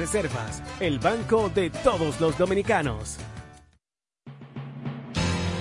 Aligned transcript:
Reservas, 0.00 0.62
el 0.80 0.98
banco 0.98 1.50
de 1.54 1.68
todos 1.68 2.22
los 2.22 2.38
dominicanos. 2.38 3.18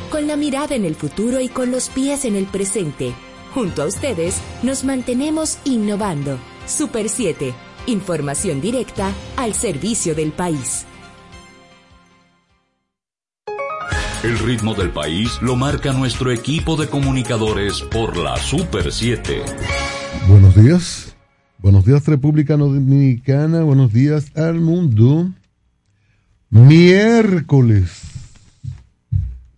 Con 0.09 0.27
la 0.27 0.37
mirada 0.37 0.75
en 0.75 0.85
el 0.85 0.95
futuro 0.95 1.41
y 1.41 1.49
con 1.49 1.71
los 1.71 1.89
pies 1.89 2.23
en 2.23 2.37
el 2.37 2.45
presente, 2.45 3.13
junto 3.53 3.83
a 3.83 3.85
ustedes 3.85 4.39
nos 4.63 4.85
mantenemos 4.85 5.57
innovando. 5.65 6.37
Super 6.67 7.09
7, 7.09 7.53
información 7.87 8.61
directa 8.61 9.11
al 9.35 9.53
servicio 9.53 10.15
del 10.15 10.31
país. 10.31 10.85
El 14.23 14.39
ritmo 14.39 14.73
del 14.73 14.91
país 14.91 15.37
lo 15.41 15.57
marca 15.57 15.91
nuestro 15.91 16.31
equipo 16.31 16.77
de 16.77 16.87
comunicadores 16.87 17.81
por 17.81 18.15
la 18.15 18.37
Super 18.37 18.93
7. 18.93 19.43
Buenos 20.29 20.55
días. 20.55 21.08
Buenos 21.61 21.83
días 21.83 22.05
República 22.05 22.55
Dominicana. 22.55 23.63
Buenos 23.63 23.91
días 23.91 24.33
al 24.37 24.61
mundo. 24.61 25.29
Miércoles 26.49 28.01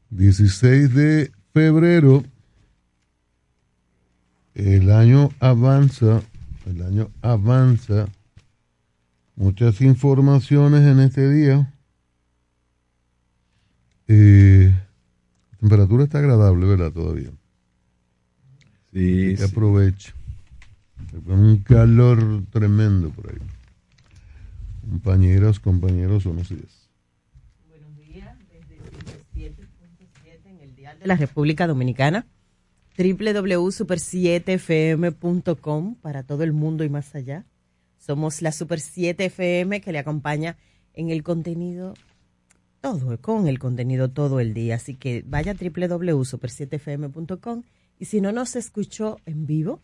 16 0.10 0.96
de 0.96 1.32
febrero. 1.54 2.24
El 4.56 4.90
año 4.90 5.30
avanza. 5.40 6.24
El 6.66 6.82
año 6.82 7.12
avanza. 7.22 8.08
Muchas 9.36 9.80
informaciones 9.82 10.82
en 10.82 11.02
este 11.02 11.32
día. 11.32 11.72
Eh, 14.08 14.74
la 15.52 15.58
temperatura 15.60 16.04
está 16.06 16.18
agradable, 16.18 16.66
¿verdad? 16.66 16.92
Todavía. 16.92 17.30
Sí. 18.92 19.36
Que 19.38 19.44
aproveche. 19.44 20.14
Un 21.26 21.58
calor 21.58 22.46
tremendo 22.52 23.10
por 23.10 23.30
ahí. 23.30 23.40
Compañeras, 24.82 25.60
compañeros, 25.60 26.24
buenos 26.26 26.50
días. 26.50 26.90
Buenos 27.70 27.98
días, 27.98 28.38
desde 28.50 28.78
7.7 29.34 30.46
en 30.46 30.60
el 30.62 30.76
Dial 30.76 31.00
de 31.00 31.08
la 31.08 31.16
República 31.16 31.66
Dominicana, 31.68 32.28
www.super7fm.com 32.98 35.96
para 35.96 36.24
todo 36.24 36.44
el 36.44 36.52
mundo 36.54 36.84
y 36.84 36.90
más 36.90 37.16
allá. 37.16 37.46
Somos 37.98 38.42
la 38.42 38.52
Super 38.52 38.80
7 38.80 39.26
FM 39.26 39.82
que 39.82 39.92
le 39.92 40.00
acompaña 40.00 40.58
en 40.94 41.12
el 41.12 41.24
contenido 41.24 41.94
todo, 42.82 43.22
con 43.22 43.48
el 43.48 43.60
contenido 43.60 44.10
todo 44.10 44.40
el 44.40 44.54
día. 44.54 44.76
Así 44.76 44.96
que 44.96 45.24
vaya 45.26 45.52
a 45.52 45.56
www.super7fm.com 45.56 47.64
y 48.00 48.06
si 48.06 48.20
no 48.20 48.32
nos 48.32 48.56
escuchó 48.56 49.20
en 49.26 49.46
vivo, 49.46 49.82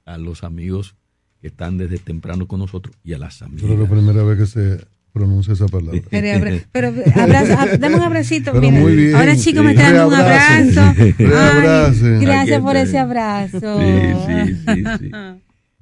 a 0.05 0.17
los 0.17 0.43
amigos 0.43 0.95
que 1.43 1.47
están 1.47 1.77
desde 1.77 1.97
temprano 1.97 2.47
con 2.47 2.61
nosotros 2.61 2.95
y 3.03 3.11
a 3.11 3.17
las 3.17 3.41
amigas. 3.41 3.65
Pero 3.67 3.83
la 3.83 3.89
primera 3.89 4.23
vez 4.23 4.37
que 4.37 4.45
se 4.45 4.77
pronuncia 5.11 5.51
esa 5.51 5.67
palabra. 5.67 5.99
Pero, 6.09 6.57
pero 6.71 6.87
abrazo, 7.21 7.77
dame 7.79 7.95
un 7.97 8.01
abracito. 8.01 8.53
Pero 8.53 8.71
muy 8.71 8.95
bien, 8.95 9.15
ahora 9.15 9.35
chico 9.35 9.59
sí. 9.59 9.65
me 9.65 9.71
está 9.71 9.91
dando 9.91 10.07
un 10.07 10.13
abrazo. 10.13 10.81
Ay, 10.97 12.21
gracias 12.21 12.61
por 12.61 12.77
ese 12.77 12.97
abrazo. 12.97 13.59
Sí, 13.77 13.85
sí, 14.25 14.55
sí, 14.65 14.83
sí. 14.99 15.11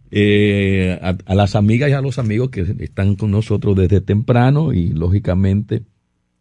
Eh, 0.09 0.99
a, 0.99 1.15
a 1.27 1.35
las 1.35 1.55
amigas 1.55 1.91
y 1.91 1.93
a 1.93 2.01
los 2.01 2.17
amigos 2.17 2.49
que 2.49 2.61
están 2.79 3.15
con 3.15 3.29
nosotros 3.29 3.75
desde 3.75 4.01
temprano 4.01 4.73
y 4.73 4.87
lógicamente 4.87 5.83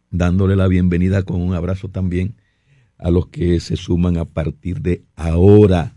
dándole 0.09 0.55
la 0.55 0.67
bienvenida 0.67 1.21
con 1.21 1.39
un 1.43 1.53
abrazo 1.53 1.89
también 1.89 2.33
a 2.97 3.11
los 3.11 3.27
que 3.27 3.59
se 3.59 3.75
suman 3.75 4.17
a 4.17 4.25
partir 4.25 4.81
de 4.81 5.03
ahora 5.15 5.93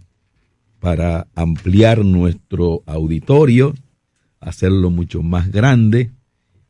para 0.85 1.29
ampliar 1.35 2.05
nuestro 2.05 2.83
auditorio, 2.85 3.73
hacerlo 4.39 4.91
mucho 4.91 5.23
más 5.23 5.51
grande 5.51 6.11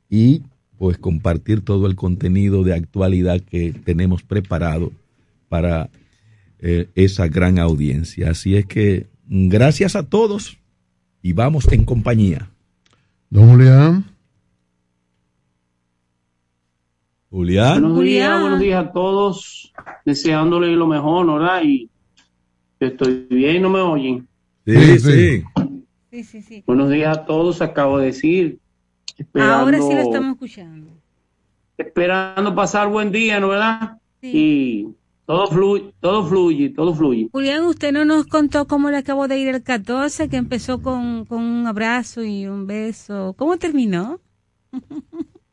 y 0.08 0.42
pues 0.78 0.98
compartir 0.98 1.64
todo 1.64 1.88
el 1.88 1.96
contenido 1.96 2.62
de 2.62 2.74
actualidad 2.74 3.40
que 3.40 3.72
tenemos 3.72 4.22
preparado 4.22 4.92
para 5.48 5.90
eh, 6.60 6.86
esa 6.94 7.26
gran 7.26 7.58
audiencia. 7.58 8.30
Así 8.30 8.54
es 8.54 8.66
que 8.66 9.08
gracias 9.26 9.96
a 9.96 10.08
todos 10.08 10.58
y 11.20 11.32
vamos 11.32 11.66
en 11.72 11.84
compañía. 11.84 12.48
Don 13.30 13.50
Julián. 13.50 14.04
Julián. 17.30 17.80
Buenos 17.82 18.00
días, 18.00 18.28
Julián. 18.28 18.40
buenos 18.42 18.60
días 18.60 18.84
a 18.84 18.92
todos, 18.92 19.72
deseándole 20.04 20.76
lo 20.76 20.86
mejor, 20.86 21.26
¿verdad? 21.26 21.64
Y 21.64 21.90
estoy 22.86 23.26
bien, 23.30 23.62
no 23.62 23.70
me 23.70 23.80
oyen. 23.80 24.26
Sí, 24.66 24.76
Sí, 24.76 24.98
sí. 24.98 25.44
Sí, 26.10 26.24
sí, 26.24 26.42
sí. 26.42 26.64
Buenos 26.66 26.90
días 26.90 27.18
a 27.18 27.24
todos, 27.24 27.60
acabo 27.60 27.98
de 27.98 28.06
decir. 28.06 28.58
Ahora 29.34 29.80
sí 29.80 29.94
lo 29.94 30.00
estamos 30.00 30.32
escuchando. 30.32 30.88
Esperando 31.76 32.54
pasar 32.54 32.88
buen 32.88 33.10
día, 33.10 33.40
¿no 33.40 33.48
verdad? 33.48 33.98
Sí. 34.20 34.30
Y 34.32 34.88
todo 35.26 35.48
fluye, 35.48 35.92
todo 36.00 36.24
fluye, 36.24 36.70
todo 36.70 36.94
fluye. 36.94 37.28
Julián, 37.32 37.64
usted 37.64 37.92
no 37.92 38.04
nos 38.04 38.26
contó 38.26 38.66
cómo 38.66 38.90
le 38.90 38.98
acabó 38.98 39.26
de 39.26 39.38
ir 39.38 39.48
el 39.48 39.62
14, 39.62 40.28
que 40.28 40.36
empezó 40.36 40.80
con, 40.80 41.24
con 41.24 41.42
un 41.42 41.66
abrazo 41.66 42.22
y 42.22 42.46
un 42.46 42.66
beso. 42.66 43.34
¿Cómo 43.36 43.56
terminó? 43.56 44.20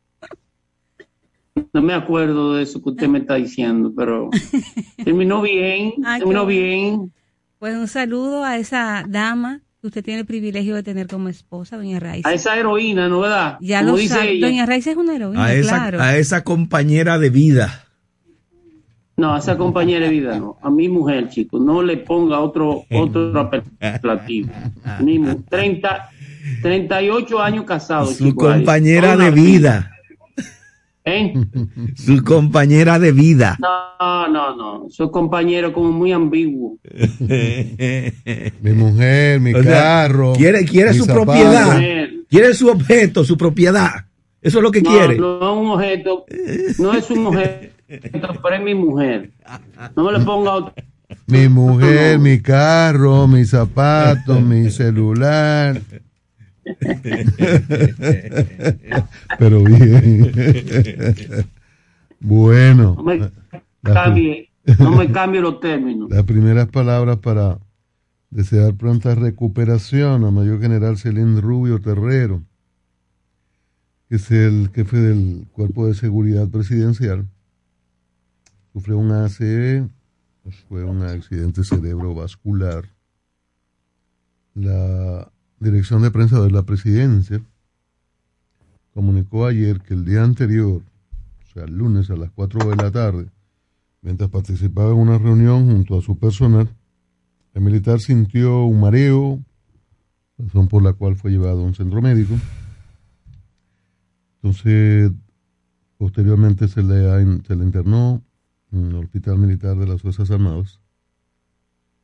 No 1.73 1.81
me 1.81 1.93
acuerdo 1.93 2.53
de 2.53 2.63
eso 2.63 2.81
que 2.81 2.89
usted 2.89 3.07
me 3.07 3.19
está 3.19 3.35
diciendo, 3.35 3.93
pero 3.95 4.29
terminó 5.03 5.41
bien, 5.41 5.93
Ay, 6.03 6.19
qué 6.19 6.19
terminó 6.19 6.45
bien. 6.45 7.13
Pues 7.61 7.75
un 7.77 7.87
saludo 7.87 8.43
a 8.43 8.57
esa 8.57 9.05
dama 9.07 9.61
que 9.81 9.85
usted 9.85 10.03
tiene 10.03 10.21
el 10.21 10.25
privilegio 10.25 10.73
de 10.73 10.81
tener 10.81 11.05
como 11.05 11.29
esposa, 11.29 11.77
doña 11.77 11.99
Raiza. 11.99 12.27
A 12.27 12.33
esa 12.33 12.57
heroína, 12.57 13.07
¿no 13.07 13.19
verdad? 13.19 13.59
Ya 13.61 13.81
Como 13.81 13.91
lo 13.91 13.97
dice 13.99 14.15
sabe. 14.15 14.31
ella. 14.31 14.47
Doña 14.47 14.65
Raiza 14.65 14.89
es 14.89 14.97
una 14.97 15.15
heroína, 15.15 15.45
A 15.45 15.53
esa, 15.53 15.69
claro. 15.77 16.01
a 16.01 16.17
esa 16.17 16.43
compañera 16.43 17.19
de 17.19 17.29
vida. 17.29 17.85
No, 19.15 19.35
a 19.35 19.37
esa 19.37 19.59
compañera 19.59 20.05
de 20.07 20.11
vida 20.11 20.39
no. 20.39 20.57
A 20.63 20.71
mi 20.71 20.89
mujer, 20.89 21.29
chicos, 21.29 21.61
no 21.61 21.83
le 21.83 21.97
ponga 21.97 22.39
otro 22.39 22.83
otro 22.89 23.39
apelativo. 23.39 24.49
Mi 24.99 25.19
mu- 25.19 25.43
30, 25.47 26.09
38 26.63 27.39
años 27.43 27.65
casado. 27.65 28.07
Su 28.07 28.33
compañera 28.33 29.15
de 29.15 29.29
vida. 29.29 29.91
¿Eh? 31.05 31.33
Su 31.95 32.23
compañera 32.23 32.99
de 32.99 33.11
vida. 33.11 33.57
No, 33.59 34.27
no, 34.27 34.55
no. 34.55 34.89
Soy 34.89 35.09
compañero 35.11 35.73
como 35.73 35.91
muy 35.91 36.11
ambiguo. 36.11 36.77
Mi 38.61 38.71
mujer, 38.73 39.39
mi 39.39 39.53
O 39.53 39.63
sea, 39.63 39.71
carro. 39.71 40.33
quiere 40.33 40.65
quiere 40.65 40.93
su 40.93 41.05
zapatos. 41.05 41.25
propiedad. 41.25 41.79
Quiere 42.29 42.53
su 42.53 42.69
objeto, 42.69 43.23
su 43.23 43.37
propiedad. 43.37 44.05
Eso 44.41 44.57
es 44.59 44.63
lo 44.63 44.71
que 44.71 44.81
No, 44.81 44.89
quiere. 44.91 45.17
no 45.17 45.37
es 45.37 45.57
un 45.57 45.69
objeto. 45.71 46.25
No 46.79 46.93
es 46.93 47.09
un 47.11 47.25
objeto, 47.27 47.67
pero 48.43 48.55
es 48.55 48.61
mi 48.63 48.73
mujer. 48.75 49.31
No 49.95 50.03
me 50.05 50.17
le 50.17 50.19
ponga 50.25 50.51
otro, 50.53 50.73
mi 51.27 51.47
mujer, 51.49 52.17
mi 52.19 52.39
carro, 52.41 53.27
mis 53.27 53.49
zapatos, 53.49 54.41
mi 54.41 54.69
celular. 54.71 55.81
Pero 59.39 59.63
bien. 59.63 60.31
bueno. 62.19 62.95
No 62.97 63.03
me 63.03 63.31
cambie, 63.83 64.49
no 64.79 64.91
me 64.91 65.11
cambie 65.11 65.41
los 65.41 65.59
términos. 65.59 66.09
Las 66.09 66.23
primeras 66.23 66.67
palabras 66.67 67.17
para 67.17 67.59
desear 68.29 68.75
pronta 68.75 69.15
recuperación 69.15 70.23
a 70.23 70.31
Mayor 70.31 70.61
General 70.61 70.97
Celín 70.97 71.41
Rubio 71.41 71.79
Terrero, 71.79 72.41
que 74.09 74.15
es 74.15 74.31
el 74.31 74.69
jefe 74.73 74.97
del 74.97 75.47
Cuerpo 75.51 75.87
de 75.87 75.93
Seguridad 75.93 76.47
Presidencial. 76.49 77.27
Sufrió 78.73 78.97
un 78.97 79.11
ACE, 79.11 79.87
fue 80.67 80.83
un 80.83 81.03
accidente 81.03 81.63
cerebrovascular. 81.63 82.85
La 84.53 85.30
Dirección 85.61 86.01
de 86.01 86.09
Prensa 86.09 86.41
de 86.41 86.49
la 86.49 86.63
Presidencia 86.63 87.39
comunicó 88.95 89.45
ayer 89.45 89.79
que 89.79 89.93
el 89.93 90.05
día 90.05 90.23
anterior, 90.23 90.81
o 90.81 91.53
sea, 91.53 91.65
el 91.65 91.77
lunes 91.77 92.09
a 92.09 92.15
las 92.15 92.31
4 92.31 92.67
de 92.71 92.75
la 92.77 92.89
tarde, 92.89 93.29
mientras 94.01 94.31
participaba 94.31 94.89
en 94.89 94.97
una 94.97 95.19
reunión 95.19 95.67
junto 95.67 95.99
a 95.99 96.01
su 96.01 96.17
personal, 96.17 96.67
el 97.53 97.61
militar 97.61 97.99
sintió 97.99 98.63
un 98.65 98.79
mareo, 98.79 99.39
razón 100.39 100.67
por 100.67 100.81
la 100.81 100.93
cual 100.93 101.15
fue 101.15 101.29
llevado 101.29 101.61
a 101.61 101.65
un 101.65 101.75
centro 101.75 102.01
médico. 102.01 102.33
Entonces, 104.41 105.11
posteriormente 105.99 106.69
se 106.69 106.81
le, 106.81 107.43
se 107.43 107.55
le 107.55 107.63
internó 107.63 108.23
en 108.71 108.87
el 108.87 108.95
Hospital 108.95 109.37
Militar 109.37 109.77
de 109.77 109.85
las 109.85 110.01
Fuerzas 110.01 110.31
Armadas. 110.31 110.80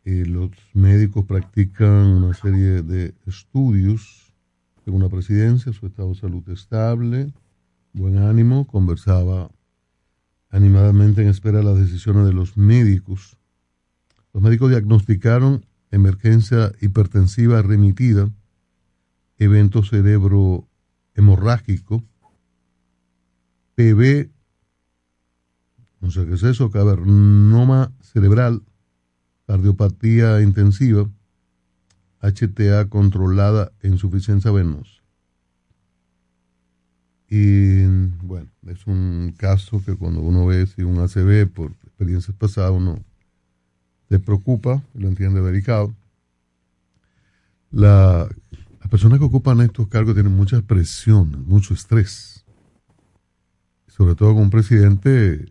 Los 0.10 0.52
médicos 0.74 1.26
practican 1.26 2.08
una 2.08 2.34
serie 2.34 2.82
de 2.82 3.14
estudios. 3.26 4.34
Según 4.86 5.04
la 5.04 5.10
presidencia, 5.10 5.74
su 5.74 5.86
estado 5.86 6.10
de 6.10 6.16
salud 6.16 6.48
estable, 6.50 7.34
buen 7.94 8.18
ánimo, 8.18 8.66
conversaba 8.68 9.52
animadamente 10.50 11.22
en 11.22 11.28
espera 11.28 11.58
de 11.58 11.66
las 11.66 11.78
decisiones 11.78 12.26
de 12.26 12.34
los 12.34 12.56
médicos 12.56 13.38
los 14.38 14.44
médicos 14.44 14.70
diagnosticaron 14.70 15.66
emergencia 15.90 16.72
hipertensiva 16.80 17.64
remitida, 17.64 18.30
evento 19.40 19.82
cerebro 19.82 20.68
hemorrágico, 21.16 22.04
PB, 23.74 24.30
no 26.02 26.12
sé 26.12 26.28
qué 26.28 26.36
es 26.36 26.44
eso, 26.44 26.70
cavernoma 26.70 27.94
cerebral, 28.00 28.62
cardiopatía 29.48 30.42
intensiva, 30.42 31.10
HTA 32.22 32.90
controlada 32.90 33.72
insuficiencia 33.82 34.52
venosa. 34.52 34.92
Y 37.30 37.86
bueno, 38.24 38.50
es 38.68 38.86
un 38.88 39.34
caso 39.38 39.82
que 39.86 39.96
cuando 39.96 40.22
uno 40.22 40.46
ve 40.46 40.68
si 40.68 40.84
un 40.84 41.00
ACV 41.00 41.50
por 41.52 41.72
experiencias 41.86 42.36
pasadas 42.36 42.72
uno 42.72 43.04
te 44.08 44.20
preocupa, 44.20 44.84
lo 44.94 45.08
entiende 45.08 45.42
delicado. 45.42 45.94
La, 47.72 48.30
las 48.80 48.90
personas 48.90 49.20
que 49.20 49.26
ocupan 49.26 49.60
estos 49.62 49.88
cargos 49.88 50.14
tienen 50.14 50.34
mucha 50.34 50.62
presión, 50.62 51.44
mucho 51.46 51.74
estrés, 51.74 52.46
sobre 53.88 54.16
todo 54.16 54.34
con 54.34 54.44
un 54.44 54.50
presidente 54.50 55.34
eh, 55.34 55.50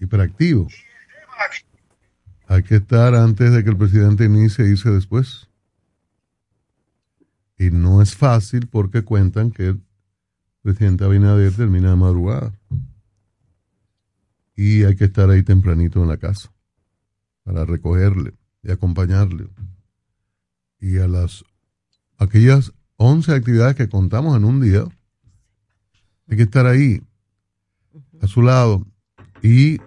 hiperactivo. 0.00 0.66
Hay 2.50 2.62
que 2.62 2.76
estar 2.76 3.14
antes 3.14 3.52
de 3.52 3.62
que 3.62 3.68
el 3.68 3.76
presidente 3.76 4.24
inicie 4.24 4.64
e 4.64 4.70
irse 4.70 4.90
después. 4.90 5.50
Y 7.58 7.70
no 7.70 8.00
es 8.00 8.16
fácil 8.16 8.68
porque 8.68 9.04
cuentan 9.04 9.50
que 9.50 9.66
el 9.68 9.82
presidente 10.62 11.04
Abinader 11.04 11.52
termina 11.52 11.90
de 11.90 11.96
madrugada. 11.96 12.58
Y 14.56 14.84
hay 14.84 14.96
que 14.96 15.04
estar 15.04 15.28
ahí 15.28 15.42
tempranito 15.42 16.02
en 16.02 16.08
la 16.08 16.16
casa 16.16 16.50
para 17.44 17.66
recogerle 17.66 18.32
y 18.62 18.70
acompañarle. 18.70 19.46
Y 20.80 20.96
a 20.98 21.06
las 21.06 21.44
aquellas 22.16 22.72
11 22.96 23.34
actividades 23.34 23.76
que 23.76 23.90
contamos 23.90 24.34
en 24.34 24.46
un 24.46 24.62
día, 24.62 24.84
hay 26.28 26.36
que 26.38 26.44
estar 26.44 26.64
ahí, 26.64 27.02
a 28.22 28.26
su 28.26 28.40
lado, 28.40 28.86
y 29.42 29.80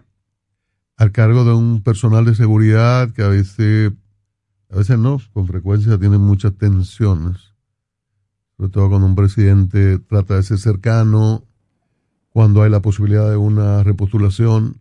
al 1.01 1.11
cargo 1.11 1.43
de 1.45 1.51
un 1.51 1.81
personal 1.81 2.25
de 2.25 2.35
seguridad 2.35 3.09
que 3.09 3.23
a 3.23 3.27
veces, 3.27 3.91
a 4.69 4.75
veces 4.75 4.99
no, 4.99 5.19
con 5.33 5.47
frecuencia 5.47 5.97
tiene 5.97 6.19
muchas 6.19 6.53
tensiones, 6.53 7.55
sobre 8.55 8.69
todo 8.69 8.87
cuando 8.87 9.07
un 9.07 9.15
presidente 9.15 9.97
trata 9.97 10.35
de 10.35 10.43
ser 10.43 10.59
cercano, 10.59 11.43
cuando 12.29 12.61
hay 12.61 12.69
la 12.69 12.83
posibilidad 12.83 13.27
de 13.27 13.35
una 13.35 13.81
repostulación, 13.81 14.79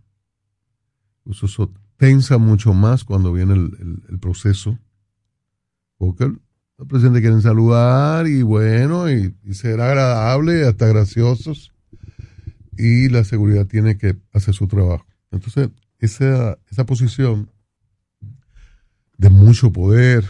eso 1.25 1.73
tensa 1.97 2.37
mucho 2.37 2.75
más 2.75 3.05
cuando 3.05 3.33
viene 3.33 3.55
el, 3.55 4.19
proceso, 4.21 4.79
porque 5.97 6.25
el, 6.25 6.39
presidente 6.87 7.23
quieren 7.23 7.41
saludar 7.41 8.27
y 8.27 8.43
bueno, 8.43 9.11
y, 9.11 9.35
ser 9.55 9.81
agradable, 9.81 10.67
hasta 10.67 10.87
graciosos, 10.87 11.73
y 12.77 13.09
la 13.09 13.25
seguridad 13.25 13.67
tiene 13.67 13.97
que 13.97 14.19
hacer 14.35 14.53
su 14.53 14.69
trabajo. 14.69 15.07
Entonces, 15.31 15.71
esa, 16.01 16.59
esa 16.71 16.87
posición 16.87 17.51
de 19.19 19.31
mucho 19.31 19.73
poder, 19.73 20.25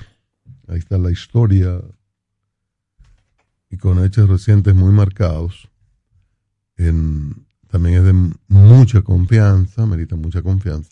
ahí 0.68 0.78
está 0.78 0.98
la 0.98 1.10
historia, 1.10 1.80
y 3.70 3.76
con 3.76 4.04
hechos 4.04 4.28
recientes 4.28 4.74
muy 4.74 4.92
marcados, 4.92 5.70
también 7.68 7.98
es 7.98 8.04
de 8.04 8.32
mucha 8.48 9.02
confianza, 9.02 9.86
merita 9.86 10.16
mucha 10.16 10.42
confianza. 10.42 10.90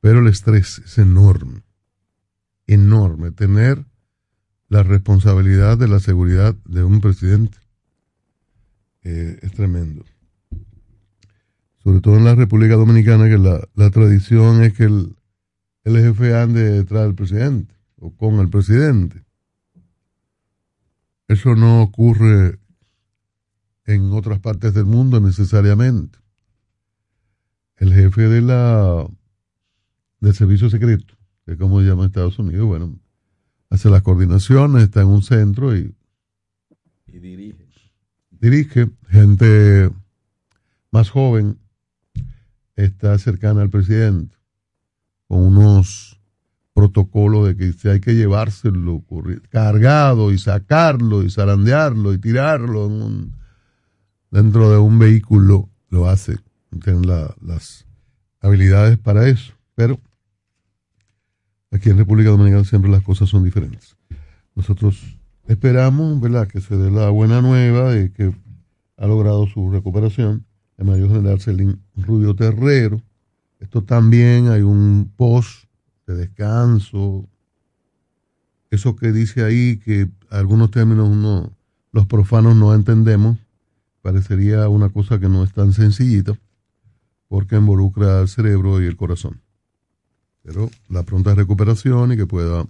Pero 0.00 0.20
el 0.20 0.28
estrés 0.28 0.78
es 0.78 0.98
enorme, 0.98 1.62
enorme. 2.66 3.32
Tener 3.32 3.84
la 4.68 4.82
responsabilidad 4.82 5.76
de 5.76 5.88
la 5.88 5.98
seguridad 5.98 6.54
de 6.64 6.84
un 6.84 7.00
presidente 7.00 7.58
eh, 9.02 9.38
es 9.42 9.52
tremendo. 9.52 10.04
Sobre 11.82 12.00
todo 12.00 12.16
en 12.16 12.24
la 12.24 12.34
República 12.34 12.74
Dominicana, 12.74 13.28
que 13.28 13.38
la, 13.38 13.90
tradición 13.90 14.62
es 14.62 14.74
que 14.74 14.84
el, 14.84 15.16
el 15.84 15.96
jefe 15.96 16.34
ande 16.34 16.62
detrás 16.62 17.04
del 17.04 17.14
presidente 17.14 17.74
o 17.96 18.14
con 18.14 18.40
el 18.40 18.48
presidente. 18.48 19.24
Eso 21.28 21.54
no 21.54 21.82
ocurre 21.82 22.58
en 23.84 24.12
otras 24.12 24.38
partes 24.40 24.74
del 24.74 24.84
mundo 24.84 25.20
necesariamente. 25.20 26.18
El 27.76 27.92
jefe 27.94 28.28
de 28.28 28.42
la 28.42 29.06
del 30.20 30.34
servicio 30.34 30.68
secreto, 30.68 31.14
que 31.44 31.52
es 31.52 31.58
como 31.58 31.80
se 31.80 31.86
llama 31.86 32.06
Estados 32.06 32.38
Unidos, 32.38 32.66
bueno, 32.66 32.98
hace 33.70 33.88
las 33.88 34.02
coordinaciones, 34.02 34.84
está 34.84 35.02
en 35.02 35.08
un 35.08 35.22
centro 35.22 35.76
y, 35.76 35.94
dirige. 37.06 37.66
Dirige 38.30 38.90
gente 39.08 39.90
más 40.90 41.10
joven, 41.10 41.58
está 42.84 43.18
cercana 43.18 43.62
al 43.62 43.70
presidente, 43.70 44.36
con 45.26 45.40
unos 45.40 46.20
protocolos 46.74 47.48
de 47.48 47.56
que 47.56 47.72
si 47.72 47.88
hay 47.88 48.00
que 48.00 48.14
llevárselo 48.14 49.04
cargado 49.50 50.32
y 50.32 50.38
sacarlo 50.38 51.22
y 51.22 51.30
zarandearlo 51.30 52.12
y 52.12 52.18
tirarlo 52.18 52.86
en 52.86 52.92
un, 53.02 53.36
dentro 54.30 54.70
de 54.70 54.78
un 54.78 54.98
vehículo, 54.98 55.68
lo 55.88 56.08
hace. 56.08 56.38
Tienen 56.82 57.06
las 57.06 57.86
habilidades 58.40 58.98
para 58.98 59.28
eso. 59.28 59.54
Pero 59.74 60.00
Aquí 61.70 61.90
en 61.90 61.98
República 61.98 62.30
Dominicana 62.30 62.64
siempre 62.64 62.90
las 62.90 63.02
cosas 63.02 63.28
son 63.28 63.44
diferentes. 63.44 63.96
Nosotros 64.54 65.18
esperamos, 65.46 66.20
¿verdad?, 66.20 66.48
que 66.48 66.60
se 66.60 66.76
dé 66.76 66.90
la 66.90 67.10
buena 67.10 67.42
nueva 67.42 67.92
de 67.92 68.10
que 68.12 68.34
ha 68.96 69.06
logrado 69.06 69.46
su 69.46 69.70
recuperación 69.70 70.46
el 70.78 70.86
mayor 70.86 71.08
general 71.08 71.40
Celín 71.40 71.82
Rubio 71.96 72.34
Terrero. 72.34 73.02
Esto 73.60 73.82
también 73.84 74.48
hay 74.48 74.62
un 74.62 75.12
post 75.16 75.64
de 76.06 76.14
descanso. 76.14 77.28
Eso 78.70 78.96
que 78.96 79.12
dice 79.12 79.44
ahí, 79.44 79.78
que 79.78 80.08
algunos 80.30 80.70
términos 80.70 81.08
uno, 81.08 81.52
los 81.92 82.06
profanos 82.06 82.56
no 82.56 82.74
entendemos, 82.74 83.36
parecería 84.00 84.68
una 84.68 84.88
cosa 84.88 85.18
que 85.18 85.28
no 85.28 85.44
es 85.44 85.52
tan 85.52 85.72
sencillita, 85.72 86.38
porque 87.28 87.56
involucra 87.56 88.20
al 88.20 88.28
cerebro 88.28 88.80
y 88.82 88.86
el 88.86 88.96
corazón 88.96 89.40
pero 90.48 90.70
la 90.88 91.02
pronta 91.02 91.34
recuperación 91.34 92.12
y 92.12 92.16
que 92.16 92.26
pueda 92.26 92.64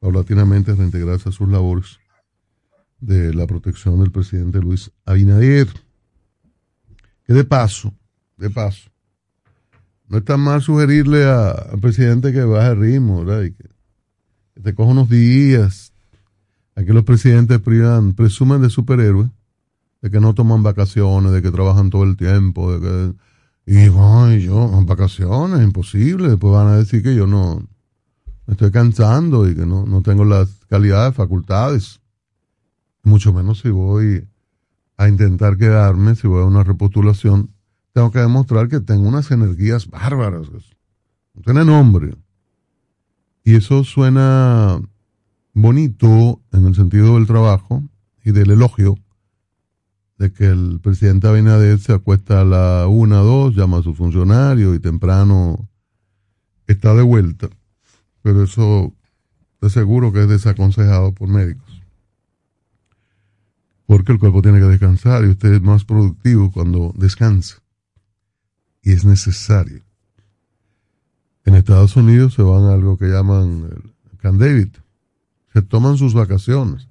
paulatinamente 0.00 0.74
reintegrarse 0.74 1.28
a 1.28 1.32
sus 1.32 1.48
labores 1.48 2.00
de 2.98 3.32
la 3.32 3.46
protección 3.46 4.00
del 4.00 4.10
presidente 4.10 4.58
Luis 4.58 4.90
Abinader. 5.04 5.68
Que 7.26 7.32
de 7.34 7.44
paso, 7.44 7.92
de 8.36 8.50
paso, 8.50 8.90
no 10.08 10.18
está 10.18 10.36
mal 10.36 10.60
sugerirle 10.60 11.24
a- 11.24 11.50
al 11.50 11.80
presidente 11.80 12.32
que 12.32 12.42
baje 12.42 12.72
el 12.72 12.80
ritmo, 12.80 13.24
¿verdad? 13.24 13.42
Y 13.44 13.52
que, 13.52 13.64
te 14.62 14.74
coja 14.74 14.90
unos 14.90 15.08
días. 15.08 15.92
Aquí 16.74 16.92
los 16.92 17.04
presidentes 17.04 17.58
privan, 17.60 18.12
presumen 18.14 18.60
de 18.62 18.70
superhéroes, 18.70 19.30
de 20.02 20.10
que 20.10 20.20
no 20.20 20.34
toman 20.34 20.62
vacaciones, 20.62 21.32
de 21.32 21.42
que 21.42 21.50
trabajan 21.50 21.90
todo 21.90 22.04
el 22.04 22.16
tiempo, 22.16 22.78
de 22.78 22.80
que... 22.80 23.14
Y 23.64 23.76
ay, 23.96 24.42
yo, 24.42 24.68
vacaciones, 24.84 25.62
imposible. 25.62 26.28
Después 26.28 26.52
van 26.52 26.66
a 26.68 26.76
decir 26.76 27.02
que 27.02 27.14
yo 27.14 27.26
no 27.26 27.66
me 28.46 28.52
estoy 28.52 28.70
cansando 28.72 29.48
y 29.48 29.54
que 29.54 29.64
no, 29.64 29.86
no 29.86 30.02
tengo 30.02 30.24
las 30.24 30.48
calidades, 30.68 31.14
facultades. 31.14 32.00
Mucho 33.04 33.32
menos 33.32 33.60
si 33.60 33.70
voy 33.70 34.26
a 35.02 35.08
intentar 35.08 35.56
quedarme, 35.56 36.14
si 36.14 36.28
voy 36.28 36.42
a 36.42 36.46
una 36.46 36.62
repostulación, 36.62 37.50
tengo 37.92 38.10
que 38.10 38.20
demostrar 38.20 38.68
que 38.68 38.80
tengo 38.80 39.08
unas 39.08 39.30
energías 39.30 39.88
bárbaras. 39.88 40.48
No 41.34 41.42
tiene 41.42 41.64
nombre. 41.64 42.14
Y 43.44 43.56
eso 43.56 43.82
suena 43.84 44.80
bonito 45.52 46.40
en 46.52 46.66
el 46.66 46.74
sentido 46.74 47.14
del 47.14 47.26
trabajo 47.26 47.82
y 48.24 48.30
del 48.30 48.52
elogio 48.52 48.96
de 50.18 50.32
que 50.32 50.46
el 50.46 50.78
presidente 50.80 51.26
Abinader 51.26 51.80
se 51.80 51.92
acuesta 51.92 52.40
a 52.40 52.44
la 52.44 52.86
una, 52.86 53.18
dos, 53.18 53.56
llama 53.56 53.78
a 53.78 53.82
su 53.82 53.94
funcionario 53.94 54.74
y 54.74 54.78
temprano 54.78 55.68
está 56.68 56.94
de 56.94 57.02
vuelta. 57.02 57.48
Pero 58.22 58.44
eso 58.44 58.94
de 59.60 59.68
seguro 59.68 60.12
que 60.12 60.22
es 60.22 60.28
desaconsejado 60.28 61.12
por 61.12 61.28
médicos. 61.28 61.61
Porque 63.92 64.10
el 64.10 64.18
cuerpo 64.18 64.40
tiene 64.40 64.58
que 64.58 64.64
descansar 64.64 65.22
y 65.22 65.28
usted 65.28 65.52
es 65.52 65.60
más 65.60 65.84
productivo 65.84 66.50
cuando 66.50 66.94
descansa. 66.96 67.58
Y 68.80 68.92
es 68.92 69.04
necesario. 69.04 69.82
En 71.44 71.56
Estados 71.56 71.94
Unidos 71.94 72.32
se 72.32 72.40
van 72.40 72.64
a 72.64 72.72
algo 72.72 72.96
que 72.96 73.08
llaman 73.08 73.68
el 74.10 74.16
Camp 74.16 74.40
David. 74.40 74.68
Se 75.52 75.60
toman 75.60 75.98
sus 75.98 76.14
vacaciones. 76.14 76.88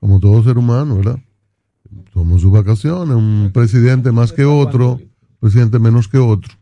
Como 0.00 0.18
todo 0.18 0.42
ser 0.42 0.58
humano, 0.58 0.96
¿verdad? 0.96 1.20
Toman 2.12 2.40
sus 2.40 2.50
vacaciones. 2.50 3.14
Un 3.14 3.52
presidente 3.54 4.10
más 4.10 4.32
que 4.32 4.44
otro, 4.44 5.00
presidente 5.38 5.78
menos 5.78 6.08
que 6.08 6.18
otro. 6.18 6.52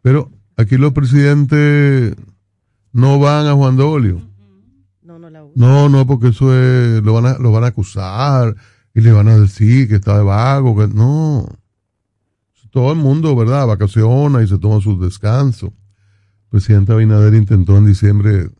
Pero 0.00 0.30
aquí 0.56 0.78
los 0.78 0.94
presidentes 0.94 2.16
no 2.94 3.18
van 3.18 3.48
a 3.48 3.52
Juan 3.52 3.76
Dolio. 3.76 4.22
No, 5.02 5.18
no 5.18 5.28
la 5.28 5.44
uso. 5.44 5.52
No, 5.56 5.90
no, 5.90 6.06
porque 6.06 6.28
eso 6.28 6.54
es, 6.54 7.02
lo 7.02 7.12
van 7.12 7.26
a, 7.26 7.38
lo 7.38 7.52
van 7.52 7.64
a 7.64 7.66
acusar 7.66 8.56
y 9.00 9.02
le 9.02 9.12
van 9.12 9.28
a 9.28 9.38
decir 9.38 9.88
que 9.88 9.94
está 9.96 10.18
de 10.18 10.24
vago, 10.24 10.76
que 10.76 10.86
no. 10.92 11.46
Todo 12.70 12.92
el 12.92 12.98
mundo, 12.98 13.34
¿verdad? 13.34 13.66
Vacaciona 13.66 14.42
y 14.42 14.46
se 14.46 14.58
toma 14.58 14.80
sus 14.80 15.00
descansos. 15.00 15.70
El 15.70 16.48
presidente 16.50 16.92
Abinader 16.92 17.34
intentó 17.34 17.76
en 17.76 17.86
diciembre 17.86 18.50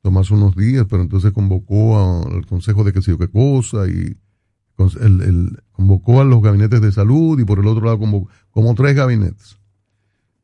tomarse 0.00 0.34
unos 0.34 0.56
días, 0.56 0.86
pero 0.88 1.02
entonces 1.02 1.30
convocó 1.32 2.24
al 2.26 2.44
consejo 2.46 2.82
de 2.82 2.92
qué 2.92 3.02
sé 3.02 3.12
yo 3.12 3.18
qué 3.18 3.28
cosa 3.28 3.86
y 3.86 4.16
el- 5.00 5.20
el- 5.22 5.62
convocó 5.70 6.20
a 6.20 6.24
los 6.24 6.42
gabinetes 6.42 6.80
de 6.80 6.90
salud 6.90 7.38
y 7.38 7.44
por 7.44 7.60
el 7.60 7.66
otro 7.68 7.84
lado 7.84 7.98
convocó 8.00 8.28
como 8.50 8.74
tres 8.74 8.96
gabinetes. 8.96 9.58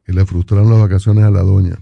Y 0.06 0.12
le 0.12 0.24
frustraron 0.26 0.70
las 0.70 0.78
vacaciones 0.80 1.24
a 1.24 1.30
la 1.30 1.42
doña, 1.42 1.76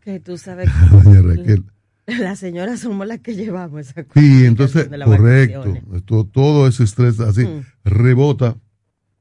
Que 0.00 0.20
tú 0.20 0.36
sabes 0.36 0.68
a 0.92 1.02
doña 1.02 1.22
Raquel. 1.22 1.64
las 2.20 2.38
señoras 2.38 2.80
somos 2.80 3.06
las 3.06 3.20
que 3.20 3.34
llevamos 3.34 3.80
esa 3.80 4.02
Sí, 4.02 4.06
cuestión 4.08 4.44
entonces, 4.46 4.88
correcto. 5.04 5.74
Esto, 5.94 6.24
todo 6.26 6.66
ese 6.68 6.84
estrés 6.84 7.18
así 7.20 7.44
Mm. 7.44 7.64
rebota 7.84 8.56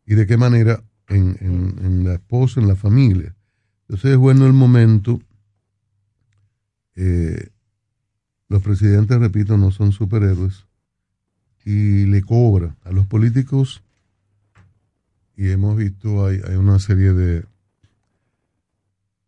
y 0.06 0.15
de 0.15 0.27
qué 0.27 0.38
manera 0.38 0.84
en, 1.08 1.38
en- 1.42 1.75
en 1.86 2.04
la 2.04 2.13
esposa, 2.15 2.60
en 2.62 2.68
la 2.68 2.75
familia. 2.75 3.36
Entonces 3.88 4.12
es 4.12 4.18
bueno 4.18 4.46
el 4.48 4.54
momento. 4.54 5.20
eh, 6.96 7.50
los 8.48 8.62
presidentes, 8.62 9.20
repito, 9.20 9.58
no 9.58 9.72
son 9.72 9.92
superhéroes 9.92 10.65
y 11.65 12.06
le 12.06 12.22
cobra 12.22 12.75
a 12.84 12.92
los 12.92 13.06
políticos 13.08 13.84
y 15.36 15.50
hemos 15.50 15.75
visto 15.75 16.25
hay, 16.25 16.39
hay 16.48 16.56
una 16.56 16.77
serie 16.80 17.12
de 17.13 17.44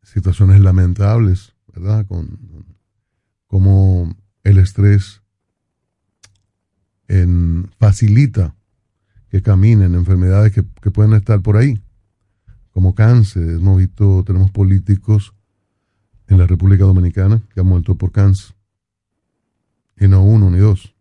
situaciones 0.03 0.61
lamentables, 0.61 1.53
¿verdad? 1.73 2.05
Con 2.05 2.37
como 3.47 4.15
el 4.43 4.57
estrés 4.59 5.21
en- 7.07 7.69
facilita 7.77 8.55
que 9.29 9.41
caminen 9.41 9.95
enfermedades 9.95 10.53
que, 10.53 10.63
pueden 10.91 11.13
estar 11.13 11.41
por 11.41 11.57
ahí, 11.57 11.81
como 12.71 12.95
cáncer. 12.95 13.49
Hemos 13.49 13.77
visto, 13.77 14.23
tenemos 14.25 14.51
políticos 14.51 15.33
en 16.27 16.37
la 16.37 16.47
República 16.47 16.85
Dominicana 16.85 17.41
que 17.53 17.59
han 17.59 17.67
muerto 17.67 17.95
por 17.95 18.11
cáncer. 18.11 18.55
Y 19.99 20.07
no 20.07 20.23
uno 20.23 20.49
ni 20.49 20.59
dos. 20.59 20.95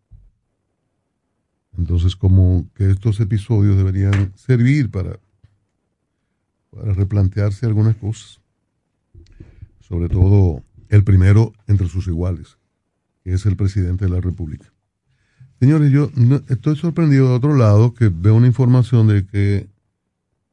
Entonces, 1.77 2.15
como 2.15 2.67
que 2.73 2.89
estos 2.89 3.19
episodios 3.19 3.77
deberían 3.77 4.33
servir 4.35 4.89
para 4.89 5.19
replantearse 6.71 7.65
algunas 7.65 7.95
cosas. 7.95 8.41
Sobre 9.79 10.09
todo 10.09 10.63
el 10.89 11.03
primero 11.03 11.53
entre 11.67 11.87
sus 11.89 12.07
iguales, 12.07 12.57
que 13.23 13.33
es 13.33 13.45
el 13.45 13.55
presidente 13.55 14.05
de 14.05 14.11
la 14.11 14.21
República. 14.21 14.71
Señores, 15.59 15.91
yo 15.91 16.11
no- 16.15 16.41
estoy 16.49 16.75
sorprendido 16.77 17.29
de 17.29 17.35
otro 17.35 17.55
lado 17.55 17.93
que 17.93 18.09
veo 18.09 18.35
una 18.35 18.47
información 18.47 19.07
de 19.07 19.25
que 19.25 19.67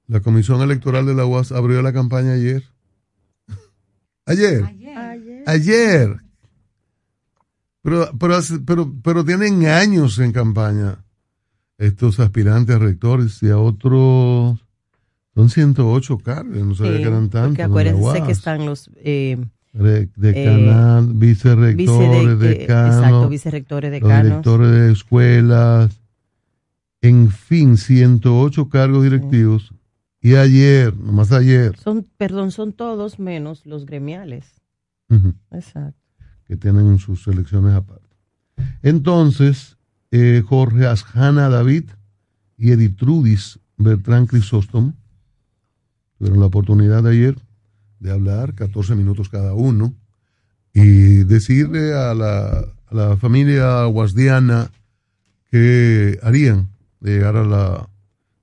la 0.06 0.20
Comisión 0.20 0.60
Electoral 0.62 1.06
de 1.06 1.14
la 1.14 1.26
UAS 1.26 1.52
abrió 1.52 1.82
la 1.82 1.92
campaña 1.92 2.32
ayer. 2.32 2.62
Ayer. 4.26 4.64
Ayer. 4.64 5.42
Ayer. 5.46 6.20
Pero, 7.82 8.10
pero, 8.18 8.36
hace- 8.36 8.60
pero, 8.60 8.92
pero 9.02 9.24
tienen 9.24 9.66
años 9.66 10.18
en 10.18 10.32
campaña 10.32 11.04
estos 11.76 12.18
aspirantes 12.20 12.74
a 12.76 12.78
rectores 12.78 13.42
y 13.42 13.50
a 13.50 13.58
otros. 13.58 14.60
Son 15.34 15.50
108 15.50 16.18
cargos, 16.18 16.56
no 16.56 16.74
sabía 16.74 16.92
Sí, 16.98 17.02
que 17.02 17.08
eran 17.08 17.28
tantos. 17.28 17.48
Porque 17.50 17.62
acuérdense 17.62 18.22
que 18.24 18.32
están 18.32 18.64
los 18.64 18.88
eh, 18.96 19.36
Decanal, 19.74 21.12
vicerrectores, 21.14 21.76
vicede- 22.38 22.52
eh, 22.54 22.58
decanos, 22.60 22.96
exacto, 22.96 23.28
vicerrectores, 23.28 23.90
los 23.90 24.00
decanos. 24.00 24.24
directores 24.28 24.70
de 24.70 24.92
escuelas, 24.92 26.00
en 27.02 27.30
fin, 27.30 27.76
108 27.76 28.68
cargos 28.68 29.02
directivos. 29.02 29.72
Y 30.20 30.36
ayer, 30.36 30.96
nomás 30.96 31.32
ayer, 31.32 31.76
Son, 31.76 32.06
perdón, 32.16 32.50
son 32.50 32.72
todos 32.72 33.18
menos 33.18 33.66
los 33.66 33.84
gremiales. 33.84 34.46
Exacto. 35.50 35.98
que 36.46 36.56
tienen 36.56 36.98
sus 36.98 37.26
elecciones 37.26 37.74
aparte. 37.74 38.16
Entonces, 38.82 39.76
eh, 40.10 40.42
Jorge 40.46 40.86
Asjana 40.86 41.48
David 41.48 41.84
y 42.58 42.70
Editrudis 42.72 43.58
Bertrán 43.76 44.26
Crisóstomo 44.26 44.92
tuvieron 46.18 46.40
la 46.40 46.46
oportunidad 46.46 47.02
de 47.02 47.10
ayer 47.10 47.36
de 48.04 48.12
hablar, 48.12 48.54
14 48.54 48.94
minutos 48.96 49.30
cada 49.30 49.54
uno, 49.54 49.94
y 50.74 51.24
decirle 51.24 51.94
a 51.94 52.12
la, 52.12 52.58
a 52.86 52.94
la 52.94 53.16
familia 53.16 53.86
guasdiana 53.86 54.70
que 55.50 56.18
harían 56.22 56.68
de 57.00 57.12
llegar 57.12 57.36
a 57.36 57.44
la 57.44 57.88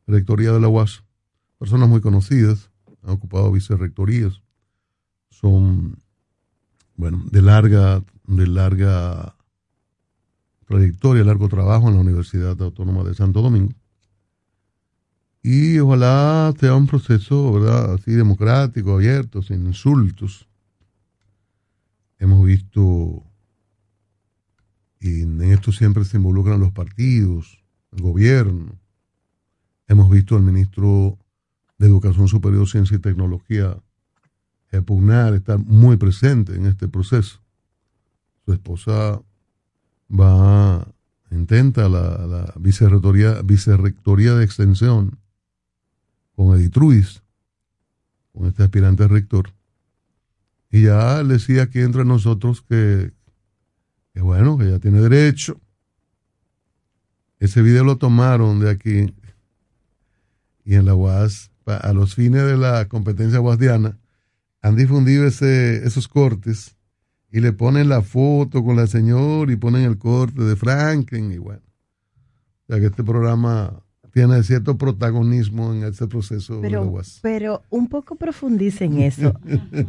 rectoría 0.07 0.51
de 0.51 0.59
la 0.59 0.67
UAS. 0.67 1.03
Personas 1.59 1.87
muy 1.87 2.01
conocidas, 2.01 2.71
han 3.03 3.11
ocupado 3.11 3.51
vicerrectorías, 3.51 4.41
son, 5.29 5.99
bueno, 6.95 7.23
de 7.31 7.43
larga, 7.43 8.03
de 8.25 8.47
larga 8.47 9.35
trayectoria, 10.65 11.23
largo 11.23 11.49
trabajo 11.49 11.87
en 11.87 11.95
la 11.95 12.01
Universidad 12.01 12.59
Autónoma 12.59 13.03
de 13.03 13.13
Santo 13.13 13.43
Domingo. 13.43 13.73
Y 15.43 15.79
ojalá 15.79 16.53
sea 16.59 16.75
un 16.75 16.85
proceso, 16.85 17.57
así 17.93 18.11
democrático, 18.11 18.93
abierto, 18.93 19.41
sin 19.41 19.65
insultos. 19.65 20.47
Hemos 22.19 22.45
visto, 22.45 23.23
y 24.99 25.21
en 25.21 25.41
esto 25.41 25.71
siempre 25.71 26.05
se 26.05 26.17
involucran 26.17 26.59
los 26.59 26.71
partidos, 26.71 27.63
el 27.91 28.03
gobierno. 28.03 28.77
Hemos 29.87 30.11
visto 30.11 30.35
al 30.35 30.43
ministro 30.43 31.17
de 31.79 31.87
Educación 31.87 32.27
Superior, 32.27 32.69
Ciencia 32.69 32.97
y 32.97 32.99
Tecnología 32.99 33.75
repugnar, 34.71 35.33
estar 35.33 35.57
muy 35.57 35.97
presente 35.97 36.55
en 36.55 36.67
este 36.67 36.87
proceso. 36.87 37.41
Su 38.45 38.53
esposa 38.53 39.21
va, 40.09 40.87
intenta 41.31 41.89
la, 41.89 42.25
la 42.27 42.53
vicerrectoría, 42.57 43.41
vicerrectoría 43.41 44.35
de 44.35 44.45
extensión 44.45 45.20
con 46.43 46.59
Editruis, 46.59 47.21
con 48.33 48.47
este 48.47 48.63
aspirante 48.63 49.07
rector. 49.07 49.53
Y 50.69 50.83
ya 50.83 51.21
le 51.23 51.33
decía 51.33 51.63
aquí 51.63 51.79
entre 51.79 52.05
nosotros 52.05 52.61
que, 52.61 53.11
que 54.13 54.21
bueno, 54.21 54.57
que 54.57 54.69
ya 54.69 54.79
tiene 54.79 55.01
derecho. 55.01 55.59
Ese 57.39 57.61
video 57.61 57.83
lo 57.83 57.97
tomaron 57.97 58.59
de 58.59 58.69
aquí 58.69 59.13
y 60.63 60.75
en 60.75 60.85
la 60.85 60.95
UAS, 60.95 61.51
a 61.65 61.93
los 61.93 62.15
fines 62.15 62.43
de 62.43 62.57
la 62.57 62.87
competencia 62.87 63.39
guasdiana, 63.39 63.97
han 64.61 64.75
difundido 64.75 65.25
ese, 65.25 65.85
esos 65.85 66.07
cortes 66.07 66.77
y 67.31 67.39
le 67.39 67.51
ponen 67.51 67.89
la 67.89 68.01
foto 68.01 68.63
con 68.63 68.75
la 68.75 68.87
señora 68.87 69.51
y 69.51 69.55
ponen 69.55 69.83
el 69.83 69.97
corte 69.97 70.43
de 70.43 70.55
Franken 70.55 71.31
y 71.31 71.37
bueno. 71.37 71.63
O 72.63 72.65
sea 72.67 72.79
que 72.79 72.87
este 72.87 73.03
programa 73.03 73.83
tiene 74.11 74.43
cierto 74.43 74.77
protagonismo 74.77 75.73
en 75.73 75.83
ese 75.83 76.07
proceso 76.07 76.59
pero, 76.61 76.83
de 76.83 76.87
UAS. 76.87 77.19
Pero 77.21 77.63
un 77.69 77.87
poco 77.87 78.15
profundice 78.15 78.85
en 78.85 78.99
eso. 78.99 79.33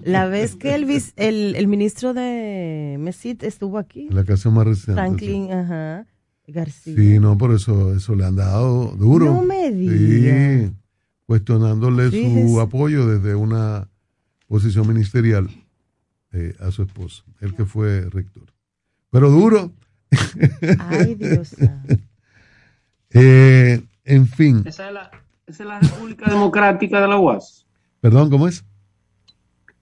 la 0.04 0.26
vez 0.26 0.54
que 0.54 0.74
el, 0.74 0.88
el, 1.16 1.56
el 1.56 1.68
ministro 1.68 2.14
de 2.14 2.96
Mesit 2.98 3.42
estuvo 3.42 3.78
aquí. 3.78 4.08
La 4.10 4.22
ocasión 4.22 4.54
más 4.54 4.66
reciente. 4.66 5.00
Franklin, 5.00 5.46
sí. 5.46 5.52
ajá. 5.52 6.06
García. 6.46 6.94
Sí, 6.96 7.18
no, 7.18 7.38
por 7.38 7.54
eso, 7.54 7.94
eso 7.94 8.14
le 8.14 8.24
han 8.24 8.36
dado 8.36 8.94
duro. 8.96 9.26
No 9.26 9.42
me 9.42 9.70
diga. 9.70 10.68
Sí, 10.68 10.72
cuestionándole 11.24 12.10
Fíjese. 12.10 12.48
su 12.48 12.60
apoyo 12.60 13.06
desde 13.06 13.34
una 13.34 13.88
posición 14.48 14.86
ministerial 14.86 15.48
eh, 16.32 16.54
a 16.60 16.70
su 16.70 16.82
esposa, 16.82 17.24
el 17.40 17.54
que 17.54 17.64
fue 17.64 18.08
rector. 18.10 18.52
Pero 19.10 19.30
duro. 19.30 19.72
Ay, 20.78 21.14
Dios. 21.14 21.54
Eh, 23.14 23.82
en 24.04 24.26
fin, 24.26 24.62
Esa 24.66 24.88
es, 24.88 24.94
la, 24.94 25.10
esa 25.46 25.62
es 25.62 25.68
la 25.68 25.78
República 25.80 26.28
Democrática 26.30 27.00
de 27.00 27.08
la 27.08 27.18
UAS. 27.18 27.66
perdón, 28.00 28.30
¿cómo 28.30 28.48
es? 28.48 28.64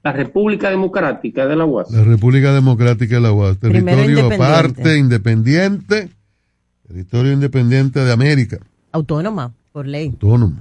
La 0.02 0.12
República 0.12 0.70
Democrática 0.70 1.46
de 1.46 1.56
la 1.56 1.64
UAS. 1.66 1.90
La 1.90 2.04
República 2.04 2.52
Democrática 2.54 3.16
de 3.16 3.20
la 3.20 3.32
UAS, 3.32 3.58
territorio 3.58 4.04
independiente. 4.20 4.34
aparte, 4.44 4.98
independiente, 4.98 6.10
territorio 6.88 7.32
independiente 7.32 8.00
de 8.00 8.12
América, 8.12 8.58
Autónoma, 8.92 9.52
por 9.72 9.86
ley. 9.86 10.08
autónomo. 10.08 10.56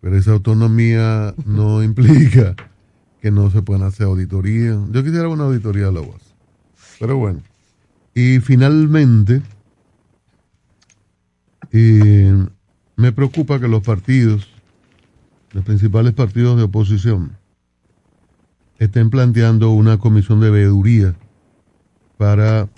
Pero 0.00 0.16
esa 0.16 0.32
autonomía 0.32 1.34
no 1.46 1.82
implica 1.84 2.54
que 3.20 3.30
no 3.30 3.50
se 3.50 3.62
puedan 3.62 3.84
hacer 3.84 4.06
auditorías. 4.06 4.76
Yo 4.90 5.04
quisiera 5.04 5.28
una 5.28 5.44
auditoría 5.44 5.86
de 5.86 5.92
la 5.92 6.00
UAS. 6.00 6.34
Pero 6.98 7.16
bueno. 7.18 7.40
Y 8.14 8.40
finalmente, 8.40 9.42
eh, 11.72 12.46
me 12.96 13.12
preocupa 13.12 13.58
que 13.58 13.68
los 13.68 13.82
partidos, 13.82 14.48
los 15.52 15.64
principales 15.64 16.12
partidos 16.12 16.56
de 16.56 16.64
oposición, 16.64 17.36
estén 18.78 19.10
planteando 19.10 19.70
una 19.70 19.98
comisión 19.98 20.40
de 20.40 20.50
veeduría 20.50 21.14
para 22.18 22.68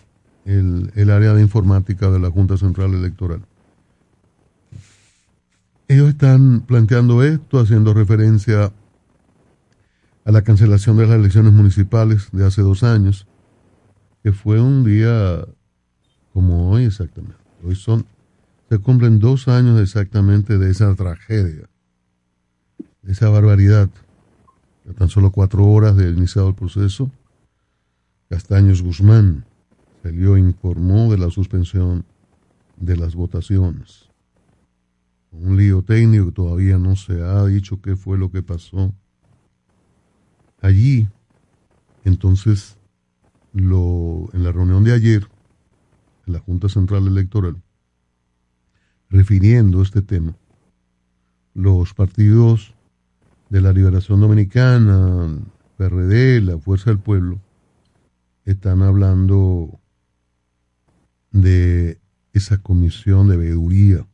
el, 0.44 0.92
el 0.94 1.10
área 1.10 1.34
de 1.34 1.42
informática 1.42 2.10
de 2.10 2.20
la 2.20 2.30
Junta 2.30 2.56
Central 2.56 2.94
Electoral. 2.94 3.42
Ellos 5.88 6.08
están 6.08 6.62
planteando 6.62 7.22
esto 7.22 7.58
haciendo 7.58 7.92
referencia 7.92 8.72
a 10.24 10.32
la 10.32 10.42
cancelación 10.42 10.96
de 10.96 11.06
las 11.06 11.16
elecciones 11.16 11.52
municipales 11.52 12.28
de 12.32 12.46
hace 12.46 12.62
dos 12.62 12.82
años, 12.82 13.26
que 14.22 14.32
fue 14.32 14.60
un 14.60 14.84
día 14.84 15.46
como 16.32 16.70
hoy 16.70 16.84
exactamente. 16.84 17.36
Hoy 17.62 17.76
son, 17.76 18.06
se 18.68 18.78
cumplen 18.78 19.18
dos 19.18 19.48
años 19.48 19.80
exactamente 19.80 20.58
de 20.58 20.70
esa 20.70 20.94
tragedia, 20.94 21.68
de 23.02 23.12
esa 23.12 23.28
barbaridad. 23.28 23.90
A 24.88 24.92
tan 24.92 25.08
solo 25.08 25.30
cuatro 25.30 25.64
horas 25.66 25.96
de 25.96 26.10
iniciado 26.10 26.48
el 26.48 26.54
proceso, 26.54 27.10
Castaños 28.28 28.82
Guzmán 28.82 29.44
salió 30.02 30.36
e 30.36 30.40
informó 30.40 31.10
de 31.10 31.18
la 31.18 31.30
suspensión 31.30 32.04
de 32.76 32.96
las 32.96 33.14
votaciones. 33.14 34.08
Un 35.32 35.56
lío 35.56 35.82
técnico 35.82 36.26
que 36.26 36.32
todavía 36.32 36.78
no 36.78 36.96
se 36.96 37.22
ha 37.22 37.44
dicho 37.46 37.80
qué 37.80 37.96
fue 37.96 38.18
lo 38.18 38.30
que 38.30 38.42
pasó. 38.42 38.92
Allí, 40.60 41.08
entonces, 42.04 42.76
lo, 43.52 44.28
en 44.32 44.44
la 44.44 44.52
reunión 44.52 44.84
de 44.84 44.92
ayer, 44.92 45.26
en 46.26 46.32
la 46.34 46.40
Junta 46.40 46.68
Central 46.68 47.06
Electoral, 47.06 47.56
refiriendo 49.14 49.80
este 49.80 50.02
tema, 50.02 50.36
los 51.54 51.94
partidos 51.94 52.74
de 53.48 53.60
la 53.60 53.72
Liberación 53.72 54.20
Dominicana, 54.20 55.38
PRD, 55.76 56.40
la 56.40 56.58
Fuerza 56.58 56.90
del 56.90 56.98
Pueblo, 56.98 57.40
están 58.44 58.82
hablando 58.82 59.78
de 61.30 62.00
esa 62.32 62.58
comisión 62.58 63.28
de 63.28 63.36
veeduría. 63.36 64.04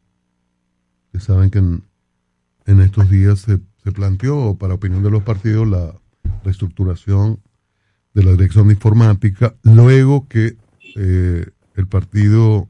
Que 1.13 1.19
saben 1.19 1.49
que 1.49 1.59
en, 1.61 2.81
estos 2.81 3.09
días 3.09 3.41
se, 3.41 3.59
se 3.83 3.93
planteó, 3.93 4.57
para 4.57 4.75
opinión 4.75 5.03
de 5.03 5.11
los 5.11 5.23
partidos, 5.23 5.67
la 5.67 5.95
reestructuración 6.45 7.41
de 8.13 8.23
la 8.23 8.33
dirección 8.33 8.69
de 8.69 8.75
informática, 8.75 9.55
luego 9.63 10.29
que 10.29 10.59
eh, 10.97 11.47
el 11.75 11.87
partido 11.87 12.69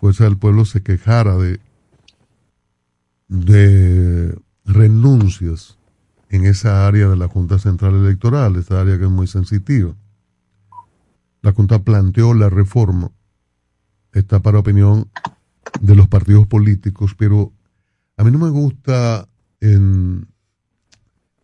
Fuerza 0.00 0.24
del 0.24 0.38
Pueblo 0.38 0.64
se 0.64 0.82
quejara 0.82 1.36
de, 1.36 1.60
de 3.28 4.34
renuncias 4.64 5.78
en 6.30 6.46
esa 6.46 6.86
área 6.86 7.06
de 7.06 7.16
la 7.18 7.28
Junta 7.28 7.58
Central 7.58 7.96
Electoral, 7.96 8.56
esa 8.56 8.80
área 8.80 8.96
que 8.96 9.04
es 9.04 9.10
muy 9.10 9.26
sensitiva. 9.26 9.94
La 11.42 11.52
Junta 11.52 11.82
planteó 11.82 12.32
la 12.32 12.48
reforma, 12.48 13.10
está 14.14 14.40
para 14.40 14.60
opinión 14.60 15.10
de 15.82 15.94
los 15.94 16.08
partidos 16.08 16.46
políticos, 16.46 17.14
pero 17.14 17.52
a 18.16 18.24
mí 18.24 18.30
no 18.30 18.38
me 18.38 18.48
gusta 18.48 19.28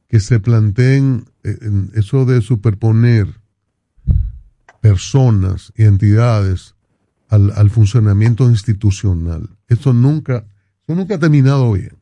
que 0.09 0.21
se 0.21 0.40
planteen 0.40 1.27
eh, 1.45 1.59
en 1.61 1.90
eso 1.95 2.25
de 2.25 2.40
superponer 2.40 3.38
personas 4.81 5.75
y 5.77 5.83
entidades 5.83 6.76
al, 7.29 7.53
al 7.57 7.71
funcionamiento 7.71 8.49
institucional. 8.49 9.49
Eso 9.69 9.93
nunca, 9.93 10.45
eso 10.87 10.97
nunca 10.97 11.17
ha 11.17 11.19
terminado 11.19 11.73
bien. 11.73 11.97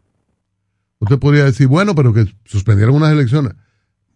Usted 0.99 1.19
podría 1.19 1.45
decir, 1.45 1.67
bueno, 1.67 1.95
pero 1.95 2.13
que 2.13 2.27
suspendieron 2.45 2.95
unas 2.95 3.13
elecciones. 3.13 3.53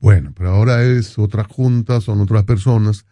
Bueno, 0.00 0.32
pero 0.36 0.50
ahora 0.50 0.84
es 0.84 1.18
otra 1.18 1.44
junta, 1.44 2.00
son 2.00 2.20
otras 2.20 2.44
personas, 2.44 3.04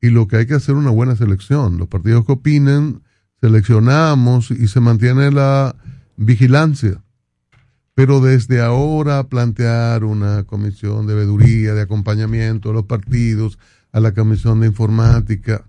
y 0.00 0.08
lo 0.08 0.26
que 0.26 0.36
hay 0.36 0.46
que 0.46 0.54
hacer 0.54 0.74
es 0.74 0.80
una 0.80 0.90
buena 0.90 1.16
selección. 1.16 1.76
Los 1.76 1.88
partidos 1.88 2.24
que 2.24 2.32
opinen, 2.32 3.02
seleccionamos 3.40 4.50
y 4.50 4.68
se 4.68 4.80
mantiene 4.80 5.30
la 5.30 5.76
vigilancia. 6.16 7.02
Pero 7.94 8.20
desde 8.20 8.62
ahora 8.62 9.24
plantear 9.24 10.04
una 10.04 10.44
comisión 10.44 11.06
de 11.06 11.14
veeduría, 11.14 11.74
de 11.74 11.82
acompañamiento 11.82 12.70
a 12.70 12.72
los 12.72 12.86
partidos, 12.86 13.58
a 13.92 14.00
la 14.00 14.14
comisión 14.14 14.60
de 14.60 14.68
informática, 14.68 15.64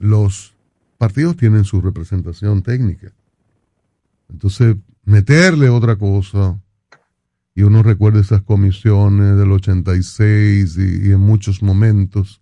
los 0.00 0.54
partidos 0.98 1.36
tienen 1.36 1.64
su 1.64 1.80
representación 1.80 2.62
técnica. 2.62 3.12
Entonces, 4.28 4.76
meterle 5.04 5.68
otra 5.68 5.96
cosa, 5.96 6.58
y 7.54 7.62
uno 7.62 7.82
recuerda 7.82 8.20
esas 8.20 8.42
comisiones 8.42 9.36
del 9.36 9.52
86 9.52 10.76
y, 10.78 11.08
y 11.08 11.12
en 11.12 11.20
muchos 11.20 11.62
momentos, 11.62 12.40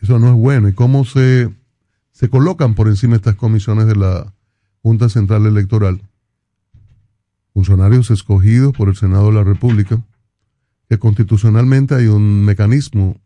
eso 0.00 0.18
no 0.18 0.28
es 0.28 0.34
bueno. 0.34 0.68
¿Y 0.68 0.74
cómo 0.74 1.04
se, 1.04 1.52
se 2.12 2.28
colocan 2.28 2.74
por 2.74 2.88
encima 2.88 3.16
estas 3.16 3.36
comisiones 3.36 3.86
de 3.86 3.96
la 3.96 4.34
Junta 4.82 5.08
Central 5.08 5.46
Electoral? 5.46 6.02
Funcionarios 7.54 8.10
escogidos 8.10 8.74
por 8.74 8.88
el 8.88 8.96
Senado 8.96 9.28
de 9.28 9.34
la 9.34 9.44
República, 9.44 10.04
que 10.88 10.98
constitucionalmente 10.98 11.94
hay 11.94 12.06
un 12.08 12.44
mecanismo 12.44 13.18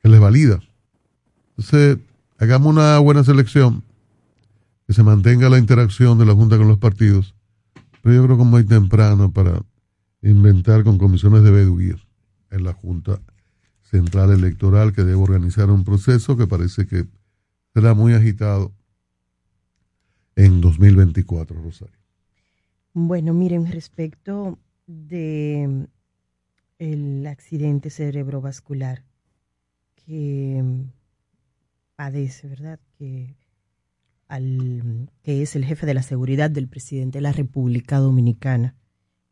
que 0.00 0.08
les 0.08 0.20
valida. 0.20 0.60
Entonces, 1.62 1.98
hagamos 2.38 2.72
una 2.72 2.98
buena 2.98 3.22
selección, 3.22 3.84
que 4.84 4.92
se 4.92 5.04
mantenga 5.04 5.48
la 5.48 5.58
interacción 5.58 6.18
de 6.18 6.26
la 6.26 6.34
Junta 6.34 6.58
con 6.58 6.66
los 6.66 6.78
partidos, 6.78 7.36
pero 8.02 8.16
yo 8.16 8.24
creo 8.24 8.36
que 8.36 8.42
es 8.42 8.48
muy 8.48 8.64
temprano 8.64 9.30
para 9.30 9.62
inventar 10.22 10.82
con 10.82 10.98
comisiones 10.98 11.44
de 11.44 11.52
veeduría 11.52 11.94
en 12.50 12.64
la 12.64 12.72
Junta 12.72 13.20
Central 13.82 14.32
Electoral 14.32 14.92
que 14.92 15.04
debe 15.04 15.22
organizar 15.22 15.70
un 15.70 15.84
proceso 15.84 16.36
que 16.36 16.48
parece 16.48 16.88
que 16.88 17.06
será 17.74 17.94
muy 17.94 18.14
agitado 18.14 18.72
en 20.34 20.60
2024, 20.60 21.62
Rosario. 21.62 21.94
Bueno, 22.92 23.34
miren, 23.34 23.70
respecto 23.70 24.58
de 24.88 25.86
el 26.80 27.26
accidente 27.28 27.88
cerebrovascular 27.88 29.04
que 29.94 30.60
mm, 32.02 32.12
padece, 32.12 32.48
¿verdad? 32.48 32.80
Que 32.98 33.36
al 34.28 35.10
que 35.22 35.42
es 35.42 35.56
el 35.56 35.64
jefe 35.64 35.86
de 35.86 35.94
la 35.94 36.02
seguridad 36.02 36.50
del 36.50 36.68
presidente 36.68 37.18
de 37.18 37.22
la 37.22 37.32
República 37.32 37.98
Dominicana, 37.98 38.76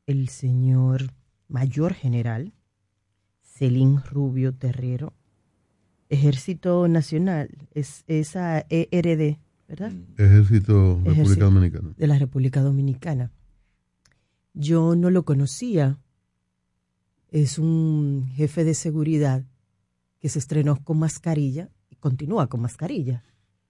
el 0.07 0.29
señor 0.29 1.15
mayor 1.49 1.95
general 1.95 2.53
Celín 3.43 4.03
Rubio 4.03 4.55
Terrero, 4.55 5.15
Ejército 6.09 6.87
Nacional, 6.89 7.49
es 7.73 8.05
esa 8.09 8.67
ERD, 8.69 9.39
¿verdad? 9.69 9.93
Ejército 10.17 10.97
República 10.97 11.13
Ejército. 11.13 11.45
Dominicana. 11.45 11.95
de 11.97 12.07
la 12.07 12.19
República 12.19 12.61
Dominicana. 12.61 13.33
Yo 14.53 14.97
no 14.97 15.11
lo 15.11 15.25
conocía, 15.25 15.99
es 17.29 17.59
un 17.59 18.29
jefe 18.35 18.65
de 18.65 18.75
seguridad 18.75 19.45
que 20.19 20.29
se 20.29 20.39
estrenó 20.39 20.83
con 20.83 20.99
mascarilla 20.99 21.71
continúa 22.01 22.49
con 22.49 22.61
mascarilla. 22.61 23.23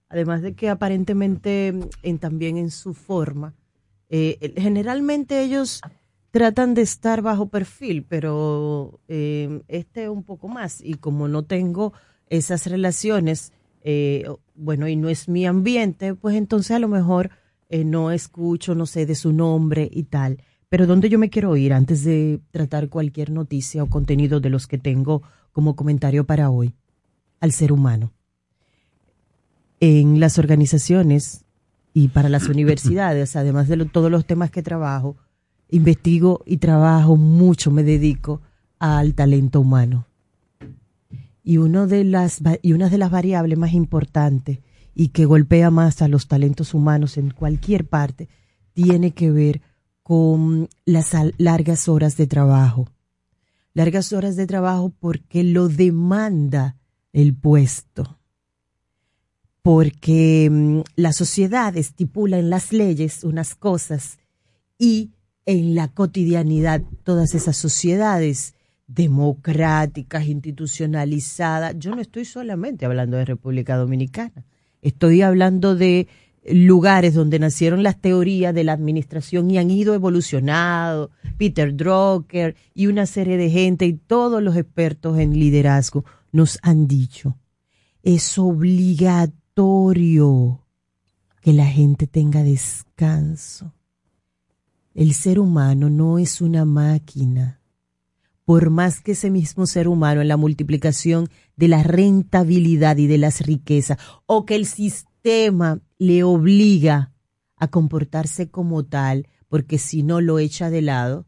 Además 0.09 0.41
de 0.41 0.55
que 0.55 0.69
aparentemente 0.69 1.73
en, 2.03 2.19
también 2.19 2.57
en 2.57 2.71
su 2.71 2.93
forma, 2.93 3.53
eh, 4.09 4.53
generalmente 4.57 5.41
ellos 5.41 5.81
tratan 6.31 6.73
de 6.73 6.81
estar 6.81 7.21
bajo 7.21 7.49
perfil, 7.49 8.05
pero 8.07 8.99
eh, 9.07 9.61
este 9.67 10.09
un 10.09 10.23
poco 10.23 10.47
más. 10.47 10.81
Y 10.81 10.95
como 10.95 11.27
no 11.27 11.43
tengo 11.43 11.93
esas 12.27 12.65
relaciones, 12.67 13.51
eh, 13.83 14.25
bueno, 14.55 14.87
y 14.87 14.95
no 14.95 15.09
es 15.09 15.27
mi 15.27 15.45
ambiente, 15.45 16.15
pues 16.15 16.35
entonces 16.35 16.71
a 16.71 16.79
lo 16.79 16.87
mejor 16.87 17.29
eh, 17.69 17.83
no 17.83 18.11
escucho, 18.11 18.75
no 18.75 18.85
sé, 18.85 19.05
de 19.05 19.15
su 19.15 19.33
nombre 19.33 19.89
y 19.91 20.03
tal. 20.03 20.41
Pero 20.69 20.87
¿dónde 20.87 21.09
yo 21.09 21.19
me 21.19 21.29
quiero 21.29 21.55
ir 21.57 21.73
antes 21.73 22.03
de 22.05 22.39
tratar 22.51 22.89
cualquier 22.89 23.29
noticia 23.29 23.83
o 23.83 23.89
contenido 23.89 24.39
de 24.39 24.49
los 24.49 24.67
que 24.67 24.77
tengo 24.77 25.21
como 25.51 25.75
comentario 25.75 26.25
para 26.25 26.49
hoy? 26.49 26.73
Al 27.41 27.51
ser 27.51 27.73
humano. 27.73 28.13
En 29.81 30.19
las 30.19 30.37
organizaciones 30.37 31.43
y 31.93 32.07
para 32.09 32.29
las 32.29 32.47
universidades, 32.47 33.35
además 33.35 33.67
de 33.67 33.83
todos 33.85 34.09
los 34.09 34.25
temas 34.25 34.51
que 34.51 34.63
trabajo, 34.63 35.17
investigo 35.69 36.41
y 36.45 36.57
trabajo 36.57 37.17
mucho, 37.17 37.71
me 37.71 37.83
dedico 37.83 38.41
al 38.79 39.15
talento 39.15 39.59
humano. 39.59 40.07
Y, 41.43 41.57
uno 41.57 41.87
de 41.87 42.03
las, 42.03 42.41
y 42.61 42.73
una 42.73 42.89
de 42.89 42.97
las 42.99 43.09
variables 43.09 43.57
más 43.57 43.73
importantes 43.73 44.59
y 44.93 45.09
que 45.09 45.25
golpea 45.25 45.71
más 45.71 46.01
a 46.01 46.07
los 46.07 46.27
talentos 46.27 46.73
humanos 46.73 47.17
en 47.17 47.31
cualquier 47.31 47.87
parte 47.87 48.29
tiene 48.73 49.11
que 49.11 49.31
ver 49.31 49.61
con 50.03 50.69
las 50.85 51.15
largas 51.37 51.87
horas 51.87 52.17
de 52.17 52.27
trabajo. 52.27 52.87
Largas 53.73 54.13
horas 54.13 54.35
de 54.35 54.45
trabajo 54.45 54.93
porque 54.99 55.43
lo 55.43 55.69
demanda 55.69 56.77
el 57.13 57.33
puesto. 57.33 58.20
Porque 59.61 60.49
mm, 60.51 60.81
la 60.95 61.13
sociedad 61.13 61.75
estipula 61.77 62.39
en 62.39 62.49
las 62.49 62.73
leyes 62.73 63.23
unas 63.23 63.55
cosas 63.55 64.19
y 64.77 65.11
en 65.45 65.75
la 65.75 65.87
cotidianidad 65.89 66.81
todas 67.03 67.35
esas 67.35 67.57
sociedades 67.57 68.55
democráticas, 68.87 70.27
institucionalizadas. 70.27 71.75
Yo 71.77 71.95
no 71.95 72.01
estoy 72.01 72.25
solamente 72.25 72.85
hablando 72.85 73.17
de 73.17 73.25
República 73.25 73.77
Dominicana, 73.77 74.45
estoy 74.81 75.21
hablando 75.21 75.75
de 75.75 76.07
lugares 76.49 77.13
donde 77.13 77.39
nacieron 77.39 77.83
las 77.83 78.01
teorías 78.01 78.53
de 78.53 78.63
la 78.63 78.73
administración 78.73 79.51
y 79.51 79.59
han 79.59 79.69
ido 79.69 79.93
evolucionando, 79.93 81.11
Peter 81.37 81.75
Drucker 81.75 82.55
y 82.73 82.87
una 82.87 83.05
serie 83.05 83.37
de 83.37 83.49
gente 83.49 83.85
y 83.85 83.93
todos 83.93 84.41
los 84.41 84.55
expertos 84.57 85.19
en 85.19 85.37
liderazgo 85.37 86.03
nos 86.31 86.57
han 86.63 86.87
dicho, 86.87 87.37
es 88.03 88.37
obligatorio 88.37 89.40
que 91.41 91.53
la 91.53 91.65
gente 91.65 92.07
tenga 92.07 92.43
descanso 92.43 93.73
el 94.93 95.13
ser 95.13 95.39
humano 95.39 95.89
no 95.89 96.19
es 96.19 96.41
una 96.41 96.65
máquina. 96.65 97.61
Por 98.43 98.69
más 98.69 98.99
que 98.99 99.13
ese 99.13 99.29
mismo 99.29 99.65
ser 99.65 99.87
humano 99.87 100.21
en 100.21 100.27
la 100.27 100.37
multiplicación 100.37 101.29
de 101.55 101.67
la 101.67 101.83
rentabilidad 101.83 102.97
y 102.97 103.07
de 103.07 103.17
las 103.17 103.41
riquezas, 103.41 103.97
o 104.25 104.45
que 104.45 104.55
el 104.55 104.65
sistema 104.65 105.79
le 105.97 106.23
obliga 106.23 107.13
a 107.55 107.69
comportarse 107.69 108.49
como 108.49 108.83
tal, 108.83 109.27
porque 109.47 109.77
si 109.77 110.03
no 110.03 110.19
lo 110.19 110.39
echa 110.39 110.69
de 110.69 110.81
lado, 110.81 111.25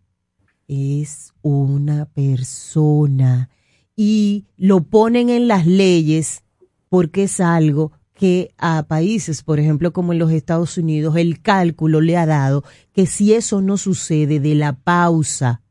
es 0.68 1.34
una 1.42 2.06
persona. 2.06 3.50
Y 3.96 4.48
lo 4.58 4.84
ponen 4.84 5.30
en 5.30 5.48
las 5.48 5.68
leyes 5.68 6.44
porque 6.90 7.24
es 7.24 7.40
algo 7.40 7.92
que 8.14 8.54
a 8.58 8.84
países, 8.84 9.44
por 9.44 9.60
ejemplo, 9.60 9.92
como 9.92 10.14
en 10.14 10.20
los 10.20 10.32
Estados 10.32 10.78
Unidos, 10.78 11.16
el 11.18 11.42
cálculo 11.42 12.00
le 12.00 12.18
ha 12.18 12.26
dado 12.26 12.64
que 12.94 13.06
si 13.06 13.34
eso 13.34 13.62
no 13.62 13.78
sucede 13.78 14.40
de 14.40 14.56
la 14.56 14.74
pausa, 14.74 15.62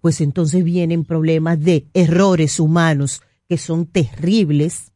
pues 0.00 0.20
entonces 0.20 0.64
vienen 0.64 1.04
problemas 1.04 1.60
de 1.60 1.86
errores 1.94 2.60
humanos 2.60 3.22
que 3.48 3.58
son 3.58 3.86
terribles. 3.86 4.92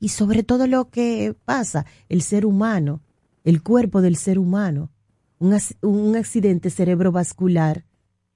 Y 0.00 0.08
sobre 0.08 0.42
todo 0.42 0.66
lo 0.66 0.90
que 0.90 1.36
pasa, 1.44 1.86
el 2.08 2.22
ser 2.22 2.44
humano, 2.46 3.00
el 3.44 3.62
cuerpo 3.62 4.02
del 4.02 4.16
ser 4.16 4.38
humano, 4.38 4.90
un, 5.38 6.16
accidente 6.16 6.70
cerebrovascular, 6.70 7.84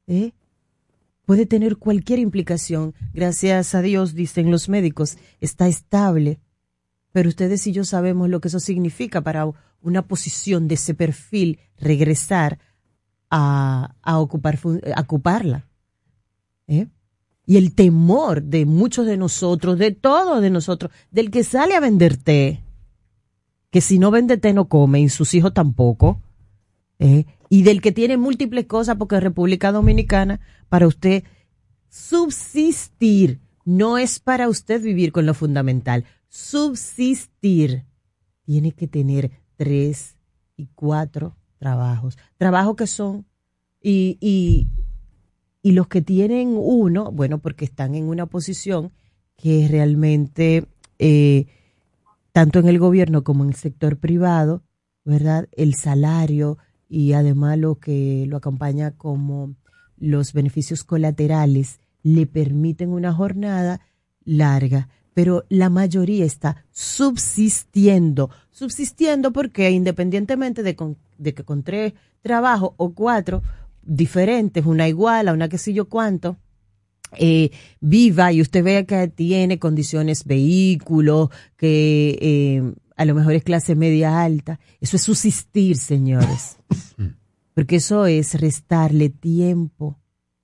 ¿eh? 0.06 0.32
puede 1.24 1.46
tener 1.46 1.76
cualquier 1.76 2.20
implicación. 2.20 2.94
Gracias 3.12 3.74
a 3.74 3.82
Dios, 3.82 4.14
dicen 4.14 4.50
los 4.50 4.68
médicos, 4.68 5.18
está 5.40 5.68
estable 5.68 6.40
pero 7.16 7.30
ustedes 7.30 7.66
y 7.66 7.72
yo 7.72 7.82
sabemos 7.86 8.28
lo 8.28 8.42
que 8.42 8.48
eso 8.48 8.60
significa 8.60 9.22
para 9.22 9.50
una 9.80 10.02
posición 10.02 10.68
de 10.68 10.74
ese 10.74 10.92
perfil 10.92 11.60
regresar 11.78 12.58
a, 13.30 13.94
ocupar, 14.04 14.58
ocuparla. 14.98 15.66
¿eh? 16.68 16.88
Y 17.46 17.56
el 17.56 17.74
temor 17.74 18.42
de 18.42 18.66
muchos 18.66 19.06
de 19.06 19.16
nosotros, 19.16 19.78
de 19.78 19.92
todos 19.92 20.42
de 20.42 20.50
nosotros, 20.50 20.92
del 21.10 21.30
que 21.30 21.42
sale 21.42 21.74
a 21.74 21.80
vender 21.80 22.18
té, 22.18 22.62
que 23.70 23.80
si 23.80 23.98
no 23.98 24.10
vende 24.10 24.36
té 24.36 24.52
no 24.52 24.68
come 24.68 25.00
y 25.00 25.08
sus 25.08 25.32
hijos 25.32 25.54
tampoco, 25.54 26.20
¿eh? 26.98 27.24
y 27.48 27.62
del 27.62 27.80
que 27.80 27.92
tiene 27.92 28.18
múltiples 28.18 28.66
cosas 28.66 28.96
porque 28.96 29.20
República 29.20 29.72
Dominicana, 29.72 30.40
para 30.68 30.86
usted 30.86 31.24
subsistir, 31.88 33.40
no 33.64 33.96
es 33.96 34.20
para 34.20 34.50
usted 34.50 34.82
vivir 34.82 35.12
con 35.12 35.24
lo 35.24 35.32
fundamental 35.32 36.04
subsistir, 36.36 37.86
tiene 38.44 38.72
que 38.72 38.86
tener 38.86 39.30
tres 39.56 40.16
y 40.54 40.66
cuatro 40.74 41.34
trabajos. 41.56 42.18
Trabajos 42.36 42.76
que 42.76 42.86
son, 42.86 43.24
y, 43.80 44.18
y, 44.20 44.68
y 45.62 45.72
los 45.72 45.88
que 45.88 46.02
tienen 46.02 46.54
uno, 46.54 47.10
bueno, 47.10 47.38
porque 47.38 47.64
están 47.64 47.94
en 47.94 48.04
una 48.04 48.26
posición 48.26 48.92
que 49.36 49.66
realmente, 49.66 50.66
eh, 50.98 51.46
tanto 52.32 52.58
en 52.58 52.68
el 52.68 52.78
gobierno 52.78 53.24
como 53.24 53.42
en 53.42 53.50
el 53.50 53.56
sector 53.56 53.96
privado, 53.96 54.62
¿verdad? 55.06 55.48
El 55.52 55.74
salario 55.74 56.58
y 56.86 57.14
además 57.14 57.56
lo 57.56 57.76
que 57.76 58.26
lo 58.28 58.36
acompaña 58.36 58.90
como 58.90 59.54
los 59.96 60.34
beneficios 60.34 60.84
colaterales 60.84 61.80
le 62.02 62.26
permiten 62.26 62.90
una 62.90 63.14
jornada 63.14 63.80
larga 64.22 64.90
pero 65.16 65.46
la 65.48 65.70
mayoría 65.70 66.26
está 66.26 66.66
subsistiendo. 66.72 68.28
Subsistiendo 68.50 69.32
porque 69.32 69.70
independientemente 69.70 70.62
de, 70.62 70.76
que 70.76 71.42
con 71.42 71.62
tres 71.62 71.94
trabajos 72.20 72.72
o 72.76 72.92
cuatro 72.92 73.42
diferentes, 73.82 74.66
una 74.66 74.88
igual 74.88 75.28
a 75.28 75.32
una 75.32 75.48
que 75.48 75.56
sé 75.56 75.72
yo 75.72 75.88
cuánto, 75.88 76.36
eh, 77.12 77.50
viva 77.80 78.30
y 78.30 78.42
usted 78.42 78.62
vea 78.62 78.84
que 78.84 79.08
tiene 79.08 79.58
condiciones, 79.58 80.26
vehículos, 80.26 81.30
que 81.56 82.18
eh, 82.20 82.74
a 82.94 83.06
lo 83.06 83.14
mejor 83.14 83.32
es 83.32 83.42
clase 83.42 83.74
media 83.74 84.22
alta. 84.22 84.60
Eso 84.82 84.98
es 84.98 85.02
subsistir, 85.02 85.78
señores. 85.78 86.58
Porque 87.54 87.76
eso 87.76 88.04
es 88.04 88.38
restarle 88.38 89.08
tiempo 89.08 89.98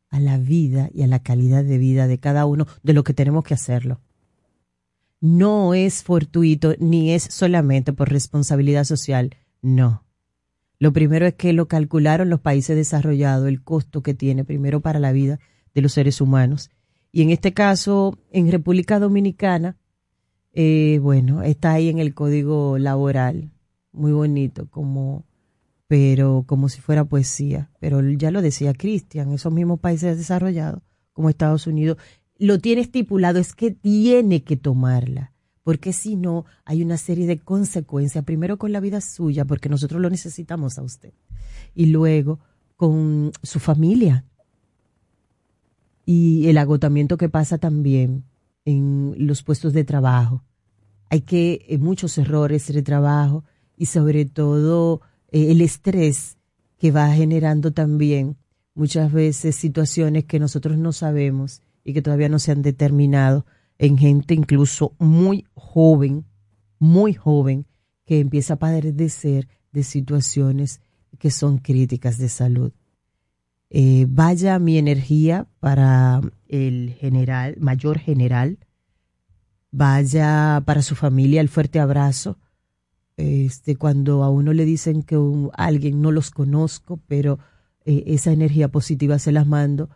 a 0.08 0.18
la 0.18 0.38
vida 0.38 0.88
y 0.94 1.02
a 1.02 1.08
la 1.08 1.18
calidad 1.18 1.62
de 1.62 1.76
vida 1.76 2.06
de 2.06 2.16
cada 2.16 2.46
uno 2.46 2.66
de 2.82 2.94
lo 2.94 3.04
que 3.04 3.12
tenemos 3.12 3.44
que 3.44 3.52
hacerlo 3.52 4.00
no 5.22 5.72
es 5.72 6.02
fortuito 6.02 6.74
ni 6.80 7.12
es 7.12 7.22
solamente 7.22 7.92
por 7.92 8.10
responsabilidad 8.10 8.82
social, 8.82 9.36
no. 9.62 10.04
Lo 10.80 10.92
primero 10.92 11.26
es 11.26 11.34
que 11.34 11.52
lo 11.52 11.68
calcularon 11.68 12.28
los 12.28 12.40
países 12.40 12.74
desarrollados, 12.74 13.46
el 13.46 13.62
costo 13.62 14.02
que 14.02 14.14
tiene 14.14 14.44
primero 14.44 14.80
para 14.80 14.98
la 14.98 15.12
vida 15.12 15.38
de 15.74 15.80
los 15.80 15.92
seres 15.92 16.20
humanos. 16.20 16.72
Y 17.12 17.22
en 17.22 17.30
este 17.30 17.54
caso, 17.54 18.18
en 18.32 18.50
República 18.50 18.98
Dominicana, 18.98 19.76
eh, 20.52 20.98
bueno, 21.00 21.42
está 21.42 21.74
ahí 21.74 21.88
en 21.88 22.00
el 22.00 22.14
código 22.14 22.76
laboral, 22.78 23.52
muy 23.92 24.10
bonito, 24.10 24.68
como, 24.70 25.24
pero 25.86 26.42
como 26.48 26.68
si 26.68 26.80
fuera 26.80 27.04
poesía. 27.04 27.70
Pero 27.78 28.02
ya 28.10 28.32
lo 28.32 28.42
decía 28.42 28.74
Cristian, 28.74 29.30
esos 29.30 29.52
mismos 29.52 29.78
países 29.78 30.18
desarrollados, 30.18 30.82
como 31.12 31.28
Estados 31.28 31.68
Unidos, 31.68 31.98
lo 32.42 32.58
tiene 32.58 32.80
estipulado 32.80 33.38
es 33.38 33.54
que 33.54 33.70
tiene 33.70 34.42
que 34.42 34.56
tomarla, 34.56 35.32
porque 35.62 35.92
si 35.92 36.16
no 36.16 36.44
hay 36.64 36.82
una 36.82 36.96
serie 36.96 37.28
de 37.28 37.38
consecuencias, 37.38 38.24
primero 38.24 38.58
con 38.58 38.72
la 38.72 38.80
vida 38.80 39.00
suya, 39.00 39.44
porque 39.44 39.68
nosotros 39.68 40.02
lo 40.02 40.10
necesitamos 40.10 40.76
a 40.76 40.82
usted, 40.82 41.12
y 41.72 41.86
luego 41.86 42.40
con 42.76 43.30
su 43.44 43.60
familia. 43.60 44.24
Y 46.04 46.48
el 46.48 46.58
agotamiento 46.58 47.16
que 47.16 47.28
pasa 47.28 47.58
también 47.58 48.24
en 48.64 49.14
los 49.18 49.44
puestos 49.44 49.72
de 49.72 49.84
trabajo. 49.84 50.42
Hay 51.10 51.20
que 51.20 51.64
eh, 51.68 51.78
muchos 51.78 52.18
errores 52.18 52.66
de 52.72 52.82
trabajo 52.82 53.44
y 53.76 53.86
sobre 53.86 54.24
todo 54.24 55.00
eh, 55.30 55.52
el 55.52 55.60
estrés 55.60 56.38
que 56.78 56.90
va 56.90 57.12
generando 57.12 57.70
también 57.70 58.36
muchas 58.74 59.12
veces 59.12 59.54
situaciones 59.54 60.24
que 60.24 60.40
nosotros 60.40 60.76
no 60.76 60.90
sabemos 60.90 61.62
y 61.84 61.94
que 61.94 62.02
todavía 62.02 62.28
no 62.28 62.38
se 62.38 62.52
han 62.52 62.62
determinado 62.62 63.46
en 63.78 63.98
gente 63.98 64.34
incluso 64.34 64.94
muy 64.98 65.46
joven, 65.54 66.24
muy 66.78 67.14
joven, 67.14 67.66
que 68.04 68.20
empieza 68.20 68.54
a 68.54 68.58
padecer 68.58 69.48
de 69.72 69.82
situaciones 69.82 70.80
que 71.18 71.30
son 71.30 71.58
críticas 71.58 72.18
de 72.18 72.28
salud. 72.28 72.72
Eh, 73.70 74.06
vaya 74.08 74.58
mi 74.58 74.76
energía 74.76 75.46
para 75.58 76.20
el 76.46 76.94
general, 76.98 77.56
mayor 77.58 77.98
general, 77.98 78.58
vaya 79.70 80.62
para 80.66 80.82
su 80.82 80.94
familia 80.94 81.40
el 81.40 81.48
fuerte 81.48 81.80
abrazo. 81.80 82.38
Este, 83.16 83.76
cuando 83.76 84.24
a 84.24 84.30
uno 84.30 84.52
le 84.52 84.64
dicen 84.64 85.02
que 85.02 85.16
alguien 85.54 86.02
no 86.02 86.12
los 86.12 86.30
conozco, 86.30 87.00
pero 87.06 87.38
eh, 87.84 88.04
esa 88.08 88.32
energía 88.32 88.68
positiva 88.68 89.18
se 89.18 89.32
las 89.32 89.46
mando. 89.46 89.88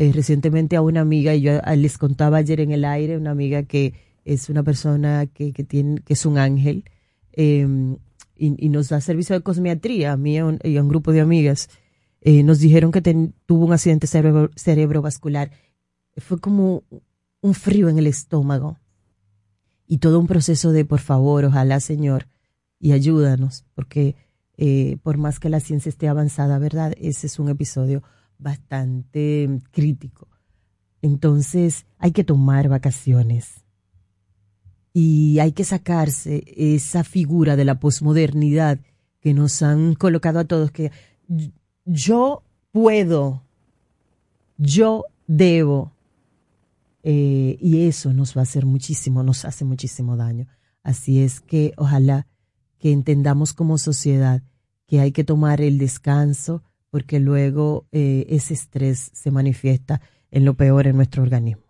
Eh, 0.00 0.12
recientemente 0.14 0.76
a 0.76 0.80
una 0.80 1.02
amiga, 1.02 1.34
y 1.34 1.42
yo 1.42 1.60
les 1.76 1.98
contaba 1.98 2.38
ayer 2.38 2.60
en 2.60 2.70
el 2.70 2.86
aire, 2.86 3.18
una 3.18 3.32
amiga 3.32 3.64
que 3.64 3.92
es 4.24 4.48
una 4.48 4.62
persona 4.62 5.26
que, 5.26 5.52
que 5.52 5.62
tiene, 5.62 6.00
que 6.00 6.14
es 6.14 6.24
un 6.24 6.38
ángel, 6.38 6.84
em, 7.32 7.98
y, 8.34 8.70
nos 8.70 8.88
da 8.88 9.02
servicio 9.02 9.34
de 9.36 9.42
cosmiatría, 9.42 10.12
a 10.12 10.16
mí 10.16 10.36
y 10.36 10.38
a 10.38 10.46
un, 10.82 10.88
grupo 10.88 11.12
de 11.12 11.20
amigas. 11.20 11.68
Eh, 12.22 12.42
nos 12.42 12.60
dijeron 12.60 12.92
que 12.92 13.02
tuvo 13.44 13.66
un 13.66 13.74
accidente 13.74 14.06
cerebro, 14.06 14.50
cerebrovascular. 14.56 15.50
Fue 16.16 16.40
como 16.40 16.82
un 17.42 17.52
frío 17.52 17.90
en 17.90 17.98
el 17.98 18.06
estómago 18.06 18.78
y 19.86 19.98
todo 19.98 20.18
un 20.18 20.26
proceso 20.26 20.72
de, 20.72 20.86
por 20.86 21.00
favor, 21.00 21.44
ojalá, 21.44 21.78
Señor, 21.78 22.26
y 22.78 22.92
ayúdanos, 22.92 23.66
porque 23.74 24.16
eh, 24.56 24.96
por 25.02 25.18
más 25.18 25.38
que 25.38 25.50
la 25.50 25.60
ciencia 25.60 25.90
esté 25.90 26.08
avanzada, 26.08 26.58
¿verdad? 26.58 26.94
Ese 26.98 27.26
es 27.26 27.38
un 27.38 27.50
episodio 27.50 28.02
bastante 28.40 29.48
crítico. 29.70 30.28
Entonces, 31.02 31.86
hay 31.98 32.12
que 32.12 32.24
tomar 32.24 32.68
vacaciones 32.68 33.64
y 34.92 35.38
hay 35.38 35.52
que 35.52 35.64
sacarse 35.64 36.44
esa 36.56 37.04
figura 37.04 37.56
de 37.56 37.64
la 37.64 37.78
posmodernidad 37.78 38.80
que 39.20 39.34
nos 39.34 39.62
han 39.62 39.94
colocado 39.94 40.40
a 40.40 40.44
todos, 40.44 40.70
que 40.70 40.90
yo 41.84 42.42
puedo, 42.72 43.42
yo 44.56 45.04
debo, 45.26 45.92
eh, 47.02 47.56
y 47.60 47.86
eso 47.86 48.12
nos 48.12 48.36
va 48.36 48.40
a 48.40 48.42
hacer 48.42 48.66
muchísimo, 48.66 49.22
nos 49.22 49.44
hace 49.44 49.64
muchísimo 49.64 50.16
daño. 50.16 50.48
Así 50.82 51.22
es 51.22 51.40
que 51.40 51.72
ojalá 51.76 52.26
que 52.78 52.92
entendamos 52.92 53.52
como 53.52 53.78
sociedad 53.78 54.42
que 54.86 55.00
hay 55.00 55.12
que 55.12 55.24
tomar 55.24 55.60
el 55.60 55.78
descanso 55.78 56.62
porque 56.90 57.20
luego 57.20 57.86
eh, 57.92 58.26
ese 58.28 58.54
estrés 58.54 59.10
se 59.14 59.30
manifiesta 59.30 60.00
en 60.30 60.44
lo 60.44 60.54
peor 60.54 60.86
en 60.86 60.96
nuestro 60.96 61.22
organismo. 61.22 61.62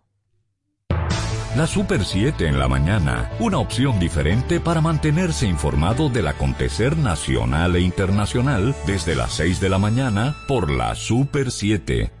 La 1.55 1.67
Super 1.67 2.05
7 2.05 2.47
en 2.47 2.57
la 2.57 2.69
mañana, 2.69 3.29
una 3.39 3.57
opción 3.57 3.99
diferente 3.99 4.61
para 4.61 4.79
mantenerse 4.79 5.45
informado 5.45 6.07
del 6.07 6.27
acontecer 6.27 6.95
nacional 6.95 7.75
e 7.75 7.81
internacional 7.81 8.73
desde 8.87 9.15
las 9.15 9.33
6 9.33 9.59
de 9.59 9.67
la 9.67 9.77
mañana 9.77 10.37
por 10.47 10.71
la 10.71 10.95
Super 10.95 11.51
7. 11.51 12.20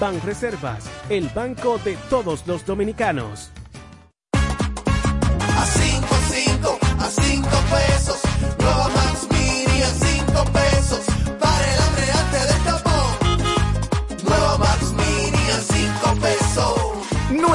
Banreservas, 0.00 0.90
el 1.10 1.28
banco 1.28 1.78
de 1.84 1.96
todos 2.08 2.46
los 2.46 2.64
dominicanos. 2.64 3.50
A 4.32 5.66
5, 5.66 6.06
5, 6.30 6.78
a 6.98 7.06
5 7.06 7.49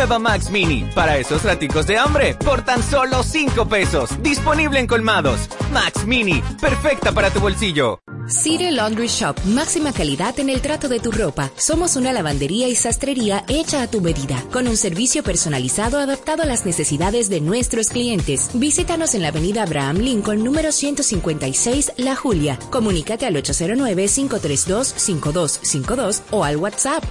Max 0.06 0.52
Mini, 0.52 0.88
para 0.94 1.18
esos 1.18 1.44
raticos 1.44 1.88
de 1.88 1.98
hambre, 1.98 2.36
por 2.36 2.63
tan 2.63 2.84
solo 2.84 3.24
5 3.24 3.68
pesos. 3.68 4.12
Disponible 4.22 4.80
en 4.80 4.88
colmados. 4.88 5.50
Max 5.74 6.06
Mini, 6.06 6.44
perfecta 6.62 7.12
para 7.12 7.32
tu 7.32 7.39
bolsillo. 7.39 8.00
City 8.28 8.72
Laundry 8.72 9.08
Shop, 9.08 9.36
máxima 9.46 9.94
calidad 9.94 10.39
en 10.39 10.50
el 10.50 10.60
trato 10.60 10.89
de 10.89 11.00
tu 11.00 11.12
ropa. 11.12 11.52
Somos 11.58 11.96
una 11.96 12.12
lavandería 12.12 12.68
y 12.68 12.76
sastrería 12.76 13.46
hecha 13.48 13.84
a 13.84 13.88
tu 13.88 14.02
medida, 14.02 14.44
con 14.52 14.68
un 14.68 14.78
servicio 14.78 15.22
personalizado 15.22 16.00
adaptado 16.00 16.41
a 16.41 16.48
las 16.48 16.65
necesidades 16.65 17.30
de 17.30 17.39
nuestros 17.39 17.89
clientes. 17.89 18.50
Visítanos 18.56 19.13
en 19.13 19.22
la 19.22 19.28
avenida 19.28 19.62
Abraham 19.62 19.98
Lincoln, 19.98 20.44
número 20.44 20.72
156, 20.72 21.91
La 21.98 22.15
Julia. 22.15 22.58
Comunícate 22.72 23.28
al 23.28 23.36
809-532-5252 23.36 26.22
o 26.32 26.44
al 26.44 26.58
WhatsApp 26.58 27.04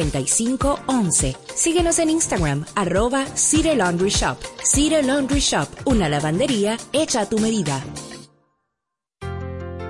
849-456-5511. 0.00 1.36
Síguenos 1.54 1.98
en 1.98 2.10
Instagram, 2.10 2.64
arroba 2.74 3.26
City 3.34 3.74
Laundry 3.74 4.10
Shop. 4.10 4.36
City 4.62 5.02
Laundry 5.02 5.40
Shop, 5.40 5.68
una 5.84 6.08
lavandería 6.08 6.78
hecha 6.92 7.22
a 7.22 7.28
tu 7.28 7.38
medida. 7.38 7.82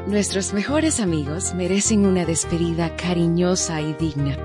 Nuestros 0.06 0.52
mejores 0.52 0.98
amigos 0.98 1.54
merecen 1.54 2.04
una 2.04 2.24
despedida 2.24 2.96
cariñosa 2.96 3.80
y 3.80 3.94
digna. 3.94 4.36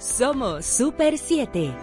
Somos 0.00 0.64
Super 0.64 1.18
7. 1.18 1.74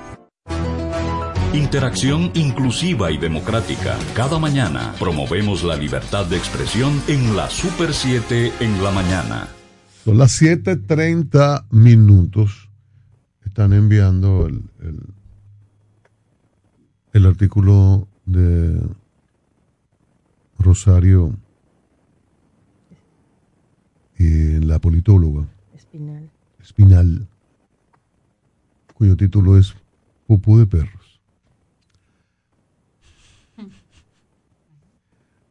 Interacción 1.54 2.32
inclusiva 2.34 3.12
y 3.12 3.18
democrática. 3.20 3.96
Cada 4.16 4.40
mañana 4.40 4.96
promovemos 4.98 5.64
la 5.64 5.76
libertad 5.76 6.26
de 6.26 6.36
expresión 6.36 7.00
en 7.08 7.36
la 7.36 7.48
Super 7.48 7.94
7 7.94 8.54
en 8.60 8.84
la 8.84 8.90
mañana. 8.90 9.50
Son 10.04 10.18
las 10.18 10.42
7:30 10.42 11.68
minutos. 11.70 12.72
Están 13.46 13.74
enviando 13.74 14.48
el, 14.48 14.64
el, 14.82 15.00
el 17.14 17.26
artículo 17.28 18.08
de 18.26 18.82
Rosario 20.58 21.38
y 24.18 24.60
la 24.62 24.80
politóloga. 24.80 25.46
Espinal. 25.76 26.32
Espinal 26.60 27.28
cuyo 28.98 29.16
título 29.16 29.60
es 29.60 29.76
Pupú 30.26 30.58
de 30.58 30.66
Perros. 30.66 31.22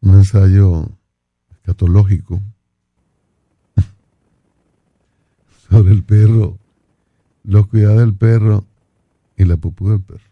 Un 0.00 0.14
ensayo 0.14 0.88
escatológico 1.50 2.42
sobre 5.70 5.92
el 5.92 6.02
perro, 6.02 6.58
los 7.44 7.68
cuidados 7.68 8.00
del 8.00 8.14
perro 8.14 8.64
y 9.36 9.44
la 9.44 9.56
pupú 9.56 9.90
del 9.90 10.00
perro. 10.00 10.24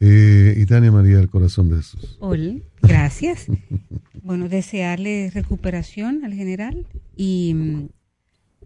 Eh, 0.00 0.54
y 0.56 0.66
Tania 0.66 0.90
María, 0.90 1.20
el 1.20 1.28
corazón 1.28 1.68
de 1.68 1.76
Jesús. 1.76 2.16
Hola, 2.20 2.54
gracias. 2.82 3.46
bueno, 4.22 4.48
desearle 4.48 5.30
recuperación 5.32 6.24
al 6.24 6.32
general 6.32 6.86
y 7.14 7.52
mm, 7.54 7.88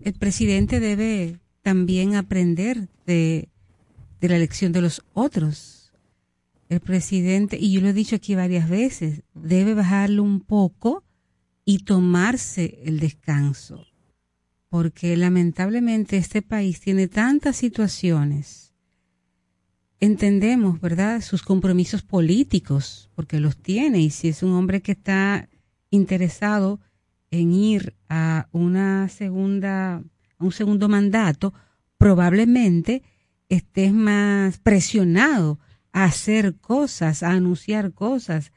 el 0.02 0.14
presidente 0.14 0.81
debe 0.81 1.38
también 1.68 2.14
aprender 2.14 2.88
de, 3.04 3.50
de 4.22 4.28
la 4.31 4.38
lección 4.38 4.72
de 4.72 4.81
los 4.81 5.04
otros. 5.12 5.92
El 6.70 6.81
presidente, 6.81 7.59
y 7.61 7.72
yo 7.72 7.83
lo 7.83 7.88
he 7.88 7.92
dicho 7.92 8.16
aquí 8.16 8.35
varias 8.35 8.70
veces, 8.70 9.20
debe 9.35 9.74
bajarlo 9.74 10.22
un 10.22 10.40
poco 10.40 11.04
y 11.66 11.81
tomarse 11.81 12.81
el 12.87 13.00
descanso, 13.00 13.85
porque 14.70 15.14
lamentablemente 15.18 16.16
este 16.16 16.40
país 16.40 16.81
tiene 16.81 17.07
tantas 17.07 17.57
situaciones. 17.57 18.72
Entendemos, 20.00 20.81
¿verdad?, 20.81 21.20
sus 21.20 21.42
compromisos 21.42 22.00
políticos, 22.00 23.11
porque 23.14 23.40
los 23.40 23.59
tiene, 23.59 24.00
y 24.00 24.09
si 24.09 24.28
es 24.28 24.42
un 24.42 24.52
hombre 24.52 24.81
que 24.81 24.92
está 24.92 25.50
interesado 25.90 26.81
en 27.31 27.52
ir 27.52 27.94
a 28.09 28.48
una 28.52 29.11
segunda, 29.11 30.02
a 30.38 30.44
un 30.44 30.53
segundo 30.53 30.88
mandato, 30.88 31.53
probablemente 31.96 33.03
estés 33.48 33.92
más 33.92 34.59
presionado 34.59 35.59
a 35.92 36.05
hacer 36.05 36.57
cosas, 36.57 37.22
a 37.22 37.31
anunciar 37.31 37.92
cosas, 37.92 38.53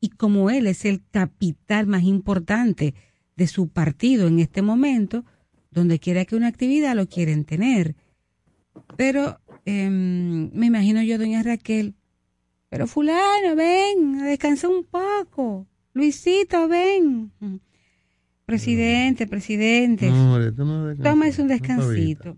y 0.00 0.10
como 0.10 0.50
él 0.50 0.66
es 0.66 0.84
el 0.84 1.02
capital 1.10 1.86
más 1.86 2.04
importante 2.04 2.94
de 3.36 3.46
su 3.46 3.68
partido 3.68 4.28
en 4.28 4.38
este 4.40 4.62
momento, 4.62 5.24
donde 5.70 5.98
quiera 5.98 6.24
que 6.24 6.36
una 6.36 6.48
actividad 6.48 6.94
lo 6.94 7.06
quieren 7.08 7.44
tener. 7.44 7.96
Pero 8.96 9.40
em, 9.64 10.50
me 10.52 10.66
imagino 10.66 11.02
yo, 11.02 11.18
doña 11.18 11.42
Raquel, 11.42 11.94
pero 12.68 12.86
fulano, 12.86 13.54
ven, 13.56 14.18
descansa 14.24 14.68
un 14.68 14.84
poco. 14.84 15.66
Luisito, 15.92 16.68
ven. 16.68 17.32
Presidente, 18.46 19.26
presidente. 19.26 20.08
No, 20.08 20.38
no. 20.38 20.96
Tómese 20.96 21.42
un 21.42 21.48
No, 21.48 21.54
descansito. 21.54 22.36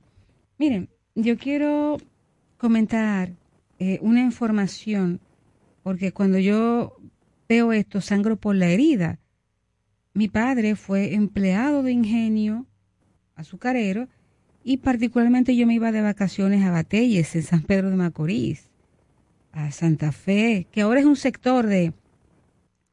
Miren, 0.58 0.88
yo 1.14 1.36
quiero 1.36 1.98
comentar 2.56 3.34
eh, 3.78 3.98
una 4.00 4.22
información, 4.22 5.20
porque 5.82 6.12
cuando 6.12 6.38
yo 6.38 6.96
veo 7.46 7.72
esto, 7.72 8.00
sangro 8.00 8.36
por 8.36 8.56
la 8.56 8.68
herida. 8.68 9.18
Mi 10.14 10.28
padre 10.28 10.76
fue 10.76 11.14
empleado 11.14 11.82
de 11.82 11.92
ingenio 11.92 12.66
azucarero 13.36 14.08
y 14.64 14.78
particularmente 14.78 15.54
yo 15.56 15.66
me 15.66 15.74
iba 15.74 15.92
de 15.92 16.00
vacaciones 16.00 16.64
a 16.64 16.70
Batelles, 16.70 17.36
en 17.36 17.42
San 17.42 17.62
Pedro 17.62 17.90
de 17.90 17.96
Macorís, 17.96 18.70
a 19.52 19.70
Santa 19.70 20.10
Fe, 20.10 20.66
que 20.72 20.80
ahora 20.80 21.00
es 21.00 21.06
un 21.06 21.16
sector 21.16 21.66
de, 21.66 21.92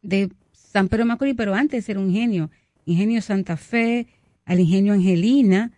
de 0.02 0.30
San 0.52 0.90
Pedro 0.90 1.06
de 1.06 1.08
Macorís, 1.10 1.36
pero 1.36 1.56
antes 1.56 1.88
era 1.90 2.00
un 2.00 2.10
ingenio, 2.10 2.52
Ingenio 2.86 3.22
Santa 3.22 3.58
Fe, 3.58 4.08
al 4.46 4.60
Ingenio 4.60 4.94
Angelina, 4.94 5.72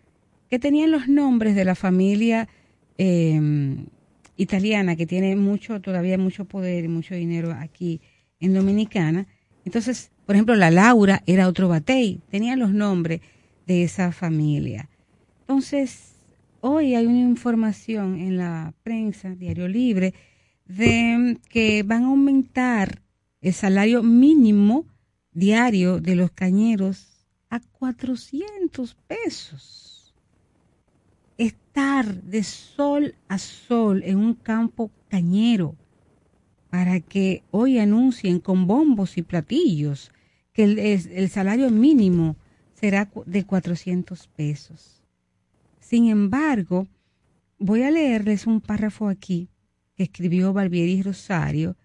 que 0.48 0.58
tenían 0.58 0.90
los 0.90 1.08
nombres 1.08 1.54
de 1.54 1.64
la 1.64 1.74
familia 1.74 2.48
eh, 2.96 3.76
italiana, 4.36 4.96
que 4.96 5.06
tiene 5.06 5.36
mucho, 5.36 5.80
todavía 5.80 6.16
mucho 6.18 6.44
poder 6.44 6.84
y 6.84 6.88
mucho 6.88 7.14
dinero 7.14 7.52
aquí 7.52 8.00
en 8.40 8.54
Dominicana. 8.54 9.26
Entonces, 9.64 10.10
por 10.26 10.36
ejemplo, 10.36 10.54
la 10.54 10.70
Laura 10.70 11.22
era 11.26 11.48
otro 11.48 11.68
batey, 11.68 12.20
tenían 12.30 12.58
los 12.58 12.72
nombres 12.72 13.20
de 13.66 13.82
esa 13.82 14.12
familia. 14.12 14.88
Entonces, 15.40 16.14
hoy 16.60 16.94
hay 16.94 17.06
una 17.06 17.20
información 17.20 18.18
en 18.20 18.38
la 18.38 18.72
prensa, 18.82 19.34
Diario 19.34 19.68
Libre, 19.68 20.14
de 20.66 21.38
que 21.48 21.82
van 21.82 22.04
a 22.04 22.08
aumentar 22.08 23.02
el 23.40 23.52
salario 23.52 24.02
mínimo 24.02 24.84
diario 25.38 26.00
de 26.00 26.16
los 26.16 26.32
cañeros 26.32 27.24
a 27.48 27.60
400 27.60 28.96
pesos. 29.06 30.12
Estar 31.36 32.22
de 32.22 32.42
sol 32.42 33.14
a 33.28 33.38
sol 33.38 34.02
en 34.04 34.16
un 34.16 34.34
campo 34.34 34.90
cañero 35.08 35.76
para 36.70 36.98
que 37.00 37.44
hoy 37.52 37.78
anuncien 37.78 38.40
con 38.40 38.66
bombos 38.66 39.16
y 39.16 39.22
platillos 39.22 40.10
que 40.52 40.64
el, 40.64 41.28
salario 41.28 41.70
mínimo 41.70 42.36
será 42.74 43.08
de 43.24 43.44
400 43.44 44.26
pesos. 44.28 45.04
Sin 45.78 46.08
embargo, 46.08 46.88
voy 47.60 47.84
a 47.84 47.92
leerles 47.92 48.46
un 48.46 48.60
párrafo 48.60 49.08
aquí 49.08 49.48
que 49.94 50.02
escribió 50.02 50.52
Barbieri 50.52 51.00
Rosario, 51.00 51.76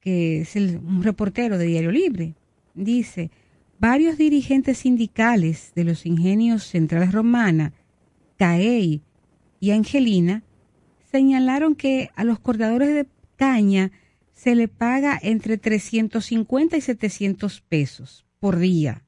que 0.00 0.40
es 0.40 0.56
el- 0.56 0.78
un 0.78 1.04
reportero 1.04 1.56
de 1.56 1.66
Diario 1.66 1.92
Libre. 1.92 2.34
Dice, 2.74 3.30
varios 3.78 4.18
dirigentes 4.18 4.78
sindicales 4.78 5.72
de 5.74 5.84
los 5.84 6.06
ingenios 6.06 6.64
Centrales 6.64 7.12
Romana, 7.12 7.72
CAEI 8.38 9.02
y 9.60 9.70
Angelina 9.70 10.42
señalaron 11.10 11.74
que 11.74 12.10
a 12.14 12.24
los 12.24 12.38
cortadores 12.38 12.94
de 12.94 13.06
caña 13.36 13.90
se 14.32 14.54
le 14.54 14.68
paga 14.68 15.18
entre 15.20 15.58
350 15.58 16.76
y 16.76 16.80
700 16.80 17.60
pesos 17.62 18.24
por 18.38 18.58
día. 18.58 19.04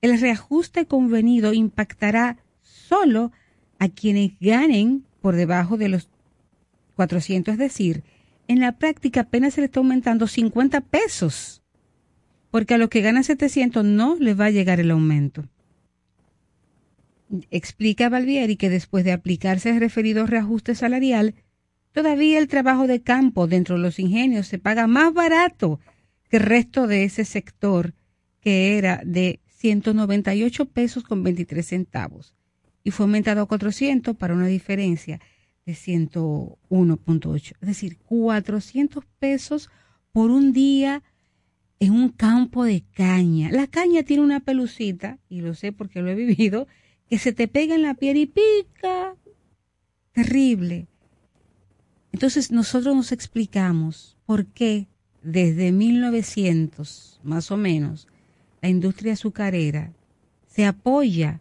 El 0.00 0.18
reajuste 0.20 0.86
convenido 0.86 1.52
impactará 1.52 2.38
solo 2.62 3.32
a 3.78 3.88
quienes 3.88 4.32
ganen 4.40 5.04
por 5.20 5.36
debajo 5.36 5.76
de 5.76 5.88
los 5.88 6.08
400, 6.96 7.52
es 7.52 7.58
decir, 7.58 8.04
en 8.48 8.60
la 8.60 8.72
práctica 8.72 9.20
apenas 9.20 9.54
se 9.54 9.60
le 9.60 9.66
está 9.66 9.80
aumentando 9.80 10.26
50 10.26 10.80
pesos, 10.80 11.57
porque 12.58 12.74
a 12.74 12.78
los 12.78 12.88
que 12.88 13.02
ganan 13.02 13.22
700 13.22 13.84
no 13.84 14.16
les 14.16 14.36
va 14.36 14.46
a 14.46 14.50
llegar 14.50 14.80
el 14.80 14.90
aumento. 14.90 15.44
Explica 17.52 18.08
Valvieri 18.08 18.56
que 18.56 18.68
después 18.68 19.04
de 19.04 19.12
aplicarse 19.12 19.70
el 19.70 19.78
referido 19.78 20.26
reajuste 20.26 20.74
salarial, 20.74 21.36
todavía 21.92 22.40
el 22.40 22.48
trabajo 22.48 22.88
de 22.88 23.00
campo 23.00 23.46
dentro 23.46 23.76
de 23.76 23.82
los 23.82 24.00
ingenios 24.00 24.48
se 24.48 24.58
paga 24.58 24.88
más 24.88 25.14
barato 25.14 25.78
que 26.28 26.38
el 26.38 26.42
resto 26.42 26.88
de 26.88 27.04
ese 27.04 27.24
sector, 27.24 27.94
que 28.40 28.76
era 28.76 29.02
de 29.04 29.38
198 29.58 30.64
pesos 30.64 31.04
con 31.04 31.22
23 31.22 31.64
centavos, 31.64 32.34
y 32.82 32.90
fue 32.90 33.04
aumentado 33.04 33.42
a 33.42 33.46
400 33.46 34.16
para 34.16 34.34
una 34.34 34.48
diferencia 34.48 35.20
de 35.64 35.74
101.8. 35.74 37.52
Es 37.60 37.68
decir, 37.68 37.98
400 37.98 39.04
pesos 39.20 39.70
por 40.10 40.32
un 40.32 40.52
día 40.52 41.04
en 41.80 41.92
un 41.92 42.08
campo 42.08 42.64
de 42.64 42.82
caña. 42.94 43.50
La 43.50 43.66
caña 43.66 44.02
tiene 44.02 44.22
una 44.22 44.40
pelucita, 44.40 45.18
y 45.28 45.40
lo 45.40 45.54
sé 45.54 45.72
porque 45.72 46.02
lo 46.02 46.10
he 46.10 46.14
vivido, 46.14 46.66
que 47.08 47.18
se 47.18 47.32
te 47.32 47.48
pega 47.48 47.74
en 47.74 47.82
la 47.82 47.94
piel 47.94 48.16
y 48.16 48.26
pica. 48.26 49.14
Terrible. 50.12 50.88
Entonces 52.12 52.50
nosotros 52.50 52.96
nos 52.96 53.12
explicamos 53.12 54.16
por 54.26 54.46
qué 54.46 54.88
desde 55.22 55.72
1900, 55.72 57.20
más 57.22 57.50
o 57.50 57.56
menos, 57.56 58.08
la 58.60 58.68
industria 58.68 59.12
azucarera 59.12 59.92
se 60.46 60.64
apoya 60.64 61.40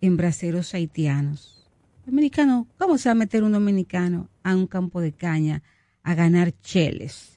en 0.00 0.16
braceros 0.16 0.74
haitianos. 0.74 1.68
Dominicano, 2.04 2.66
¿cómo 2.78 2.98
se 2.98 3.08
va 3.08 3.12
a 3.12 3.16
meter 3.16 3.42
un 3.42 3.52
dominicano 3.52 4.28
a 4.42 4.54
un 4.54 4.66
campo 4.66 5.00
de 5.00 5.12
caña 5.12 5.62
a 6.02 6.14
ganar 6.14 6.52
cheles? 6.60 7.35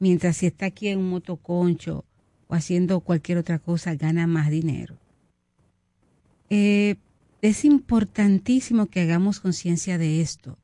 Mientras 0.00 0.38
si 0.38 0.46
está 0.46 0.66
aquí 0.66 0.88
en 0.88 0.98
un 0.98 1.10
motoconcho 1.10 2.04
o 2.48 2.54
haciendo 2.54 3.00
cualquier 3.00 3.38
otra 3.38 3.58
cosa, 3.58 3.94
gana 3.94 4.26
más 4.26 4.50
dinero. 4.50 4.96
Eh, 6.48 6.96
es 7.42 7.64
importantísimo 7.64 8.86
que 8.86 9.00
hagamos 9.00 9.40
conciencia 9.40 9.98
de 9.98 10.20
esto. 10.20 10.58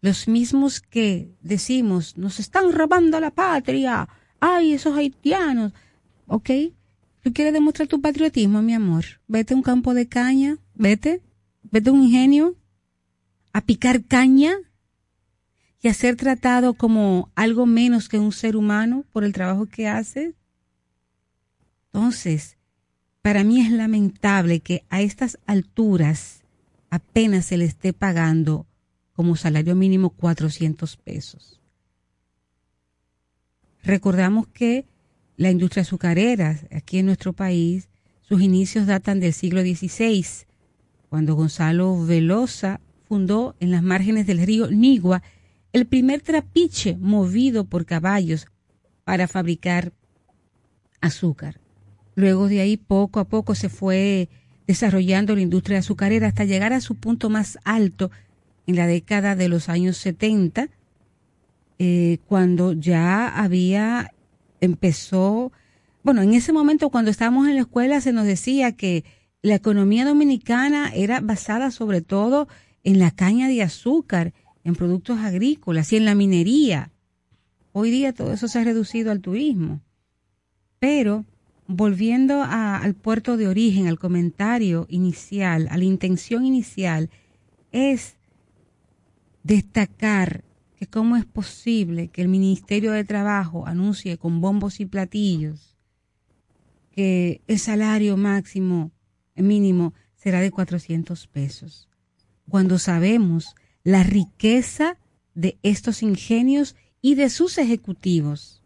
Los 0.00 0.26
mismos 0.26 0.80
que 0.80 1.28
decimos, 1.42 2.16
nos 2.16 2.40
están 2.40 2.72
robando 2.72 3.20
la 3.20 3.30
patria, 3.30 4.08
ay, 4.40 4.72
esos 4.72 4.96
haitianos, 4.96 5.72
¿ok? 6.26 6.50
¿Tú 7.22 7.32
quieres 7.32 7.52
demostrar 7.52 7.86
tu 7.88 8.00
patriotismo, 8.00 8.62
mi 8.62 8.74
amor? 8.74 9.04
Vete 9.28 9.54
a 9.54 9.56
un 9.56 9.62
campo 9.62 9.94
de 9.94 10.08
caña, 10.08 10.58
vete, 10.74 11.20
vete 11.70 11.90
a 11.90 11.92
un 11.92 12.02
ingenio, 12.02 12.56
a 13.52 13.60
picar 13.60 14.04
caña 14.04 14.54
y 15.82 15.88
a 15.88 15.94
ser 15.94 16.14
tratado 16.14 16.74
como 16.74 17.30
algo 17.34 17.66
menos 17.66 18.08
que 18.08 18.20
un 18.20 18.30
ser 18.30 18.56
humano 18.56 19.04
por 19.12 19.24
el 19.24 19.32
trabajo 19.32 19.66
que 19.66 19.88
haces. 19.88 20.34
Entonces, 21.86 22.56
para 23.20 23.42
mí 23.42 23.60
es 23.60 23.70
lamentable 23.70 24.60
que 24.60 24.84
a 24.90 25.02
estas 25.02 25.38
alturas 25.44 26.42
apenas 26.88 27.46
se 27.46 27.56
le 27.56 27.64
esté 27.64 27.92
pagando 27.92 28.64
como 29.12 29.34
salario 29.34 29.74
mínimo 29.74 30.10
400 30.10 30.96
pesos. 30.98 31.60
Recordamos 33.82 34.46
que 34.46 34.86
la 35.36 35.50
industria 35.50 35.82
azucarera 35.82 36.60
aquí 36.70 36.98
en 36.98 37.06
nuestro 37.06 37.32
país, 37.32 37.88
sus 38.20 38.40
inicios 38.40 38.86
datan 38.86 39.18
del 39.18 39.32
siglo 39.32 39.62
XVI, 39.62 40.24
cuando 41.08 41.34
Gonzalo 41.34 42.04
Velosa 42.06 42.80
fundó 43.08 43.56
en 43.58 43.72
las 43.72 43.82
márgenes 43.82 44.26
del 44.28 44.46
río 44.46 44.70
Nigua 44.70 45.22
el 45.72 45.86
primer 45.86 46.20
trapiche 46.20 46.96
movido 46.98 47.64
por 47.64 47.86
caballos 47.86 48.46
para 49.04 49.28
fabricar 49.28 49.92
azúcar. 51.00 51.60
Luego 52.14 52.48
de 52.48 52.60
ahí, 52.60 52.76
poco 52.76 53.20
a 53.20 53.24
poco 53.24 53.54
se 53.54 53.68
fue 53.68 54.28
desarrollando 54.66 55.34
la 55.34 55.40
industria 55.40 55.78
azucarera 55.78 56.28
hasta 56.28 56.44
llegar 56.44 56.72
a 56.72 56.80
su 56.80 56.94
punto 56.94 57.30
más 57.30 57.58
alto 57.64 58.10
en 58.66 58.76
la 58.76 58.86
década 58.86 59.34
de 59.34 59.48
los 59.48 59.68
años 59.68 59.96
70, 59.96 60.68
eh, 61.78 62.18
cuando 62.26 62.74
ya 62.74 63.28
había, 63.28 64.12
empezó, 64.60 65.52
bueno, 66.04 66.22
en 66.22 66.34
ese 66.34 66.52
momento 66.52 66.90
cuando 66.90 67.10
estábamos 67.10 67.48
en 67.48 67.56
la 67.56 67.62
escuela 67.62 68.00
se 68.00 68.12
nos 68.12 68.24
decía 68.24 68.72
que 68.72 69.04
la 69.42 69.56
economía 69.56 70.04
dominicana 70.04 70.92
era 70.94 71.20
basada 71.20 71.72
sobre 71.72 72.02
todo 72.02 72.46
en 72.84 73.00
la 73.00 73.10
caña 73.10 73.48
de 73.48 73.62
azúcar, 73.62 74.32
en 74.64 74.74
productos 74.74 75.18
agrícolas 75.18 75.92
y 75.92 75.96
en 75.96 76.04
la 76.04 76.14
minería. 76.14 76.90
Hoy 77.72 77.90
día 77.90 78.12
todo 78.12 78.32
eso 78.32 78.48
se 78.48 78.58
ha 78.58 78.64
reducido 78.64 79.10
al 79.10 79.20
turismo. 79.20 79.80
Pero 80.78 81.24
volviendo 81.66 82.42
al 82.42 82.94
puerto 82.94 83.36
de 83.36 83.48
origen, 83.48 83.86
al 83.86 83.98
comentario 83.98 84.86
inicial, 84.88 85.68
a 85.70 85.76
la 85.76 85.84
intención 85.84 86.44
inicial, 86.44 87.10
es 87.70 88.16
destacar 89.42 90.44
que 90.76 90.86
cómo 90.86 91.16
es 91.16 91.24
posible 91.24 92.08
que 92.08 92.22
el 92.22 92.28
Ministerio 92.28 92.92
de 92.92 93.04
Trabajo 93.04 93.66
anuncie 93.66 94.18
con 94.18 94.40
bombos 94.40 94.80
y 94.80 94.86
platillos 94.86 95.72
que 96.90 97.40
el 97.46 97.58
salario 97.58 98.16
máximo 98.16 98.92
mínimo 99.34 99.94
será 100.14 100.40
de 100.40 100.50
400 100.50 101.26
pesos, 101.26 101.88
cuando 102.48 102.78
sabemos 102.78 103.54
la 103.84 104.02
riqueza 104.02 104.98
de 105.34 105.58
estos 105.62 106.02
ingenios 106.02 106.76
y 107.00 107.14
de 107.14 107.30
sus 107.30 107.58
ejecutivos. 107.58 108.62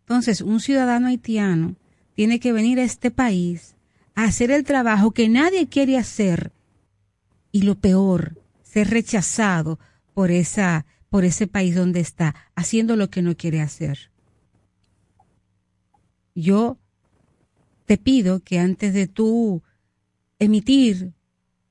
Entonces, 0.00 0.40
un 0.40 0.60
ciudadano 0.60 1.08
haitiano 1.08 1.76
tiene 2.14 2.40
que 2.40 2.52
venir 2.52 2.78
a 2.80 2.84
este 2.84 3.10
país 3.10 3.74
a 4.14 4.24
hacer 4.24 4.50
el 4.50 4.64
trabajo 4.64 5.10
que 5.10 5.28
nadie 5.28 5.68
quiere 5.68 5.98
hacer 5.98 6.52
y 7.52 7.62
lo 7.62 7.74
peor, 7.74 8.40
ser 8.62 8.88
rechazado 8.90 9.78
por 10.14 10.30
esa 10.30 10.86
por 11.08 11.24
ese 11.24 11.46
país 11.46 11.74
donde 11.74 12.00
está, 12.00 12.34
haciendo 12.54 12.96
lo 12.96 13.08
que 13.10 13.22
no 13.22 13.36
quiere 13.36 13.60
hacer. 13.60 14.10
Yo 16.34 16.78
te 17.86 17.96
pido 17.96 18.40
que 18.40 18.58
antes 18.58 18.92
de 18.92 19.06
tú 19.06 19.62
emitir 20.38 21.14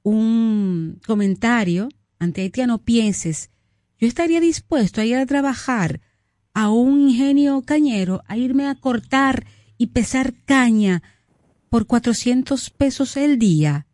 un 0.02 1.00
comentario 1.06 1.90
ante 2.20 2.42
haitiano 2.42 2.80
pienses, 2.80 3.50
yo 4.00 4.08
estaría 4.08 4.40
dispuesto 4.40 5.02
a 5.02 5.06
ir 5.06 5.16
a 5.16 5.26
trabajar 5.26 6.02
a 6.54 6.70
un 6.70 7.10
ingenio 7.10 7.62
cañero, 7.64 8.24
a 8.28 8.38
irme 8.38 8.68
a 8.68 8.76
cortar 8.76 9.46
y 9.78 9.88
pesar 9.88 10.34
caña 10.46 11.04
por 11.70 11.86
400 11.86 12.70
pesos 12.70 13.18
el 13.18 13.38
día. 13.38 13.88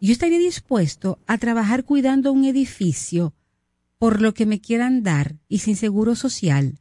Yo 0.00 0.12
estaría 0.12 0.38
dispuesto 0.38 1.18
a 1.26 1.38
trabajar 1.38 1.84
cuidando 1.84 2.32
un 2.32 2.44
edificio 2.44 3.34
por 3.98 4.20
lo 4.20 4.32
que 4.32 4.46
me 4.46 4.60
quieran 4.60 5.02
dar 5.02 5.36
y 5.48 5.58
sin 5.58 5.76
seguro 5.76 6.16
social. 6.16 6.78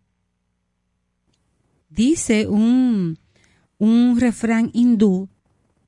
Dice 1.89 2.47
un, 2.47 3.19
un 3.77 4.19
refrán 4.19 4.71
hindú, 4.73 5.27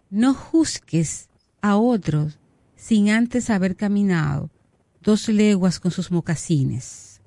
no 0.10 0.34
juzgues 0.34 1.30
a 1.62 1.78
otros 1.78 2.38
sin 2.82 3.12
antes 3.12 3.52
haber 3.52 3.76
caminado 3.76 4.50
dos 5.04 5.30
leguas 5.30 5.80
con 5.80 5.92
sus 5.92 6.10
mocasines. 6.10 7.22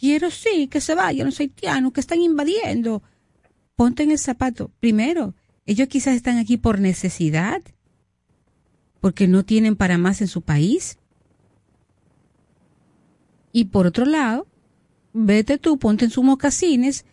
Quiero 0.00 0.30
sí 0.30 0.68
que 0.68 0.80
se 0.80 0.94
vayan 0.94 1.26
los 1.26 1.38
haitianos 1.38 1.92
que 1.92 2.00
están 2.00 2.22
invadiendo. 2.22 3.02
Ponte 3.76 4.04
en 4.04 4.10
el 4.10 4.18
zapato. 4.18 4.70
Primero, 4.80 5.34
ellos 5.66 5.88
quizás 5.88 6.14
están 6.14 6.38
aquí 6.38 6.56
por 6.56 6.80
necesidad, 6.80 7.60
porque 9.02 9.28
no 9.28 9.44
tienen 9.44 9.76
para 9.76 9.98
más 9.98 10.22
en 10.22 10.28
su 10.28 10.40
país. 10.40 10.96
Y 13.52 13.66
por 13.66 13.86
otro 13.86 14.06
lado, 14.06 14.46
vete 15.12 15.58
tú, 15.58 15.78
ponte 15.78 16.06
en 16.06 16.10
sus 16.10 16.24
mocasines 16.24 17.04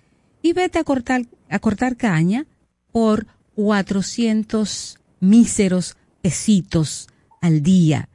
y 0.42 0.54
vete 0.54 0.80
a 0.80 0.86
cortar, 0.86 1.26
a 1.50 1.60
cortar 1.60 1.98
caña 1.98 2.48
por 2.94 3.28
400 3.56 5.00
míseros 5.20 5.98
pesitos 6.22 7.08
al 7.42 7.62
día, 7.62 8.10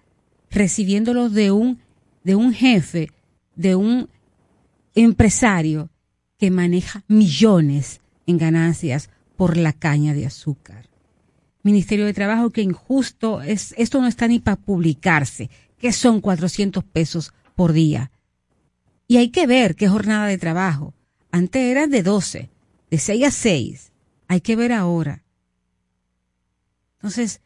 recibiéndolos 0.50 1.32
de 1.32 1.50
un, 1.50 1.80
de 2.22 2.34
un 2.34 2.52
jefe, 2.52 3.10
de 3.56 3.74
un 3.74 4.08
empresario 4.94 5.90
que 6.38 6.50
maneja 6.50 7.04
millones 7.08 8.00
en 8.26 8.38
ganancias 8.38 9.10
por 9.36 9.56
la 9.56 9.72
caña 9.72 10.14
de 10.14 10.26
azúcar. 10.26 10.88
Ministerio 11.62 12.04
de 12.04 12.12
Trabajo, 12.12 12.50
que 12.50 12.62
injusto 12.62 13.40
es, 13.40 13.74
esto 13.78 14.00
no 14.00 14.06
está 14.06 14.28
ni 14.28 14.38
para 14.38 14.56
publicarse, 14.56 15.50
que 15.78 15.92
son 15.92 16.20
400 16.20 16.84
pesos 16.84 17.32
por 17.54 17.72
día. 17.72 18.10
Y 19.08 19.16
hay 19.16 19.30
que 19.30 19.46
ver 19.46 19.74
qué 19.74 19.88
jornada 19.88 20.26
de 20.26 20.38
trabajo. 20.38 20.94
Antes 21.30 21.62
eran 21.62 21.90
de 21.90 22.02
12, 22.02 22.50
de 22.90 22.98
6 22.98 23.24
a 23.24 23.30
6. 23.30 23.92
Hay 24.28 24.40
que 24.40 24.56
ver 24.56 24.72
ahora. 24.72 25.24
Entonces, 26.96 27.40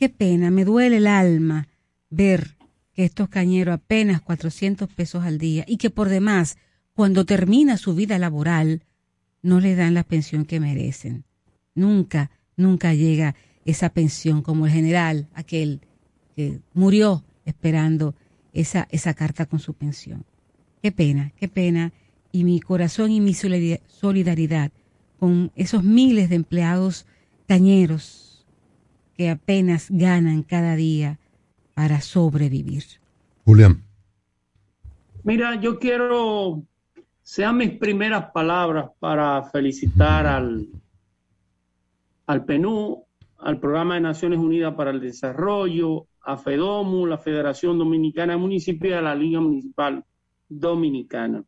qué 0.00 0.08
pena, 0.08 0.50
me 0.50 0.64
duele 0.64 0.96
el 0.96 1.06
alma 1.06 1.68
ver 2.08 2.56
que 2.94 3.04
estos 3.04 3.28
cañeros 3.28 3.74
apenas 3.74 4.22
400 4.22 4.88
pesos 4.88 5.24
al 5.24 5.36
día 5.36 5.64
y 5.68 5.76
que 5.76 5.90
por 5.90 6.08
demás, 6.08 6.56
cuando 6.94 7.26
termina 7.26 7.76
su 7.76 7.94
vida 7.94 8.18
laboral, 8.18 8.82
no 9.42 9.60
le 9.60 9.74
dan 9.74 9.92
la 9.92 10.02
pensión 10.02 10.46
que 10.46 10.58
merecen. 10.58 11.24
Nunca, 11.74 12.30
nunca 12.56 12.94
llega 12.94 13.34
esa 13.66 13.90
pensión 13.90 14.40
como 14.40 14.64
el 14.64 14.72
general, 14.72 15.28
aquel 15.34 15.82
que 16.34 16.60
murió 16.72 17.22
esperando 17.44 18.14
esa, 18.54 18.88
esa 18.90 19.12
carta 19.12 19.44
con 19.44 19.58
su 19.60 19.74
pensión. 19.74 20.24
Qué 20.82 20.92
pena, 20.92 21.32
qué 21.36 21.46
pena. 21.46 21.92
Y 22.32 22.44
mi 22.44 22.60
corazón 22.60 23.10
y 23.10 23.20
mi 23.20 23.34
solidar- 23.34 23.82
solidaridad 23.86 24.72
con 25.18 25.52
esos 25.56 25.84
miles 25.84 26.30
de 26.30 26.36
empleados 26.36 27.04
cañeros 27.46 28.29
que 29.20 29.28
apenas 29.28 29.88
ganan 29.90 30.42
cada 30.42 30.76
día 30.76 31.18
para 31.74 32.00
sobrevivir. 32.00 32.84
Julián. 33.44 33.82
Mira, 35.24 35.60
yo 35.60 35.78
quiero, 35.78 36.62
sean 37.20 37.58
mis 37.58 37.72
primeras 37.72 38.30
palabras 38.32 38.88
para 38.98 39.42
felicitar 39.42 40.26
al, 40.26 40.68
al 42.28 42.44
PNU, 42.46 43.04
al 43.36 43.60
Programa 43.60 43.96
de 43.96 44.00
Naciones 44.00 44.38
Unidas 44.38 44.74
para 44.74 44.90
el 44.90 45.02
Desarrollo, 45.02 46.06
a 46.22 46.38
FEDOMU, 46.38 47.04
la 47.04 47.18
Federación 47.18 47.76
Dominicana 47.76 48.32
de 48.32 48.38
Municipios 48.38 48.90
y 48.90 48.94
a 48.94 49.02
la 49.02 49.14
Liga 49.14 49.38
Municipal 49.38 50.02
Dominicana. 50.48 51.44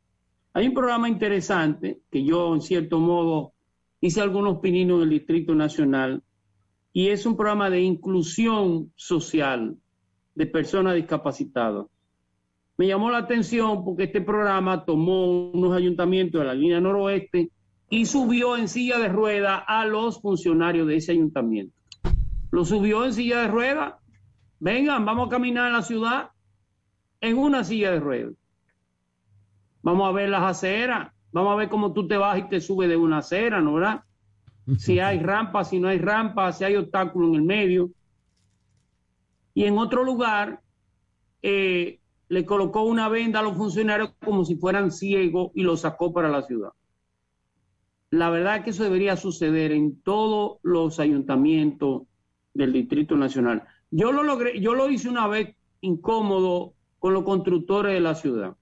Hay 0.53 0.69
un 0.69 0.75
programa 0.75 1.09
interesante 1.09 2.01
que 2.11 2.23
yo, 2.23 2.55
en 2.55 2.61
cierto 2.61 2.99
modo, 2.99 3.55
hice 3.99 4.21
algunos 4.21 4.59
pininos 4.59 4.99
en 4.99 5.05
el 5.05 5.09
Distrito 5.09 5.55
Nacional 5.55 6.23
y 6.93 7.09
es 7.09 7.25
un 7.27 7.37
programa 7.37 7.71
de 7.71 7.81
inclusión 7.81 8.93
social 8.97 9.77
de 10.35 10.47
personas 10.47 10.95
discapacitadas. 10.95 11.87
Me 12.77 12.87
llamó 12.87 13.11
la 13.11 13.19
atención 13.19 13.85
porque 13.85 14.05
este 14.05 14.21
programa 14.21 14.85
tomó 14.85 15.51
unos 15.53 15.77
ayuntamientos 15.77 16.41
de 16.41 16.47
la 16.47 16.55
línea 16.55 16.81
noroeste 16.81 17.51
y 17.91 18.07
subió 18.07 18.57
en 18.57 18.69
silla 18.69 18.99
de 18.99 19.09
rueda 19.09 19.59
a 19.59 19.85
los 19.87 20.21
funcionarios 20.21 20.87
de 20.87 20.97
ese 20.97 21.13
ayuntamiento. 21.13 21.75
Lo 22.51 22.65
subió 22.65 23.05
en 23.05 23.13
silla 23.13 23.43
de 23.43 23.49
rueda. 23.49 23.99
Vengan, 24.59 25.05
vamos 25.05 25.27
a 25.27 25.31
caminar 25.31 25.69
en 25.69 25.73
la 25.75 25.83
ciudad 25.83 26.31
en 27.21 27.39
una 27.39 27.65
silla 27.65 27.93
de 27.93 28.01
rueda. 28.01 28.31
Vamos 29.83 30.09
a 30.09 30.13
ver 30.13 30.29
las 30.29 30.43
aceras. 30.43 31.13
Vamos 31.33 31.53
a 31.53 31.57
ver 31.57 31.69
cómo 31.69 31.93
tú 31.93 32.07
te 32.07 32.17
vas 32.17 32.39
y 32.39 32.49
te 32.49 32.61
subes 32.61 32.89
de 32.89 32.97
una 32.97 33.19
acera, 33.19 33.61
¿no 33.61 33.75
verdad? 33.75 34.03
Si 34.79 35.01
hay 35.01 35.19
rampa, 35.19 35.65
si 35.65 35.81
no 35.81 35.89
hay 35.89 35.99
rampa, 35.99 36.53
si 36.53 36.65
hay 36.65 36.77
obstáculo 36.77 37.29
en 37.29 37.35
el 37.35 37.43
medio. 37.43 37.91
Y 39.55 39.65
en 39.65 39.77
otro 39.79 40.05
lugar, 40.05 40.61
eh, 41.43 42.01
le 42.29 42.47
colocó 42.47 42.85
una 42.85 43.09
venda 43.09 43.41
a 43.41 43.43
los 43.43 43.57
funcionarios 43.57 44.15
como 44.25 44.45
si 44.45 44.57
fueran 44.57 44.91
ciegos 44.91 45.51
y 45.55 45.63
los 45.63 45.81
sacó 45.81 46.13
para 46.13 46.29
la 46.31 46.43
ciudad. 46.43 46.71
La 48.11 48.31
verdad 48.31 48.57
es 48.57 48.65
que 48.65 48.71
eso 48.71 48.85
debería 48.85 49.17
suceder 49.17 49.73
en 49.73 50.01
todos 50.01 50.59
los 50.63 51.01
ayuntamientos 51.01 52.03
del 52.55 52.73
Distrito 52.73 53.17
Nacional. 53.17 53.65
Yo 53.91 54.13
lo 54.13 54.23
logré, 54.23 54.61
yo 54.61 54.75
lo 54.75 54.89
hice 54.89 55.09
una 55.09 55.27
vez 55.27 55.57
incómodo 55.81 56.75
con 56.99 57.13
los 57.15 57.25
constructores 57.25 57.93
de 57.95 58.01
la 58.01 58.15
ciudad. 58.15 58.57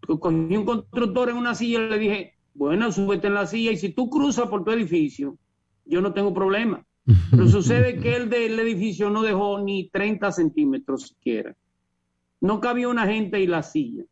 Cogí 0.00 0.56
un 0.56 0.64
constructor 0.64 1.30
en 1.30 1.36
una 1.36 1.54
silla 1.54 1.80
y 1.80 1.88
le 1.90 1.98
dije, 1.98 2.35
bueno, 2.56 2.90
súbete 2.90 3.26
en 3.26 3.34
la 3.34 3.46
silla 3.46 3.72
y 3.72 3.76
si 3.76 3.90
tú 3.90 4.08
cruzas 4.08 4.48
por 4.48 4.64
tu 4.64 4.70
edificio, 4.70 5.36
yo 5.84 6.00
no 6.00 6.12
tengo 6.12 6.32
problema. 6.32 6.84
Pero 7.30 7.48
sucede 7.48 8.00
que 8.00 8.16
el 8.16 8.30
del 8.30 8.58
edificio 8.58 9.10
no 9.10 9.22
dejó 9.22 9.60
ni 9.60 9.88
30 9.90 10.32
centímetros 10.32 11.08
siquiera. 11.08 11.54
No 12.40 12.60
cabía 12.60 12.88
una 12.88 13.06
gente 13.06 13.40
y 13.40 13.46
la 13.46 13.62
silla. 13.62 14.04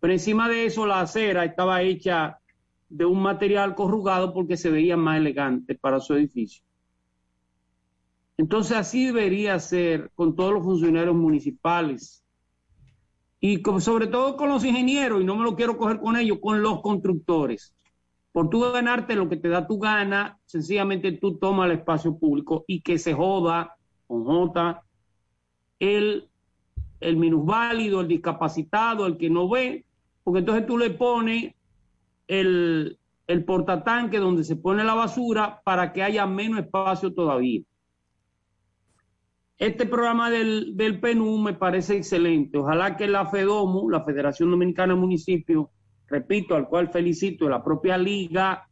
Pero 0.00 0.12
encima 0.12 0.48
de 0.48 0.66
eso 0.66 0.86
la 0.86 1.00
acera 1.00 1.44
estaba 1.44 1.82
hecha 1.82 2.38
de 2.88 3.04
un 3.04 3.22
material 3.22 3.74
corrugado 3.74 4.34
porque 4.34 4.56
se 4.56 4.70
veía 4.70 4.96
más 4.96 5.16
elegante 5.16 5.74
para 5.74 6.00
su 6.00 6.14
edificio. 6.14 6.64
Entonces 8.36 8.76
así 8.76 9.06
debería 9.06 9.58
ser 9.58 10.10
con 10.14 10.36
todos 10.36 10.52
los 10.52 10.64
funcionarios 10.64 11.14
municipales 11.14 12.21
y 13.44 13.60
sobre 13.80 14.06
todo 14.06 14.36
con 14.36 14.50
los 14.50 14.64
ingenieros, 14.64 15.20
y 15.20 15.24
no 15.24 15.34
me 15.34 15.42
lo 15.42 15.56
quiero 15.56 15.76
coger 15.76 15.98
con 15.98 16.16
ellos, 16.16 16.38
con 16.40 16.62
los 16.62 16.80
constructores. 16.80 17.74
Por 18.30 18.48
tú 18.48 18.60
ganarte 18.60 19.16
lo 19.16 19.28
que 19.28 19.36
te 19.36 19.48
da 19.48 19.66
tu 19.66 19.80
gana, 19.80 20.38
sencillamente 20.46 21.10
tú 21.10 21.38
tomas 21.38 21.66
el 21.66 21.78
espacio 21.78 22.16
público 22.16 22.64
y 22.68 22.82
que 22.82 22.98
se 22.98 23.12
joda 23.12 23.74
con 24.06 24.24
J 24.24 24.80
el, 25.80 26.28
el 27.00 27.16
minusválido, 27.16 28.00
el 28.00 28.06
discapacitado, 28.06 29.06
el 29.06 29.16
que 29.16 29.28
no 29.28 29.48
ve, 29.48 29.84
porque 30.22 30.38
entonces 30.38 30.64
tú 30.64 30.78
le 30.78 30.90
pones 30.90 31.52
el, 32.28 32.96
el 33.26 33.44
portatanque 33.44 34.18
donde 34.18 34.44
se 34.44 34.54
pone 34.54 34.84
la 34.84 34.94
basura 34.94 35.60
para 35.64 35.92
que 35.92 36.04
haya 36.04 36.26
menos 36.26 36.60
espacio 36.60 37.12
todavía. 37.12 37.62
Este 39.62 39.86
programa 39.86 40.28
del, 40.28 40.98
PNU 41.00 41.38
me 41.38 41.54
parece 41.54 41.96
excelente. 41.96 42.58
Ojalá 42.58 42.96
que 42.96 43.06
la 43.06 43.26
FEDOMU, 43.26 43.88
la 43.90 44.02
Federación 44.02 44.50
Dominicana 44.50 44.94
de 44.94 44.98
Municipios, 44.98 45.66
repito, 46.08 46.56
al 46.56 46.66
cual 46.66 46.88
felicito, 46.90 47.48
la 47.48 47.62
propia 47.62 47.96
liga, 47.96 48.68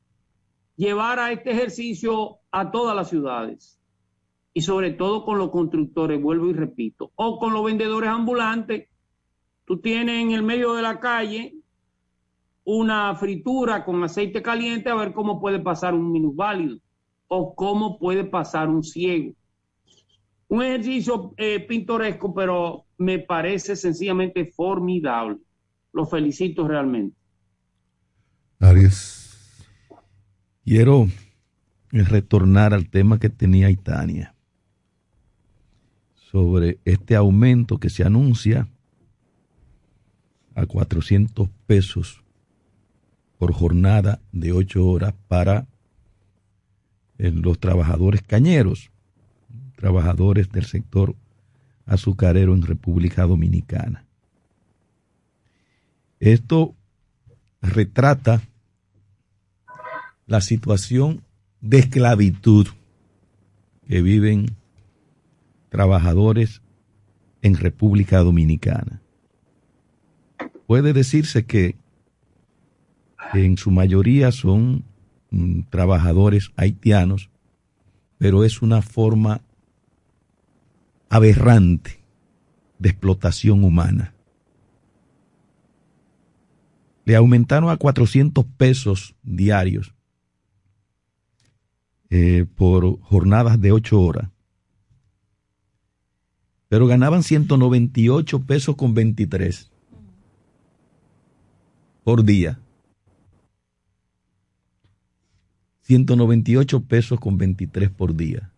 llevara 0.75 1.31
este 1.31 1.53
ejercicio 1.53 2.39
a 2.51 2.73
todas 2.73 2.97
las 2.97 3.09
ciudades 3.09 3.81
y 4.53 4.63
sobre 4.63 4.91
todo 4.91 5.25
con 5.25 5.39
los 5.39 5.51
constructores, 5.51 6.21
vuelvo 6.21 6.49
y 6.49 6.55
repito, 6.55 7.13
o 7.15 7.39
con 7.39 7.53
los 7.53 7.65
vendedores 7.65 8.11
ambulantes. 8.11 8.89
Tú 9.67 9.81
tienes 9.81 10.21
en 10.21 10.33
el 10.33 10.43
medio 10.43 10.75
de 10.75 10.83
la 10.83 10.99
calle 10.99 11.55
una 12.65 13.15
fritura 13.15 13.85
con 13.85 14.03
aceite 14.03 14.43
caliente 14.43 14.91
a 14.91 14.97
ver 14.97 15.13
cómo 15.13 15.41
puede 15.41 15.61
pasar 15.61 15.95
un 15.95 16.11
minusválido 16.11 16.79
o 17.29 17.55
cómo 17.55 17.97
puede 17.97 18.25
pasar 18.25 18.69
un 18.69 18.83
ciego. 18.83 19.37
Un 20.51 20.65
ejercicio 20.65 21.33
eh, 21.37 21.61
pintoresco, 21.61 22.35
pero 22.35 22.85
me 22.99 23.21
parece 23.21 23.77
sencillamente 23.77 24.45
formidable. 24.45 25.39
Lo 25.93 26.07
felicito 26.07 26.67
realmente. 26.67 27.17
Aries. 28.59 29.65
Quiero 30.65 31.07
retornar 31.93 32.75
al 32.75 32.91
tema 32.91 33.21
que 33.21 33.31
tenía 33.31 33.71
Itania 33.71 34.35
sobre 36.15 36.81
este 36.85 37.15
aumento 37.15 37.79
que 37.79 37.89
se 37.89 38.05
anuncia 38.05 38.69
a 40.57 40.67
400 40.67 41.49
pesos 41.69 42.25
por 43.39 43.53
jornada 43.53 44.21
de 44.33 44.53
8 44.53 44.85
horas 44.85 45.15
para 45.29 45.69
eh, 47.19 47.31
los 47.31 47.61
trabajadores 47.61 48.23
cañeros, 48.23 48.90
trabajadores 49.81 50.53
del 50.53 50.67
sector 50.67 51.17
azucarero 51.87 52.55
en 52.55 52.61
República 52.61 53.25
Dominicana. 53.27 54.05
Esto 56.21 56.75
retrata 57.63 58.43
la 60.27 60.43
situación 60.43 61.23
de 61.63 61.79
esclavitud 61.79 62.69
que 63.89 64.03
viven 64.03 64.55
trabajadores 65.71 66.61
en 67.41 67.57
República 67.57 68.19
Dominicana. 68.19 69.01
Puede 70.67 70.93
decirse 70.93 71.47
que 71.47 71.77
en 73.33 73.57
su 73.57 73.71
mayoría 73.71 74.31
son 74.31 74.85
mm, 75.31 75.63
trabajadores 75.71 76.53
haitianos, 76.57 77.31
pero 78.19 78.45
es 78.45 78.61
una 78.61 78.83
forma 78.83 79.41
aberrante 81.11 82.01
de 82.79 82.89
explotación 82.89 83.65
humana. 83.65 84.15
Le 87.05 87.17
aumentaron 87.17 87.69
a 87.69 87.77
400 87.77 88.47
pesos 88.57 89.15
diarios 89.23 89.93
eh, 92.09 92.47
por 92.55 93.01
jornadas 93.01 93.61
de 93.61 93.73
8 93.73 94.01
horas. 94.01 94.31
Pero 96.69 96.87
ganaban 96.87 97.25
198 97.25 98.45
pesos 98.45 98.77
con 98.77 98.95
23 98.95 99.71
por 102.05 102.25
día. 102.25 102.61
198 105.83 106.85
pesos 106.85 107.19
con 107.19 107.37
23 107.37 107.91
por 107.91 108.15
día. 108.15 108.53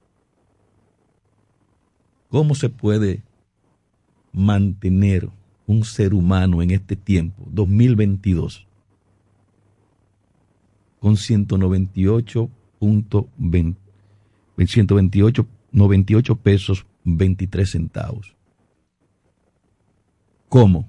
¿Cómo 2.33 2.55
se 2.55 2.71
puede 2.71 3.23
mantener 4.33 5.29
un 5.67 5.85
ser 5.85 6.15
humano 6.15 6.63
en 6.63 6.71
este 6.71 6.97
tiempo, 6.97 7.47
2022, 7.51 8.67
con 10.99 11.17
198.20 11.17 13.77
128 14.67 15.47
98 15.73 16.37
pesos 16.37 16.87
23 17.05 17.71
centavos? 17.71 18.35
¿Cómo? 20.49 20.89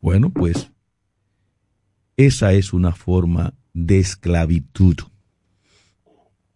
Bueno, 0.00 0.30
pues 0.30 0.72
esa 2.16 2.52
es 2.52 2.72
una 2.72 2.90
forma 2.90 3.54
de 3.72 4.00
esclavitud 4.00 4.96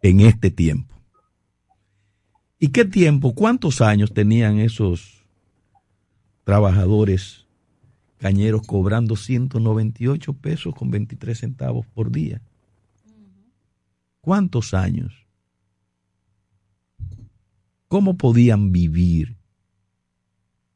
en 0.02 0.22
este 0.22 0.50
tiempo. 0.50 0.91
¿Y 2.62 2.68
qué 2.68 2.84
tiempo, 2.84 3.34
cuántos 3.34 3.80
años 3.80 4.14
tenían 4.14 4.60
esos 4.60 5.26
trabajadores 6.44 7.44
cañeros 8.18 8.64
cobrando 8.64 9.16
198 9.16 10.32
pesos 10.34 10.72
con 10.72 10.88
23 10.88 11.36
centavos 11.36 11.88
por 11.88 12.12
día? 12.12 12.40
¿Cuántos 14.20 14.74
años? 14.74 15.26
¿Cómo 17.88 18.16
podían 18.16 18.70
vivir? 18.70 19.36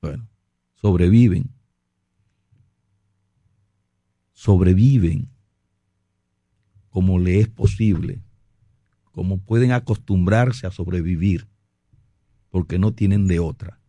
Bueno, 0.03 0.29
sobreviven. 0.75 1.53
Sobreviven 4.33 5.31
como 6.91 7.21
le 7.21 7.39
es 7.39 7.49
posible, 7.49 8.25
como 9.13 9.39
pueden 9.39 9.71
acostumbrarse 9.71 10.67
a 10.67 10.73
sobrevivir, 10.73 11.47
porque 12.57 12.79
no 12.79 12.95
tienen 12.95 13.27
de 13.27 13.39
otra. 13.39 13.83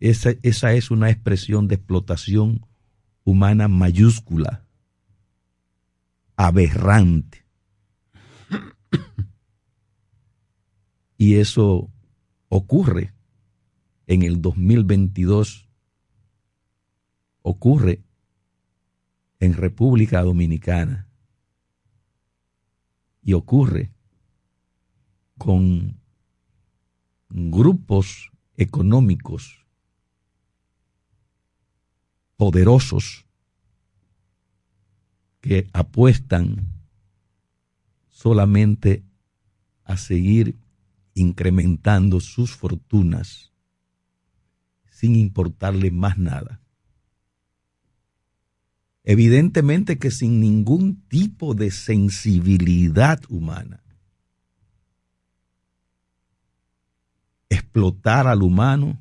Esa, 0.00 0.30
esa 0.42 0.72
es 0.72 0.90
una 0.90 1.08
expresión 1.08 1.68
de 1.68 1.76
explotación 1.76 2.66
humana 3.22 3.68
mayúscula, 3.68 4.66
aberrante. 6.34 7.46
Y 11.16 11.36
eso 11.36 11.92
ocurre 12.48 13.14
en 14.08 14.24
el 14.24 14.42
2022, 14.42 15.68
ocurre 17.42 18.02
en 19.38 19.52
República 19.52 20.22
Dominicana 20.22 21.08
y 23.22 23.34
ocurre 23.34 23.93
con 25.38 26.00
grupos 27.28 28.30
económicos 28.56 29.64
poderosos 32.36 33.24
que 35.40 35.68
apuestan 35.72 36.68
solamente 38.08 39.04
a 39.84 39.96
seguir 39.96 40.56
incrementando 41.14 42.20
sus 42.20 42.52
fortunas 42.52 43.52
sin 44.90 45.16
importarle 45.16 45.90
más 45.90 46.16
nada. 46.18 46.60
Evidentemente 49.02 49.98
que 49.98 50.10
sin 50.10 50.40
ningún 50.40 51.02
tipo 51.08 51.54
de 51.54 51.70
sensibilidad 51.70 53.20
humana. 53.28 53.83
Explotar 57.54 58.26
al 58.26 58.42
humano 58.42 59.00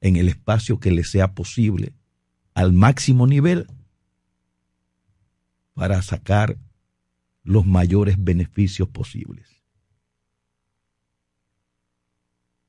en 0.00 0.14
el 0.14 0.28
espacio 0.28 0.78
que 0.78 0.92
le 0.92 1.02
sea 1.02 1.34
posible, 1.34 1.92
al 2.54 2.72
máximo 2.72 3.26
nivel, 3.26 3.66
para 5.74 6.00
sacar 6.02 6.56
los 7.42 7.66
mayores 7.66 8.16
beneficios 8.22 8.88
posibles. 8.88 9.48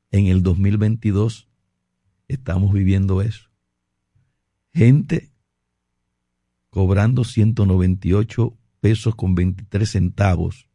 En 0.10 0.26
el 0.26 0.42
2022 0.42 1.48
estamos 2.28 2.74
viviendo 2.74 3.22
eso. 3.22 3.52
Gente 4.74 5.32
cobrando 6.72 7.24
198 7.24 8.58
pesos 8.80 9.16
con 9.16 9.36
23 9.36 9.88
centavos 9.88 10.68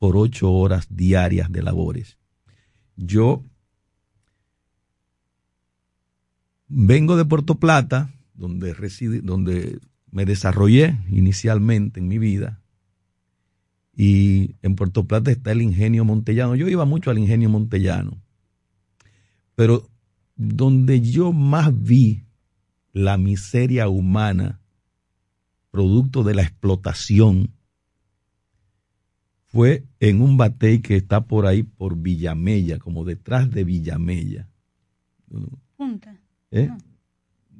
por 0.00 0.16
ocho 0.16 0.50
horas 0.50 0.86
diarias 0.88 1.52
de 1.52 1.62
labores. 1.62 2.16
Yo 2.96 3.44
vengo 6.68 7.18
de 7.18 7.26
Puerto 7.26 7.56
Plata, 7.56 8.10
donde, 8.32 8.72
reside, 8.72 9.20
donde 9.20 9.78
me 10.10 10.24
desarrollé 10.24 10.96
inicialmente 11.10 12.00
en 12.00 12.08
mi 12.08 12.16
vida, 12.16 12.62
y 13.94 14.56
en 14.62 14.74
Puerto 14.74 15.04
Plata 15.04 15.30
está 15.30 15.52
el 15.52 15.60
ingenio 15.60 16.06
montellano. 16.06 16.54
Yo 16.54 16.66
iba 16.68 16.86
mucho 16.86 17.10
al 17.10 17.18
ingenio 17.18 17.50
montellano, 17.50 18.22
pero 19.54 19.86
donde 20.34 21.02
yo 21.02 21.34
más 21.34 21.78
vi 21.78 22.24
la 22.94 23.18
miseria 23.18 23.88
humana, 23.90 24.62
producto 25.70 26.22
de 26.22 26.34
la 26.34 26.42
explotación, 26.42 27.50
fue 29.52 29.84
en 29.98 30.20
un 30.22 30.36
batey 30.36 30.80
que 30.80 30.96
está 30.96 31.26
por 31.26 31.46
ahí 31.46 31.62
por 31.64 31.96
Villamella, 31.96 32.78
como 32.78 33.04
detrás 33.04 33.50
de 33.50 33.64
Villamella. 33.64 34.48
Punta. 35.76 36.16
¿Eh? 36.50 36.70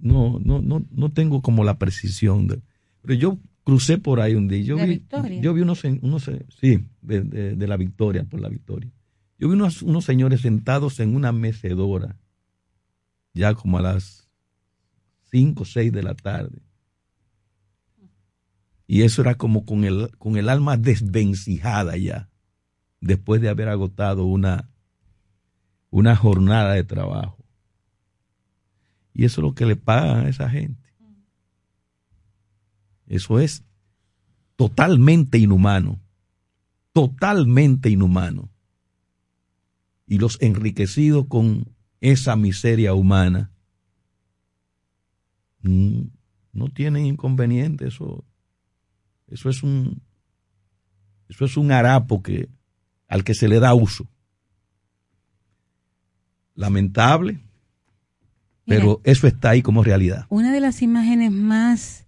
No, 0.01 0.39
no, 0.41 0.61
no, 0.63 0.85
no 0.91 1.13
tengo 1.13 1.43
como 1.43 1.65
la 1.65 1.79
precisión. 1.79 2.47
De, 2.47 2.61
pero 3.03 3.15
yo 3.15 3.39
crucé 3.65 3.99
por 3.99 4.21
ahí 4.21 4.35
un 4.35 4.49
día. 4.49 4.63
Yo 4.63 4.77
¿La 4.77 4.85
vi, 4.85 4.91
Victoria? 4.95 5.41
yo 5.41 5.53
vi 5.55 5.63
unos, 5.63 5.83
unos 5.85 6.31
sí, 6.61 6.85
de, 7.03 7.21
de- 7.23 7.57
de 7.57 7.67
la 7.67 7.77
Victoria, 7.77 8.25
por 8.25 8.41
la 8.41 8.49
Victoria. 8.49 8.91
Yo 9.39 9.49
vi 9.49 9.55
unos, 9.55 9.83
unos 9.83 10.05
señores 10.05 10.43
sentados 10.43 11.01
en 11.01 11.15
una 11.17 11.33
mecedora, 11.33 12.17
ya 13.35 13.55
como 13.55 13.79
a 13.79 13.83
las 13.83 14.29
5 15.31 15.63
o 15.63 15.67
6 15.67 15.93
de 15.93 16.03
la 16.03 16.15
tarde. 16.15 16.63
Y 18.93 19.03
eso 19.03 19.23
era 19.23 19.37
como 19.37 19.65
con 19.65 19.85
el, 19.85 20.11
con 20.19 20.37
el 20.37 20.49
alma 20.49 20.77
desvencijada 20.77 21.97
ya, 21.97 22.29
después 23.01 23.41
de 23.41 23.49
haber 23.49 23.69
agotado 23.69 24.25
una, 24.25 24.69
una 25.91 26.17
jornada 26.17 26.73
de 26.73 26.83
trabajo. 26.83 27.39
Y 29.15 29.27
eso 29.27 29.41
es 29.41 29.45
lo 29.45 29.55
que 29.55 29.65
le 29.65 29.77
pagan 29.77 30.27
a 30.27 30.29
esa 30.29 30.51
gente. 30.51 30.93
Eso 33.07 33.39
es 33.39 33.63
totalmente 34.57 35.39
inhumano. 35.39 36.01
Totalmente 36.93 37.91
inhumano. 37.91 38.51
Y 40.05 40.19
los 40.19 40.37
enriquecidos 40.43 41.27
con 41.29 41.77
esa 42.01 42.35
miseria 42.35 42.95
humana 42.95 43.53
mm, 45.63 46.01
no 46.53 46.69
tienen 46.71 47.07
inconveniente. 47.07 47.87
Eso, 47.87 48.25
eso 49.31 49.49
es 49.49 49.63
un 49.63 50.03
eso 51.31 51.45
es 51.45 51.57
un 51.57 51.71
harapo 51.71 52.23
que, 52.23 52.49
al 53.07 53.23
que 53.23 53.35
se 53.35 53.47
le 53.47 53.61
da 53.61 53.73
uso. 53.73 54.09
Lamentable, 56.57 57.41
pero 58.67 59.01
eso 59.05 59.29
está 59.29 59.51
ahí 59.51 59.63
como 59.63 59.85
realidad. 59.85 60.27
Una 60.29 60.53
de 60.53 60.61
las 60.61 60.83
imágenes 60.83 61.31
más 61.31 62.07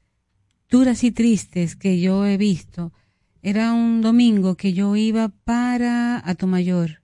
duras 0.69 1.05
y 1.05 1.13
tristes 1.13 1.77
que 1.77 2.01
yo 2.01 2.27
he 2.27 2.37
visto 2.37 2.93
era 3.43 3.73
un 3.73 4.01
domingo 4.01 4.57
que 4.57 4.73
yo 4.73 4.97
iba 4.97 5.29
para 5.29 6.19
Atomayor. 6.29 7.03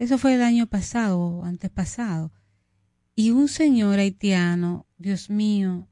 Eso 0.00 0.18
fue 0.18 0.34
el 0.34 0.42
año 0.42 0.66
pasado 0.66 1.44
antes 1.44 1.70
pasado. 1.70 2.32
Y 3.14 3.30
un 3.30 3.46
señor 3.46 4.00
haitiano, 4.00 4.86
Dios 4.98 5.30
mío, 5.30 5.88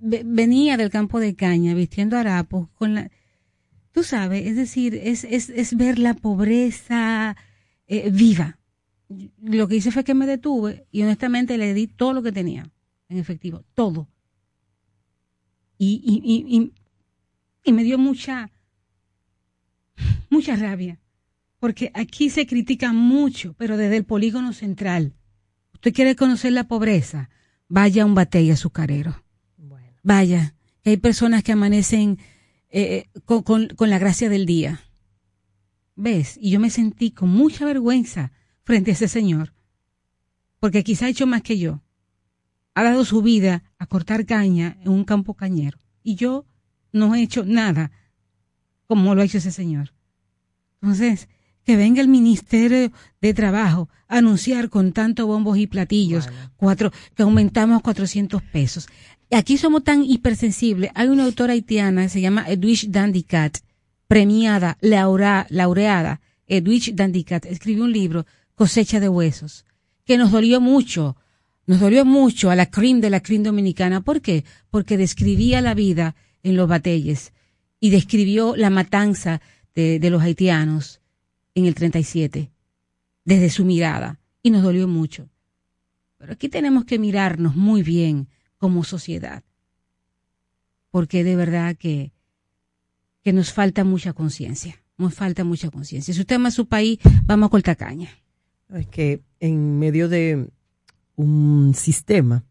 venía 0.00 0.76
del 0.76 0.90
campo 0.90 1.20
de 1.20 1.34
caña 1.34 1.74
vistiendo 1.74 2.16
harapos 2.16 2.68
con 2.70 2.94
la... 2.94 3.10
Tú 3.92 4.02
sabes, 4.02 4.46
es 4.46 4.56
decir, 4.56 4.94
es, 4.94 5.24
es, 5.24 5.76
ver 5.76 5.98
la 5.98 6.14
pobreza 6.14 7.36
eh, 7.86 8.10
viva. 8.10 8.58
Lo 9.40 9.68
que 9.68 9.76
hice 9.76 9.92
fue 9.92 10.02
que 10.04 10.14
me 10.14 10.26
detuve 10.26 10.86
y 10.90 11.02
honestamente 11.02 11.56
le 11.58 11.74
di 11.74 11.86
todo 11.86 12.12
lo 12.12 12.22
que 12.22 12.32
tenía 12.32 12.70
en 13.08 13.18
efectivo, 13.18 13.64
todo. 13.74 14.08
Y, 15.78 16.00
y, 16.04 16.20
y, 16.24 16.58
y, 16.58 16.72
y 17.64 17.72
me 17.72 17.84
dio 17.84 17.98
mucha, 17.98 18.50
mucha 20.30 20.56
rabia, 20.56 21.00
porque 21.58 21.90
aquí 21.94 22.30
se 22.30 22.46
critica 22.46 22.92
mucho, 22.92 23.54
pero 23.58 23.76
desde 23.76 23.96
el 23.96 24.04
polígono 24.04 24.52
central. 24.52 25.14
Usted 25.72 25.92
quiere 25.92 26.16
conocer 26.16 26.52
la 26.52 26.64
pobreza, 26.64 27.30
vaya 27.68 28.02
a 28.02 28.06
un 28.06 28.14
batey 28.14 28.50
azucarero. 28.50 29.23
Vaya, 30.04 30.54
que 30.82 30.90
hay 30.90 30.96
personas 30.98 31.42
que 31.42 31.50
amanecen 31.52 32.18
eh, 32.68 33.06
con, 33.24 33.42
con- 33.42 33.68
con 33.68 33.90
la 33.90 33.98
gracia 33.98 34.28
del 34.28 34.46
día. 34.46 34.80
¿Ves? 35.96 36.38
Y 36.40 36.50
yo 36.50 36.60
me 36.60 36.70
sentí 36.70 37.10
con 37.10 37.30
mucha 37.30 37.64
vergüenza 37.64 38.30
frente 38.64 38.90
a 38.90 38.94
ese 38.94 39.08
señor, 39.08 39.54
porque 40.60 40.84
quizá 40.84 41.06
ha 41.06 41.08
hecho 41.08 41.26
más 41.26 41.42
que 41.42 41.58
yo. 41.58 41.82
Ha 42.74 42.82
dado 42.82 43.04
su 43.04 43.22
vida 43.22 43.62
a 43.78 43.86
cortar 43.86 44.26
caña 44.26 44.76
en 44.82 44.88
un 44.90 45.04
campo 45.04 45.34
cañero. 45.34 45.78
Y 46.02 46.16
yo 46.16 46.44
no 46.92 47.14
he 47.14 47.22
hecho 47.22 47.44
nada 47.44 47.90
como 48.86 49.14
lo 49.14 49.22
ha 49.22 49.24
hecho 49.24 49.38
ese 49.38 49.52
señor. 49.52 49.94
Entonces, 50.82 51.28
que 51.64 51.76
venga 51.76 52.02
el 52.02 52.08
Ministerio 52.08 52.92
de 53.22 53.32
Trabajo 53.34 53.88
a 54.08 54.18
anunciar 54.18 54.68
con 54.68 54.92
tanto 54.92 55.26
bombos 55.26 55.56
y 55.56 55.66
platillos 55.66 56.28
cuatro, 56.56 56.90
que 57.14 57.22
aumentamos 57.22 57.80
400 57.80 58.42
pesos. 58.42 58.88
Aquí 59.30 59.58
somos 59.58 59.84
tan 59.84 60.04
hipersensibles. 60.04 60.90
Hay 60.94 61.08
una 61.08 61.24
autora 61.24 61.54
haitiana 61.54 62.04
que 62.04 62.08
se 62.08 62.20
llama 62.20 62.44
Edwidge 62.48 62.88
Dandicat, 62.88 63.58
premiada, 64.06 64.76
laureada. 64.80 66.20
Edwidge 66.46 66.94
Dandicat 66.94 67.46
escribió 67.46 67.84
un 67.84 67.92
libro, 67.92 68.26
Cosecha 68.54 69.00
de 69.00 69.08
Huesos, 69.08 69.64
que 70.04 70.18
nos 70.18 70.30
dolió 70.30 70.60
mucho. 70.60 71.16
Nos 71.66 71.80
dolió 71.80 72.04
mucho 72.04 72.50
a 72.50 72.56
la 72.56 72.66
CRIM 72.66 73.00
de 73.00 73.10
la 73.10 73.20
CRIM 73.20 73.42
dominicana. 73.42 74.02
¿Por 74.02 74.20
qué? 74.20 74.44
Porque 74.70 74.96
describía 74.96 75.60
la 75.62 75.74
vida 75.74 76.14
en 76.42 76.56
los 76.56 76.68
batelles 76.68 77.32
y 77.80 77.90
describió 77.90 78.54
la 78.56 78.70
matanza 78.70 79.40
de, 79.74 79.98
de 79.98 80.10
los 80.10 80.22
haitianos 80.22 81.00
en 81.54 81.64
el 81.66 81.74
37, 81.74 82.50
desde 83.24 83.50
su 83.50 83.64
mirada, 83.64 84.20
y 84.42 84.50
nos 84.50 84.62
dolió 84.62 84.86
mucho. 84.86 85.28
Pero 86.18 86.32
aquí 86.32 86.48
tenemos 86.48 86.84
que 86.84 86.98
mirarnos 86.98 87.56
muy 87.56 87.82
bien 87.82 88.28
como 88.64 88.82
sociedad, 88.82 89.42
porque 90.90 91.22
de 91.22 91.36
verdad 91.36 91.76
que, 91.76 92.14
que 93.22 93.34
nos 93.34 93.52
falta 93.52 93.84
mucha 93.84 94.14
conciencia, 94.14 94.82
nos 94.96 95.12
falta 95.12 95.44
mucha 95.44 95.68
conciencia. 95.68 96.14
Si 96.14 96.20
usted 96.22 96.36
ama 96.36 96.50
su 96.50 96.64
país, 96.64 96.98
vamos 97.26 97.48
a 97.48 97.50
cortar 97.50 97.76
caña. 97.76 98.08
Es 98.70 98.86
que 98.86 99.20
en 99.38 99.78
medio 99.78 100.08
de 100.08 100.48
un 101.14 101.74
sistema 101.74 102.46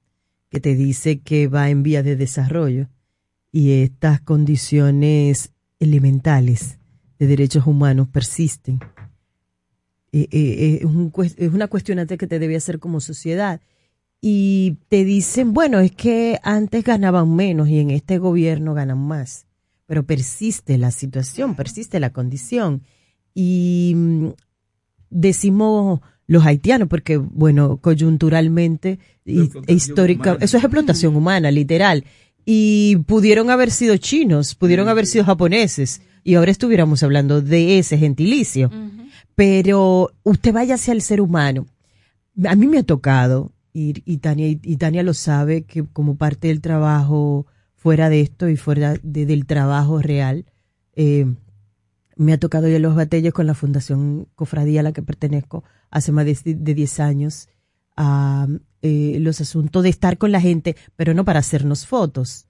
que 0.50 0.60
te 0.60 0.76
dice 0.76 1.20
que 1.20 1.48
va 1.48 1.72
en 1.72 1.82
vía 1.82 2.04
de 2.04 2.16
desarrollo 2.16 2.90
y 3.52 3.82
estas 3.82 4.22
condiciones 4.22 5.52
elementales 5.80 6.78
de 7.18 7.26
derechos 7.26 7.66
humanos 7.66 8.08
persisten, 8.08 8.82
eh, 10.12 10.28
eh, 10.32 10.80
es, 11.38 11.52
una 11.54 11.68
cuestionante 11.68 12.20
que 12.20 12.28
te 12.28 12.38
debe 12.38 12.56
hacer 12.56 12.78
como 12.78 13.00
sociedad. 13.00 13.62
Y 14.26 14.78
te 14.88 15.04
dicen, 15.04 15.52
bueno, 15.54 15.80
es 15.82 15.92
que 15.92 16.40
antes 16.44 16.82
ganaban 16.86 17.36
menos 17.36 17.68
y 17.68 17.80
en 17.80 17.92
este 17.92 18.20
gobierno 18.20 18.74
ganan 18.74 19.00
más. 19.00 19.48
Pero 19.86 20.04
persiste 20.06 20.78
la 20.78 20.92
situación, 20.92 21.56
persiste 21.56 22.00
la 22.00 22.12
condición. 22.12 22.84
Y 23.36 23.92
mm, 23.98 24.28
decimos 25.10 26.00
los 26.26 26.46
haitianos, 26.46 26.88
porque, 26.88 27.18
bueno, 27.18 27.78
coyunturalmente 27.82 28.98
y- 29.26 29.42
e 29.68 29.74
histórica, 29.74 30.38
eso 30.46 30.56
es 30.58 30.64
explotación 30.64 31.16
humana, 31.18 31.52
literal. 31.52 32.06
Y 32.46 32.96
pudieron 33.06 33.50
haber 33.50 33.72
sido 33.72 33.98
chinos, 33.98 34.56
pudieron 34.56 34.88
haber 34.88 35.06
sido 35.06 35.26
japoneses, 35.26 36.02
y 36.24 36.36
ahora 36.36 36.52
estuviéramos 36.52 37.04
hablando 37.04 37.42
de 37.42 37.78
ese 37.78 37.98
gentilicio. 37.98 38.72
Pero 39.36 40.12
usted 40.24 40.54
vaya 40.54 40.76
hacia 40.76 40.94
el 40.94 41.02
ser 41.02 41.20
humano. 41.20 41.66
A 42.46 42.56
mí 42.56 42.68
me 42.68 42.78
ha 42.80 42.84
tocado, 42.84 43.52
y, 43.74 44.02
y 44.06 44.18
Tania, 44.20 44.48
y 44.48 44.78
Tania 44.78 45.04
lo 45.04 45.14
sabe, 45.14 45.64
que 45.64 45.84
como 45.84 46.16
parte 46.16 46.48
del 46.50 46.62
trabajo 46.62 47.48
fuera 47.76 48.10
de 48.10 48.22
esto 48.22 48.48
y 48.50 48.56
fuera 48.56 48.94
de- 49.02 49.26
del 49.26 49.46
trabajo 49.46 50.00
real, 50.00 50.46
eh, 50.96 51.26
me 52.16 52.34
ha 52.34 52.38
tocado 52.38 52.68
ir 52.68 52.76
a 52.76 52.80
los 52.80 52.96
batalles 52.96 53.34
con 53.34 53.48
la 53.48 53.56
Fundación 53.56 54.28
Cofradía 54.36 54.82
a 54.82 54.84
la 54.84 54.92
que 54.94 55.02
pertenezco 55.02 55.64
hace 55.90 56.12
más 56.12 56.26
de, 56.26 56.38
de 56.56 56.74
10 56.76 57.00
años 57.00 57.50
a 57.98 58.48
eh, 58.84 59.18
los 59.20 59.42
asuntos 59.42 59.82
de 59.84 59.90
estar 59.90 60.18
con 60.18 60.32
la 60.32 60.40
gente, 60.42 60.76
pero 60.96 61.14
no 61.14 61.26
para 61.26 61.40
hacernos 61.40 61.88
fotos, 61.88 62.46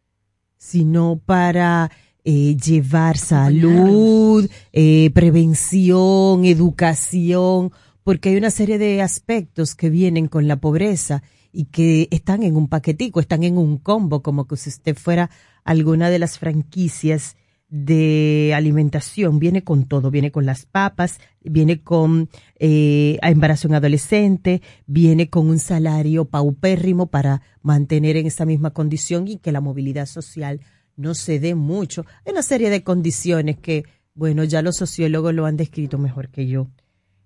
sino 0.58 1.22
para 1.26 1.92
eh, 2.26 2.56
llevar 2.58 3.18
salud, 3.18 4.50
eh, 4.72 5.10
prevención, 5.14 6.46
educación, 6.46 7.72
porque 8.04 8.30
hay 8.30 8.38
una 8.38 8.52
serie 8.52 8.78
de 8.78 9.02
aspectos 9.02 9.76
que 9.76 9.90
vienen 9.90 10.28
con 10.28 10.48
la 10.48 10.58
pobreza 10.58 11.24
y 11.52 11.66
que 11.66 12.08
están 12.12 12.44
en 12.44 12.56
un 12.56 12.68
paquetico, 12.68 13.20
están 13.20 13.44
en 13.44 13.58
un 13.58 13.78
combo, 13.78 14.22
como 14.22 14.48
que 14.48 14.58
si 14.58 14.70
usted 14.70 14.96
fuera 14.96 15.30
alguna 15.64 16.10
de 16.10 16.20
las 16.20 16.40
franquicias 16.40 17.38
de 17.70 18.54
alimentación, 18.56 19.40
viene 19.40 19.64
con 19.64 19.86
todo, 19.86 20.12
viene 20.12 20.32
con 20.32 20.46
las 20.46 20.66
papas, 20.66 21.20
viene 21.42 21.82
con 21.82 22.30
eh, 22.60 23.18
embarazo 23.24 23.68
en 23.68 23.76
adolescente, 23.76 24.62
viene 24.86 25.30
con 25.30 25.50
un 25.50 25.58
salario 25.58 26.26
paupérrimo 26.26 27.08
para 27.08 27.42
mantener 27.64 28.18
en 28.18 28.28
esa 28.28 28.46
misma 28.46 28.72
condición 28.72 29.28
y 29.28 29.38
que 29.38 29.52
la 29.52 29.60
movilidad 29.60 30.06
social 30.06 30.62
no 30.96 31.16
se 31.16 31.40
dé 31.40 31.56
mucho. 31.56 32.06
Hay 32.26 32.34
una 32.34 32.44
serie 32.44 32.70
de 32.70 32.84
condiciones 32.84 33.58
que, 33.58 33.86
bueno, 34.14 34.44
ya 34.44 34.62
los 34.62 34.76
sociólogos 34.76 35.34
lo 35.34 35.48
han 35.48 35.58
descrito 35.58 35.98
mejor 35.98 36.30
que 36.30 36.46
yo, 36.46 36.68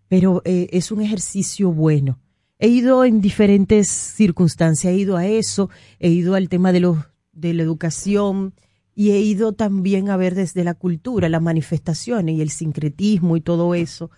pero 0.07 0.41
eh, 0.45 0.67
es 0.71 0.91
un 0.91 1.01
ejercicio 1.01 1.71
bueno. 1.71 2.19
He 2.59 2.69
ido 2.69 3.05
en 3.05 3.21
diferentes 3.21 3.87
circunstancias, 3.87 4.91
he 4.91 4.97
ido 4.97 5.17
a 5.17 5.27
eso, 5.27 5.69
he 5.99 6.09
ido 6.09 6.35
al 6.35 6.49
tema 6.49 6.71
de, 6.71 6.79
los, 6.79 6.97
de 7.31 7.53
la 7.53 7.63
educación 7.63 8.53
y 8.95 9.11
he 9.11 9.19
ido 9.19 9.53
también 9.53 10.09
a 10.09 10.17
ver 10.17 10.33
desde 10.33 10.63
la 10.63 10.73
cultura 10.73 11.29
las 11.29 11.41
manifestaciones 11.41 12.35
y 12.35 12.41
el 12.41 12.49
sincretismo 12.49 13.37
y 13.37 13.41
todo 13.41 13.75
eso. 13.75 14.09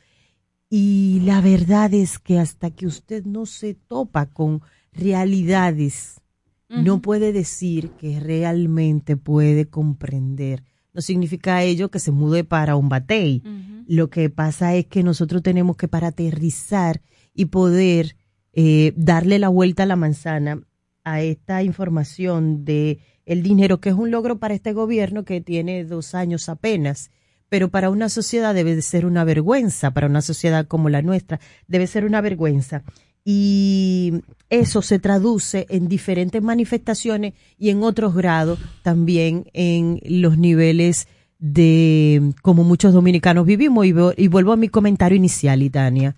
Y 0.69 1.19
la 1.25 1.41
verdad 1.41 1.93
es 1.93 2.17
que 2.17 2.39
hasta 2.39 2.69
que 2.69 2.87
usted 2.87 3.25
no 3.25 3.45
se 3.45 3.73
topa 3.73 4.27
con 4.27 4.61
realidades, 4.93 6.21
no 6.69 7.01
puede 7.01 7.33
decir 7.33 7.89
que 7.91 8.19
realmente 8.19 9.17
puede 9.17 9.65
comprender. 9.65 10.63
No 10.93 11.01
significa 11.01 11.63
ello 11.63 11.89
que 11.89 11.99
se 11.99 12.11
mude 12.11 12.43
para 12.43 12.75
un 12.75 12.89
batey. 12.89 13.41
Lo 13.89 14.11
que 14.11 14.29
pasa 14.29 14.75
es 14.75 14.85
que 14.85 15.01
nosotros 15.01 15.41
tenemos 15.41 15.75
que 15.75 15.87
para 15.87 16.09
aterrizar 16.09 17.01
y 17.33 17.45
poder 17.45 18.17
eh, 18.53 18.93
darle 18.95 19.39
la 19.39 19.49
vuelta 19.49 19.81
a 19.81 19.85
la 19.87 19.95
manzana 19.95 20.61
a 21.03 21.23
esta 21.23 21.63
información 21.63 22.65
de 22.65 22.99
el 23.25 23.41
dinero, 23.41 23.81
que 23.81 23.89
es 23.89 23.95
un 23.95 24.11
logro 24.11 24.37
para 24.37 24.53
este 24.53 24.73
gobierno 24.73 25.25
que 25.25 25.41
tiene 25.41 25.85
dos 25.85 26.13
años 26.13 26.49
apenas, 26.49 27.09
pero 27.49 27.69
para 27.69 27.89
una 27.89 28.09
sociedad 28.09 28.53
debe 28.53 28.75
de 28.75 28.83
ser 28.83 29.07
una 29.07 29.23
vergüenza, 29.23 29.89
para 29.89 30.05
una 30.05 30.21
sociedad 30.21 30.67
como 30.67 30.89
la 30.89 31.01
nuestra, 31.01 31.39
debe 31.67 31.87
ser 31.87 32.05
una 32.05 32.21
vergüenza. 32.21 32.83
Y 33.25 34.21
eso 34.51 34.83
se 34.83 34.99
traduce 34.99 35.65
en 35.67 35.87
diferentes 35.87 36.43
manifestaciones 36.43 37.33
y 37.57 37.71
en 37.71 37.81
otros 37.81 38.13
grados 38.13 38.59
también 38.83 39.49
en 39.53 39.99
los 40.03 40.37
niveles 40.37 41.07
de 41.39 42.33
cómo 42.41 42.63
muchos 42.63 42.93
dominicanos 42.93 43.45
vivimos. 43.45 43.85
Y, 43.85 43.93
y 44.17 44.27
vuelvo 44.27 44.51
a 44.51 44.57
mi 44.57 44.69
comentario 44.69 45.15
inicial, 45.15 45.63
Itania. 45.63 46.15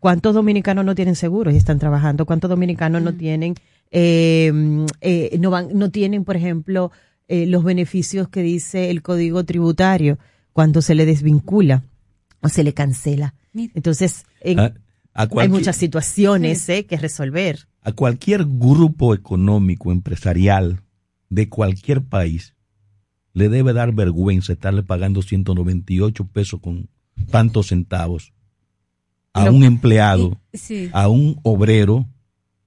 ¿Cuántos 0.00 0.34
dominicanos 0.34 0.84
no 0.84 0.94
tienen 0.94 1.14
seguro 1.14 1.50
y 1.50 1.56
están 1.56 1.78
trabajando? 1.78 2.26
¿Cuántos 2.26 2.50
dominicanos 2.50 3.00
no 3.00 3.14
tienen 3.14 3.54
eh, 3.96 4.52
eh, 5.02 5.38
no 5.38 5.50
van, 5.50 5.68
no 5.72 5.90
tienen, 5.92 6.24
por 6.24 6.36
ejemplo, 6.36 6.90
eh, 7.28 7.46
los 7.46 7.62
beneficios 7.62 8.28
que 8.28 8.42
dice 8.42 8.90
el 8.90 9.02
código 9.02 9.44
tributario 9.44 10.18
cuando 10.52 10.82
se 10.82 10.96
le 10.96 11.06
desvincula 11.06 11.84
o 12.40 12.48
se 12.48 12.64
le 12.64 12.74
cancela. 12.74 13.34
Entonces, 13.54 14.24
hay 15.14 15.48
muchas 15.48 15.76
situaciones 15.76 16.66
que 16.66 16.96
resolver. 16.96 17.68
A 17.82 17.92
cualquier 17.92 18.44
grupo 18.44 19.14
económico, 19.14 19.92
empresarial 19.92 20.82
de 21.28 21.48
cualquier 21.48 22.02
país, 22.02 22.53
le 23.34 23.48
debe 23.48 23.72
dar 23.72 23.92
vergüenza 23.92 24.54
estarle 24.54 24.82
pagando 24.82 25.20
198 25.20 26.26
pesos 26.28 26.60
con 26.60 26.88
tantos 27.30 27.68
centavos 27.68 28.32
a 29.32 29.50
un 29.50 29.64
empleado, 29.64 30.40
a 30.92 31.08
un 31.08 31.40
obrero, 31.42 32.08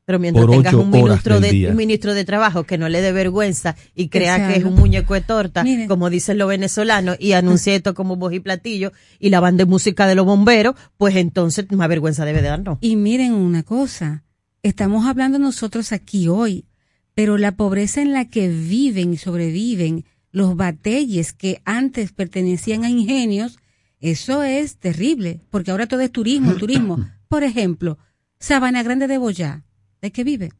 pero 0.03 0.19
mientras 0.19 0.45
tengas 0.45 0.73
un 0.73 0.89
ministro, 0.89 1.39
de, 1.39 1.69
un 1.69 1.75
ministro 1.75 2.13
de 2.13 2.23
Trabajo 2.25 2.65
que 2.65 2.77
no 2.77 2.87
le 2.87 3.01
dé 3.01 3.11
vergüenza 3.13 3.75
y 3.95 4.09
crea 4.09 4.47
que 4.47 4.59
es 4.59 4.65
un 4.65 4.75
muñeco 4.75 5.13
de 5.13 5.21
torta, 5.21 5.65
como 5.87 6.09
dicen 6.09 6.37
los 6.37 6.49
venezolanos, 6.49 7.17
y 7.19 7.33
anuncie 7.33 7.75
esto 7.75 7.93
como 7.93 8.17
voz 8.17 8.33
y 8.33 8.39
platillo, 8.41 8.91
y 9.19 9.29
la 9.29 9.39
banda 9.39 9.63
de 9.63 9.69
música 9.69 10.07
de 10.07 10.15
los 10.15 10.25
bomberos, 10.25 10.75
pues 10.97 11.15
entonces 11.15 11.69
más 11.71 11.89
vergüenza 11.89 12.25
debe 12.25 12.41
de 12.41 12.49
darnos. 12.49 12.77
Y 12.81 12.97
miren 12.97 13.33
una 13.33 13.63
cosa, 13.63 14.23
estamos 14.63 15.05
hablando 15.05 15.39
nosotros 15.39 15.93
aquí 15.93 16.27
hoy, 16.27 16.65
pero 17.13 17.37
la 17.37 17.55
pobreza 17.55 18.01
en 18.01 18.13
la 18.13 18.29
que 18.29 18.49
viven 18.49 19.13
y 19.13 19.17
sobreviven 19.17 20.05
los 20.31 20.55
batelles 20.55 21.33
que 21.33 21.61
antes 21.65 22.11
pertenecían 22.11 22.83
a 22.83 22.89
ingenios, 22.89 23.57
eso 23.99 24.43
es 24.43 24.77
terrible, 24.77 25.41
porque 25.49 25.71
ahora 25.71 25.87
todo 25.87 26.01
es 26.01 26.11
turismo, 26.11 26.53
turismo. 26.55 26.99
Por 27.27 27.43
ejemplo, 27.43 27.97
Sabana 28.39 28.83
Grande 28.83 29.07
de 29.07 29.17
Boyá 29.17 29.63
¿De 30.01 30.11
qué 30.11 30.23
vive? 30.23 30.51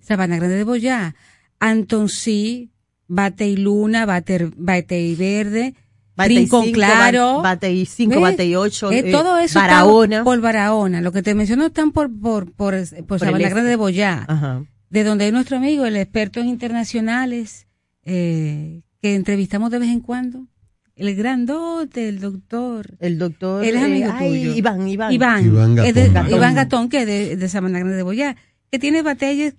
Sabana 0.00 0.36
Grande 0.36 0.56
de 0.56 0.64
Boyá, 0.64 1.14
Antonsí, 1.60 2.70
Bate 3.06 3.46
y 3.46 3.56
Luna, 3.56 4.06
Bate, 4.06 4.50
Bate 4.56 5.00
y 5.00 5.14
Verde, 5.14 5.74
Rincón 6.16 6.72
Claro. 6.72 7.40
Bate 7.42 7.72
y 7.72 7.86
5, 7.86 8.20
Bate 8.20 8.46
y 8.46 8.56
8. 8.56 8.92
Eh, 8.92 9.12
todo 9.12 9.38
eso 9.38 9.58
Barahona. 9.58 10.24
por 10.24 10.40
Barahona. 10.40 11.00
Lo 11.00 11.12
que 11.12 11.22
te 11.22 11.34
menciono 11.34 11.66
están 11.66 11.92
por, 11.92 12.10
por, 12.10 12.52
por, 12.52 12.74
por, 13.06 13.18
Sabana 13.20 13.48
Grande 13.48 13.70
de 13.70 13.76
Boyá. 13.76 14.24
Ajá. 14.28 14.64
De 14.90 15.04
donde 15.04 15.24
hay 15.26 15.32
nuestro 15.32 15.56
amigo, 15.56 15.86
el 15.86 15.96
experto 15.96 16.40
en 16.40 16.48
internacionales, 16.48 17.66
eh, 18.04 18.82
que 19.02 19.14
entrevistamos 19.14 19.70
de 19.70 19.80
vez 19.80 19.90
en 19.90 20.00
cuando. 20.00 20.46
El 20.94 21.14
grandote, 21.16 22.08
el 22.08 22.20
doctor. 22.20 22.96
El 23.00 23.18
doctor. 23.18 23.64
Él 23.64 23.76
es 23.76 23.82
amigo 23.82 24.08
eh, 24.08 24.12
ay, 24.14 24.28
tuyo. 24.28 24.54
Iván, 24.54 24.88
Iván. 24.88 25.12
Iván. 25.12 25.44
Iván 25.44 25.78
es 25.78 25.94
de- 25.94 26.08
Gatón. 26.10 26.34
Iván 26.34 26.54
Gatón, 26.54 26.88
que 26.88 27.00
es 27.00 27.06
de, 27.06 27.36
de 27.36 27.48
Sabana 27.48 27.78
Grande 27.78 27.96
de 27.96 28.02
Boyá. 28.02 28.36
Que 28.70 28.78
tiene 28.78 29.02
batallas 29.02 29.54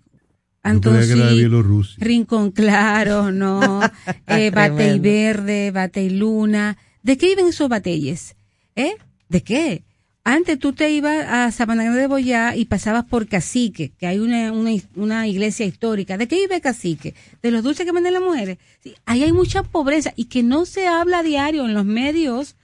Bielorrusia. 0.64 1.98
Rincón 2.00 2.52
Claro, 2.52 3.32
no, 3.32 3.82
eh, 4.28 4.50
Bate 4.50 4.74
y 4.74 5.00
Tremendo. 5.00 5.02
Verde, 5.04 5.72
Bate 5.72 6.04
y 6.04 6.10
Luna. 6.10 6.78
¿De 7.02 7.18
qué 7.18 7.28
viven 7.28 7.48
esos 7.48 7.68
batelles? 7.68 8.36
¿Eh? 8.76 8.96
¿De 9.28 9.44
qué? 9.44 9.84
Antes 10.26 10.58
tú 10.58 10.72
te 10.72 10.90
ibas 10.90 11.26
a 11.28 11.52
Sabana 11.52 11.94
de 11.94 12.08
Boyá 12.08 12.56
y 12.56 12.64
pasabas 12.64 13.04
por 13.04 13.28
Cacique, 13.28 13.92
que 13.92 14.08
hay 14.08 14.20
una, 14.20 14.54
una, 14.54 14.72
una 14.96 15.28
iglesia 15.28 15.66
histórica. 15.66 16.18
¿De 16.18 16.30
qué 16.30 16.38
vive 16.38 16.62
Cacique? 16.62 17.14
De 17.42 17.52
los 17.52 17.62
dulces 17.62 17.86
que 17.86 17.92
venden 17.92 18.14
las 18.14 18.22
mujeres. 18.22 18.58
Sí, 18.80 18.96
ahí 19.06 19.24
hay 19.24 19.34
mucha 19.34 19.64
pobreza 19.64 20.14
y 20.16 20.26
que 20.26 20.42
no 20.42 20.66
se 20.66 20.88
habla 20.88 21.20
a 21.20 21.24
diario 21.24 21.66
en 21.66 21.74
los 21.74 21.84
medios 21.84 22.56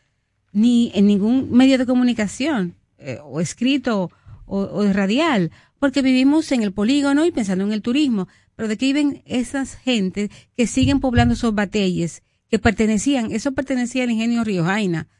ni 0.53 0.91
en 0.95 1.05
ningún 1.05 1.51
medio 1.51 1.77
de 1.77 1.85
comunicación, 1.85 2.75
eh, 2.97 3.19
o 3.23 3.41
escrito 3.41 4.09
o, 4.45 4.59
o 4.59 4.93
radial, 4.93 5.51
porque 5.79 6.01
vivimos 6.01 6.51
en 6.53 6.63
el 6.63 6.71
polígono 6.71 7.25
y 7.25 7.31
pensando 7.31 7.65
en 7.65 7.73
el 7.73 7.81
turismo. 7.81 8.29
Pero 8.55 8.69
de 8.69 8.77
qué 8.77 8.85
viven 8.85 9.21
esas 9.25 9.75
gentes 9.75 10.29
que 10.55 10.65
siguen 10.65 11.01
poblando 11.01 11.33
esos 11.33 11.53
batelles 11.53 12.23
que 12.49 12.57
pertenecían, 12.57 13.31
eso 13.31 13.51
pertenecía 13.51 14.03
al 14.03 14.11
ingenio 14.11 14.45
Río 14.45 14.63
Jaina, 14.63 15.07
eh, 15.07 15.18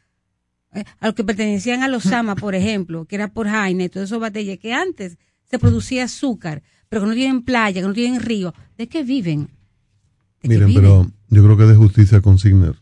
a 0.72 1.06
los 1.08 1.16
que 1.16 1.24
pertenecían 1.24 1.84
a 1.84 1.88
los 1.88 2.04
Sama, 2.12 2.36
por 2.36 2.56
ejemplo, 2.56 3.06
que 3.06 3.16
era 3.16 3.32
por 3.32 3.48
Jaina, 3.48 3.86
y 3.86 3.90
todos 3.90 4.06
esos 4.06 4.20
batelles 4.20 4.60
que 4.60 4.74
antes 4.74 5.18
se 5.50 5.60
producía 5.60 6.06
azúcar, 6.06 6.62
pero 6.90 7.02
que 7.02 7.08
no 7.08 7.14
tienen 7.14 7.44
playa, 7.44 7.82
que 7.82 7.88
no 7.88 7.94
tienen 7.94 8.22
río. 8.22 8.54
¿De 8.78 8.88
qué 8.88 9.04
viven? 9.04 9.50
¿De 10.42 10.50
qué 10.50 10.50
Miren, 10.50 10.68
viven? 10.68 10.84
pero 10.84 11.12
yo 11.30 11.44
creo 11.44 11.58
que 11.58 11.64
es 11.64 11.70
de 11.70 11.76
justicia 11.76 12.22
consignar. 12.22 12.76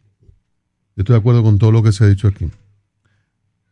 Yo 0.95 1.01
estoy 1.01 1.13
de 1.13 1.19
acuerdo 1.19 1.43
con 1.43 1.57
todo 1.59 1.71
lo 1.71 1.83
que 1.83 1.91
se 1.91 2.03
ha 2.03 2.07
dicho 2.07 2.27
aquí, 2.27 2.49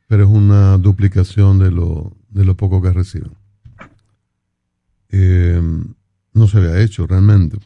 pero 0.07 0.23
es 0.23 0.29
una 0.29 0.77
duplicación 0.77 1.59
de 1.59 1.71
lo, 1.71 2.15
de 2.29 2.45
lo 2.45 2.55
poco 2.55 2.81
que 2.81 2.91
reciben. 2.91 3.31
Eh, 5.09 5.61
no 6.33 6.47
se 6.47 6.57
había 6.57 6.81
hecho 6.81 7.07
realmente. 7.07 7.57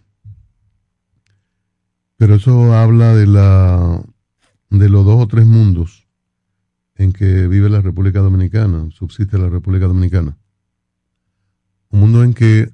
Pero 2.18 2.36
eso 2.36 2.74
habla 2.76 3.16
de 3.16 3.28
la 3.28 4.04
de 4.70 4.90
los 4.90 5.04
dos 5.06 5.24
o 5.24 5.28
tres 5.28 5.46
mundos 5.46 5.99
en 7.00 7.14
que 7.14 7.48
vive 7.48 7.70
la 7.70 7.82
República 7.82 8.20
Dominicana, 8.20 8.90
subsiste 8.92 9.38
la 9.38 9.48
República 9.48 9.88
Dominicana. 9.88 10.38
Un 11.92 12.02
mundo 12.02 12.24
en 12.26 12.34
que 12.34 12.70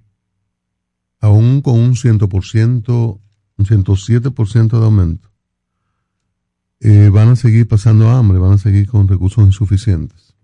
aún 1.22 1.62
con 1.62 1.76
un 1.76 1.94
100%, 1.94 3.20
un 3.58 3.66
107% 3.66 4.80
de 4.80 4.84
aumento, 4.84 5.30
eh, 6.80 7.10
van 7.10 7.30
a 7.30 7.36
seguir 7.36 7.68
pasando 7.68 8.10
hambre, 8.10 8.40
van 8.40 8.54
a 8.54 8.58
seguir 8.58 8.88
con 8.88 9.08
recursos 9.08 9.46
insuficientes. 9.46 10.36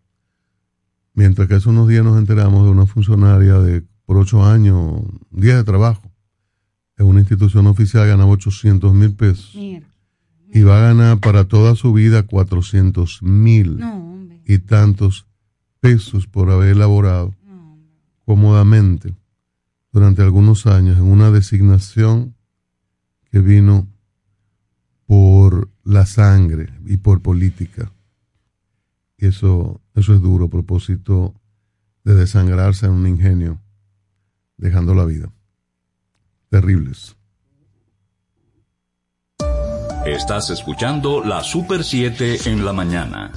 Mientras 1.16 1.48
que 1.48 1.56
hace 1.56 1.70
unos 1.70 1.88
días 1.88 2.06
nos 2.06 2.20
enteramos 2.20 2.64
de 2.64 2.70
una 2.70 2.86
funcionaria 2.86 3.58
de 3.58 3.84
por 4.06 4.18
ocho 4.18 4.46
años, 4.46 5.02
días 5.32 5.58
de 5.58 5.64
trabajo, 5.64 6.04
en 6.98 7.08
una 7.08 7.22
institución 7.22 7.66
oficial 7.66 8.08
ganaba 8.08 8.30
800 8.30 8.94
mil 8.94 9.16
pesos. 9.16 9.56
Y 10.54 10.62
va 10.64 10.78
a 10.78 10.94
ganar 10.94 11.20
para 11.20 11.46
toda 11.46 11.76
su 11.76 11.94
vida 11.94 12.24
400 12.24 13.24
mil 13.24 13.78
No, 13.78 14.28
y 14.46 14.60
tantos 14.60 15.26
pesos 15.80 16.28
por 16.28 16.52
haber 16.52 16.72
elaborado 16.72 17.34
cómodamente 18.26 19.16
durante 19.92 20.22
algunos 20.22 20.68
años 20.68 20.98
en 20.98 21.04
una 21.04 21.32
designación 21.32 22.36
que 23.32 23.40
vino 23.40 23.88
por 25.06 25.70
la 25.84 26.06
sangre 26.06 26.74
y 26.86 26.98
por 26.98 27.22
política. 27.22 27.92
Y 29.18 29.28
eso, 29.28 29.82
eso 29.96 30.14
es 30.14 30.22
duro 30.22 30.46
a 30.46 30.50
propósito 30.50 31.34
de 32.04 32.16
desangrarse 32.16 32.86
en 32.86 32.94
un 32.94 33.08
ingenio, 33.08 33.60
dejando 34.58 34.96
la 34.96 35.06
vida. 35.06 35.32
Terribles. 36.50 37.16
Estás 40.06 40.50
escuchando 40.50 41.24
la 41.24 41.44
Super 41.44 41.84
7 41.84 42.50
en 42.50 42.66
la 42.66 42.74
mañana. 42.74 43.32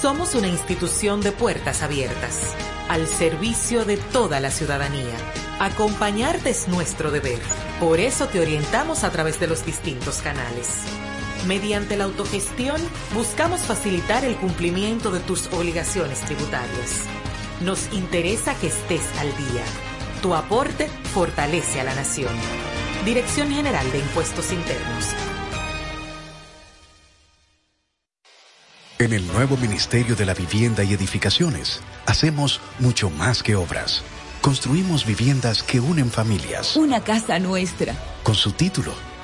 Somos 0.00 0.34
una 0.34 0.48
institución 0.48 1.20
de 1.20 1.30
puertas 1.30 1.82
abiertas, 1.82 2.54
al 2.88 3.06
servicio 3.06 3.84
de 3.84 3.98
toda 3.98 4.40
la 4.40 4.50
ciudadanía. 4.50 5.14
Acompañarte 5.60 6.48
es 6.48 6.68
nuestro 6.68 7.10
deber. 7.10 7.38
Por 7.80 8.00
eso 8.00 8.28
te 8.28 8.40
orientamos 8.40 9.04
a 9.04 9.10
través 9.10 9.38
de 9.40 9.46
los 9.46 9.66
distintos 9.66 10.22
canales. 10.22 10.84
Mediante 11.46 11.98
la 11.98 12.04
autogestión, 12.04 12.80
buscamos 13.14 13.60
facilitar 13.60 14.24
el 14.24 14.36
cumplimiento 14.36 15.10
de 15.10 15.20
tus 15.20 15.52
obligaciones 15.52 16.22
tributarias. 16.22 17.02
Nos 17.60 17.92
interesa 17.92 18.54
que 18.54 18.68
estés 18.68 19.04
al 19.18 19.28
día. 19.36 19.64
Tu 20.22 20.34
aporte 20.34 20.88
fortalece 21.12 21.82
a 21.82 21.84
la 21.84 21.94
nación. 21.94 22.32
Dirección 23.06 23.52
General 23.52 23.88
de 23.92 24.00
Impuestos 24.00 24.52
Internos. 24.52 25.14
En 28.98 29.12
el 29.12 29.24
nuevo 29.28 29.56
Ministerio 29.56 30.16
de 30.16 30.26
la 30.26 30.34
Vivienda 30.34 30.82
y 30.82 30.92
Edificaciones, 30.92 31.82
hacemos 32.06 32.60
mucho 32.80 33.08
más 33.08 33.44
que 33.44 33.54
obras. 33.54 34.02
Construimos 34.40 35.06
viviendas 35.06 35.62
que 35.62 35.78
unen 35.78 36.10
familias. 36.10 36.74
Una 36.74 37.04
casa 37.04 37.38
nuestra. 37.38 37.94
Con 38.24 38.34
su 38.34 38.50
título, 38.50 38.92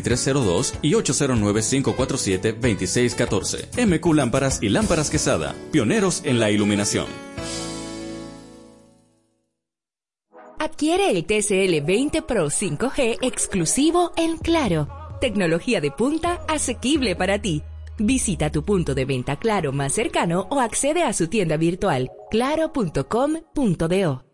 2302 0.00 0.74
y 0.82 0.92
809-547-2614. 0.92 3.86
MQ 3.86 4.14
Lámparas 4.14 4.62
y 4.62 4.68
Lámparas 4.68 5.10
Quesada, 5.10 5.54
pioneros 5.70 6.22
en 6.24 6.40
la 6.40 6.50
iluminación. 6.50 7.06
Adquiere 10.60 11.10
el 11.10 11.24
TCL 11.24 11.86
20 11.86 12.22
Pro 12.22 12.46
5G 12.46 13.18
exclusivo 13.22 14.12
en 14.16 14.38
Claro. 14.38 14.88
Tecnología 15.20 15.80
de 15.80 15.90
punta 15.90 16.40
asequible 16.48 17.16
para 17.16 17.40
ti. 17.40 17.62
Visita 17.98 18.50
tu 18.50 18.64
punto 18.64 18.94
de 18.94 19.04
venta 19.04 19.36
Claro 19.36 19.72
más 19.72 19.92
cercano 19.92 20.46
o 20.50 20.60
accede 20.60 21.02
a 21.02 21.12
su 21.12 21.28
tienda 21.28 21.56
virtual 21.56 22.10
claro.com.do. 22.30 24.27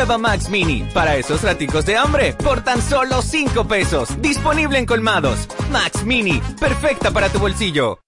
Nueva 0.00 0.16
Max 0.16 0.48
Mini, 0.48 0.82
para 0.94 1.18
esos 1.18 1.42
raticos 1.42 1.84
de 1.84 1.94
hambre, 1.94 2.32
por 2.32 2.64
tan 2.64 2.80
solo 2.80 3.20
5 3.20 3.68
pesos. 3.68 4.08
Disponible 4.22 4.78
en 4.78 4.86
colmados. 4.86 5.46
Max 5.70 6.06
Mini, 6.06 6.40
perfecta 6.58 7.10
para 7.10 7.28
tu 7.28 7.38
bolsillo. 7.38 7.98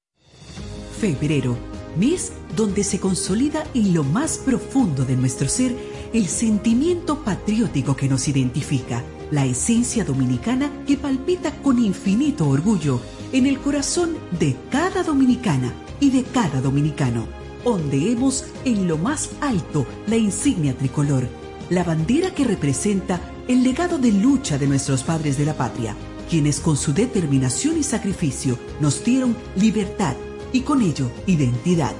Febrero, 0.99 1.55
mes 1.99 2.33
donde 2.57 2.83
se 2.83 2.99
consolida 2.99 3.65
en 3.75 3.93
lo 3.93 4.05
más 4.05 4.39
profundo 4.39 5.05
de 5.05 5.17
nuestro 5.17 5.51
ser 5.51 5.77
el 6.15 6.29
sentimiento 6.29 7.23
patriótico 7.25 7.95
que 7.95 8.09
nos 8.09 8.27
identifica, 8.27 9.05
la 9.31 9.45
esencia 9.45 10.03
dominicana 10.03 10.71
que 10.87 10.97
palpita 10.97 11.51
con 11.63 11.79
infinito 11.79 12.49
orgullo 12.49 13.03
en 13.35 13.45
el 13.45 13.59
corazón 13.59 14.17
de 14.41 14.57
cada 14.71 15.03
dominicana 15.03 15.75
y 16.01 16.09
de 16.09 16.23
cada 16.23 16.63
dominicano. 16.63 17.27
Ondeemos 17.65 18.47
en 18.65 18.89
lo 18.89 18.97
más 18.97 19.29
alto 19.43 19.87
la 20.07 20.17
insignia 20.17 20.75
tricolor, 20.75 21.29
la 21.73 21.85
bandera 21.85 22.35
que 22.35 22.45
representa 22.45 23.19
el 23.49 23.63
legado 23.63 23.97
de 23.97 24.13
lucha 24.13 24.59
de 24.59 24.67
nuestros 24.67 25.03
padres 25.03 25.39
de 25.39 25.47
la 25.47 25.55
patria, 25.55 25.97
quienes 26.29 26.61
con 26.61 26.77
su 26.77 26.93
determinación 26.93 27.79
y 27.79 27.83
sacrificio 27.83 28.59
nos 28.79 29.03
dieron 29.03 29.35
libertad 29.57 30.15
y 30.53 30.61
con 30.61 30.83
ello 30.83 31.11
identidad. 31.27 31.95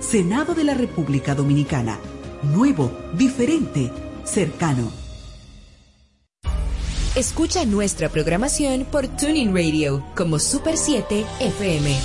Senado 0.00 0.54
de 0.54 0.64
la 0.64 0.74
República 0.74 1.34
Dominicana. 1.34 1.98
Nuevo, 2.42 2.92
diferente, 3.14 3.90
cercano. 4.24 4.92
Escucha 7.14 7.64
nuestra 7.64 8.10
programación 8.10 8.84
por 8.84 9.08
Tuning 9.08 9.54
Radio 9.54 10.04
como 10.14 10.38
Super 10.38 10.76
7 10.76 11.24
FM. 11.40 11.96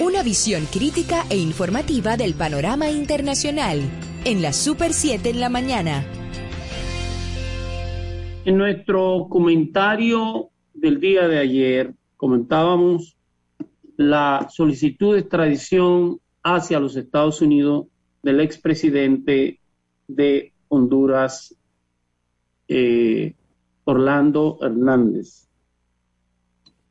Una 0.00 0.24
visión 0.24 0.66
crítica 0.66 1.24
e 1.30 1.36
informativa 1.36 2.16
del 2.16 2.34
panorama 2.34 2.90
internacional 2.90 3.88
en 4.26 4.42
la 4.42 4.52
Super 4.52 4.92
7 4.92 5.30
en 5.30 5.38
la 5.38 5.48
mañana. 5.48 6.04
En 8.44 8.58
nuestro 8.58 9.28
comentario 9.30 10.50
del 10.74 10.98
día 10.98 11.28
de 11.28 11.38
ayer 11.38 11.94
comentábamos 12.16 13.16
la 13.96 14.48
solicitud 14.50 15.14
de 15.14 15.20
extradición 15.20 16.18
hacia 16.42 16.80
los 16.80 16.96
Estados 16.96 17.40
Unidos 17.40 17.86
del 18.24 18.40
expresidente 18.40 19.60
de 20.08 20.52
Honduras, 20.66 21.54
eh, 22.66 23.32
Orlando 23.84 24.58
Hernández, 24.60 25.46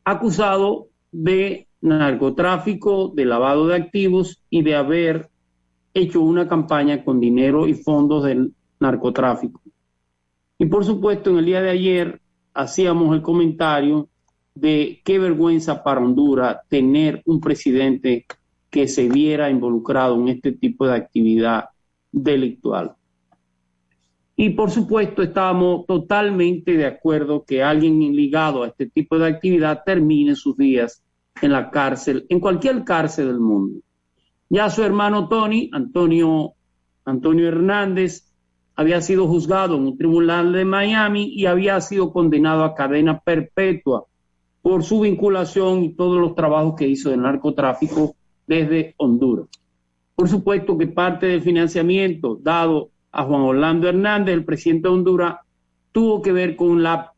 acusado 0.06 0.88
de 1.12 1.68
narcotráfico, 1.82 3.12
de 3.14 3.26
lavado 3.26 3.68
de 3.68 3.76
activos 3.76 4.42
y 4.50 4.62
de 4.62 4.76
haber 4.76 5.30
hecho 5.96 6.22
una 6.22 6.48
campaña 6.48 7.04
con 7.04 7.20
dinero 7.20 7.68
y 7.68 7.74
fondos 7.74 8.26
del 8.26 8.54
narcotráfico. 8.80 9.62
Y 10.60 10.66
por 10.66 10.86
supuesto, 10.86 11.32
en 11.32 11.38
el 11.38 11.46
día 11.46 11.62
de 11.62 11.72
ayer 11.72 12.22
hacíamos 12.54 13.16
el 13.16 13.22
comentario 13.22 14.10
de 14.54 15.02
qué 15.04 15.18
vergüenza 15.20 15.84
para 15.84 16.02
Honduras 16.02 16.58
tener 16.70 17.22
un 17.26 17.40
presidente 17.40 18.26
que 18.70 18.88
se 18.88 19.10
viera 19.10 19.50
involucrado 19.50 20.16
en 20.16 20.28
este 20.28 20.52
tipo 20.52 20.86
de 20.86 20.96
actividad 20.96 21.66
delictual. 22.12 22.96
Y 24.38 24.50
por 24.50 24.70
supuesto 24.70 25.24
estábamos 25.24 25.86
totalmente 25.86 26.76
de 26.76 26.86
acuerdo 26.86 27.46
que 27.46 27.64
alguien 27.64 28.00
ligado 28.14 28.64
a 28.64 28.68
este 28.68 28.88
tipo 28.88 29.18
de 29.18 29.28
actividad 29.28 29.84
termine 29.86 30.36
sus 30.36 30.58
días 30.58 31.02
en 31.42 31.54
la 31.54 31.72
cárcel, 31.72 32.26
en 32.28 32.42
cualquier 32.42 32.84
cárcel 32.84 33.28
del 33.28 33.40
mundo. 33.40 33.80
Ya 34.50 34.70
su 34.70 34.84
hermano 34.84 35.28
Tony, 35.28 35.70
Antonio, 35.74 36.54
Antonio 37.04 37.48
Hernández, 37.48 38.32
había 38.76 39.02
sido 39.02 39.28
juzgado 39.28 39.78
en 39.78 39.84
un 39.84 39.98
tribunal 39.98 40.52
de 40.52 40.66
Miami 40.66 41.32
y 41.34 41.46
había 41.46 41.80
sido 41.82 42.12
condenado 42.12 42.64
a 42.64 42.76
cadena 42.76 43.20
perpetua 43.20 44.06
por 44.62 44.84
su 44.84 45.02
vinculación 45.02 45.84
y 45.84 45.94
todos 45.94 46.20
los 46.20 46.36
trabajos 46.36 46.76
que 46.76 46.88
hizo 46.88 47.10
del 47.10 47.22
narcotráfico 47.22 48.16
desde 48.48 48.96
Honduras. 48.98 49.48
Por 50.16 50.28
supuesto 50.28 50.78
que 50.78 50.88
parte 50.88 51.28
del 51.28 51.42
financiamiento 51.42 52.40
dado 52.42 52.90
a 53.12 53.24
Juan 53.24 53.42
Orlando 53.42 53.88
Hernández, 53.88 54.34
el 54.34 54.46
presidente 54.46 54.88
de 54.88 54.94
Honduras, 54.94 55.38
tuvo 55.92 56.22
que 56.22 56.32
ver 56.32 56.56
con 56.56 56.84
la, 56.84 57.14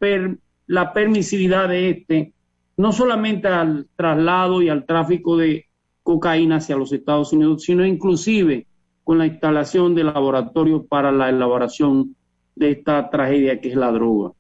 la 0.67 0.93
permisividad 0.93 1.69
de 1.69 1.89
este, 1.89 2.34
no 2.75 2.91
solamente 2.91 3.47
al 3.47 3.88
traslado 3.95 4.61
y 4.61 4.69
al 4.69 4.86
tráfico 4.86 5.38
de 5.38 5.66
cocaína 6.08 6.55
hacia 6.55 6.78
los 6.78 6.93
Estados 6.93 7.34
Unidos, 7.34 7.64
sino 7.64 7.86
inclusive 7.86 8.66
con 9.03 9.18
la 9.18 9.26
instalación 9.26 9.93
de 9.93 10.05
laboratorios 10.05 10.86
para 10.88 11.12
la 11.12 11.28
elaboración 11.28 12.16
de 12.55 12.72
esta 12.72 13.10
tragedia 13.10 13.60
que 13.60 13.70
es 13.72 13.76
la 13.76 13.91
droga. 13.91 14.32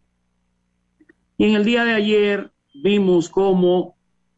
Y 1.37 1.43
en 1.49 1.55
el 1.55 1.65
día 1.65 1.83
de 1.83 1.91
ayer 1.93 2.51
vimos 2.73 3.29
cómo 3.29 3.95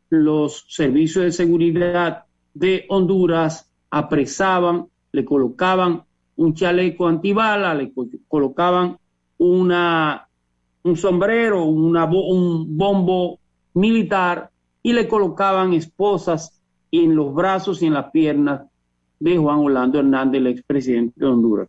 los 0.09 0.65
servicios 0.69 1.23
de 1.23 1.31
seguridad 1.31 2.23
de 2.55 2.85
Honduras 2.89 3.71
apresaban, 3.91 4.87
le 5.11 5.23
colocaban 5.23 6.01
un 6.35 6.55
chaleco 6.55 7.07
antibala, 7.07 7.75
le 7.75 7.93
co- 7.93 8.07
colocaban 8.27 8.97
una, 9.37 10.27
un 10.83 10.95
sombrero, 10.97 11.63
un 11.63 12.75
bombo 12.75 13.39
militar 13.75 14.49
y 14.81 14.93
le 14.93 15.07
colocaban 15.07 15.73
esposas 15.73 16.58
en 16.91 17.15
los 17.15 17.33
brazos 17.33 17.81
y 17.81 17.87
en 17.87 17.93
las 17.93 18.11
piernas 18.11 18.61
de 19.19 19.37
Juan 19.37 19.59
Orlando 19.59 19.99
Hernández, 19.99 20.39
el 20.39 20.47
expresidente 20.47 21.19
de 21.19 21.27
Honduras, 21.27 21.67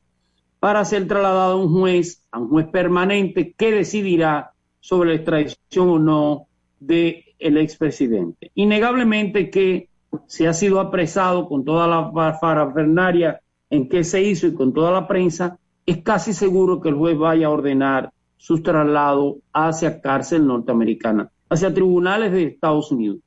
para 0.58 0.84
ser 0.84 1.08
trasladado 1.08 1.52
a 1.52 1.56
un 1.56 1.72
juez, 1.72 2.22
a 2.30 2.38
un 2.38 2.48
juez 2.48 2.68
permanente 2.68 3.54
que 3.56 3.72
decidirá 3.72 4.52
sobre 4.80 5.10
la 5.10 5.16
extradición 5.16 5.88
o 5.88 5.98
no 5.98 6.46
del 6.78 7.24
el 7.38 7.56
expresidente. 7.56 8.50
Innegablemente 8.54 9.50
que 9.50 9.88
se 10.26 10.46
ha 10.46 10.52
sido 10.52 10.80
apresado 10.80 11.48
con 11.48 11.64
toda 11.64 11.86
la 11.86 12.12
parafernaria 12.12 13.40
en 13.70 13.88
que 13.88 14.04
se 14.04 14.22
hizo 14.22 14.46
y 14.46 14.54
con 14.54 14.72
toda 14.72 14.90
la 14.90 15.06
prensa, 15.06 15.58
es 15.86 16.02
casi 16.02 16.32
seguro 16.32 16.80
que 16.80 16.88
el 16.88 16.96
juez 16.96 17.16
vaya 17.16 17.46
a 17.46 17.50
ordenar 17.50 18.12
su 18.36 18.62
traslado 18.62 19.38
hacia 19.52 20.00
cárcel 20.00 20.46
norteamericana, 20.46 21.30
hacia 21.48 21.72
tribunales 21.72 22.32
de 22.32 22.44
Estados 22.44 22.90
Unidos. 22.90 23.18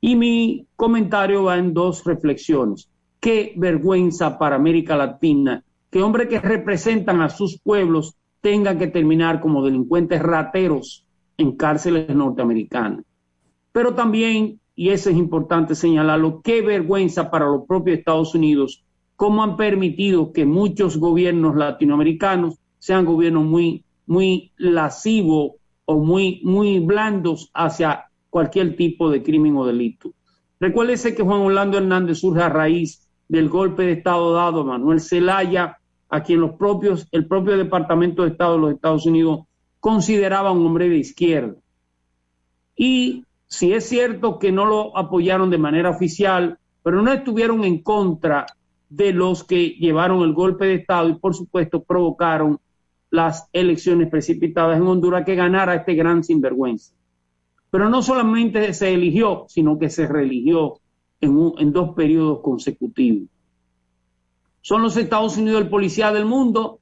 Y 0.00 0.16
mi 0.16 0.66
comentario 0.76 1.44
va 1.44 1.58
en 1.58 1.74
dos 1.74 2.04
reflexiones. 2.04 2.88
Qué 3.20 3.54
vergüenza 3.56 4.38
para 4.38 4.56
América 4.56 4.96
Latina 4.96 5.64
que 5.90 6.02
hombres 6.02 6.28
que 6.28 6.40
representan 6.40 7.22
a 7.22 7.30
sus 7.30 7.58
pueblos 7.58 8.14
tengan 8.40 8.78
que 8.78 8.88
terminar 8.88 9.40
como 9.40 9.64
delincuentes 9.64 10.22
rateros 10.22 11.04
en 11.36 11.56
cárceles 11.56 12.14
norteamericanas. 12.14 13.04
Pero 13.72 13.94
también, 13.94 14.60
y 14.74 14.90
eso 14.90 15.10
es 15.10 15.16
importante 15.16 15.74
señalarlo, 15.74 16.40
qué 16.42 16.62
vergüenza 16.62 17.30
para 17.30 17.46
los 17.46 17.66
propios 17.66 17.98
Estados 17.98 18.34
Unidos, 18.34 18.84
cómo 19.16 19.42
han 19.42 19.56
permitido 19.56 20.32
que 20.32 20.44
muchos 20.46 20.96
gobiernos 20.98 21.56
latinoamericanos 21.56 22.56
sean 22.78 23.04
gobiernos 23.04 23.44
muy, 23.44 23.84
muy 24.06 24.52
lascivos 24.56 25.52
o 25.84 25.98
muy, 25.98 26.40
muy 26.44 26.78
blandos 26.80 27.50
hacia 27.54 28.07
cualquier 28.30 28.76
tipo 28.76 29.10
de 29.10 29.22
crimen 29.22 29.56
o 29.56 29.66
delito. 29.66 30.12
Recuérdese 30.60 31.14
que 31.14 31.22
Juan 31.22 31.40
Orlando 31.40 31.78
Hernández 31.78 32.18
surge 32.18 32.42
a 32.42 32.48
raíz 32.48 33.08
del 33.28 33.48
golpe 33.48 33.84
de 33.84 33.92
Estado 33.92 34.32
dado 34.32 34.62
a 34.62 34.64
Manuel 34.64 35.00
Zelaya, 35.00 35.78
a 36.08 36.22
quien 36.22 36.40
los 36.40 36.52
propios, 36.52 37.06
el 37.12 37.26
propio 37.26 37.56
Departamento 37.56 38.22
de 38.22 38.30
Estado 38.30 38.54
de 38.54 38.60
los 38.60 38.74
Estados 38.74 39.06
Unidos 39.06 39.40
consideraba 39.80 40.50
un 40.50 40.66
hombre 40.66 40.88
de 40.88 40.96
izquierda. 40.96 41.56
Y 42.74 43.24
si 43.46 43.72
es 43.72 43.88
cierto 43.88 44.38
que 44.38 44.52
no 44.52 44.66
lo 44.66 44.96
apoyaron 44.96 45.50
de 45.50 45.58
manera 45.58 45.90
oficial, 45.90 46.58
pero 46.82 47.02
no 47.02 47.12
estuvieron 47.12 47.64
en 47.64 47.82
contra 47.82 48.46
de 48.88 49.12
los 49.12 49.44
que 49.44 49.70
llevaron 49.70 50.22
el 50.22 50.32
golpe 50.32 50.66
de 50.66 50.74
Estado 50.74 51.08
y 51.08 51.14
por 51.14 51.34
supuesto 51.34 51.82
provocaron 51.82 52.58
las 53.10 53.48
elecciones 53.52 54.08
precipitadas 54.08 54.78
en 54.78 54.86
Honduras 54.86 55.24
que 55.24 55.34
ganara 55.34 55.74
este 55.74 55.94
gran 55.94 56.24
sinvergüenza. 56.24 56.94
Pero 57.70 57.88
no 57.90 58.02
solamente 58.02 58.72
se 58.74 58.92
eligió, 58.94 59.44
sino 59.48 59.78
que 59.78 59.90
se 59.90 60.06
reeligió 60.06 60.80
en, 61.20 61.36
un- 61.36 61.54
en 61.58 61.72
dos 61.72 61.94
periodos 61.94 62.40
consecutivos. 62.40 63.28
¿Son 64.60 64.82
los 64.82 64.96
Estados 64.96 65.36
Unidos 65.36 65.62
el 65.62 65.68
policía 65.68 66.12
del 66.12 66.24
mundo? 66.24 66.80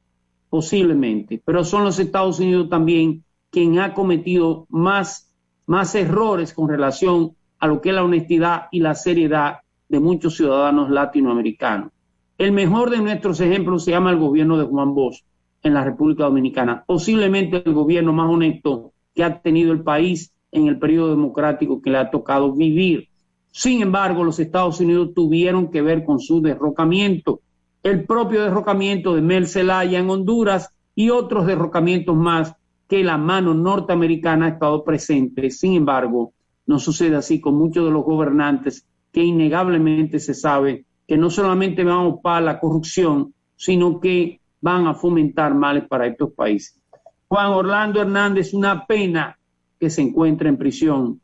Posiblemente, 0.48 1.42
pero 1.44 1.64
son 1.64 1.84
los 1.84 1.98
Estados 1.98 2.38
Unidos 2.40 2.68
también 2.68 3.24
quien 3.50 3.78
ha 3.78 3.94
cometido 3.94 4.66
más, 4.68 5.32
más 5.66 5.94
errores 5.94 6.52
con 6.52 6.68
relación 6.68 7.32
a 7.58 7.66
lo 7.66 7.80
que 7.80 7.88
es 7.90 7.94
la 7.94 8.04
honestidad 8.04 8.66
y 8.70 8.80
la 8.80 8.94
seriedad 8.94 9.58
de 9.88 10.00
muchos 10.00 10.36
ciudadanos 10.36 10.90
latinoamericanos. 10.90 11.90
El 12.38 12.52
mejor 12.52 12.90
de 12.90 12.98
nuestros 12.98 13.40
ejemplos 13.40 13.84
se 13.84 13.92
llama 13.92 14.10
el 14.10 14.18
gobierno 14.18 14.58
de 14.58 14.66
Juan 14.66 14.94
Bosch 14.94 15.22
en 15.62 15.74
la 15.74 15.84
República 15.84 16.24
Dominicana, 16.24 16.84
posiblemente 16.86 17.62
el 17.64 17.72
gobierno 17.74 18.12
más 18.12 18.30
honesto 18.30 18.92
que 19.14 19.24
ha 19.24 19.40
tenido 19.40 19.72
el 19.72 19.82
país 19.82 20.32
en 20.56 20.68
el 20.68 20.78
periodo 20.78 21.10
democrático 21.10 21.80
que 21.80 21.90
le 21.90 21.98
ha 21.98 22.10
tocado 22.10 22.52
vivir. 22.52 23.08
Sin 23.52 23.82
embargo, 23.82 24.24
los 24.24 24.38
Estados 24.38 24.80
Unidos 24.80 25.14
tuvieron 25.14 25.70
que 25.70 25.82
ver 25.82 26.04
con 26.04 26.18
su 26.20 26.40
derrocamiento, 26.42 27.40
el 27.82 28.04
propio 28.04 28.42
derrocamiento 28.42 29.14
de 29.14 29.22
Mel 29.22 29.46
Zelaya 29.46 29.98
en 29.98 30.10
Honduras 30.10 30.70
y 30.94 31.10
otros 31.10 31.46
derrocamientos 31.46 32.16
más 32.16 32.54
que 32.88 33.04
la 33.04 33.18
mano 33.18 33.54
norteamericana 33.54 34.46
ha 34.46 34.50
estado 34.50 34.84
presente. 34.84 35.50
Sin 35.50 35.74
embargo, 35.74 36.32
no 36.66 36.78
sucede 36.78 37.16
así 37.16 37.40
con 37.40 37.54
muchos 37.54 37.84
de 37.84 37.90
los 37.90 38.04
gobernantes 38.04 38.86
que 39.12 39.22
innegablemente 39.22 40.18
se 40.18 40.34
sabe 40.34 40.84
que 41.06 41.16
no 41.16 41.30
solamente 41.30 41.84
van 41.84 41.94
a 41.94 42.06
ocupar 42.06 42.42
la 42.42 42.58
corrupción, 42.58 43.32
sino 43.56 44.00
que 44.00 44.40
van 44.60 44.86
a 44.86 44.94
fomentar 44.94 45.54
males 45.54 45.84
para 45.88 46.06
estos 46.06 46.32
países. 46.32 46.80
Juan 47.28 47.52
Orlando 47.52 48.00
Hernández, 48.00 48.52
una 48.52 48.86
pena 48.86 49.38
que 49.78 49.90
se 49.90 50.02
encuentre 50.02 50.48
en 50.48 50.56
prisión, 50.56 51.20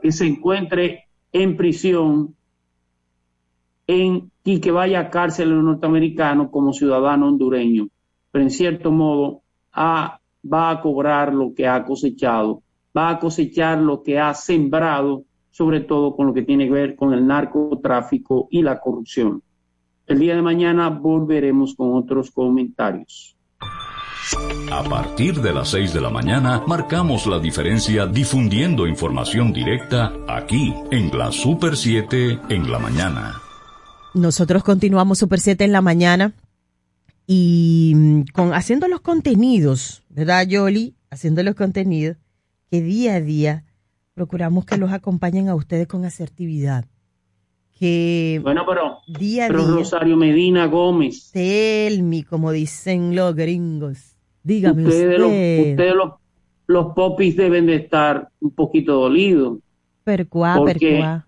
que 0.00 0.12
se 0.12 0.26
encuentre 0.26 1.04
en 1.32 1.56
prisión 1.56 2.36
en, 3.86 4.30
y 4.44 4.60
que 4.60 4.70
vaya 4.70 5.00
a 5.00 5.10
cárcel 5.10 5.62
norteamericano 5.62 6.50
como 6.50 6.72
ciudadano 6.72 7.28
hondureño, 7.28 7.88
pero 8.30 8.42
en 8.44 8.50
cierto 8.50 8.90
modo 8.90 9.42
ha- 9.72 10.20
va 10.52 10.70
a 10.70 10.80
cobrar 10.80 11.34
lo 11.34 11.54
que 11.54 11.66
ha 11.66 11.84
cosechado, 11.84 12.62
va 12.96 13.10
a 13.10 13.18
cosechar 13.18 13.78
lo 13.78 14.02
que 14.02 14.18
ha 14.18 14.34
sembrado, 14.34 15.24
sobre 15.50 15.80
todo 15.80 16.14
con 16.14 16.26
lo 16.28 16.34
que 16.34 16.42
tiene 16.42 16.66
que 16.66 16.72
ver 16.72 16.96
con 16.96 17.12
el 17.14 17.26
narcotráfico 17.26 18.48
y 18.50 18.62
la 18.62 18.78
corrupción. 18.80 19.42
El 20.06 20.20
día 20.20 20.36
de 20.36 20.42
mañana 20.42 20.88
volveremos 20.88 21.74
con 21.74 21.94
otros 21.94 22.30
comentarios. 22.30 23.36
A 24.72 24.82
partir 24.82 25.40
de 25.40 25.52
las 25.52 25.68
6 25.68 25.94
de 25.94 26.00
la 26.00 26.10
mañana, 26.10 26.62
marcamos 26.66 27.26
la 27.26 27.38
diferencia 27.38 28.06
difundiendo 28.06 28.88
información 28.88 29.52
directa 29.52 30.12
aquí 30.26 30.74
en 30.90 31.16
la 31.16 31.30
Super 31.30 31.76
7 31.76 32.40
en 32.48 32.70
la 32.70 32.80
mañana. 32.80 33.40
Nosotros 34.14 34.64
continuamos 34.64 35.18
Super 35.18 35.38
7 35.38 35.64
en 35.64 35.72
la 35.72 35.80
mañana 35.80 36.32
y 37.26 37.92
mm, 37.94 38.22
con, 38.32 38.52
haciendo 38.52 38.88
los 38.88 39.00
contenidos, 39.00 40.02
¿verdad, 40.08 40.44
Yoli? 40.48 40.96
Haciendo 41.08 41.44
los 41.44 41.54
contenidos 41.54 42.16
que 42.68 42.80
día 42.80 43.14
a 43.14 43.20
día 43.20 43.64
procuramos 44.14 44.64
que 44.64 44.76
los 44.76 44.90
acompañen 44.90 45.48
a 45.48 45.54
ustedes 45.54 45.86
con 45.86 46.04
asertividad. 46.04 46.86
Que 47.78 48.40
Bueno, 48.42 48.64
pero, 48.66 48.98
día 49.06 49.44
a 49.44 49.48
pero 49.48 49.66
día. 49.66 49.74
Rosario 49.76 50.16
Medina 50.16 50.66
Gómez, 50.66 51.30
Tell 51.30 52.02
me, 52.02 52.24
como 52.24 52.50
dicen 52.50 53.14
los 53.14 53.32
gringos. 53.36 54.15
Dígame 54.46 54.84
ustedes, 54.86 55.18
los, 55.18 55.28
usted. 55.28 55.70
ustedes 55.70 55.94
los, 55.94 56.12
los 56.68 56.94
popis 56.94 57.36
deben 57.36 57.66
de 57.66 57.74
estar 57.76 58.28
un 58.40 58.50
poquito 58.52 58.94
dolidos. 58.94 59.58
Percuá, 60.04 60.54
porque 60.56 60.90
percuá. 60.92 61.26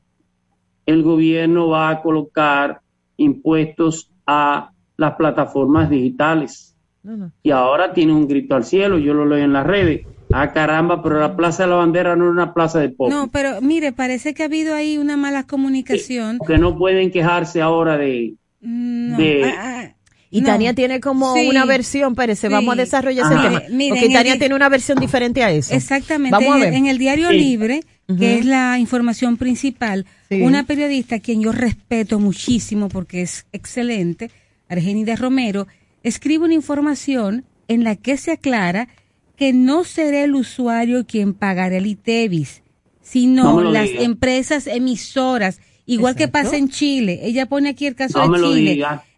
el 0.87 1.03
gobierno 1.03 1.69
va 1.69 1.91
a 1.91 2.01
colocar 2.03 2.81
impuestos 3.17 4.11
a 4.27 4.71
las 4.97 5.15
plataformas 5.17 5.91
digitales. 5.91 6.77
No, 7.03 7.17
no. 7.17 7.33
Y 7.43 7.51
ahora 7.51 7.93
tiene 7.93 8.13
un 8.13 8.29
grito 8.29 8.55
al 8.55 8.65
cielo, 8.65 8.99
yo 8.99 9.15
lo 9.15 9.27
leo 9.27 9.39
en 9.45 9.53
las 9.53 9.67
redes. 9.67 10.07
Ah, 10.33 10.53
caramba, 10.53 11.03
pero 11.03 11.19
la 11.19 11.35
Plaza 11.37 11.65
de 11.65 11.71
la 11.71 11.77
Bandera 11.77 12.15
no 12.15 12.27
es 12.27 12.31
una 12.31 12.53
plaza 12.53 12.81
de 12.81 12.91
pop. 12.91 13.09
No, 13.11 13.29
pero 13.33 13.61
mire, 13.63 13.93
parece 13.93 14.35
que 14.35 14.43
ha 14.43 14.47
habido 14.47 14.75
ahí 14.75 14.99
una 14.99 15.17
mala 15.17 15.45
comunicación. 15.47 16.39
Que 16.47 16.59
no 16.59 16.77
pueden 16.77 17.11
quejarse 17.11 17.63
ahora 17.63 17.97
de... 17.97 18.35
No. 18.61 19.17
de- 19.17 19.45
Ah, 19.45 19.55
ah, 19.87 19.95
Y 20.31 20.41
no. 20.43 20.49
Tania 20.49 20.75
tiene 20.75 21.01
como 21.01 21.35
Sí. 21.35 21.49
una 21.49 21.65
versión, 21.65 22.15
Pérez, 22.15 22.43
vamos 22.51 22.75
a 22.75 22.77
desarrollar 22.77 23.27
ese 23.33 23.41
tema. 23.43 23.61
Porque 23.89 24.07
el 24.07 24.13
Tania 24.13 24.39
tiene 24.39 24.55
una 24.55 24.69
versión 24.69 24.99
diferente 25.01 25.43
a 25.43 25.51
eso. 25.51 25.75
Exactamente. 25.75 26.33
Vamos 26.33 26.53
a 26.53 26.57
en, 26.57 26.61
ver. 26.63 26.75
en 26.75 26.87
el 26.87 26.99
diario 26.99 27.31
Sí. 27.31 27.37
Libre, 27.39 27.81
que 28.19 28.39
es 28.39 28.45
la 28.45 28.79
información 28.79 29.37
principal, 29.39 30.05
Sí. 30.29 30.43
una 30.43 30.65
periodista 30.65 31.17
a 31.17 31.21
quien 31.21 31.41
yo 31.43 31.53
respeto 31.53 32.19
muchísimo 32.19 32.89
porque 32.89 33.23
es 33.23 33.47
excelente, 33.53 34.31
Argenida 34.69 35.17
Romero, 35.17 35.67
escribe 36.03 36.45
una 36.45 36.55
información 36.55 37.45
en 37.69 37.85
la 37.85 37.97
que 37.97 38.17
se 38.19 38.33
aclara 38.33 38.89
que 39.37 39.53
no 39.53 39.85
será 39.85 40.25
el 40.25 40.35
usuario 40.35 41.07
quien 41.07 41.33
pagará 41.33 41.77
el 41.77 41.87
ITEVIS, 41.87 42.63
No 42.65 42.99
sino 43.03 43.63
las 43.63 43.89
diga. 43.89 44.03
empresas 44.03 44.67
emisoras 44.67 45.61
Igual 45.89 46.15
que 46.17 46.29
pasa 46.29 46.57
en 46.57 46.69
Chile. 46.69 47.21
Ella 47.23 47.47
pone 47.47 47.71
aquí 47.71 47.87
el 47.87 47.95
caso 47.95 48.19
No 48.19 48.25
de 48.25 48.29
Chile. 48.59 48.71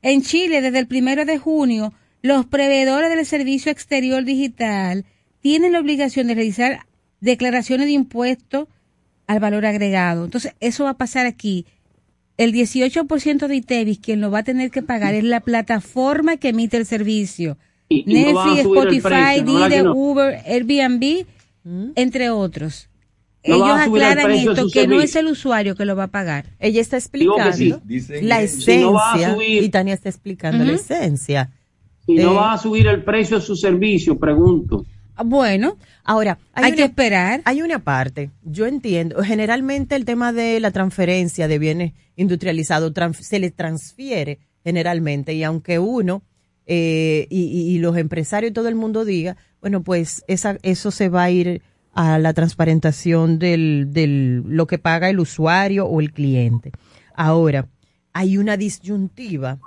En 0.03 0.23
Chile, 0.23 0.61
desde 0.61 0.79
el 0.79 0.87
primero 0.87 1.25
de 1.25 1.37
junio, 1.39 1.93
los 2.23 2.47
proveedores 2.47 3.11
del 3.15 3.27
servicio 3.27 3.73
exterior 3.73 4.25
digital 4.25 5.05
tienen 5.41 5.73
la 5.73 5.81
obligación 5.81 6.27
de 6.29 6.35
realizar 6.35 6.87
declaraciones 7.21 7.87
de 7.87 7.93
impuestos 7.93 8.69
al 9.27 9.41
valor 9.41 9.67
agregado. 9.67 10.25
Entonces, 10.25 10.55
eso 10.61 10.85
va 10.85 10.91
a 10.91 10.97
pasar 10.99 11.27
aquí. 11.27 11.67
El 12.37 12.53
18% 12.53 13.47
de 13.49 13.57
ITEVIS, 13.57 13.99
quien 13.99 14.21
lo 14.21 14.31
va 14.31 14.39
a 14.39 14.45
tener 14.45 14.71
que 14.71 14.83
pagar 14.83 15.15
es 15.15 15.25
la 15.25 15.41
plataforma 15.41 16.37
que 16.37 16.49
emite 16.51 16.77
el 16.77 16.87
servicio. 16.87 17.59
Y- 17.89 18.05
Netflix, 18.05 18.61
Spotify, 18.61 19.01
precio. 19.43 19.95
Uber, 19.95 20.43
Airbnb, 20.47 21.27
entre 21.97 22.31
otros. 22.31 22.89
No 23.47 23.55
Ellos 23.55 23.69
el 23.87 23.93
aclaran 23.95 24.31
esto, 24.33 24.67
que 24.71 24.87
no 24.87 25.01
es 25.01 25.17
el 25.17 25.27
usuario 25.27 25.75
que 25.75 25.87
lo 25.87 25.97
va 25.97 26.05
a 26.05 26.09
pagar. 26.09 26.45
Ella 26.59 26.81
está 26.81 27.01
sí. 27.01 27.07
explicando 27.07 27.57
la 28.21 28.43
esencia 28.43 28.75
Si 28.75 28.81
no 28.81 28.93
va 28.93 29.13
a 29.15 29.35
subir- 29.35 29.63
y 29.63 29.69
Tania 29.71 29.95
está 29.95 30.09
explicando 30.11 30.63
la 30.65 30.73
esencia. 30.73 31.51
Si 32.05 32.15
no 32.17 32.35
va 32.35 32.53
a 32.53 32.59
subir 32.59 32.87
el 32.87 33.03
precio 33.03 33.39
de 33.39 33.43
su 33.47 33.57
servicio, 33.57 34.19
pregunto. 34.19 34.85
Ah, 35.15 35.23
Bueno, 35.25 35.77
Ahora, 36.05 36.39
hay, 36.53 36.65
hay, 36.65 36.71
una, 36.73 36.77
que 36.77 36.85
esperar. 36.85 37.41
hay 37.45 37.63
una 37.63 37.79
parte, 37.79 38.31
yo 38.43 38.67
entiendo, 38.67 39.23
generalmente 39.23 39.95
el 39.95 40.05
tema 40.05 40.33
de 40.33 40.59
la 40.61 40.71
transferencia 40.71 41.47
de 41.47 41.59
bienes 41.59 41.93
industrializados 42.17 42.93
se 43.21 43.39
le 43.39 43.51
transfiere 43.51 44.39
generalmente 44.65 45.33
y 45.35 45.45
aunque 45.45 45.79
uno 45.79 46.23
eh, 46.67 47.27
y, 47.31 47.43
y- 47.45 47.75
y 47.75 47.79
los 47.79 47.97
empresarios 47.97 48.51
y 48.51 48.55
todo 48.55 48.69
el 48.69 48.75
mundo 48.77 49.05
diga, 49.05 49.37
bueno, 49.61 49.83
pues 49.83 50.25
esa, 50.29 50.57
eso 50.63 50.91
se 50.91 51.09
va 51.09 51.25
a 51.25 51.31
ir 51.31 51.63
a 52.01 52.19
la 52.19 52.33
transparentación 52.33 53.39
del, 53.39 53.89
del 53.91 54.43
lo 54.47 54.67
que 54.67 54.79
paga 54.79 55.11
el 55.11 55.21
usuario 55.21 55.85
o 55.85 56.01
el 56.01 56.13
cliente. 56.13 56.73
Ahora, 57.15 57.69
hay 58.15 58.39
una 58.39 58.57
disyuntiva 58.57 59.59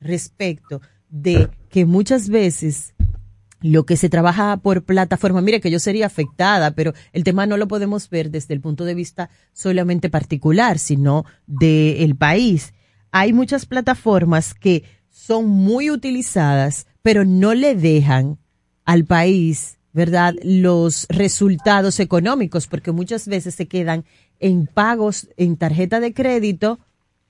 respecto 0.00 0.80
de 1.08 1.48
que 1.68 1.86
muchas 1.86 2.28
veces 2.28 2.94
lo 3.60 3.84
que 3.84 3.96
se 3.96 4.08
trabaja 4.08 4.56
por 4.58 4.84
plataforma, 4.84 5.40
mire 5.40 5.60
que 5.60 5.72
yo 5.72 5.80
sería 5.80 6.06
afectada, 6.06 6.70
pero 6.70 6.94
el 7.12 7.24
tema 7.24 7.46
no 7.46 7.56
lo 7.56 7.66
podemos 7.66 8.08
ver 8.08 8.30
desde 8.30 8.54
el 8.54 8.60
punto 8.60 8.84
de 8.84 8.94
vista 8.94 9.28
solamente 9.52 10.08
particular, 10.08 10.78
sino 10.78 11.24
del 11.48 12.14
país. 12.14 12.72
Hay 13.10 13.32
muchas 13.32 13.66
plataformas 13.66 14.54
que 14.54 14.84
son 15.10 15.48
muy 15.48 15.90
utilizadas, 15.90 16.86
pero 17.02 17.24
no 17.24 17.52
le 17.52 17.74
dejan 17.74 18.38
al 18.84 19.04
país, 19.04 19.79
¿verdad?, 19.92 20.34
los 20.42 21.06
resultados 21.08 22.00
económicos, 22.00 22.66
porque 22.66 22.92
muchas 22.92 23.26
veces 23.26 23.54
se 23.54 23.66
quedan 23.66 24.04
en 24.38 24.66
pagos 24.66 25.28
en 25.36 25.56
tarjeta 25.56 26.00
de 26.00 26.14
crédito 26.14 26.78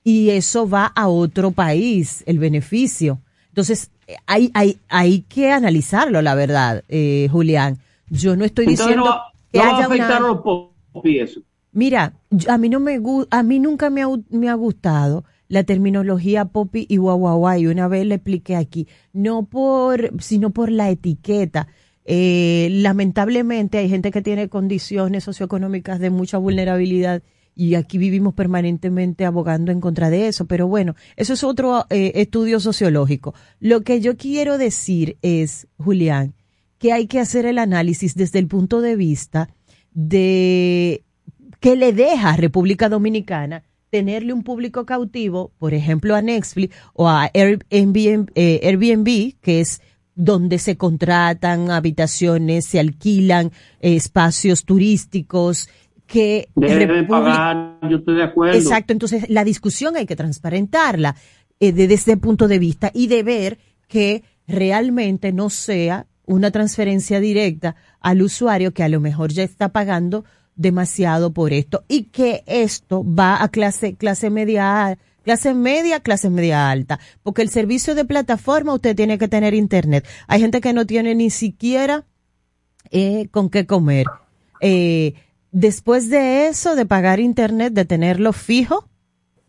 y 0.03 0.29
eso 0.29 0.67
va 0.67 0.85
a 0.95 1.07
otro 1.07 1.51
país, 1.51 2.23
el 2.25 2.39
beneficio. 2.39 3.19
Entonces, 3.49 3.91
hay, 4.25 4.51
hay, 4.53 4.79
hay 4.89 5.21
que 5.21 5.51
analizarlo, 5.51 6.21
la 6.21 6.35
verdad, 6.35 6.83
eh, 6.89 7.27
Julián. 7.31 7.79
Yo 8.09 8.35
no 8.35 8.45
estoy 8.45 8.65
Entonces 8.65 8.87
diciendo 8.87 9.05
no 9.05 9.11
va, 9.11 9.33
que 9.51 9.57
no 9.59 9.63
va 9.65 9.77
a 9.77 9.85
afectar 9.85 10.21
una... 10.23 10.27
los. 10.29 10.41
Mira, 11.73 12.13
yo- 12.29 12.51
a 12.51 12.57
mí 12.57 12.69
no 12.69 12.79
me 12.79 12.99
a 13.29 13.43
mí 13.43 13.59
nunca 13.59 13.89
me 13.89 14.01
ha, 14.03 14.07
me 14.29 14.49
ha 14.49 14.53
gustado 14.55 15.23
la 15.47 15.63
terminología 15.63 16.45
popi 16.45 16.85
y 16.89 16.97
guaguaguá 16.97 17.57
y 17.57 17.67
una 17.67 17.87
vez 17.87 18.05
le 18.05 18.15
expliqué 18.15 18.55
aquí, 18.55 18.87
no 19.13 19.43
por, 19.43 20.11
sino 20.21 20.51
por 20.51 20.71
la 20.71 20.89
etiqueta. 20.89 21.67
Eh, 22.13 22.67
lamentablemente 22.71 23.77
hay 23.77 23.87
gente 23.87 24.11
que 24.11 24.21
tiene 24.21 24.49
condiciones 24.49 25.23
socioeconómicas 25.23 25.97
de 25.97 26.09
mucha 26.09 26.37
vulnerabilidad 26.37 27.23
y 27.55 27.75
aquí 27.75 27.97
vivimos 27.97 28.33
permanentemente 28.33 29.23
abogando 29.23 29.71
en 29.71 29.79
contra 29.79 30.09
de 30.09 30.27
eso, 30.27 30.43
pero 30.43 30.67
bueno, 30.67 30.95
eso 31.15 31.31
es 31.31 31.41
otro 31.45 31.85
eh, 31.89 32.11
estudio 32.15 32.59
sociológico. 32.59 33.33
Lo 33.61 33.79
que 33.79 34.01
yo 34.01 34.17
quiero 34.17 34.57
decir 34.57 35.15
es, 35.21 35.67
Julián, 35.77 36.33
que 36.79 36.91
hay 36.91 37.07
que 37.07 37.21
hacer 37.21 37.45
el 37.45 37.59
análisis 37.59 38.13
desde 38.13 38.39
el 38.39 38.47
punto 38.47 38.81
de 38.81 38.97
vista 38.97 39.47
de 39.93 41.05
qué 41.61 41.77
le 41.77 41.93
deja 41.93 42.31
a 42.31 42.35
República 42.35 42.89
Dominicana 42.89 43.63
tenerle 43.89 44.33
un 44.33 44.43
público 44.43 44.85
cautivo, 44.85 45.53
por 45.59 45.73
ejemplo, 45.73 46.13
a 46.13 46.21
Netflix 46.21 46.75
o 46.93 47.07
a 47.07 47.29
Airbnb, 47.33 48.27
eh, 48.35 48.59
Airbnb, 48.63 49.35
que 49.39 49.61
es 49.61 49.81
donde 50.23 50.59
se 50.59 50.77
contratan 50.77 51.71
habitaciones, 51.71 52.65
se 52.65 52.79
alquilan 52.79 53.47
eh, 53.79 53.95
espacios 53.95 54.65
turísticos, 54.65 55.67
que 56.05 56.49
Debe 56.55 56.85
República- 56.85 57.07
pagar, 57.07 57.79
yo 57.89 57.97
estoy 57.97 58.15
de 58.17 58.23
acuerdo. 58.23 58.55
Exacto, 58.57 58.93
entonces 58.93 59.27
la 59.29 59.43
discusión 59.43 59.95
hay 59.95 60.05
que 60.05 60.15
transparentarla 60.15 61.15
eh, 61.59 61.71
desde 61.71 61.95
ese 61.95 62.17
punto 62.17 62.47
de 62.47 62.59
vista 62.59 62.91
y 62.93 63.07
de 63.07 63.23
ver 63.23 63.57
que 63.87 64.23
realmente 64.47 65.31
no 65.31 65.49
sea 65.49 66.05
una 66.25 66.51
transferencia 66.51 67.19
directa 67.19 67.75
al 67.99 68.21
usuario 68.21 68.73
que 68.73 68.83
a 68.83 68.89
lo 68.89 68.99
mejor 68.99 69.31
ya 69.31 69.43
está 69.43 69.69
pagando 69.69 70.23
demasiado 70.55 71.31
por 71.33 71.51
esto 71.51 71.83
y 71.87 72.03
que 72.03 72.43
esto 72.45 73.03
va 73.03 73.41
a 73.41 73.47
clase 73.49 73.95
clase 73.95 74.29
media 74.29 74.97
clase 75.23 75.53
media, 75.53 75.99
clase 75.99 76.29
media 76.29 76.69
alta, 76.69 76.99
porque 77.23 77.41
el 77.41 77.49
servicio 77.49 77.95
de 77.95 78.05
plataforma 78.05 78.73
usted 78.73 78.95
tiene 78.95 79.17
que 79.17 79.27
tener 79.27 79.53
internet. 79.53 80.07
Hay 80.27 80.39
gente 80.41 80.61
que 80.61 80.73
no 80.73 80.85
tiene 80.85 81.15
ni 81.15 81.29
siquiera 81.29 82.05
eh, 82.89 83.27
con 83.31 83.49
qué 83.49 83.65
comer. 83.65 84.05
Eh, 84.61 85.13
después 85.51 86.09
de 86.09 86.47
eso, 86.47 86.75
de 86.75 86.85
pagar 86.85 87.19
internet, 87.19 87.73
de 87.73 87.85
tenerlo 87.85 88.33
fijo, 88.33 88.87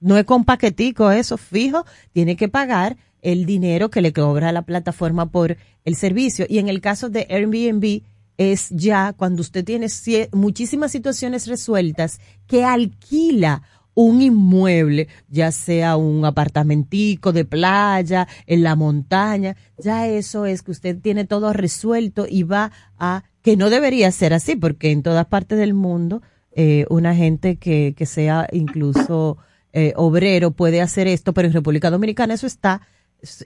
no 0.01 0.19
es 0.19 0.25
con 0.25 0.45
paquetico 0.45 1.11
eso, 1.11 1.37
fijo, 1.37 1.87
tiene 2.13 2.37
que 2.37 2.49
pagar 2.49 2.97
el 3.21 3.47
dinero 3.47 3.89
que 3.89 4.01
le 4.01 4.13
cobra 4.13 4.51
la 4.51 4.63
plataforma 4.63 5.31
por 5.31 5.57
el 5.85 5.97
servicio. 5.97 6.45
Y 6.49 6.59
en 6.59 6.69
el 6.69 6.81
caso 6.81 7.09
de 7.09 7.27
Airbnb, 7.31 8.03
es 8.37 8.71
ya 8.71 9.13
cuando 9.13 9.43
usted 9.43 9.65
tiene 9.65 9.87
muchísimas 10.33 10.91
situaciones 10.93 11.47
resueltas 11.47 12.21
que 12.47 12.65
alquila 12.65 13.63
un 13.95 14.23
inmueble, 14.23 15.09
ya 15.29 15.53
sea 15.53 15.97
un 15.97 16.25
apartamentico 16.25 17.33
de 17.33 17.45
playa, 17.45 18.27
en 18.47 18.63
la 18.63 18.77
montaña, 18.77 19.57
ya 19.79 20.09
eso 20.09 20.47
es 20.47 20.63
que 20.63 20.71
usted 20.71 20.99
tiene 20.99 21.25
todo 21.25 21.53
resuelto 21.53 22.27
y 22.29 22.43
va 22.43 22.73
a, 22.99 23.25
que 23.43 23.57
no 23.57 23.71
debería 23.71 24.11
ser 24.11 24.35
así, 24.35 24.57
porque 24.57 24.91
en 24.91 25.03
todas 25.03 25.27
partes 25.27 25.59
del 25.59 25.75
mundo, 25.75 26.23
eh, 26.53 26.87
una 26.91 27.15
gente 27.15 27.57
que, 27.57 27.95
que 27.97 28.07
sea 28.07 28.47
incluso 28.53 29.39
eh, 29.73 29.93
obrero 29.97 30.53
puede 30.53 30.81
hacer 30.81 31.07
esto, 31.07 31.33
pero 31.33 31.49
en 31.49 31.55
República 31.55 31.91
Dominicana 31.91 32.35
eso 32.35 32.47
está 32.47 32.83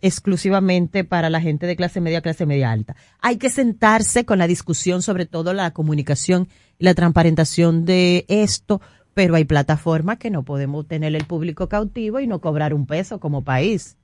exclusivamente 0.01 1.05
para 1.05 1.29
la 1.29 1.41
gente 1.41 1.67
de 1.67 1.77
clase 1.77 2.01
media, 2.01 2.23
clase 2.23 2.47
media 2.47 2.73
alta. 2.73 2.97
Hay 3.21 3.37
que 3.37 3.51
sentarse 3.51 4.25
con 4.25 4.39
la 4.39 4.47
discusión, 4.47 5.03
sobre 5.03 5.27
todo 5.27 5.53
la 5.53 5.73
comunicación 5.73 6.49
la 6.79 6.95
transparentación 6.95 7.85
de 7.85 8.25
esto, 8.29 8.81
pero 9.17 9.35
hay 9.35 9.47
plataformas 9.47 10.19
que 10.19 10.29
no 10.31 10.43
podemos 10.43 10.87
tener 10.87 11.17
el 11.17 11.25
público 11.25 11.71
cautivo 11.71 12.21
y 12.21 12.27
no 12.27 12.43
cobrar 12.43 12.75
un 12.75 12.85
peso 12.85 13.19
como 13.19 13.45
país. 13.45 13.97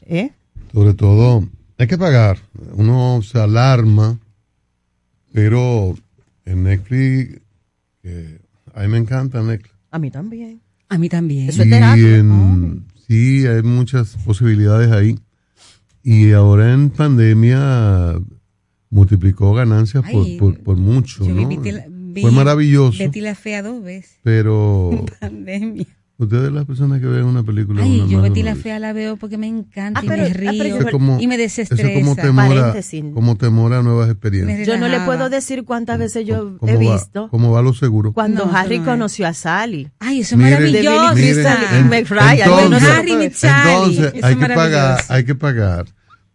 ¿Eh? 0.00 0.32
Sobre 0.72 0.92
todo, 0.94 1.48
hay 1.78 1.86
que 1.86 1.96
pagar. 1.96 2.38
Uno 2.72 3.20
se 3.22 3.38
alarma, 3.38 4.18
pero 5.32 5.94
en 6.44 6.64
Netflix, 6.64 7.40
que 8.02 8.40
a 8.74 8.82
mí 8.82 8.88
me 8.88 8.98
encanta 8.98 9.40
Netflix. 9.40 9.72
A 9.92 10.00
mí 10.00 10.10
también. 10.10 10.60
A 10.88 10.98
mí 10.98 11.08
también. 11.08 11.48
Eso 11.48 11.62
es 11.62 11.70
en- 11.70 12.86
sí, 13.06 13.46
hay 13.46 13.62
muchas 13.62 14.16
posibilidades 14.24 14.90
ahí. 14.90 15.16
Y 16.02 16.32
ahora 16.32 16.72
en 16.74 16.90
pandemia 16.90 18.18
multiplicó 18.90 19.54
ganancias 19.54 20.02
por, 20.10 20.26
Ay, 20.26 20.38
por, 20.38 20.58
por 20.58 20.76
mucho, 20.76 21.24
Yo 21.24 21.34
¿no? 21.36 21.95
Vi 22.16 22.22
Fue 22.22 22.30
maravilloso, 22.32 22.98
Betty 22.98 23.20
la 23.20 23.34
fea 23.34 23.62
dos 23.62 23.82
veces. 23.82 24.18
pero 24.22 25.04
Pandemia. 25.20 25.86
ustedes 26.18 26.50
las 26.50 26.64
personas 26.64 26.98
que 27.00 27.06
ven 27.06 27.24
una 27.24 27.42
película 27.42 27.82
Ay, 27.82 28.00
una 28.00 28.10
yo 28.10 28.22
Betty 28.22 28.42
la 28.42 28.54
fea 28.56 28.78
la 28.78 28.94
veo 28.94 29.16
porque 29.18 29.36
me 29.36 29.46
encanta 29.48 30.00
Ah, 30.00 30.04
y 30.04 30.08
pero- 30.08 30.22
me 30.22 30.28
ah, 30.28 30.32
pero 30.34 30.50
río 30.52 30.64
yo- 30.66 30.76
Eso 30.78 30.86
es 30.86 30.90
como, 30.92 31.20
y 31.20 31.26
me 31.26 31.34
eso 31.34 31.44
es 31.62 31.68
desestresa. 31.68 31.92
como 32.00 32.16
temor, 32.16 32.44
a, 32.44 32.48
Paréntesis. 32.60 33.04
como 33.12 33.36
temor 33.36 33.72
a 33.74 33.82
nuevas 33.82 34.08
experiencias. 34.10 34.66
Yo 34.66 34.78
no 34.78 34.88
le 34.88 34.98
puedo 35.00 35.28
decir 35.28 35.64
cuántas 35.64 35.98
veces 35.98 36.26
yo 36.26 36.56
¿Cómo 36.58 36.72
he 36.72 36.74
va, 36.86 36.94
visto 36.94 37.28
¿Cómo 37.30 37.52
va 37.52 37.60
lo 37.62 37.74
seguro? 37.74 38.12
cuando 38.14 38.44
No, 38.46 38.50
eso 38.50 38.56
Harry 38.58 38.78
no 38.78 38.84
es. 38.84 38.88
conoció 38.90 39.26
a 39.28 39.34
Sally. 39.34 39.90
Ay, 39.98 40.20
eso 40.20 40.36
es 40.36 40.38
Miren, 40.38 40.54
maravilloso. 40.54 41.14
Miren, 41.14 41.36
y 41.36 41.38
en- 41.38 41.92
entonces, 41.92 42.96
entonces 42.96 44.14
Eso 44.14 44.26
hay 44.26 44.36
que 44.36 44.46
pagar, 44.48 45.04
hay 45.08 45.24
que 45.24 45.34
pagar, 45.34 45.86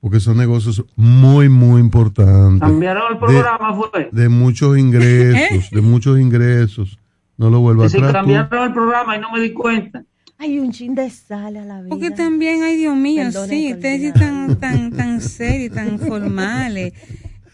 porque 0.01 0.19
son 0.19 0.37
negocios 0.37 0.83
muy, 0.95 1.47
muy 1.47 1.79
importantes. 1.79 2.59
Cambiaron 2.59 3.13
el 3.13 3.19
programa, 3.19 3.73
fue. 3.75 4.09
De 4.11 4.29
muchos 4.29 4.77
ingresos, 4.77 5.69
de 5.69 5.81
muchos 5.81 6.19
ingresos. 6.19 6.97
No 7.37 7.49
lo 7.49 7.59
Que 7.83 7.89
se 7.89 7.97
atrás. 7.97 8.11
tú. 8.11 8.17
cambiaron 8.17 8.67
el 8.67 8.73
programa 8.73 9.15
y 9.15 9.19
no 9.21 9.31
me 9.31 9.39
di 9.39 9.53
cuenta. 9.53 10.03
Hay 10.39 10.57
un 10.57 10.71
chin 10.71 10.95
de 10.95 11.07
sal 11.11 11.55
a 11.55 11.65
la 11.65 11.81
vida. 11.81 11.89
Porque 11.89 12.09
también, 12.09 12.63
ay 12.63 12.75
Dios 12.77 12.95
mío, 12.97 13.31
sí, 13.31 13.73
ustedes 13.73 14.11
olvidara. 14.11 14.19
tan, 14.19 14.59
tan, 14.59 14.91
tan 14.91 15.21
serios, 15.21 15.75
tan 15.75 15.99
formales. 15.99 16.93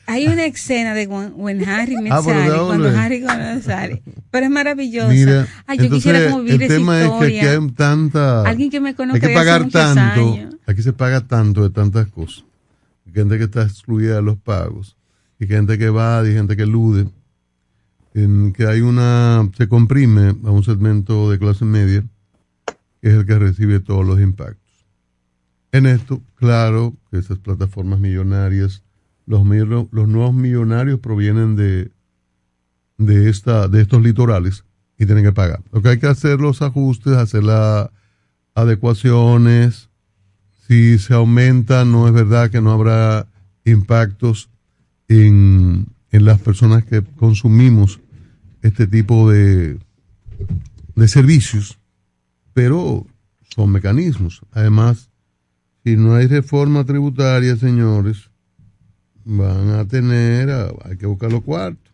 Hay 0.10 0.26
una 0.28 0.46
escena 0.46 0.94
de 0.94 1.06
When, 1.06 1.34
when 1.36 1.68
Harry 1.68 1.98
met 1.98 2.14
Ah, 2.14 2.22
¿de 2.22 2.34
dónde? 2.48 2.66
cuando 2.66 2.98
Harry 2.98 3.26
a 3.28 3.60
Sally. 3.62 4.02
Pero 4.32 4.46
es 4.46 4.52
maravillosa. 4.52 5.10
Mira, 5.10 5.48
Ay, 5.66 5.80
yo 5.80 5.84
entonces, 5.84 5.90
quisiera 6.14 6.32
como 6.32 6.44
vivir 6.44 6.64
el 6.64 6.72
esa 6.72 6.78
tema 6.78 7.02
historia. 7.04 7.28
es 7.28 7.44
que 7.44 7.50
aquí 7.50 7.64
hay 7.66 7.72
tanta... 7.72 8.42
Alguien 8.44 8.70
que 8.70 8.80
me 8.80 8.96
conozca 8.96 9.16
Hay 9.16 9.20
que 9.22 9.28
de 9.28 9.34
hace 9.34 9.46
pagar 9.46 9.70
tanto, 9.70 10.34
años. 10.34 10.47
Aquí 10.68 10.84
se 10.84 10.94
paga 10.94 11.28
tanto 11.28 11.64
de 11.64 11.72
tantas 11.72 12.08
cosas. 12.08 12.46
Gente 13.12 13.38
que 13.38 13.46
está 13.46 13.64
excluida 13.64 14.16
de 14.16 14.22
los 14.22 14.38
pagos, 14.38 14.98
y 15.40 15.48
gente 15.48 15.78
que 15.78 15.90
va, 15.90 16.28
y 16.28 16.34
gente 16.34 16.56
que 16.56 16.64
elude, 16.64 17.10
en 18.14 18.54
que 18.54 18.68
hay 18.68 18.82
una, 18.82 19.50
se 19.56 19.68
comprime 19.68 20.36
a 20.44 20.52
un 20.52 20.64
segmento 20.64 21.30
de 21.32 21.40
clase 21.40 21.66
media, 21.66 22.04
que 23.02 23.10
es 23.10 23.14
el 23.14 23.26
que 23.26 23.40
recibe 23.40 23.80
todos 23.80 24.06
los 24.06 24.20
impactos. 24.20 24.86
En 25.72 25.86
esto, 25.86 26.22
claro 26.36 26.96
que 27.12 27.20
esas 27.20 27.38
plataformas 27.38 28.00
millonarias, 28.00 28.84
los, 29.26 29.46
los 29.46 30.08
nuevos 30.08 30.34
millonarios 30.34 31.00
provienen 31.00 31.56
de, 31.56 31.92
de, 32.98 33.30
esta, 33.30 33.68
de 33.68 33.82
estos 33.82 34.02
litorales 34.02 34.64
y 34.98 35.06
tienen 35.06 35.24
que 35.24 35.34
pagar. 35.34 35.62
Lo 35.72 35.82
que 35.82 35.90
hay 35.90 36.00
que 36.00 36.08
hacer 36.08 36.40
los 36.40 36.62
ajustes, 36.62 37.14
hacer 37.14 37.44
las 37.44 37.90
adecuaciones. 38.56 39.90
Si 40.68 40.98
se 41.00 41.14
aumenta, 41.14 41.86
no 41.86 42.08
es 42.08 42.14
verdad 42.14 42.50
que 42.50 42.62
no 42.62 42.72
habrá 42.72 43.28
impactos 43.64 44.50
en, 45.08 45.88
en 46.12 46.26
las 46.26 46.40
personas 46.42 46.84
que 46.84 47.02
consumimos 47.02 48.00
este 48.62 48.86
tipo 48.88 49.32
de, 49.32 49.78
de 50.96 51.08
servicios, 51.08 51.80
pero 52.54 53.06
son 53.56 53.72
mecanismos. 53.72 54.42
Además, 54.52 55.10
si 55.86 55.96
no 55.96 56.16
hay 56.16 56.28
reforma 56.28 56.84
tributaria, 56.84 57.56
señores, 57.56 58.30
van 59.24 59.70
a 59.72 59.86
tener, 59.88 60.50
a- 60.50 60.72
hay 60.84 60.98
que 60.98 61.06
buscar 61.06 61.32
los 61.32 61.44
cuartos. 61.44 61.94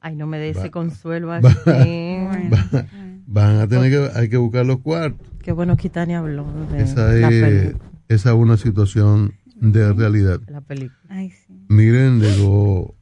Ay, 0.00 0.16
no 0.16 0.26
me 0.26 0.38
dé 0.38 0.50
ese 0.50 0.70
consuelo 0.70 1.28
va- 1.28 1.36
así. 1.36 1.48
va- 1.64 2.86
van 3.26 3.56
a 3.60 3.68
tener 3.68 3.90
que, 3.92 4.18
hay 4.18 4.28
que 4.28 4.36
buscar 4.36 4.66
los 4.66 4.80
cuartos. 4.80 5.28
Qué 5.42 5.52
bueno 5.52 5.76
que 5.76 5.88
Tania 5.90 6.18
habló 6.18 6.44
de 6.72 6.82
Esa 6.82 7.12
la, 7.12 7.28
es, 7.30 7.74
esa 8.10 8.30
es 8.30 8.36
una 8.36 8.56
situación 8.56 9.34
de 9.56 9.92
realidad. 9.92 10.40
la 10.48 10.60
película. 10.60 10.98
Ay, 11.08 11.30
sí. 11.30 11.52
Miren, 11.68 12.20
llegó 12.20 12.94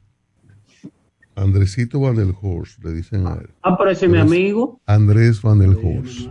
Andresito 1.35 1.99
Van 1.99 2.15
der 2.15 2.33
Horst, 2.41 2.83
le 2.83 2.93
dicen 2.93 3.25
a 3.27 3.33
él. 3.33 3.49
Ah, 3.63 3.77
pero 3.77 3.91
ese 3.91 4.05
es 4.05 4.11
mi 4.11 4.17
amigo. 4.17 4.81
Andrés 4.85 5.41
Van 5.41 5.59
der 5.59 5.69
Horst. 5.69 6.27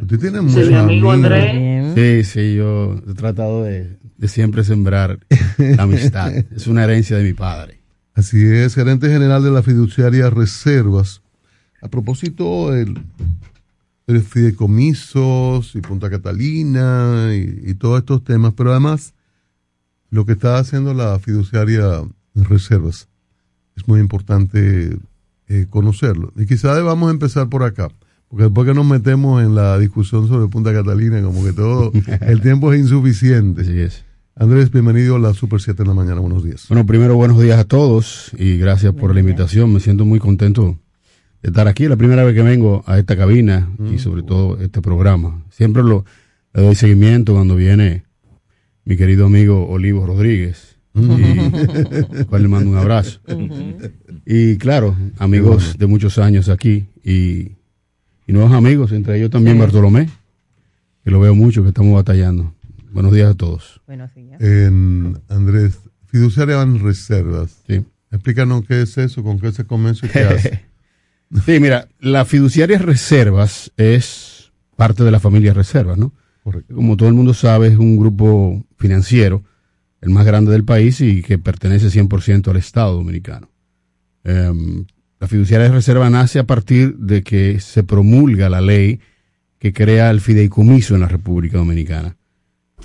Usted 0.00 0.18
tiene 0.18 0.40
muchos 0.40 0.58
es 0.58 0.68
mi 0.68 0.74
amigo 0.74 1.10
amigos. 1.12 1.32
Andrés. 1.32 2.24
Sí, 2.24 2.30
sí, 2.30 2.54
yo 2.56 3.00
he 3.08 3.14
tratado 3.14 3.62
de, 3.62 3.96
de 4.18 4.28
siempre 4.28 4.64
sembrar 4.64 5.18
la 5.58 5.84
amistad. 5.84 6.32
Es 6.54 6.66
una 6.66 6.84
herencia 6.84 7.16
de 7.16 7.24
mi 7.24 7.32
padre. 7.32 7.80
Así 8.14 8.44
es, 8.44 8.74
gerente 8.74 9.08
general 9.08 9.42
de 9.42 9.50
la 9.50 9.62
fiduciaria 9.62 10.30
Reservas. 10.30 11.22
A 11.80 11.88
propósito 11.88 12.70
del, 12.70 12.94
del 12.94 13.02
fideicomisos 14.06 15.74
y 15.74 15.80
Punta 15.80 16.10
Catalina 16.10 17.30
y, 17.34 17.70
y 17.70 17.74
todos 17.74 18.00
estos 18.00 18.22
temas, 18.24 18.52
pero 18.54 18.70
además 18.70 19.14
lo 20.10 20.24
que 20.26 20.32
está 20.32 20.58
haciendo 20.58 20.94
la 20.94 21.18
fiduciaria 21.18 22.02
Reservas 22.34 23.08
es 23.76 23.88
muy 23.88 24.00
importante 24.00 24.96
eh, 25.48 25.66
conocerlo. 25.68 26.32
Y 26.36 26.46
quizás 26.46 26.82
vamos 26.82 27.08
a 27.08 27.12
empezar 27.12 27.48
por 27.48 27.62
acá, 27.62 27.88
porque 28.28 28.44
después 28.44 28.66
que 28.66 28.74
nos 28.74 28.86
metemos 28.86 29.42
en 29.42 29.54
la 29.54 29.78
discusión 29.78 30.28
sobre 30.28 30.48
Punta 30.48 30.72
Catalina, 30.72 31.22
como 31.22 31.44
que 31.44 31.52
todo 31.52 31.92
el 32.20 32.40
tiempo 32.40 32.72
es 32.72 32.80
insuficiente. 32.80 33.62
Así 33.62 33.78
es. 33.78 34.04
Andrés, 34.36 34.70
bienvenido 34.70 35.16
a 35.16 35.18
la 35.20 35.34
Super 35.34 35.60
7 35.60 35.82
en 35.82 35.88
la 35.88 35.94
mañana. 35.94 36.20
Buenos 36.20 36.42
días. 36.44 36.66
Bueno, 36.68 36.86
primero 36.86 37.14
buenos 37.14 37.40
días 37.40 37.58
a 37.58 37.64
todos 37.64 38.32
y 38.36 38.56
gracias 38.56 38.92
por 38.94 39.14
la 39.14 39.20
invitación. 39.20 39.72
Me 39.72 39.80
siento 39.80 40.04
muy 40.04 40.18
contento 40.18 40.76
de 41.44 41.50
estar 41.50 41.68
aquí. 41.68 41.84
Es 41.84 41.90
la 41.90 41.96
primera 41.96 42.24
vez 42.24 42.34
que 42.34 42.42
vengo 42.42 42.82
a 42.86 42.98
esta 42.98 43.16
cabina 43.16 43.68
y 43.92 43.98
sobre 43.98 44.22
todo 44.22 44.58
este 44.60 44.80
programa. 44.80 45.44
Siempre 45.50 45.82
lo, 45.82 46.06
le 46.54 46.62
doy 46.62 46.74
seguimiento 46.74 47.34
cuando 47.34 47.54
viene 47.54 48.04
mi 48.86 48.96
querido 48.96 49.26
amigo 49.26 49.68
Olivo 49.68 50.06
Rodríguez. 50.06 50.76
Y 50.94 51.02
al 51.02 52.26
cual 52.28 52.42
le 52.42 52.48
mando 52.48 52.70
un 52.70 52.78
abrazo. 52.78 53.20
Y 54.24 54.56
claro, 54.56 54.96
amigos 55.18 55.76
de 55.76 55.86
muchos 55.86 56.18
años 56.18 56.48
aquí 56.48 56.86
y, 57.04 57.56
y 58.26 58.32
nuevos 58.32 58.52
amigos, 58.52 58.92
entre 58.92 59.18
ellos 59.18 59.28
también 59.30 59.58
Bartolomé, 59.58 60.08
que 61.04 61.10
lo 61.10 61.20
veo 61.20 61.34
mucho, 61.34 61.62
que 61.62 61.68
estamos 61.68 61.92
batallando. 61.92 62.54
Buenos 62.92 63.12
días 63.12 63.32
a 63.32 63.34
todos. 63.34 63.82
Buenos 63.86 64.14
días. 64.14 64.40
En 64.40 65.18
Andrés, 65.28 65.78
fiduciaria 66.06 66.62
en 66.62 66.78
reservas. 66.80 67.62
Sí. 67.66 67.84
Explícanos 68.10 68.64
qué 68.66 68.80
es 68.82 68.96
eso, 68.96 69.22
con 69.22 69.38
qué 69.40 69.52
se 69.52 69.64
comienza 69.64 70.06
y 70.06 70.08
qué 70.08 70.20
hace. 70.20 70.73
Sí, 71.44 71.58
mira, 71.60 71.88
la 72.00 72.24
fiduciaria 72.24 72.78
reservas 72.78 73.72
es 73.76 74.52
parte 74.76 75.04
de 75.04 75.10
la 75.10 75.20
familia 75.20 75.54
reservas, 75.54 75.98
¿no? 75.98 76.12
Correcto. 76.42 76.74
Como 76.74 76.96
todo 76.96 77.08
el 77.08 77.14
mundo 77.14 77.34
sabe, 77.34 77.68
es 77.68 77.78
un 77.78 77.96
grupo 77.96 78.64
financiero, 78.76 79.42
el 80.00 80.10
más 80.10 80.26
grande 80.26 80.52
del 80.52 80.64
país 80.64 81.00
y 81.00 81.22
que 81.22 81.38
pertenece 81.38 81.88
100% 81.88 82.48
al 82.48 82.56
Estado 82.56 82.94
dominicano. 82.94 83.50
Em, 84.22 84.84
la 85.18 85.26
fiduciaria 85.26 85.68
de 85.68 85.74
reserva 85.74 86.10
nace 86.10 86.38
a 86.38 86.44
partir 86.44 86.96
de 86.96 87.22
que 87.22 87.60
se 87.60 87.82
promulga 87.82 88.50
la 88.50 88.60
ley 88.60 89.00
que 89.58 89.72
crea 89.72 90.10
el 90.10 90.20
fideicomiso 90.20 90.94
en 90.94 91.00
la 91.00 91.08
República 91.08 91.56
Dominicana. 91.56 92.16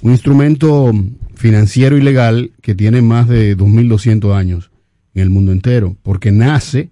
Un 0.02 0.12
instrumento 0.12 0.94
financiero 1.36 1.98
y 1.98 2.02
legal 2.02 2.52
que 2.62 2.76
tiene 2.76 3.02
más 3.02 3.28
de 3.28 3.58
2.200 3.58 4.34
años 4.34 4.72
en 5.14 5.24
el 5.24 5.30
mundo 5.30 5.52
entero, 5.52 5.98
porque 6.04 6.32
nace 6.32 6.90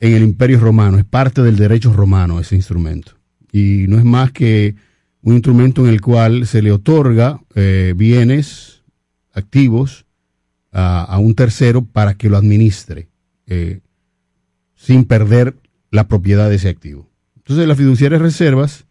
en 0.00 0.14
el 0.14 0.22
Imperio 0.22 0.60
Romano, 0.60 0.98
es 0.98 1.04
parte 1.04 1.42
del 1.42 1.56
derecho 1.56 1.92
romano 1.92 2.40
ese 2.40 2.56
instrumento. 2.56 3.12
Y 3.52 3.86
no 3.88 3.98
es 3.98 4.04
más 4.04 4.32
que 4.32 4.76
un 5.22 5.34
instrumento 5.34 5.82
en 5.82 5.92
el 5.92 6.00
cual 6.00 6.46
se 6.46 6.62
le 6.62 6.70
otorga 6.70 7.40
eh, 7.54 7.94
bienes 7.96 8.82
activos 9.32 10.06
a, 10.72 11.02
a 11.04 11.18
un 11.18 11.34
tercero 11.34 11.84
para 11.84 12.14
que 12.14 12.28
lo 12.28 12.36
administre, 12.36 13.08
eh, 13.46 13.80
sin 14.76 15.04
perder 15.04 15.56
la 15.90 16.06
propiedad 16.06 16.48
de 16.48 16.56
ese 16.56 16.68
activo. 16.68 17.08
Entonces, 17.36 17.66
las 17.66 17.78
fiduciarias 17.78 18.20
reservas 18.20 18.84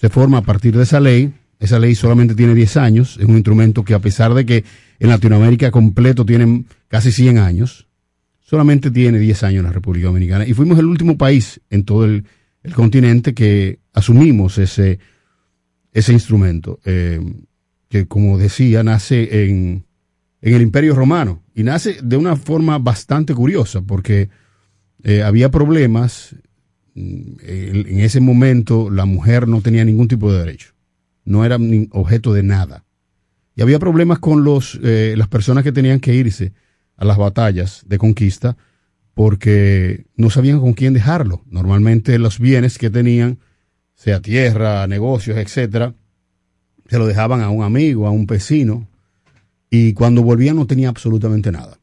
se 0.00 0.08
forma 0.08 0.38
a 0.38 0.42
partir 0.42 0.76
de 0.76 0.84
esa 0.84 1.00
ley. 1.00 1.34
Esa 1.58 1.78
ley 1.78 1.94
solamente 1.94 2.34
tiene 2.34 2.54
10 2.54 2.76
años. 2.78 3.18
Es 3.18 3.26
un 3.26 3.34
instrumento 3.34 3.84
que, 3.84 3.94
a 3.94 3.98
pesar 3.98 4.32
de 4.32 4.46
que 4.46 4.64
en 4.98 5.08
Latinoamérica 5.08 5.70
completo 5.70 6.24
tienen 6.24 6.66
casi 6.88 7.12
100 7.12 7.38
años, 7.38 7.86
solamente 8.50 8.90
tiene 8.90 9.20
10 9.20 9.44
años 9.44 9.62
la 9.62 9.70
República 9.70 10.08
Dominicana. 10.08 10.44
Y 10.44 10.54
fuimos 10.54 10.76
el 10.80 10.86
último 10.86 11.16
país 11.16 11.60
en 11.70 11.84
todo 11.84 12.04
el, 12.04 12.24
continente 12.74 13.32
que 13.32 13.78
asumimos 13.92 14.58
ese, 14.58 14.98
ese 15.92 16.12
instrumento, 16.12 16.80
eh, 16.84 17.20
que 17.88 18.08
como 18.08 18.38
decía, 18.38 18.82
nace 18.82 19.44
en, 19.44 19.86
en 20.42 20.54
el 20.54 20.62
Imperio 20.62 20.96
Romano. 20.96 21.44
Y 21.54 21.62
nace 21.62 21.98
de 22.02 22.16
una 22.16 22.34
forma 22.34 22.78
bastante 22.80 23.34
curiosa, 23.34 23.82
porque 23.82 24.30
eh, 25.04 25.22
había 25.22 25.52
problemas. 25.52 26.34
mm, 26.94 27.36
En 27.46 28.00
ese 28.00 28.18
momento 28.18 28.90
la 28.90 29.04
mujer 29.04 29.46
no 29.46 29.60
tenía 29.60 29.84
ningún 29.84 30.08
tipo 30.08 30.32
de 30.32 30.40
derecho. 30.40 30.74
No 31.24 31.44
era 31.44 31.56
objeto 31.92 32.32
de 32.32 32.42
nada. 32.42 32.84
Y 33.54 33.62
había 33.62 33.78
problemas 33.78 34.18
con 34.18 34.42
los, 34.42 34.80
eh, 34.82 35.14
las 35.16 35.28
personas 35.28 35.62
que 35.62 35.70
tenían 35.70 36.00
que 36.00 36.16
irse 36.16 36.52
a 37.00 37.04
las 37.04 37.16
batallas 37.16 37.82
de 37.86 37.98
conquista 37.98 38.56
porque 39.14 40.06
no 40.16 40.30
sabían 40.30 40.60
con 40.60 40.74
quién 40.74 40.94
dejarlo. 40.94 41.42
Normalmente 41.46 42.18
los 42.18 42.38
bienes 42.38 42.78
que 42.78 42.90
tenían, 42.90 43.38
sea 43.94 44.20
tierra, 44.20 44.86
negocios, 44.86 45.36
etcétera, 45.38 45.94
se 46.88 46.98
lo 46.98 47.06
dejaban 47.06 47.40
a 47.40 47.50
un 47.50 47.64
amigo, 47.64 48.06
a 48.06 48.10
un 48.10 48.26
vecino, 48.26 48.86
y 49.70 49.94
cuando 49.94 50.22
volvían 50.22 50.56
no 50.56 50.66
tenía 50.66 50.88
absolutamente 50.88 51.50
nada. 51.50 51.78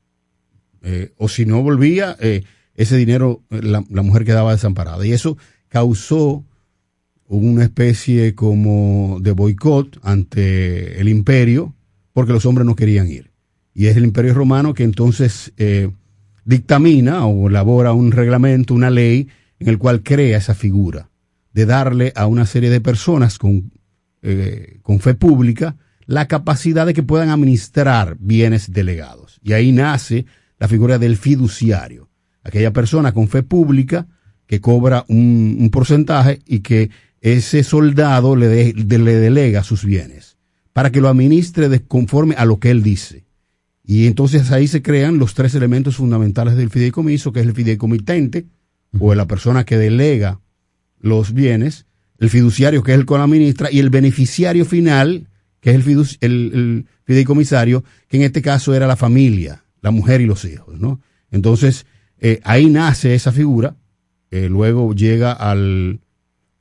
Eh, 0.84 1.14
o 1.18 1.28
si 1.28 1.46
no 1.46 1.62
volvía, 1.64 2.16
eh, 2.20 2.44
ese 2.76 2.96
dinero 2.98 3.42
eh, 3.50 3.62
la, 3.62 3.84
la 3.90 4.02
mujer 4.04 4.24
quedaba 4.24 4.52
desamparada. 4.52 5.06
Y 5.06 5.14
eso 5.14 5.38
causó 5.68 6.46
una 7.26 7.64
especie 7.64 8.36
como 8.36 9.20
de 9.22 9.32
boicot 9.32 10.00
ante 10.04 11.00
el 11.00 11.10
imperio, 11.10 11.74
porque 12.14 12.34
los 12.34 12.46
hombres 12.46 12.66
no 12.66 12.76
querían 12.76 13.08
ir. 13.10 13.27
Y 13.78 13.86
es 13.86 13.96
el 13.96 14.06
imperio 14.06 14.34
romano 14.34 14.74
que 14.74 14.84
entonces 14.84 15.54
eh, 15.58 15.92
dictamina 16.46 17.28
o 17.28 17.48
elabora 17.48 17.94
un 17.94 18.12
reglamento, 18.12 18.74
una 18.74 18.90
ley, 18.90 19.28
en 19.60 19.68
el 19.68 19.78
cual 19.78 20.02
crea 20.02 20.40
esa 20.40 20.56
figura 20.56 21.12
de 21.54 21.68
darle 21.68 22.12
a 22.16 22.26
una 22.26 22.48
serie 22.48 22.72
de 22.72 22.82
personas 22.82 23.38
con, 23.38 23.72
eh, 24.24 24.80
con 24.82 25.00
fe 25.00 25.14
pública 25.14 25.76
la 26.08 26.28
capacidad 26.28 26.88
de 26.88 26.96
que 26.96 27.04
puedan 27.04 27.30
administrar 27.30 28.18
bienes 28.20 28.72
delegados. 28.74 29.40
Y 29.44 29.54
ahí 29.54 29.72
nace 29.72 30.26
la 30.58 30.68
figura 30.68 30.98
del 30.98 31.16
fiduciario, 31.16 32.10
aquella 32.44 32.74
persona 32.74 33.14
con 33.14 33.28
fe 33.28 33.44
pública 33.44 34.08
que 34.48 34.60
cobra 34.60 35.06
un, 35.08 35.58
un 35.60 35.70
porcentaje 35.70 36.40
y 36.48 36.62
que 36.62 36.90
ese 37.22 37.64
soldado 37.64 38.36
le, 38.36 38.48
de- 38.48 38.74
le 38.98 39.16
delega 39.18 39.62
sus 39.62 39.86
bienes 39.86 40.38
para 40.74 40.92
que 40.92 41.00
lo 41.00 41.10
administre 41.10 41.80
conforme 41.82 42.34
a 42.34 42.46
lo 42.46 42.58
que 42.58 42.72
él 42.72 42.82
dice. 42.82 43.27
Y 43.90 44.06
entonces 44.08 44.52
ahí 44.52 44.68
se 44.68 44.82
crean 44.82 45.18
los 45.18 45.34
tres 45.34 45.56
elementos 45.56 45.96
fundamentales 45.96 46.58
del 46.58 46.70
fideicomiso, 46.70 47.32
que 47.32 47.40
es 47.40 47.46
el 47.48 47.54
fideicomitente, 47.54 48.46
o 49.00 49.16
la 49.16 49.28
persona 49.28 49.64
que 49.64 49.78
delega 49.78 50.42
los 51.00 51.34
bienes, 51.34 51.86
el 52.20 52.30
fiduciario 52.30 52.84
que 52.84 52.92
es 52.92 53.00
el 53.00 53.06
que 53.06 53.14
lo 53.16 53.24
administra 53.24 53.72
y 53.72 53.80
el 53.80 53.90
beneficiario 53.90 54.66
final 54.66 55.30
que 55.62 55.70
es 55.72 55.76
el, 55.78 55.84
fiduci- 55.86 56.18
el- 56.22 56.52
el 56.54 56.86
fideicomisario, 57.06 57.84
que 58.10 58.18
en 58.18 58.24
este 58.24 58.42
caso 58.42 58.76
era 58.76 58.88
la 58.88 58.96
familia, 58.98 59.64
la 59.82 59.92
mujer 59.92 60.20
y 60.22 60.26
los 60.26 60.44
hijos, 60.46 60.80
¿no? 60.80 61.00
Entonces, 61.32 61.86
eh, 62.20 62.40
ahí 62.44 62.68
nace 62.68 63.16
esa 63.16 63.32
figura, 63.32 63.76
eh, 64.32 64.50
luego 64.50 64.94
llega 64.94 65.32
al, 65.32 66.02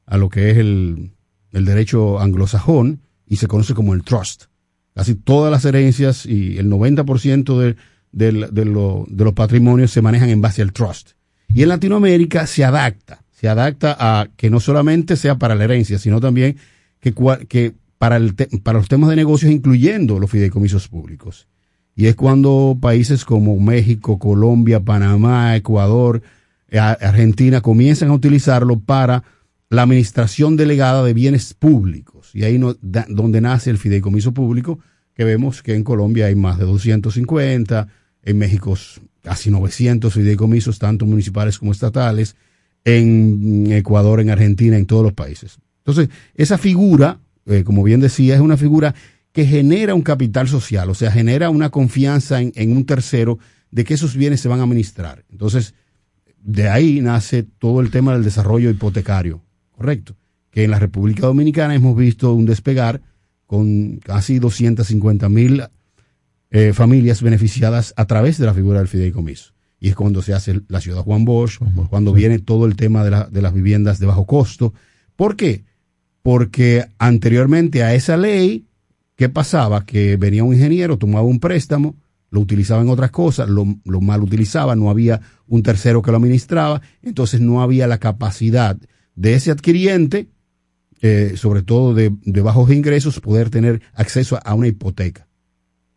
a 0.06 0.16
lo 0.16 0.28
que 0.28 0.50
es 0.50 0.58
el, 0.58 1.12
el 1.52 1.64
derecho 1.64 2.20
anglosajón 2.20 3.00
y 3.26 3.36
se 3.36 3.48
conoce 3.48 3.74
como 3.74 3.94
el 3.94 4.02
trust. 4.04 4.44
Casi 4.96 5.14
todas 5.14 5.50
las 5.50 5.62
herencias 5.66 6.24
y 6.24 6.56
el 6.56 6.70
90% 6.70 7.76
de, 8.12 8.64
los 8.64 9.32
patrimonios 9.34 9.90
se 9.90 10.00
manejan 10.00 10.30
en 10.30 10.40
base 10.40 10.62
al 10.62 10.72
trust. 10.72 11.10
Y 11.52 11.62
en 11.62 11.68
Latinoamérica 11.68 12.46
se 12.46 12.64
adapta, 12.64 13.22
se 13.30 13.46
adapta 13.46 13.94
a 14.00 14.28
que 14.38 14.48
no 14.48 14.58
solamente 14.58 15.16
sea 15.16 15.36
para 15.36 15.54
la 15.54 15.64
herencia, 15.64 15.98
sino 15.98 16.18
también 16.18 16.56
que, 16.98 17.74
para, 17.98 18.18
para 18.62 18.78
los 18.78 18.88
temas 18.88 19.10
de 19.10 19.16
negocios, 19.16 19.52
incluyendo 19.52 20.18
los 20.18 20.30
fideicomisos 20.30 20.88
públicos. 20.88 21.46
Y 21.94 22.06
es 22.06 22.16
cuando 22.16 22.78
países 22.80 23.26
como 23.26 23.60
México, 23.60 24.18
Colombia, 24.18 24.80
Panamá, 24.80 25.56
Ecuador, 25.56 26.22
eh, 26.70 26.78
Argentina 26.78 27.60
comienzan 27.60 28.08
a 28.08 28.14
utilizarlo 28.14 28.78
para 28.78 29.24
la 29.68 29.82
administración 29.82 30.56
delegada 30.56 31.04
de 31.04 31.12
bienes 31.12 31.52
públicos. 31.52 32.15
Y 32.34 32.44
ahí 32.44 32.58
donde 32.58 33.40
nace 33.40 33.70
el 33.70 33.78
fideicomiso 33.78 34.32
público, 34.32 34.78
que 35.14 35.24
vemos 35.24 35.62
que 35.62 35.74
en 35.74 35.84
Colombia 35.84 36.26
hay 36.26 36.34
más 36.34 36.58
de 36.58 36.64
250, 36.64 37.88
en 38.22 38.38
México 38.38 38.76
casi 39.22 39.50
900 39.50 40.12
fideicomisos, 40.12 40.78
tanto 40.78 41.06
municipales 41.06 41.58
como 41.58 41.72
estatales, 41.72 42.36
en 42.84 43.72
Ecuador, 43.72 44.20
en 44.20 44.30
Argentina, 44.30 44.76
en 44.76 44.86
todos 44.86 45.02
los 45.02 45.12
países. 45.12 45.58
Entonces, 45.78 46.08
esa 46.34 46.58
figura, 46.58 47.20
eh, 47.46 47.64
como 47.64 47.82
bien 47.82 48.00
decía, 48.00 48.34
es 48.34 48.40
una 48.40 48.56
figura 48.56 48.94
que 49.32 49.44
genera 49.44 49.94
un 49.94 50.02
capital 50.02 50.48
social, 50.48 50.88
o 50.90 50.94
sea, 50.94 51.10
genera 51.10 51.50
una 51.50 51.70
confianza 51.70 52.40
en 52.40 52.76
un 52.76 52.86
tercero 52.86 53.38
de 53.70 53.84
que 53.84 53.94
esos 53.94 54.16
bienes 54.16 54.40
se 54.40 54.48
van 54.48 54.60
a 54.60 54.62
administrar. 54.62 55.24
Entonces, 55.30 55.74
de 56.42 56.68
ahí 56.68 57.00
nace 57.00 57.42
todo 57.42 57.80
el 57.80 57.90
tema 57.90 58.12
del 58.14 58.24
desarrollo 58.24 58.70
hipotecario, 58.70 59.42
correcto. 59.72 60.16
Que 60.56 60.64
en 60.64 60.70
la 60.70 60.78
República 60.78 61.26
Dominicana 61.26 61.74
hemos 61.74 61.94
visto 61.94 62.32
un 62.32 62.46
despegar 62.46 63.02
con 63.44 63.98
casi 63.98 64.38
250 64.38 65.28
mil 65.28 65.62
eh, 66.50 66.72
familias 66.72 67.20
beneficiadas 67.20 67.92
a 67.94 68.06
través 68.06 68.38
de 68.38 68.46
la 68.46 68.54
figura 68.54 68.78
del 68.78 68.88
fideicomiso. 68.88 69.52
Y 69.78 69.90
es 69.90 69.94
cuando 69.94 70.22
se 70.22 70.32
hace 70.32 70.62
la 70.68 70.80
ciudad 70.80 71.02
Juan 71.02 71.26
Bosch, 71.26 71.58
cuando 71.90 72.14
viene 72.14 72.38
todo 72.38 72.64
el 72.64 72.74
tema 72.74 73.04
de, 73.04 73.10
la- 73.10 73.28
de 73.30 73.42
las 73.42 73.52
viviendas 73.52 73.98
de 73.98 74.06
bajo 74.06 74.24
costo. 74.24 74.72
¿Por 75.14 75.36
qué? 75.36 75.64
Porque 76.22 76.86
anteriormente 76.98 77.82
a 77.82 77.92
esa 77.94 78.16
ley, 78.16 78.64
¿qué 79.14 79.28
pasaba? 79.28 79.84
Que 79.84 80.16
venía 80.16 80.42
un 80.42 80.54
ingeniero, 80.54 80.96
tomaba 80.96 81.26
un 81.26 81.38
préstamo, 81.38 81.96
lo 82.30 82.40
utilizaba 82.40 82.80
en 82.80 82.88
otras 82.88 83.10
cosas, 83.10 83.50
lo, 83.50 83.66
lo 83.84 84.00
mal 84.00 84.22
utilizaba, 84.22 84.74
no 84.74 84.88
había 84.88 85.20
un 85.48 85.62
tercero 85.62 86.00
que 86.00 86.12
lo 86.12 86.16
administraba, 86.16 86.80
entonces 87.02 87.42
no 87.42 87.60
había 87.60 87.86
la 87.86 87.98
capacidad 87.98 88.78
de 89.14 89.34
ese 89.34 89.50
adquiriente, 89.50 90.28
eh, 91.02 91.34
sobre 91.36 91.62
todo 91.62 91.94
de, 91.94 92.12
de 92.24 92.40
bajos 92.40 92.70
ingresos, 92.70 93.20
poder 93.20 93.50
tener 93.50 93.82
acceso 93.94 94.38
a, 94.44 94.54
una 94.54 94.66
hipoteca. 94.68 95.26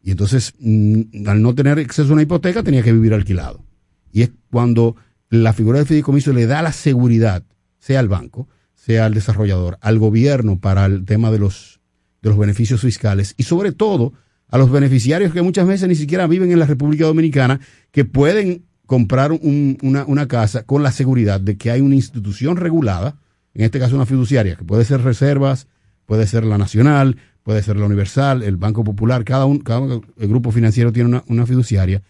Y 0.04 0.12
entonces, 0.12 0.54
mm, 0.60 1.28
al 1.28 1.42
no 1.42 1.54
tener 1.56 1.80
acceso 1.80 2.10
a 2.10 2.14
una 2.14 2.22
hipoteca, 2.24 2.64
tenía 2.64 2.84
que 2.84 2.94
vivir 2.94 3.14
alquilado. 3.14 3.64
Y 4.12 4.22
es 4.24 4.32
cuando 4.52 4.96
la 5.30 5.54
figura 5.54 5.78
del 5.80 5.88
fideicomiso 5.88 6.34
le 6.34 6.48
da 6.48 6.62
la 6.62 6.72
seguridad, 6.72 7.44
sea 7.80 8.00
al 8.00 8.08
banco, 8.08 8.48
sea 8.76 9.06
al 9.06 9.14
desarrollador, 9.14 9.78
al 9.82 10.00
gobierno 10.00 10.60
para 10.60 10.86
el 10.86 11.06
tema 11.06 11.32
de 11.32 11.40
los, 11.40 11.80
de 12.22 12.30
los 12.30 12.38
beneficios 12.38 12.82
fiscales 12.82 13.36
y 13.38 13.44
sobre 13.44 13.72
todo 13.72 14.14
a 14.48 14.58
los 14.58 14.72
beneficiarios 14.72 15.32
que 15.32 15.44
muchas 15.44 15.68
veces 15.68 15.88
ni 15.88 15.96
siquiera 15.96 16.26
viven 16.26 16.52
en 16.52 16.58
la 16.60 16.66
República 16.66 17.06
Dominicana, 17.06 17.60
que 17.92 18.04
pueden 18.06 18.64
comprar 18.88 19.32
un- 19.32 19.78
una, 19.84 20.06
una 20.06 20.28
casa 20.28 20.64
con 20.64 20.82
la 20.82 20.92
seguridad 20.92 21.40
de 21.40 21.56
que 21.58 21.70
hay 21.70 21.82
una 21.82 21.94
institución 21.94 22.58
regulada, 22.58 23.18
en 23.60 23.66
este 23.66 23.80
caso 23.80 23.96
una 23.96 24.06
fiduciaria, 24.06 24.56
que 24.56 24.64
puede 24.64 24.86
ser 24.86 25.02
reservas, 25.02 25.68
puede 26.06 26.26
ser 26.28 26.46
la 26.46 26.58
nacional, 26.58 27.18
puede 27.44 27.62
ser 27.62 27.78
la 27.78 27.86
universal, 27.86 28.42
el 28.44 28.58
Banco 28.58 28.84
Popular, 28.84 29.24
cada, 29.24 29.46
un, 29.46 29.60
cada 29.60 30.00
el 30.18 30.28
grupo 30.28 30.52
financiero 30.52 30.92
tiene 30.92 31.10
una, 31.10 31.24
una 31.28 31.46
fiduciaria 31.46 32.02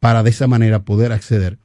para 0.00 0.22
de 0.22 0.30
esa 0.30 0.46
manera 0.46 0.84
poder 0.84 1.12
acceder 1.12 1.58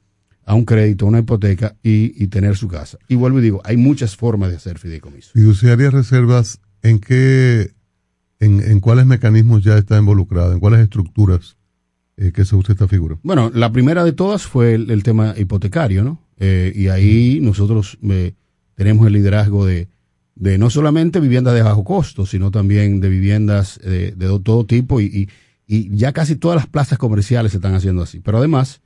a 0.44 0.54
un 0.54 0.64
crédito, 0.64 1.04
a 1.04 1.08
una 1.08 1.20
hipoteca 1.20 1.76
y, 1.82 2.12
y 2.22 2.28
tener 2.28 2.56
su 2.56 2.68
casa. 2.68 2.98
Y 3.08 3.14
vuelvo 3.14 3.38
y 3.38 3.42
digo, 3.42 3.60
hay 3.64 3.76
muchas 3.76 4.16
formas 4.16 4.50
de 4.50 4.56
hacer 4.56 4.78
fideicomiso. 4.78 5.30
Fiduciarias 5.32 5.92
reservas, 5.92 6.60
¿en 6.82 6.98
qué, 6.98 7.72
en, 8.40 8.60
en 8.60 8.80
cuáles 8.80 9.06
mecanismos 9.06 9.62
ya 9.62 9.76
está 9.76 9.98
involucrada? 9.98 10.52
¿En 10.52 10.60
cuáles 10.60 10.80
estructuras 10.80 11.56
eh, 12.16 12.32
que 12.32 12.44
se 12.44 12.56
usa 12.56 12.72
esta 12.72 12.88
figura? 12.88 13.18
Bueno, 13.22 13.50
la 13.54 13.70
primera 13.70 14.04
de 14.04 14.12
todas 14.12 14.42
fue 14.42 14.74
el, 14.74 14.90
el 14.90 15.02
tema 15.02 15.34
hipotecario, 15.36 16.04
¿no? 16.04 16.20
Eh, 16.38 16.72
y 16.74 16.88
ahí 16.88 17.38
nosotros 17.40 17.98
eh, 18.02 18.34
tenemos 18.82 19.06
el 19.06 19.12
liderazgo 19.14 19.64
de, 19.66 19.88
de 20.34 20.58
no 20.58 20.68
solamente 20.70 21.20
viviendas 21.20 21.54
de 21.54 21.62
bajo 21.62 21.84
costo, 21.84 22.26
sino 22.26 22.50
también 22.50 23.00
de 23.00 23.08
viviendas 23.08 23.78
eh, 23.84 24.12
de 24.16 24.26
todo 24.42 24.64
tipo 24.66 25.00
y, 25.00 25.04
y- 25.06 25.28
y 25.66 25.96
ya 25.96 26.12
casi 26.12 26.36
todas 26.36 26.56
las 26.56 26.66
plazas 26.66 26.98
comerciales 26.98 27.52
se 27.52 27.58
están 27.58 27.74
haciendo 27.74 28.02
así. 28.02 28.20
Pero 28.20 28.38
además, 28.38 28.80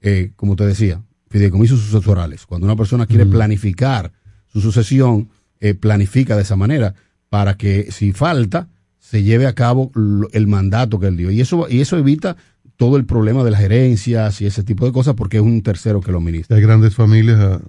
eh, 0.00 0.30
como 0.36 0.54
te 0.56 0.64
decía, 0.64 1.02
fideicomisos 1.28 1.80
sucesorales. 1.80 2.46
Cuando 2.46 2.66
una 2.66 2.76
persona 2.76 3.06
quiere 3.06 3.24
planificar 3.26 4.12
su 4.46 4.60
sucesión, 4.60 5.28
eh, 5.60 5.74
planifica 5.74 6.36
de 6.36 6.42
esa 6.42 6.56
manera 6.56 6.94
para 7.28 7.56
que 7.56 7.90
si 7.90 8.12
falta, 8.12 8.68
se 8.98 9.22
lleve 9.24 9.46
a 9.46 9.54
cabo 9.54 9.90
el 10.32 10.46
mandato 10.46 10.98
que 11.00 11.08
él 11.08 11.16
dio. 11.16 11.30
Y 11.30 11.40
eso, 11.40 11.66
y 11.68 11.80
eso 11.80 11.98
evita 11.98 12.36
todo 12.76 12.96
el 12.96 13.04
problema 13.04 13.42
de 13.44 13.50
las 13.50 13.60
herencias 13.60 14.40
y 14.40 14.46
ese 14.46 14.62
tipo 14.62 14.86
de 14.86 14.92
cosas 14.92 15.14
porque 15.14 15.36
es 15.38 15.42
un 15.42 15.62
tercero 15.62 16.00
que 16.00 16.12
lo 16.12 16.18
administra. 16.18 16.56
Hay 16.56 16.62
grandes 16.62 16.94
familias 16.94 17.38
ah, 17.40 17.60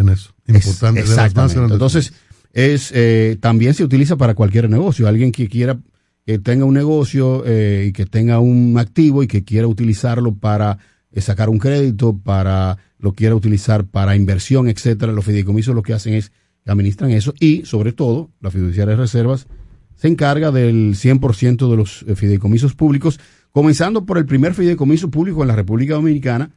en 0.00 0.08
eso. 0.10 0.30
Importante. 0.46 1.02
de 1.02 1.08
las 1.08 1.16
más 1.16 1.26
Exactamente. 1.26 1.72
Entonces, 1.74 2.12
es, 2.52 2.90
eh, 2.94 3.36
también 3.40 3.74
se 3.74 3.84
utiliza 3.84 4.16
para 4.16 4.34
cualquier 4.34 4.68
negocio. 4.68 5.06
Alguien 5.06 5.30
que 5.32 5.48
quiera, 5.48 5.78
que 6.26 6.38
tenga 6.38 6.64
un 6.64 6.74
negocio 6.74 7.42
eh, 7.46 7.86
y 7.88 7.92
que 7.92 8.06
tenga 8.06 8.40
un 8.40 8.76
activo 8.78 9.22
y 9.22 9.26
que 9.28 9.44
quiera 9.44 9.66
utilizarlo 9.66 10.34
para 10.34 10.78
eh, 11.12 11.20
sacar 11.20 11.48
un 11.48 11.58
crédito, 11.58 12.16
para 12.16 12.78
lo 12.98 13.12
quiera 13.14 13.34
utilizar 13.34 13.84
para 13.86 14.16
inversión, 14.16 14.68
etcétera. 14.68 15.12
Los 15.12 15.24
fideicomisos 15.24 15.74
lo 15.74 15.82
que 15.82 15.94
hacen 15.94 16.14
es 16.14 16.30
que 16.64 16.70
administran 16.70 17.10
eso 17.12 17.32
y, 17.40 17.62
sobre 17.64 17.92
todo, 17.92 18.30
la 18.40 18.50
fiduciaria 18.50 18.94
de 18.94 19.00
reservas 19.00 19.46
se 19.94 20.08
encarga 20.08 20.50
del 20.50 20.94
100% 20.94 21.70
de 21.70 21.76
los 21.76 22.04
eh, 22.08 22.14
fideicomisos 22.16 22.74
públicos, 22.74 23.20
comenzando 23.52 24.04
por 24.06 24.18
el 24.18 24.26
primer 24.26 24.54
fideicomiso 24.54 25.10
público 25.10 25.42
en 25.42 25.48
la 25.48 25.56
República 25.56 25.94
Dominicana, 25.94 26.50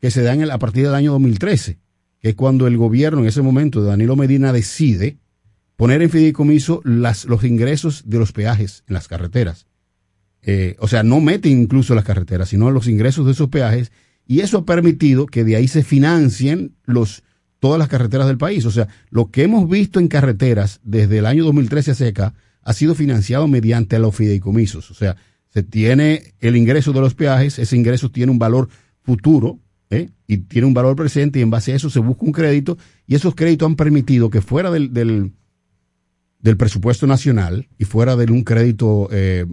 que 0.00 0.10
se 0.10 0.22
da 0.22 0.32
en 0.34 0.42
el- 0.42 0.50
a 0.50 0.58
partir 0.58 0.84
del 0.84 0.94
año 0.94 1.12
2013, 1.12 1.78
que 2.20 2.34
cuando 2.34 2.66
el 2.66 2.76
gobierno 2.76 3.20
en 3.20 3.26
ese 3.26 3.42
momento 3.42 3.82
de 3.82 3.88
Danilo 3.88 4.16
Medina 4.16 4.52
decide 4.52 5.18
poner 5.76 6.02
en 6.02 6.10
fideicomiso 6.10 6.82
los 6.84 7.44
ingresos 7.44 8.02
de 8.06 8.18
los 8.18 8.32
peajes 8.32 8.84
en 8.86 8.94
las 8.94 9.08
carreteras. 9.08 9.66
Eh, 10.42 10.76
o 10.78 10.88
sea, 10.88 11.02
no 11.02 11.20
mete 11.20 11.48
incluso 11.48 11.94
las 11.94 12.04
carreteras, 12.04 12.50
sino 12.50 12.70
los 12.70 12.86
ingresos 12.86 13.26
de 13.26 13.32
esos 13.32 13.48
peajes, 13.48 13.92
y 14.26 14.40
eso 14.40 14.58
ha 14.58 14.64
permitido 14.64 15.26
que 15.26 15.44
de 15.44 15.56
ahí 15.56 15.68
se 15.68 15.82
financien 15.82 16.76
los, 16.84 17.22
todas 17.58 17.78
las 17.78 17.88
carreteras 17.88 18.26
del 18.26 18.38
país. 18.38 18.64
O 18.64 18.70
sea, 18.70 18.88
lo 19.10 19.30
que 19.30 19.42
hemos 19.42 19.68
visto 19.68 19.98
en 19.98 20.08
carreteras 20.08 20.80
desde 20.84 21.18
el 21.18 21.26
año 21.26 21.44
2013 21.44 21.92
hacia 21.92 22.08
acá 22.08 22.34
ha 22.62 22.72
sido 22.72 22.94
financiado 22.94 23.48
mediante 23.48 23.98
los 23.98 24.14
fideicomisos. 24.14 24.90
O 24.90 24.94
sea, 24.94 25.16
se 25.48 25.62
tiene 25.62 26.34
el 26.40 26.56
ingreso 26.56 26.92
de 26.92 27.00
los 27.00 27.14
peajes, 27.14 27.58
ese 27.58 27.76
ingreso 27.76 28.10
tiene 28.10 28.30
un 28.30 28.38
valor 28.38 28.68
futuro. 29.02 29.58
Y 30.30 30.38
tiene 30.38 30.68
un 30.68 30.74
valor 30.74 30.94
presente 30.94 31.40
y 31.40 31.42
en 31.42 31.50
base 31.50 31.72
a 31.72 31.74
eso 31.74 31.90
se 31.90 31.98
busca 31.98 32.24
un 32.24 32.30
crédito 32.30 32.78
y 33.04 33.16
esos 33.16 33.34
créditos 33.34 33.66
han 33.66 33.74
permitido 33.74 34.30
que 34.30 34.40
fuera 34.40 34.70
del, 34.70 34.92
del, 34.92 36.56
presupuesto 36.56 37.08
nacional 37.08 37.68
y 37.78 37.84
fuera 37.84 38.14
de 38.14 38.30
un 38.30 38.44
crédito 38.44 39.08
eh, 39.10 39.44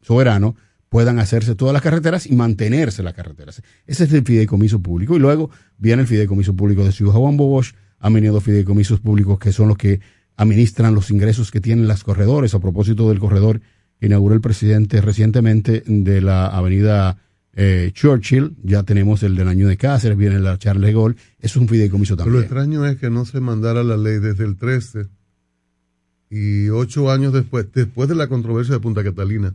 soberano 0.00 0.56
puedan 0.88 1.18
hacerse 1.18 1.54
todas 1.54 1.74
las 1.74 1.82
carreteras 1.82 2.26
y 2.26 2.34
mantenerse 2.34 3.02
las 3.02 3.12
carreteras. 3.12 3.60
Ese 3.86 4.04
es 4.04 4.12
el 4.14 4.24
fideicomiso 4.24 4.80
público. 4.80 5.14
Y 5.14 5.18
luego 5.18 5.50
viene 5.76 6.02
el 6.02 6.08
fideicomiso 6.08 6.56
público 6.56 6.84
de 6.84 6.92
Ciudad 6.92 7.12
Juan 7.12 7.36
Bosch, 7.36 7.74
han 7.98 8.14
venido 8.14 8.40
fideicomisos 8.40 9.00
públicos 9.00 9.38
que 9.38 9.52
son 9.52 9.68
los 9.68 9.76
que 9.76 10.00
administran 10.36 10.94
los 10.94 11.10
ingresos 11.10 11.50
que 11.50 11.60
tienen 11.60 11.86
las 11.86 12.02
corredores. 12.02 12.54
A 12.54 12.60
propósito 12.60 13.10
del 13.10 13.18
corredor 13.18 13.60
que 14.00 14.06
inauguró 14.06 14.34
el 14.34 14.40
presidente 14.40 15.02
recientemente 15.02 15.82
de 15.86 16.22
la 16.22 16.46
avenida 16.46 17.18
eh, 17.54 17.90
Churchill, 17.92 18.56
ya 18.62 18.82
tenemos 18.82 19.22
el 19.22 19.36
del 19.36 19.48
año 19.48 19.68
de 19.68 19.76
Cáceres, 19.76 20.16
viene 20.16 20.40
la 20.40 20.58
Charles 20.58 20.86
de 20.86 20.92
Gaulle, 20.92 21.16
eso 21.38 21.58
es 21.58 21.62
un 21.62 21.68
fideicomiso 21.68 22.16
Pero 22.16 22.30
lo 22.30 22.40
también. 22.40 22.44
extraño 22.44 22.86
es 22.86 22.96
que 22.98 23.10
no 23.10 23.24
se 23.24 23.40
mandara 23.40 23.82
la 23.84 23.96
ley 23.96 24.18
desde 24.20 24.44
el 24.44 24.56
13 24.56 25.06
y 26.30 26.68
ocho 26.70 27.10
años 27.10 27.32
después, 27.32 27.66
después 27.72 28.08
de 28.08 28.14
la 28.14 28.26
controversia 28.28 28.74
de 28.74 28.80
Punta 28.80 29.04
Catalina, 29.04 29.54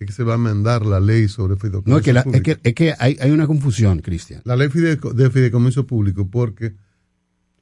es 0.00 0.06
que 0.06 0.12
se 0.12 0.24
va 0.24 0.32
a 0.32 0.36
enmendar 0.36 0.84
la 0.84 1.00
ley 1.00 1.28
sobre 1.28 1.56
fideicomiso 1.56 1.90
No, 1.90 1.98
es 1.98 2.04
que, 2.04 2.12
la- 2.12 2.20
es 2.32 2.42
que, 2.42 2.58
es 2.62 2.74
que 2.74 2.94
hay, 2.98 3.16
hay 3.20 3.30
una 3.30 3.46
confusión, 3.46 4.00
Cristian. 4.00 4.42
La 4.44 4.56
ley 4.56 4.68
fideico- 4.68 5.12
de 5.12 5.30
fideicomiso 5.30 5.86
público, 5.86 6.28
porque 6.28 6.74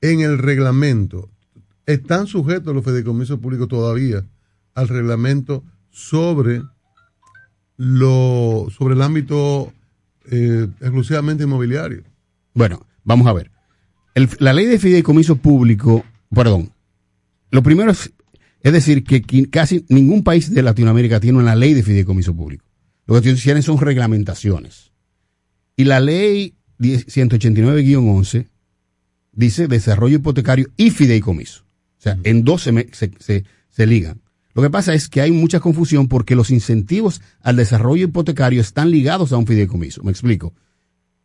en 0.00 0.20
el 0.20 0.38
reglamento 0.38 1.30
están 1.86 2.26
sujetos 2.26 2.74
los 2.74 2.84
fideicomisos 2.84 3.38
públicos 3.38 3.68
todavía 3.68 4.24
al 4.74 4.88
reglamento 4.88 5.64
sobre 5.90 6.62
lo 7.76 8.68
sobre 8.76 8.94
el 8.94 9.02
ámbito 9.02 9.72
eh, 10.30 10.66
exclusivamente 10.80 11.44
inmobiliario. 11.44 12.02
Bueno, 12.54 12.86
vamos 13.04 13.26
a 13.26 13.32
ver. 13.32 13.50
El- 14.14 14.28
la 14.40 14.52
ley 14.52 14.66
de 14.66 14.78
fideicomiso 14.78 15.36
público, 15.36 16.04
perdón, 16.34 16.72
lo 17.50 17.62
primero 17.62 17.90
es, 17.90 18.12
es 18.62 18.72
decir, 18.72 19.04
que 19.04 19.22
casi 19.50 19.84
ningún 19.88 20.24
país 20.24 20.52
de 20.52 20.62
Latinoamérica 20.62 21.20
tiene 21.20 21.38
una 21.38 21.54
ley 21.54 21.74
de 21.74 21.82
fideicomiso 21.82 22.34
público. 22.34 22.64
Lo 23.06 23.20
que 23.20 23.34
tienen 23.34 23.62
son 23.62 23.78
reglamentaciones. 23.78 24.90
Y 25.76 25.84
la 25.84 26.00
ley 26.00 26.56
10 26.78 27.06
189-11 27.06 28.48
dice 29.32 29.68
desarrollo 29.68 30.16
hipotecario 30.16 30.68
y 30.76 30.90
fideicomiso. 30.90 31.62
O 31.98 32.02
sea, 32.02 32.18
en 32.24 32.42
dos 32.44 32.62
se, 32.62 32.88
se- 32.92 33.12
se- 33.18 33.44
se 33.70 33.86
ligan. 33.86 34.20
Lo 34.56 34.62
que 34.62 34.70
pasa 34.70 34.94
es 34.94 35.10
que 35.10 35.20
hay 35.20 35.32
mucha 35.32 35.60
confusión 35.60 36.08
porque 36.08 36.34
los 36.34 36.50
incentivos 36.50 37.20
al 37.42 37.56
desarrollo 37.56 38.04
hipotecario 38.04 38.62
están 38.62 38.90
ligados 38.90 39.30
a 39.32 39.36
un 39.36 39.46
fideicomiso. 39.46 40.02
Me 40.02 40.10
explico. 40.10 40.54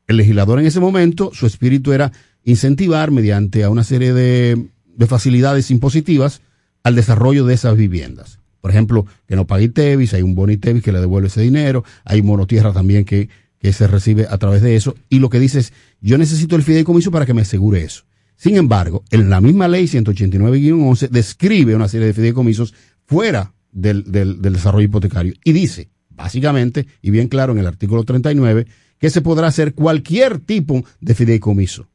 El 0.06 0.18
legislador 0.18 0.60
en 0.60 0.66
ese 0.66 0.82
momento, 0.82 1.32
su 1.34 1.48
espíritu 1.48 1.94
era 1.94 2.12
incentivar 2.44 3.10
mediante 3.10 3.64
a 3.64 3.70
una 3.70 3.86
serie 3.86 4.12
de, 4.12 4.68
de 4.86 5.08
facilidades 5.08 5.72
impositivas 5.72 6.42
al 6.84 6.96
desarrollo 6.96 7.46
de 7.46 7.54
esas 7.54 7.78
viviendas. 7.78 8.40
Por 8.60 8.70
ejemplo, 8.70 9.06
que 9.26 9.38
no 9.38 9.48
pague 9.48 9.64
ITEVIS, 9.64 10.14
hay 10.14 10.24
un 10.24 10.36
bono 10.36 10.52
ITEVIS 10.52 10.84
que 10.84 10.92
le 10.92 11.00
devuelve 11.00 11.30
ese 11.30 11.40
dinero, 11.40 11.86
hay 12.04 12.22
monotierra 12.22 12.74
también 12.74 13.06
que, 13.06 13.30
que 13.60 13.72
se 13.72 13.88
recibe 13.88 14.28
a 14.30 14.38
través 14.40 14.62
de 14.62 14.76
eso, 14.76 14.96
y 15.08 15.20
lo 15.20 15.30
que 15.30 15.40
dice 15.40 15.60
es, 15.60 15.72
yo 16.02 16.18
necesito 16.18 16.58
el 16.58 16.64
fideicomiso 16.64 17.12
para 17.12 17.26
que 17.26 17.34
me 17.34 17.44
asegure 17.44 17.82
eso. 17.82 18.04
Sin 18.42 18.58
embargo, 18.58 19.04
en 19.12 19.30
la 19.30 19.40
misma 19.40 19.68
ley 19.68 19.86
189-11 19.86 21.10
describe 21.10 21.76
una 21.76 21.88
serie 21.88 22.08
de 22.08 22.14
fideicomisos 22.14 22.74
fuera 23.12 23.54
del, 23.74 24.10
del- 24.10 24.42
del 24.42 24.54
desarrollo 24.54 24.86
hipotecario 24.86 25.34
y 25.44 25.52
dice, 25.52 25.90
básicamente, 26.10 26.88
y 27.02 27.10
bien 27.12 27.28
claro 27.28 27.52
en 27.52 27.60
el 27.60 27.68
artículo 27.68 28.06
39, 28.06 28.66
que 29.00 29.10
se 29.10 29.20
podrá 29.22 29.48
hacer 29.48 29.74
cualquier 29.74 30.40
tipo 30.40 30.86
de 31.02 31.14
fideicomiso. 31.14 31.90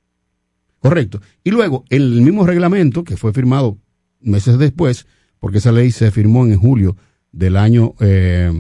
Correcto. 0.79 1.23
Y 1.43 1.53
luego, 1.53 1.85
el 1.89 2.21
mismo 2.21 2.45
reglamento, 2.47 3.03
que 3.03 3.17
fue 3.17 3.33
firmado 3.33 3.79
meses 4.21 4.59
después, 4.59 5.07
porque 5.41 5.57
esa 5.59 5.73
ley 5.73 5.91
se 5.91 6.11
firmó 6.11 6.45
en 6.47 6.59
julio 6.59 6.99
del 7.33 7.57
año 7.57 7.95
eh, 8.01 8.53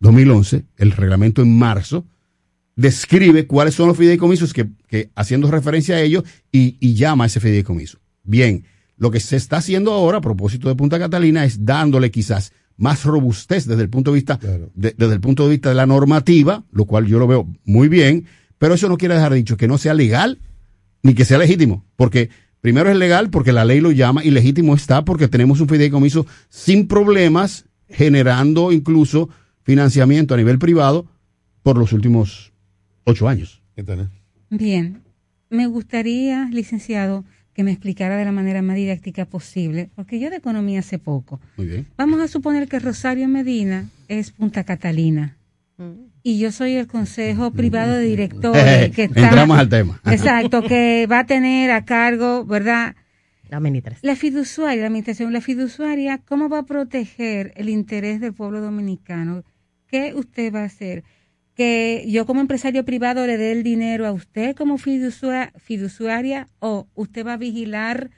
2011, 0.00 0.64
el 0.76 0.90
reglamento 0.90 1.40
en 1.40 1.56
marzo, 1.56 2.04
describe 2.74 3.46
cuáles 3.46 3.74
son 3.76 3.86
los 3.88 3.96
fideicomisos 3.96 4.52
que, 4.52 4.66
que 4.88 5.10
haciendo 5.14 5.48
referencia 5.52 5.94
a 5.96 6.00
ellos 6.00 6.24
y, 6.50 6.76
y 6.80 6.94
llama 6.94 7.24
a 7.24 7.26
ese 7.28 7.38
fideicomiso. 7.38 7.98
Bien, 8.24 8.64
lo 9.00 9.10
que 9.10 9.18
se 9.18 9.34
está 9.36 9.56
haciendo 9.56 9.92
ahora 9.92 10.18
a 10.18 10.20
propósito 10.20 10.68
de 10.68 10.76
Punta 10.76 10.98
Catalina 11.00 11.44
es 11.44 11.64
dándole 11.64 12.12
quizás 12.12 12.52
más 12.76 13.04
robustez 13.04 13.66
desde 13.66 13.82
el 13.82 13.90
punto 13.90 14.12
de 14.12 14.14
vista 14.14 14.38
de- 14.74 14.94
desde 14.96 15.14
el 15.14 15.20
punto 15.20 15.42
de 15.44 15.50
vista 15.50 15.70
de 15.70 15.74
la 15.74 15.86
normativa, 15.86 16.62
lo 16.70 16.84
cual 16.84 17.06
yo 17.06 17.18
lo 17.18 17.26
veo 17.26 17.48
muy 17.64 17.88
bien, 17.88 18.26
pero 18.58 18.74
eso 18.74 18.88
no 18.88 18.96
quiere 18.96 19.14
dejar 19.14 19.32
dicho 19.34 19.56
que 19.56 19.66
no 19.66 19.76
sea 19.78 19.94
legal 19.94 20.38
ni 21.02 21.14
que 21.14 21.24
sea 21.24 21.38
legítimo, 21.38 21.84
porque 21.96 22.30
primero 22.60 22.90
es 22.90 22.96
legal 22.96 23.30
porque 23.30 23.52
la 23.52 23.64
ley 23.64 23.80
lo 23.80 23.90
llama 23.90 24.22
y 24.22 24.30
legítimo 24.30 24.74
está 24.74 25.04
porque 25.04 25.28
tenemos 25.28 25.60
un 25.60 25.68
fideicomiso 25.68 26.26
sin 26.50 26.86
problemas 26.86 27.64
generando 27.88 28.70
incluso 28.70 29.28
financiamiento 29.62 30.34
a 30.34 30.36
nivel 30.36 30.58
privado 30.58 31.06
por 31.62 31.76
los 31.78 31.92
últimos 31.92 32.52
ocho 33.04 33.28
años. 33.28 33.62
Bien, 34.50 35.02
me 35.48 35.66
gustaría, 35.66 36.48
licenciado, 36.52 37.24
que 37.60 37.64
me 37.64 37.72
explicara 37.72 38.16
de 38.16 38.24
la 38.24 38.32
manera 38.32 38.62
más 38.62 38.74
didáctica 38.74 39.26
posible, 39.26 39.90
porque 39.94 40.18
yo 40.18 40.30
de 40.30 40.36
economía 40.36 40.80
sé 40.80 40.98
poco. 40.98 41.42
Muy 41.58 41.66
bien. 41.66 41.86
Vamos 41.98 42.18
a 42.22 42.26
suponer 42.26 42.68
que 42.68 42.78
Rosario 42.78 43.28
Medina 43.28 43.86
es 44.08 44.30
Punta 44.30 44.64
Catalina 44.64 45.36
y 46.22 46.38
yo 46.38 46.52
soy 46.52 46.76
el 46.76 46.86
consejo 46.86 47.50
privado 47.50 47.92
de 47.92 48.04
directores 48.04 48.96
que 48.96 49.04
está, 49.04 49.24
Entramos 49.24 49.58
al 49.58 49.68
tema. 49.68 50.00
Exacto, 50.06 50.62
que 50.62 51.06
va 51.06 51.18
a 51.18 51.26
tener 51.26 51.70
a 51.70 51.84
cargo, 51.84 52.46
¿verdad? 52.46 52.96
La 53.50 53.58
administración. 53.58 54.08
La 54.08 54.16
fiduciaria, 54.16 54.80
la 54.80 54.86
administración, 54.86 55.30
la 55.34 55.42
fiduciaria, 55.42 56.16
¿cómo 56.26 56.48
va 56.48 56.60
a 56.60 56.64
proteger 56.64 57.52
el 57.56 57.68
interés 57.68 58.22
del 58.22 58.32
pueblo 58.32 58.62
dominicano? 58.62 59.44
¿Qué 59.86 60.14
usted 60.14 60.50
va 60.50 60.62
a 60.62 60.64
hacer? 60.64 61.04
Que 61.60 62.06
yo 62.08 62.24
como 62.24 62.40
empresario 62.40 62.86
privado 62.86 63.26
le 63.26 63.36
dé 63.36 63.52
el 63.52 63.62
dinero 63.62 64.06
a 64.06 64.12
usted 64.12 64.56
como 64.56 64.78
fiducia- 64.78 65.52
fiduciaria 65.58 66.48
o 66.58 66.88
usted 66.94 67.26
va 67.26 67.34
a 67.34 67.36
vigilar 67.36 68.08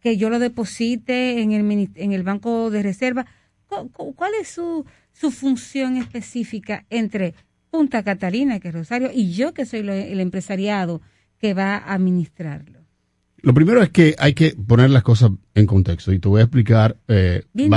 que 0.00 0.16
yo 0.16 0.28
lo 0.28 0.40
deposite 0.40 1.40
en 1.40 1.52
el, 1.52 1.88
en 1.94 2.10
el 2.12 2.24
banco 2.24 2.68
de 2.68 2.82
reserva. 2.82 3.26
cu- 3.68 3.90
cu- 3.92 4.12
¿Cuál 4.16 4.32
es 4.40 4.48
su, 4.48 4.84
su 5.12 5.30
función 5.30 5.98
específica 5.98 6.84
entre 6.90 7.34
Punta 7.70 8.02
Catalina, 8.02 8.58
que 8.58 8.66
es 8.70 8.74
Rosario, 8.74 9.10
y 9.14 9.34
yo, 9.34 9.54
que 9.54 9.66
soy 9.66 9.84
lo- 9.84 9.92
el 9.92 10.18
empresariado 10.18 11.00
que 11.38 11.54
va 11.54 11.76
a 11.76 11.94
administrarlo? 11.94 12.80
Lo 13.36 13.54
primero 13.54 13.84
es 13.84 13.90
que 13.90 14.16
hay 14.18 14.34
que 14.34 14.56
poner 14.66 14.90
las 14.90 15.04
cosas 15.04 15.30
en 15.54 15.66
contexto 15.66 16.12
y 16.12 16.18
te 16.18 16.26
voy 16.28 16.40
a 16.40 16.44
explicar. 16.44 16.96
eh, 17.06 17.44
Bien 17.52 17.70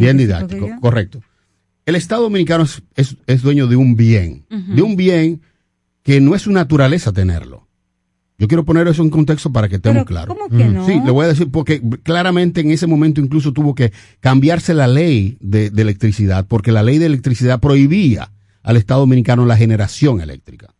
Bien 0.00 0.16
didáctico, 0.16 0.66
correcto. 0.80 1.22
El 1.86 1.96
Estado 1.96 2.22
dominicano 2.22 2.64
es, 2.64 2.82
es- 2.96 3.16
es 3.26 3.42
dueño 3.42 3.66
de 3.66 3.76
un 3.76 3.96
bien, 3.96 4.44
de 4.48 4.82
un 4.82 4.96
bien 4.96 5.42
que 6.02 6.20
no 6.20 6.34
es 6.34 6.42
su 6.42 6.52
naturaleza 6.52 7.12
tenerlo. 7.12 7.66
Yo 8.36 8.48
quiero 8.48 8.64
poner 8.64 8.88
eso 8.88 9.02
en 9.02 9.10
contexto 9.10 9.52
para 9.52 9.68
que 9.68 9.76
estemos 9.76 10.04
claros. 10.06 10.34
¿cómo 10.36 10.48
que 10.48 10.64
no? 10.64 10.84
Sí, 10.86 11.00
le 11.04 11.10
voy 11.12 11.24
a 11.24 11.28
decir 11.28 11.50
porque 11.50 11.80
claramente 12.02 12.62
en 12.62 12.70
ese 12.72 12.86
momento 12.88 13.20
incluso 13.20 13.52
tuvo 13.52 13.74
que 13.76 13.92
cambiarse 14.20 14.74
la 14.74 14.88
ley 14.88 15.36
de, 15.40 15.70
de 15.70 15.82
electricidad 15.82 16.44
porque 16.48 16.72
la 16.72 16.82
ley 16.82 16.98
de 16.98 17.06
electricidad 17.06 17.60
prohibía 17.60 18.32
al 18.62 18.76
Estado 18.76 19.00
dominicano 19.00 19.46
la 19.46 19.56
generación 19.56 20.20
eléctrica. 20.20 20.73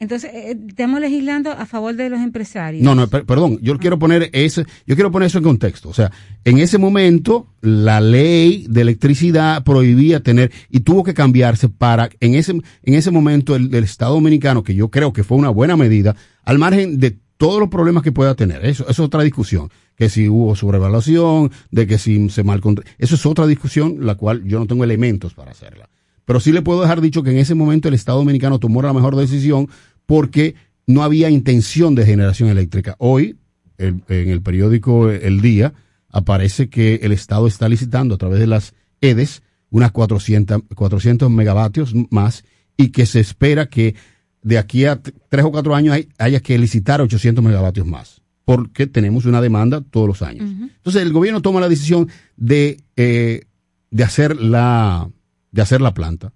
Entonces, 0.00 0.30
eh, 0.32 0.56
estamos 0.68 1.00
legislando 1.00 1.50
a 1.50 1.66
favor 1.66 1.96
de 1.96 2.08
los 2.08 2.20
empresarios. 2.20 2.84
No, 2.84 2.94
no, 2.94 3.08
per- 3.08 3.24
perdón, 3.24 3.58
yo 3.60 3.76
quiero 3.78 3.98
poner 3.98 4.30
ese, 4.32 4.64
yo 4.86 4.94
quiero 4.94 5.10
poner 5.10 5.26
eso 5.26 5.38
en 5.38 5.44
contexto. 5.44 5.88
O 5.88 5.94
sea, 5.94 6.12
en 6.44 6.58
ese 6.58 6.78
momento 6.78 7.48
la 7.60 8.00
ley 8.00 8.66
de 8.68 8.82
electricidad 8.82 9.64
prohibía 9.64 10.20
tener 10.22 10.52
y 10.70 10.80
tuvo 10.80 11.02
que 11.02 11.14
cambiarse 11.14 11.68
para 11.68 12.10
en 12.20 12.36
ese 12.36 12.52
en 12.52 12.94
ese 12.94 13.10
momento 13.10 13.56
el, 13.56 13.74
el 13.74 13.82
Estado 13.84 14.14
dominicano, 14.14 14.62
que 14.62 14.74
yo 14.76 14.88
creo 14.88 15.12
que 15.12 15.24
fue 15.24 15.36
una 15.36 15.50
buena 15.50 15.76
medida, 15.76 16.14
al 16.44 16.58
margen 16.58 17.00
de 17.00 17.18
todos 17.36 17.58
los 17.58 17.68
problemas 17.68 18.02
que 18.04 18.12
pueda 18.12 18.34
tener. 18.36 18.64
Eso, 18.64 18.84
eso 18.84 18.90
es 18.90 18.98
otra 19.00 19.22
discusión. 19.22 19.68
Que 19.96 20.08
si 20.08 20.28
hubo 20.28 20.54
sobrevaluación, 20.54 21.50
de 21.72 21.88
que 21.88 21.98
si 21.98 22.28
se 22.30 22.44
mal 22.44 22.60
Eso 22.98 23.14
es 23.16 23.26
otra 23.26 23.48
discusión, 23.48 23.96
la 24.06 24.14
cual 24.14 24.44
yo 24.44 24.60
no 24.60 24.66
tengo 24.66 24.84
elementos 24.84 25.34
para 25.34 25.50
hacerla. 25.50 25.88
Pero 26.24 26.40
sí 26.40 26.52
le 26.52 26.60
puedo 26.62 26.82
dejar 26.82 27.00
dicho 27.00 27.22
que 27.22 27.30
en 27.30 27.38
ese 27.38 27.54
momento 27.54 27.88
el 27.88 27.94
Estado 27.94 28.18
dominicano 28.18 28.58
tomó 28.58 28.82
la 28.82 28.92
mejor 28.92 29.16
decisión 29.16 29.66
porque 30.08 30.54
no 30.86 31.02
había 31.02 31.28
intención 31.28 31.94
de 31.94 32.06
generación 32.06 32.48
eléctrica. 32.48 32.96
Hoy, 32.98 33.36
el- 33.76 34.02
en 34.08 34.30
el 34.30 34.40
periódico 34.40 35.10
El 35.10 35.42
Día, 35.42 35.74
aparece 36.08 36.70
que 36.70 37.00
el 37.02 37.12
Estado 37.12 37.46
está 37.46 37.68
licitando 37.68 38.14
a 38.14 38.18
través 38.18 38.40
de 38.40 38.46
las 38.46 38.72
EDES 39.02 39.42
unas 39.68 39.92
400, 39.92 40.62
400 40.74 41.30
megavatios 41.30 41.92
más 42.10 42.44
y 42.78 42.88
que 42.88 43.04
se 43.04 43.20
espera 43.20 43.66
que 43.68 43.96
de 44.42 44.56
aquí 44.56 44.86
a 44.86 44.98
tres 45.28 45.44
o 45.44 45.50
cuatro 45.52 45.74
años 45.74 45.92
hay- 45.94 46.08
haya 46.16 46.40
que 46.40 46.56
licitar 46.58 47.02
800 47.02 47.44
megavatios 47.44 47.86
más, 47.86 48.22
porque 48.46 48.86
tenemos 48.86 49.26
una 49.26 49.42
demanda 49.42 49.82
todos 49.82 50.08
los 50.08 50.22
años. 50.22 50.48
Entonces 50.50 51.02
el 51.02 51.12
gobierno 51.12 51.42
toma 51.42 51.60
la 51.60 51.68
decisión 51.68 52.08
de, 52.38 52.78
eh, 52.96 53.42
de, 53.90 54.04
hacer 54.04 54.40
la, 54.40 55.10
de 55.52 55.60
hacer 55.60 55.82
la 55.82 55.92
planta. 55.92 56.32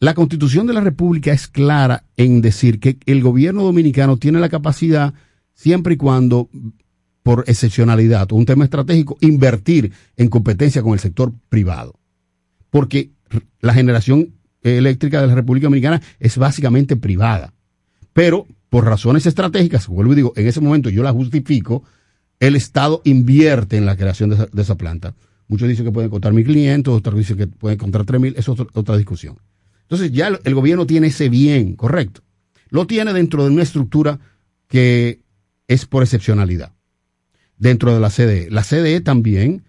La 0.00 0.14
constitución 0.14 0.66
de 0.66 0.74
la 0.74 0.80
República 0.80 1.32
es 1.32 1.48
clara 1.48 2.04
en 2.16 2.40
decir 2.40 2.80
que 2.80 2.98
el 3.06 3.22
gobierno 3.22 3.62
dominicano 3.62 4.16
tiene 4.16 4.40
la 4.40 4.48
capacidad, 4.48 5.14
siempre 5.54 5.94
y 5.94 5.96
cuando, 5.96 6.50
por 7.22 7.44
excepcionalidad 7.46 8.30
o 8.32 8.36
un 8.36 8.44
tema 8.44 8.64
estratégico, 8.64 9.16
invertir 9.20 9.92
en 10.16 10.28
competencia 10.28 10.82
con 10.82 10.92
el 10.92 10.98
sector 10.98 11.32
privado. 11.48 11.94
Porque 12.70 13.10
la 13.60 13.72
generación 13.72 14.34
eléctrica 14.62 15.20
de 15.20 15.28
la 15.28 15.34
República 15.34 15.66
Dominicana 15.66 16.02
es 16.18 16.36
básicamente 16.38 16.96
privada. 16.96 17.52
Pero 18.12 18.46
por 18.68 18.84
razones 18.84 19.26
estratégicas, 19.26 19.86
vuelvo 19.86 20.12
y 20.12 20.16
digo, 20.16 20.32
en 20.36 20.46
ese 20.48 20.60
momento 20.60 20.90
yo 20.90 21.02
la 21.02 21.12
justifico, 21.12 21.84
el 22.40 22.56
Estado 22.56 23.00
invierte 23.04 23.76
en 23.76 23.86
la 23.86 23.96
creación 23.96 24.30
de 24.30 24.62
esa, 24.62 24.76
planta. 24.76 25.14
Muchos 25.46 25.68
dicen 25.68 25.84
que 25.84 25.92
pueden 25.92 26.10
costar 26.10 26.32
1.500, 26.32 26.88
otros 26.88 27.16
dicen 27.16 27.36
que 27.36 27.46
pueden 27.46 27.78
costar 27.78 28.04
3.000, 28.04 28.34
es 28.36 28.48
otra, 28.48 28.66
otra 28.74 28.96
discusión. 28.96 29.38
Entonces 29.84 30.12
ya 30.12 30.28
el, 30.28 30.38
el 30.44 30.54
gobierno 30.54 30.86
tiene 30.86 31.06
ese 31.08 31.28
bien, 31.28 31.74
correcto. 31.76 32.22
Lo 32.70 32.86
tiene 32.86 33.12
dentro 33.12 33.44
de 33.44 33.50
una 33.50 33.62
estructura 33.62 34.18
que 34.68 35.20
es 35.68 35.86
por 35.86 36.02
excepcionalidad. 36.02 36.72
Dentro 37.56 37.94
de 37.94 38.00
la 38.00 38.10
CDE. 38.10 38.48
La 38.50 38.62
CDE 38.62 39.00
también 39.00 39.62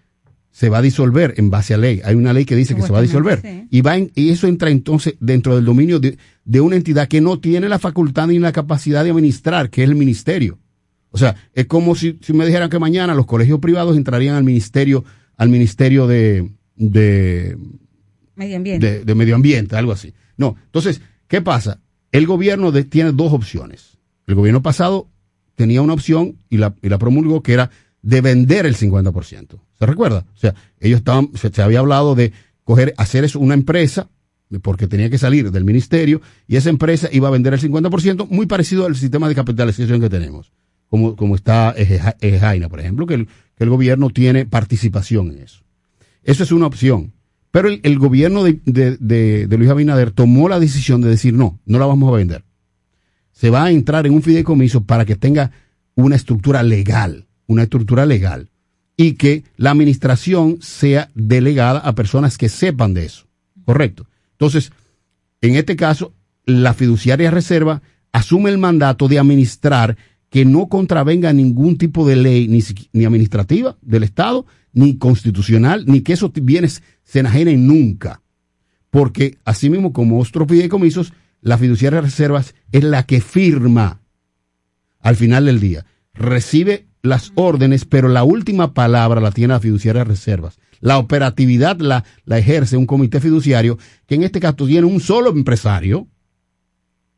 se 0.51 0.69
va 0.69 0.79
a 0.79 0.81
disolver 0.81 1.33
en 1.37 1.49
base 1.49 1.73
a 1.73 1.77
ley. 1.77 2.01
Hay 2.03 2.15
una 2.15 2.33
ley 2.33 2.45
que 2.45 2.55
dice 2.55 2.75
que 2.75 2.81
se 2.81 2.91
va 2.91 2.99
a 2.99 3.01
disolver. 3.01 3.41
sí. 3.41 3.67
Y, 3.69 3.81
va 3.81 3.97
en- 3.97 4.11
y 4.15 4.29
eso 4.29 4.47
entra 4.47 4.69
entonces 4.69 5.15
dentro 5.19 5.55
del 5.55 5.65
dominio 5.65 5.99
de, 5.99 6.17
de 6.45 6.61
una 6.61 6.77
entidad 6.77 7.07
que 7.07 7.19
no 7.21 7.39
tiene 7.39 7.67
la 7.69 7.77
facultad 7.77 8.27
ni 8.27 8.39
la 8.39 8.51
capacidad 8.53 9.03
de 9.03 9.11
administrar, 9.11 9.69
que 9.69 9.83
es 9.83 9.89
el 9.89 9.95
ministerio. 9.95 10.57
O 11.11 11.17
sea, 11.17 11.35
es 11.53 11.65
como 11.67 11.93
si, 11.95 12.17
si 12.21 12.33
me 12.33 12.45
dijeran 12.45 12.69
que 12.69 12.79
mañana 12.79 13.13
los 13.15 13.25
colegios 13.25 13.59
privados 13.59 13.95
entrarían 13.97 14.35
al 14.35 14.43
ministerio, 14.43 15.03
al 15.37 15.49
ministerio 15.49 16.07
de, 16.07 16.49
de, 16.75 17.57
Medio 18.35 18.57
ambiente. 18.57 19.05
de, 19.05 19.15
medio 19.15 19.35
ambiente, 19.35 19.75
algo 19.75 19.91
así. 19.91 20.13
No, 20.37 20.55
entonces, 20.65 21.01
¿qué 21.27 21.41
pasa? 21.41 21.79
El 22.11 22.27
gobierno 22.27 22.71
tiene 22.85 23.11
dos 23.11 23.33
opciones. 23.33 23.97
El 24.27 24.35
gobierno 24.35 24.61
pasado 24.61 25.09
tenía 25.55 25.81
una 25.81 25.93
opción 25.93 26.37
y 26.49 26.57
la, 26.57 26.75
y 26.81 26.89
la 26.89 26.97
promulgó 26.97 27.41
que 27.41 27.53
era 27.53 27.71
de 28.01 28.21
vender 28.21 28.65
el 28.65 28.75
50%. 28.75 29.59
¿Se 29.79 29.85
recuerda? 29.85 30.25
O 30.35 30.37
sea, 30.37 30.53
ellos 30.79 30.99
estaban, 30.99 31.31
se, 31.33 31.61
había 31.61 31.79
hablado 31.79 32.15
de 32.15 32.33
coger, 32.63 32.93
hacer 32.97 33.23
eso 33.23 33.39
una 33.39 33.55
empresa, 33.55 34.09
porque 34.61 34.87
tenía 34.87 35.09
que 35.09 35.17
salir 35.17 35.51
del 35.51 35.65
ministerio, 35.65 36.21
y 36.47 36.55
esa 36.55 36.69
empresa 36.69 37.09
iba 37.11 37.27
a 37.27 37.31
vender 37.31 37.53
el 37.53 37.59
50%, 37.59 38.27
muy 38.29 38.45
parecido 38.45 38.85
al 38.85 38.95
sistema 38.95 39.27
de 39.27 39.35
capitalización 39.35 39.99
que 39.99 40.09
tenemos, 40.09 40.51
como, 40.87 41.15
como 41.15 41.35
está 41.35 41.73
Ejaina, 41.75 42.69
por 42.69 42.79
ejemplo, 42.79 43.07
que 43.07 43.15
el, 43.15 43.27
que 43.27 43.63
el 43.63 43.69
gobierno 43.69 44.11
tiene 44.11 44.45
participación 44.45 45.31
en 45.31 45.39
eso. 45.39 45.63
Eso 46.23 46.43
es 46.43 46.51
una 46.51 46.67
opción. 46.67 47.13
Pero 47.55 47.69
el, 47.69 47.99
gobierno 47.99 48.43
de, 48.43 49.47
Luis 49.49 49.69
Abinader 49.69 50.11
tomó 50.11 50.49
la 50.49 50.59
decisión 50.59 50.99
de 50.99 51.07
decir 51.07 51.33
no, 51.33 51.57
no 51.65 51.79
la 51.79 51.85
vamos 51.85 52.11
a 52.11 52.17
vender. 52.17 52.43
Se 53.31 53.49
va 53.49 53.63
a 53.63 53.71
entrar 53.71 54.05
en 54.05 54.13
un 54.13 54.21
fideicomiso 54.21 54.83
para 54.83 55.05
que 55.05 55.15
tenga 55.15 55.51
una 55.95 56.17
estructura 56.17 56.63
legal, 56.63 57.27
una 57.47 57.63
estructura 57.63 58.05
legal, 58.05 58.49
y 58.97 59.13
que 59.13 59.45
la 59.55 59.71
administración 59.71 60.57
sea 60.59 61.11
delegada 61.15 61.79
a 61.79 61.95
personas 61.95 62.37
que 62.37 62.49
sepan 62.49 62.93
de 62.93 63.05
eso. 63.05 63.25
Correcto. 63.63 64.05
Entonces, 64.31 64.73
en 65.39 65.55
este 65.55 65.77
caso, 65.77 66.11
la 66.43 66.73
fiduciaria 66.73 67.31
reserva 67.31 67.81
asume 68.11 68.49
el 68.49 68.57
mandato 68.57 69.07
de 69.07 69.17
administrar 69.17 69.95
que 70.29 70.43
no 70.43 70.67
contravenga 70.67 71.31
ningún 71.31 71.77
tipo 71.77 72.05
de 72.05 72.17
ley, 72.17 72.49
ni, 72.49 72.61
ni 72.91 73.05
administrativa 73.05 73.77
del 73.81 74.03
Estado, 74.03 74.45
ni 74.73 74.97
constitucional, 74.97 75.85
ni 75.87 76.01
que 76.01 76.11
esos 76.11 76.33
bienes 76.33 76.83
se 77.05 77.19
enajenen 77.19 77.65
nunca. 77.65 78.21
Porque, 78.89 79.37
así 79.45 79.69
mismo 79.69 79.93
como 79.93 80.19
otros 80.19 80.47
fideicomisos, 80.47 81.13
la 81.41 81.57
fiduciaria 81.57 81.97
de 82.01 82.07
reservas 82.07 82.53
es 82.71 82.83
la 82.83 83.03
que 83.05 83.21
firma 83.21 84.01
al 84.99 85.15
final 85.15 85.45
del 85.45 85.59
día. 85.59 85.85
Recibe 86.13 86.87
las 87.01 87.31
órdenes, 87.35 87.85
pero 87.85 88.07
la 88.07 88.23
última 88.23 88.73
palabra 88.73 89.21
la 89.21 89.31
tiene 89.31 89.53
la 89.53 89.59
fiduciaria 89.59 90.03
de 90.03 90.09
reservas. 90.09 90.57
La 90.79 90.97
operatividad 90.97 91.79
la, 91.79 92.03
la 92.25 92.37
ejerce 92.37 92.77
un 92.77 92.85
comité 92.85 93.19
fiduciario 93.19 93.77
que 94.07 94.15
en 94.15 94.23
este 94.23 94.39
caso 94.39 94.65
tiene 94.65 94.87
un 94.87 94.99
solo 94.99 95.29
empresario 95.31 96.07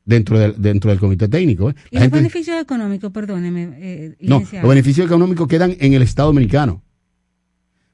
dentro 0.06 0.40
del, 0.40 0.56
dentro 0.62 0.90
del 0.90 1.00
comité 1.00 1.28
técnico. 1.28 1.70
¿eh? 1.70 1.76
Y 1.92 1.96
los 1.96 2.04
gente- 2.04 2.18
beneficios 2.18 2.62
económicos, 2.62 3.12
perdóneme, 3.12 3.70
eh, 3.78 4.16
no, 4.22 4.40
los 4.40 4.70
beneficios 4.70 5.06
económicos 5.06 5.48
quedan 5.48 5.76
en 5.80 5.94
el 5.94 6.02
Estado 6.02 6.30
dominicano. 6.30 6.84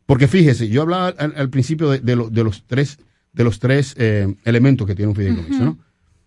Porque 0.05 0.27
fíjese, 0.27 0.67
yo 0.69 0.81
hablaba 0.81 1.07
al, 1.09 1.33
al 1.35 1.49
principio 1.49 1.89
de, 1.89 1.99
de 1.99 2.15
lo- 2.15 2.29
de 2.29 2.43
los 2.43 2.63
tres, 2.67 2.97
de 3.31 3.43
los 3.43 3.59
tres 3.59 3.95
eh, 3.97 4.33
elementos 4.45 4.85
que 4.85 4.95
tiene 4.95 5.09
un 5.09 5.15
fideicomiso. 5.15 5.63
¿no? 5.63 5.79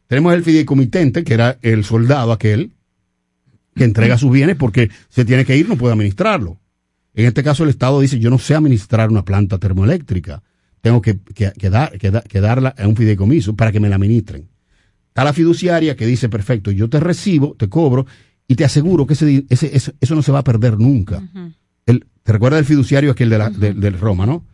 Tenemos 0.07 0.33
el 0.35 0.43
fideicomitente, 0.45 1.25
que 1.25 1.35
era 1.35 1.59
el 1.63 1.85
soldado 1.85 2.33
aquel, 2.33 2.73
que 3.75 3.85
entrega 3.85 4.17
sus 4.17 4.31
bienes 4.33 4.57
porque 4.57 4.91
se 5.09 5.25
tiene 5.25 5.45
que 5.45 5.57
ir, 5.57 5.69
no 5.69 5.77
puede 5.77 5.93
administrarlo. 5.93 6.59
En 7.15 7.27
este 7.27 7.43
caso 7.43 7.65
el 7.65 7.71
Estado 7.71 8.01
dice, 8.01 8.19
yo 8.19 8.31
no 8.31 8.39
sé 8.39 8.55
administrar 8.55 9.11
una 9.11 9.25
planta 9.25 9.59
termoeléctrica, 9.59 10.43
tengo 10.81 11.03
que, 11.03 11.19
que- 11.35 11.53
que 11.53 11.71
dar- 11.71 11.99
que 11.99 12.11
da- 12.11 12.23
que 12.23 12.41
darla 12.41 12.75
a 12.79 12.87
un 12.89 12.97
fideicomiso 12.97 13.55
para 13.57 13.73
que 13.73 13.81
me 13.81 13.89
la 13.89 13.97
administren. 13.97 14.49
Está 15.09 15.25
la 15.25 15.33
fiduciaria 15.33 15.97
que 15.97 16.07
dice, 16.07 16.29
perfecto, 16.29 16.71
yo 16.71 16.89
te 16.89 17.01
recibo, 17.01 17.55
te 17.59 17.69
cobro 17.69 18.07
y 18.49 18.55
te 18.55 18.65
aseguro 18.65 19.07
que 19.07 19.15
ese, 19.15 19.45
eso, 19.51 19.93
eso 20.01 20.15
no 20.15 20.23
se 20.23 20.31
va 20.33 20.41
a 20.41 20.45
perder 20.45 20.79
nunca. 20.79 21.23
¿Te 22.27 22.33
recuerdas 22.33 22.59
del 22.59 22.67
fiduciario 22.67 23.13
aquel 23.13 23.31
de, 23.31 23.39
la, 23.39 23.51
de- 23.51 23.73
del 23.73 23.99
Roma, 23.99 24.27
no? 24.27 24.45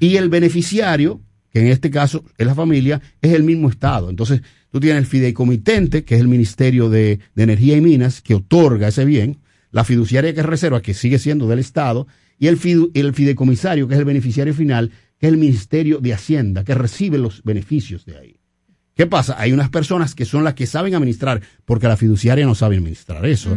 Y 0.00 0.16
el 0.16 0.30
beneficiario, 0.30 1.20
que 1.52 1.60
en 1.60 1.66
este 1.66 1.90
caso 1.90 2.24
es 2.38 2.46
la 2.46 2.54
familia, 2.54 3.02
es 3.20 3.34
el 3.34 3.42
mismo 3.42 3.68
Estado. 3.68 4.08
Entonces, 4.08 4.40
tú 4.72 4.80
tienes 4.80 4.98
el 5.02 5.06
fideicomitente, 5.06 6.04
que 6.04 6.14
es 6.14 6.20
el 6.22 6.28
Ministerio 6.28 6.88
de, 6.88 7.18
de 7.34 7.42
Energía 7.42 7.76
y 7.76 7.82
Minas, 7.82 8.22
que 8.22 8.34
otorga 8.34 8.88
ese 8.88 9.04
bien, 9.04 9.38
la 9.70 9.84
fiduciaria 9.84 10.32
que 10.32 10.40
es 10.40 10.46
reserva, 10.46 10.80
que 10.80 10.94
sigue 10.94 11.18
siendo 11.18 11.46
del 11.46 11.58
Estado, 11.58 12.06
y 12.38 12.46
el, 12.46 12.58
fidu- 12.58 12.90
el 12.94 13.12
fideicomisario, 13.12 13.86
que 13.88 13.94
es 13.94 13.98
el 14.00 14.06
beneficiario 14.06 14.54
final, 14.54 14.90
que 15.18 15.26
es 15.26 15.32
el 15.32 15.38
Ministerio 15.38 15.98
de 16.00 16.14
Hacienda, 16.14 16.64
que 16.64 16.74
recibe 16.74 17.18
los 17.18 17.42
beneficios 17.42 18.06
de 18.06 18.16
ahí. 18.16 18.40
¿Qué 18.98 19.06
pasa? 19.06 19.36
Hay 19.38 19.52
unas 19.52 19.70
personas 19.70 20.16
que 20.16 20.24
son 20.24 20.42
las 20.42 20.54
que 20.54 20.66
saben 20.66 20.96
administrar, 20.96 21.40
porque 21.64 21.86
la 21.86 21.96
fiduciaria 21.96 22.44
no 22.44 22.56
sabe 22.56 22.76
administrar 22.78 23.24
eso. 23.26 23.56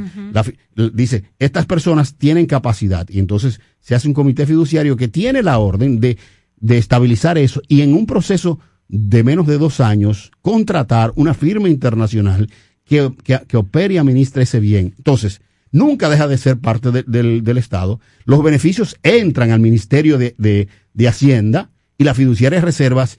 Dice, 0.94 1.24
estas 1.40 1.66
personas 1.66 2.16
tienen 2.16 2.46
capacidad 2.46 3.10
y 3.10 3.18
entonces 3.18 3.60
se 3.80 3.96
hace 3.96 4.08
un 4.08 4.14
comité 4.14 4.46
fiduciario 4.46 4.96
que 4.96 5.08
tiene 5.08 5.42
la 5.42 5.58
orden 5.58 6.00
de, 6.00 6.20
de 6.58 6.78
estabilizar 6.78 7.40
eso 7.40 7.60
y 7.68 7.82
en 7.82 7.96
un 7.96 8.06
proceso 8.06 8.60
de 8.88 9.24
menos 9.24 9.48
de 9.48 9.58
dos 9.58 9.80
años 9.80 10.32
contratar 10.44 11.12
una 11.16 11.34
firma 11.34 11.70
internacional 11.70 12.48
que, 12.86 13.12
que, 13.24 13.40
que 13.48 13.58
opere 13.58 13.96
y 13.96 13.98
administre 13.98 14.44
ese 14.44 14.60
bien. 14.60 14.94
Entonces, 14.98 15.42
nunca 15.72 16.08
deja 16.10 16.28
de 16.28 16.38
ser 16.38 16.60
parte 16.60 16.92
de- 16.92 17.04
del, 17.08 17.44
del 17.44 17.58
Estado. 17.58 18.00
Los 18.26 18.44
beneficios 18.44 18.96
entran 19.02 19.50
al 19.50 19.60
Ministerio 19.60 20.20
de, 20.20 20.36
de- 20.38 20.68
de 20.94 21.08
Hacienda 21.08 21.72
y 21.98 22.04
la 22.04 22.14
fiduciaria 22.14 22.60
de 22.60 22.66
reservas 22.66 23.18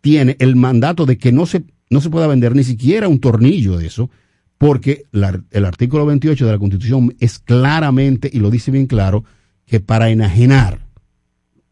tiene 0.00 0.36
el 0.38 0.56
mandato 0.56 1.06
de 1.06 1.18
que 1.18 1.32
no 1.32 1.46
se, 1.46 1.64
no 1.90 2.00
se 2.00 2.10
pueda 2.10 2.26
vender 2.26 2.54
ni 2.54 2.64
siquiera 2.64 3.08
un 3.08 3.20
tornillo 3.20 3.78
de 3.78 3.86
eso, 3.86 4.10
porque 4.58 5.04
el 5.12 5.64
artículo 5.64 6.04
28 6.06 6.44
de 6.44 6.52
la 6.52 6.58
Constitución 6.58 7.14
es 7.20 7.38
claramente, 7.38 8.28
y 8.32 8.40
lo 8.40 8.50
dice 8.50 8.70
bien 8.70 8.86
claro, 8.86 9.24
que 9.66 9.80
para 9.80 10.10
enajenar 10.10 10.80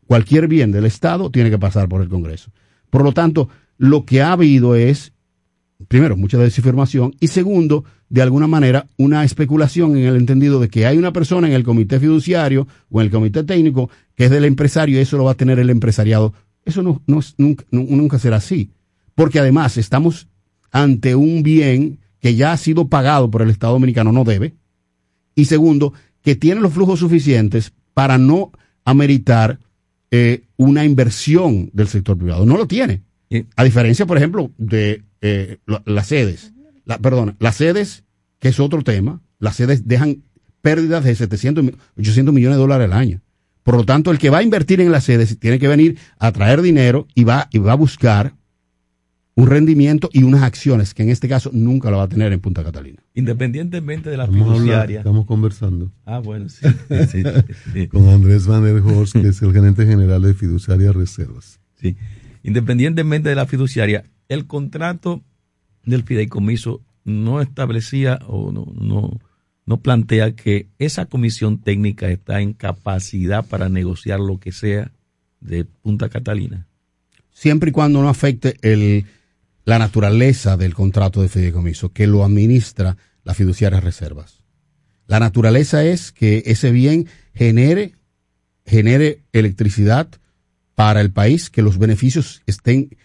cualquier 0.07 0.47
bien 0.47 0.71
del 0.71 0.87
Estado 0.87 1.31
tiene 1.31 1.51
que 1.51 1.59
pasar 1.59 1.89
por 1.89 2.01
el 2.01 2.09
Congreso. 2.09 2.51
Por 2.91 3.03
lo 3.03 3.13
tanto, 3.13 3.49
lo 3.77 4.05
que 4.05 4.23
ha 4.23 4.33
habido 4.33 4.77
es, 4.77 5.13
primero, 5.89 6.17
mucha 6.17 6.39
desinformación, 6.39 7.15
y 7.19 7.27
segundo, 7.27 7.85
de 8.09 8.23
alguna 8.23 8.47
manera, 8.47 8.87
una 8.97 9.25
especulación 9.25 9.97
en 9.97 10.05
el 10.05 10.17
entendido 10.17 10.61
de 10.61 10.69
que 10.69 10.87
hay 10.87 10.97
una 10.97 11.13
persona 11.13 11.49
en 11.49 11.55
el 11.55 11.65
comité 11.65 11.99
fiduciario 11.99 12.69
o 12.89 13.01
en 13.01 13.07
el 13.07 13.13
comité 13.13 13.43
técnico 13.43 13.91
que 14.15 14.27
es 14.27 14.31
del 14.31 14.45
empresario 14.45 14.99
y 14.99 15.03
eso 15.03 15.17
lo 15.17 15.25
va 15.25 15.33
a 15.33 15.37
tener 15.37 15.59
el 15.59 15.71
empresariado. 15.71 16.33
Eso 16.67 16.83
no, 16.83 17.03
no 17.07 17.21
es- 17.21 17.35
nunca, 17.39 17.65
nu- 17.71 17.87
nunca 17.89 18.19
será 18.19 18.37
así. 18.37 18.71
Porque 19.15 19.39
además 19.39 19.79
estamos 19.79 20.29
ante 20.71 21.15
un 21.15 21.43
bien 21.43 21.99
que 22.21 22.35
ya 22.35 22.53
ha 22.53 22.57
sido 22.59 22.89
pagado 22.89 23.31
por 23.31 23.41
el 23.41 23.49
Estado 23.51 23.73
Dominicano, 23.73 24.13
no 24.13 24.25
debe. 24.25 24.55
Y 25.35 25.47
segundo, 25.47 25.95
que 26.23 26.37
tiene 26.37 26.61
los 26.61 26.75
flujos 26.75 27.01
suficientes 27.01 27.73
para 27.95 28.19
no 28.19 28.53
ameritar 28.85 29.59
eh, 30.11 30.43
una 30.57 30.85
inversión 30.85 31.71
del 31.73 31.89
sector 31.89 32.17
privado. 32.19 32.45
No 32.47 32.57
lo 32.57 32.67
tiene. 32.67 33.03
A 33.57 33.65
diferencia, 33.65 34.07
por 34.07 34.17
ejemplo, 34.17 34.51
de 34.59 35.03
eh, 35.21 35.59
las 35.85 36.07
sedes. 36.09 36.53
La, 36.85 36.99
perdona, 36.99 37.35
las 37.41 37.57
sedes, 37.57 38.05
que 38.39 38.49
es 38.49 38.61
otro 38.61 38.83
tema, 38.83 39.21
las 39.39 39.57
sedes 39.57 39.87
dejan 39.89 40.23
pérdidas 40.63 41.05
de 41.05 41.15
700, 41.15 41.65
mi- 41.65 41.73
800 41.99 42.35
millones 42.35 42.57
de 42.57 42.61
dólares 42.61 42.85
al 42.87 42.93
año. 42.93 43.21
Por 43.67 43.75
lo 43.75 43.85
tanto, 43.85 44.13
el 44.13 44.19
que 44.21 44.31
va 44.31 44.39
a 44.39 44.43
invertir 44.45 44.81
en 44.81 44.93
las 44.93 45.03
sedes 45.03 45.41
tiene 45.41 45.59
que 45.59 45.67
venir 45.67 45.99
a 46.21 46.31
traer 46.31 46.63
dinero 46.63 47.09
y 47.17 47.25
va, 47.25 47.49
y 47.51 47.59
va 47.59 47.73
a 47.73 47.75
buscar 47.75 48.33
un 49.35 49.49
rendimiento 49.49 50.09
y 50.13 50.23
unas 50.23 50.45
acciones 50.45 50.95
que 50.95 51.03
en 51.03 51.09
este 51.09 51.29
caso 51.29 51.51
nunca 51.53 51.91
lo 51.91 51.97
va 51.97 52.05
a 52.05 52.09
tener 52.09 52.33
en 52.33 52.39
Punta 52.39 52.63
Catalina. 52.63 53.03
Independientemente 53.15 54.09
de 54.09 54.19
la 54.19 54.29
fiduciaria. 54.29 54.99
estamos 54.99 55.27
conversando. 55.27 55.91
Ah, 56.05 56.21
bueno, 56.21 56.49
sí. 56.49 56.65
sí, 57.11 57.25
sí. 57.73 57.89
Con 57.89 58.09
Andrés 58.09 58.47
Van 58.47 58.63
der 58.63 58.81
Horst, 58.81 59.15
que 59.15 59.31
es 59.31 59.43
el 59.43 59.53
gerente 59.53 59.85
general 59.85 60.23
de 60.23 60.35
Fiduciaria 60.35 60.93
Reservas. 60.93 61.59
Sí. 61.75 61.97
Independientemente 62.45 63.31
de 63.31 63.35
la 63.35 63.47
fiduciaria, 63.47 64.05
el 64.29 64.47
contrato 64.47 65.25
del 65.85 66.05
fideicomiso 66.05 66.83
no 67.03 67.41
establecía 67.41 68.21
o 68.29 68.53
no, 68.53 68.73
no, 68.81 69.19
no 69.67 69.81
plantea 69.81 70.35
que 70.35 70.69
esa 70.79 71.07
comisión 71.07 71.61
técnica 71.61 72.09
está 72.09 72.41
en 72.41 72.55
capacidad 72.55 73.45
para 73.45 73.69
negociar 73.69 74.21
lo 74.21 74.39
que 74.39 74.53
sea 74.53 74.93
de 75.41 75.65
Punta 75.65 76.09
Catalina. 76.09 76.67
siempre 77.33 77.69
y 77.69 77.73
cuando 77.73 78.01
no 78.01 78.09
afecte 78.09 78.57
la 79.65 79.79
naturaleza 79.79 80.57
del 80.57 80.73
contrato 80.73 81.21
de 81.21 81.29
fideicomiso, 81.29 81.93
que 81.93 82.07
lo 82.07 82.25
administra 82.25 82.97
la 83.25 83.35
fiduciaria 83.35 83.81
reservas. 83.81 84.43
La 85.07 85.21
naturaleza 85.21 85.85
es 85.85 86.13
que 86.13 86.45
ese 86.47 86.71
bien 86.71 87.09
genere, 87.35 87.93
genere 88.65 89.23
electricidad 89.33 90.09
para 90.75 91.01
el 91.01 91.11
país, 91.11 91.51
que 91.51 91.63
los 91.63 91.79
beneficios 91.79 92.43
estén, 92.47 92.97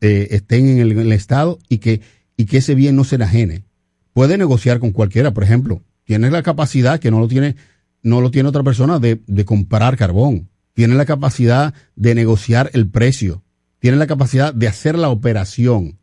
eh, 0.00 0.28
estén 0.30 0.68
en 0.68 0.78
el, 0.78 0.92
en 0.92 0.98
el 1.00 1.12
Estado 1.12 1.58
y 1.68 1.78
que, 1.78 2.00
y 2.36 2.46
que 2.46 2.58
ese 2.58 2.74
bien 2.74 2.96
no 2.96 3.04
se 3.04 3.16
enajene. 3.16 3.64
Puede 4.12 4.38
negociar 4.38 4.80
con 4.80 4.92
cualquiera, 4.92 5.32
por 5.32 5.44
ejemplo, 5.44 5.82
tiene 6.06 6.30
la 6.30 6.42
capacidad 6.42 6.98
que 6.98 7.10
no 7.10 7.18
lo 7.20 7.28
tiene, 7.28 7.56
no 8.02 8.22
lo 8.22 8.30
tiene 8.30 8.48
otra 8.48 8.62
persona 8.62 8.98
de, 8.98 9.20
de 9.26 9.44
comprar 9.44 9.98
carbón. 9.98 10.48
tienen 10.72 10.96
la 10.98 11.04
capacidad 11.06 11.74
de 11.96 12.14
negociar 12.14 12.70
el 12.74 12.88
precio, 12.88 13.42
tienen 13.78 13.98
la 13.98 14.06
capacidad 14.06 14.54
de 14.54 14.68
hacer 14.68 14.96
la 14.96 15.08
operación, 15.10 15.98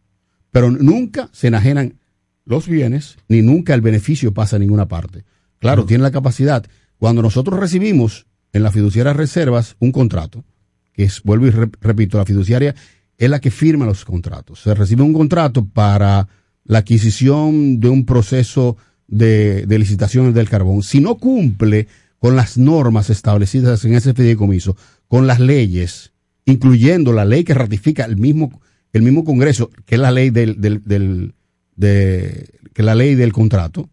pero 0.51 0.69
nunca 0.71 1.29
se 1.31 1.47
enajenan 1.47 1.99
los 2.45 2.67
bienes 2.67 3.17
ni 3.27 3.41
nunca 3.41 3.73
el 3.73 3.81
beneficio 3.81 4.33
pasa 4.33 4.57
a 4.57 4.59
ninguna 4.59 4.87
parte. 4.87 5.25
Claro, 5.59 5.85
tienen 5.85 6.03
la 6.03 6.11
capacidad. 6.11 6.65
Cuando 6.97 7.21
nosotros 7.21 7.59
recibimos 7.59 8.25
en 8.51 8.63
la 8.63 8.71
fiduciaria 8.71 9.13
reservas 9.13 9.75
un 9.79 9.91
contrato, 9.91 10.43
que 10.91 11.03
es, 11.05 11.23
vuelvo 11.23 11.47
y 11.47 11.51
rep- 11.51 11.77
repito, 11.79 12.17
la 12.17 12.25
fiduciaria 12.25 12.75
es 13.17 13.29
la 13.29 13.39
que 13.39 13.51
firma 13.51 13.85
los 13.85 14.03
contratos. 14.05 14.61
Se 14.61 14.73
recibe 14.73 15.03
un 15.03 15.13
contrato 15.13 15.65
para 15.65 16.27
la 16.65 16.79
adquisición 16.79 17.79
de 17.79 17.89
un 17.89 18.05
proceso 18.05 18.75
de, 19.13 19.77
licitaciones 19.79 20.33
del 20.33 20.49
carbón. 20.49 20.83
Si 20.83 20.99
no 20.99 21.15
cumple 21.15 21.87
con 22.19 22.35
las 22.35 22.57
normas 22.57 23.09
establecidas 23.09 23.83
en 23.85 23.93
ese 23.93 24.13
fideicomiso, 24.13 24.75
con 25.07 25.27
las 25.27 25.39
leyes, 25.39 26.13
incluyendo 26.45 27.13
la 27.13 27.25
ley 27.25 27.43
que 27.43 27.53
ratifica 27.53 28.05
el 28.05 28.17
mismo, 28.17 28.61
el 28.91 29.01
mismo 29.01 29.23
Congreso, 29.23 29.69
que 29.85 29.95
es 29.95 30.01
la 30.01 30.11
ley 30.11 30.29
del, 30.29 30.59
del, 30.59 31.33
de, 31.75 32.49
que 32.73 32.83
la 32.83 32.95
ley 32.95 33.15
del 33.15 33.33
contrato, 33.33 33.89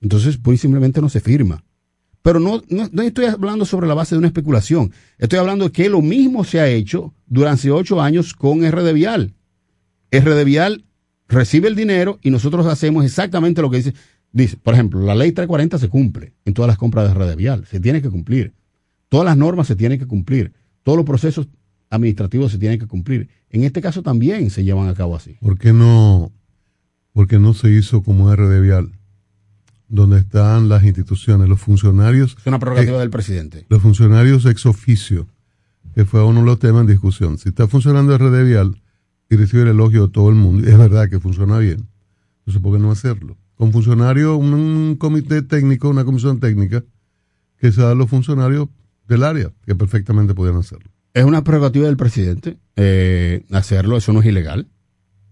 entonces 0.00 0.36
pues 0.38 0.60
simplemente 0.60 1.00
no 1.00 1.08
se 1.08 1.20
firma. 1.20 1.62
Pero 2.22 2.40
no, 2.40 2.62
no, 2.68 2.88
no 2.90 3.02
estoy 3.02 3.26
hablando 3.26 3.64
sobre 3.64 3.86
la 3.86 3.94
base 3.94 4.16
de 4.16 4.18
una 4.18 4.26
especulación. 4.26 4.92
Estoy 5.16 5.38
hablando 5.38 5.66
de 5.66 5.72
que 5.72 5.88
lo 5.88 6.02
mismo 6.02 6.42
se 6.42 6.58
ha 6.58 6.68
hecho 6.68 7.14
durante 7.26 7.70
ocho 7.70 8.00
años 8.00 8.34
con 8.34 8.68
RD 8.68 8.92
Vial. 8.94 9.34
RD 10.10 10.44
Vial 10.44 10.84
recibe 11.28 11.68
el 11.68 11.76
dinero 11.76 12.18
y 12.22 12.30
nosotros 12.30 12.66
hacemos 12.66 13.04
exactamente 13.04 13.62
lo 13.62 13.70
que 13.70 13.76
dice. 13.76 13.94
Dice, 14.32 14.56
por 14.56 14.74
ejemplo, 14.74 15.00
la 15.00 15.14
ley 15.14 15.32
340 15.32 15.78
se 15.78 15.88
cumple 15.88 16.34
en 16.44 16.54
todas 16.54 16.68
las 16.68 16.76
compras 16.76 17.08
de 17.08 17.14
RD 17.14 17.36
Vial. 17.36 17.66
Se 17.66 17.80
tiene 17.80 18.02
que 18.02 18.10
cumplir. 18.10 18.54
Todas 19.08 19.24
las 19.24 19.36
normas 19.36 19.66
se 19.66 19.76
tienen 19.76 19.98
que 19.98 20.06
cumplir. 20.06 20.52
Todos 20.82 20.96
los 20.96 21.06
procesos 21.06 21.48
administrativos 21.90 22.52
se 22.52 22.58
tienen 22.58 22.78
que 22.78 22.86
cumplir. 22.86 23.28
En 23.50 23.64
este 23.64 23.80
caso 23.80 24.02
también 24.02 24.50
se 24.50 24.64
llevan 24.64 24.88
a 24.88 24.94
cabo 24.94 25.16
así. 25.16 25.36
¿Por 25.40 25.58
qué 25.58 25.72
no, 25.72 26.32
por 27.12 27.26
qué 27.26 27.38
no 27.38 27.54
se 27.54 27.70
hizo 27.70 28.02
como 28.02 28.34
RD 28.34 28.60
Vial? 28.60 28.92
Donde 29.88 30.18
están 30.18 30.68
las 30.68 30.84
instituciones, 30.84 31.48
los 31.48 31.60
funcionarios. 31.60 32.36
Es 32.38 32.46
una 32.46 32.58
prerrogativa 32.58 32.96
eh, 32.96 33.00
del 33.00 33.10
presidente. 33.10 33.66
Los 33.68 33.82
funcionarios 33.82 34.44
ex 34.46 34.66
oficio, 34.66 35.28
que 35.94 36.04
fue 36.04 36.24
uno 36.24 36.40
de 36.40 36.46
los 36.46 36.58
temas 36.58 36.82
en 36.82 36.88
discusión. 36.88 37.38
Si 37.38 37.48
está 37.48 37.68
funcionando 37.68 38.18
RD 38.18 38.44
Vial 38.44 38.82
y 39.30 39.36
recibe 39.36 39.62
el 39.62 39.68
elogio 39.68 40.08
de 40.08 40.12
todo 40.12 40.28
el 40.28 40.34
mundo, 40.34 40.68
y 40.68 40.70
es 40.70 40.76
verdad 40.78 41.08
que 41.08 41.20
funciona 41.20 41.58
bien, 41.58 41.88
entonces 42.40 42.62
¿por 42.62 42.72
qué 42.74 42.78
no 42.80 42.90
hacerlo? 42.90 43.36
Con 43.56 43.72
funcionarios, 43.72 44.36
un, 44.38 44.52
un 44.54 44.96
comité 44.96 45.42
técnico, 45.42 45.88
una 45.88 46.04
comisión 46.04 46.40
técnica, 46.40 46.84
que 47.58 47.72
sea 47.72 47.94
los 47.94 48.08
funcionarios 48.10 48.68
del 49.08 49.22
área, 49.24 49.50
que 49.64 49.74
perfectamente 49.74 50.34
podían 50.34 50.56
hacerlo. 50.56 50.90
Es 51.14 51.24
una 51.24 51.42
prerrogativa 51.42 51.86
del 51.86 51.96
presidente 51.96 52.58
eh, 52.76 53.44
hacerlo, 53.50 53.96
eso 53.96 54.12
no 54.12 54.20
es 54.20 54.26
ilegal. 54.26 54.68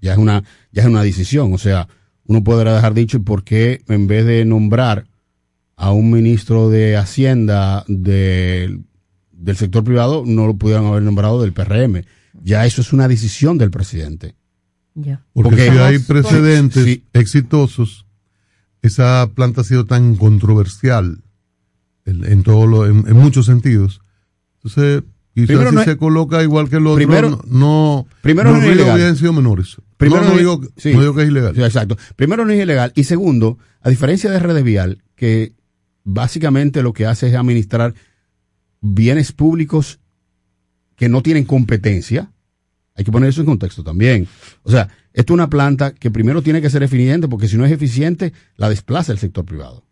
Ya 0.01 0.13
es 0.13 0.19
una, 0.19 0.43
ya 0.73 0.83
es 0.83 0.89
una 0.89 1.03
decisión. 1.03 1.53
O 1.53 1.59
sea, 1.59 1.89
uno 2.27 2.43
podrá 2.43 2.75
dejar 2.75 2.95
dicho, 2.95 3.19
¿y 3.19 3.21
por 3.21 3.45
qué 3.45 3.83
en 3.89 4.07
vez 4.07 4.25
de 4.25 4.45
nombrar 4.47 5.07
a 5.77 5.93
un 5.93 6.11
ministro 6.11 6.71
de 6.71 6.97
Hacienda 6.97 7.85
de- 7.89 8.81
del 9.33 9.57
sector 9.57 9.85
privado, 9.85 10.23
no 10.27 10.47
lo 10.47 10.55
pudieran 10.57 10.87
haber 10.87 11.03
nombrado 11.03 11.43
del 11.43 11.53
PRM? 11.53 12.05
Ya 12.43 12.65
eso 12.65 12.81
es 12.81 12.93
una 12.95 13.09
decisión 13.09 13.59
del 13.59 13.71
presidente. 13.71 14.35
Ya. 14.95 15.25
Porque, 15.35 15.51
Porque- 15.51 15.71
si 15.71 15.79
hay 15.79 15.99
precedentes 15.99 16.85
sí. 16.85 17.05
exitosos, 17.13 18.07
esa 18.87 19.31
planta 19.35 19.63
ha 19.63 19.65
sido 19.65 19.85
tan 19.87 20.17
controversial 20.17 21.23
en, 22.05 22.25
en, 22.25 22.43
todo 22.43 22.67
lo- 22.67 22.87
en, 22.87 23.07
en 23.09 23.17
muchos 23.17 23.47
sentidos. 23.47 24.01
Entonces, 24.57 25.03
quizás 25.35 25.69
si 25.69 25.75
no 25.75 25.81
es- 25.81 25.87
se 25.87 25.97
coloca 25.97 26.43
igual 26.43 26.69
que 26.69 26.77
el 26.77 26.87
otro, 26.87 26.97
Primero- 26.97 27.31
no, 27.31 27.43
no, 27.47 28.07
primero 28.21 28.51
los 28.51 28.61
no 28.61 28.67
es 28.67 28.75
ilegal. 28.75 29.17
sido 29.17 29.33
menores. 29.33 29.77
Primero 29.97 30.23
no, 30.23 30.31
no 30.33 30.37
digo, 30.39 30.61
sí. 30.77 30.93
no 30.93 31.01
digo 31.01 31.15
que 31.15 31.23
es 31.23 31.29
ilegal. 31.29 31.55
Sí, 31.55 31.63
exacto. 31.63 31.97
Primero 32.17 32.45
no 32.45 32.53
es 32.53 32.63
ilegal. 32.63 32.93
Y 32.95 33.05
segundo, 33.05 33.59
a 33.81 33.89
diferencia 33.91 34.31
de 34.31 34.39
Red 34.39 34.63
Vial, 34.63 35.03
que 35.17 35.55
básicamente 36.03 36.83
lo 36.83 36.93
que 36.93 37.07
hace 37.07 37.29
es 37.29 37.35
administrar 37.35 37.95
bienes 38.81 39.33
públicos 39.33 39.99
que 40.97 41.09
no 41.09 41.23
tienen 41.23 41.45
competencia, 41.45 42.31
hay 42.95 43.05
que 43.05 43.11
poner 43.13 43.31
eso 43.31 43.41
en 43.41 43.47
contexto 43.47 43.83
también. 43.83 44.29
O 44.63 44.71
sea, 44.71 44.89
esto 45.15 45.33
es 45.33 45.35
una 45.35 45.49
planta 45.49 45.95
que 45.95 46.11
primero 46.11 46.43
tiene 46.43 46.61
que 46.61 46.69
ser 46.69 46.83
eficiente, 46.83 47.27
porque 47.29 47.49
si 47.49 47.57
no 47.57 47.65
es 47.65 47.73
eficiente, 47.73 48.33
la 48.57 48.69
desplaza 48.69 49.13
el 49.13 49.19
sector 49.19 49.45
privado. 49.47 49.87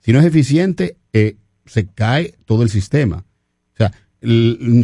Si 0.00 0.12
no 0.12 0.18
es 0.20 0.26
eficiente, 0.26 0.98
eh, 1.14 1.36
se 1.64 1.86
cae 1.86 2.34
todo 2.44 2.62
el 2.62 2.68
sistema. 2.68 3.24
O 3.72 3.76
sea, 3.78 3.92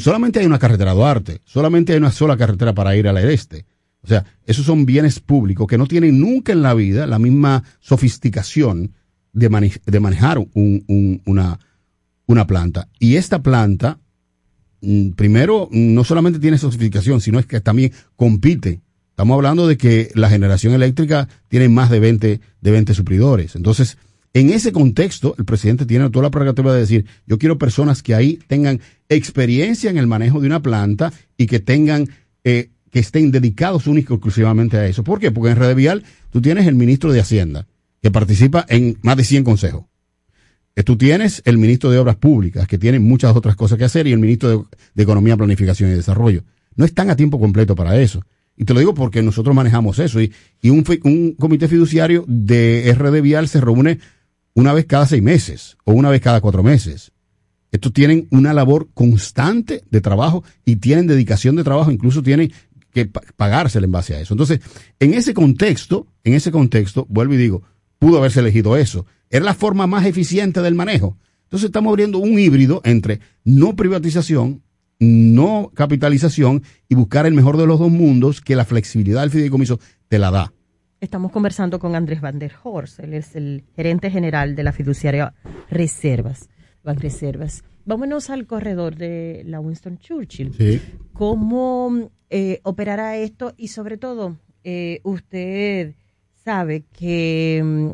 solamente 0.01 0.41
hay 0.41 0.47
una 0.47 0.59
carretera 0.59 0.93
a 0.93 0.95
Duarte, 0.95 1.41
solamente 1.45 1.93
hay 1.93 1.99
una 1.99 2.11
sola 2.13 2.37
carretera 2.37 2.73
para 2.73 2.97
ir 2.97 3.07
al 3.09 3.19
este. 3.19 3.67
O 4.03 4.07
sea, 4.09 4.25
esos 4.47 4.65
son 4.65 4.87
bienes 4.87 5.21
públicos 5.21 5.67
que 5.67 5.77
no 5.77 5.87
tienen 5.87 6.19
nunca 6.21 6.53
en 6.53 6.63
la 6.63 6.73
vida 6.73 7.07
la 7.07 7.19
misma 7.19 7.63
sofisticación 7.81 8.95
de, 9.33 9.51
mane- 9.51 9.81
de 9.85 10.01
manejar 10.01 10.39
un- 10.39 10.85
un- 10.87 11.23
una, 11.27 11.59
una 12.27 12.47
planta. 12.47 12.89
Y 12.99 13.17
esta 13.17 13.43
planta, 13.43 13.99
mm, 14.81 15.11
primero, 15.11 15.69
no 15.71 16.05
solamente 16.05 16.39
tiene 16.39 16.57
sofisticación, 16.59 17.21
sino 17.21 17.39
es 17.39 17.47
que 17.47 17.61
también 17.61 17.93
compite. 18.17 18.81
Estamos 19.21 19.35
hablando 19.35 19.69
de 19.69 19.77
que 19.77 20.11
la 20.15 20.31
generación 20.31 20.73
eléctrica 20.73 21.29
tiene 21.49 21.69
más 21.69 21.91
de 21.91 22.01
20, 22.01 22.41
de 22.59 22.71
20 22.71 22.95
supridores. 22.95 23.55
Entonces, 23.55 23.99
en 24.33 24.49
ese 24.49 24.73
contexto, 24.73 25.35
el 25.37 25.45
presidente 25.45 25.85
tiene 25.85 26.09
toda 26.09 26.23
la 26.23 26.31
prerrogativa 26.31 26.73
de 26.73 26.81
decir, 26.81 27.05
yo 27.27 27.39
quiero 27.39 27.59
personas 27.59 28.03
que 28.03 28.15
ahí 28.15 28.39
tengan 28.47 28.81
experiencia 29.11 29.91
en 29.91 29.99
el 29.99 30.07
manejo 30.07 30.41
de 30.41 30.47
una 30.47 30.63
planta 30.63 31.13
y 31.37 31.45
que 31.45 31.61
tengan, 31.61 32.09
eh, 32.45 32.71
que 32.91 32.99
estén 32.99 33.31
dedicados 33.31 33.87
y 33.87 33.99
exclusivamente 33.99 34.79
a 34.79 34.87
eso. 34.87 35.05
¿Por 35.05 35.21
qué? 35.21 35.31
Porque 35.31 35.51
en 35.51 35.59
Red 35.59 35.77
Vial 35.77 36.03
tú 36.31 36.41
tienes 36.41 36.67
el 36.67 36.75
ministro 36.75 37.13
de 37.13 37.21
Hacienda, 37.21 37.67
que 38.01 38.11
participa 38.11 38.65
en 38.71 38.97
más 39.03 39.19
de 39.19 39.25
100 39.25 39.45
consejos. 39.45 39.85
Eh, 40.77 40.83
Tú 40.83 40.97
tienes 40.97 41.43
el 41.45 41.59
ministro 41.59 41.91
de 41.91 41.99
Obras 41.99 42.17
Públicas, 42.17 42.67
que 42.67 42.79
tiene 42.79 43.01
muchas 43.01 43.37
otras 43.37 43.55
cosas 43.55 43.77
que 43.77 43.85
hacer, 43.85 44.07
y 44.07 44.13
el 44.13 44.19
ministro 44.19 44.49
de, 44.49 44.65
de 44.95 45.03
Economía, 45.03 45.37
Planificación 45.37 45.91
y 45.91 45.95
Desarrollo. 45.95 46.43
No 46.75 46.87
están 46.87 47.11
a 47.11 47.17
tiempo 47.17 47.39
completo 47.39 47.75
para 47.75 48.01
eso. 48.01 48.25
Y 48.57 48.65
te 48.65 48.75
lo 48.75 48.81
digo 48.81 48.95
porque 48.95 49.23
nosotros 49.23 49.55
manejamos 49.55 49.99
eso. 49.99 50.21
Y, 50.21 50.33
y 50.61 50.71
un, 50.71 50.85
un 51.05 51.33
comité 51.35 51.67
fiduciario 51.69 52.25
de 52.29 52.95
RD 52.97 53.23
Vial 53.23 53.49
se 53.49 53.61
reúne 53.61 53.99
una 54.55 54.73
vez 54.73 54.85
cada 54.87 55.07
seis 55.07 55.23
meses 55.23 55.77
o 55.85 55.93
una 55.93 56.11
vez 56.11 56.21
cada 56.21 56.41
cuatro 56.41 56.63
meses. 56.63 57.13
Estos 57.73 57.93
tienen 57.93 58.27
una 58.31 58.53
labor 58.53 58.89
constante 58.95 59.83
de 59.91 60.01
trabajo 60.01 60.43
y 60.65 60.77
tienen 60.77 61.07
dedicación 61.07 61.57
de 61.57 61.65
trabajo, 61.65 61.91
incluso 61.91 62.23
tienen 62.23 62.53
que 62.93 63.07
pa- 63.07 63.23
pagársela 63.37 63.87
en 63.87 63.93
base 63.93 64.15
a 64.17 64.21
eso. 64.21 64.35
Entonces, 64.35 64.61
en 64.99 65.15
ese 65.15 65.33
contexto, 65.33 66.09
en 66.25 66.35
ese 66.35 66.51
contexto, 66.51 67.07
vuelvo 67.09 67.35
y 67.35 67.39
digo, 67.39 67.63
pudo 68.01 68.19
haberse 68.19 68.41
elegido 68.41 68.77
eso. 68.77 69.07
Era 69.31 69.45
la 69.45 69.55
forma 69.55 69.87
más 69.87 70.05
eficiente 70.05 70.61
del 70.61 70.75
manejo. 70.75 71.17
Entonces 71.45 71.67
estamos 71.67 71.91
abriendo 71.91 72.19
un 72.19 72.39
híbrido 72.39 72.81
entre 72.85 73.21
no 73.45 73.77
privatización, 73.77 74.63
no 75.01 75.73
capitalización 75.75 76.63
y 76.89 76.95
buscar 76.95 77.27
el 77.27 77.35
mejor 77.35 77.57
de 77.57 77.67
los 77.67 77.81
dos 77.81 77.91
mundos 77.91 78.41
que 78.41 78.55
la 78.55 78.65
flexibilidad 78.65 79.23
del 79.23 79.31
fideicomiso 79.31 79.81
te 80.09 80.19
la 80.19 80.31
da. 80.31 80.53
Estamos 81.01 81.33
conversando 81.33 81.79
con 81.79 81.95
Andrés 81.95 82.21
Van 82.21 82.39
der 82.39 82.53
Horst, 82.63 83.01
él 83.01 83.15
es 83.15 83.35
el 83.35 83.65
gerente 83.75 84.11
general 84.11 84.55
de 84.55 84.63
la 84.63 84.73
fiduciaria 84.73 85.33
Reservas, 85.71 86.51
Bank 86.85 87.01
Reservas. 87.01 87.65
Vámonos 87.87 88.29
al 88.29 88.47
corredor 88.47 88.97
de 88.97 89.43
la 89.47 89.61
Winston 89.61 89.99
Churchill. 89.99 90.53
Sí. 90.53 90.81
¿Cómo 91.15 92.11
eh, 92.29 92.61
operará 92.63 93.17
esto? 93.17 93.55
Y 93.57 93.69
sobre 93.69 93.97
todo, 93.97 94.37
eh, 94.63 95.01
usted 95.03 95.95
sabe 96.45 96.85
que 96.93 97.63
mm, 97.65 97.91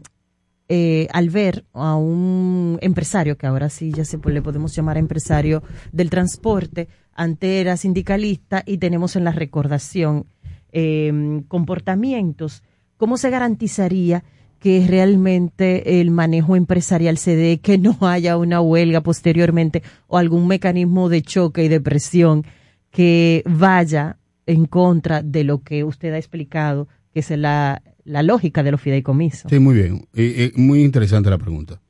eh, 0.69 1.07
al 1.13 1.31
ver 1.31 1.65
a 1.73 1.97
un 1.97 2.79
empresario, 2.83 3.37
que 3.37 3.47
ahora 3.47 3.69
sí 3.69 3.93
ya 3.93 4.05
se 4.05 4.19
le 4.19 4.43
podemos 4.43 4.75
llamar 4.75 4.99
empresario 4.99 5.63
del 5.93 6.11
transporte, 6.11 6.89
ante 7.15 7.61
era 7.61 7.77
sindicalista 7.77 8.63
y 8.67 8.79
tenemos 8.79 9.17
en 9.17 9.25
la 9.25 9.33
recordación 9.33 10.27
eh, 10.73 11.43
comportamientos, 11.49 12.63
¿cómo 12.97 13.17
se 13.17 13.31
garantizaría 13.31 14.25
que 14.59 14.85
realmente 14.89 16.01
el 16.01 16.11
manejo 16.11 16.57
empresarial 16.57 17.19
se 17.19 17.37
dé, 17.37 17.59
que 17.59 17.79
no 17.79 17.97
haya 18.01 18.37
una 18.37 18.61
huelga 18.61 19.03
posteriormente 19.03 19.83
o 20.09 20.19
algún 20.19 20.49
mecanismo 20.49 21.09
de 21.09 21.23
choque 21.23 21.65
y 21.65 21.69
de 21.69 21.81
presión 21.81 22.45
que 22.91 23.43
vaya 23.47 24.17
en 24.47 24.67
contra 24.67 25.23
de 25.23 25.45
lo 25.45 25.63
que 25.63 25.85
usted 25.85 26.13
ha 26.15 26.19
explicado, 26.19 26.89
que 27.13 27.21
es 27.21 27.31
la, 27.31 27.83
la 28.07 28.23
lógica 28.23 28.63
de 28.63 28.71
los 28.71 28.81
fideicomisos? 28.81 29.51
Sí, 29.51 29.59
muy 29.59 29.75
bien. 29.75 30.09
Y- 30.15 30.53
muy 30.59 30.83
interesante 30.83 31.29
la 31.29 31.39
pregunta. 31.39 31.81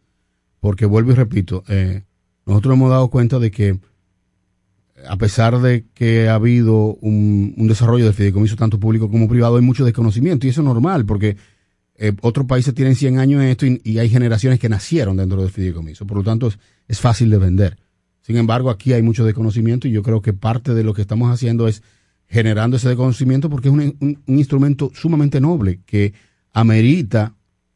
Porque 0.60 0.86
vuelvo 0.86 1.12
y 1.12 1.14
repito, 1.14 1.62
eh, 1.68 2.02
nosotros 2.46 2.74
hemos 2.74 2.90
dado 2.90 3.08
cuenta 3.08 3.38
de 3.38 3.50
que 3.50 3.78
a 5.06 5.16
pesar 5.16 5.60
de 5.60 5.84
que 5.94 6.28
ha 6.28 6.34
habido 6.34 6.94
un, 6.96 7.54
desarrollo 7.68 8.04
del 8.04 8.14
fideicomiso 8.14 8.56
tanto 8.56 8.80
público 8.80 9.10
como 9.10 9.28
privado, 9.28 9.56
hay 9.56 9.62
mucho 9.62 9.84
desconocimiento 9.84 10.46
y 10.46 10.50
eso 10.50 10.62
es 10.62 10.64
normal 10.64 11.04
porque 11.04 11.36
eh, 11.96 12.12
otros 12.22 12.46
países 12.46 12.74
tienen 12.74 12.94
100 12.96 13.18
años 13.18 13.42
en 13.42 13.48
esto 13.48 13.66
y, 13.66 13.80
y 13.84 13.98
hay 13.98 14.08
generaciones 14.08 14.58
que 14.58 14.68
nacieron 14.68 15.18
dentro 15.18 15.40
del 15.40 15.50
fideicomiso. 15.50 16.06
Por 16.06 16.16
lo 16.18 16.24
tanto, 16.24 16.48
es, 16.48 16.58
es 16.88 16.98
fácil 16.98 17.30
de 17.30 17.38
vender. 17.38 17.76
Sin 18.22 18.36
embargo, 18.38 18.70
aquí 18.70 18.92
hay 18.92 19.02
mucho 19.02 19.24
desconocimiento 19.24 19.86
y 19.86 19.92
yo 19.92 20.02
creo 20.02 20.22
que 20.22 20.32
parte 20.32 20.74
de 20.74 20.82
lo 20.82 20.94
que 20.94 21.02
estamos 21.02 21.30
haciendo 21.30 21.68
es 21.68 21.82
generando 22.28 22.76
ese 22.76 22.88
desconocimiento 22.88 23.48
porque 23.48 23.68
es 23.68 23.74
un, 23.74 24.22
instrumento 24.26 24.90
sumamente 24.94 25.40
noble 25.40 25.80
que 25.86 26.12
amerita, 26.52 27.34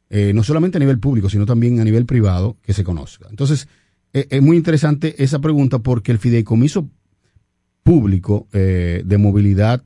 eh, 0.09 0.33
no 0.33 0.43
solamente 0.43 0.77
a 0.77 0.79
nivel 0.79 0.99
público, 0.99 1.29
sino 1.29 1.45
también 1.45 1.79
a 1.79 1.83
nivel 1.83 2.05
privado, 2.05 2.57
que 2.61 2.73
se 2.73 2.83
conozca. 2.83 3.27
Entonces, 3.29 3.67
eh, 4.13 4.27
es 4.29 4.41
muy 4.41 4.57
interesante 4.57 5.23
esa 5.23 5.39
pregunta 5.39 5.79
porque 5.79 6.11
el 6.11 6.19
fideicomiso 6.19 6.89
público 7.83 8.47
eh, 8.51 9.01
de 9.05 9.17
movilidad 9.17 9.83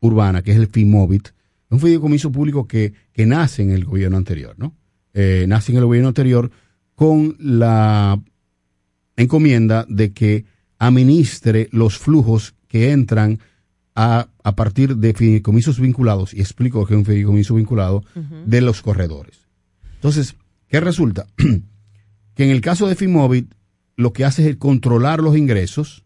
urbana, 0.00 0.42
que 0.42 0.52
es 0.52 0.58
el 0.58 0.66
FIMOVIT, 0.66 1.28
es 1.28 1.32
un 1.70 1.80
fideicomiso 1.80 2.30
público 2.30 2.66
que, 2.66 2.92
que 3.12 3.24
nace 3.24 3.62
en 3.62 3.70
el 3.70 3.84
gobierno 3.84 4.16
anterior, 4.18 4.54
¿no? 4.58 4.74
Nace 5.14 5.72
en 5.72 5.78
el 5.78 5.84
gobierno 5.84 6.08
anterior 6.08 6.50
con 6.94 7.36
la 7.38 8.18
encomienda 9.16 9.84
de 9.88 10.12
que 10.12 10.46
administre 10.78 11.68
los 11.70 11.98
flujos 11.98 12.54
que 12.66 12.92
entran 12.92 13.38
a, 13.94 14.28
a 14.42 14.56
partir 14.56 14.96
de 14.96 15.12
fideicomisos 15.14 15.78
vinculados, 15.80 16.32
y 16.34 16.40
explico 16.40 16.86
que 16.86 16.94
es 16.94 16.98
un 16.98 17.04
fideicomiso 17.04 17.54
vinculado, 17.56 18.02
de 18.46 18.60
los 18.60 18.82
corredores. 18.82 19.38
Entonces, 19.96 20.34
¿qué 20.68 20.80
resulta? 20.80 21.26
que 22.34 22.44
en 22.44 22.50
el 22.50 22.60
caso 22.60 22.86
de 22.88 22.94
FIMOVIT, 22.96 23.52
lo 23.96 24.12
que 24.12 24.24
hace 24.24 24.48
es 24.48 24.56
controlar 24.56 25.20
los 25.20 25.36
ingresos 25.36 26.02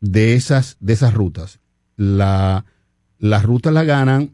de 0.00 0.34
esas, 0.34 0.76
de 0.80 0.94
esas 0.94 1.12
rutas. 1.14 1.60
La, 1.96 2.64
las 3.18 3.42
rutas 3.44 3.72
las 3.74 3.86
ganan 3.86 4.30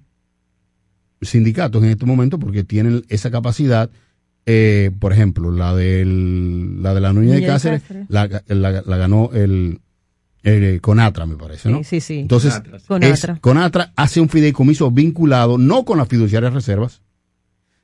sindicatos 1.20 1.82
en 1.82 1.90
este 1.90 2.06
momento 2.06 2.38
porque 2.38 2.64
tienen 2.64 3.04
esa 3.08 3.30
capacidad. 3.30 3.90
eh, 4.46 4.90
por 5.00 5.12
ejemplo, 5.12 5.50
la 5.50 5.74
del, 5.74 6.82
la 6.82 6.92
de 6.94 7.00
la 7.00 7.12
Nuña 7.14 7.34
de 7.34 7.46
Cáceres, 7.46 7.80
Cáceres. 7.82 8.06
la, 8.10 8.28
la- 8.48 8.82
la 8.84 8.96
ganó 8.98 9.30
el, 9.32 9.80
el 10.44 10.80
Conatra, 10.80 11.26
me 11.26 11.36
parece, 11.36 11.70
¿no? 11.70 11.78
Sí, 11.78 11.84
sí, 11.84 12.00
sí. 12.00 12.18
Entonces, 12.20 12.54
Conatra, 13.40 13.84
es- 13.84 13.90
hace 13.96 14.20
un 14.20 14.28
fideicomiso 14.28 14.90
vinculado 14.90 15.58
no 15.58 15.84
con 15.84 15.98
las 15.98 16.06
fiduciarias 16.08 16.52
reservas, 16.52 17.02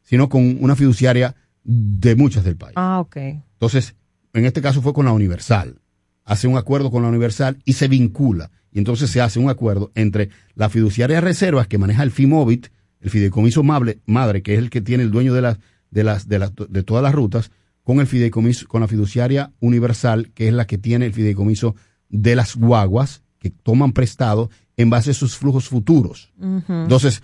sino 0.02 0.28
con 0.28 0.58
una 0.62 0.76
fiduciaria 0.76 1.34
de 1.64 2.14
muchas 2.16 2.44
del 2.44 2.56
país. 2.56 2.74
Ah, 2.76 3.00
ok. 3.00 3.16
Entonces, 3.16 3.94
en 4.32 4.44
este 4.44 4.60
caso 4.62 4.82
fue 4.82 4.92
con 4.92 5.06
la 5.06 5.12
Universal. 5.12 5.80
Hace 6.24 6.46
un 6.48 6.56
acuerdo 6.56 6.90
con 6.90 7.02
la 7.02 7.08
Universal 7.08 7.58
y 7.64 7.72
se 7.74 7.88
vincula. 7.88 8.50
Y 8.72 8.78
entonces 8.78 9.10
se 9.10 9.20
hace 9.20 9.40
un 9.40 9.50
acuerdo 9.50 9.90
entre 9.94 10.30
la 10.54 10.68
fiduciaria 10.68 11.16
de 11.16 11.20
reservas 11.22 11.66
que 11.66 11.78
maneja 11.78 12.02
el 12.02 12.10
FIMOVIT, 12.12 12.68
el 13.00 13.10
fideicomiso 13.10 13.62
mable- 13.64 13.98
madre, 14.06 14.42
que 14.42 14.52
es 14.54 14.58
el 14.60 14.70
que 14.70 14.80
tiene 14.80 15.02
el 15.02 15.10
dueño 15.10 15.34
de 15.34 15.42
las, 15.42 15.58
de 15.90 16.04
las, 16.04 16.28
de 16.28 16.38
las, 16.38 16.52
de 16.68 16.82
todas 16.82 17.02
las 17.02 17.14
rutas, 17.14 17.50
con 17.82 17.98
el 17.98 18.06
fideicomiso, 18.06 18.68
con 18.68 18.80
la 18.82 18.86
fiduciaria 18.88 19.52
Universal, 19.58 20.30
que 20.34 20.46
es 20.48 20.54
la 20.54 20.66
que 20.66 20.78
tiene 20.78 21.06
el 21.06 21.12
fideicomiso 21.12 21.74
de 22.10 22.36
las 22.36 22.56
guaguas, 22.56 23.22
que 23.38 23.48
toman 23.50 23.92
prestado 23.92 24.50
en 24.76 24.90
base 24.90 25.12
a 25.12 25.14
sus 25.14 25.36
flujos 25.36 25.68
futuros. 25.68 26.30
Entonces, 26.82 27.22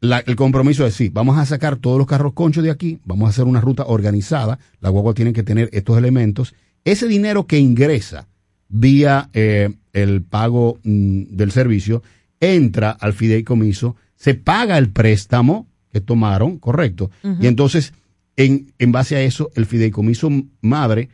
la- 0.00 0.20
el 0.20 0.34
compromiso 0.36 0.86
es 0.86 0.94
sí, 0.94 1.10
vamos 1.10 1.36
a 1.38 1.44
sacar 1.46 1.76
todos 1.76 1.98
los 1.98 2.06
carros 2.06 2.32
conchos 2.32 2.64
de 2.64 2.70
aquí, 2.70 2.98
vamos 3.04 3.26
a 3.26 3.30
hacer 3.30 3.44
una 3.44 3.60
ruta 3.60 3.84
organizada, 3.86 4.58
la 4.80 4.88
guagua 4.88 5.14
tiene 5.14 5.32
que 5.32 5.42
tener 5.42 5.68
estos 5.72 5.98
elementos. 5.98 6.54
Ese 6.84 7.06
dinero 7.06 7.46
que 7.46 7.58
ingresa 7.58 8.26
vía 8.68 9.28
eh, 9.34 9.70
el 9.92 10.22
pago 10.22 10.78
mm, 10.82 11.24
del 11.36 11.52
servicio 11.52 12.02
entra 12.40 12.90
al 12.90 13.12
fideicomiso, 13.12 13.94
se 14.16 14.34
paga 14.34 14.78
el 14.78 14.88
préstamo 14.90 15.66
que 15.92 16.00
tomaron, 16.00 16.58
correcto, 16.58 17.10
y 17.40 17.46
entonces 17.46 17.92
en, 18.36 18.72
en 18.78 18.92
base 18.92 19.14
a 19.16 19.20
eso 19.22 19.50
el 19.54 19.66
fideicomiso 19.66 20.30
madre 20.62 21.10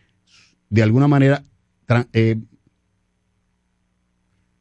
de 0.71 0.83
alguna 0.85 1.09
manera 1.09 1.43
eh, 2.13 2.37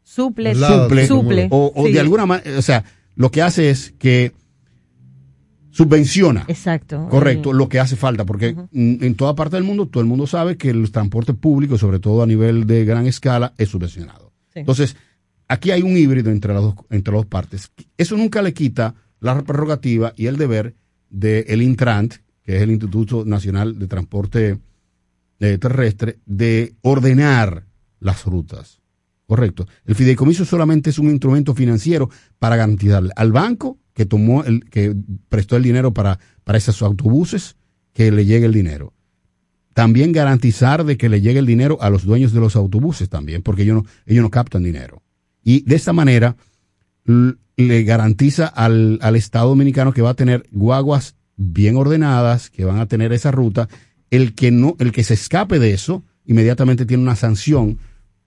Suple, 0.10 0.56
suple, 0.56 1.06
suple. 1.06 1.48
o, 1.52 1.72
o 1.76 1.86
Sí. 1.86 1.92
de 1.92 2.00
alguna 2.00 2.26
manera, 2.26 2.58
o 2.58 2.62
sea, 2.62 2.84
lo 3.16 3.30
que 3.30 3.42
hace 3.42 3.70
es 3.70 3.94
que 4.00 4.32
subvenciona. 5.72 6.46
Exacto. 6.48 7.08
Correcto, 7.10 7.54
lo 7.54 7.70
que 7.70 7.80
hace 7.80 7.96
falta, 7.96 8.26
porque 8.26 8.56
en 8.74 9.16
toda 9.16 9.36
parte 9.36 9.58
del 9.58 9.64
mundo 9.64 9.86
todo 9.88 10.02
el 10.02 10.08
mundo 10.08 10.26
sabe 10.26 10.58
que 10.58 10.70
el 10.70 10.92
transporte 10.92 11.34
público, 11.34 11.78
sobre 11.78 12.00
todo 12.00 12.24
a 12.24 12.26
nivel 12.26 12.66
de 12.66 12.86
gran 12.86 13.06
escala, 13.06 13.54
es 13.58 13.70
subvencionado. 13.70 14.32
Sí. 14.54 14.60
Entonces, 14.62 14.96
aquí 15.48 15.72
hay 15.72 15.84
un 15.84 15.96
híbrido 15.98 16.32
entre 16.32 16.54
las 16.54 16.64
dos, 16.64 16.76
entre 16.90 17.12
las 17.14 17.20
dos 17.24 17.28
partes. 17.28 17.72
Eso 17.98 18.18
nunca 18.18 18.42
le 18.42 18.54
quita 18.54 18.96
la 19.20 19.42
prerrogativa 19.44 20.14
y 20.16 20.28
el 20.28 20.38
deber 20.38 20.74
del 21.10 21.62
Intrant, 21.62 22.16
que 22.44 22.56
es 22.56 22.62
el 22.62 22.72
Instituto 22.72 23.24
Nacional 23.26 23.78
de 23.78 23.88
Transporte 23.88 24.58
eh, 25.40 25.58
Terrestre, 25.60 26.18
de 26.26 26.74
ordenar 26.82 27.66
las 28.00 28.26
rutas. 28.26 28.80
Correcto. 29.28 29.68
El 29.86 29.95
fideicomiso 29.95 30.45
solamente 30.45 30.90
es 30.90 30.99
un 30.99 31.10
instrumento 31.10 31.54
financiero 31.54 32.10
para 32.40 32.56
garantizarle 32.56 33.12
al 33.16 33.34
banco 33.34 33.78
que 33.94 34.06
tomó 34.06 34.44
el, 34.45 34.64
que 34.70 34.95
prestó 35.28 35.58
el 35.58 35.64
dinero 35.64 35.94
para, 35.94 36.18
para 36.45 36.58
esos 36.58 36.82
autobuses 36.82 37.58
que 37.94 38.10
le 38.10 38.26
llegue 38.26 38.45
el 38.45 38.54
dinero. 38.54 38.94
También 39.74 40.14
garantizar 40.14 40.86
de 40.86 40.98
que 40.98 41.10
le 41.10 41.20
llegue 41.20 41.40
el 41.40 41.45
dinero 41.45 41.78
a 41.82 41.90
los 41.90 42.06
dueños 42.06 42.32
de 42.32 42.40
los 42.40 42.56
autobuses 42.56 43.10
también, 43.10 43.44
porque 43.44 43.64
ellos 43.64 43.76
no, 43.76 43.86
ellos 44.06 44.24
no 44.24 44.30
captan 44.30 44.64
dinero. 44.64 45.04
Y 45.44 45.62
de 45.64 45.76
esta 45.76 45.94
manera 45.94 46.38
le 47.58 47.84
garantiza 47.84 48.48
al, 48.48 48.98
al 49.02 49.16
Estado 49.18 49.49
dominicano 49.49 49.91
que 49.91 50.02
va 50.02 50.12
a 50.12 50.16
tener 50.16 50.48
guaguas 50.52 51.16
bien 51.36 51.76
ordenadas, 51.76 52.49
que 52.49 52.66
van 52.66 52.80
a 52.80 52.88
tener 52.88 53.12
esa 53.12 53.32
ruta. 53.32 53.68
El 54.10 54.36
que 54.36 54.52
no, 54.52 54.76
el 54.80 54.94
que 54.94 55.04
se 55.04 55.16
escape 55.16 55.60
de 55.60 55.74
eso, 55.74 56.04
inmediatamente 56.26 56.86
tiene 56.86 57.04
una 57.04 57.16
sanción 57.16 57.78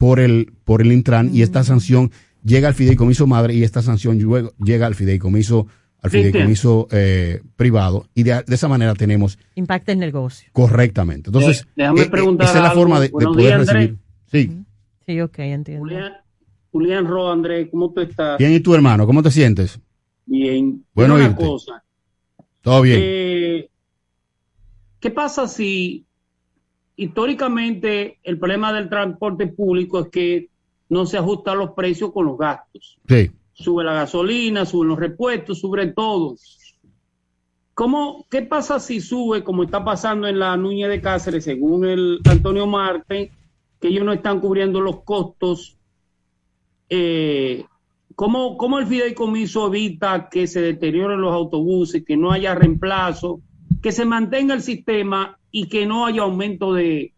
por 0.01 0.19
el, 0.19 0.51
por 0.65 0.81
el 0.81 0.93
Intran, 0.93 1.29
y 1.31 1.43
esta 1.43 1.63
sanción 1.63 2.11
llega 2.43 2.69
al 2.69 2.75
fideicomiso 2.75 3.27
madre, 3.27 3.53
y 3.53 3.65
esta 3.65 3.83
sanción 3.83 4.19
luego 4.19 4.55
llega 4.57 4.87
al 4.87 4.95
fideicomiso, 4.95 5.67
al 6.01 6.11
fideicomiso 6.11 6.89
eh, 6.91 7.43
privado, 7.55 8.07
y 8.15 8.23
de, 8.23 8.43
de 8.47 8.55
esa 8.55 8.67
manera 8.67 8.95
tenemos 8.95 9.39
Impacta 9.57 9.93
el 9.93 9.99
negocio. 9.99 10.49
correctamente. 10.55 11.29
Entonces, 11.29 11.65
Eh, 11.65 11.73
déjame 11.77 12.01
eh, 12.01 12.05
eh, 12.05 12.09
preguntar 12.11 12.49
esa 12.49 12.57
es 12.57 12.63
la 12.65 12.71
forma 12.71 12.99
de, 12.99 13.11
poder 13.11 13.37
días, 13.37 13.67
recibir. 13.67 13.99
Sí. 14.33 14.51
Sí, 15.05 15.21
ok, 15.21 15.39
entiendo. 15.41 15.83
Julián, 15.85 16.13
Julián 16.73 17.07
Ro, 17.07 17.31
Andrés, 17.31 17.69
¿cómo 17.71 17.93
tú 17.93 18.01
estás? 18.01 18.39
Bien, 18.39 18.55
¿y 18.55 18.61
tu 18.61 18.75
hermano? 18.75 19.07
¿Cómo 19.07 19.23
te 19.23 19.31
sientes? 19.31 19.79
Bien. 20.25 20.83
Bueno 20.95 21.17
una 21.17 21.37
cosa. 21.37 21.85
¿Todo 22.63 22.81
bien? 22.81 22.99
Eh, 23.03 23.69
¿Qué 24.99 25.11
pasa 25.11 25.47
si 25.47 26.07
históricamente 27.01 28.19
el 28.23 28.39
problema 28.39 28.75
del 28.75 28.91
transporte 28.91 29.47
público 29.47 30.01
es 30.01 30.09
que 30.09 30.49
no 30.91 31.07
se 31.07 31.17
ajustan 31.17 31.59
los 31.59 31.71
precios 31.71 32.13
con 32.13 32.27
los 32.27 32.37
gastos? 32.37 32.99
Sí. 33.09 33.31
Sube 33.55 33.85
la 33.85 33.95
gasolina, 33.95 34.67
suben 34.67 34.89
los 34.89 34.99
repuestos, 34.99 35.61
sube 35.61 35.87
todo. 35.87 36.37
¿Cómo, 37.73 38.27
¿Qué 38.31 38.43
pasa 38.43 38.79
si 38.79 39.01
sube, 39.01 39.43
como 39.43 39.63
está 39.63 39.83
pasando 39.83 40.29
en 40.29 40.39
la 40.39 40.55
Nuña 40.59 40.89
de 40.89 41.01
Cáceres, 41.01 41.45
según 41.45 41.87
el 41.87 42.21
Antonio 42.29 42.67
Marte, 42.67 43.33
que 43.81 43.89
ellos 43.89 44.05
no 44.05 44.13
están 44.13 44.39
cubriendo 44.41 44.83
los 44.83 45.03
costos? 45.03 45.79
Eh, 46.91 47.65
¿cómo, 48.15 48.59
¿Cómo 48.59 48.79
el 48.79 48.87
fideicomiso 48.87 49.69
evita 49.69 50.29
que 50.29 50.47
se 50.47 50.61
deterioren 50.61 51.23
los 51.23 51.33
autobuses, 51.33 52.05
que 52.05 52.19
no 52.19 52.31
haya 52.31 52.55
reemplazo, 52.55 53.41
que 53.81 53.91
se 53.91 54.05
mantenga 54.05 54.53
el 54.53 54.61
sistema 54.61 55.40
y 55.51 55.69
que 55.69 55.87
no 55.87 56.07
haya 56.07 56.23
aumento 56.23 56.75
de, 56.75 57.13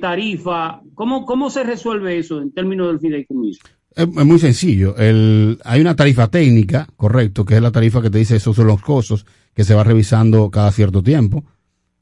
tarifa? 0.00 0.82
¿Cómo, 0.94 1.24
¿Cómo 1.24 1.50
se 1.50 1.64
resuelve 1.64 2.18
eso 2.18 2.40
en 2.40 2.52
términos 2.52 2.88
del 2.88 3.00
fideicomiso? 3.00 3.60
Es, 3.94 4.06
es 4.06 4.24
muy 4.24 4.38
sencillo. 4.38 4.96
El, 4.96 5.58
hay 5.64 5.80
una 5.80 5.96
tarifa 5.96 6.28
técnica, 6.28 6.88
correcto, 6.96 7.44
que 7.44 7.56
es 7.56 7.62
la 7.62 7.72
tarifa 7.72 8.02
que 8.02 8.10
te 8.10 8.18
dice 8.18 8.36
esos 8.36 8.56
son 8.56 8.66
los 8.66 8.82
costos 8.82 9.26
que 9.54 9.64
se 9.64 9.74
va 9.74 9.82
revisando 9.82 10.50
cada 10.50 10.70
cierto 10.70 11.02
tiempo. 11.02 11.44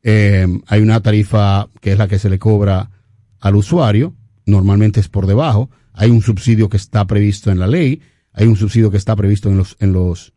Eh, 0.02 0.46
hay 0.66 0.82
una 0.82 1.00
tarifa 1.00 1.68
que 1.80 1.90
es 1.90 1.98
la 1.98 2.06
que 2.06 2.18
se 2.18 2.30
le 2.30 2.38
cobra 2.38 2.90
al 3.40 3.56
usuario, 3.56 4.14
normalmente 4.44 5.00
es 5.00 5.08
por 5.08 5.26
debajo. 5.26 5.70
Hay 5.92 6.10
un 6.10 6.22
subsidio 6.22 6.68
que 6.68 6.76
está 6.76 7.06
previsto 7.06 7.50
en 7.50 7.58
la 7.58 7.66
ley, 7.66 8.02
hay 8.32 8.46
un 8.46 8.56
subsidio 8.56 8.90
que 8.90 8.98
está 8.98 9.16
previsto 9.16 9.48
en 9.48 9.56
los, 9.56 9.76
en 9.80 9.92
los, 9.92 10.34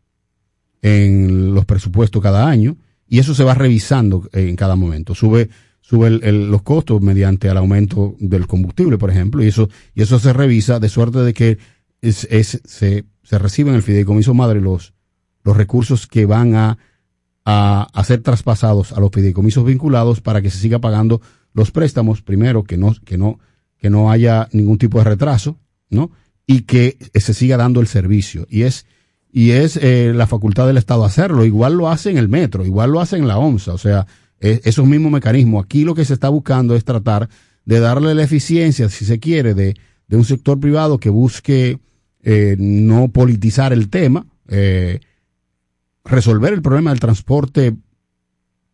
en 0.82 1.54
los 1.54 1.66
presupuestos 1.66 2.22
cada 2.22 2.48
año, 2.48 2.78
y 3.10 3.18
eso 3.18 3.34
se 3.34 3.44
va 3.44 3.54
revisando 3.54 4.30
en 4.32 4.54
cada 4.54 4.76
momento. 4.76 5.16
Sube, 5.16 5.50
sube 5.80 6.10
los 6.32 6.62
costos 6.62 7.02
mediante 7.02 7.48
el 7.48 7.56
aumento 7.56 8.14
del 8.20 8.46
combustible, 8.46 8.98
por 8.98 9.10
ejemplo, 9.10 9.42
y 9.42 9.48
eso, 9.48 9.68
y 9.94 10.02
eso 10.02 10.20
se 10.20 10.32
revisa 10.32 10.78
de 10.78 10.88
suerte 10.88 11.18
de 11.18 11.34
que 11.34 11.58
es, 12.00 12.28
se, 12.64 13.04
se 13.22 13.38
reciben 13.38 13.72
en 13.72 13.78
el 13.78 13.82
fideicomiso 13.82 14.32
madre 14.32 14.60
los, 14.60 14.94
los 15.42 15.56
recursos 15.56 16.06
que 16.06 16.24
van 16.24 16.54
a, 16.54 16.78
a, 17.44 17.88
a 17.92 18.04
ser 18.04 18.22
traspasados 18.22 18.92
a 18.92 19.00
los 19.00 19.10
fideicomisos 19.10 19.64
vinculados 19.64 20.20
para 20.20 20.40
que 20.40 20.50
se 20.50 20.58
siga 20.58 20.78
pagando 20.78 21.20
los 21.52 21.72
préstamos, 21.72 22.22
primero, 22.22 22.62
que 22.62 22.76
no, 22.76 22.94
que 23.04 23.18
no, 23.18 23.40
que 23.76 23.90
no 23.90 24.12
haya 24.12 24.48
ningún 24.52 24.78
tipo 24.78 24.98
de 24.98 25.04
retraso, 25.04 25.58
¿no? 25.88 26.12
Y 26.46 26.62
que 26.62 26.96
se 27.14 27.34
siga 27.34 27.56
dando 27.56 27.80
el 27.80 27.88
servicio. 27.88 28.46
Y 28.48 28.62
es, 28.62 28.86
y 29.32 29.50
es 29.50 29.76
eh, 29.76 30.12
la 30.14 30.26
facultad 30.26 30.66
del 30.66 30.76
Estado 30.76 31.04
hacerlo. 31.04 31.44
Igual 31.44 31.74
lo 31.74 31.88
hace 31.88 32.10
en 32.10 32.18
el 32.18 32.28
metro, 32.28 32.64
igual 32.64 32.90
lo 32.90 33.00
hace 33.00 33.16
en 33.16 33.28
la 33.28 33.38
OMSA. 33.38 33.72
O 33.72 33.78
sea, 33.78 34.06
esos 34.40 34.86
mismos 34.86 35.12
mecanismos. 35.12 35.64
Aquí 35.64 35.84
lo 35.84 35.94
que 35.94 36.04
se 36.04 36.14
está 36.14 36.28
buscando 36.28 36.74
es 36.74 36.84
tratar 36.84 37.28
de 37.64 37.80
darle 37.80 38.14
la 38.14 38.22
eficiencia, 38.22 38.88
si 38.88 39.04
se 39.04 39.18
quiere, 39.18 39.54
de, 39.54 39.76
de 40.08 40.16
un 40.16 40.24
sector 40.24 40.58
privado 40.58 40.98
que 40.98 41.08
busque 41.08 41.78
eh, 42.22 42.56
no 42.58 43.08
politizar 43.08 43.72
el 43.72 43.88
tema, 43.88 44.26
eh, 44.48 45.00
resolver 46.04 46.52
el 46.52 46.60
problema 46.60 46.90
del 46.90 47.00
transporte 47.00 47.74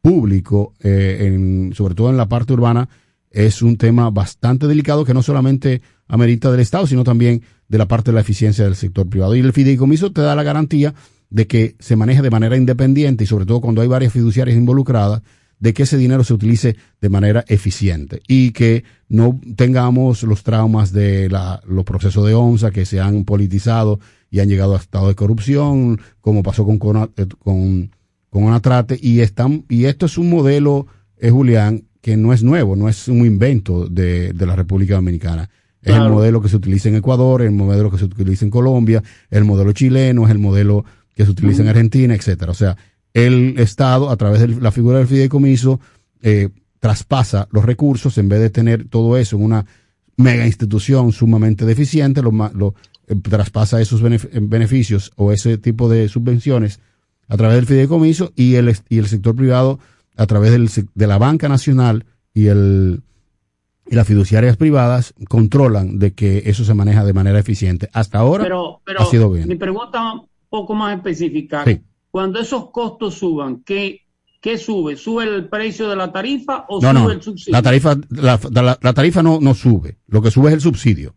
público, 0.00 0.74
eh, 0.80 1.18
en, 1.20 1.72
sobre 1.74 1.94
todo 1.94 2.10
en 2.10 2.16
la 2.16 2.28
parte 2.28 2.54
urbana, 2.54 2.88
es 3.30 3.60
un 3.60 3.76
tema 3.76 4.10
bastante 4.10 4.66
delicado 4.66 5.04
que 5.04 5.14
no 5.14 5.22
solamente 5.22 5.82
amerita 6.08 6.50
del 6.50 6.60
Estado, 6.60 6.86
sino 6.86 7.04
también 7.04 7.42
de 7.68 7.78
la 7.78 7.86
parte 7.86 8.10
de 8.10 8.14
la 8.14 8.20
eficiencia 8.20 8.64
del 8.64 8.76
sector 8.76 9.08
privado. 9.08 9.34
Y 9.34 9.40
el 9.40 9.52
fideicomiso 9.52 10.12
te 10.12 10.20
da 10.20 10.34
la 10.34 10.42
garantía 10.42 10.94
de 11.30 11.46
que 11.46 11.76
se 11.78 11.96
maneje 11.96 12.22
de 12.22 12.30
manera 12.30 12.56
independiente 12.56 13.24
y 13.24 13.26
sobre 13.26 13.46
todo 13.46 13.60
cuando 13.60 13.82
hay 13.82 13.88
varias 13.88 14.12
fiduciarias 14.12 14.56
involucradas, 14.56 15.22
de 15.58 15.72
que 15.72 15.84
ese 15.84 15.96
dinero 15.96 16.22
se 16.22 16.34
utilice 16.34 16.76
de 17.00 17.08
manera 17.08 17.44
eficiente 17.48 18.20
y 18.28 18.52
que 18.52 18.84
no 19.08 19.40
tengamos 19.56 20.22
los 20.22 20.42
traumas 20.42 20.92
de 20.92 21.30
la, 21.30 21.62
los 21.66 21.84
procesos 21.84 22.26
de 22.26 22.34
ONSA 22.34 22.70
que 22.70 22.84
se 22.84 23.00
han 23.00 23.24
politizado 23.24 23.98
y 24.30 24.40
han 24.40 24.48
llegado 24.48 24.74
a 24.74 24.78
estado 24.78 25.08
de 25.08 25.14
corrupción, 25.14 26.00
como 26.20 26.42
pasó 26.42 26.66
con, 26.66 26.78
con, 26.78 27.10
con, 27.38 27.90
con 28.28 28.44
Onatrate, 28.44 28.98
y, 29.00 29.20
están, 29.20 29.64
y 29.68 29.86
esto 29.86 30.06
es 30.06 30.18
un 30.18 30.28
modelo, 30.28 30.86
eh, 31.18 31.30
Julián, 31.30 31.84
que 32.02 32.16
no 32.16 32.32
es 32.32 32.42
nuevo, 32.42 32.76
no 32.76 32.88
es 32.88 33.08
un 33.08 33.24
invento 33.24 33.88
de, 33.88 34.32
de 34.32 34.46
la 34.46 34.56
República 34.56 34.96
Dominicana. 34.96 35.48
Es 35.86 35.94
el 35.94 36.10
modelo 36.10 36.42
que 36.42 36.48
se 36.48 36.56
utiliza 36.56 36.88
en 36.88 36.96
Ecuador, 36.96 37.42
el 37.42 37.52
modelo 37.52 37.90
que 37.90 37.98
se 37.98 38.04
utiliza 38.06 38.44
en 38.44 38.50
Colombia, 38.50 39.02
el 39.30 39.44
modelo 39.44 39.72
chileno, 39.72 40.24
es 40.24 40.32
el 40.32 40.38
modelo 40.38 40.84
que 41.14 41.24
se 41.24 41.30
utiliza 41.30 41.62
en 41.62 41.68
Argentina, 41.68 42.14
etcétera. 42.14 42.50
O 42.50 42.54
sea, 42.54 42.76
el 43.14 43.54
Estado, 43.58 44.10
a 44.10 44.16
través 44.16 44.40
de 44.40 44.48
la 44.48 44.72
figura 44.72 44.98
del 44.98 45.06
fideicomiso, 45.06 45.80
eh, 46.22 46.50
traspasa 46.80 47.48
los 47.52 47.64
recursos 47.64 48.18
en 48.18 48.28
vez 48.28 48.40
de 48.40 48.50
tener 48.50 48.88
todo 48.88 49.16
eso 49.16 49.36
en 49.36 49.44
una 49.44 49.66
mega 50.16 50.44
institución 50.44 51.12
sumamente 51.12 51.64
deficiente, 51.64 52.20
lo, 52.20 52.74
eh, 53.06 53.14
traspasa 53.22 53.80
esos 53.80 54.02
eh, 54.02 54.40
beneficios 54.42 55.12
o 55.16 55.32
ese 55.32 55.56
tipo 55.56 55.88
de 55.88 56.08
subvenciones 56.08 56.80
a 57.28 57.36
través 57.36 57.56
del 57.56 57.66
fideicomiso 57.66 58.32
y 58.34 58.54
el, 58.54 58.76
y 58.88 58.98
el 58.98 59.06
sector 59.06 59.36
privado 59.36 59.78
a 60.16 60.26
través 60.26 60.52
del, 60.52 60.68
de 60.94 61.06
la 61.06 61.18
banca 61.18 61.48
nacional 61.48 62.06
y 62.34 62.46
el 62.46 63.02
y 63.88 63.94
las 63.94 64.06
fiduciarias 64.06 64.56
privadas 64.56 65.14
controlan 65.28 65.98
de 65.98 66.12
que 66.14 66.42
eso 66.46 66.64
se 66.64 66.74
maneja 66.74 67.04
de 67.04 67.12
manera 67.12 67.38
eficiente. 67.38 67.88
Hasta 67.92 68.18
ahora 68.18 68.44
Pero, 68.44 68.80
pero 68.84 69.00
ha 69.02 69.06
sido 69.06 69.30
bien. 69.30 69.48
mi 69.48 69.54
pregunta 69.56 70.12
un 70.14 70.26
poco 70.48 70.74
más 70.74 70.96
específica. 70.96 71.64
Sí. 71.64 71.80
Cuando 72.10 72.40
esos 72.40 72.70
costos 72.70 73.14
suban, 73.14 73.62
¿qué, 73.64 74.00
qué 74.40 74.58
sube? 74.58 74.96
¿Sube 74.96 75.24
el 75.24 75.48
precio 75.48 75.88
de 75.88 75.96
la 75.96 76.10
tarifa 76.12 76.64
o 76.68 76.80
No, 76.80 76.90
sube 76.90 77.00
no, 77.00 77.10
el 77.10 77.22
subsidio? 77.22 77.52
la 77.52 77.62
tarifa, 77.62 77.96
la, 78.10 78.40
la- 78.52 78.78
la 78.80 78.92
tarifa 78.92 79.22
no, 79.22 79.38
no 79.40 79.54
sube, 79.54 79.98
lo 80.08 80.20
que 80.22 80.30
sube 80.30 80.48
es 80.48 80.54
el 80.54 80.60
subsidio. 80.60 81.14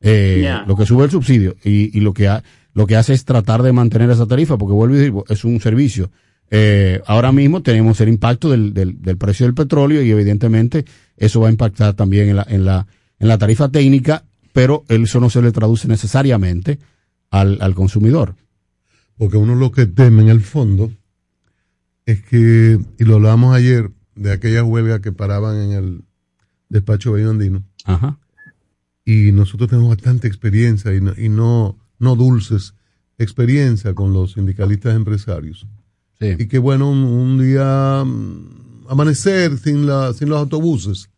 Eh. 0.00 0.48
Lo 0.66 0.76
que 0.76 0.86
sube 0.86 1.04
el 1.04 1.10
subsidio 1.10 1.56
y, 1.64 1.96
y 1.96 2.00
lo, 2.00 2.12
que 2.12 2.28
ha- 2.28 2.42
lo 2.74 2.86
que 2.86 2.96
hace 2.96 3.12
es 3.14 3.24
tratar 3.24 3.62
de 3.62 3.72
mantener 3.72 4.10
esa 4.10 4.26
tarifa, 4.26 4.58
porque 4.58 4.74
vuelvo 4.74 4.96
y 4.96 5.00
digo, 5.00 5.24
es 5.28 5.44
un 5.44 5.60
servicio. 5.60 6.10
Eh, 6.54 7.00
ahora 7.06 7.32
mismo 7.32 7.62
tenemos 7.62 7.98
el 8.02 8.10
impacto 8.10 8.50
del, 8.50 8.74
del, 8.74 9.00
del 9.00 9.16
precio 9.16 9.46
del 9.46 9.54
petróleo 9.54 10.02
y 10.02 10.10
evidentemente 10.10 10.84
eso 11.16 11.40
va 11.40 11.48
a 11.48 11.50
impactar 11.50 11.94
también 11.94 12.28
en 12.28 12.36
la, 12.36 12.46
en 12.46 12.66
la, 12.66 12.86
en 13.18 13.28
la 13.28 13.38
tarifa 13.38 13.70
técnica, 13.70 14.24
pero 14.52 14.84
eso 14.88 15.18
no 15.18 15.30
se 15.30 15.40
le 15.40 15.50
traduce 15.50 15.88
necesariamente 15.88 16.78
al, 17.30 17.56
al 17.62 17.74
consumidor. 17.74 18.34
Porque 19.16 19.38
uno 19.38 19.54
lo 19.54 19.72
que 19.72 19.86
teme 19.86 20.20
en 20.20 20.28
el 20.28 20.42
fondo 20.42 20.92
es 22.04 22.22
que, 22.22 22.78
y 22.98 23.04
lo 23.04 23.14
hablábamos 23.14 23.56
ayer, 23.56 23.90
de 24.14 24.32
aquella 24.32 24.62
huelga 24.62 25.00
que 25.00 25.10
paraban 25.10 25.56
en 25.56 25.72
el 25.72 26.04
despacho 26.68 27.12
Bello 27.12 27.30
Andino, 27.30 27.62
Ajá. 27.86 28.18
y 29.06 29.32
nosotros 29.32 29.70
tenemos 29.70 29.88
bastante 29.88 30.28
experiencia 30.28 30.94
y 30.94 31.00
no, 31.00 31.14
y 31.16 31.30
no, 31.30 31.78
no 31.98 32.14
dulces 32.14 32.74
experiencia 33.16 33.94
con 33.94 34.12
los 34.12 34.32
sindicalistas 34.32 34.94
empresarios. 34.94 35.66
Y 36.38 36.46
que 36.46 36.58
bueno, 36.58 36.90
un, 36.90 37.38
día 37.38 38.04
mm, 38.04 38.86
amanecer 38.88 39.58
sin, 39.58 39.86
la, 39.86 40.12
sin 40.12 40.28
los 40.28 40.38
autobuses 40.38 41.10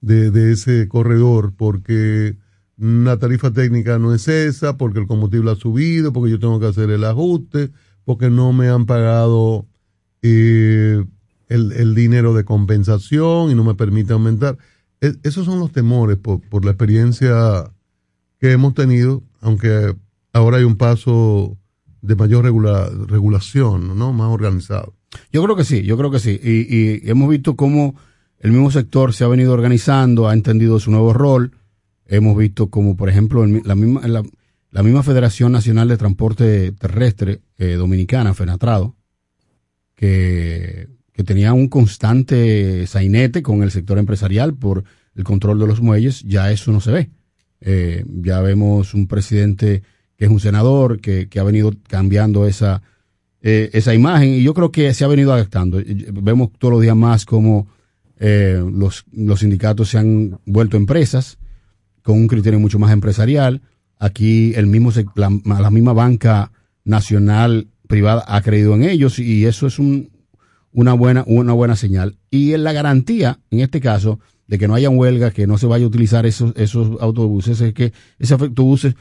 de, 0.00 0.52
ese 0.52 0.88
corredor, 0.88 1.52
porque 1.56 2.36
la 2.76 3.16
tarifa 3.18 3.52
técnica 3.52 3.98
no 3.98 4.14
es 4.14 4.28
esa, 4.28 4.76
porque 4.76 5.00
el 5.00 5.06
combustible 5.06 5.50
ha 5.50 5.56
subido, 5.56 6.12
porque 6.12 6.30
yo 6.30 6.38
tengo 6.38 6.60
que 6.60 6.66
hacer 6.66 6.90
el 6.90 7.04
ajuste, 7.04 7.70
porque 8.04 8.30
no 8.30 8.52
me 8.52 8.68
han 8.68 8.86
pagado 8.86 9.66
eh, 10.22 11.04
el, 11.48 11.72
el 11.72 11.94
dinero 11.94 12.34
de 12.34 12.44
compensación 12.44 13.50
y 13.50 13.54
no 13.54 13.64
me 13.64 13.74
permite 13.74 14.12
aumentar. 14.12 14.56
Es- 15.00 15.18
esos 15.22 15.46
son 15.46 15.58
los 15.60 15.72
temores 15.72 16.16
por, 16.16 16.40
por 16.40 16.64
la 16.64 16.70
experiencia 16.72 17.70
que 18.40 18.52
hemos 18.52 18.74
tenido, 18.74 19.22
aunque 19.40 19.94
ahora 20.32 20.58
hay 20.58 20.64
un 20.64 20.76
paso 20.76 21.56
de 22.02 22.14
mayor 22.14 22.44
regula- 22.44 22.90
regulación, 23.06 23.98
¿no? 23.98 24.12
Más 24.12 24.28
organizado. 24.28 24.94
Yo 25.32 25.42
creo 25.42 25.56
que 25.56 25.64
sí, 25.64 25.82
yo 25.82 25.96
creo 25.96 26.10
que 26.10 26.18
sí. 26.18 26.38
Y, 26.42 26.74
y 26.74 27.10
hemos 27.10 27.28
visto 27.30 27.56
cómo 27.56 27.94
el 28.38 28.52
mismo 28.52 28.70
sector 28.70 29.12
se 29.12 29.24
ha 29.24 29.28
venido 29.28 29.52
organizando, 29.52 30.28
ha 30.28 30.34
entendido 30.34 30.78
su 30.78 30.90
nuevo 30.90 31.12
rol. 31.12 31.52
Hemos 32.06 32.36
visto 32.36 32.70
como, 32.70 32.96
por 32.96 33.08
ejemplo, 33.08 33.44
la 33.46 33.74
misma 33.74 35.02
Federación 35.02 35.52
Nacional 35.52 35.88
de 35.88 35.96
Transporte 35.96 36.72
Terrestre 36.72 37.40
eh, 37.58 37.74
Dominicana, 37.74 38.34
FENATRADO, 38.34 38.96
que, 39.94 40.88
que 41.12 41.24
tenía 41.24 41.52
un 41.52 41.68
constante 41.68 42.86
sainete 42.86 43.42
con 43.42 43.62
el 43.62 43.70
sector 43.70 43.98
empresarial 43.98 44.54
por 44.54 44.84
el 45.14 45.24
control 45.24 45.58
de 45.58 45.66
los 45.66 45.80
muelles, 45.80 46.22
ya 46.22 46.52
eso 46.52 46.70
no 46.70 46.80
se 46.80 46.92
ve. 46.92 47.10
Eh, 47.60 48.04
ya 48.22 48.40
vemos 48.40 48.94
un 48.94 49.08
presidente 49.08 49.82
que 50.18 50.24
es 50.24 50.30
un 50.30 50.40
senador, 50.40 51.00
que, 51.00 51.28
que 51.28 51.38
ha 51.38 51.44
venido 51.44 51.72
cambiando 51.86 52.46
esa, 52.46 52.82
eh, 53.40 53.70
esa 53.72 53.94
imagen 53.94 54.30
y 54.30 54.42
yo 54.42 54.52
creo 54.52 54.72
que 54.72 54.92
se 54.92 55.04
ha 55.04 55.08
venido 55.08 55.32
adaptando. 55.32 55.80
Vemos 56.12 56.50
todos 56.58 56.72
los 56.72 56.82
días 56.82 56.96
más 56.96 57.24
como 57.24 57.68
eh, 58.18 58.60
los, 58.72 59.04
los 59.12 59.40
sindicatos 59.40 59.90
se 59.90 59.98
han 59.98 60.40
vuelto 60.44 60.76
empresas 60.76 61.38
con 62.02 62.16
un 62.16 62.26
criterio 62.26 62.58
mucho 62.58 62.80
más 62.80 62.92
empresarial. 62.92 63.62
Aquí 63.96 64.52
el 64.56 64.66
mismo 64.66 64.92
la, 65.14 65.30
la 65.44 65.70
misma 65.70 65.92
banca 65.92 66.50
nacional 66.84 67.68
privada 67.86 68.24
ha 68.26 68.42
creído 68.42 68.74
en 68.74 68.82
ellos 68.82 69.20
y 69.20 69.46
eso 69.46 69.68
es 69.68 69.78
un, 69.78 70.10
una 70.72 70.94
buena 70.94 71.22
una 71.26 71.52
buena 71.52 71.76
señal 71.76 72.16
y 72.30 72.52
en 72.54 72.64
la 72.64 72.72
garantía 72.72 73.38
en 73.50 73.60
este 73.60 73.80
caso 73.80 74.20
de 74.46 74.58
que 74.58 74.68
no 74.68 74.74
haya 74.74 74.90
huelga 74.90 75.30
que 75.30 75.46
no 75.46 75.58
se 75.58 75.66
vaya 75.66 75.84
a 75.84 75.88
utilizar 75.88 76.26
esos 76.26 76.52
esos 76.56 77.00
autobuses 77.00 77.60
es 77.60 77.72
que 77.72 77.92
esos 78.18 78.40
autobuses 78.40 78.94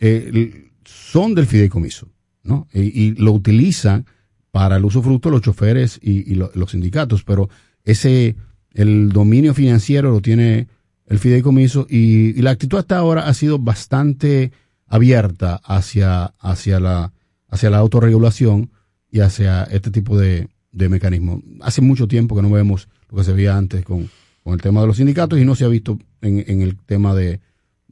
eh, 0.00 0.70
son 0.84 1.34
del 1.34 1.46
fideicomiso 1.46 2.08
no 2.42 2.66
y, 2.72 2.80
y 3.02 3.14
lo 3.14 3.32
utilizan 3.32 4.06
para 4.50 4.76
el 4.76 4.84
usufructo 4.84 5.30
los 5.30 5.42
choferes 5.42 5.98
y, 6.02 6.30
y 6.30 6.34
lo- 6.34 6.50
los 6.54 6.72
sindicatos 6.72 7.22
pero 7.22 7.48
ese 7.84 8.34
el 8.72 9.10
dominio 9.10 9.52
financiero 9.54 10.10
lo 10.10 10.20
tiene 10.20 10.68
el 11.06 11.18
fideicomiso 11.18 11.86
y, 11.90 12.40
la 12.40 12.50
actitud 12.52 12.78
hasta 12.78 12.96
ahora 12.98 13.26
ha 13.26 13.34
sido 13.34 13.58
bastante 13.58 14.52
abierta 14.86 15.56
hacia 15.64 16.26
hacia 16.38 16.78
la 16.80 17.12
hacia 17.48 17.70
la 17.70 17.78
autorregulación 17.78 18.70
y 19.10 19.20
hacia 19.20 19.64
este 19.64 19.90
tipo 19.90 20.16
de, 20.16 20.48
de 20.70 20.88
mecanismos. 20.88 21.42
Hace 21.62 21.80
mucho 21.80 22.06
tiempo 22.06 22.36
que 22.36 22.42
no 22.42 22.50
vemos 22.50 22.88
lo 23.10 23.18
que 23.18 23.24
se 23.24 23.32
veía 23.32 23.56
antes 23.56 23.84
con, 23.84 24.08
con 24.44 24.54
el 24.54 24.62
tema 24.62 24.80
de 24.82 24.86
los 24.86 24.98
sindicatos 24.98 25.40
y 25.40 25.44
no 25.44 25.56
se 25.56 25.64
ha 25.64 25.68
visto 25.68 25.98
en 26.20 26.62
el 26.62 26.76
tema 26.76 27.12
de, 27.16 27.40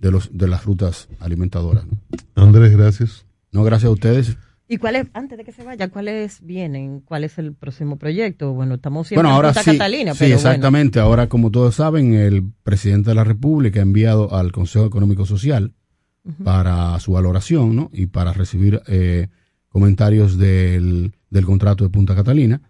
de, 0.01 0.11
los, 0.11 0.31
de 0.37 0.49
las 0.49 0.65
rutas 0.65 1.09
alimentadoras. 1.21 1.85
¿no? 1.87 2.43
Andrés, 2.43 2.77
gracias. 2.77 3.27
No, 3.53 3.63
gracias 3.65 3.89
a 3.89 3.93
ustedes. 3.93 4.37
¿Y 4.71 4.77
cuáles, 4.77 5.07
antes 5.15 5.39
de 5.39 5.45
que 5.45 5.53
se 5.53 5.65
vaya, 5.65 5.89
cuáles 5.89 6.43
vienen? 6.45 7.01
¿Cuál 7.01 7.25
es 7.25 7.39
el 7.39 7.55
próximo 7.55 7.97
proyecto? 7.97 8.53
Bueno, 8.53 8.75
estamos 8.75 9.09
siempre 9.09 9.23
Bueno, 9.23 9.35
ahora 9.35 9.49
en 9.49 9.55
Punta 9.55 9.71
sí, 9.73 9.79
Catalina, 9.79 10.13
sí 10.13 10.19
pero 10.21 10.37
bueno. 10.37 10.49
exactamente. 10.51 11.01
Ahora, 11.01 11.29
como 11.29 11.51
todos 11.51 11.75
saben, 11.77 12.13
el 12.13 12.43
presidente 12.63 13.11
de 13.11 13.15
la 13.15 13.25
República 13.25 13.81
ha 13.81 13.83
enviado 13.83 14.35
al 14.37 14.53
Consejo 14.53 14.85
Económico 14.85 15.25
Social 15.25 15.73
para 16.45 16.99
su 17.01 17.13
valoración 17.13 17.75
¿no? 17.75 17.91
y 17.93 18.07
para 18.07 18.35
recibir 18.35 18.83
eh, 18.87 19.29
comentarios 19.71 20.37
del, 20.37 21.13
del 21.31 21.45
contrato 21.47 21.85
de 21.85 21.91
Punta 21.91 22.15
Catalina. 22.15 22.61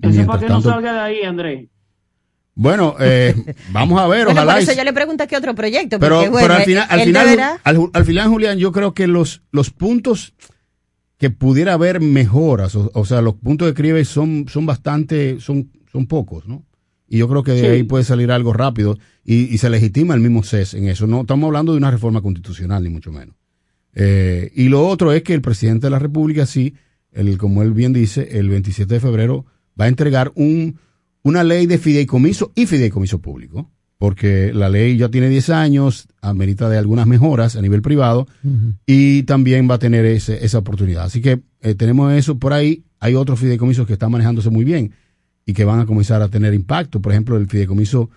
Ese 0.00 0.08
Mientras 0.12 0.26
para 0.26 0.40
que 0.40 0.46
no 0.48 0.54
tanto- 0.54 0.70
salga 0.70 0.92
de 0.94 0.98
ahí, 1.00 1.22
Andrés. 1.22 1.68
Bueno, 2.58 2.96
eh, 2.98 3.34
vamos 3.70 4.00
a 4.00 4.08
ver, 4.08 4.24
Bueno, 4.24 4.40
ojalá. 4.42 4.64
por 4.64 4.74
yo 4.74 4.82
le 4.84 4.92
pregunto 4.92 5.26
qué 5.28 5.36
otro 5.36 5.54
proyecto. 5.54 5.98
pero, 6.00 6.16
porque, 6.16 6.30
bueno, 6.30 6.46
pero 6.48 6.54
al 6.58 6.64
final, 6.64 6.86
al 6.88 7.00
final, 7.02 7.26
deberá- 7.28 7.60
al, 7.62 7.90
al 7.92 8.04
final, 8.04 8.28
Julián, 8.28 8.58
yo 8.58 8.72
creo 8.72 8.94
que 8.94 9.06
los, 9.06 9.42
los 9.52 9.70
puntos 9.70 10.34
que 11.18 11.30
pudiera 11.30 11.74
haber 11.74 12.00
mejoras, 12.00 12.74
o, 12.74 12.90
o 12.94 13.04
sea, 13.04 13.20
los 13.20 13.34
puntos 13.34 13.68
de 13.68 13.74
cribe 13.74 14.04
son, 14.04 14.46
son 14.48 14.64
bastante, 14.66 15.38
son, 15.40 15.70
son 15.92 16.06
pocos, 16.06 16.46
¿no? 16.48 16.64
Y 17.08 17.18
yo 17.18 17.28
creo 17.28 17.42
que 17.44 17.52
de 17.52 17.60
Sí. 17.60 17.66
ahí 17.66 17.82
puede 17.84 18.02
salir 18.04 18.32
algo 18.32 18.52
rápido 18.52 18.98
y, 19.24 19.44
y 19.54 19.58
se 19.58 19.70
legitima 19.70 20.14
el 20.14 20.20
mismo 20.20 20.42
CES 20.42 20.74
en 20.74 20.88
eso. 20.88 21.06
No 21.06 21.20
estamos 21.20 21.46
hablando 21.46 21.72
de 21.72 21.78
una 21.78 21.90
reforma 21.90 22.20
constitucional, 22.20 22.82
ni 22.82 22.88
mucho 22.90 23.12
menos. 23.12 23.36
Eh, 23.94 24.50
y 24.54 24.68
lo 24.68 24.86
otro 24.86 25.12
es 25.12 25.22
que 25.22 25.32
el 25.32 25.40
presidente 25.40 25.86
de 25.86 25.90
la 25.90 25.98
República, 26.00 26.46
sí, 26.46 26.74
el, 27.12 27.38
como 27.38 27.62
él 27.62 27.72
bien 27.72 27.92
dice, 27.92 28.38
el 28.38 28.48
27 28.48 28.94
de 28.94 29.00
febrero 29.00 29.46
va 29.80 29.84
a 29.84 29.88
entregar 29.88 30.32
un, 30.34 30.80
una 31.28 31.42
ley 31.44 31.66
de 31.66 31.78
fideicomiso 31.78 32.52
y 32.54 32.66
fideicomiso 32.66 33.18
público. 33.20 33.70
porque 33.98 34.52
la 34.52 34.68
ley 34.68 34.98
ya 34.98 35.08
tiene 35.08 35.30
10 35.30 35.48
años, 35.48 36.06
amerita 36.20 36.68
de 36.68 36.76
algunas 36.76 37.06
mejoras 37.06 37.56
a 37.56 37.62
nivel 37.62 37.80
privado 37.80 38.26
y 38.86 39.22
también 39.22 39.66
va 39.70 39.76
a 39.76 39.78
tener 39.78 40.04
ese- 40.04 40.44
esa 40.44 40.58
oportunidad. 40.58 41.04
Así 41.04 41.22
que 41.22 41.40
eh, 41.62 41.74
tenemos 41.74 42.12
eso 42.12 42.38
por 42.38 42.52
ahí. 42.52 42.84
Hay 43.00 43.14
otros 43.14 43.40
fideicomisos 43.40 43.86
que 43.86 43.94
están 43.94 44.10
manejándose 44.10 44.50
muy 44.50 44.64
bien 44.66 44.92
y 45.46 45.54
que 45.54 45.64
van 45.64 45.80
a 45.80 45.86
comenzar 45.86 46.20
a 46.20 46.28
tener 46.28 46.52
impacto. 46.52 47.00
Por 47.00 47.12
ejemplo, 47.12 47.38
el 47.38 47.46
fideicomiso 47.48 48.10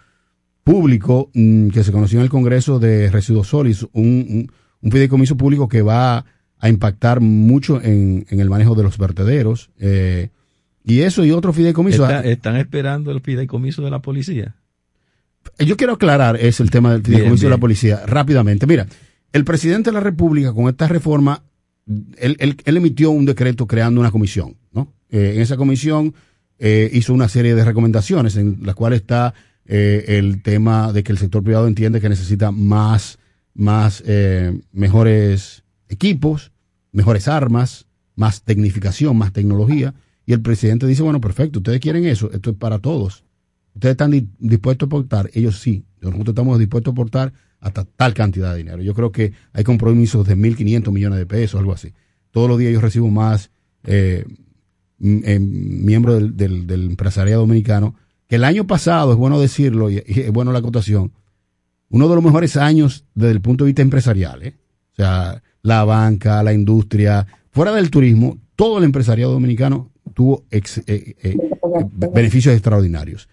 público 0.64 1.30
mm, 1.34 1.70
que 1.70 1.84
se 1.86 1.92
conoció 1.94 2.20
en 2.20 2.24
el 2.24 2.30
Congreso 2.30 2.80
de 2.80 3.10
Residuos 3.10 3.48
Sólidos, 3.48 3.88
un, 3.94 4.06
un- 4.30 4.52
un 4.82 4.92
fideicomiso 4.92 5.36
público 5.38 5.68
que 5.70 5.82
va 5.82 6.26
a 6.60 6.70
impactar 6.70 7.22
mucho 7.22 7.82
en, 7.82 8.26
en 8.30 8.40
el 8.42 8.50
manejo 8.50 8.76
de 8.76 8.84
los 8.84 8.98
vertederos. 8.98 9.70
eh, 9.80 10.30
y 10.90 11.02
eso 11.02 11.24
y 11.26 11.32
otros 11.32 11.56
fideicomisos. 11.56 12.02
Está- 12.10 12.24
están 12.26 12.56
esperando 12.58 13.12
el 13.12 13.22
fideicomiso 13.22 13.82
de 13.82 13.92
la 13.92 14.02
policía. 14.02 14.56
Yo 15.58 15.78
quiero 15.78 15.94
aclarar 15.94 16.36
es 16.38 16.60
el 16.60 16.70
tema 16.70 16.92
del 16.92 17.02
Bien, 17.02 17.18
fideicomiso 17.20 17.46
de 17.46 17.50
la 17.52 17.58
policía 17.58 18.02
rápidamente. 18.06 18.66
Mira, 18.68 18.88
el 19.32 19.46
presidente 19.46 19.90
de 19.90 19.94
la 19.94 20.00
República 20.00 20.54
con 20.54 20.68
esta 20.70 20.88
reforma, 20.88 21.44
él, 22.18 22.36
él- 22.40 22.58
él 22.66 22.78
emitió 22.78 23.12
un 23.12 23.26
decreto 23.26 23.66
creando 23.68 24.00
una 24.02 24.12
comisión, 24.12 24.56
¿no? 24.74 24.94
Eh, 25.10 25.34
en 25.36 25.42
esa 25.42 25.58
comisión 25.58 26.14
eh, 26.60 26.90
hizo 26.94 27.14
una 27.14 27.30
serie 27.30 27.56
de 27.56 27.64
recomendaciones 27.64 28.36
en 28.36 28.60
las 28.64 28.76
cuales 28.76 29.02
está 29.02 29.34
eh, 29.66 30.18
el 30.20 30.42
tema 30.42 30.92
de 30.92 31.04
que 31.04 31.12
el 31.12 31.18
sector 31.18 31.42
privado 31.44 31.68
entiende 31.68 32.02
que 32.02 32.10
necesita 32.10 32.52
más, 32.52 33.18
más 33.54 34.04
mejores 34.72 35.64
equipos, 35.88 36.52
mejores 36.92 37.28
armas, 37.28 37.86
más 38.16 38.44
tecnificación, 38.44 39.16
más 39.18 39.32
tecnología. 39.34 39.94
Y 40.30 40.34
el 40.34 40.42
presidente 40.44 40.86
dice, 40.86 41.02
bueno, 41.02 41.20
perfecto, 41.20 41.58
ustedes 41.58 41.80
quieren 41.80 42.06
eso, 42.06 42.30
esto 42.32 42.52
es 42.52 42.56
para 42.56 42.78
todos. 42.78 43.24
Ustedes 43.74 43.94
están 43.94 44.12
di- 44.12 44.30
dispuestos 44.38 44.86
a 44.86 44.88
aportar, 44.88 45.32
ellos 45.34 45.58
sí. 45.58 45.86
Nosotros 46.02 46.28
estamos 46.30 46.60
dispuestos 46.60 46.92
a 46.92 46.94
aportar 46.94 47.34
hasta 47.60 47.84
tal 47.84 48.14
cantidad 48.14 48.52
de 48.52 48.60
dinero. 48.60 48.84
Yo 48.84 48.94
creo 48.94 49.12
que 49.12 49.34
hay 49.54 49.64
compromisos 49.64 50.28
de 50.28 50.38
1.500 50.38 50.92
millones 50.92 51.18
de 51.18 51.26
pesos, 51.26 51.60
algo 51.60 51.74
así. 51.74 51.94
Todos 52.30 52.48
los 52.48 52.60
días 52.60 52.72
yo 52.72 52.80
recibo 52.80 53.10
más 53.10 53.50
eh, 53.86 54.24
eh, 55.02 55.40
miembros 55.40 56.38
del, 56.38 56.70
empresariado 56.70 57.42
dominicano, 57.42 57.96
que 58.28 58.36
el 58.36 58.44
año 58.44 58.68
pasado, 58.68 59.14
es 59.14 59.18
bueno 59.18 59.40
decirlo 59.40 59.90
y, 59.90 59.96
y 60.06 60.20
es 60.20 60.32
bueno 60.32 60.52
la 60.52 60.60
acotación, 60.60 61.12
uno 61.90 62.08
de 62.08 62.14
los 62.14 62.24
mejores 62.24 62.56
años 62.56 63.04
desde 63.16 63.32
el 63.32 63.42
punto 63.42 63.64
de 63.64 63.70
vista 63.70 63.82
empresarial. 63.82 64.44
¿eh? 64.44 64.54
O 64.92 64.96
sea, 64.96 65.42
la 65.64 65.84
banca, 65.86 66.44
la 66.44 66.54
industria, 66.54 67.26
fuera 67.50 67.74
del 67.74 67.90
turismo, 67.90 68.38
todo 68.56 68.78
el 68.78 68.84
empresariado 68.84 69.32
dominicano 69.32 69.90
tuvo 70.20 70.44
ex- 70.52 70.84
eh, 70.86 71.16
eh, 71.24 71.38
beneficios 72.14 72.54
extraordinarios. 72.54 73.30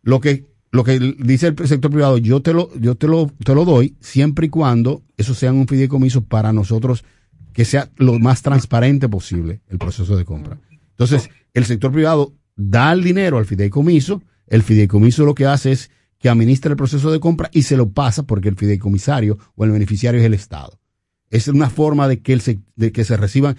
Lo 0.00 0.22
que, 0.22 0.46
lo 0.70 0.84
que 0.84 0.98
dice 1.18 1.48
el 1.48 1.68
sector 1.68 1.90
privado, 1.90 2.16
yo 2.16 2.40
te 2.40 2.54
lo, 2.54 2.74
yo 2.80 2.94
te 2.94 3.06
lo, 3.08 3.30
te 3.44 3.54
lo 3.54 3.66
doy 3.66 3.94
siempre 4.00 4.46
y 4.46 4.48
cuando 4.48 5.02
eso 5.18 5.34
sea 5.34 5.52
un 5.52 5.68
fideicomiso 5.68 6.24
para 6.24 6.54
nosotros 6.54 7.04
que 7.52 7.66
sea 7.66 7.90
lo 7.96 8.18
más 8.18 8.40
transparente 8.40 9.06
posible 9.06 9.60
el 9.68 9.76
proceso 9.76 10.16
de 10.16 10.24
compra. 10.24 10.58
Entonces, 10.92 11.28
el 11.52 11.66
sector 11.66 11.92
privado 11.92 12.32
da 12.56 12.90
el 12.92 13.04
dinero 13.04 13.36
al 13.36 13.44
fideicomiso, 13.44 14.22
el 14.46 14.62
fideicomiso 14.62 15.26
lo 15.26 15.34
que 15.34 15.44
hace 15.44 15.72
es 15.72 15.90
que 16.18 16.30
administra 16.30 16.70
el 16.70 16.78
proceso 16.78 17.12
de 17.12 17.20
compra 17.20 17.50
y 17.52 17.64
se 17.64 17.76
lo 17.76 17.90
pasa 17.90 18.22
porque 18.22 18.48
el 18.48 18.56
fideicomisario 18.56 19.36
o 19.56 19.64
el 19.66 19.72
beneficiario 19.72 20.20
es 20.20 20.26
el 20.26 20.32
Estado. 20.32 20.80
Es 21.28 21.48
una 21.48 21.68
forma 21.68 22.08
de 22.08 22.20
que, 22.20 22.32
el, 22.32 22.40
de 22.76 22.92
que 22.92 23.04
se 23.04 23.18
reciban 23.18 23.56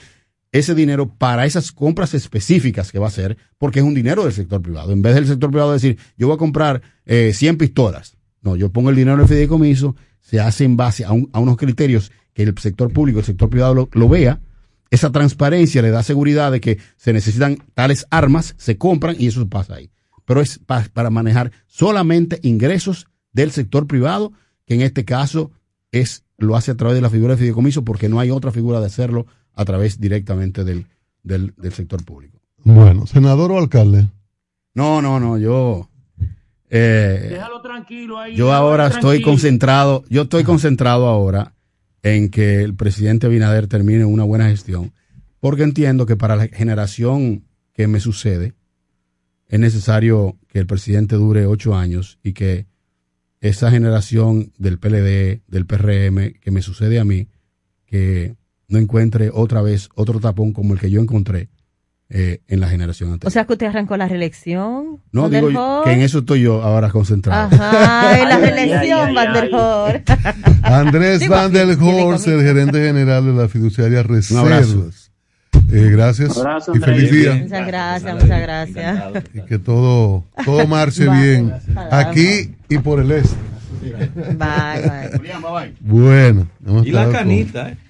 ese 0.52 0.76
dinero 0.76 1.14
para 1.16 1.46
esas 1.46 1.72
compras 1.72 2.14
específicas 2.14 2.92
que 2.92 3.00
va 3.00 3.06
a 3.06 3.10
hacer, 3.10 3.38
porque 3.58 3.80
es 3.80 3.86
un 3.86 3.94
dinero 3.94 4.24
del 4.24 4.34
sector 4.34 4.62
privado. 4.62 4.92
En 4.92 5.02
vez 5.02 5.16
del 5.16 5.28
sector 5.28 5.50
privado 5.50 5.72
decir, 5.72 5.98
yo 6.18 6.28
voy 6.28 6.36
a 6.36 6.40
comprar 6.40 6.82
eh, 7.06 7.32
100 7.34 7.58
pistolas. 7.58 8.18
No, 8.42 8.56
yo 8.56 8.70
pongo 8.72 8.90
el 8.90 8.96
dinero 8.96 9.16
en 9.16 9.22
el 9.22 9.28
fideicomiso, 9.28 9.96
se 10.20 10.40
hace 10.40 10.66
en 10.66 10.76
base 10.78 11.06
a, 11.06 11.12
un- 11.12 11.30
a 11.34 11.40
unos 11.40 11.58
criterios 11.58 12.12
que 12.34 12.44
el 12.44 12.58
sector 12.58 12.92
público, 12.92 13.20
el 13.20 13.26
sector 13.26 13.50
privado 13.50 13.90
lo, 13.92 14.10
vea. 14.10 14.42
Esa 14.90 15.10
transparencia 15.12 15.82
le 15.82 15.90
da 15.92 16.04
seguridad 16.04 16.52
de 16.52 16.60
que 16.60 16.80
se 16.98 17.14
necesitan 17.14 17.58
tales 17.74 18.06
armas, 18.10 18.56
se 18.58 18.78
compran 18.78 19.16
y 19.18 19.28
eso 19.28 19.48
pasa 19.48 19.76
ahí. 19.76 19.90
Pero 20.26 20.42
es 20.42 20.60
pa- 20.60 20.86
para 20.92 21.10
manejar 21.10 21.52
solamente 21.68 22.40
ingresos 22.44 23.08
del 23.32 23.52
sector 23.52 23.88
privado, 23.88 24.34
que 24.66 24.74
en 24.76 24.82
este 24.82 25.06
caso 25.06 25.52
es 25.92 26.24
lo 26.38 26.56
hace 26.58 26.72
a 26.72 26.76
través 26.76 26.96
de 26.96 27.02
la 27.02 27.10
figura 27.10 27.36
de 27.36 27.40
fideicomiso 27.40 27.84
porque 27.86 28.10
no 28.10 28.20
hay 28.20 28.32
otra 28.32 28.52
figura 28.52 28.80
de 28.80 28.88
hacerlo 28.88 29.28
a 29.56 29.66
través 29.66 30.00
directamente 30.00 30.64
del, 30.64 30.86
del, 31.24 31.54
del 31.58 31.74
sector 31.74 32.04
público. 32.04 32.40
Bueno, 32.64 33.06
senador 33.08 33.52
o 33.52 33.58
alcalde. 33.58 34.08
No, 34.74 35.02
no, 35.02 35.20
no, 35.20 35.38
yo 35.38 35.90
eh, 36.70 37.28
Déjalo 37.32 37.62
tranquilo 37.62 38.18
ahí. 38.20 38.36
yo 38.36 38.54
ahora 38.54 38.90
tranquilo. 38.90 39.12
estoy 39.12 39.24
concentrado, 39.24 40.04
yo 40.10 40.22
estoy 40.24 40.44
concentrado 40.44 41.08
ahora 41.08 41.54
en 42.04 42.30
que 42.30 42.62
el 42.64 42.76
presidente 42.76 43.28
Abinader 43.28 43.68
termine 43.68 44.06
una 44.06 44.24
buena 44.24 44.50
gestión, 44.50 44.94
porque 45.40 45.64
entiendo 45.64 46.06
que 46.06 46.16
para 46.16 46.36
la 46.36 46.48
generación 46.48 47.44
que 47.74 47.88
me 47.88 48.00
sucede 48.00 48.54
es 49.48 49.60
necesario 49.60 50.38
que 50.48 50.60
el 50.60 50.68
presidente 50.68 51.16
dure 51.16 51.46
ocho 51.46 51.76
años 51.76 52.20
y 52.24 52.32
que 52.34 52.68
esa 53.42 53.70
generación 53.72 54.54
del 54.58 54.78
PLD, 54.80 55.42
del 55.48 55.66
PRM, 55.66 56.34
que 56.40 56.52
me 56.52 56.62
sucede 56.62 57.00
a 57.00 57.06
mí, 57.06 57.28
que 57.86 58.36
no 58.72 58.80
encuentre 58.80 59.30
otra 59.32 59.62
vez 59.62 59.90
otro 59.96 60.20
tapón 60.20 60.54
como 60.54 60.74
el 60.74 60.80
que 60.80 60.90
yo 60.90 61.02
encontré 61.02 61.50
eh, 62.10 62.42
en 62.48 62.60
la 62.60 62.68
generación 62.68 63.12
anterior. 63.12 63.30
O 63.30 63.32
sea 63.32 63.46
que 63.46 63.54
usted 63.54 63.68
arrancó 63.68 63.96
la 63.96 64.08
reelección. 64.08 65.02
No, 65.12 65.30
digo 65.30 65.50
yo 65.50 65.82
que 65.86 65.92
en 65.94 66.02
eso 66.02 66.20
estoy 66.20 66.42
yo 66.42 66.62
ahora 66.62 66.90
concentrado. 66.90 67.56
Ajá, 67.56 68.22
en 68.22 68.30
la 68.30 68.38
reelección, 68.38 69.14
Van 69.14 69.34
der 69.34 69.44
ay. 69.44 69.50
Hoor. 69.54 70.02
Andrés 70.64 71.28
Van 71.28 71.52
der 71.52 71.78
tiene 71.78 72.04
Horst, 72.04 72.28
el 72.28 72.42
gerente 72.42 72.82
general 72.82 73.26
de 73.26 73.34
la 73.34 73.48
fiduciaria 73.48 74.00
abrazo. 74.00 74.18
Reservas. 74.38 75.12
Eh, 75.72 75.90
gracias 75.90 76.36
Un 76.36 76.48
abrazo, 76.48 76.74
y 76.76 76.80
feliz 76.80 77.12
día. 77.12 77.34
Muchas 77.36 77.68
gracias, 77.68 78.14
muchas 78.14 78.42
gracias. 78.42 79.24
Y 79.34 79.42
que 79.46 79.58
todo, 79.58 80.26
todo 80.44 80.68
marche 80.68 81.08
bien 81.10 81.54
aquí 81.92 82.56
y 82.68 82.78
por 82.80 83.00
el 83.00 83.12
este. 83.12 83.36
Bye, 83.82 84.38
bye. 84.38 85.10
Bueno. 85.80 86.48
Y 86.84 86.92
la 86.92 87.06
con- 87.06 87.14
canita, 87.14 87.70
¿eh? 87.72 87.78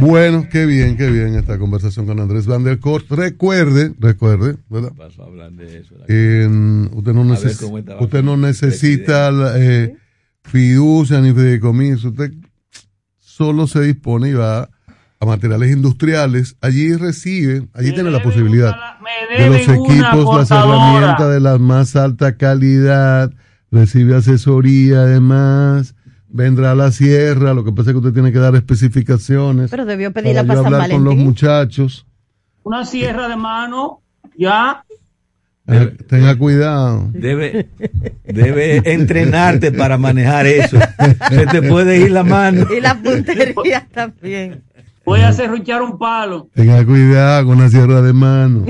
Bueno, 0.00 0.48
qué 0.50 0.66
bien, 0.66 0.96
qué 0.96 1.08
bien 1.08 1.36
esta 1.36 1.56
conversación 1.56 2.04
con 2.06 2.18
Andrés 2.18 2.46
Van 2.46 2.64
der 2.64 2.80
Horst. 2.82 3.12
Recuerde, 3.12 3.94
recuerde, 4.00 4.56
¿verdad? 4.68 4.92
Pasó 4.96 5.22
a 5.22 5.26
hablar 5.26 5.52
de 5.52 5.78
eso. 5.78 5.94
la- 5.96 6.04
Eh, 6.08 6.48
usted 6.92 7.12
no, 7.12 7.24
neces- 7.24 8.00
usted 8.00 8.24
no 8.24 8.36
necesita 8.36 9.30
eh, 9.56 9.94
fiducia 10.42 11.20
ni 11.20 11.32
fideicomiso. 11.32 12.08
Usted 12.08 12.32
solo 13.20 13.68
se 13.68 13.82
dispone 13.82 14.30
y 14.30 14.32
va 14.32 14.68
a 15.24 15.26
materiales 15.26 15.70
industriales. 15.70 16.56
Allí 16.60 16.94
recibe, 16.94 17.68
allí 17.74 17.92
tiene 17.92 18.10
la 18.10 18.22
posibilidad 18.22 18.76
Me 19.02 19.42
de 19.42 19.50
los 19.50 19.68
equipos, 19.68 20.36
las 20.36 20.50
herramientas 20.50 21.30
de 21.30 21.40
la 21.40 21.58
más 21.58 21.96
alta 21.96 22.36
calidad. 22.36 23.32
Recibe 23.70 24.14
asesoría 24.14 25.02
además. 25.02 25.94
Vendrá 26.28 26.72
a 26.72 26.74
la 26.74 26.90
sierra. 26.92 27.54
Lo 27.54 27.64
que 27.64 27.72
pasa 27.72 27.90
es 27.90 27.94
que 27.94 27.98
usted 27.98 28.12
tiene 28.12 28.32
que 28.32 28.38
dar 28.38 28.54
especificaciones. 28.54 29.70
Pero 29.70 29.84
debió 29.84 30.12
pedirla 30.12 30.44
para 30.44 30.60
yo 30.60 30.62
para 30.62 30.76
San 30.76 30.82
hablar 30.82 30.96
con 30.96 31.04
los 31.04 31.16
muchachos. 31.16 32.06
Una 32.62 32.84
sierra 32.84 33.28
de 33.28 33.36
mano, 33.36 34.02
ya. 34.36 34.84
Tenga, 35.66 35.92
tenga 36.08 36.36
cuidado. 36.36 37.08
Debe, 37.12 37.68
debe 38.24 38.82
entrenarte 38.92 39.72
para 39.72 39.96
manejar 39.96 40.46
eso. 40.46 40.78
Se 41.30 41.46
te 41.46 41.62
puede 41.62 42.00
ir 42.00 42.10
la 42.10 42.22
mano. 42.22 42.66
Y 42.70 42.80
la 42.80 43.00
puntería 43.00 43.86
también. 43.92 44.62
Voy 45.04 45.20
a 45.20 45.32
serruchar 45.32 45.82
un 45.82 45.98
palo. 45.98 46.48
Tenga 46.54 46.84
cuidado 46.84 47.46
con 47.46 47.58
una 47.58 47.68
sierra 47.68 48.00
de 48.00 48.12
mano. 48.14 48.64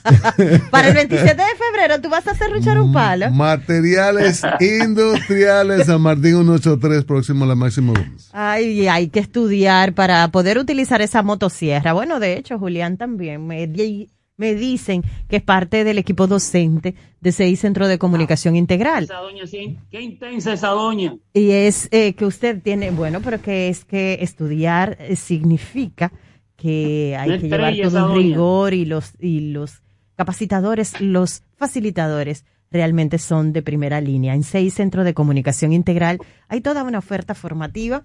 Para 0.70 0.88
el 0.88 0.94
27 0.94 1.34
de 1.34 1.42
febrero, 1.56 2.00
¿tú 2.00 2.08
vas 2.08 2.26
a 2.26 2.34
serruchar 2.34 2.80
un 2.80 2.92
palo? 2.92 3.30
Materiales 3.30 4.42
industriales 4.60 5.86
San 5.86 6.00
Martín 6.00 6.32
183, 6.44 7.04
próximo 7.04 7.44
a 7.44 7.48
la 7.48 7.54
Máximo 7.54 7.92
Gómez. 7.92 8.28
Ay, 8.32 8.88
hay 8.88 9.08
que 9.08 9.20
estudiar 9.20 9.92
para 9.94 10.26
poder 10.28 10.58
utilizar 10.58 11.02
esa 11.02 11.22
motosierra. 11.22 11.92
Bueno, 11.92 12.18
de 12.20 12.36
hecho, 12.36 12.58
Julián 12.58 12.96
también 12.96 13.46
me, 13.46 13.66
di- 13.66 14.08
me 14.40 14.54
dicen 14.54 15.04
que 15.28 15.36
es 15.36 15.42
parte 15.42 15.84
del 15.84 15.98
equipo 15.98 16.26
docente 16.26 16.94
de 17.20 17.30
CI 17.30 17.56
Centro 17.56 17.86
de 17.86 17.98
Comunicación 17.98 18.56
Integral. 18.56 19.04
Esa 19.04 19.18
doña, 19.18 19.46
sí, 19.46 19.76
qué 19.90 20.00
intensa 20.00 20.54
esa 20.54 20.68
doña. 20.68 21.14
Y 21.34 21.50
es 21.50 21.88
eh, 21.92 22.14
que 22.14 22.24
usted 22.24 22.62
tiene, 22.62 22.90
bueno, 22.90 23.20
pero 23.20 23.42
que 23.42 23.68
es 23.68 23.84
que 23.84 24.18
estudiar 24.22 24.96
eh, 24.98 25.14
significa 25.16 26.10
que 26.56 27.14
hay 27.18 27.38
que 27.38 27.48
llevar 27.48 27.74
todo 27.82 28.12
un 28.12 28.16
rigor 28.16 28.72
y 28.72 28.86
los, 28.86 29.12
y 29.20 29.52
los 29.52 29.82
capacitadores, 30.16 30.98
los 31.02 31.42
facilitadores 31.56 32.46
realmente 32.70 33.18
son 33.18 33.52
de 33.52 33.60
primera 33.60 34.00
línea. 34.00 34.34
En 34.34 34.42
seis 34.42 34.72
Centro 34.72 35.04
de 35.04 35.12
Comunicación 35.12 35.74
Integral 35.74 36.18
hay 36.48 36.62
toda 36.62 36.82
una 36.82 36.98
oferta 36.98 37.34
formativa 37.34 38.04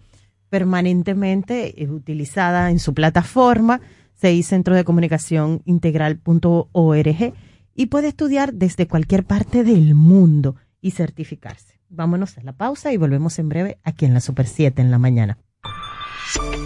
permanentemente 0.50 1.82
eh, 1.82 1.88
utilizada 1.88 2.72
en 2.72 2.80
su 2.80 2.94
plataforma, 2.94 3.80
CI 4.20 4.44
Centro 4.44 4.76
de 4.76 4.84
Comunicación 4.84 5.62
Integral.org 5.66 7.34
y 7.76 7.86
puede 7.88 8.08
estudiar 8.08 8.54
desde 8.54 8.88
cualquier 8.88 9.26
parte 9.26 9.64
del 9.64 9.96
mundo 9.96 10.56
y 10.82 10.92
certificarse. 10.92 11.80
Vámonos 11.90 12.38
a 12.38 12.44
la 12.44 12.54
pausa 12.54 12.92
y 12.92 12.98
volvemos 12.98 13.38
en 13.40 13.50
breve 13.50 13.80
aquí 13.84 14.06
en 14.06 14.14
la 14.14 14.22
Super 14.22 14.48
7 14.48 14.82
en 14.82 14.92
la 14.92 14.98
mañana. 14.98 15.38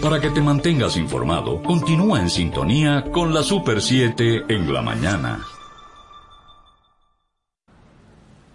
Para 0.02 0.20
que 0.20 0.30
te 0.30 0.40
mantengas 0.40 0.96
informado, 0.96 1.62
continúa 1.62 2.20
en 2.20 2.30
sintonía 2.30 3.04
con 3.12 3.34
la 3.34 3.42
Super 3.42 3.82
7 3.82 4.44
en 4.48 4.72
la 4.72 4.82
mañana. 4.82 5.46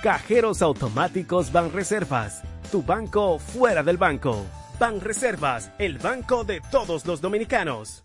Cajeros 0.00 0.62
automáticos 0.62 1.52
Banreservas, 1.52 2.42
tu 2.70 2.82
banco 2.82 3.38
fuera 3.38 3.82
del 3.82 3.98
banco. 3.98 4.44
Banreservas, 4.78 5.70
el 5.78 5.98
banco 5.98 6.44
de 6.44 6.60
todos 6.70 7.06
los 7.06 7.20
dominicanos. 7.20 8.04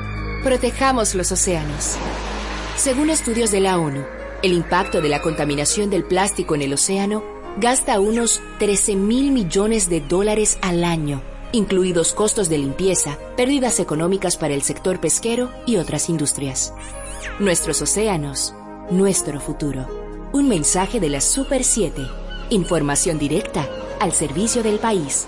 Protejamos 0.43 1.13
los 1.13 1.31
océanos. 1.31 1.97
Según 2.75 3.11
estudios 3.11 3.51
de 3.51 3.59
la 3.59 3.77
ONU, 3.77 4.03
el 4.41 4.53
impacto 4.53 4.99
de 4.99 5.07
la 5.07 5.21
contaminación 5.21 5.91
del 5.91 6.03
plástico 6.03 6.55
en 6.55 6.63
el 6.63 6.73
océano 6.73 7.23
gasta 7.57 7.99
unos 7.99 8.41
13 8.57 8.95
mil 8.95 9.31
millones 9.31 9.87
de 9.87 10.01
dólares 10.01 10.57
al 10.63 10.83
año, 10.83 11.21
incluidos 11.51 12.13
costos 12.13 12.49
de 12.49 12.57
limpieza, 12.57 13.19
pérdidas 13.37 13.79
económicas 13.79 14.35
para 14.35 14.55
el 14.55 14.63
sector 14.63 14.99
pesquero 14.99 15.51
y 15.67 15.77
otras 15.77 16.09
industrias. 16.09 16.73
Nuestros 17.39 17.79
océanos, 17.83 18.55
nuestro 18.89 19.39
futuro. 19.39 19.85
Un 20.33 20.49
mensaje 20.49 20.99
de 20.99 21.09
la 21.09 21.21
Super 21.21 21.63
7. 21.63 22.01
Información 22.49 23.19
directa 23.19 23.69
al 23.99 24.11
servicio 24.11 24.63
del 24.63 24.79
país. 24.79 25.27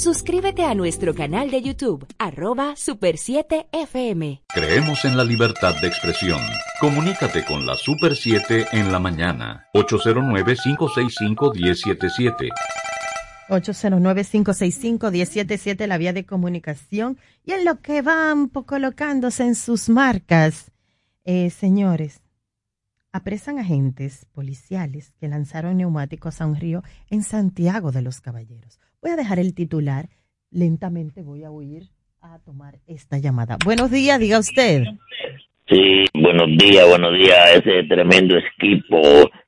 Suscríbete 0.00 0.64
a 0.64 0.74
nuestro 0.74 1.14
canal 1.14 1.50
de 1.50 1.60
YouTube, 1.60 2.06
arroba 2.16 2.74
Super 2.74 3.18
7 3.18 3.66
FM. 3.70 4.42
Creemos 4.48 5.04
en 5.04 5.14
la 5.14 5.24
libertad 5.24 5.78
de 5.82 5.88
expresión. 5.88 6.40
Comunícate 6.80 7.44
con 7.44 7.66
la 7.66 7.76
Super 7.76 8.16
7 8.16 8.68
en 8.72 8.92
la 8.92 8.98
mañana. 8.98 9.66
809-565-1077. 9.74 12.48
809-565-1077, 13.50 15.86
la 15.86 15.98
vía 15.98 16.14
de 16.14 16.24
comunicación. 16.24 17.18
Y 17.44 17.52
en 17.52 17.66
lo 17.66 17.82
que 17.82 18.00
van 18.00 18.48
colocándose 18.48 19.44
en 19.44 19.54
sus 19.54 19.90
marcas, 19.90 20.72
eh, 21.26 21.50
señores, 21.50 22.22
apresan 23.12 23.58
agentes 23.58 24.24
policiales 24.32 25.12
que 25.20 25.28
lanzaron 25.28 25.76
neumáticos 25.76 26.40
a 26.40 26.46
un 26.46 26.56
río 26.56 26.82
en 27.10 27.22
Santiago 27.22 27.92
de 27.92 28.00
los 28.00 28.22
Caballeros. 28.22 28.79
Voy 29.02 29.12
a 29.12 29.16
dejar 29.16 29.38
el 29.38 29.54
titular. 29.54 30.10
Lentamente 30.50 31.22
voy 31.22 31.44
a 31.44 31.50
huir 31.50 31.84
a 32.20 32.38
tomar 32.40 32.80
esta 32.86 33.16
llamada. 33.16 33.56
Buenos 33.64 33.90
días, 33.90 34.20
diga 34.20 34.38
usted. 34.38 34.84
Sí, 35.70 36.04
buenos 36.12 36.48
días, 36.58 36.86
buenos 36.86 37.14
días 37.14 37.38
a 37.38 37.52
ese 37.52 37.84
tremendo 37.84 38.36
equipo 38.36 39.00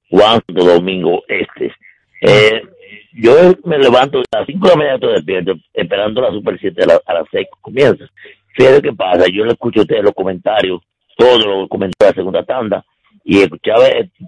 Juan 0.09 0.41
Domingo 0.49 1.23
Este. 1.29 1.71
Eh, 2.23 2.63
yo 3.13 3.53
me 3.65 3.79
levanto 3.79 4.21
a 4.21 4.39
las 4.39 4.47
5 4.47 4.59
de 4.59 4.71
la 4.71 4.77
mañana, 4.77 4.95
estoy 4.95 5.15
despierto, 5.17 5.55
esperando 5.75 6.23
la 6.23 6.31
Super 6.31 6.59
7 6.59 6.85
a, 6.85 7.11
a 7.11 7.15
las 7.15 7.25
6 7.31 7.47
comienza. 7.61 8.05
Fíjate 8.57 8.81
qué 8.81 8.93
pasa, 8.95 9.27
yo 9.31 9.45
le 9.45 9.53
escucho 9.53 9.81
a 9.81 9.83
ustedes 9.83 10.03
los 10.03 10.15
comentarios, 10.15 10.81
todos 11.19 11.45
los 11.45 11.69
comentarios 11.69 11.99
de 11.99 12.07
la 12.07 12.15
segunda 12.15 12.45
tanda, 12.45 12.85
y 13.23 13.43
escuchaba 13.43 13.85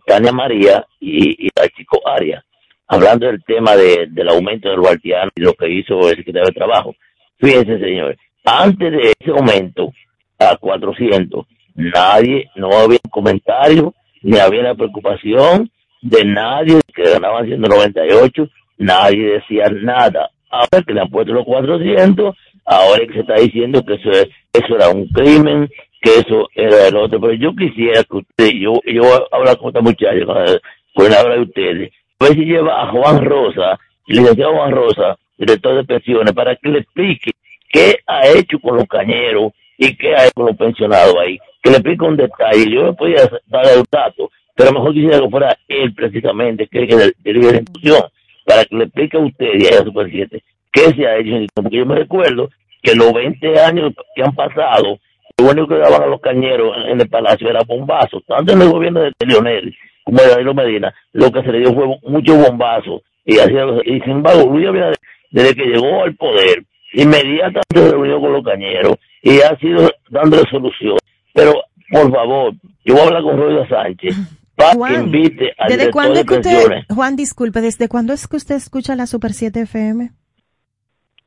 Tania 0.06 0.32
María 0.32 0.86
y, 1.00 1.46
y 1.46 1.50
chico 1.76 2.06
Arias 2.06 2.44
hablando 2.86 3.26
del 3.26 3.42
tema 3.44 3.76
de, 3.76 4.06
del 4.10 4.28
aumento 4.28 4.68
del 4.68 4.80
guardián 4.80 5.30
y 5.34 5.40
lo 5.40 5.54
que 5.54 5.70
hizo 5.70 6.08
el 6.08 6.16
secretario 6.16 6.48
de 6.48 6.52
Trabajo. 6.52 6.94
Fíjense, 7.38 7.78
señores, 7.78 8.18
antes 8.44 8.92
de 8.92 9.12
ese 9.18 9.30
aumento 9.30 9.92
a 10.38 10.56
400, 10.56 11.46
nadie, 11.74 12.50
no 12.56 12.70
había 12.72 12.98
comentario, 13.10 13.94
ni 14.22 14.38
había 14.38 14.62
la 14.62 14.74
preocupación 14.74 15.70
de 16.02 16.24
nadie 16.24 16.80
que 16.94 17.02
ganaban 17.02 17.46
198, 17.46 18.48
nadie 18.78 19.34
decía 19.34 19.64
nada. 19.70 20.30
Ahora 20.50 20.84
que 20.86 20.92
le 20.92 21.00
han 21.00 21.08
puesto 21.08 21.32
los 21.32 21.44
400, 21.44 22.36
ahora 22.64 23.02
es 23.02 23.08
que 23.08 23.14
se 23.14 23.20
está 23.20 23.34
diciendo 23.34 23.82
que 23.84 23.94
eso, 23.94 24.10
eso 24.52 24.76
era 24.76 24.88
un 24.90 25.08
crimen, 25.08 25.68
que 26.00 26.10
eso 26.18 26.48
era 26.54 26.88
el 26.88 26.96
otro. 26.96 27.20
Pero 27.20 27.32
yo 27.32 27.54
quisiera 27.56 28.04
que 28.04 28.16
usted, 28.18 28.50
yo, 28.52 28.74
yo 28.86 29.02
hablar 29.32 29.56
con 29.58 29.68
esta 29.68 29.80
muchacha, 29.80 30.24
con, 30.26 30.36
con 30.94 31.10
la 31.10 31.24
de 31.24 31.40
ustedes, 31.40 31.92
a 32.18 32.24
ver 32.24 32.34
si 32.34 32.44
lleva 32.44 32.82
a 32.82 32.90
Juan 32.90 33.24
Rosa, 33.24 33.78
el 34.06 34.18
licenciado 34.18 34.54
Juan 34.54 34.72
Rosa, 34.72 35.16
director 35.36 35.74
de 35.76 35.84
pensiones, 35.84 36.32
para 36.32 36.56
que 36.56 36.68
le 36.68 36.78
explique 36.80 37.32
qué 37.68 37.98
ha 38.06 38.26
hecho 38.28 38.58
con 38.60 38.76
los 38.76 38.86
cañeros 38.86 39.52
y 39.78 39.96
qué 39.96 40.14
ha 40.14 40.24
hecho 40.24 40.34
con 40.34 40.46
los 40.46 40.56
pensionados 40.56 41.14
ahí. 41.20 41.38
Que 41.62 41.70
le 41.70 41.76
explique 41.76 42.04
un 42.04 42.16
detalle. 42.16 42.70
Yo 42.70 42.84
me 42.84 42.92
podía 42.92 43.28
dar 43.46 43.66
el 43.66 43.84
dato, 43.90 44.30
pero 44.54 44.72
mejor 44.72 44.92
quisiera 44.92 45.20
que 45.20 45.30
fuera 45.30 45.56
él 45.68 45.94
precisamente, 45.94 46.68
que 46.68 46.84
es 46.84 46.94
el 46.94 47.14
la 47.24 47.56
institución, 47.56 48.02
para 48.44 48.64
que 48.64 48.76
le 48.76 48.84
explique 48.84 49.16
a 49.16 49.20
usted 49.20 49.50
y 49.58 49.66
a 49.66 49.82
su 49.82 49.92
presidente 49.92 50.42
qué 50.72 50.92
se 50.94 51.06
ha 51.06 51.16
hecho. 51.16 51.46
Porque 51.54 51.78
yo 51.78 51.86
me 51.86 51.96
recuerdo 51.96 52.50
que 52.82 52.94
los 52.94 53.12
20 53.12 53.60
años 53.60 53.92
que 54.14 54.22
han 54.22 54.34
pasado, 54.34 54.98
lo 55.38 55.50
único 55.50 55.68
que 55.68 55.78
daban 55.78 56.02
a 56.02 56.06
los 56.06 56.20
cañeros 56.20 56.76
en 56.86 57.00
el 57.00 57.08
palacio 57.08 57.48
era 57.48 57.62
bombazos, 57.64 58.22
tanto 58.26 58.52
en 58.52 58.62
el 58.62 58.70
gobierno 58.70 59.00
de 59.00 59.12
Leonel 59.26 59.74
como 60.04 60.18
de 60.18 60.28
Danilo 60.28 60.54
Medina, 60.54 60.94
lo 61.12 61.32
que 61.32 61.42
se 61.42 61.52
le 61.52 61.60
dio 61.60 61.74
fue 61.74 61.86
mucho 62.02 62.36
bombazo. 62.36 63.02
Y, 63.24 63.38
así, 63.38 63.52
y 63.86 64.00
sin 64.00 64.10
embargo, 64.10 64.50
Luis 64.50 64.68
Abinader, 64.68 64.96
desde 65.30 65.54
que 65.54 65.64
llegó 65.64 66.02
al 66.02 66.14
poder, 66.14 66.64
inmediatamente 66.92 67.62
se 67.74 67.90
reunió 67.90 68.20
con 68.20 68.32
los 68.32 68.44
cañeros 68.44 68.96
y 69.22 69.40
ha 69.40 69.56
sido 69.58 69.90
dando 70.10 70.36
solución. 70.50 70.98
Pero, 71.32 71.54
por 71.90 72.12
favor, 72.12 72.54
yo 72.84 72.94
voy 72.94 73.02
a 73.02 73.06
hablar 73.06 73.22
con 73.22 73.36
Roy 73.38 73.68
Sánchez 73.68 74.16
para 74.54 74.72
que 74.72 74.94
invite 74.94 75.52
al 75.58 75.68
¿Desde 75.68 75.90
cuándo 75.90 76.20
es 76.20 76.26
que 76.26 76.34
usted. 76.34 76.68
Juan, 76.88 77.16
disculpe, 77.16 77.60
¿desde 77.60 77.88
cuándo 77.88 78.12
es 78.12 78.28
que 78.28 78.36
usted 78.36 78.54
escucha 78.54 78.94
la 78.94 79.06
Super 79.06 79.32
7 79.32 79.62
FM? 79.62 80.10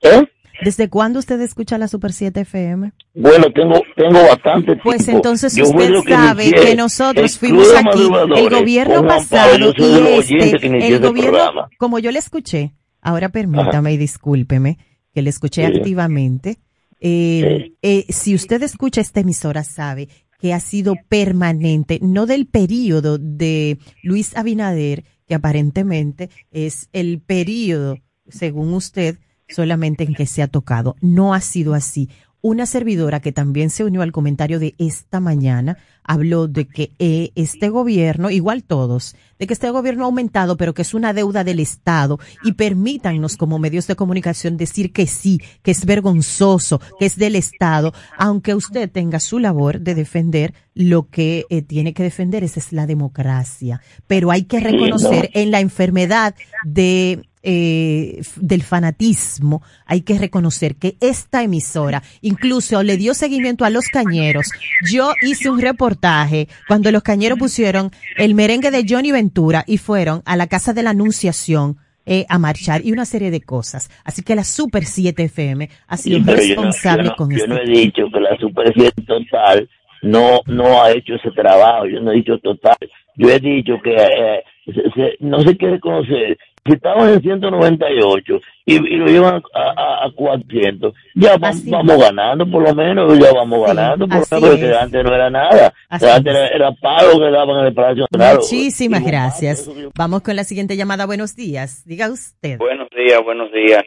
¿Eh? 0.02 0.28
¿Desde 0.64 0.90
cuándo 0.90 1.20
usted 1.20 1.40
escucha 1.42 1.78
la 1.78 1.88
Super 1.88 2.12
7 2.14 2.42
FM? 2.42 2.92
Bueno, 3.14 3.46
tengo, 3.54 3.82
tengo 3.96 4.22
bastante 4.24 4.66
tiempo. 4.66 4.84
Pues 4.84 5.08
entonces 5.08 5.56
Yo 5.56 5.66
usted 5.66 5.92
que 6.06 6.14
sabe 6.14 6.52
que 6.52 6.76
nosotros 6.76 7.38
fuimos 7.38 7.68
aquí, 7.76 8.08
el 8.38 8.50
gobierno 8.50 9.06
pasado 9.06 9.56
y 9.78 10.20
este, 10.20 10.88
el 10.88 11.00
gobierno, 11.00 11.32
programa. 11.32 11.70
como 11.78 12.00
yo 12.00 12.12
le 12.12 12.20
escuché, 12.20 12.74
ahora 13.02 13.30
permítame 13.30 13.94
y 13.94 13.98
discúlpeme 13.98 14.78
que 15.14 15.22
le 15.22 15.30
escuché 15.30 15.66
Sí. 15.66 15.78
activamente, 15.78 16.58
eh, 17.00 17.74
eh, 17.82 18.06
si 18.10 18.34
usted 18.34 18.62
escucha 18.64 19.02
esta 19.02 19.20
emisora 19.20 19.64
sabe 19.64 20.10
que 20.40 20.54
ha 20.54 20.60
sido 20.60 20.96
permanente, 21.10 22.00
no 22.02 22.26
del 22.26 22.46
periodo 22.48 23.18
de 23.18 23.78
Luis 24.04 24.36
Abinader, 24.38 25.04
que 25.28 25.36
aparentemente 25.36 26.30
es 26.52 26.90
el 26.94 27.20
periodo, 27.22 27.98
según 28.30 28.74
usted, 28.74 29.18
solamente 29.49 30.03
en 30.03 30.14
que 30.14 30.26
se 30.26 30.41
ha 30.41 30.48
tocado. 30.48 30.95
No 31.02 31.34
ha 31.34 31.41
sido 31.41 31.74
así. 31.74 32.10
Una 32.41 32.65
servidora 32.65 33.19
que 33.19 33.32
también 33.32 33.69
se 33.69 33.84
unió 33.84 34.03
al 34.03 34.11
comentario 34.11 34.60
de 34.60 34.76
esta 34.78 35.19
mañana 35.19 35.78
habló 36.07 36.48
de 36.48 36.65
que 36.65 36.91
eh, 36.99 37.32
este 37.36 37.69
gobierno, 37.69 38.30
igual 38.30 38.64
todos, 38.64 39.15
de 39.38 39.45
que 39.48 39.53
este 39.53 39.69
gobierno 39.69 40.03
ha 40.03 40.06
aumentado, 40.06 40.56
pero 40.56 40.74
que 40.74 40.84
es 40.84 40.94
una 40.94 41.14
deuda 41.14 41.44
del 41.44 41.60
Estado 41.60 42.19
y 42.44 42.53
permítannos 42.53 43.38
como 43.38 43.60
medios 43.60 43.88
de 43.88 43.95
comunicación 43.95 44.56
decir 44.56 44.94
que 44.94 45.06
sí, 45.06 45.41
que 45.61 45.72
es 45.72 45.86
vergonzoso, 45.86 46.80
que 46.99 47.07
es 47.07 47.18
del 47.18 47.36
Estado, 47.36 47.94
aunque 48.18 48.56
usted 48.56 48.90
tenga 48.90 49.19
su 49.19 49.40
labor 49.40 49.82
de 49.82 49.95
defender 49.95 50.53
lo 50.74 51.10
que 51.10 51.45
eh, 51.49 51.61
tiene 51.61 51.94
que 51.94 52.03
defender, 52.03 52.44
esa 52.44 52.60
es 52.60 52.72
la 52.72 52.88
democracia. 52.88 53.82
Pero 54.07 54.32
hay 54.32 54.44
que 54.44 54.60
reconocer 54.60 55.30
en 55.34 55.52
la 55.52 55.60
enfermedad 55.60 56.36
de 56.64 57.28
eh, 57.49 58.22
del 58.36 58.61
fanatismo, 58.61 59.61
hay 59.86 60.02
que 60.02 60.18
reconocer 60.19 60.76
que 60.76 60.98
esta 60.99 61.44
emisora 61.44 62.03
incluso 62.22 62.84
le 62.84 62.98
dio 62.98 63.14
seguimiento 63.14 63.64
a 63.64 63.69
los 63.69 63.86
cañeros. 63.88 64.48
Yo 64.91 65.11
hice 65.22 65.49
un 65.49 65.61
reportaje 65.61 66.49
cuando 66.68 66.91
los 66.91 67.03
cañeros 67.03 67.40
pusieron 67.40 67.91
el 68.18 68.36
merengue 68.36 68.69
de 68.69 68.86
Johnny 68.88 69.14
Ventura 69.14 69.64
y 69.65 69.78
fueron 69.78 70.24
a 70.26 70.36
la 70.36 70.48
casa 70.48 70.74
de 70.74 70.84
la 70.84 70.90
Anunciación 70.90 71.78
eh, 72.06 72.26
a 72.28 72.38
marchar 72.38 72.86
y 72.86 72.91
una 72.91 73.06
serie 73.06 73.32
de 73.32 73.40
cosas. 73.41 73.90
Así 74.03 74.24
que 74.24 74.36
la 74.36 74.44
Super 74.44 74.84
7 74.86 75.24
FM 75.24 75.69
ha 75.88 75.98
sido 75.98 76.18
Sí, 76.19 76.24
pero 76.26 76.38
yo 76.41 76.56
no- 76.56 76.61
responsable 76.64 77.03
yo 77.03 77.10
no, 77.11 77.15
con 77.15 77.30
yo 77.32 77.38
esto. 77.38 77.48
no 77.48 77.60
he 77.61 77.65
dicho 77.65 78.03
que 78.14 78.19
la 78.19 78.38
superficie 78.38 78.91
total 79.06 79.69
no 80.03 80.41
no 80.48 80.84
ha 80.84 80.91
hecho 80.91 81.15
ese 81.15 81.32
trabajo, 81.32 81.86
yo 81.88 81.99
no 82.02 82.11
he 82.11 82.15
dicho 82.15 82.38
total, 82.40 82.76
yo 83.15 83.30
he 83.30 83.40
dicho 83.40 83.74
que 83.84 83.95
eh, 83.95 84.44
se- 84.65 84.91
se- 84.95 85.18
no 85.22 85.41
se 85.41 85.57
quiere 85.57 85.80
conocer 85.80 86.38
si 86.68 86.73
estamos 86.73 87.07
en 87.10 87.22
198 87.22 88.39
y, 88.65 88.76
y 88.76 88.98
lo 88.98 89.06
llevan 89.07 89.41
a, 89.53 89.60
a, 89.61 90.06
a 90.06 90.11
400, 90.14 90.94
ya 91.15 91.38
va- 91.38 91.52
vamos 91.65 91.98
ganando 91.99 92.45
por 92.49 92.61
lo 92.64 92.76
menos, 92.76 93.18
ya 93.18 93.31
vamos 93.34 93.65
ganando, 93.68 94.07
por 94.07 94.18
así 94.18 94.35
lo 94.35 94.41
menos, 94.41 94.56
es. 94.60 94.65
que 94.69 94.76
antes 94.76 95.03
no 95.03 95.15
era 95.15 95.30
nada, 95.30 95.73
antes 95.89 96.10
es. 96.10 96.26
era, 96.26 96.48
era 96.49 96.72
pago 96.73 97.19
que 97.19 97.31
daban 97.31 97.60
en 97.61 97.65
el 97.68 97.73
Palacio 97.73 98.06
Nacional. 98.11 98.38
Muchísimas 98.38 99.03
gracias. 99.06 99.69
Vamos 99.98 100.22
con 100.22 100.35
la 100.35 100.44
siguiente 100.44 100.76
llamada. 100.77 101.06
Buenos 101.06 101.35
días. 101.35 101.84
Diga 101.85 102.11
usted. 102.11 102.57
Buenos 102.57 102.88
días, 102.89 103.22
buenos 103.23 103.52
días. 103.52 103.84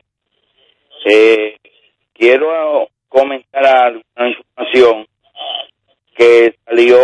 Eh, 1.05 1.57
quiero 2.15 2.89
comentar 3.09 3.65
alguna 3.65 4.28
información 4.28 5.07
que 6.16 6.55
salió 6.66 6.98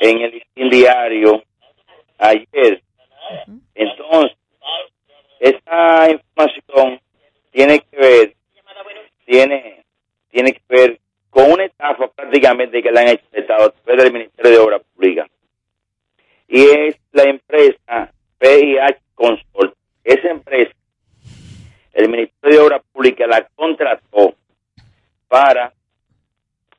en 0.00 0.42
el 0.56 0.70
diario 0.70 1.42
ayer. 2.18 2.82
Entonces, 3.74 4.36
esta 5.40 6.10
información 6.10 7.00
tiene 7.50 7.80
que 7.80 7.96
ver, 7.96 8.36
tiene, 9.24 9.84
tiene 10.30 10.52
que 10.52 10.62
ver 10.68 11.00
con 11.30 11.50
una 11.50 11.64
estafa 11.64 12.08
prácticamente 12.08 12.82
que 12.82 12.92
le 12.92 13.00
han 13.00 13.08
hecho 13.08 13.24
Estado 13.32 13.64
a 13.64 13.70
través 13.70 14.04
del 14.04 14.12
Ministerio 14.12 14.50
de 14.50 14.58
Obras 14.58 14.82
Públicas. 14.94 15.28
Y 16.46 16.62
es 16.62 16.96
la 17.12 17.22
empresa 17.24 18.12
PIH 18.38 19.00
Consort. 19.14 19.74
Esa 20.04 20.28
empresa 20.28 20.72
el 21.92 22.08
Ministerio 22.08 22.60
de 22.60 22.66
Obras 22.66 22.82
Públicas 22.92 23.28
la 23.28 23.48
contrató 23.54 24.34
para 25.28 25.72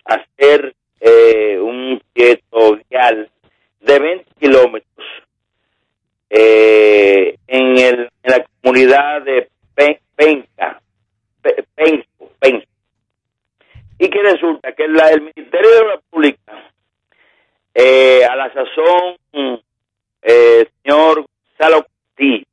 hacer 0.05 0.75
eh, 0.99 1.57
un 1.59 2.01
proyecto 2.13 2.79
vial 2.89 3.29
de 3.79 3.99
20 3.99 4.25
kilómetros 4.39 5.07
eh, 6.33 7.35
en, 7.47 7.77
el, 7.77 8.09
en 8.23 8.31
la 8.31 8.45
comunidad 8.61 9.21
de 9.23 9.49
Pe- 9.75 9.99
Penca, 10.15 10.81
Pe- 11.41 11.65
Penco, 11.75 12.31
Penco. 12.39 12.65
Y 13.99 14.09
que 14.09 14.21
resulta 14.23 14.71
que 14.73 14.87
la, 14.87 15.09
el 15.09 15.21
Ministerio 15.21 15.69
de 15.69 15.79
Obras 15.81 15.99
Públicas, 16.09 16.55
eh, 17.73 18.23
a 18.25 18.35
la 18.35 18.51
sazón, 18.53 19.17
eh, 20.21 20.67
señor 20.83 21.25
Gonzalo 21.57 21.85
Castillo, 21.85 22.45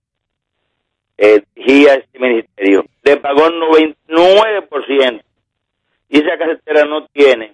eh, 1.17 1.43
este 1.57 2.19
ministerio. 2.19 2.85
Le 3.03 3.17
pagó 3.19 3.47
el 3.47 3.55
99%. 4.09 5.23
Y 6.11 6.19
esa 6.19 6.37
carretera 6.39 6.85
no 6.85 7.07
tiene 7.09 7.53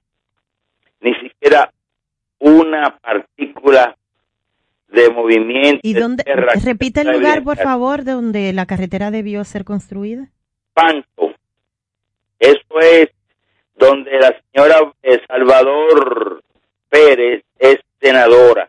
ni 1.01 1.14
siquiera 1.16 1.70
una 2.38 2.96
partícula 2.98 3.96
de 4.94 5.10
movimiento. 5.10 5.80
¿Y 5.82 5.94
de 5.94 6.00
dónde? 6.00 6.24
tierra 6.24 6.54
Repite 6.64 7.02
el 7.02 7.12
lugar, 7.12 7.42
por 7.42 7.58
favor, 7.58 8.04
de 8.04 8.12
donde 8.12 8.52
la 8.52 8.66
carretera 8.66 9.10
debió 9.10 9.44
ser 9.44 9.64
construida. 9.64 10.30
Panto. 10.72 11.34
Eso 12.38 12.80
es 12.80 13.08
donde 13.74 14.10
la 14.18 14.34
señora 14.52 14.92
eh, 15.02 15.20
Salvador 15.26 16.42
Pérez 16.88 17.44
es 17.58 17.78
senadora. 18.00 18.68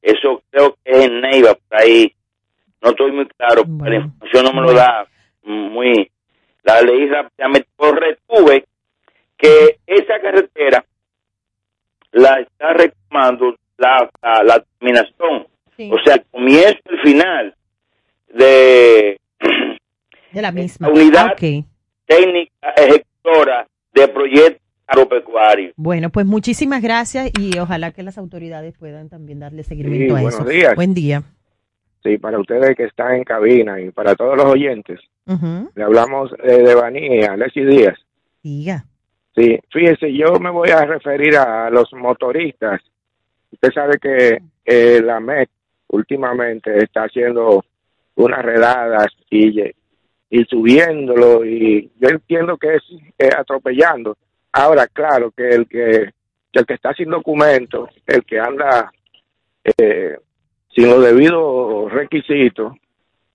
Eso 0.00 0.42
creo 0.50 0.76
que 0.82 0.90
es 0.90 1.04
en 1.06 1.20
Neiva, 1.20 1.54
por 1.54 1.80
ahí. 1.80 2.12
No 2.82 2.90
estoy 2.90 3.12
muy 3.12 3.26
claro, 3.28 3.64
porque 3.64 3.90
la 3.90 3.96
información 3.96 4.44
no 4.44 4.52
me 4.52 4.60
lo 4.60 4.72
da 4.74 5.06
muy... 5.42 6.10
La 6.62 6.80
leí 6.80 7.08
rápidamente, 7.08 7.68
pues 7.76 7.92
retuve 7.92 8.64
que 9.36 9.78
esa 9.86 10.20
carretera 10.20 10.84
la 12.12 12.40
está 12.40 12.72
reclamando 12.72 13.56
la, 13.78 14.10
la, 14.22 14.42
la 14.44 14.64
terminación. 14.78 15.46
O 15.90 15.98
sea, 16.04 16.14
el 16.14 16.24
comienzo 16.30 16.78
y 16.88 16.94
el 16.94 17.00
final 17.00 17.54
de 18.32 19.20
De 20.32 20.42
la 20.42 20.52
misma. 20.52 20.88
la 20.88 20.94
unidad 20.94 21.26
Ah, 21.30 21.36
técnica 22.06 22.52
ejecutora 22.76 23.66
de 23.94 24.08
proyectos 24.08 24.60
agropecuarios. 24.86 25.72
Bueno, 25.76 26.10
pues 26.10 26.26
muchísimas 26.26 26.82
gracias 26.82 27.30
y 27.40 27.58
ojalá 27.58 27.92
que 27.92 28.02
las 28.02 28.18
autoridades 28.18 28.76
puedan 28.78 29.08
también 29.08 29.40
darle 29.40 29.64
seguimiento 29.64 30.14
a 30.16 30.20
buenos 30.20 30.34
eso. 30.40 30.44
días. 30.48 30.74
Buen 30.74 30.92
día. 30.94 31.22
Sí, 32.02 32.18
para 32.18 32.38
ustedes 32.38 32.76
que 32.76 32.84
están 32.84 33.14
en 33.14 33.24
cabina 33.24 33.80
y 33.80 33.90
para 33.90 34.14
todos 34.14 34.36
los 34.36 34.44
oyentes, 34.44 35.00
le 35.74 35.82
hablamos 35.82 36.30
eh, 36.42 36.58
de 36.62 36.74
Baní, 36.74 37.22
Alexis 37.24 37.66
Díaz. 37.66 37.98
Diga. 38.42 38.84
Sí, 39.34 39.58
fíjese, 39.72 40.12
yo 40.12 40.38
me 40.38 40.50
voy 40.50 40.68
a 40.68 40.84
referir 40.84 41.34
a 41.38 41.70
los 41.70 41.90
motoristas. 41.94 42.80
Usted 43.54 43.72
sabe 43.72 43.98
que 43.98 44.38
eh, 44.64 45.00
la 45.02 45.20
MEC 45.20 45.48
últimamente 45.88 46.76
está 46.82 47.04
haciendo 47.04 47.64
unas 48.16 48.42
redadas 48.42 49.06
y, 49.30 49.60
y 50.30 50.44
subiéndolo 50.44 51.44
y 51.44 51.90
yo 51.96 52.08
entiendo 52.08 52.56
que 52.56 52.74
es 52.74 52.82
eh, 53.18 53.30
atropellando. 53.36 54.16
Ahora, 54.52 54.88
claro, 54.88 55.30
que 55.30 55.48
el 55.48 55.68
que, 55.68 56.10
el 56.52 56.66
que 56.66 56.74
está 56.74 56.92
sin 56.94 57.10
documentos, 57.10 57.90
el 58.06 58.24
que 58.24 58.40
anda 58.40 58.92
eh, 59.64 60.18
sin 60.74 60.88
los 60.88 61.04
debidos 61.04 61.92
requisitos, 61.92 62.74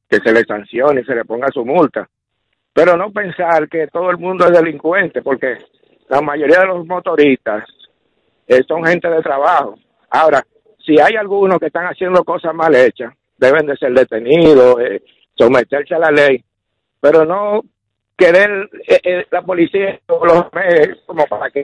que 0.10 0.18
se 0.20 0.34
le 0.34 0.44
sancione 0.44 1.02
y 1.02 1.06
se 1.06 1.16
le 1.16 1.24
ponga 1.24 1.48
su 1.50 1.66
multa. 1.66 2.10
Pero 2.74 2.98
no 2.98 3.12
pensar 3.12 3.70
que 3.70 3.88
todo 3.88 4.10
el 4.12 4.18
mundo 4.18 4.46
es 4.46 4.52
delincuente, 4.52 5.22
porque 5.22 5.58
la 6.10 6.22
mayoría 6.22 6.62
de 6.62 6.68
los 6.68 6.86
motoristas 6.86 7.64
eh, 8.48 8.64
son 8.68 8.84
gente 8.84 9.10
de 9.10 9.22
trabajo. 9.22 9.78
Ahora, 10.12 10.44
si 10.86 11.00
hay 11.00 11.16
algunos 11.16 11.60
que 11.60 11.68
están 11.68 11.86
haciendo 11.86 12.24
cosas 12.24 12.54
mal 12.54 12.74
hechas, 12.76 13.14
deben 13.38 13.66
de 13.68 13.78
ser 13.78 13.94
detenidos, 13.94 14.80
eh, 14.82 15.02
someterse 15.38 15.96
a 15.96 16.00
la 16.00 16.12
ley, 16.12 16.44
pero 17.00 17.26
no 17.26 17.62
querer 18.18 18.70
eh, 18.88 19.00
eh, 19.04 19.26
la 19.32 19.42
policía 19.42 20.00
o 20.08 20.26
los 20.26 20.46
medios 20.54 20.98
como 21.06 21.26
para 21.28 21.50
que 21.52 21.64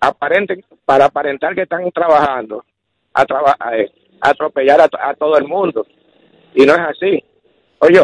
aparenten, 0.00 0.64
para 0.84 1.06
aparentar 1.06 1.54
que 1.54 1.62
están 1.62 1.90
trabajando, 1.92 2.64
a, 3.12 3.24
traba- 3.26 3.56
a, 3.58 3.72
atropellar 4.22 4.80
a, 4.80 4.88
a 5.10 5.14
todo 5.14 5.36
el 5.36 5.46
mundo. 5.46 5.86
Y 6.54 6.64
no 6.64 6.72
es 6.74 6.80
así. 6.80 7.22
Oye, 7.80 8.00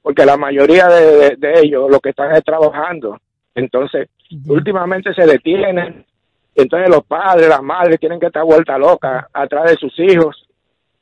porque 0.00 0.24
la 0.24 0.36
mayoría 0.38 0.86
de, 0.88 1.16
de- 1.16 1.36
de 1.36 1.60
ellos 1.60 1.90
lo 1.90 2.00
que 2.00 2.10
están 2.10 2.34
es 2.34 2.42
trabajando. 2.42 3.18
Entonces, 3.54 4.08
últimamente 4.48 5.12
se 5.12 5.26
detienen. 5.26 6.06
Entonces 6.54 6.88
los 6.90 7.04
padres, 7.04 7.48
las 7.48 7.62
madres 7.62 7.98
tienen 7.98 8.20
que 8.20 8.26
estar 8.26 8.44
vuelta 8.44 8.76
loca 8.78 9.28
atrás 9.32 9.70
de 9.70 9.76
sus 9.76 9.92
hijos 9.98 10.48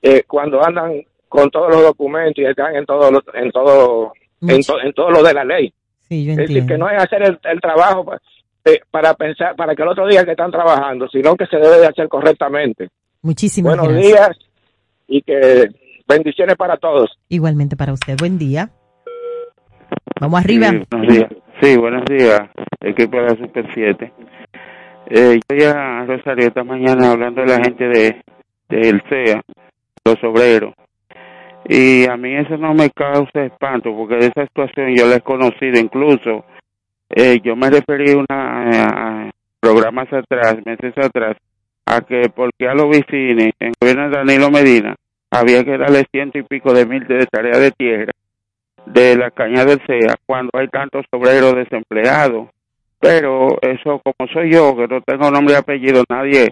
eh, 0.02 0.22
cuando 0.26 0.64
andan 0.64 1.02
con 1.28 1.50
todos 1.50 1.68
los 1.70 1.82
documentos 1.82 2.38
y 2.38 2.46
están 2.46 2.74
en 2.76 2.86
todo 2.86 3.10
lo, 3.10 3.20
en 3.34 3.50
todo 3.50 4.12
en, 4.42 4.62
to- 4.62 4.80
en 4.80 4.92
todo 4.92 5.10
lo 5.10 5.22
de 5.22 5.34
la 5.34 5.44
ley. 5.44 5.72
Sí, 6.08 6.24
yo 6.24 6.32
Es 6.32 6.38
decir, 6.38 6.58
entiendo. 6.58 6.72
que 6.74 6.78
no 6.78 6.88
es 6.90 7.02
hacer 7.02 7.22
el, 7.22 7.38
el 7.44 7.60
trabajo 7.60 8.04
pa- 8.04 8.20
eh, 8.64 8.80
para 8.90 9.14
pensar 9.14 9.54
para 9.56 9.74
que 9.74 9.82
el 9.82 9.88
otro 9.88 10.06
día 10.06 10.24
que 10.24 10.32
están 10.32 10.50
trabajando, 10.50 11.08
sino 11.08 11.34
que 11.36 11.46
se 11.46 11.56
debe 11.56 11.78
de 11.78 11.86
hacer 11.86 12.08
correctamente. 12.08 12.88
Muchísimas 13.22 13.76
Buenos 13.76 13.92
gracias. 13.94 14.12
días 14.12 14.38
y 15.08 15.22
que 15.22 15.68
bendiciones 16.08 16.56
para 16.56 16.76
todos. 16.76 17.10
Igualmente 17.28 17.76
para 17.76 17.92
usted. 17.92 18.16
Buen 18.18 18.38
día. 18.38 18.70
Vamos 20.20 20.40
arriba. 20.40 20.70
Sí, 20.70 20.78
buenos 20.90 21.08
días. 21.12 21.30
Sí, 21.62 21.76
buenos 21.76 22.04
días, 22.06 22.40
equipo 22.80 23.16
de 23.18 23.22
la 23.22 23.36
Super 23.36 23.66
7. 23.74 24.12
Eh, 25.10 25.40
yo 25.48 25.56
ya, 25.56 26.04
Rosario, 26.06 26.46
esta 26.46 26.62
mañana 26.62 27.10
hablando 27.10 27.42
de 27.42 27.48
la 27.48 27.64
gente 27.64 27.84
de 27.88 28.22
del 28.68 29.02
CEA, 29.08 29.42
los 30.04 30.22
obreros. 30.22 30.74
Y 31.68 32.06
a 32.08 32.16
mí 32.16 32.34
eso 32.36 32.56
no 32.56 32.72
me 32.74 32.90
causa 32.90 33.44
espanto, 33.44 33.94
porque 33.94 34.16
de 34.16 34.26
esa 34.28 34.46
situación 34.46 34.94
yo 34.96 35.06
la 35.06 35.16
he 35.16 35.20
conocido. 35.20 35.78
Incluso 35.78 36.44
eh, 37.10 37.40
yo 37.42 37.56
me 37.56 37.70
referí 37.70 38.12
una, 38.12 39.26
a 39.26 39.30
programas 39.58 40.12
atrás, 40.12 40.56
meses 40.64 40.94
atrás, 40.96 41.36
a 41.86 42.00
que 42.00 42.30
porque 42.34 42.68
a 42.68 42.74
los 42.74 42.88
vecinos, 42.88 43.50
en 43.58 43.72
gobierno 43.80 44.08
de 44.08 44.16
Danilo 44.16 44.50
Medina, 44.50 44.94
había 45.30 45.64
que 45.64 45.76
darle 45.76 46.06
ciento 46.10 46.38
y 46.38 46.44
pico 46.44 46.72
de 46.72 46.86
mil 46.86 47.06
de 47.06 47.26
tarea 47.26 47.58
de 47.58 47.72
tierra 47.72 48.12
de 48.86 49.16
la 49.16 49.30
caña 49.30 49.64
del 49.64 49.80
CEA 49.86 50.14
cuando 50.26 50.50
hay 50.54 50.68
tantos 50.68 51.04
obreros 51.10 51.54
desempleados. 51.54 52.48
Pero 53.00 53.58
eso, 53.62 54.00
como 54.04 54.30
soy 54.30 54.52
yo, 54.52 54.76
que 54.76 54.86
no 54.86 55.00
tengo 55.00 55.30
nombre 55.30 55.54
y 55.54 55.56
apellido, 55.56 56.04
nadie 56.08 56.50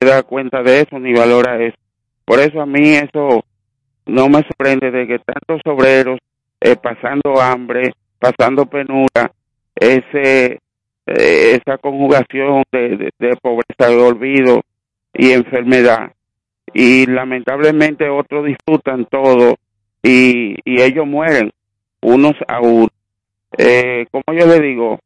se 0.00 0.08
da 0.08 0.22
cuenta 0.22 0.62
de 0.62 0.82
eso 0.82 0.98
ni 0.98 1.12
valora 1.12 1.60
eso. 1.62 1.76
Por 2.24 2.38
eso 2.38 2.60
a 2.60 2.66
mí 2.66 2.94
eso 2.94 3.44
no 4.06 4.28
me 4.28 4.42
sorprende 4.42 4.90
de 4.90 5.06
que 5.06 5.18
tantos 5.18 5.60
obreros 5.66 6.18
eh, 6.60 6.76
pasando 6.76 7.40
hambre, 7.40 7.92
pasando 8.20 8.66
penura, 8.66 9.32
ese 9.74 10.60
eh, 11.06 11.58
esa 11.58 11.78
conjugación 11.78 12.64
de, 12.70 13.10
de, 13.18 13.36
pobreza, 13.36 13.88
de 13.88 13.96
olvido 13.96 14.60
y 15.14 15.30
enfermedad. 15.32 16.12
Y 16.74 17.06
lamentablemente 17.06 18.08
otros 18.10 18.44
disfrutan 18.44 19.06
todo 19.06 19.56
y, 20.02 20.56
y 20.64 20.82
ellos 20.82 21.06
mueren 21.06 21.50
unos 22.02 22.34
a 22.46 22.60
uno. 22.60 22.88
Eh, 23.56 24.06
como 24.10 24.38
yo 24.38 24.46
le 24.46 24.60
digo, 24.60 25.00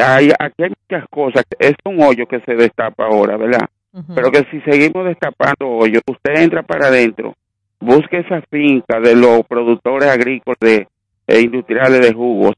hay, 0.00 0.30
aquí 0.38 0.62
hay 0.62 0.70
muchas 0.70 1.08
cosas. 1.08 1.44
Es 1.58 1.74
un 1.84 2.02
hoyo 2.02 2.26
que 2.26 2.40
se 2.40 2.54
destapa 2.54 3.06
ahora, 3.06 3.36
¿verdad? 3.36 3.68
Pero 4.14 4.30
que 4.30 4.44
si 4.50 4.60
seguimos 4.62 5.04
destapando 5.04 5.68
hoyos, 5.68 6.02
usted 6.06 6.42
entra 6.42 6.62
para 6.62 6.86
adentro 6.86 7.34
busque 7.82 8.18
esa 8.18 8.40
finca 8.42 9.00
de 9.00 9.16
los 9.16 9.42
productores 9.46 10.08
agrícolas 10.08 10.58
de, 10.60 10.86
e 11.26 11.40
industriales 11.40 12.00
de 12.00 12.12
jugos 12.12 12.52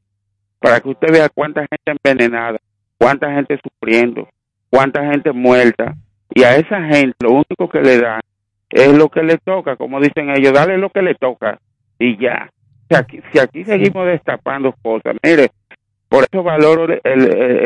para 0.59 0.79
que 0.79 0.89
usted 0.89 1.11
vea 1.11 1.29
cuánta 1.29 1.61
gente 1.61 1.99
envenenada, 2.03 2.57
cuánta 2.97 3.31
gente 3.33 3.59
sufriendo, 3.61 4.27
cuánta 4.69 5.03
gente 5.11 5.31
muerta. 5.31 5.95
Y 6.33 6.43
a 6.43 6.55
esa 6.55 6.81
gente 6.83 7.15
lo 7.19 7.31
único 7.31 7.69
que 7.69 7.81
le 7.81 7.99
dan 7.99 8.21
es 8.69 8.93
lo 8.95 9.09
que 9.09 9.23
le 9.23 9.37
toca, 9.37 9.75
como 9.75 9.99
dicen 9.99 10.29
ellos, 10.29 10.53
dale 10.53 10.77
lo 10.77 10.89
que 10.89 11.01
le 11.01 11.15
toca 11.15 11.59
y 11.99 12.17
ya. 12.17 12.49
Si 12.89 12.95
aquí, 12.95 13.19
si 13.31 13.39
aquí 13.39 13.63
seguimos 13.63 14.05
destapando 14.05 14.73
cosas, 14.81 15.15
mire, 15.23 15.49
por 16.15 16.25
eso 16.31 16.43
valoro 16.43 16.85
el, 16.85 17.01
el, 17.03 17.23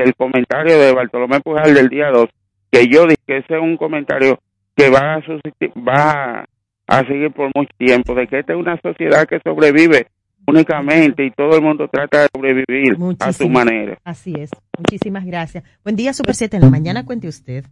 el 0.07 0.15
comentario 0.15 0.77
de 0.79 0.91
Bartolomé 0.93 1.39
Pujal 1.41 1.73
del 1.73 1.87
día 1.89 2.09
2, 2.09 2.25
que 2.71 2.87
yo 2.87 3.03
dije 3.03 3.17
que 3.27 3.37
ese 3.37 3.55
es 3.55 3.61
un 3.61 3.77
comentario 3.77 4.39
que 4.75 4.89
va 4.89 5.15
a, 5.15 5.21
suscitar- 5.21 5.71
va 5.87 6.45
a 6.87 7.05
seguir 7.05 7.31
por 7.31 7.51
mucho 7.53 7.71
tiempo, 7.77 8.15
de 8.15 8.25
que 8.27 8.39
esta 8.39 8.53
es 8.53 8.59
una 8.59 8.79
sociedad 8.81 9.27
que 9.27 9.39
sobrevive 9.43 10.07
únicamente 10.47 11.23
y 11.25 11.31
todo 11.31 11.55
el 11.57 11.61
mundo 11.61 11.87
trata 11.91 12.21
de 12.23 12.27
sobrevivir 12.33 12.97
a 13.19 13.31
su 13.33 13.47
manera. 13.49 13.99
Así 14.03 14.33
es. 14.35 14.49
Muchísimas 14.77 15.23
gracias. 15.25 15.63
Buen 15.83 15.95
día, 15.95 16.11
Super 16.13 16.33
7 16.33 16.55
en 16.57 16.63
la 16.63 16.69
mañana. 16.71 17.05
Cuente 17.05 17.27
usted. 17.27 17.65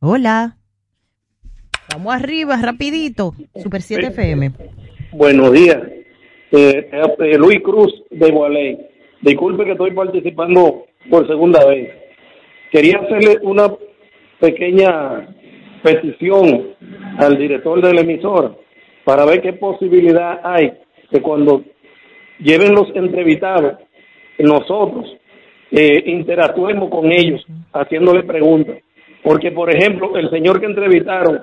Hola. 0.00 0.56
Vamos 1.92 2.14
arriba, 2.14 2.56
rapidito. 2.60 3.34
Super 3.62 3.82
7 3.82 4.08
FM. 4.08 4.50
Buenos 5.12 5.52
días. 5.52 5.78
Eh, 6.50 6.90
eh, 6.92 7.38
Luis 7.38 7.60
Cruz 7.62 7.92
de 8.10 8.30
Gualey. 8.30 8.78
Disculpe 9.20 9.64
que 9.64 9.72
estoy 9.72 9.92
participando 9.92 10.84
por 11.10 11.26
segunda 11.26 11.64
vez. 11.66 11.90
Quería 12.70 12.98
hacerle 12.98 13.38
una 13.42 13.72
pequeña 14.40 15.28
petición 15.82 16.74
al 17.18 17.36
director 17.38 17.80
de 17.80 17.94
la 17.94 18.00
emisora 18.02 18.52
para 19.04 19.24
ver 19.24 19.40
qué 19.40 19.52
posibilidad 19.54 20.40
hay 20.44 20.72
que 21.10 21.20
cuando 21.22 21.64
lleven 22.38 22.74
los 22.74 22.88
entrevistados, 22.94 23.78
nosotros 24.38 25.06
eh, 25.70 26.02
interactuemos 26.06 26.90
con 26.90 27.10
ellos 27.10 27.44
haciéndole 27.72 28.22
preguntas. 28.22 28.76
Porque, 29.22 29.50
por 29.50 29.74
ejemplo, 29.74 30.16
el 30.16 30.30
señor 30.30 30.60
que 30.60 30.66
entrevistaron, 30.66 31.42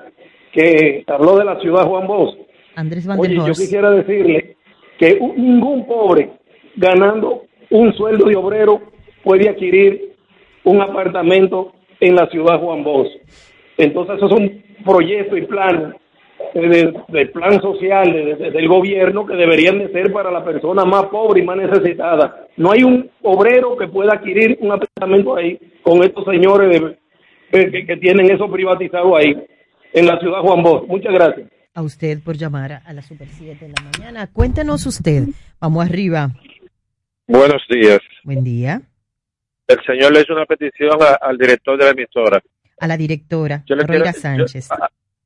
que 0.52 1.04
habló 1.06 1.36
de 1.36 1.44
la 1.44 1.60
ciudad 1.60 1.86
Juan 1.86 2.06
Bosch, 2.06 2.36
Andrés 2.74 3.06
Van 3.06 3.18
Oye, 3.18 3.36
yo 3.36 3.46
quisiera 3.46 3.90
decirle 3.90 4.56
que 4.98 5.18
ningún 5.36 5.86
pobre 5.86 6.30
ganando 6.76 7.44
un 7.70 7.92
sueldo 7.94 8.26
de 8.26 8.36
obrero 8.36 8.80
puede 9.24 9.48
adquirir 9.48 10.12
un 10.64 10.80
apartamento 10.80 11.72
en 12.00 12.14
la 12.14 12.26
ciudad 12.28 12.60
Juan 12.60 12.82
Bosch. 12.84 13.08
Entonces, 13.78 14.16
eso 14.16 14.26
es 14.26 14.32
un 14.32 14.62
proyecto 14.84 15.36
y 15.36 15.42
plan 15.46 15.94
eh, 16.54 16.68
de, 16.68 16.94
de 17.08 17.26
plan 17.26 17.60
social 17.60 18.12
de- 18.12 18.34
de- 18.36 18.50
del 18.50 18.68
gobierno 18.68 19.24
que 19.26 19.34
deberían 19.34 19.78
de 19.78 19.90
ser 19.90 20.12
para 20.12 20.30
la 20.30 20.44
persona 20.44 20.84
más 20.84 21.04
pobre 21.06 21.40
y 21.40 21.44
más 21.44 21.56
necesitada. 21.56 22.46
No 22.56 22.72
hay 22.72 22.82
un 22.84 23.10
obrero 23.22 23.76
que 23.76 23.88
pueda 23.88 24.14
adquirir 24.14 24.58
un 24.60 24.72
apartamento 24.72 25.34
ahí 25.36 25.58
con 25.82 26.02
estos 26.04 26.24
señores 26.24 26.68
de- 26.70 27.70
que- 27.70 27.86
que, 27.86 27.96
tienen 27.96 28.30
eso 28.30 28.50
privatizado 28.50 29.16
ahí 29.16 29.34
en 29.92 30.06
la 30.06 30.18
ciudad 30.18 30.40
Juan 30.40 30.62
Bosch. 30.62 30.86
Muchas 30.88 31.12
gracias. 31.12 31.48
A 31.74 31.82
usted 31.82 32.18
por 32.22 32.36
llamar 32.36 32.82
a- 32.84 32.92
la 32.92 33.02
Super 33.02 33.28
7 33.28 33.64
en 33.66 33.72
la 33.72 33.82
mañana. 33.90 34.26
Cuéntenos 34.32 34.86
usted. 34.86 35.24
Vamos 35.60 35.84
arriba. 35.86 36.30
Buenos 37.26 37.62
días. 37.68 38.00
Buen 38.24 38.44
día. 38.44 38.80
El 39.66 39.82
señor 39.84 40.12
le 40.12 40.20
hizo 40.20 40.32
una 40.32 40.46
petición 40.46 40.96
a- 41.02 41.14
al 41.20 41.36
director 41.36 41.76
de 41.78 41.84
la 41.84 41.90
emisora. 41.90 42.40
A 42.78 42.86
la 42.86 42.96
directora, 42.96 43.62
Yo 43.66 43.74
le 43.74 43.84
Roira 43.84 44.04
quiero- 44.12 44.18
Sánchez. 44.18 44.68
yo- 44.68 44.76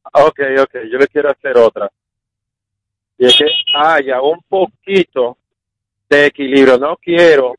ah, 0.05 0.25
ok, 0.25 0.41
ok, 0.63 0.75
yo 0.91 0.99
le 0.99 1.07
quiero 1.09 1.31
hacer 1.31 1.59
otra. 1.59 1.91
Y 3.19 3.27
es 3.27 3.37
que 3.37 3.45
haya 3.75 4.23
un 4.23 4.41
poquito 4.49 5.37
de 6.09 6.27
equilibrio. 6.27 6.79
No 6.79 6.97
quiero 6.97 7.55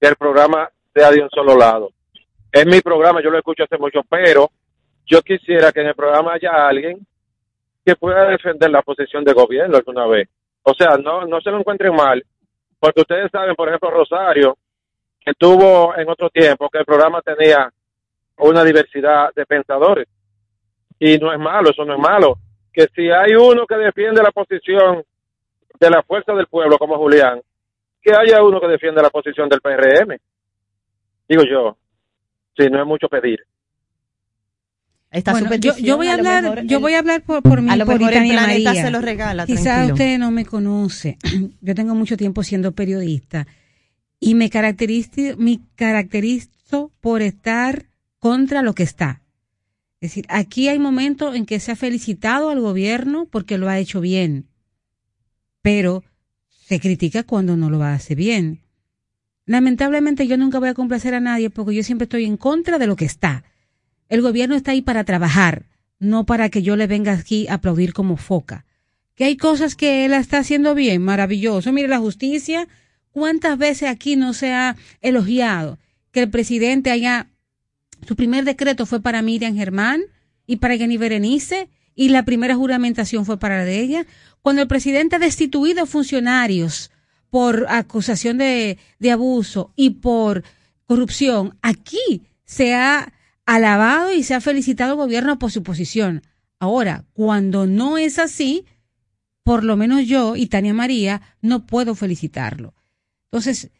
que 0.00 0.08
el 0.08 0.16
programa 0.16 0.70
sea 0.94 1.10
de 1.10 1.22
un 1.22 1.28
solo 1.30 1.56
lado. 1.56 1.90
Es 2.50 2.64
mi 2.66 2.80
programa, 2.80 3.22
yo 3.22 3.30
lo 3.30 3.38
escucho 3.38 3.64
hace 3.64 3.76
mucho, 3.78 4.00
pero 4.08 4.50
yo 5.06 5.20
quisiera 5.22 5.70
que 5.72 5.80
en 5.80 5.88
el 5.88 5.94
programa 5.94 6.32
haya 6.34 6.66
alguien 6.66 7.06
que 7.84 7.96
pueda 7.96 8.26
defender 8.30 8.70
la 8.70 8.80
posición 8.82 9.24
de 9.24 9.32
gobierno 9.34 9.76
alguna 9.76 10.06
vez. 10.06 10.28
O 10.62 10.72
sea, 10.72 10.96
no, 10.96 11.26
no 11.26 11.40
se 11.40 11.50
lo 11.50 11.58
encuentren 11.58 11.94
mal, 11.94 12.24
porque 12.82 13.02
ustedes 13.02 13.30
saben, 13.30 13.54
por 13.54 13.68
ejemplo, 13.68 13.92
Rosario, 13.92 14.58
que 15.20 15.34
tuvo 15.34 15.96
en 15.96 16.08
otro 16.08 16.28
tiempo 16.30 16.68
que 16.68 16.78
el 16.78 16.84
programa 16.84 17.22
tenía 17.22 17.72
una 18.38 18.64
diversidad 18.64 19.32
de 19.36 19.46
pensadores. 19.46 20.08
Y 20.98 21.16
no 21.16 21.32
es 21.32 21.38
malo, 21.38 21.70
eso 21.70 21.84
no 21.84 21.94
es 21.94 22.00
malo. 22.00 22.38
Que 22.72 22.88
si 22.92 23.08
hay 23.08 23.36
uno 23.36 23.68
que 23.68 23.76
defiende 23.76 24.20
la 24.20 24.32
posición 24.32 25.04
de 25.78 25.90
la 25.90 26.02
fuerza 26.02 26.32
del 26.32 26.48
pueblo, 26.48 26.76
como 26.76 26.98
Julián, 26.98 27.40
que 28.02 28.12
haya 28.16 28.42
uno 28.42 28.60
que 28.60 28.66
defiende 28.66 29.00
la 29.00 29.10
posición 29.10 29.48
del 29.48 29.60
PRM. 29.60 30.18
Digo 31.28 31.44
yo, 31.48 31.76
si 32.56 32.68
no 32.68 32.80
es 32.80 32.86
mucho 32.86 33.08
pedir. 33.08 33.46
Bueno, 35.12 35.54
yo, 35.56 35.96
voy 35.98 36.06
a 36.06 36.14
hablar, 36.14 36.42
mejor 36.42 36.62
yo 36.64 36.76
el- 36.78 36.82
voy 36.82 36.94
a 36.94 36.98
hablar 37.00 37.22
por, 37.22 37.42
por 37.42 37.60
mi 37.60 37.70
a 37.70 37.76
lo 37.76 37.84
por 37.84 37.98
mejor 37.98 38.12
el 38.14 38.18
Tania 38.20 38.32
planeta 38.32 38.70
María. 38.70 38.82
se 38.82 38.90
lo 38.90 39.00
regala, 39.02 39.46
Quizás 39.46 39.90
usted 39.92 40.18
no 40.18 40.30
me 40.30 40.44
conoce. 40.46 41.18
Yo 41.60 41.74
tengo 41.74 41.94
mucho 41.94 42.16
tiempo 42.16 42.42
siendo 42.42 42.72
periodista 42.72 43.46
y 44.18 44.34
me 44.34 44.48
caracterizo, 44.48 45.36
me 45.36 45.60
caracterizo 45.74 46.90
por 47.00 47.20
estar 47.20 47.86
contra 48.18 48.62
lo 48.62 48.74
que 48.74 48.84
está. 48.84 49.20
Es 50.00 50.10
decir, 50.10 50.24
aquí 50.30 50.68
hay 50.68 50.78
momentos 50.78 51.36
en 51.36 51.44
que 51.46 51.60
se 51.60 51.72
ha 51.72 51.76
felicitado 51.76 52.48
al 52.50 52.60
gobierno 52.60 53.26
porque 53.30 53.58
lo 53.58 53.68
ha 53.68 53.78
hecho 53.78 54.00
bien, 54.00 54.46
pero 55.60 56.02
se 56.66 56.80
critica 56.80 57.22
cuando 57.22 57.56
no 57.56 57.68
lo 57.70 57.82
hace 57.84 58.14
bien. 58.14 58.60
Lamentablemente 59.44 60.26
yo 60.26 60.36
nunca 60.36 60.58
voy 60.58 60.70
a 60.70 60.74
complacer 60.74 61.14
a 61.14 61.20
nadie 61.20 61.50
porque 61.50 61.74
yo 61.74 61.82
siempre 61.82 62.04
estoy 62.04 62.24
en 62.24 62.36
contra 62.36 62.78
de 62.78 62.86
lo 62.86 62.96
que 62.96 63.04
está. 63.04 63.44
El 64.12 64.20
gobierno 64.20 64.54
está 64.56 64.72
ahí 64.72 64.82
para 64.82 65.04
trabajar, 65.04 65.64
no 65.98 66.26
para 66.26 66.50
que 66.50 66.62
yo 66.62 66.76
le 66.76 66.86
venga 66.86 67.14
aquí 67.14 67.48
a 67.48 67.54
aplaudir 67.54 67.94
como 67.94 68.18
foca. 68.18 68.66
Que 69.14 69.24
hay 69.24 69.38
cosas 69.38 69.74
que 69.74 70.04
él 70.04 70.12
está 70.12 70.36
haciendo 70.36 70.74
bien, 70.74 71.00
maravilloso. 71.00 71.72
Mire, 71.72 71.88
la 71.88 71.98
justicia, 71.98 72.68
¿cuántas 73.10 73.56
veces 73.56 73.88
aquí 73.88 74.16
no 74.16 74.34
se 74.34 74.52
ha 74.52 74.76
elogiado 75.00 75.78
que 76.10 76.20
el 76.20 76.28
presidente 76.28 76.90
haya... 76.90 77.30
Su 78.06 78.14
primer 78.14 78.44
decreto 78.44 78.84
fue 78.84 79.00
para 79.00 79.22
Miriam 79.22 79.56
Germán 79.56 80.02
y 80.46 80.56
para 80.56 80.76
Jenny 80.76 80.98
Berenice 80.98 81.70
y 81.94 82.10
la 82.10 82.26
primera 82.26 82.54
juramentación 82.54 83.24
fue 83.24 83.38
para 83.38 83.64
de 83.64 83.80
ella. 83.80 84.04
Cuando 84.42 84.60
el 84.60 84.68
presidente 84.68 85.16
ha 85.16 85.20
destituido 85.20 85.86
funcionarios 85.86 86.90
por 87.30 87.64
acusación 87.70 88.36
de, 88.36 88.76
de 88.98 89.10
abuso 89.10 89.72
y 89.74 89.88
por 89.88 90.44
corrupción, 90.84 91.56
aquí 91.62 92.24
se 92.44 92.74
ha 92.74 93.10
alabado 93.46 94.12
y 94.12 94.22
se 94.22 94.34
ha 94.34 94.40
felicitado 94.40 94.92
al 94.92 94.96
gobierno 94.96 95.38
por 95.38 95.50
su 95.50 95.62
posición. 95.62 96.22
Ahora, 96.58 97.04
cuando 97.12 97.66
no 97.66 97.98
es 97.98 98.18
así, 98.18 98.64
por 99.42 99.64
lo 99.64 99.76
menos 99.76 100.06
yo 100.06 100.36
y 100.36 100.48
María 100.72 101.22
no 101.40 101.66
puedo 101.66 101.94
felicitarlo. 101.94 102.74
Entonces, 103.30 103.70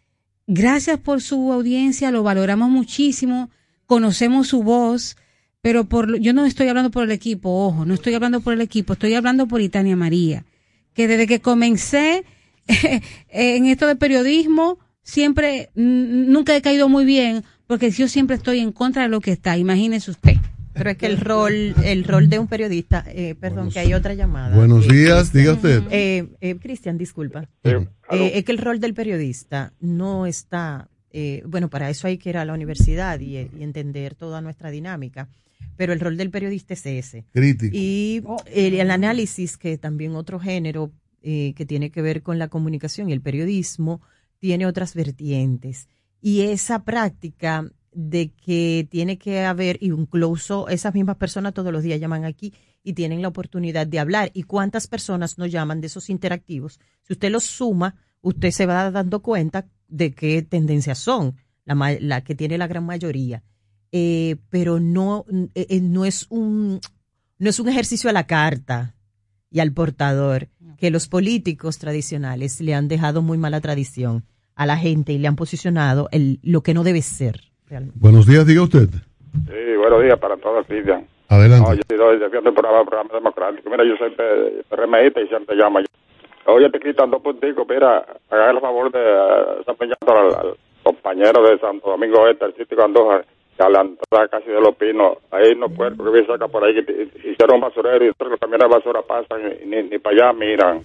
gracias 0.46 0.98
por 0.98 1.20
su 1.20 1.52
audiencia, 1.52 2.10
lo 2.10 2.22
valoramos 2.22 2.70
muchísimo, 2.70 3.50
conocemos 3.86 4.48
su 4.48 4.62
voz, 4.62 5.16
pero 5.60 5.88
por, 5.88 6.18
yo 6.18 6.32
no 6.32 6.44
estoy 6.44 6.68
hablando 6.68 6.90
por 6.90 7.04
el 7.04 7.12
equipo, 7.12 7.66
ojo, 7.66 7.84
no 7.84 7.94
estoy 7.94 8.14
hablando 8.14 8.40
por 8.40 8.54
el 8.54 8.60
equipo, 8.60 8.94
estoy 8.94 9.14
hablando 9.14 9.46
por 9.46 9.60
Itania 9.60 9.94
María, 9.94 10.44
que 10.94 11.06
desde 11.06 11.26
que 11.26 11.40
comencé 11.40 12.24
en 13.28 13.66
esto 13.66 13.86
de 13.86 13.96
periodismo, 13.96 14.78
siempre, 15.02 15.70
nunca 15.74 16.56
he 16.56 16.62
caído 16.62 16.88
muy 16.88 17.04
bien, 17.04 17.44
porque 17.72 17.90
yo 17.90 18.06
siempre 18.06 18.36
estoy 18.36 18.58
en 18.58 18.70
contra 18.70 19.04
de 19.04 19.08
lo 19.08 19.22
que 19.22 19.30
está, 19.32 19.56
imagínese 19.56 20.10
usted. 20.10 20.34
Pero 20.74 20.90
es 20.90 20.98
que 20.98 21.06
el 21.06 21.16
rol, 21.18 21.74
el 21.82 22.04
rol 22.04 22.28
de 22.28 22.38
un 22.38 22.46
periodista, 22.46 23.02
eh, 23.08 23.34
perdón, 23.34 23.70
que 23.70 23.78
hay 23.78 23.94
otra 23.94 24.12
llamada. 24.12 24.54
Buenos 24.54 24.84
Eh, 24.90 24.92
días, 24.92 25.32
usted. 25.34 25.82
Eh, 25.90 26.28
eh, 26.42 26.56
Cristian, 26.60 26.98
disculpa. 26.98 27.48
Eh, 27.64 27.86
Eh, 28.10 28.32
es 28.34 28.44
que 28.44 28.52
el 28.52 28.58
rol 28.58 28.78
del 28.78 28.92
periodista 28.92 29.72
no 29.80 30.26
está, 30.26 30.90
eh, 31.12 31.42
bueno, 31.46 31.70
para 31.70 31.88
eso 31.88 32.06
hay 32.08 32.18
que 32.18 32.28
ir 32.28 32.36
a 32.36 32.44
la 32.44 32.52
universidad 32.52 33.18
y, 33.20 33.38
y 33.38 33.62
entender 33.62 34.16
toda 34.16 34.42
nuestra 34.42 34.70
dinámica, 34.70 35.30
pero 35.78 35.94
el 35.94 36.00
rol 36.00 36.18
del 36.18 36.28
periodista 36.28 36.74
es 36.74 36.84
ese. 36.84 37.24
Crítico. 37.32 37.74
Y 37.74 38.22
el, 38.52 38.74
el 38.74 38.90
análisis, 38.90 39.56
que 39.56 39.78
también 39.78 40.14
otro 40.14 40.38
género 40.38 40.90
eh, 41.22 41.54
que 41.56 41.64
tiene 41.64 41.90
que 41.90 42.02
ver 42.02 42.20
con 42.20 42.38
la 42.38 42.48
comunicación 42.48 43.08
y 43.08 43.14
el 43.14 43.22
periodismo, 43.22 44.02
tiene 44.40 44.66
otras 44.66 44.94
vertientes. 44.94 45.88
Y 46.22 46.42
esa 46.42 46.84
práctica 46.84 47.68
de 47.92 48.32
que 48.32 48.86
tiene 48.90 49.18
que 49.18 49.40
haber, 49.40 49.76
incluso 49.82 50.68
esas 50.68 50.94
mismas 50.94 51.16
personas 51.16 51.52
todos 51.52 51.72
los 51.72 51.82
días 51.82 52.00
llaman 52.00 52.24
aquí 52.24 52.54
y 52.82 52.94
tienen 52.94 53.20
la 53.22 53.28
oportunidad 53.28 53.86
de 53.86 53.98
hablar. 53.98 54.30
¿Y 54.32 54.44
cuántas 54.44 54.86
personas 54.86 55.36
nos 55.36 55.50
llaman 55.50 55.80
de 55.80 55.88
esos 55.88 56.08
interactivos? 56.08 56.80
Si 57.02 57.12
usted 57.12 57.30
los 57.30 57.44
suma, 57.44 57.96
usted 58.22 58.52
se 58.52 58.66
va 58.66 58.90
dando 58.90 59.20
cuenta 59.20 59.68
de 59.88 60.14
qué 60.14 60.42
tendencias 60.42 60.98
son, 60.98 61.36
la, 61.64 61.96
la 62.00 62.22
que 62.22 62.34
tiene 62.34 62.56
la 62.56 62.68
gran 62.68 62.86
mayoría. 62.86 63.42
Eh, 63.90 64.36
pero 64.48 64.80
no, 64.80 65.26
eh, 65.54 65.66
eh, 65.68 65.80
no, 65.80 66.04
es 66.04 66.26
un, 66.30 66.80
no 67.38 67.50
es 67.50 67.60
un 67.60 67.68
ejercicio 67.68 68.08
a 68.08 68.14
la 68.14 68.26
carta. 68.26 68.94
y 69.50 69.60
al 69.60 69.72
portador 69.72 70.48
que 70.78 70.90
los 70.90 71.08
políticos 71.08 71.76
tradicionales 71.76 72.60
le 72.62 72.74
han 72.74 72.88
dejado 72.88 73.20
muy 73.20 73.36
mala 73.36 73.60
tradición 73.60 74.24
a 74.56 74.66
la 74.66 74.76
gente 74.76 75.12
y 75.12 75.18
le 75.18 75.28
han 75.28 75.36
posicionado 75.36 76.08
el, 76.12 76.38
lo 76.42 76.62
que 76.62 76.74
no 76.74 76.84
debe 76.84 77.02
ser. 77.02 77.40
Realmente. 77.68 77.98
Buenos 78.00 78.26
días, 78.26 78.46
diga 78.46 78.62
usted. 78.62 78.88
Sí, 78.88 79.76
buenos 79.78 80.02
días 80.02 80.18
para 80.18 80.36
todos, 80.36 80.66
Cristian. 80.66 81.06
Adelante. 81.28 81.70
No, 81.70 81.74
yo 81.74 81.82
soy 81.96 82.18
defiendo 82.18 82.50
el 82.50 82.54
programa, 82.54 82.84
programa 82.84 83.14
democrático. 83.14 83.70
Mira, 83.70 83.84
yo 83.84 83.96
soy 83.96 84.10
PRMista 84.68 85.20
y 85.20 85.28
siempre 85.28 85.56
llamo. 85.56 85.78
Oye, 86.44 86.68
te 86.70 86.78
quitan 86.80 87.10
dos 87.10 87.22
punticos. 87.22 87.66
Mira, 87.68 88.04
haga 88.28 88.50
el 88.50 88.60
favor 88.60 88.92
de 88.92 89.00
eh, 89.00 89.58
desempeñando 89.58 89.96
al, 90.08 90.34
al 90.34 90.56
compañero 90.82 91.42
de 91.48 91.58
Santo 91.58 91.90
Domingo 91.90 92.28
Este, 92.28 92.44
el 92.44 92.54
sitio 92.54 92.84
Andújar, 92.84 93.24
que 93.56 93.62
a 93.62 93.68
la 93.70 93.80
entrada 93.80 94.28
casi 94.28 94.50
de 94.50 94.60
los 94.60 94.74
pinos. 94.76 95.18
Ahí 95.30 95.54
no 95.56 95.70
puertos 95.70 96.04
que 96.04 96.20
vi 96.20 96.26
cerca 96.26 96.48
por 96.48 96.64
ahí, 96.64 96.74
que 96.84 97.08
hicieron 97.24 97.54
un 97.56 97.60
basurero 97.62 98.04
y 98.04 98.08
los 98.08 98.40
camiones 98.40 98.68
de 98.68 98.74
basura 98.74 99.00
pasan 99.02 99.40
y 99.62 99.66
ni, 99.66 99.82
ni 99.84 99.98
para 99.98 100.28
allá 100.28 100.32
miran. 100.38 100.84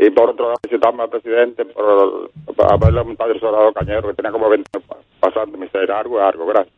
Y 0.00 0.10
por 0.10 0.30
otro 0.30 0.44
lado, 0.46 0.58
visitamos 0.62 1.00
al 1.00 1.10
presidente 1.10 1.64
por, 1.64 2.30
para 2.56 2.76
verle 2.76 3.00
un 3.02 3.16
padre 3.16 3.40
soldado 3.40 3.72
cañero 3.72 4.08
que 4.08 4.14
tenía 4.14 4.30
como 4.30 4.48
20 4.48 4.64
años 4.74 4.88
pa- 4.88 4.98
pasando 5.20 5.58
miseria. 5.58 5.98
Algo, 5.98 6.20
algo, 6.20 6.46
gracias. 6.46 6.74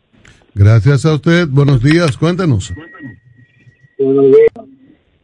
Gracias 0.54 1.04
a 1.06 1.14
usted. 1.14 1.46
Buenos 1.50 1.82
días, 1.82 2.16
cuéntenos. 2.16 2.72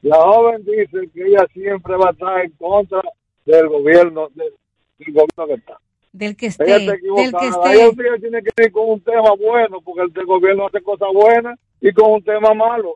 La 0.03 0.17
joven 0.17 0.65
dice 0.65 1.09
que 1.13 1.27
ella 1.27 1.47
siempre 1.53 1.97
va 1.97 2.09
a 2.11 2.13
estar 2.13 2.45
en 2.45 2.51
contra 2.53 3.01
del 3.45 3.69
gobierno, 3.69 4.29
del, 4.35 4.53
del 4.99 5.15
gobierno 5.15 5.47
que 5.47 5.55
está. 5.55 5.79
Del 6.13 6.37
que 6.37 6.47
esté, 6.47 6.65
está 6.65 6.93
del 6.93 7.01
que. 7.01 8.03
Ella 8.07 8.19
tiene 8.21 8.43
que 8.43 8.63
ir 8.65 8.73
con 8.73 8.91
un 8.91 9.01
tema 9.01 9.33
bueno, 9.39 9.81
porque 9.85 10.03
el, 10.03 10.13
del 10.13 10.27
gobierno 10.27 10.67
hace 10.67 10.81
cosas 10.83 11.09
buenas 11.13 11.59
y 11.81 11.93
con 11.93 12.13
un 12.13 12.23
tema 12.23 12.55
malo. 12.55 12.95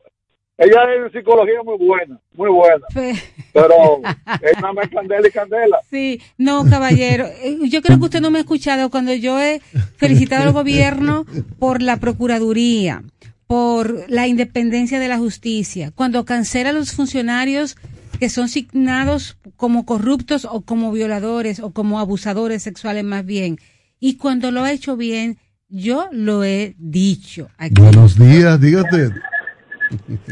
Ella 0.60 0.76
es 0.94 1.10
de 1.10 1.18
psicología 1.18 1.62
muy 1.64 1.78
buena, 1.78 2.20
muy 2.34 2.50
buena. 2.50 2.84
Pero 2.92 3.74
es 4.42 4.60
nada 4.60 4.74
más 4.74 4.88
candela 4.90 5.26
y 5.26 5.30
candela. 5.30 5.78
Sí, 5.90 6.20
no, 6.36 6.68
caballero. 6.68 7.24
Eh, 7.42 7.56
Yo 7.70 7.80
creo 7.80 7.98
que 7.98 8.04
usted 8.04 8.20
no 8.20 8.30
me 8.30 8.38
ha 8.38 8.42
escuchado 8.42 8.90
cuando 8.90 9.14
yo 9.14 9.40
he 9.40 9.62
felicitado 9.96 10.42
al 10.42 10.52
gobierno 10.52 11.24
por 11.58 11.80
la 11.80 11.96
Procuraduría, 11.96 13.02
por 13.46 14.04
la 14.10 14.26
independencia 14.26 14.98
de 15.00 15.08
la 15.08 15.16
justicia, 15.16 15.92
cuando 15.94 16.26
cancela 16.26 16.70
a 16.70 16.74
los 16.74 16.92
funcionarios 16.92 17.78
que 18.18 18.28
son 18.28 18.50
signados 18.50 19.38
como 19.56 19.86
corruptos 19.86 20.44
o 20.44 20.60
como 20.60 20.92
violadores 20.92 21.60
o 21.60 21.70
como 21.70 22.00
abusadores 22.00 22.62
sexuales 22.62 23.02
más 23.02 23.24
bien. 23.24 23.56
Y 23.98 24.18
cuando 24.18 24.50
lo 24.50 24.64
ha 24.64 24.72
hecho 24.72 24.98
bien, 24.98 25.38
yo 25.70 26.10
lo 26.12 26.44
he 26.44 26.74
dicho 26.76 27.48
aquí. 27.56 27.80
Buenos 27.80 28.18
días, 28.18 28.60
diga 28.60 28.82
usted. 28.82 29.10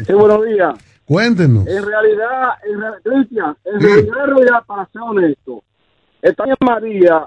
Sí, 0.06 0.12
buenos 0.12 0.44
días. 0.46 0.74
Cuéntenos. 1.04 1.66
En 1.66 1.84
realidad, 1.84 2.50
en 2.68 2.80
real- 2.80 3.00
Cristian, 3.02 3.56
en 3.64 3.80
realidad, 3.80 4.24
en 4.24 4.30
realidad, 4.36 4.64
para 4.66 4.86
ser 4.90 5.02
honesto, 5.02 5.62
esta 6.22 6.44
María 6.60 7.26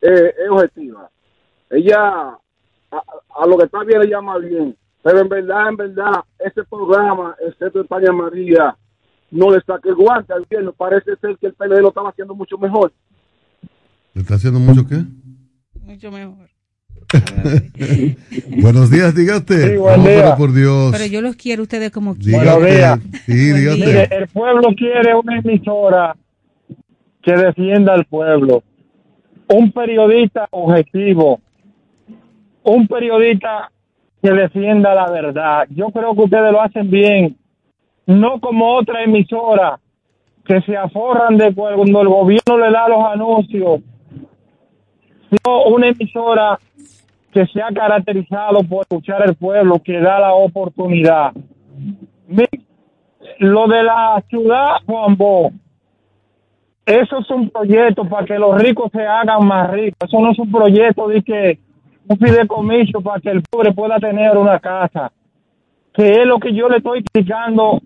eh, 0.00 0.34
es 0.44 0.48
objetiva. 0.50 1.10
Ella 1.70 1.98
a, 1.98 3.02
a 3.42 3.46
lo 3.46 3.58
que 3.58 3.64
está 3.64 3.82
bien 3.82 4.00
le 4.00 4.08
llama 4.08 4.38
bien, 4.38 4.76
pero 5.02 5.18
en 5.20 5.28
verdad, 5.28 5.68
en 5.70 5.76
verdad, 5.76 6.12
ese 6.38 6.62
programa, 6.64 7.34
excepto 7.46 7.80
España 7.80 8.12
María, 8.12 8.76
no 9.32 9.50
le 9.50 9.60
saque 9.62 9.88
el 9.88 9.96
guante 9.96 10.32
al 10.32 10.44
gobierno. 10.44 10.72
Parece 10.72 11.16
ser 11.16 11.36
que 11.38 11.48
el 11.48 11.54
PLD 11.54 11.80
lo 11.82 11.88
estaba 11.88 12.10
haciendo 12.10 12.34
mucho 12.34 12.56
mejor. 12.58 12.92
¿Le 14.14 14.22
está 14.22 14.34
haciendo 14.36 14.60
mucho 14.60 14.86
qué? 14.86 15.02
Mucho 15.82 16.10
mejor. 16.12 16.48
Buenos 18.62 18.90
días, 18.90 19.14
diga 19.14 19.36
usted. 19.36 19.72
Sí, 19.72 19.76
buen 19.76 19.98
No, 20.02 20.08
día. 20.08 20.22
pero 20.24 20.36
por 20.36 20.52
Dios. 20.52 20.92
Pero 20.92 21.06
yo 21.06 21.20
los 21.20 21.36
quiero 21.36 21.62
ustedes 21.62 21.90
como 21.90 22.12
usted. 22.12 22.32
Sí, 23.26 23.32
Mire, 23.32 24.08
el 24.10 24.28
pueblo 24.28 24.68
quiere 24.76 25.14
una 25.14 25.38
emisora 25.38 26.16
que 27.22 27.32
defienda 27.32 27.94
al 27.94 28.04
pueblo, 28.04 28.62
un 29.48 29.72
periodista 29.72 30.46
objetivo, 30.50 31.40
un 32.62 32.86
periodista 32.86 33.70
que 34.22 34.30
defienda 34.30 34.94
la 34.94 35.10
verdad. 35.10 35.66
Yo 35.70 35.88
creo 35.90 36.14
que 36.14 36.22
ustedes 36.22 36.52
lo 36.52 36.60
hacen 36.62 36.90
bien, 36.90 37.36
no 38.06 38.40
como 38.40 38.74
otra 38.76 39.02
emisora 39.02 39.78
que 40.44 40.60
se 40.62 40.76
aforran 40.76 41.36
de 41.36 41.52
cuando 41.54 42.02
el 42.02 42.08
gobierno 42.08 42.58
le 42.58 42.70
da 42.72 42.88
los 42.88 43.04
anuncios, 43.12 43.80
sino 45.28 45.64
una 45.66 45.88
emisora 45.88 46.58
que 47.36 47.46
se 47.48 47.60
ha 47.60 47.68
caracterizado 47.70 48.62
por 48.62 48.80
escuchar 48.80 49.22
al 49.22 49.34
pueblo, 49.34 49.78
que 49.84 50.00
da 50.00 50.18
la 50.18 50.32
oportunidad. 50.32 51.34
Lo 53.40 53.68
de 53.68 53.82
la 53.82 54.24
ciudad 54.30 54.76
Juan 54.86 55.18
Bo, 55.18 55.50
eso 56.86 57.18
es 57.18 57.30
un 57.30 57.50
proyecto 57.50 58.08
para 58.08 58.24
que 58.24 58.38
los 58.38 58.58
ricos 58.58 58.90
se 58.90 59.02
hagan 59.02 59.46
más 59.46 59.70
ricos. 59.70 60.08
Eso 60.08 60.18
no 60.18 60.30
es 60.30 60.38
un 60.38 60.50
proyecto 60.50 61.08
de 61.08 61.20
que 61.20 61.58
un 62.08 62.16
fideicomiso 62.16 63.02
para 63.02 63.20
que 63.20 63.28
el 63.28 63.42
pobre 63.42 63.74
pueda 63.74 63.98
tener 63.98 64.38
una 64.38 64.58
casa. 64.58 65.12
Que 65.92 66.22
es 66.22 66.26
lo 66.26 66.38
que 66.38 66.54
yo 66.54 66.70
le 66.70 66.78
estoy 66.78 67.02
criticando 67.02 67.82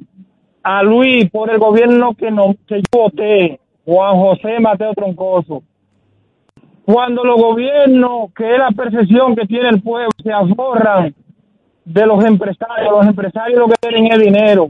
a 0.62 0.84
Luis 0.84 1.28
por 1.28 1.50
el 1.50 1.58
gobierno 1.58 2.14
que 2.14 2.30
no 2.30 2.54
que 2.68 2.76
yo 2.76 3.00
voté, 3.00 3.58
Juan 3.84 4.14
José 4.14 4.60
Mateo 4.60 4.94
Troncoso. 4.94 5.64
Cuando 6.92 7.22
los 7.24 7.36
gobiernos, 7.36 8.32
que 8.34 8.52
es 8.52 8.58
la 8.58 8.70
percepción 8.70 9.36
que 9.36 9.46
tiene 9.46 9.68
el 9.68 9.80
pueblo, 9.80 10.10
se 10.22 10.32
aforran 10.32 11.14
de 11.84 12.06
los 12.06 12.24
empresarios, 12.24 12.90
los 12.90 13.06
empresarios 13.06 13.58
lo 13.60 13.68
que 13.68 13.76
tienen 13.80 14.12
es 14.12 14.18
dinero. 14.18 14.68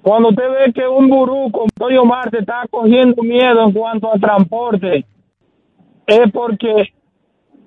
Cuando 0.00 0.30
usted 0.30 0.44
ve 0.48 0.72
que 0.72 0.88
un 0.88 1.10
gurú 1.10 1.50
como 1.50 1.64
Antonio 1.64 2.04
Marte 2.06 2.38
está 2.38 2.62
cogiendo 2.70 3.22
miedo 3.22 3.62
en 3.62 3.72
cuanto 3.72 4.10
al 4.10 4.20
transporte, 4.20 5.04
es 6.06 6.32
porque 6.32 6.88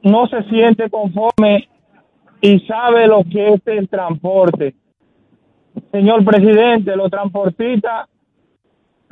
no 0.01 0.27
se 0.27 0.41
siente 0.43 0.89
conforme 0.89 1.69
y 2.41 2.59
sabe 2.61 3.07
lo 3.07 3.23
que 3.23 3.49
es 3.53 3.61
el 3.65 3.87
transporte. 3.87 4.73
Señor 5.91 6.25
presidente, 6.25 6.95
los 6.95 7.11
transportistas 7.11 8.09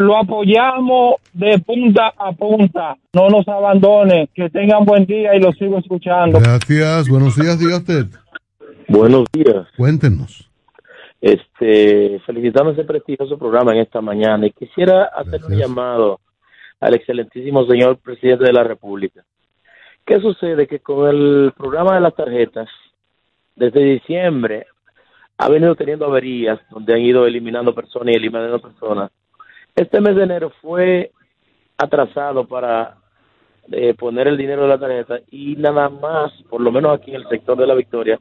lo 0.02 0.18
apoyamos 0.18 1.16
de 1.34 1.60
punta 1.60 2.14
a 2.18 2.32
punta. 2.34 2.96
No 3.14 3.30
nos 3.30 3.48
abandone. 3.48 4.30
Que 4.34 4.50
tengan 4.50 4.86
buen 4.86 5.06
día 5.06 5.36
y 5.36 5.40
lo 5.40 5.52
sigo 5.54 5.78
escuchando. 5.78 6.40
Gracias. 6.40 7.08
Buenos 7.08 7.36
días, 7.36 7.60
diga 7.60 7.78
usted. 7.78 8.06
Buenos 8.88 9.26
días. 9.32 9.68
Cuéntenos. 9.78 10.50
Este, 11.22 12.20
felicitando 12.26 12.72
ese 12.72 12.84
prestigioso 12.84 13.38
programa 13.38 13.74
en 13.74 13.82
esta 13.82 14.02
mañana 14.02 14.48
y 14.48 14.52
quisiera 14.52 15.06
hacer 15.06 15.46
un 15.46 15.56
llamado 15.56 16.20
al 16.80 16.96
excelentísimo 16.96 17.66
señor 17.68 17.98
presidente 17.98 18.46
de 18.46 18.54
la 18.54 18.64
República. 18.64 19.24
¿Qué 20.06 20.20
sucede? 20.20 20.68
Que 20.68 20.80
con 20.80 21.08
el 21.08 21.54
programa 21.56 21.94
de 21.94 22.02
las 22.02 22.16
tarjetas, 22.16 22.68
desde 23.56 23.84
diciembre, 23.84 24.66
ha 25.38 25.48
venido 25.48 25.76
teniendo 25.76 26.06
averías 26.06 26.60
donde 26.72 26.94
han 26.94 27.02
ido 27.02 27.26
eliminando 27.26 27.74
personas 27.74 28.14
y 28.14 28.18
eliminando 28.18 28.60
personas. 28.60 29.12
Este 29.76 30.02
mes 30.02 30.16
de 30.16 30.24
enero 30.24 30.52
fue 30.62 31.12
atrasado 31.78 32.48
para 32.48 32.98
eh, 33.72 33.94
poner 33.94 34.28
el 34.28 34.38
dinero 34.38 34.64
de 34.64 34.68
la 34.68 34.80
tarjeta 34.80 35.20
y 35.32 35.56
nada 35.56 35.90
más, 35.90 36.32
por 36.50 36.62
lo 36.62 36.72
menos 36.72 36.98
aquí 36.98 37.12
en 37.12 37.18
el 37.18 37.30
sector 37.30 37.58
de 37.58 37.68
la 37.68 37.76
Victoria, 37.76 38.20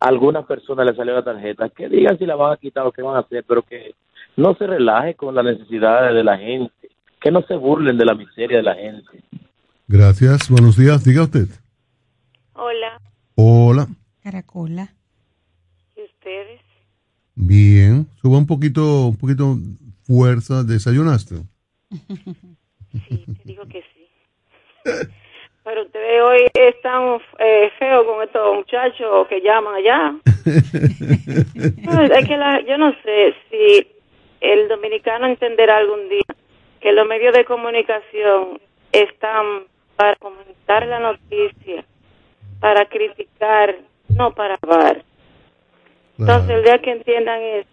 a 0.00 0.08
algunas 0.08 0.44
personas 0.46 0.86
le 0.86 0.94
salió 0.94 1.14
la 1.14 1.24
tarjeta. 1.24 1.68
Que 1.68 1.88
digan 1.88 2.18
si 2.18 2.26
la 2.26 2.36
van 2.36 2.52
a 2.52 2.56
quitar 2.56 2.86
o 2.86 2.92
qué 2.92 3.02
van 3.02 3.16
a 3.16 3.20
hacer, 3.20 3.44
pero 3.46 3.62
que 3.62 3.94
no 4.36 4.54
se 4.54 4.66
relaje 4.66 5.14
con 5.14 5.34
las 5.34 5.44
necesidades 5.44 6.14
de 6.14 6.24
la 6.24 6.38
gente, 6.38 6.88
que 7.20 7.30
no 7.30 7.42
se 7.42 7.54
burlen 7.54 7.98
de 7.98 8.04
la 8.04 8.14
miseria 8.14 8.58
de 8.58 8.62
la 8.62 8.74
gente. 8.74 9.22
Gracias. 9.88 10.48
Buenos 10.50 10.76
días, 10.76 11.04
diga 11.04 11.22
usted. 11.22 11.48
Hola, 12.54 13.00
Hola. 13.34 13.88
Caracola. 14.22 14.88
¿y 15.96 16.02
ustedes? 16.02 16.60
Bien. 17.34 18.06
Suba 18.20 18.38
un 18.38 18.46
poquito, 18.46 19.08
un 19.08 19.16
poquito 19.16 19.56
fuerza. 20.16 20.62
¿Desayunaste? 20.64 21.36
Sí, 23.08 23.24
te 23.26 23.44
digo 23.44 23.64
que 23.66 23.82
sí. 23.94 24.08
Pero 25.64 25.82
ustedes 25.82 26.22
hoy 26.22 26.46
están 26.54 27.18
eh, 27.38 27.70
feos 27.78 28.04
con 28.04 28.22
estos 28.22 28.56
muchachos 28.56 29.26
que 29.28 29.40
llaman 29.40 29.74
allá. 29.74 30.14
No, 31.84 32.02
es 32.02 32.26
que 32.28 32.36
la- 32.36 32.60
yo 32.66 32.76
no 32.78 32.92
sé 33.02 33.34
si 33.50 33.86
el 34.40 34.68
dominicano 34.68 35.26
entenderá 35.26 35.76
algún 35.78 36.08
día 36.08 36.22
que 36.80 36.92
los 36.92 37.06
medios 37.06 37.32
de 37.34 37.44
comunicación 37.44 38.60
están 38.90 39.64
para 39.96 40.16
comentar 40.16 40.86
la 40.86 40.98
noticia, 41.00 41.84
para 42.60 42.86
criticar, 42.86 43.76
no 44.08 44.32
para 44.34 44.58
hablar. 44.62 45.04
Entonces, 46.18 46.50
el 46.50 46.64
día 46.64 46.78
que 46.80 46.90
entiendan 46.90 47.40
eso, 47.40 47.68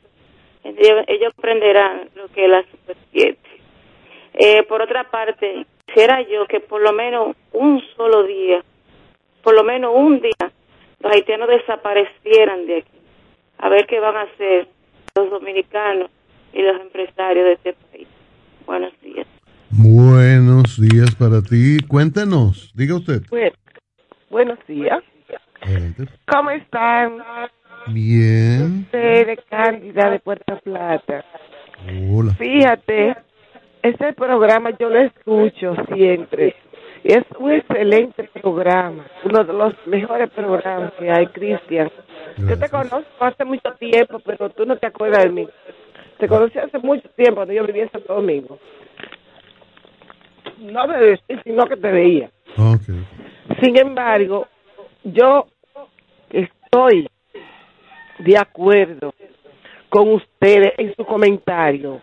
ellos, 0.63 1.03
ellos 1.07 1.33
aprenderán 1.37 2.09
lo 2.15 2.27
que 2.29 2.45
es 2.45 2.51
la 2.51 2.63
Super 2.63 2.97
7. 3.11 3.37
Eh, 4.33 4.63
por 4.63 4.81
otra 4.81 5.09
parte, 5.09 5.65
quisiera 5.85 6.21
yo 6.21 6.45
que 6.47 6.59
por 6.59 6.81
lo 6.81 6.93
menos 6.93 7.35
un 7.53 7.81
solo 7.95 8.23
día, 8.23 8.63
por 9.43 9.55
lo 9.55 9.63
menos 9.63 9.91
un 9.95 10.21
día, 10.21 10.51
los 10.99 11.11
haitianos 11.11 11.49
desaparecieran 11.49 12.65
de 12.67 12.77
aquí. 12.77 12.97
A 13.57 13.69
ver 13.69 13.85
qué 13.87 13.99
van 13.99 14.15
a 14.15 14.21
hacer 14.21 14.67
los 15.15 15.29
dominicanos 15.29 16.09
y 16.53 16.61
los 16.61 16.79
empresarios 16.79 17.45
de 17.45 17.53
este 17.53 17.73
país. 17.73 18.07
Buenos 18.65 18.93
días. 19.01 19.27
Buenos 19.71 20.79
días 20.79 21.15
para 21.15 21.41
ti. 21.41 21.77
Cuéntenos, 21.87 22.71
diga 22.75 22.95
usted. 22.95 23.21
Bueno, 23.29 23.55
buenos 24.29 24.59
días. 24.67 25.03
¿Cómo 26.27 26.49
están? 26.51 27.21
Bien. 27.87 28.87
De 28.91 29.39
Cándida 29.49 30.09
de 30.09 30.19
Puerto 30.19 30.57
Plata. 30.63 31.25
Hola. 32.11 32.33
Fíjate, 32.33 33.15
ese 33.81 34.13
programa 34.13 34.71
yo 34.77 34.89
lo 34.89 34.99
escucho 34.99 35.75
siempre. 35.93 36.55
Es 37.03 37.23
un 37.37 37.51
excelente 37.51 38.29
programa, 38.41 39.05
uno 39.23 39.43
de 39.43 39.53
los 39.53 39.73
mejores 39.87 40.29
programas 40.31 40.91
que 40.99 41.09
hay, 41.09 41.27
Cristian. 41.27 41.89
Yo 42.37 42.59
te 42.59 42.69
conozco 42.69 43.05
hace 43.19 43.45
mucho 43.45 43.71
tiempo, 43.79 44.19
pero 44.19 44.49
tú 44.49 44.65
no 44.65 44.77
te 44.77 44.87
acuerdas 44.87 45.23
de 45.23 45.29
mí. 45.29 45.47
Te 46.17 46.27
conocí 46.27 46.59
hace 46.59 46.77
mucho 46.79 47.07
tiempo, 47.15 47.35
cuando 47.35 47.53
yo 47.53 47.65
vivía 47.65 47.83
en 47.83 47.91
Santo 47.91 48.13
Domingo. 48.13 48.59
No 50.59 50.87
me 50.87 50.97
decís, 50.99 51.39
sino 51.45 51.65
que 51.67 51.77
te 51.77 51.89
veía. 51.89 52.29
Ok. 52.57 52.81
Sin 53.61 53.77
embargo, 53.77 54.47
yo 55.05 55.47
estoy 56.29 57.09
de 58.19 58.37
acuerdo 58.37 59.13
con 59.89 60.13
ustedes 60.13 60.73
en 60.77 60.95
su 60.95 61.05
comentario. 61.05 62.01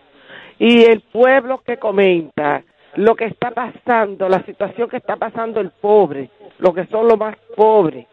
Y 0.59 0.85
el 0.85 1.01
pueblo 1.01 1.63
que 1.65 1.77
comenta 1.77 2.63
lo 2.97 3.15
que 3.15 3.27
está 3.27 3.51
pasando, 3.51 4.29
la 4.29 4.43
situación 4.45 4.89
que 4.89 4.97
está 4.97 5.17
pasando 5.17 5.61
el 5.61 5.71
pobre, 5.71 6.31
lo 6.59 6.73
que 6.73 6.87
son 6.87 7.07
los 7.07 7.19
más 7.19 7.37
pobres, 7.55 8.07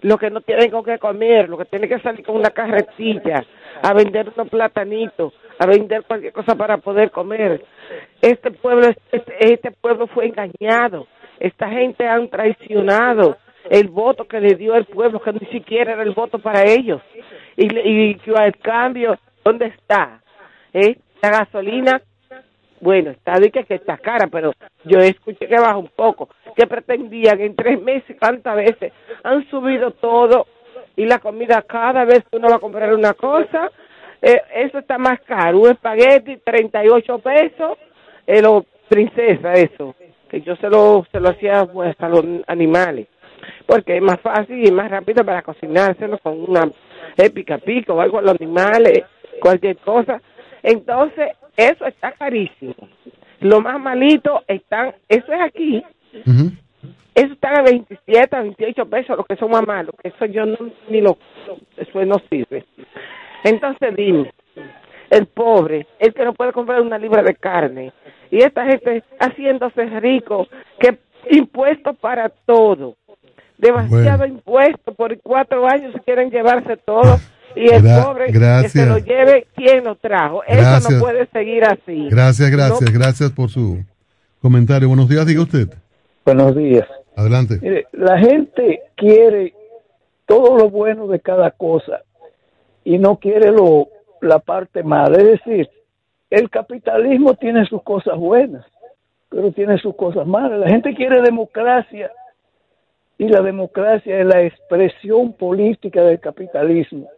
los 0.00 0.18
que 0.18 0.30
no 0.30 0.40
tienen 0.40 0.70
con 0.70 0.84
qué 0.84 0.98
comer, 0.98 1.48
los 1.48 1.58
que 1.58 1.66
tienen 1.66 1.88
que 1.88 2.00
salir 2.00 2.24
con 2.24 2.36
una 2.36 2.50
carretilla 2.50 3.44
a 3.82 3.92
vender 3.92 4.32
unos 4.34 4.48
platanitos, 4.48 5.34
a 5.58 5.66
vender 5.66 6.02
cualquier 6.04 6.32
cosa 6.32 6.54
para 6.56 6.78
poder 6.78 7.10
comer. 7.10 7.62
Este 8.20 8.50
pueblo, 8.50 8.88
este, 9.12 9.52
este 9.52 9.70
pueblo 9.70 10.06
fue 10.06 10.26
engañado, 10.26 11.06
esta 11.38 11.68
gente 11.68 12.06
han 12.08 12.28
traicionado 12.28 13.36
el 13.70 13.88
voto 13.88 14.24
que 14.24 14.40
le 14.40 14.54
dio 14.54 14.74
el 14.74 14.84
pueblo, 14.84 15.20
que 15.20 15.32
ni 15.32 15.46
siquiera 15.46 15.92
era 15.92 16.02
el 16.02 16.12
voto 16.12 16.38
para 16.38 16.64
ellos. 16.64 17.00
Y, 17.56 17.66
y, 17.78 18.14
que 18.16 18.32
al 18.32 18.56
cambio, 18.58 19.18
¿dónde 19.44 19.66
está? 19.66 20.20
¿Eh? 20.72 20.96
La 21.20 21.30
gasolina, 21.30 22.00
bueno, 22.80 23.10
está 23.10 23.38
de 23.38 23.50
que, 23.50 23.64
que 23.64 23.74
está 23.74 23.98
cara, 23.98 24.26
pero 24.26 24.52
yo 24.84 24.98
escuché 24.98 25.46
que 25.46 25.58
baja 25.58 25.76
un 25.76 25.90
poco. 25.94 26.28
que 26.56 26.66
pretendían 26.66 27.40
en 27.40 27.54
tres 27.54 27.80
meses? 27.80 28.16
¿Cuántas 28.18 28.56
veces? 28.56 28.92
Han 29.22 29.48
subido 29.48 29.92
todo 29.92 30.46
y 30.96 31.06
la 31.06 31.18
comida 31.18 31.62
cada 31.62 32.04
vez 32.04 32.24
que 32.30 32.36
uno 32.36 32.48
va 32.48 32.56
a 32.56 32.60
comprar 32.60 32.92
una 32.94 33.14
cosa, 33.14 33.70
eh, 34.20 34.42
eso 34.54 34.78
está 34.78 34.98
más 34.98 35.20
caro. 35.22 35.60
Un 35.60 35.70
espagueti, 35.70 36.38
38 36.38 37.18
pesos, 37.18 37.78
eh, 38.26 38.42
lo, 38.42 38.66
princesa, 38.88 39.54
eso, 39.54 39.94
que 40.28 40.42
yo 40.42 40.54
se 40.56 40.68
lo, 40.68 41.06
se 41.10 41.18
lo 41.18 41.30
hacía 41.30 41.64
pues, 41.64 41.94
a 41.98 42.08
los 42.08 42.24
animales 42.46 43.06
porque 43.66 43.96
es 43.96 44.02
más 44.02 44.20
fácil 44.20 44.66
y 44.66 44.70
más 44.70 44.90
rápido 44.90 45.24
para 45.24 45.42
cocinárselo 45.42 46.18
con 46.18 46.40
una 46.48 46.70
eh, 47.16 47.30
pica 47.30 47.58
pico 47.58 47.94
o 47.94 48.00
algo 48.00 48.18
a 48.18 48.22
los 48.22 48.34
animales, 48.40 49.04
cualquier 49.40 49.76
cosa. 49.78 50.20
Entonces, 50.62 51.30
eso 51.56 51.86
está 51.86 52.12
carísimo. 52.12 52.74
Lo 53.40 53.60
más 53.60 53.80
malito 53.80 54.42
están, 54.46 54.94
eso 55.08 55.32
es 55.32 55.40
aquí, 55.40 55.82
eso 57.14 57.32
está 57.32 57.58
a 57.58 57.62
27, 57.62 58.36
a 58.36 58.42
28 58.42 58.86
pesos, 58.86 59.16
los 59.16 59.26
que 59.26 59.36
son 59.36 59.50
más 59.50 59.66
malos, 59.66 59.94
que 60.00 60.08
eso 60.08 60.24
yo 60.26 60.46
no, 60.46 60.56
ni 60.88 61.00
lo, 61.00 61.18
eso 61.76 62.04
no 62.04 62.16
sirve. 62.30 62.64
Entonces, 63.44 63.94
dime, 63.96 64.32
el 65.10 65.26
pobre, 65.26 65.86
el 65.98 66.14
que 66.14 66.24
no 66.24 66.32
puede 66.32 66.52
comprar 66.52 66.80
una 66.80 66.98
libra 66.98 67.22
de 67.22 67.34
carne, 67.34 67.92
y 68.30 68.38
esta 68.38 68.64
gente 68.64 69.02
haciéndose 69.18 69.84
rico, 70.00 70.46
que 70.78 70.98
impuestos 71.30 71.96
para 71.98 72.28
todo, 72.28 72.96
demasiado 73.62 74.26
impuesto, 74.26 74.92
por 74.94 75.18
cuatro 75.22 75.66
años 75.66 75.94
quieren 76.04 76.30
llevarse 76.30 76.76
todo, 76.76 77.18
y 77.54 77.72
el 77.72 77.82
Gra- 77.82 78.04
pobre 78.04 78.26
que 78.32 78.68
se 78.68 78.86
lo 78.86 78.98
lleve 78.98 79.46
quien 79.54 79.84
lo 79.84 79.94
trajo. 79.96 80.42
Eso 80.44 80.60
Gracias. 80.60 80.90
no 80.92 81.00
puede 81.00 81.26
seguir 81.26 81.64
así. 81.64 82.08
Gracias, 82.10 82.50
gracias, 82.50 82.92
No- 82.92 82.98
gracias 82.98 83.30
por 83.32 83.48
su 83.48 83.78
comentario. 84.40 84.88
Buenos 84.88 85.08
días, 85.08 85.26
diga 85.26 85.42
usted. 85.42 85.68
Buenos 86.24 86.54
días. 86.56 86.86
Adelante. 87.16 87.58
Mire, 87.62 87.86
la 87.92 88.18
gente 88.18 88.80
quiere 88.96 89.54
todo 90.26 90.56
lo 90.56 90.70
bueno 90.70 91.06
de 91.06 91.20
cada 91.20 91.50
cosa 91.50 92.00
y 92.84 92.98
no 92.98 93.16
quiere 93.16 93.50
lo, 93.52 93.88
la 94.22 94.38
parte 94.38 94.82
mala. 94.82 95.18
Es 95.18 95.24
decir, 95.44 95.68
el 96.30 96.48
capitalismo 96.48 97.34
tiene 97.34 97.66
sus 97.66 97.82
cosas 97.82 98.16
buenas, 98.16 98.64
pero 99.28 99.52
tiene 99.52 99.76
sus 99.78 99.94
cosas 99.94 100.26
malas. 100.26 100.58
La 100.58 100.68
gente 100.68 100.94
quiere 100.94 101.20
democracia 101.20 102.10
y 103.22 103.28
la 103.28 103.40
democracia 103.40 104.18
es 104.18 104.26
la 104.26 104.42
expresión 104.42 105.32
política 105.34 106.02
del 106.02 106.18
capitalismo. 106.18 107.08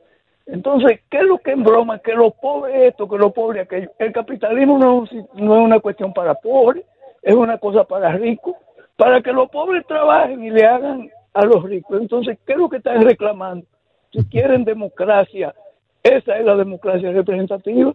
Entonces, 0.44 1.00
¿qué 1.10 1.16
es 1.16 1.24
lo 1.24 1.38
que 1.38 1.52
embroma? 1.52 1.98
Que 2.00 2.12
los 2.12 2.34
pobres 2.34 2.90
esto, 2.90 3.08
que 3.08 3.16
los 3.16 3.32
pobres 3.32 3.62
aquello. 3.62 3.90
El 3.98 4.12
capitalismo 4.12 4.78
no, 4.78 5.04
no 5.32 5.56
es 5.56 5.64
una 5.64 5.80
cuestión 5.80 6.12
para 6.12 6.34
pobres, 6.34 6.84
es 7.22 7.34
una 7.34 7.56
cosa 7.56 7.84
para 7.84 8.12
ricos, 8.18 8.54
para 8.96 9.22
que 9.22 9.32
los 9.32 9.48
pobres 9.48 9.86
trabajen 9.86 10.44
y 10.44 10.50
le 10.50 10.66
hagan 10.66 11.10
a 11.32 11.46
los 11.46 11.62
ricos. 11.64 11.98
Entonces, 11.98 12.36
¿qué 12.46 12.52
es 12.52 12.58
lo 12.58 12.68
que 12.68 12.76
están 12.76 13.00
reclamando? 13.00 13.64
Si 14.12 14.22
quieren 14.26 14.62
democracia, 14.62 15.54
esa 16.02 16.36
es 16.36 16.44
la 16.44 16.54
democracia 16.54 17.12
representativa. 17.12 17.94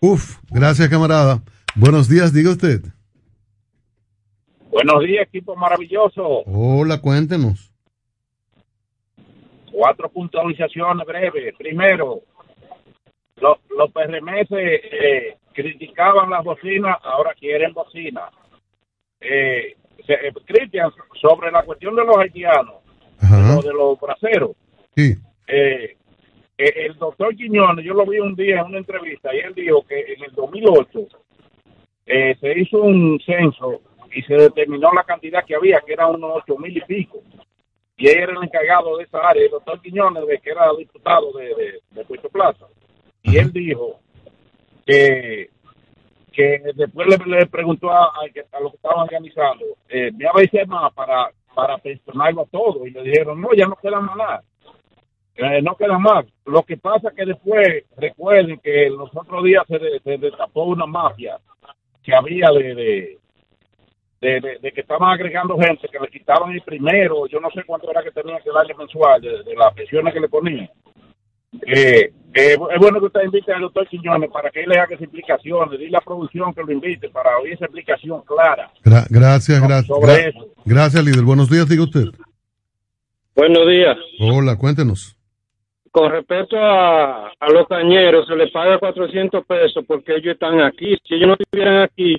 Uf, 0.00 0.38
gracias, 0.50 0.86
camarada. 0.90 1.40
Buenos 1.74 2.10
días, 2.10 2.30
diga 2.34 2.50
usted. 2.50 2.82
Buenos 4.76 5.04
días, 5.04 5.26
equipo 5.26 5.56
maravilloso. 5.56 6.42
Hola, 6.44 7.00
cuéntenos. 7.00 7.72
Cuatro 9.72 10.10
puntualizaciones 10.10 11.06
breves. 11.06 11.54
Primero, 11.56 12.20
los, 13.40 13.56
los 13.74 13.90
PRMS 13.90 14.48
eh, 14.52 15.38
criticaban 15.54 16.28
las 16.28 16.44
bocinas, 16.44 16.98
ahora 17.04 17.32
quieren 17.32 17.72
bocinas. 17.72 18.30
Eh, 19.18 19.76
se- 20.06 20.12
eh, 20.12 20.32
Cristian, 20.44 20.90
sobre 21.22 21.50
la 21.50 21.62
cuestión 21.62 21.96
de 21.96 22.04
los 22.04 22.18
haitianos, 22.18 22.74
o 23.58 23.62
de 23.62 23.72
los 23.72 23.98
braceros, 23.98 24.50
Sí. 24.94 25.14
eh, 25.48 25.96
eh, 26.58 26.72
el 26.84 26.98
doctor 26.98 27.34
Quiñones, 27.34 27.82
yo 27.82 27.94
lo 27.94 28.04
vi 28.04 28.18
un 28.18 28.34
día 28.34 28.60
en 28.60 28.66
una 28.66 28.76
entrevista 28.80 29.34
y 29.34 29.38
él 29.38 29.54
dijo 29.54 29.86
que 29.86 29.98
en 30.18 30.22
el 30.22 30.32
2008 30.32 31.08
eh, 32.04 32.36
se 32.38 32.58
hizo 32.60 32.82
un 32.82 33.18
censo 33.24 33.80
y 34.12 34.22
se 34.22 34.34
determinó 34.34 34.92
la 34.92 35.04
cantidad 35.04 35.44
que 35.44 35.54
había, 35.54 35.80
que 35.80 35.92
era 35.92 36.06
unos 36.06 36.30
ocho 36.42 36.56
mil 36.58 36.76
y 36.76 36.80
pico. 36.82 37.22
Y 37.96 38.08
él 38.08 38.18
era 38.18 38.32
el 38.32 38.42
encargado 38.44 38.96
de 38.98 39.04
esa 39.04 39.18
área, 39.26 39.42
el 39.44 39.50
doctor 39.50 39.80
Quiñones, 39.80 40.26
de 40.26 40.38
que 40.38 40.50
era 40.50 40.70
diputado 40.78 41.32
de, 41.32 41.46
de, 41.54 41.80
de 41.90 42.04
Puerto 42.04 42.28
Plaza. 42.28 42.66
Y 43.22 43.38
él 43.38 43.50
dijo 43.52 44.00
que, 44.84 45.48
que 46.32 46.60
después 46.74 47.08
le, 47.08 47.38
le 47.38 47.46
preguntó 47.46 47.90
a, 47.90 48.04
a 48.04 48.60
los 48.60 48.72
que 48.72 48.76
estaban 48.76 49.00
organizando, 49.04 49.64
eh, 49.88 50.10
me 50.12 50.26
a 50.26 50.32
veces 50.32 50.68
más 50.68 50.92
para, 50.92 51.30
para 51.54 51.78
personarlo 51.78 52.42
a 52.42 52.46
todo. 52.46 52.86
Y 52.86 52.90
le 52.90 53.02
dijeron, 53.02 53.40
no, 53.40 53.48
ya 53.54 53.66
no 53.66 53.76
queda 53.76 53.98
más 54.00 54.16
nada. 54.16 54.42
Eh, 55.34 55.60
no 55.62 55.74
queda 55.76 55.98
más. 55.98 56.24
Lo 56.44 56.62
que 56.62 56.76
pasa 56.76 57.10
que 57.16 57.24
después, 57.24 57.84
recuerden 57.96 58.58
que 58.58 58.88
los 58.90 59.10
otros 59.16 59.42
días 59.44 59.64
se, 59.68 59.78
de- 59.78 60.00
se 60.00 60.18
destapó 60.18 60.64
una 60.64 60.86
mafia 60.86 61.38
que 62.02 62.14
había 62.14 62.50
de, 62.50 62.74
de, 62.74 63.18
de, 64.26 64.40
de- 64.40 64.58
de 64.58 64.72
que 64.72 64.80
estaban 64.80 65.10
agregando 65.12 65.56
gente, 65.58 65.88
que 65.88 65.98
le 65.98 66.08
quitaban 66.08 66.52
el 66.52 66.62
primero, 66.62 67.26
yo 67.26 67.38
no 67.40 67.50
sé 67.50 67.62
cuánto 67.64 67.90
era 67.90 68.02
que 68.02 68.10
tenían 68.10 68.40
que 68.42 68.50
darle 68.50 68.74
mensual 68.74 69.20
de, 69.20 69.42
de 69.44 69.54
las 69.54 69.72
pensiones 69.74 70.12
que 70.14 70.20
le 70.20 70.28
ponían. 70.28 70.68
Eh, 71.66 72.10
eh, 72.34 72.56
es 72.74 72.78
bueno 72.78 72.98
que 73.00 73.06
usted 73.06 73.22
invite 73.24 73.50
al 73.52 73.62
doctor 73.62 73.88
Quiñones 73.88 74.30
para 74.30 74.50
que 74.50 74.60
él 74.62 74.68
le 74.68 74.76
haga 74.78 74.94
esas 74.94 75.02
explicaciones, 75.04 75.78
dile 75.78 75.96
a 75.96 76.00
la 76.00 76.00
producción 76.02 76.52
que 76.52 76.62
lo 76.62 76.72
invite 76.72 77.08
para 77.08 77.38
oír 77.38 77.54
esa 77.54 77.64
explicación 77.66 78.20
clara. 78.22 78.70
Gra- 78.84 79.06
gracias, 79.08 79.60
gracias. 79.60 79.86
sobre 79.86 80.12
gra- 80.12 80.28
eso. 80.28 80.46
gracias, 80.64 81.04
líder. 81.04 81.22
Buenos 81.24 81.48
días, 81.48 81.68
diga 81.68 81.84
usted. 81.84 82.04
Buenos 83.34 83.66
días. 83.68 83.96
Hola, 84.20 84.56
cuéntenos. 84.56 85.16
Con 85.90 86.10
respecto 86.10 86.56
a, 86.58 87.28
a 87.28 87.50
los 87.50 87.66
cañeros, 87.68 88.26
se 88.26 88.36
les 88.36 88.50
paga 88.50 88.78
400 88.78 89.46
pesos 89.46 89.84
porque 89.86 90.14
ellos 90.16 90.34
están 90.34 90.60
aquí. 90.60 90.96
Si 91.08 91.14
ellos 91.14 91.28
no 91.28 91.36
estuvieran 91.38 91.82
aquí, 91.84 92.16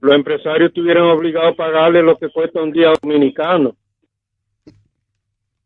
los 0.00 0.14
empresarios 0.14 0.68
estuvieran 0.68 1.04
obligados 1.04 1.52
a 1.52 1.56
pagarle 1.56 2.02
lo 2.02 2.16
que 2.16 2.28
cuesta 2.28 2.62
un 2.62 2.72
día 2.72 2.92
dominicano. 3.02 3.74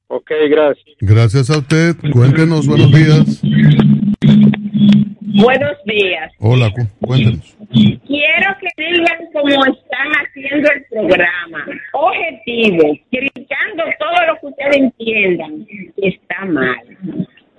Ok, 0.09 0.31
gracias. 0.51 0.97
Gracias 1.01 1.51
a 1.51 1.59
usted. 1.59 1.95
Cuéntenos, 2.13 2.67
buenos 2.67 2.93
días. 2.93 3.43
Buenos 5.35 5.77
días. 5.87 6.31
Hola, 6.39 6.71
cu- 6.71 7.07
cuéntenos. 7.07 7.57
Quiero 7.73 8.49
que 8.61 8.69
digan 8.77 9.19
cómo 9.33 9.49
están 9.65 10.09
haciendo 10.21 10.69
el 10.71 10.85
programa. 10.91 11.65
Objetivo, 11.95 12.93
criticando 13.11 13.83
todo 13.99 14.27
lo 14.29 14.41
que 14.41 14.47
ustedes 14.49 14.77
entiendan. 14.77 15.67
Está 15.97 16.45
mal. 16.45 16.77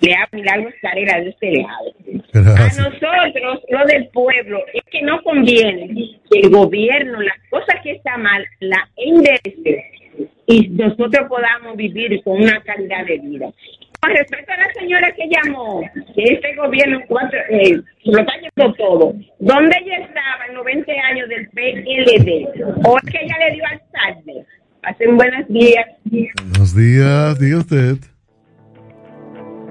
Le 0.03 0.13
hablo 0.15 0.27
Milagros 0.33 0.73
Carrera 0.81 1.21
de 1.21 1.29
este 1.29 1.51
lado. 1.61 2.57
A 2.57 2.67
nosotros, 2.67 3.63
lo 3.69 3.85
del 3.85 4.07
pueblo, 4.09 4.59
es 4.73 4.83
que 4.91 5.01
no 5.01 5.21
conviene 5.23 6.19
que 6.29 6.39
el 6.41 6.49
gobierno, 6.49 7.21
las 7.21 7.37
cosas 7.49 7.79
que 7.81 7.91
está 7.91 8.17
mal, 8.17 8.45
la 8.59 8.89
enderece 8.97 9.85
y 10.45 10.67
nosotros 10.67 11.29
podamos 11.29 11.77
vivir 11.77 12.21
con 12.23 12.41
una 12.41 12.61
calidad 12.63 13.05
de 13.05 13.17
vida. 13.19 13.49
Con 14.01 14.11
respecto 14.11 14.51
a 14.51 14.57
la 14.57 14.73
señora 14.73 15.09
que 15.13 15.29
llamó, 15.29 15.81
que 16.13 16.23
este 16.23 16.53
gobierno 16.55 16.99
cuatro, 17.07 17.39
eh, 17.49 17.79
lo 18.03 18.19
está 18.19 18.33
yendo 18.41 18.73
todo, 18.73 19.13
¿dónde 19.39 19.77
ella 19.85 19.99
estaba 19.99 20.47
en 20.49 20.55
los 20.55 20.65
20 20.65 20.99
años 20.99 21.29
del 21.29 21.47
PLD? 21.51 22.49
¿O 22.85 22.97
es 22.97 23.09
que 23.09 23.23
ella 23.23 23.37
le 23.39 23.53
dio 23.53 23.63
Alzheimer? 23.65 24.45
Pasen 24.81 25.15
buenos 25.15 25.47
días. 25.47 25.85
Buenos 26.03 26.75
días, 26.75 27.39
diga 27.39 27.59
usted. 27.59 28.12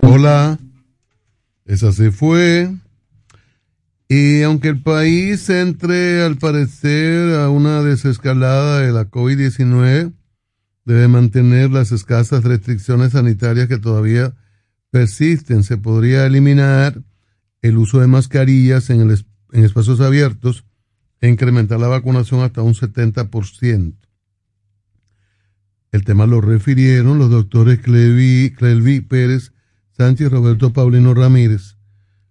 Hola. 0.04 0.58
Esa 1.64 1.92
se 1.92 2.10
fue. 2.10 2.74
Y 4.08 4.42
aunque 4.42 4.68
el 4.68 4.82
país 4.82 5.48
entre 5.48 6.22
al 6.22 6.36
parecer 6.36 7.36
a 7.36 7.48
una 7.48 7.82
desescalada 7.82 8.80
de 8.80 8.92
la 8.92 9.08
COVID-19, 9.08 10.12
debe 10.84 11.08
mantener 11.08 11.70
las 11.70 11.92
escasas 11.92 12.42
restricciones 12.42 13.12
sanitarias 13.12 13.68
que 13.68 13.78
todavía 13.78 14.34
persisten. 14.90 15.62
Se 15.62 15.78
podría 15.78 16.26
eliminar 16.26 17.00
el 17.62 17.78
uso 17.78 18.00
de 18.00 18.08
mascarillas 18.08 18.90
en, 18.90 19.02
el, 19.02 19.24
en 19.52 19.64
espacios 19.64 20.00
abiertos 20.00 20.64
e 21.20 21.28
incrementar 21.28 21.78
la 21.78 21.86
vacunación 21.86 22.42
hasta 22.42 22.60
un 22.60 22.74
70%. 22.74 23.94
El 25.92 26.04
tema 26.04 26.26
lo 26.26 26.40
refirieron 26.40 27.18
los 27.18 27.30
doctores 27.30 27.78
Clevi, 27.78 28.52
Clelvi 28.56 29.00
Pérez 29.00 29.51
Sánchez 29.96 30.30
Roberto 30.30 30.72
Paulino 30.72 31.14
Ramírez, 31.14 31.76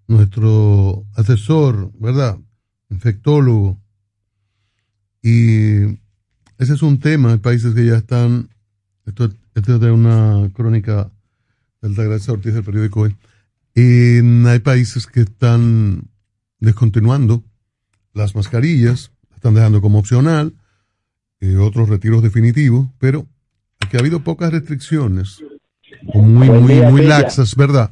nuestro 0.07 1.05
asesor, 1.15 1.91
¿verdad? 1.99 2.37
Infectólogo. 2.89 3.79
Y 5.21 5.83
ese 6.57 6.73
es 6.73 6.81
un 6.81 6.99
tema, 6.99 7.31
hay 7.31 7.37
países 7.37 7.73
que 7.73 7.85
ya 7.85 7.97
están, 7.97 8.49
esto, 9.05 9.29
es 9.55 9.65
de 9.79 9.91
una 9.91 10.49
crónica 10.53 11.11
del 11.81 11.91
Altagracia 11.91 12.33
Ortiz 12.33 12.53
del 12.53 12.63
periódico 12.63 13.01
hoy, 13.01 13.15
y 13.73 14.19
hay 14.47 14.59
países 14.59 15.07
que 15.07 15.21
están 15.21 16.09
descontinuando 16.59 17.43
las 18.13 18.35
mascarillas, 18.35 19.11
están 19.35 19.53
dejando 19.53 19.81
como 19.81 19.99
opcional, 19.99 20.53
eh, 21.39 21.57
otros 21.57 21.89
retiros 21.89 22.21
definitivos, 22.21 22.87
pero 22.99 23.27
aquí 23.79 23.97
ha 23.97 23.99
habido 23.99 24.23
pocas 24.23 24.51
restricciones, 24.51 25.41
muy, 26.03 26.47
Buen 26.47 26.63
muy, 26.63 26.73
día, 26.73 26.89
muy 26.89 27.01
laxas, 27.05 27.55
¿verdad? 27.55 27.91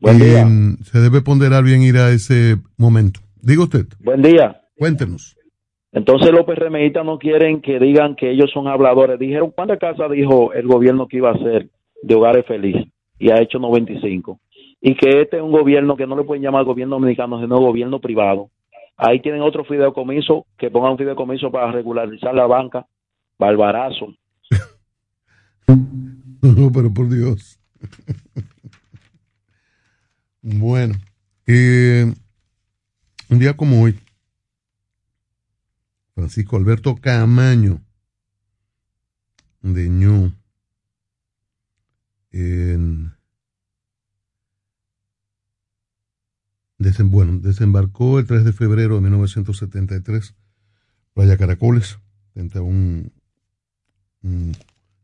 Buen 0.00 0.18
día. 0.18 0.46
Se 0.84 0.98
debe 0.98 1.20
ponderar 1.20 1.62
bien 1.64 1.82
ir 1.82 1.96
a 1.96 2.10
ese 2.10 2.56
momento. 2.76 3.20
Diga 3.42 3.64
usted, 3.64 3.86
Buen 4.00 4.22
día. 4.22 4.60
cuéntenos. 4.76 5.36
Entonces 5.92 6.30
López 6.30 6.56
Remedita 6.58 7.02
no 7.02 7.18
quieren 7.18 7.60
que 7.60 7.78
digan 7.80 8.14
que 8.14 8.30
ellos 8.30 8.50
son 8.52 8.68
habladores. 8.68 9.18
Dijeron, 9.18 9.50
¿cuántas 9.54 9.78
casas 9.78 10.10
dijo 10.10 10.52
el 10.52 10.66
gobierno 10.66 11.08
que 11.08 11.16
iba 11.16 11.30
a 11.30 11.34
hacer 11.34 11.68
de 12.02 12.14
hogares 12.14 12.46
felices? 12.46 12.86
Y 13.18 13.30
ha 13.30 13.40
hecho 13.40 13.58
95. 13.58 14.38
Y 14.80 14.94
que 14.94 15.20
este 15.20 15.36
es 15.38 15.42
un 15.42 15.52
gobierno 15.52 15.96
que 15.96 16.06
no 16.06 16.16
le 16.16 16.24
pueden 16.24 16.42
llamar 16.42 16.64
gobierno 16.64 16.96
dominicano, 16.96 17.40
sino 17.40 17.58
gobierno 17.58 17.98
privado. 18.00 18.50
Ahí 18.96 19.20
tienen 19.20 19.42
otro 19.42 19.64
fideicomiso, 19.64 20.46
que 20.56 20.70
pongan 20.70 20.92
un 20.92 20.98
fideicomiso 20.98 21.50
para 21.50 21.72
regularizar 21.72 22.34
la 22.34 22.46
banca. 22.46 22.86
Barbarazo. 23.38 24.14
No, 26.42 26.72
pero 26.72 26.92
por 26.92 27.08
Dios. 27.08 27.58
bueno, 30.42 30.94
eh, 31.46 32.12
un 33.28 33.38
día 33.38 33.56
como 33.56 33.82
hoy, 33.82 33.98
Francisco 36.14 36.56
Alberto 36.56 36.96
Camaño 36.96 37.80
de 39.62 39.88
Ñu, 39.88 40.32
en, 42.32 43.12
bueno, 47.04 47.38
desembarcó 47.38 48.18
el 48.18 48.26
3 48.26 48.44
de 48.44 48.52
febrero 48.52 48.94
de 48.96 49.00
1973, 49.02 50.34
Playa 51.14 51.36
Caracoles, 51.36 51.98
frente 52.32 52.58
un- 54.22 54.52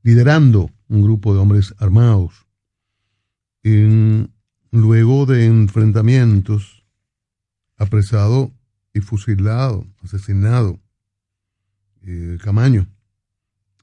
liderando 0.06 0.70
un 0.86 1.02
grupo 1.02 1.34
de 1.34 1.40
hombres 1.40 1.74
armados. 1.78 2.46
En- 3.64 4.32
luego 4.70 5.26
de 5.26 5.46
enfrentamientos, 5.46 6.86
apresado 7.76 8.52
y 8.94 9.00
fusilado, 9.00 9.84
asesinado, 10.04 10.78
eh, 12.02 12.38
Camaño, 12.40 12.86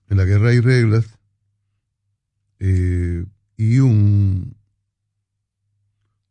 en 0.08 0.16
la 0.16 0.24
guerra 0.24 0.52
hay 0.52 0.62
reglas, 0.62 1.20
eh, 2.60 3.26
y 3.58 3.80
un 3.80 4.56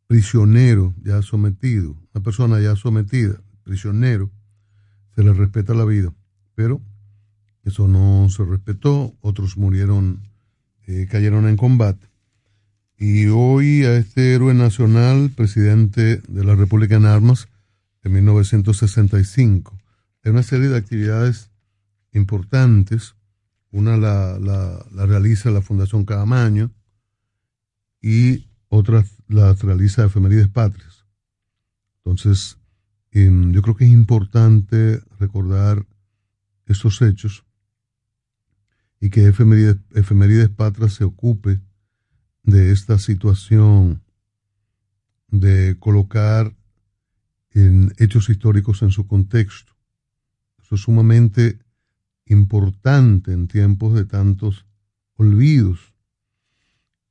prisionero 0.07 0.95
ya 1.05 1.21
sometido, 1.21 1.99
una 2.15 2.25
persona 2.25 2.61
ya 2.61 2.77
sometida, 2.77 3.43
prisionero, 3.63 4.31
se 5.15 5.23
le 5.23 5.35
respeta 5.35 5.75
la 5.75 5.85
vida, 5.85 6.15
pero 6.55 6.81
eso 7.65 7.87
no 7.87 8.29
se 8.29 8.45
respetó, 8.45 9.15
otros 9.21 9.57
murieron, 9.57 10.29
eh, 10.87 11.07
cayeron 11.11 11.47
en 11.47 11.57
combate. 11.57 12.09
Y 12.99 13.27
hoy 13.27 13.85
a 13.85 13.97
este 13.97 14.35
héroe 14.35 14.55
nacional, 14.55 15.31
presidente 15.31 16.19
de 16.29 16.45
la 16.45 16.55
República 16.55 16.97
en 16.97 17.07
Armas, 17.07 17.49
en 18.03 18.13
1965, 18.13 19.79
hay 20.25 20.31
una 20.31 20.43
serie 20.43 20.69
de 20.69 20.77
actividades 20.77 21.51
importantes. 22.13 23.15
Una 23.71 23.97
la, 23.97 24.39
la, 24.39 25.07
realiza 25.07 25.51
la 25.51 25.63
Fundación 25.63 26.05
Camaño 26.05 26.71
y 28.01 28.47
otras 28.69 29.11
las 29.29 29.63
realiza 29.63 30.05
Efemérides 30.05 30.49
Patrias. 30.49 31.07
Entonces, 31.99 32.59
em, 33.13 33.53
yo 33.53 33.63
creo 33.63 33.77
que 33.77 33.85
es 33.85 33.91
importante 33.91 35.01
recordar 35.19 35.87
estos 36.67 37.01
hechos 37.03 37.45
y 39.03 39.11
que 39.11 39.27
Efemérides, 39.27 39.79
Efemérides 39.97 40.49
Patrias 40.49 40.95
se 40.95 41.03
ocupe 41.03 41.61
de 42.45 42.71
esta 42.71 42.99
situación 42.99 44.01
de 45.27 45.77
colocar 45.81 46.55
en 47.51 47.93
hechos 47.99 48.31
históricos 48.31 48.81
en 48.83 48.93
su 48.93 49.09
contexto. 49.09 49.73
Eso 50.63 50.77
es 50.77 50.83
sumamente 50.83 51.59
importante 52.27 53.33
en 53.33 53.49
tiempos 53.49 53.95
de 53.95 54.05
tantos 54.05 54.67
olvidos. 55.17 55.93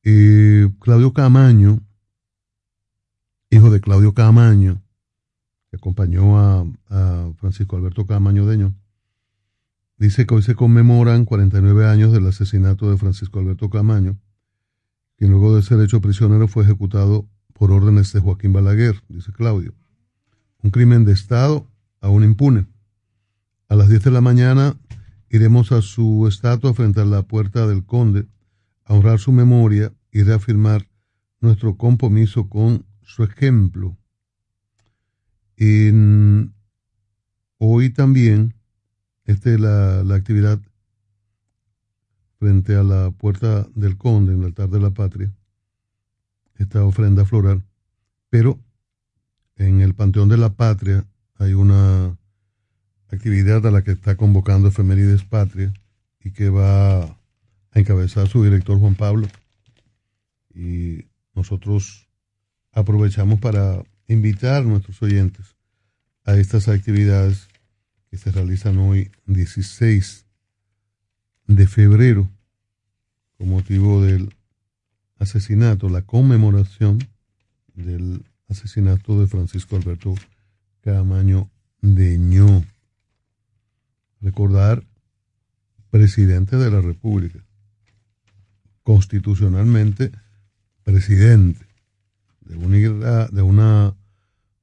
Eh, 0.03 0.69
Claudio 0.79 1.11
Camaño, 1.11 1.81
hijo 3.49 3.69
de 3.69 3.81
Claudio 3.81 4.13
Camaño, 4.13 4.81
que 5.69 5.75
acompañó 5.75 6.39
a, 6.39 6.65
a 6.87 7.33
Francisco 7.35 7.75
Alberto 7.75 8.05
Camaño 8.05 8.45
Deño, 8.45 8.80
dice 10.01 10.25
que 10.25 10.33
hoy 10.33 10.41
se 10.41 10.55
conmemoran 10.55 11.25
49 11.25 11.87
años 11.87 12.11
del 12.11 12.25
asesinato 12.25 12.89
de 12.89 12.97
Francisco 12.97 13.39
Alberto 13.39 13.69
Camaño, 13.69 14.17
quien 15.15 15.29
luego 15.29 15.55
de 15.55 15.61
ser 15.61 15.79
hecho 15.79 16.01
prisionero 16.01 16.47
fue 16.47 16.63
ejecutado 16.63 17.29
por 17.53 17.71
órdenes 17.71 18.11
de 18.11 18.19
Joaquín 18.19 18.51
Balaguer, 18.51 19.03
dice 19.09 19.31
Claudio. 19.31 19.75
Un 20.63 20.71
crimen 20.71 21.05
de 21.05 21.13
Estado 21.13 21.67
aún 21.99 22.23
impune. 22.23 22.65
A 23.69 23.75
las 23.75 23.89
10 23.89 24.03
de 24.03 24.11
la 24.11 24.21
mañana 24.21 24.75
iremos 25.29 25.71
a 25.71 25.83
su 25.83 26.27
estatua 26.27 26.73
frente 26.73 27.01
a 27.01 27.05
la 27.05 27.21
puerta 27.21 27.67
del 27.67 27.85
conde 27.85 28.25
a 28.85 28.95
honrar 28.95 29.19
su 29.19 29.31
memoria 29.31 29.93
y 30.11 30.23
reafirmar 30.23 30.87
nuestro 31.39 31.77
compromiso 31.77 32.49
con 32.49 32.85
su 33.03 33.23
ejemplo. 33.23 33.95
En- 35.57 36.53
hoy 37.59 37.91
también, 37.91 38.55
esta 39.25 39.53
es 39.53 39.59
la, 39.59 40.03
la 40.03 40.15
actividad 40.15 40.59
frente 42.39 42.75
a 42.75 42.83
la 42.83 43.11
puerta 43.11 43.67
del 43.75 43.97
conde, 43.97 44.33
en 44.33 44.39
el 44.39 44.45
altar 44.45 44.69
de 44.69 44.79
la 44.79 44.89
patria, 44.91 45.31
esta 46.57 46.83
ofrenda 46.83 47.25
floral, 47.25 47.63
pero 48.29 48.59
en 49.57 49.81
el 49.81 49.93
Panteón 49.93 50.29
de 50.29 50.37
la 50.37 50.53
Patria 50.53 51.05
hay 51.35 51.53
una 51.53 52.17
actividad 53.09 53.65
a 53.67 53.71
la 53.71 53.83
que 53.83 53.91
está 53.91 54.15
convocando 54.15 54.69
Efemérides 54.69 55.23
Patria 55.23 55.73
y 56.19 56.31
que 56.31 56.49
va 56.49 57.03
a 57.03 57.17
encabezar 57.73 58.27
su 58.27 58.43
director 58.43 58.79
Juan 58.79 58.95
Pablo. 58.95 59.27
Y 60.53 61.05
nosotros 61.33 62.07
aprovechamos 62.71 63.39
para 63.39 63.83
invitar 64.07 64.63
a 64.63 64.65
nuestros 64.65 65.01
oyentes 65.01 65.55
a 66.25 66.35
estas 66.35 66.67
actividades 66.67 67.47
que 68.11 68.17
se 68.17 68.29
realizan 68.29 68.77
hoy 68.77 69.09
16 69.25 70.25
de 71.47 71.65
febrero 71.65 72.29
con 73.37 73.49
motivo 73.49 74.03
del 74.03 74.35
asesinato, 75.17 75.87
la 75.87 76.01
conmemoración 76.01 76.99
del 77.73 78.25
asesinato 78.49 79.17
de 79.19 79.27
Francisco 79.27 79.77
Alberto 79.77 80.13
Camaño 80.81 81.49
Deñó. 81.81 82.65
Recordar, 84.19 84.83
presidente 85.89 86.57
de 86.57 86.69
la 86.69 86.81
República, 86.81 87.39
constitucionalmente 88.83 90.11
presidente 90.83 91.65
de 92.41 92.57
una, 92.57 93.27
de 93.27 93.41
una 93.41 93.95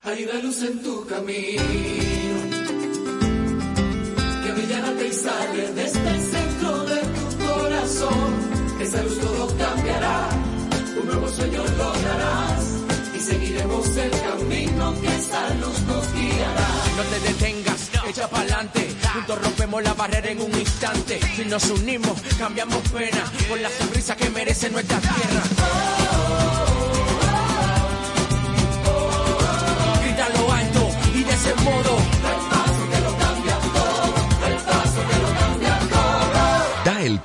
Hay 0.03 0.25
una 0.25 0.43
luz 0.43 0.63
en 0.63 0.83
tu 0.83 1.07
camino 1.07 1.63
que 4.43 4.53
y 5.07 5.13
sale 5.13 5.73
desde 5.73 6.09
el 6.09 6.21
centro 6.21 6.85
de 6.85 7.01
tu 7.01 7.39
corazón. 7.47 8.35
Esa 8.81 9.03
luz 9.03 9.19
todo 9.21 9.47
cambiará, 9.57 10.29
un 11.01 11.07
nuevo 11.07 11.29
sueño 11.29 11.63
lograrás 11.79 12.82
seguiremos 13.23 13.97
el 13.97 14.11
camino 14.11 14.95
que 15.01 15.07
esa 15.07 15.55
luz 15.55 15.81
nos 15.83 16.13
guiará. 16.13 16.69
No 16.97 17.03
te 17.05 17.21
detengas, 17.21 17.91
echa 18.09 18.29
pa'lante. 18.29 18.89
Juntos 19.15 19.43
rompemos 19.43 19.83
la 19.83 19.95
barrera 19.95 20.31
en 20.31 20.41
un 20.41 20.59
instante. 20.59 21.21
Si 21.37 21.45
nos 21.45 21.65
unimos, 21.71 22.21
cambiamos 22.39 22.83
pena 22.89 23.25
por 23.49 23.61
la 23.61 23.71
sonrisa 23.71 24.17
que 24.17 24.29
merece 24.31 24.71
nuestra 24.71 24.99
tierra. 24.99 25.43
Grita 30.03 30.29
lo 30.31 30.53
alto 30.53 30.91
y 31.15 31.23
de 31.23 31.33
ese 31.33 31.55
modo. 31.63 32.12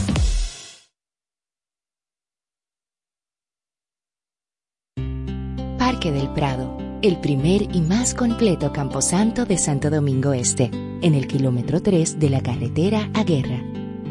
Parque 5.78 6.10
del 6.10 6.32
Prado, 6.32 6.75
el 7.02 7.20
primer 7.20 7.62
y 7.74 7.80
más 7.80 8.14
completo 8.14 8.72
camposanto 8.72 9.44
de 9.44 9.58
Santo 9.58 9.90
Domingo 9.90 10.32
Este, 10.32 10.70
en 11.02 11.14
el 11.14 11.26
kilómetro 11.26 11.82
3 11.82 12.18
de 12.18 12.30
la 12.30 12.40
carretera 12.40 13.10
a 13.14 13.24
Guerra. 13.24 13.62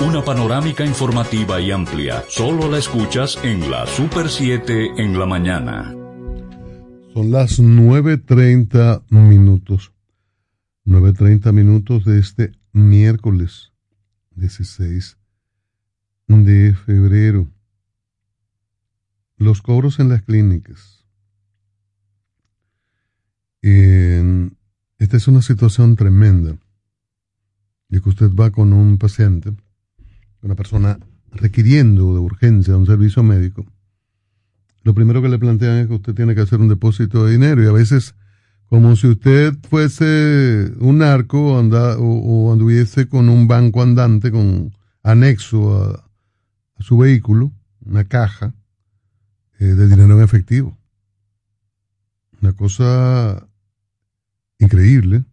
Una 0.00 0.24
panorámica 0.24 0.82
informativa 0.82 1.60
y 1.60 1.70
amplia. 1.70 2.24
Solo 2.26 2.70
la 2.70 2.78
escuchas 2.78 3.38
en 3.44 3.70
la 3.70 3.86
Super 3.86 4.30
7 4.30 4.94
en 4.96 5.18
la 5.18 5.26
mañana. 5.26 5.94
Son 7.12 7.30
las 7.30 7.60
9.30 7.60 9.02
minutos. 9.10 9.92
9.30 10.86 11.52
minutos 11.52 12.06
de 12.06 12.18
este 12.18 12.52
miércoles 12.72 13.72
16 14.36 15.18
de 16.28 16.74
febrero. 16.74 17.46
Los 19.36 19.60
cobros 19.60 19.98
en 19.98 20.08
las 20.08 20.22
clínicas. 20.22 21.04
Esta 23.60 25.16
es 25.16 25.28
una 25.28 25.42
situación 25.42 25.94
tremenda. 25.94 26.56
De 27.90 28.00
que 28.00 28.08
usted 28.08 28.30
va 28.34 28.50
con 28.50 28.72
un 28.72 28.96
paciente, 28.96 29.52
una 30.42 30.54
persona 30.54 30.98
requiriendo 31.32 32.14
de 32.14 32.20
urgencia 32.20 32.76
un 32.76 32.86
servicio 32.86 33.22
médico, 33.22 33.66
lo 34.82 34.94
primero 34.94 35.20
que 35.20 35.28
le 35.28 35.38
plantean 35.38 35.78
es 35.78 35.88
que 35.88 35.94
usted 35.94 36.14
tiene 36.14 36.34
que 36.34 36.40
hacer 36.40 36.60
un 36.60 36.68
depósito 36.68 37.24
de 37.24 37.32
dinero 37.32 37.62
y 37.62 37.66
a 37.66 37.72
veces 37.72 38.14
como 38.70 38.94
si 38.94 39.08
usted 39.08 39.56
fuese 39.68 40.72
un 40.78 40.98
narco 40.98 41.58
anda, 41.58 41.96
o, 41.98 42.52
anduviese 42.52 43.08
con 43.08 43.28
un 43.28 43.48
banco 43.48 43.82
andante 43.82 44.30
con 44.30 44.72
anexo 45.02 45.76
a, 45.76 46.08
su 46.78 46.96
vehículo, 46.96 47.52
una 47.84 48.04
caja 48.04 48.54
eh, 49.58 49.64
de 49.64 49.88
dinero 49.88 50.16
en 50.16 50.22
efectivo. 50.22 50.78
Una 52.40 52.54
cosa 52.54 53.46
increíble. 54.58 55.24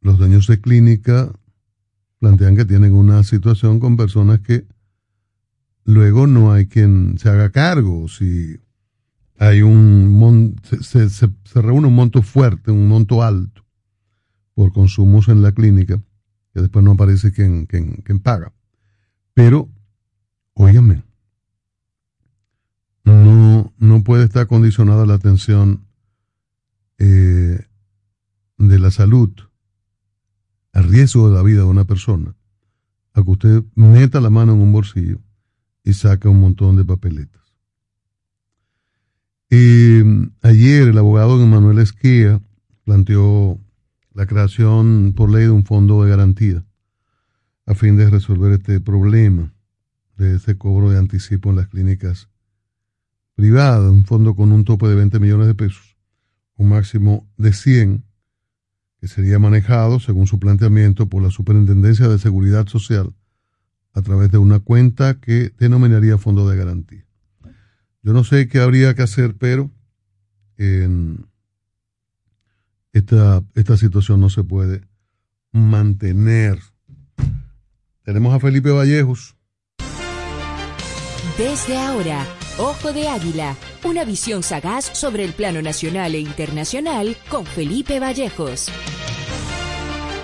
Los 0.00 0.18
dueños 0.18 0.46
de 0.46 0.60
clínica 0.60 1.32
plantean 2.18 2.56
que 2.56 2.64
tienen 2.64 2.94
una 2.94 3.22
situación 3.22 3.80
con 3.80 3.96
personas 3.96 4.40
que 4.40 4.66
luego 5.84 6.26
no 6.26 6.52
hay 6.52 6.66
quien 6.66 7.18
se 7.18 7.28
haga 7.28 7.50
cargo. 7.50 8.08
Si 8.08 8.58
hay 9.38 9.62
un 9.62 10.56
se, 10.82 11.08
se, 11.10 11.28
reúne 11.54 11.86
un 11.86 11.94
monto 11.94 12.22
fuerte, 12.22 12.70
un 12.70 12.88
monto 12.88 13.22
alto 13.22 13.64
por 14.54 14.72
consumos 14.72 15.28
en 15.28 15.42
la 15.42 15.52
clínica, 15.52 16.00
que 16.52 16.60
después 16.60 16.84
no 16.84 16.92
aparece 16.92 17.32
quien, 17.32 17.66
quien, 17.66 18.18
paga. 18.18 18.52
Pero, 19.34 19.68
óigame, 20.54 21.04
no, 23.04 23.72
no 23.78 24.02
puede 24.02 24.24
estar 24.24 24.48
condicionada 24.48 25.06
la 25.06 25.14
atención 25.14 25.84
eh, 26.98 27.60
de 28.58 28.78
la 28.80 28.90
salud 28.90 29.30
riesgo 30.84 31.28
de 31.28 31.36
la 31.36 31.42
vida 31.42 31.60
de 31.60 31.68
una 31.68 31.84
persona 31.84 32.34
a 33.14 33.22
que 33.22 33.30
usted 33.30 33.64
meta 33.74 34.20
la 34.20 34.30
mano 34.30 34.52
en 34.52 34.60
un 34.60 34.72
bolsillo 34.72 35.20
y 35.82 35.94
saca 35.94 36.28
un 36.28 36.40
montón 36.40 36.76
de 36.76 36.84
papeletas. 36.84 37.42
Y 39.50 40.00
ayer 40.42 40.88
el 40.88 40.98
abogado 40.98 41.44
Manuel 41.46 41.78
Esquía 41.78 42.40
planteó 42.84 43.58
la 44.12 44.26
creación 44.26 45.14
por 45.16 45.30
ley 45.30 45.44
de 45.44 45.50
un 45.50 45.64
fondo 45.64 46.02
de 46.02 46.10
garantía 46.10 46.64
a 47.64 47.74
fin 47.74 47.96
de 47.96 48.08
resolver 48.10 48.52
este 48.52 48.80
problema 48.80 49.52
de 50.16 50.36
ese 50.36 50.56
cobro 50.58 50.90
de 50.90 50.98
anticipo 50.98 51.50
en 51.50 51.56
las 51.56 51.68
clínicas 51.68 52.28
privadas, 53.34 53.90
un 53.90 54.04
fondo 54.04 54.34
con 54.34 54.52
un 54.52 54.64
tope 54.64 54.88
de 54.88 54.96
20 54.96 55.20
millones 55.20 55.46
de 55.46 55.54
pesos, 55.54 55.96
un 56.56 56.70
máximo 56.70 57.28
de 57.36 57.52
100, 57.52 58.04
que 59.00 59.08
sería 59.08 59.38
manejado, 59.38 60.00
según 60.00 60.26
su 60.26 60.38
planteamiento, 60.38 61.08
por 61.08 61.22
la 61.22 61.30
Superintendencia 61.30 62.08
de 62.08 62.18
Seguridad 62.18 62.66
Social 62.66 63.14
a 63.94 64.02
través 64.02 64.30
de 64.30 64.38
una 64.38 64.60
cuenta 64.60 65.20
que 65.20 65.52
denominaría 65.58 66.18
fondo 66.18 66.48
de 66.48 66.56
garantía. 66.56 67.04
Yo 68.02 68.12
no 68.12 68.24
sé 68.24 68.48
qué 68.48 68.60
habría 68.60 68.94
que 68.94 69.02
hacer, 69.02 69.36
pero 69.36 69.70
esta, 72.92 73.42
esta 73.54 73.76
situación 73.76 74.20
no 74.20 74.30
se 74.30 74.44
puede 74.44 74.82
mantener. 75.52 76.58
Tenemos 78.04 78.34
a 78.34 78.40
Felipe 78.40 78.70
Vallejos. 78.70 79.36
Desde 81.36 81.76
ahora, 81.76 82.24
Ojo 82.58 82.92
de 82.92 83.08
Águila, 83.08 83.56
una 83.84 84.04
visión 84.04 84.42
sagaz 84.42 84.84
sobre 84.84 85.24
el 85.24 85.32
plano 85.32 85.62
nacional 85.62 86.14
e 86.14 86.20
internacional 86.20 87.16
con 87.28 87.44
Felipe 87.44 88.00
Vallejos. 88.00 88.70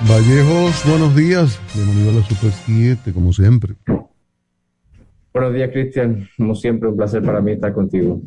Vallejos, 0.08 0.82
buenos 0.86 1.14
días. 1.16 1.60
Bienvenido 1.74 2.10
a 2.10 2.14
la 2.14 2.22
Super 2.26 2.50
7, 2.50 3.12
como 3.12 3.32
siempre. 3.32 3.74
Buenos 5.32 5.54
días, 5.54 5.70
Cristian. 5.72 6.28
Como 6.36 6.54
siempre, 6.54 6.88
un 6.88 6.96
placer 6.96 7.22
para 7.22 7.40
mí 7.40 7.52
estar 7.52 7.72
contigo. 7.72 8.20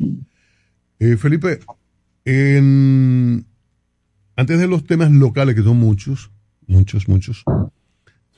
Eh, 0.98 1.16
Felipe, 1.16 1.60
antes 4.36 4.58
de 4.58 4.66
los 4.66 4.84
temas 4.84 5.10
locales, 5.10 5.54
que 5.54 5.62
son 5.62 5.78
muchos, 5.78 6.30
muchos, 6.66 7.08
muchos, 7.08 7.44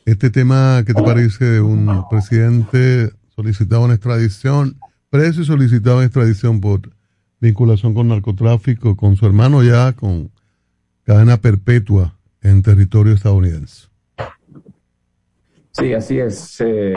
este 0.05 0.31
tema, 0.31 0.83
¿qué 0.86 0.93
te 0.93 1.02
parece 1.02 1.44
de 1.44 1.60
un 1.60 2.05
presidente 2.10 3.10
solicitado 3.35 3.86
en 3.86 3.93
extradición, 3.93 4.77
preso 5.11 5.43
y 5.43 5.45
solicitado 5.45 6.01
en 6.01 6.07
extradición 6.07 6.61
por 6.61 6.81
vinculación 7.41 7.95
con 7.95 8.09
narcotráfico, 8.09 8.97
con 8.97 9.17
su 9.17 9.27
hermano 9.27 9.63
ya, 9.63 9.93
con 9.93 10.31
cadena 11.05 11.37
perpetua 11.37 12.17
en 12.41 12.63
territorio 12.63 13.13
estadounidense? 13.13 13.89
Sí, 15.73 15.93
así 15.93 16.19
es. 16.19 16.61
Eh, 16.61 16.95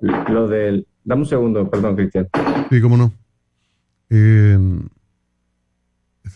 lo 0.00 0.48
del... 0.48 0.86
Dame 1.04 1.22
un 1.22 1.28
segundo, 1.28 1.70
perdón, 1.70 1.96
Cristian. 1.96 2.28
Sí, 2.68 2.80
cómo 2.80 2.96
no. 2.96 3.12
es 4.08 4.58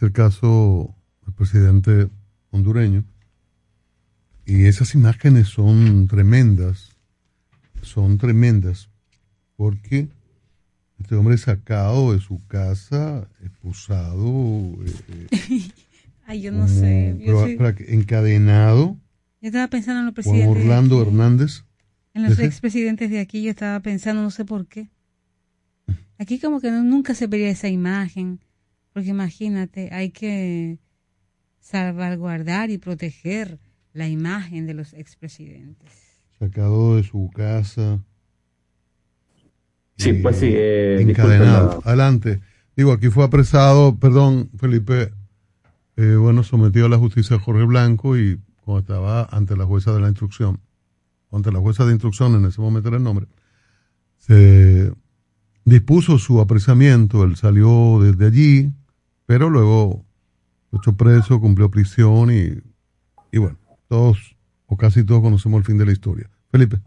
el 0.00 0.12
caso 0.12 0.94
del 1.24 1.34
presidente 1.34 2.08
hondureño. 2.50 3.04
Y 4.46 4.66
esas 4.66 4.94
imágenes 4.94 5.48
son 5.48 6.06
tremendas, 6.06 6.96
son 7.82 8.18
tremendas, 8.18 8.90
porque 9.56 10.08
este 11.14 11.20
hombre 11.20 11.38
sacado 11.38 12.12
de 12.12 12.18
su 12.18 12.44
casa, 12.48 13.28
expulsado. 13.40 14.76
Eh, 14.84 15.60
Ay, 16.26 16.42
yo 16.42 16.50
no 16.50 16.66
sé. 16.66 17.16
encadenado. 17.86 18.98
Yo 19.40 19.48
estaba 19.48 19.68
pensando 19.68 20.00
en 20.00 20.06
los 20.06 20.14
presidentes. 20.14 20.48
Orlando 20.48 21.00
Hernández. 21.00 21.62
En 22.14 22.24
los 22.24 22.40
expresidentes 22.40 23.10
de 23.10 23.20
aquí 23.20 23.44
yo 23.44 23.50
estaba 23.50 23.78
pensando, 23.78 24.22
no 24.22 24.32
sé 24.32 24.44
por 24.44 24.66
qué. 24.66 24.90
Aquí 26.18 26.40
como 26.40 26.60
que 26.60 26.72
nunca 26.72 27.14
se 27.14 27.28
vería 27.28 27.48
esa 27.48 27.68
imagen, 27.68 28.40
porque 28.92 29.10
imagínate, 29.10 29.90
hay 29.92 30.10
que 30.10 30.80
salvaguardar 31.60 32.70
y 32.70 32.78
proteger 32.78 33.60
la 33.92 34.08
imagen 34.08 34.66
de 34.66 34.74
los 34.74 34.94
expresidentes. 34.94 35.92
Sacado 36.40 36.96
de 36.96 37.04
su 37.04 37.30
casa. 37.32 38.04
Sí, 39.96 40.12
pues 40.14 40.38
sí. 40.38 40.50
Eh, 40.52 41.00
encadenado. 41.00 41.80
Adelante. 41.84 42.40
Digo, 42.76 42.92
aquí 42.92 43.08
fue 43.08 43.24
apresado, 43.24 43.96
perdón, 43.98 44.50
Felipe, 44.58 45.12
eh, 45.96 46.16
bueno, 46.16 46.42
sometido 46.42 46.86
a 46.86 46.88
la 46.88 46.98
justicia 46.98 47.38
Jorge 47.38 47.64
Blanco 47.64 48.18
y 48.18 48.40
cuando 48.64 48.80
estaba 48.80 49.28
ante 49.30 49.56
la 49.56 49.64
jueza 49.64 49.92
de 49.92 50.00
la 50.00 50.08
instrucción, 50.08 50.60
ante 51.30 51.52
la 51.52 51.60
jueza 51.60 51.84
de 51.84 51.92
instrucción, 51.92 52.34
en 52.34 52.46
ese 52.46 52.60
momento 52.60 52.88
era 52.88 52.96
el 52.96 53.04
nombre, 53.04 53.26
se 54.18 54.92
dispuso 55.64 56.18
su 56.18 56.40
apresamiento, 56.40 57.22
él 57.22 57.36
salió 57.36 58.00
desde 58.00 58.26
allí, 58.26 58.72
pero 59.26 59.50
luego 59.50 60.04
fue 60.70 60.80
hecho 60.80 60.96
preso, 60.96 61.40
cumplió 61.40 61.70
prisión 61.70 62.32
y, 62.32 62.60
y 63.30 63.38
bueno, 63.38 63.56
todos 63.88 64.36
o 64.66 64.76
casi 64.76 65.04
todos 65.04 65.22
conocemos 65.22 65.58
el 65.58 65.64
fin 65.64 65.78
de 65.78 65.86
la 65.86 65.92
historia. 65.92 66.28
Felipe. 66.50 66.80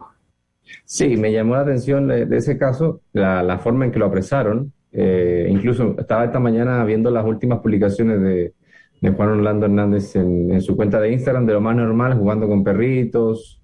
Sí, 0.86 1.18
me 1.18 1.32
llamó 1.32 1.56
la 1.56 1.62
atención 1.62 2.08
de, 2.08 2.28
ese 2.36 2.58
caso 2.58 3.02
la, 3.14 3.60
forma 3.60 3.86
en 3.86 3.92
que 3.92 4.00
lo 4.00 4.06
apresaron. 4.06 4.74
Eh, 4.92 5.48
incluso 5.50 5.96
estaba 6.00 6.26
esta 6.26 6.40
mañana 6.40 6.84
viendo 6.86 7.12
las 7.12 7.26
últimas 7.26 7.60
publicaciones 7.60 8.22
de, 8.22 8.54
Juan 9.16 9.30
Orlando 9.30 9.68
Hernández 9.68 10.16
en, 10.16 10.52
en, 10.52 10.62
su 10.62 10.76
cuenta 10.76 11.00
de 11.00 11.12
Instagram, 11.12 11.46
de 11.46 11.54
lo 11.54 11.62
más 11.62 11.76
normal, 11.76 12.18
jugando 12.18 12.48
con 12.48 12.64
perritos, 12.64 13.62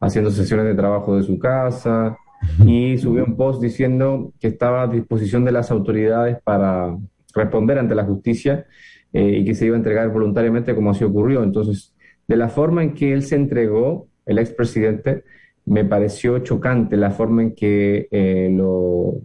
haciendo 0.00 0.30
sesiones 0.30 0.66
de 0.66 0.74
trabajo 0.74 1.16
de 1.16 1.22
su 1.24 1.38
casa 1.38 2.16
y 2.64 2.98
subió 2.98 3.24
un 3.24 3.36
post 3.36 3.62
diciendo 3.62 4.32
que 4.40 4.48
estaba 4.48 4.82
a 4.82 4.86
disposición 4.86 5.44
de 5.44 5.52
las 5.52 5.70
autoridades 5.70 6.38
para 6.42 6.96
responder 7.34 7.78
ante 7.78 7.94
la 7.94 8.04
justicia 8.04 8.66
eh, 9.12 9.38
y 9.38 9.44
que 9.44 9.54
se 9.54 9.66
iba 9.66 9.74
a 9.74 9.78
entregar 9.78 10.08
voluntariamente 10.10 10.74
como 10.74 10.90
así 10.90 11.04
ocurrió. 11.04 11.42
Entonces, 11.42 11.94
de 12.26 12.36
la 12.36 12.48
forma 12.48 12.82
en 12.82 12.94
que 12.94 13.12
él 13.12 13.22
se 13.22 13.36
entregó, 13.36 14.08
el 14.24 14.38
expresidente, 14.38 15.24
me 15.66 15.84
pareció 15.84 16.38
chocante 16.40 16.96
la 16.96 17.10
forma 17.10 17.42
en 17.42 17.54
que 17.54 18.08
eh, 18.10 18.48
lo, 18.52 19.20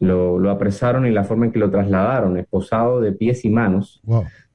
lo, 0.00 0.50
apresaron 0.50 1.06
y 1.06 1.10
la 1.10 1.24
forma 1.24 1.46
en 1.46 1.52
que 1.52 1.58
lo 1.58 1.70
trasladaron, 1.70 2.36
esposado 2.36 3.00
de 3.00 3.12
pies 3.12 3.44
y 3.44 3.50
manos, 3.50 4.02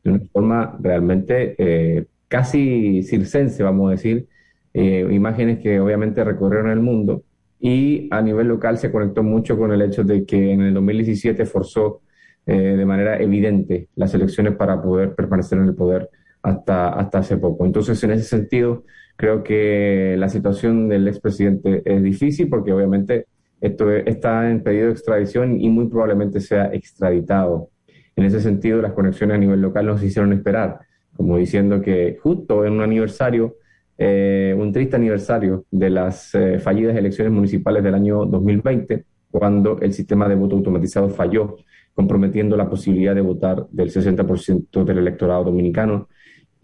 de 0.04 0.12
una 0.12 0.20
forma 0.32 0.78
realmente 0.82 1.56
eh, 1.58 2.06
casi 2.28 3.04
circense, 3.04 3.64
vamos 3.64 3.88
a 3.88 3.92
decir, 3.92 4.28
eh, 4.74 5.08
imágenes 5.12 5.60
que 5.60 5.80
obviamente 5.80 6.24
recorrieron 6.24 6.72
el 6.72 6.80
mundo. 6.80 7.24
Y 7.60 8.10
a 8.12 8.22
nivel 8.22 8.48
local 8.48 8.78
se 8.78 8.92
conectó 8.92 9.24
mucho 9.24 9.58
con 9.58 9.72
el 9.72 9.82
hecho 9.82 10.04
de 10.04 10.26
que 10.26 10.52
en 10.52 10.62
el 10.62 10.74
2017 10.74 11.46
forzó 11.46 12.02
eh, 12.46 12.58
de 12.58 12.86
manera 12.86 13.22
evidente 13.22 13.88
las 13.96 14.14
elecciones 14.14 14.56
para 14.56 14.82
poder 14.82 15.16
permanecer 15.16 15.60
en 15.60 15.66
el 15.66 15.76
poder 15.76 16.10
hasta, 16.42 16.90
hasta 16.90 17.20
hace 17.20 17.38
poco. 17.38 17.66
Entonces, 17.66 18.04
en 18.04 18.12
ese 18.12 18.24
sentido, 18.24 18.84
creo 19.24 19.42
que 19.42 20.18
la 20.18 20.28
situación 20.28 20.90
del 20.90 21.08
expresidente 21.08 21.82
es 21.86 22.04
difícil 22.04 22.50
porque 22.50 22.74
obviamente 22.74 23.28
esto 23.62 23.90
está 23.90 24.52
en 24.52 24.62
pedido 24.62 24.88
de 24.88 24.92
extradición 24.92 25.62
y 25.62 25.70
muy 25.70 25.88
probablemente 25.88 26.42
sea 26.42 26.66
extraditado. 26.74 27.70
En 28.18 28.26
ese 28.26 28.42
sentido, 28.42 28.82
las 28.82 28.92
conexiones 28.92 29.36
a 29.36 29.38
nivel 29.38 29.62
local 29.62 29.86
nos 29.86 30.04
hicieron 30.04 30.34
esperar, 30.34 30.80
como 31.16 31.38
diciendo 31.38 31.80
que 31.80 32.18
justo 32.22 32.66
en 32.66 32.74
un 32.74 32.82
aniversario 32.82 33.56
eh, 33.98 34.54
un 34.58 34.74
triste 34.74 34.98
aniversario 34.98 35.64
de 35.72 35.90
las 35.90 36.36
eh, 36.36 36.60
fallidas 36.60 36.98
elecciones 36.98 37.32
municipales 37.32 37.82
del 37.82 37.96
año 37.96 38.26
2020, 38.26 39.06
cuando 39.32 39.80
el 39.80 39.94
sistema 39.94 40.28
de 40.28 40.36
voto 40.36 40.58
automatizado 40.58 41.10
falló, 41.10 41.56
comprometiendo 41.94 42.58
la 42.58 42.70
posibilidad 42.70 43.16
de 43.16 43.22
votar 43.22 43.68
del 43.72 43.90
60% 43.90 44.84
del 44.84 44.98
electorado 44.98 45.46
dominicano 45.46 46.10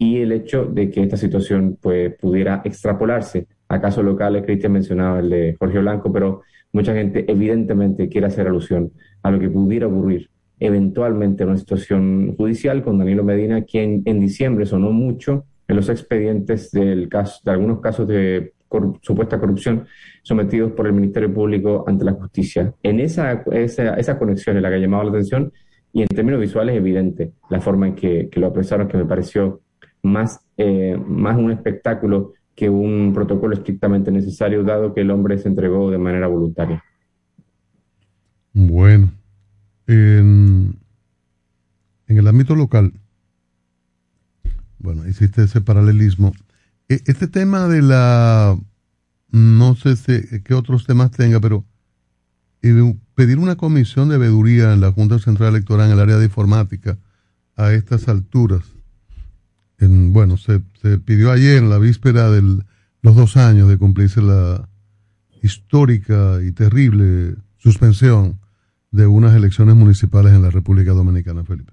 y 0.00 0.22
el 0.22 0.32
hecho 0.32 0.64
de 0.64 0.90
que 0.90 1.02
esta 1.02 1.18
situación 1.18 1.76
pues, 1.78 2.14
pudiera 2.18 2.62
extrapolarse 2.64 3.46
a 3.68 3.82
casos 3.82 4.02
locales. 4.02 4.44
Cristian 4.46 4.72
mencionaba 4.72 5.20
el 5.20 5.28
de 5.28 5.56
Jorge 5.58 5.78
Blanco, 5.78 6.10
pero 6.10 6.40
mucha 6.72 6.94
gente 6.94 7.26
evidentemente 7.28 8.08
quiere 8.08 8.26
hacer 8.26 8.46
alusión 8.46 8.92
a 9.22 9.30
lo 9.30 9.38
que 9.38 9.50
pudiera 9.50 9.88
ocurrir 9.88 10.30
eventualmente 10.58 11.42
en 11.42 11.50
una 11.50 11.58
situación 11.58 12.34
judicial 12.36 12.82
con 12.82 12.98
Danilo 12.98 13.24
Medina, 13.24 13.62
quien 13.62 14.00
en 14.06 14.20
diciembre 14.20 14.64
sonó 14.64 14.90
mucho 14.90 15.44
en 15.68 15.76
los 15.76 15.90
expedientes 15.90 16.70
del 16.70 17.10
caso, 17.10 17.40
de 17.44 17.50
algunos 17.50 17.80
casos 17.80 18.08
de 18.08 18.54
supuesta 19.02 19.38
corrupción 19.38 19.84
sometidos 20.22 20.72
por 20.72 20.86
el 20.86 20.94
Ministerio 20.94 21.32
Público 21.32 21.84
ante 21.86 22.06
la 22.06 22.12
justicia. 22.12 22.72
En 22.82 23.00
esa, 23.00 23.42
esa, 23.52 23.94
esa 23.94 24.18
conexión 24.18 24.60
la 24.62 24.70
que 24.70 24.76
ha 24.76 24.78
llamado 24.78 25.04
la 25.04 25.10
atención 25.10 25.52
y 25.92 26.02
en 26.02 26.08
términos 26.08 26.40
visuales 26.40 26.74
es 26.74 26.80
evidente 26.80 27.32
la 27.50 27.60
forma 27.60 27.88
en 27.88 27.94
que, 27.94 28.30
lo 28.36 28.46
apresaron, 28.46 28.88
que 28.88 28.96
me 28.96 29.04
pareció 29.04 29.60
más, 30.02 30.40
eh, 30.56 30.98
más 31.06 31.36
un 31.36 31.50
espectáculo 31.50 32.32
que 32.54 32.68
un 32.68 33.12
protocolo 33.14 33.54
estrictamente 33.54 34.10
necesario, 34.10 34.62
dado 34.62 34.92
que 34.92 35.00
el 35.00 35.10
hombre 35.10 35.38
se 35.38 35.48
entregó 35.48 35.90
de 35.90 35.98
manera 35.98 36.26
voluntaria. 36.26 36.84
Bueno, 38.52 39.12
en, 39.86 40.76
el 42.06 42.28
ámbito 42.28 42.54
local, 42.54 42.92
bueno, 44.78 45.08
hiciste 45.08 45.44
ese 45.44 45.60
paralelismo. 45.60 46.32
E, 46.88 47.00
este 47.06 47.28
tema 47.28 47.68
de 47.68 47.82
la, 47.82 48.58
no 49.30 49.74
sé 49.76 49.96
si, 49.96 50.42
qué 50.42 50.54
otros 50.54 50.86
temas 50.86 51.12
tenga, 51.12 51.40
pero 51.40 51.64
eh, 52.62 52.94
pedir 53.14 53.38
una 53.38 53.56
comisión 53.56 54.08
de 54.08 54.18
veeduría 54.18 54.72
en 54.72 54.80
la 54.80 54.92
Junta 54.92 55.18
Central 55.18 55.50
Electoral 55.50 55.86
en 55.86 55.92
el 55.92 56.00
área 56.00 56.18
de 56.18 56.26
informática 56.26 56.98
a 57.56 57.72
estas 57.72 58.08
alturas. 58.08 58.64
En, 59.80 60.12
bueno, 60.12 60.36
se, 60.36 60.60
pidió 61.04 61.32
ayer, 61.32 61.58
en 61.58 61.70
la 61.70 61.78
víspera 61.78 62.30
de 62.30 62.42
los 63.02 63.16
dos 63.16 63.36
años 63.36 63.68
de 63.68 63.78
cumplirse 63.78 64.20
la 64.22 64.68
histórica 65.42 66.38
y 66.46 66.52
terrible 66.52 67.34
suspensión 67.56 68.38
de 68.90 69.06
unas 69.06 69.34
elecciones 69.34 69.74
municipales 69.74 70.32
en 70.32 70.42
la 70.42 70.50
República 70.50 70.92
Dominicana, 70.92 71.44
Felipe. 71.44 71.72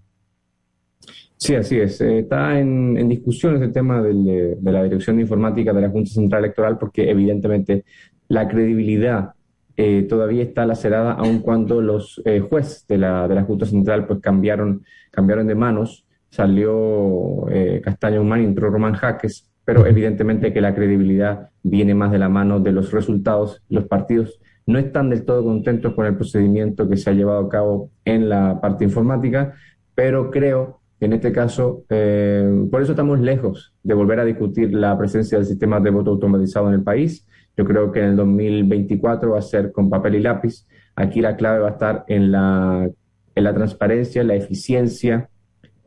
Sí, 1.38 1.53
así 1.53 1.80
es. 1.80 2.02
Eh, 2.02 2.19
está 2.19 2.60
en, 2.60 3.08
discusión 3.08 3.56
ese 3.56 3.68
tema 3.69 4.02
de, 4.02 4.58
la 4.61 4.84
Dirección 4.84 5.18
de 5.18 5.22
Informática 5.24 5.72
de 5.72 5.82
la 5.82 5.90
Junta 5.90 6.10
Central 6.11 6.44
Electoral 6.44 6.77
porque 6.80 7.10
evidentemente 7.10 7.86
la 8.27 8.48
credibilidad 8.48 9.34
eh, 9.76 10.08
todavía 10.10 10.44
está 10.44 10.66
lacerada 10.66 11.14
aun 11.14 11.40
cuando 11.40 11.80
los 11.82 12.22
eh, 12.26 12.40
jueces 12.40 12.88
de 12.88 12.98
la, 12.98 13.27
de 13.27 13.36
la 13.36 13.44
Junta 13.44 13.68
Central 13.68 14.08
pues 14.08 14.19
cambiaron, 14.19 14.84
cambiaron 15.11 15.45
de 15.45 15.56
manos. 15.56 16.07
Salió 16.30 17.45
Castaño 17.83 18.22
Humán 18.22 18.41
y 18.41 18.45
entró 18.45 18.69
Román 18.69 18.93
Jaques, 18.93 19.49
pero 19.65 19.85
evidentemente 19.85 20.53
que 20.53 20.61
la 20.61 20.75
credibilidad 20.75 21.49
viene 21.64 21.93
más 21.93 22.11
de 22.11 22.19
la 22.19 22.30
mano 22.30 22.59
de 22.59 22.72
los 22.72 22.91
resultados. 22.91 23.64
Los 23.69 23.85
partidos 23.85 24.39
no 24.65 24.80
están 24.80 25.09
del 25.09 25.25
todo 25.25 25.43
contentos 25.43 25.93
con 25.93 26.06
el 26.06 26.15
procedimiento 26.15 26.89
que 26.89 26.97
se 26.97 27.09
ha 27.09 27.14
llevado 27.14 27.39
a 27.39 27.49
cabo 27.49 27.91
en 28.06 28.30
la 28.30 28.59
parte 28.61 28.83
informática, 28.83 29.53
pero 29.95 30.30
creo 30.30 30.81
en 30.99 31.14
este 31.14 31.31
caso, 31.31 31.85
eh, 31.89 32.65
por 32.72 32.81
eso 32.81 32.93
estamos 32.93 33.19
lejos 33.19 33.73
de 33.83 33.93
volver 33.93 34.19
a 34.19 34.25
discutir 34.25 34.73
la 34.73 34.97
presencia 34.97 35.38
del 35.38 35.45
sistema 35.45 35.80
de 35.80 35.91
voto 35.91 36.11
automatizado 36.11 36.69
en 36.69 36.73
el 36.73 36.83
país. 36.83 37.25
Yo 37.56 37.65
creo 37.65 37.91
que 37.91 37.99
en 37.99 38.06
el 38.06 38.15
2024 38.15 39.31
va 39.31 39.39
a 39.39 39.43
ser 39.43 39.72
con 39.72 39.89
papel 39.91 40.15
y 40.15 40.22
lápiz. 40.22 40.65
Aquí 40.95 41.22
la 41.22 41.35
clave 41.35 41.59
va 41.59 41.67
a 41.67 41.72
estar 41.72 42.03
en 42.07 42.31
la, 42.31 42.89
en 43.35 43.43
la 43.43 43.53
transparencia, 43.53 44.23
la 44.23 44.35
eficiencia 44.35 45.30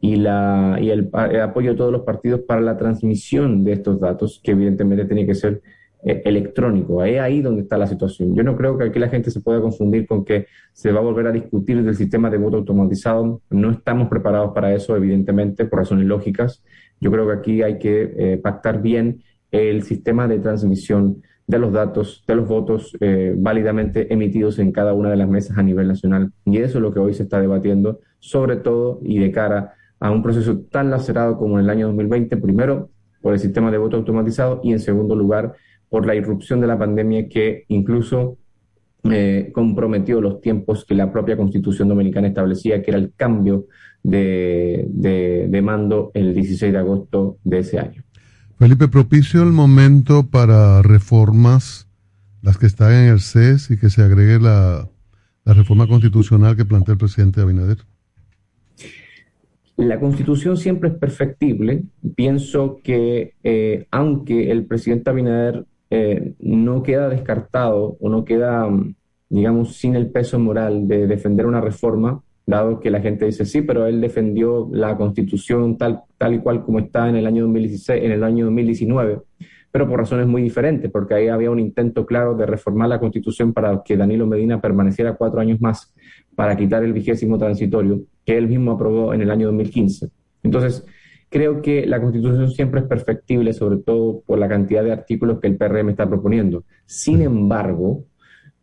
y, 0.01 0.17
la, 0.17 0.79
y 0.81 0.91
el, 0.91 1.11
el 1.31 1.41
apoyo 1.41 1.73
de 1.73 1.77
todos 1.77 1.93
los 1.93 2.03
partidos 2.03 2.41
para 2.41 2.61
la 2.61 2.77
transmisión 2.77 3.65
de 3.65 3.73
estos 3.73 4.01
datos, 4.01 4.41
que 4.43 4.53
evidentemente 4.53 5.05
tiene 5.05 5.27
que 5.27 5.35
ser 5.35 5.63
eh, 6.03 6.23
electrónico. 6.25 7.05
Es 7.05 7.21
ahí 7.21 7.43
donde 7.43 7.61
está 7.63 7.77
la 7.77 7.87
situación. 7.87 8.35
Yo 8.35 8.43
no 8.43 8.57
creo 8.57 8.79
que 8.79 8.85
aquí 8.85 8.99
la 8.99 9.11
gente 9.11 9.31
se 9.31 9.43
pueda 9.43 9.61
confundir 9.61 10.07
con 10.07 10.25
que 10.25 10.47
se 10.73 10.93
va 10.93 11.01
a 11.01 11.03
volver 11.03 11.27
a 11.27 11.33
discutir 11.33 11.83
del 11.83 11.95
sistema 11.95 12.31
de 12.31 12.39
voto 12.39 12.57
automatizado. 12.57 13.43
No 13.51 13.71
estamos 13.71 14.09
preparados 14.09 14.53
para 14.55 14.75
eso, 14.75 14.97
evidentemente, 14.97 15.67
por 15.67 15.81
razones 15.81 16.07
lógicas. 16.07 16.65
Yo 17.01 17.11
creo 17.11 17.27
que 17.27 17.33
aquí 17.35 17.63
hay 17.63 17.79
que 17.79 18.15
eh, 18.17 18.41
pactar 18.43 18.81
bien 18.81 19.23
el 19.51 19.83
sistema 19.83 20.27
de 20.27 20.39
transmisión 20.39 21.21
de 21.47 21.59
los 21.59 21.73
datos, 21.73 22.25
de 22.27 22.35
los 22.37 22.49
votos 22.49 22.97
eh, 23.01 23.35
válidamente 23.37 24.11
emitidos 24.11 24.59
en 24.59 24.73
cada 24.73 24.95
una 24.95 25.11
de 25.11 25.17
las 25.17 25.29
mesas 25.29 25.59
a 25.59 25.63
nivel 25.63 25.89
nacional. 25.89 26.33
Y 26.47 26.59
eso 26.59 26.79
es 26.79 26.83
lo 26.83 26.95
que 26.95 27.01
hoy 27.01 27.13
se 27.13 27.25
está 27.25 27.41
debatiendo, 27.41 28.01
sobre 28.21 28.57
todo 28.57 29.01
y 29.03 29.19
de 29.19 29.33
cara 29.33 29.75
a 30.01 30.11
un 30.11 30.23
proceso 30.23 30.59
tan 30.71 30.91
lacerado 30.91 31.37
como 31.37 31.59
en 31.59 31.67
el 31.67 31.71
año 31.71 31.87
2020, 31.87 32.37
primero 32.39 32.91
por 33.21 33.35
el 33.35 33.39
sistema 33.39 33.71
de 33.71 33.79
voto 33.79 33.97
automatizado 33.97 34.61
y 34.65 34.73
en 34.73 34.81
segundo 34.81 35.15
lugar 35.15 35.55
por 35.91 36.07
la 36.07 36.15
irrupción 36.15 36.61
de 36.61 36.67
la 36.67 36.79
pandemia 36.79 37.29
que 37.29 37.65
incluso 37.69 38.39
eh, 39.05 39.51
comprometió 39.55 40.21
los 40.21 40.41
tiempos 40.41 40.85
que 40.85 40.95
la 40.95 41.13
propia 41.13 41.37
Constitución 41.37 41.89
Dominicana 41.89 42.29
establecía, 42.29 42.83
que 42.83 42.91
era 42.91 42.99
el 42.99 43.13
cambio 43.15 43.67
de, 44.03 44.87
de, 44.89 45.63
mando 45.63 46.11
el 46.15 46.35
16 46.35 46.73
de 46.73 46.79
agosto 46.79 47.39
de 47.45 47.59
ese 47.59 47.79
año. 47.79 48.03
Felipe, 48.59 48.89
propicio 48.89 49.43
el 49.43 49.53
momento 49.53 50.29
para 50.29 50.83
reformas, 50.83 51.89
las 52.43 52.59
que 52.59 52.67
están 52.67 52.93
en 52.93 53.09
el 53.09 53.21
CES 53.21 53.71
y 53.71 53.79
que 53.79 53.91
se 53.91 54.03
agregue 54.03 54.39
la, 54.39 54.89
la 55.45 55.55
reforma 55.55 55.87
constitucional 55.87 56.57
que 56.57 56.65
plantea 56.65 56.93
el 56.93 56.99
presidente 56.99 57.41
Abinader. 57.41 57.79
La 59.81 59.99
constitución 59.99 60.59
siempre 60.59 60.91
es 60.91 60.95
perfectible. 60.97 61.85
Pienso 62.15 62.81
que 62.85 63.33
eh, 63.43 63.87
aunque 63.91 64.51
el 64.51 64.67
presidente 64.67 65.09
Abinader 65.09 65.65
eh, 65.89 66.35
no 66.39 66.83
queda 66.83 67.09
descartado 67.09 67.97
o 67.99 68.09
no 68.11 68.27
queda, 68.27 68.69
mm, 68.69 68.95
digamos, 69.31 69.77
sin 69.77 69.97
el 69.97 70.11
peso 70.11 70.39
moral 70.39 70.87
de 70.87 71.07
defender 71.07 71.47
una 71.47 71.63
reforma, 71.63 72.23
dado 72.45 72.79
que 72.79 72.91
la 72.91 73.01
gente 73.01 73.25
dice 73.25 73.47
sí, 73.47 73.63
pero 73.63 73.87
él 73.87 74.03
defendió 74.03 74.69
la 74.71 74.99
constitución 74.99 75.79
tal, 75.79 76.03
tal 76.19 76.35
y 76.35 76.41
cual 76.41 76.63
como 76.63 76.79
está 76.81 77.09
en 77.09 77.17
el 77.17 77.27
año 77.27 77.45
2016, 77.45 78.05
en 78.05 78.13
el 78.13 78.23
año 78.23 78.45
2019, 78.47 79.21
pero 79.73 79.89
por 79.89 79.99
razones 79.99 80.27
muy 80.27 80.43
diferentes, 80.43 80.91
porque 80.91 81.15
ahí 81.15 81.29
había 81.29 81.51
un 81.51 81.59
intento 81.59 82.05
claro 82.05 82.35
de 82.35 82.45
reformar 82.45 82.91
la 82.91 83.01
constitución 83.01 83.55
para 83.55 83.83
que 83.83 83.97
Danilo 83.97 84.27
Medina 84.27 84.61
permaneciera 84.61 85.15
cuatro 85.15 85.41
años 85.41 85.59
más 85.59 85.95
para 86.35 86.57
quitar 86.57 86.85
el 86.85 86.93
vigésimo 86.93 87.39
transitorio 87.39 88.03
que 88.25 88.37
él 88.37 88.49
mismo 88.49 88.73
aprobó 88.73 89.13
en 89.15 89.23
el 89.23 89.31
año 89.31 89.47
2015. 89.47 90.09
Entonces, 90.43 90.85
Creo 91.31 91.63
que 91.63 91.87
la 91.87 92.01
Constitución 92.01 92.51
siempre 92.51 92.81
es 92.81 92.87
perfectible, 92.87 93.53
sobre 93.53 93.79
todo 93.79 94.21
por 94.27 94.37
la 94.41 94.49
cantidad 94.49 94.83
de 94.83 94.91
artículos 94.91 95.39
que 95.39 95.47
el 95.47 95.57
PRM 95.57 95.91
está 95.91 96.09
proponiendo. 96.09 96.65
Sin 96.87 97.23
embargo, 97.23 98.05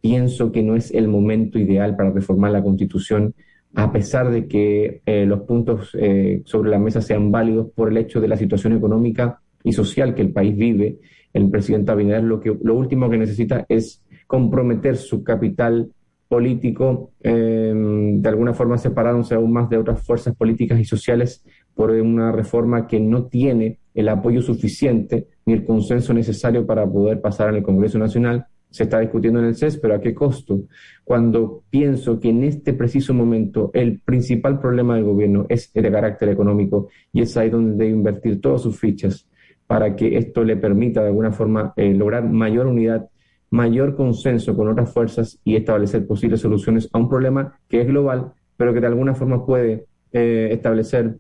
pienso 0.01 0.51
que 0.51 0.63
no 0.63 0.75
es 0.75 0.91
el 0.91 1.07
momento 1.07 1.57
ideal 1.57 1.95
para 1.95 2.11
reformar 2.11 2.51
la 2.51 2.61
Constitución, 2.61 3.33
a 3.73 3.93
pesar 3.93 4.29
de 4.31 4.49
que 4.49 5.01
eh, 5.05 5.25
los 5.25 5.41
puntos 5.41 5.95
eh, 5.97 6.41
sobre 6.43 6.69
la 6.69 6.77
mesa 6.77 7.01
sean 7.01 7.31
válidos 7.31 7.69
por 7.73 7.89
el 7.89 7.97
hecho 7.97 8.19
de 8.19 8.27
la 8.27 8.35
situación 8.35 8.73
económica 8.73 9.39
y 9.63 9.71
social 9.71 10.13
que 10.13 10.23
el 10.23 10.33
país 10.33 10.57
vive. 10.57 10.99
El 11.31 11.49
presidente 11.49 11.93
Abinader 11.93 12.25
lo, 12.25 12.41
que, 12.41 12.53
lo 12.61 12.75
último 12.75 13.09
que 13.09 13.17
necesita 13.17 13.65
es 13.69 14.03
comprometer 14.27 14.97
su 14.97 15.23
capital 15.23 15.89
político, 16.27 17.11
em, 17.21 18.21
de 18.21 18.29
alguna 18.29 18.53
forma 18.53 18.77
separándose 18.77 19.35
aún 19.35 19.51
más 19.51 19.69
de 19.69 19.77
otras 19.77 20.05
fuerzas 20.05 20.35
políticas 20.35 20.79
y 20.79 20.85
sociales 20.85 21.43
por 21.73 21.91
una 21.91 22.31
reforma 22.31 22.87
que 22.87 22.99
no 22.99 23.25
tiene 23.25 23.79
el 23.93 24.09
apoyo 24.09 24.41
suficiente 24.41 25.27
ni 25.45 25.53
el 25.53 25.63
consenso 25.63 26.13
necesario 26.13 26.65
para 26.65 26.85
poder 26.85 27.21
pasar 27.21 27.49
en 27.49 27.55
el 27.55 27.63
Congreso 27.63 27.97
Nacional. 27.97 28.45
Se 28.69 28.83
está 28.83 28.99
discutiendo 28.99 29.39
en 29.39 29.45
el 29.45 29.55
CES, 29.55 29.77
pero 29.77 29.95
¿a 29.95 30.01
qué 30.01 30.13
costo? 30.13 30.63
Cuando 31.03 31.63
pienso 31.69 32.19
que 32.19 32.29
en 32.29 32.43
este 32.43 32.73
preciso 32.73 33.13
momento 33.13 33.71
el 33.73 34.01
principal 34.01 34.59
problema 34.59 34.95
del 34.95 35.05
gobierno 35.05 35.45
es 35.47 35.71
de 35.73 35.91
carácter 35.91 36.29
económico 36.29 36.89
y 37.13 37.21
es 37.21 37.35
ahí 37.37 37.49
donde 37.49 37.85
debe 37.85 37.95
invertir 37.95 38.41
todas 38.41 38.61
sus 38.61 38.77
fichas 38.77 39.27
para 39.65 39.95
que 39.95 40.17
esto 40.17 40.43
le 40.43 40.57
permita 40.57 41.01
de 41.01 41.07
alguna 41.07 41.31
forma 41.31 41.73
eh, 41.77 41.93
lograr 41.93 42.29
mayor 42.29 42.67
unidad 42.67 43.09
mayor 43.49 43.95
consenso 43.95 44.55
con 44.55 44.67
otras 44.67 44.93
fuerzas 44.93 45.39
y 45.43 45.55
establecer 45.55 46.05
posibles 46.05 46.41
soluciones 46.41 46.89
a 46.91 46.97
un 46.97 47.09
problema 47.09 47.59
que 47.67 47.81
es 47.81 47.87
global, 47.87 48.33
pero 48.57 48.73
que 48.73 48.81
de 48.81 48.87
alguna 48.87 49.15
forma 49.15 49.45
puede 49.45 49.85
eh, 50.11 50.49
establecer 50.51 51.17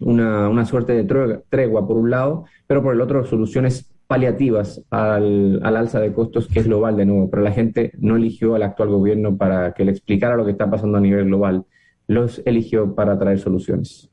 una, 0.00 0.48
una, 0.48 0.64
suerte 0.66 0.92
de 0.92 1.04
tregua, 1.48 1.86
por 1.86 1.96
un 1.96 2.10
lado, 2.10 2.44
pero 2.66 2.82
por 2.82 2.94
el 2.94 3.00
otro 3.00 3.24
soluciones 3.24 3.90
paliativas 4.06 4.82
al, 4.90 5.60
al, 5.64 5.76
alza 5.76 6.00
de 6.00 6.12
costos 6.12 6.46
que 6.46 6.60
es 6.60 6.66
global 6.66 6.96
de 6.96 7.06
nuevo, 7.06 7.30
pero 7.30 7.42
la 7.42 7.52
gente 7.52 7.92
no 7.98 8.16
eligió 8.16 8.54
al 8.54 8.62
actual 8.62 8.90
gobierno 8.90 9.36
para 9.36 9.72
que 9.72 9.84
le 9.84 9.90
explicara 9.90 10.36
lo 10.36 10.44
que 10.44 10.52
está 10.52 10.70
pasando 10.70 10.98
a 10.98 11.00
nivel 11.00 11.26
global, 11.26 11.64
los 12.06 12.40
eligió 12.44 12.94
para 12.94 13.18
traer 13.18 13.38
soluciones. 13.38 14.10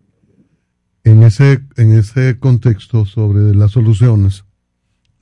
En 1.04 1.22
ese, 1.22 1.60
en 1.76 1.92
ese 1.92 2.40
contexto 2.40 3.06
sobre 3.06 3.54
las 3.54 3.72
soluciones, 3.72 4.46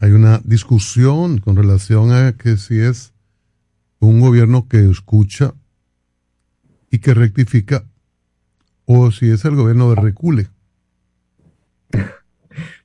hay 0.02 0.14
una 0.14 0.42
discusión 0.44 1.38
con 1.38 1.56
relación 1.56 2.12
a 2.12 2.34
que 2.36 2.58
si 2.58 2.80
es 2.80 3.14
un 4.00 4.20
gobierno 4.20 4.68
que 4.68 4.90
escucha 4.90 5.54
y 6.90 6.98
que 6.98 7.14
rectifica, 7.14 7.84
o 8.86 9.12
si 9.12 9.30
es 9.30 9.46
el 9.46 9.56
gobierno 9.56 9.92
de 9.92 10.02
recule. 10.02 10.48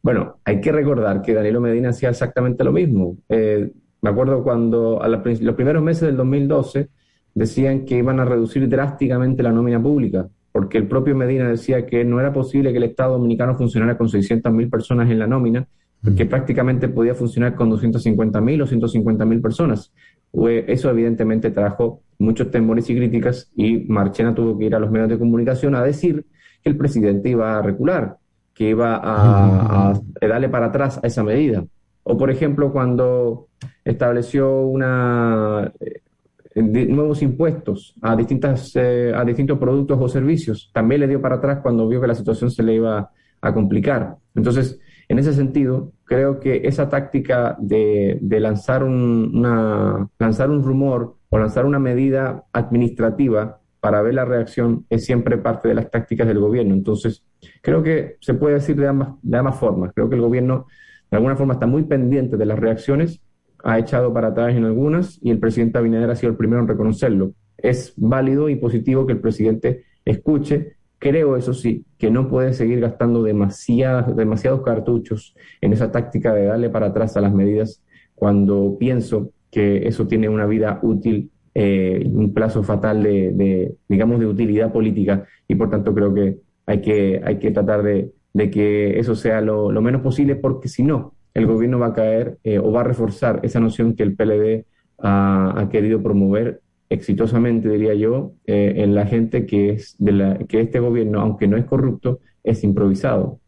Bueno, 0.02 0.38
hay 0.44 0.60
que 0.60 0.70
recordar 0.70 1.20
que 1.20 1.34
Danilo 1.34 1.60
Medina 1.60 1.88
hacía 1.88 2.10
exactamente 2.10 2.62
lo 2.62 2.70
mismo. 2.70 3.16
Eh, 3.28 3.72
me 4.00 4.10
acuerdo 4.10 4.44
cuando 4.44 5.02
a 5.02 5.08
los 5.08 5.20
primeros 5.56 5.82
meses 5.82 6.02
del 6.02 6.16
2012 6.16 6.90
decían 7.34 7.84
que 7.84 7.98
iban 7.98 8.20
a 8.20 8.24
reducir 8.24 8.68
drásticamente 8.68 9.42
la 9.42 9.50
nómina 9.50 9.82
pública, 9.82 10.28
porque 10.52 10.78
el 10.78 10.86
propio 10.86 11.16
Medina 11.16 11.48
decía 11.48 11.86
que 11.86 12.04
no 12.04 12.20
era 12.20 12.32
posible 12.32 12.70
que 12.70 12.76
el 12.76 12.84
Estado 12.84 13.14
dominicano 13.14 13.56
funcionara 13.56 13.98
con 13.98 14.06
600.000 14.06 14.70
personas 14.70 15.10
en 15.10 15.18
la 15.18 15.26
nómina, 15.26 15.66
porque 16.06 16.24
prácticamente 16.24 16.88
podía 16.88 17.16
funcionar 17.16 17.56
con 17.56 17.68
250.000 17.68 18.62
o 18.62 18.66
150.000 18.66 19.42
personas. 19.42 19.92
Eso 20.32 20.88
evidentemente 20.88 21.50
trajo 21.50 22.02
muchos 22.20 22.48
temores 22.52 22.88
y 22.88 22.94
críticas 22.94 23.50
y 23.56 23.78
Marchena 23.88 24.32
tuvo 24.32 24.56
que 24.56 24.66
ir 24.66 24.76
a 24.76 24.78
los 24.78 24.88
medios 24.88 25.08
de 25.08 25.18
comunicación 25.18 25.74
a 25.74 25.82
decir 25.82 26.24
que 26.62 26.70
el 26.70 26.76
presidente 26.76 27.30
iba 27.30 27.58
a 27.58 27.62
recular, 27.62 28.18
que 28.54 28.70
iba 28.70 29.00
a, 29.02 30.00
darle 30.20 30.48
para 30.48 30.66
atrás 30.66 31.00
a 31.02 31.08
esa 31.08 31.24
medida. 31.24 31.64
O 32.04 32.16
por 32.16 32.30
ejemplo, 32.30 32.72
cuando 32.72 33.48
estableció 33.84 34.60
una 34.60 35.72
eh, 35.80 36.62
nuevos 36.62 37.20
impuestos 37.20 37.96
a 38.00 38.14
distintas 38.14 38.76
eh, 38.76 39.12
a 39.12 39.24
distintos 39.24 39.58
productos 39.58 39.98
o 40.00 40.08
servicios, 40.08 40.70
también 40.72 41.00
le 41.00 41.08
dio 41.08 41.20
para 41.20 41.36
atrás 41.36 41.58
cuando 41.64 41.88
vio 41.88 42.00
que 42.00 42.06
la 42.06 42.14
situación 42.14 42.48
se 42.52 42.62
le 42.62 42.74
iba 42.74 43.10
a 43.40 43.52
complicar. 43.52 44.16
Entonces, 44.36 44.78
en 45.08 45.18
ese 45.18 45.32
sentido, 45.32 45.92
creo 46.04 46.40
que 46.40 46.62
esa 46.64 46.88
táctica 46.88 47.56
de, 47.60 48.18
lanzar, 48.40 48.82
un, 48.82 49.32
una, 49.34 50.08
lanzar 50.18 50.50
un 50.50 50.62
rumor 50.62 51.16
o 51.28 51.38
lanzar 51.38 51.64
una 51.64 51.78
medida 51.78 52.44
administrativa 52.52 53.60
para 53.80 54.02
ver 54.02 54.14
la 54.14 54.24
reacción 54.24 54.84
es 54.90 55.04
siempre 55.04 55.38
parte 55.38 55.68
de 55.68 55.74
las 55.74 55.90
tácticas 55.90 56.26
del 56.26 56.40
gobierno. 56.40 56.74
Entonces, 56.74 57.24
creo 57.62 57.82
que 57.82 58.16
se 58.20 58.34
puede 58.34 58.54
decir 58.54 58.76
de 58.76 58.88
ambas, 58.88 59.10
de 59.22 59.36
ambas 59.36 59.56
formas. 59.56 59.92
Creo 59.94 60.08
que 60.08 60.16
el 60.16 60.22
gobierno, 60.22 60.66
de 61.10 61.16
alguna 61.18 61.36
forma, 61.36 61.54
está 61.54 61.66
muy 61.66 61.84
pendiente 61.84 62.36
de 62.36 62.46
las 62.46 62.58
reacciones, 62.58 63.20
ha 63.62 63.78
echado 63.78 64.12
para 64.12 64.28
atrás 64.28 64.54
en 64.56 64.64
algunas 64.64 65.18
y 65.22 65.30
el 65.30 65.38
presidente 65.38 65.78
Abinader 65.78 66.10
ha 66.10 66.16
sido 66.16 66.30
el 66.30 66.36
primero 66.36 66.62
en 66.62 66.68
reconocerlo. 66.68 67.32
Es 67.56 67.94
válido 67.96 68.48
y 68.48 68.56
positivo 68.56 69.06
que 69.06 69.12
el 69.12 69.20
presidente 69.20 69.84
escuche 70.04 70.75
Creo, 70.98 71.36
eso 71.36 71.52
sí, 71.52 71.84
que 71.98 72.10
no 72.10 72.28
puede 72.28 72.54
seguir 72.54 72.80
gastando 72.80 73.22
demasiados 73.22 74.62
cartuchos 74.62 75.34
en 75.60 75.72
esa 75.72 75.92
táctica 75.92 76.32
de 76.32 76.46
darle 76.46 76.70
para 76.70 76.86
atrás 76.86 77.16
a 77.16 77.20
las 77.20 77.34
medidas 77.34 77.82
cuando 78.14 78.76
pienso 78.78 79.30
que 79.50 79.86
eso 79.86 80.06
tiene 80.06 80.28
una 80.28 80.46
vida 80.46 80.80
útil, 80.82 81.30
eh, 81.54 82.02
un 82.12 82.32
plazo 82.32 82.62
fatal 82.62 83.02
de, 83.02 83.74
digamos, 83.88 84.20
de 84.20 84.26
utilidad 84.26 84.72
política. 84.72 85.26
Y 85.46 85.54
por 85.54 85.70
tanto 85.70 85.94
creo 85.94 86.14
que 86.14 86.38
hay 86.64 86.80
que, 86.80 87.20
hay 87.22 87.38
que 87.38 87.50
tratar 87.50 87.82
de, 87.82 88.12
que 88.50 88.98
eso 88.98 89.14
sea 89.14 89.40
lo, 89.40 89.70
menos 89.82 90.00
posible 90.02 90.36
porque 90.36 90.68
si 90.68 90.82
no, 90.82 91.14
el 91.34 91.46
gobierno 91.46 91.78
va 91.78 91.88
a 91.88 91.94
caer 91.94 92.38
eh, 92.42 92.58
o 92.58 92.72
va 92.72 92.80
a 92.80 92.84
reforzar 92.84 93.40
esa 93.42 93.60
noción 93.60 93.94
que 93.94 94.02
el 94.02 94.16
PLD 94.16 94.64
ha 94.98 95.68
querido 95.70 96.02
promover 96.02 96.62
exitosamente, 96.88 97.68
diría 97.68 97.94
yo, 97.94 98.34
eh, 98.46 98.74
en 98.76 98.94
la 98.94 99.06
gente 99.06 99.46
que, 99.46 99.70
es 99.70 99.96
de 99.98 100.12
la, 100.12 100.38
que 100.38 100.60
este 100.60 100.80
gobierno, 100.80 101.20
aunque 101.20 101.48
no 101.48 101.56
es 101.56 101.64
corrupto, 101.64 102.20
es 102.44 102.62
improvisado. 102.64 103.40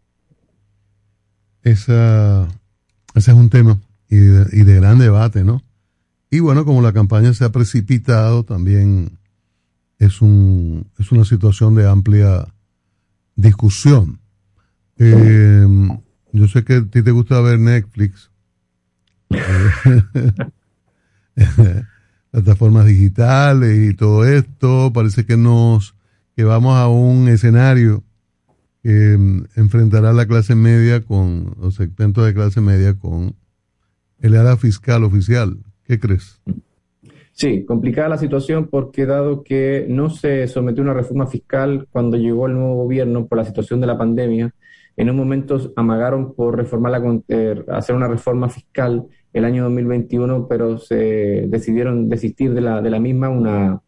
Esa, 1.62 2.48
ese 3.14 3.30
es 3.30 3.36
un 3.36 3.50
tema 3.50 3.78
y 4.08 4.16
de, 4.16 4.46
y 4.52 4.64
de 4.64 4.74
gran 4.76 4.98
debate, 4.98 5.44
¿no? 5.44 5.62
Y 6.30 6.40
bueno, 6.40 6.64
como 6.64 6.82
la 6.82 6.92
campaña 6.92 7.32
se 7.32 7.44
ha 7.44 7.50
precipitado, 7.50 8.44
también 8.44 9.18
es, 9.98 10.20
un, 10.20 10.86
es 10.98 11.10
una 11.12 11.24
situación 11.24 11.74
de 11.74 11.88
amplia 11.88 12.46
discusión. 13.34 14.18
Eh, 14.98 15.66
yo 16.32 16.48
sé 16.48 16.64
que 16.64 16.74
a 16.74 16.84
ti 16.84 17.02
te 17.02 17.10
gusta 17.12 17.40
ver 17.40 17.58
Netflix. 17.58 18.30
plataformas 22.30 22.86
digitales 22.86 23.90
y 23.90 23.94
todo 23.94 24.24
esto. 24.24 24.92
Parece 24.92 25.24
que 25.24 25.36
nos 25.36 25.94
que 26.36 26.44
vamos 26.44 26.76
a 26.76 26.88
un 26.88 27.28
escenario 27.28 28.04
que 28.82 29.16
mm, 29.18 29.44
enfrentará 29.56 30.12
la 30.12 30.26
clase 30.26 30.54
media 30.54 31.04
con 31.04 31.54
los 31.60 31.74
segmentos 31.74 32.24
de 32.24 32.34
clase 32.34 32.60
media 32.60 32.94
con 32.94 33.34
el 34.20 34.36
área 34.36 34.56
fiscal 34.56 35.04
oficial. 35.04 35.58
¿Qué 35.84 35.98
crees? 35.98 36.40
Sí, 37.32 37.64
complicada 37.64 38.08
la 38.08 38.18
situación 38.18 38.68
porque 38.68 39.06
dado 39.06 39.42
que 39.42 39.86
no 39.88 40.10
se 40.10 40.48
sometió 40.48 40.82
una 40.82 40.94
reforma 40.94 41.26
fiscal 41.26 41.86
cuando 41.90 42.16
llegó 42.16 42.46
el 42.46 42.54
nuevo 42.54 42.84
gobierno 42.84 43.26
por 43.26 43.38
la 43.38 43.44
situación 43.44 43.80
de 43.80 43.86
la 43.86 43.96
pandemia, 43.96 44.52
en 44.96 45.10
un 45.10 45.16
momento 45.16 45.72
amagaron 45.76 46.34
por 46.34 46.56
reformar 46.56 46.92
la, 46.92 47.20
eh, 47.28 47.64
hacer 47.68 47.94
una 47.94 48.08
reforma 48.08 48.48
fiscal 48.48 49.06
el 49.32 49.44
año 49.44 49.64
2021, 49.64 50.46
pero 50.48 50.78
se 50.78 51.46
decidieron 51.48 52.08
desistir 52.08 52.54
de 52.54 52.60
la, 52.60 52.82
de 52.82 52.90
la 52.90 53.00
misma, 53.00 53.28
una, 53.28 53.80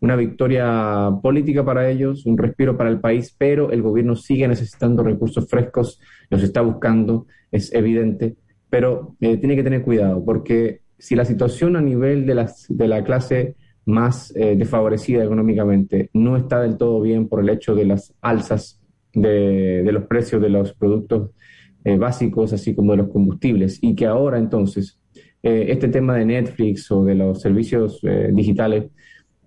una 0.00 0.16
victoria 0.16 1.10
política 1.22 1.64
para 1.64 1.88
ellos, 1.90 2.26
un 2.26 2.38
respiro 2.38 2.76
para 2.76 2.90
el 2.90 3.00
país, 3.00 3.34
pero 3.36 3.70
el 3.70 3.82
gobierno 3.82 4.16
sigue 4.16 4.46
necesitando 4.48 5.02
recursos 5.02 5.48
frescos, 5.48 6.00
los 6.30 6.42
está 6.42 6.60
buscando, 6.60 7.26
es 7.50 7.72
evidente, 7.72 8.36
pero 8.70 9.16
eh, 9.20 9.36
tiene 9.38 9.56
que 9.56 9.62
tener 9.62 9.82
cuidado, 9.82 10.24
porque 10.24 10.82
si 10.98 11.14
la 11.14 11.24
situación 11.24 11.76
a 11.76 11.80
nivel 11.80 12.26
de, 12.26 12.34
las, 12.34 12.66
de 12.68 12.88
la 12.88 13.04
clase 13.04 13.56
más 13.84 14.34
eh, 14.36 14.54
desfavorecida 14.56 15.24
económicamente 15.24 16.10
no 16.12 16.36
está 16.36 16.60
del 16.60 16.76
todo 16.76 17.00
bien 17.00 17.26
por 17.26 17.40
el 17.40 17.48
hecho 17.48 17.74
de 17.74 17.86
las 17.86 18.14
alzas 18.20 18.80
de, 19.14 19.82
de 19.82 19.92
los 19.92 20.04
precios 20.04 20.42
de 20.42 20.50
los 20.50 20.74
productos 20.74 21.30
eh, 21.84 21.96
básicos, 21.96 22.52
así 22.52 22.74
como 22.74 22.92
de 22.92 22.98
los 22.98 23.08
combustibles, 23.08 23.78
y 23.80 23.94
que 23.94 24.06
ahora 24.06 24.38
entonces 24.38 24.98
eh, 25.42 25.66
este 25.68 25.88
tema 25.88 26.16
de 26.16 26.24
Netflix 26.24 26.90
o 26.90 27.04
de 27.04 27.14
los 27.14 27.40
servicios 27.40 28.00
eh, 28.02 28.30
digitales 28.32 28.86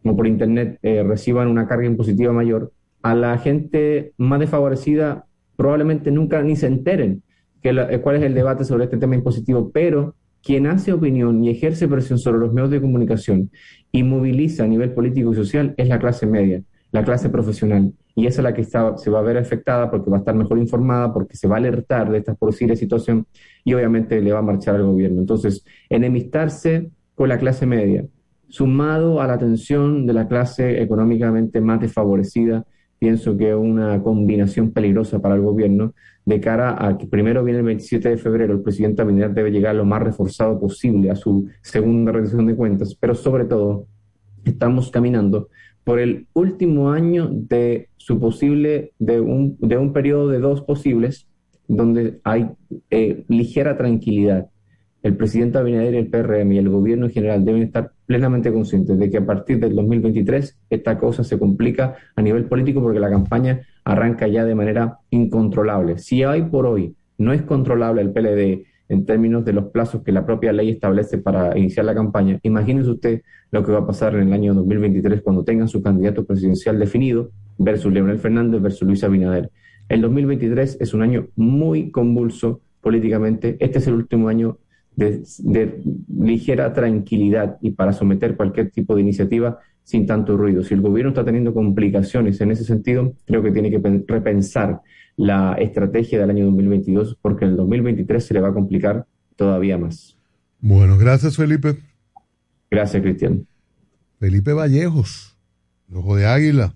como 0.02 0.16
por 0.16 0.26
Internet 0.26 0.80
reciban 0.82 1.48
una 1.48 1.68
carga 1.68 1.86
impositiva 1.86 2.34
mayor, 2.34 2.72
a 3.04 3.14
la 3.14 3.38
gente 3.38 4.14
más 4.18 4.40
desfavorecida 4.40 5.28
probablemente 5.56 6.10
nunca 6.10 6.42
ni 6.42 6.56
se 6.56 6.66
enteren 6.66 7.22
que 7.62 8.00
cuál 8.02 8.16
es 8.16 8.24
el 8.24 8.34
debate 8.34 8.66
sobre 8.66 8.86
este 8.86 8.98
tema 8.98 9.14
impositivo, 9.14 9.70
pero 9.72 10.16
quien 10.42 10.66
hace 10.66 10.92
opinión 10.92 11.44
y 11.44 11.52
ejerce 11.52 11.88
presión 11.88 12.18
sobre 12.18 12.40
los 12.40 12.52
medios 12.52 12.72
de 12.72 12.82
comunicación 12.82 13.52
y 13.92 14.02
moviliza 14.02 14.64
a 14.64 14.68
nivel 14.68 14.92
político 14.92 15.34
y 15.34 15.36
social 15.36 15.76
es 15.78 15.88
la 15.88 16.00
clase 16.00 16.26
media, 16.26 16.64
la 16.92 17.04
clase 17.04 17.30
profesional 17.30 17.94
y 18.16 18.28
esa 18.28 18.42
es 18.42 18.44
la 18.44 18.54
que 18.54 18.62
está, 18.62 18.98
se 18.98 19.10
va 19.10 19.20
a 19.20 19.24
ver 19.24 19.38
afectada 19.38 19.90
porque 19.90 20.10
va 20.10 20.18
a 20.18 20.20
estar 20.20 20.36
mejor 20.36 20.58
informada, 20.58 21.14
porque 21.14 21.36
se 21.38 21.48
va 21.48 21.56
a 21.56 21.60
alertar 21.60 22.12
de 22.12 22.18
esta 22.18 22.36
posible 22.36 22.76
situación 22.76 23.26
y 23.64 23.74
obviamente 23.74 24.20
le 24.22 24.34
va 24.34 24.40
a 24.40 24.44
marchar 24.44 24.76
al 24.76 24.84
gobierno. 24.84 25.22
Entonces, 25.22 25.64
enemistarse 25.90 26.92
con 27.16 27.30
la 27.30 27.38
clase 27.38 27.66
media, 27.66 28.06
sumado 28.48 29.22
a 29.22 29.28
la 29.28 29.34
atención 29.34 30.06
de 30.06 30.14
la 30.14 30.28
clase 30.28 30.82
económicamente 30.82 31.62
más 31.62 31.80
desfavorecida, 31.80 32.66
pienso 33.00 33.36
que 33.38 33.50
es 33.50 33.56
una 33.56 34.02
combinación 34.04 34.72
peligrosa 34.72 35.20
para 35.20 35.36
el 35.36 35.42
gobierno 35.42 35.94
de 36.26 36.40
cara 36.40 36.86
a 36.86 36.98
que 36.98 37.08
primero 37.08 37.44
viene 37.44 37.60
el 37.60 37.66
27 37.66 38.10
de 38.10 38.18
febrero, 38.18 38.54
el 38.54 38.62
presidente 38.62 39.02
Abinader 39.02 39.34
debe 39.34 39.52
llegar 39.52 39.74
lo 39.74 39.86
más 39.86 40.04
reforzado 40.04 40.60
posible 40.60 41.10
a 41.10 41.16
su 41.16 41.48
segunda 41.62 42.12
rendición 42.12 42.46
de 42.46 42.56
cuentas, 42.56 42.94
pero 42.94 43.16
sobre 43.16 43.46
todo 43.46 43.88
estamos 44.44 44.92
caminando 44.92 45.50
por 45.84 46.00
el 46.00 46.28
último 46.34 46.92
año 46.92 47.30
de 47.32 47.90
su 47.98 48.20
posible, 48.20 48.94
de 49.00 49.20
un, 49.20 49.58
de 49.60 49.78
un 49.78 49.94
periodo 49.94 50.30
de 50.30 50.40
dos 50.40 50.62
posibles, 50.62 51.28
donde 51.68 52.20
hay 52.24 52.50
eh, 52.90 53.24
ligera 53.28 53.78
tranquilidad. 53.78 54.48
El 55.04 55.18
presidente 55.18 55.58
Abinader 55.58 55.96
el 55.96 56.10
PRM 56.10 56.52
y 56.52 56.58
el 56.60 56.70
gobierno 56.70 57.08
en 57.08 57.12
general 57.12 57.44
deben 57.44 57.64
estar 57.64 57.92
plenamente 58.06 58.54
conscientes 58.54 59.00
de 59.00 59.10
que 59.10 59.18
a 59.18 59.26
partir 59.26 59.60
del 59.60 59.74
2023 59.74 60.60
esta 60.70 61.00
cosa 61.00 61.24
se 61.24 61.40
complica 61.40 61.96
a 62.16 62.22
nivel 62.22 62.46
político 62.46 62.82
porque 62.82 63.00
la 63.00 63.10
campaña 63.10 63.62
arranca 63.84 64.28
ya 64.28 64.46
de 64.46 64.54
manera 64.54 65.00
incontrolable. 65.10 65.98
Si 65.98 66.24
hoy 66.24 66.44
por 66.44 66.68
hoy 66.68 66.96
no 67.18 67.34
es 67.34 67.42
controlable 67.42 68.02
el 68.02 68.12
PLD 68.12 68.66
en 68.92 69.06
términos 69.06 69.46
de 69.46 69.54
los 69.54 69.72
plazos 69.72 70.04
que 70.04 70.12
la 70.12 70.26
propia 70.26 70.52
ley 70.52 70.70
establece 70.70 71.18
para 71.18 71.58
iniciar 71.58 71.86
la 71.86 71.96
campaña. 71.96 72.40
Imagínense 72.44 72.90
usted 72.90 73.22
lo 73.50 73.64
que 73.64 73.72
va 73.72 73.80
a 73.80 73.88
pasar 73.88 74.16
en 74.16 74.28
el 74.28 74.34
año 74.34 74.54
2023 74.54 75.22
cuando 75.22 75.46
tengan 75.46 75.70
su 75.70 75.82
candidato 75.82 76.26
presidencial 76.26 76.78
definido 76.78 77.32
versus 77.58 77.94
Leonel 77.94 78.20
Fernández 78.20 78.62
versus 78.62 78.86
Luis 78.86 79.02
Abinader. 79.06 79.50
El 79.88 80.02
2023 80.02 80.78
es 80.82 80.94
un 80.94 81.04
año 81.04 81.28
muy 81.38 81.90
convulso 81.90 82.60
políticamente. 82.82 83.56
Este 83.62 83.80
es 83.80 83.88
el 83.88 83.94
último 83.94 84.28
año 84.28 84.58
de, 84.98 85.24
de, 85.40 85.82
ligera 86.20 86.74
tranquilidad 86.74 87.60
y 87.62 87.72
para 87.72 87.94
someter 87.94 88.36
cualquier 88.36 88.72
tipo 88.72 88.94
de 88.94 89.04
iniciativa 89.04 89.60
sin 89.84 90.06
tanto 90.06 90.36
ruido. 90.36 90.64
Si 90.64 90.74
el 90.74 90.82
gobierno 90.82 91.12
está 91.12 91.24
teniendo 91.24 91.54
complicaciones 91.54 92.42
en 92.42 92.52
ese 92.52 92.66
sentido, 92.66 93.14
creo 93.26 93.42
que 93.42 93.52
tiene 93.52 93.72
que 93.72 94.04
repensar 94.06 94.82
la 95.18 95.54
estrategia 95.54 96.20
del 96.20 96.30
año 96.30 96.46
2022 96.46 97.18
porque 97.22 97.46
en 97.46 97.52
el 97.52 97.58
2023 97.58 98.26
se 98.26 98.34
le 98.34 98.42
va 98.42 98.50
a 98.50 98.54
complicar 98.54 99.06
todavía 99.36 99.78
más. 99.78 100.18
Bueno, 100.60 100.98
gracias 100.98 101.36
Felipe. 101.38 101.78
Gracias 102.70 103.02
Cristian. 103.02 103.46
Felipe 104.20 104.54
Vallejos, 104.54 105.38
el 105.90 105.98
Ojo 105.98 106.16
de 106.16 106.28
Águila, 106.28 106.76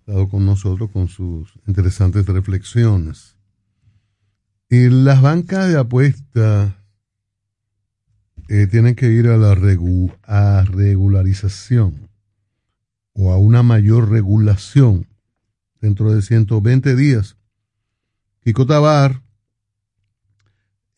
estado 0.00 0.28
con 0.28 0.44
nosotros 0.46 0.90
con 0.90 1.08
sus 1.08 1.54
interesantes 1.66 2.26
reflexiones. 2.26 3.36
Y 4.68 4.88
las 4.90 5.22
bancas 5.22 5.68
de 5.72 5.78
apuestas 5.78 6.74
eh, 8.48 8.66
tienen 8.66 8.94
que 8.94 9.10
ir 9.10 9.28
a 9.28 9.36
la 9.36 9.54
regu- 9.54 10.14
a 10.24 10.64
regularización 10.70 12.08
o 13.14 13.32
a 13.32 13.38
una 13.38 13.62
mayor 13.62 14.10
regulación 14.10 15.06
dentro 15.80 16.12
de 16.12 16.20
120 16.22 16.94
días. 16.96 17.36
Kiko 18.44 18.66
Tabar 18.66 19.22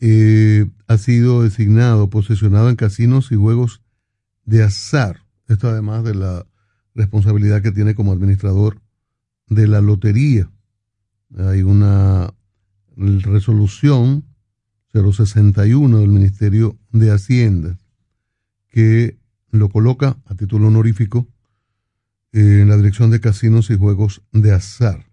eh, 0.01 0.67
ha 0.89 0.99
sido 0.99 1.43
designado, 1.43 2.11
posesionado 2.11 2.69
en 2.69 2.77
casinos 2.77 3.31
y 3.31 3.37
juegos 3.37 3.83
de 4.45 4.65
azar. 4.65 5.23
Esto 5.49 5.69
además 5.69 6.03
de 6.03 6.17
la 6.17 6.45
responsabilidad 6.95 7.63
que 7.63 7.71
tiene 7.71 7.95
como 7.95 8.13
administrador 8.13 8.81
de 9.49 9.69
la 9.69 9.81
lotería. 9.81 10.51
Hay 11.39 11.63
una 11.63 12.35
resolución 12.97 14.25
061 14.93 16.01
del 16.01 16.09
Ministerio 16.09 16.79
de 16.91 17.13
Hacienda 17.13 17.79
que 18.69 19.19
lo 19.51 19.69
coloca 19.69 20.17
a 20.25 20.35
título 20.35 20.67
honorífico 20.67 21.29
eh, 22.33 22.61
en 22.63 22.69
la 22.69 22.77
dirección 22.77 23.11
de 23.11 23.21
casinos 23.21 23.71
y 23.71 23.77
juegos 23.77 24.23
de 24.33 24.53
azar. 24.53 25.07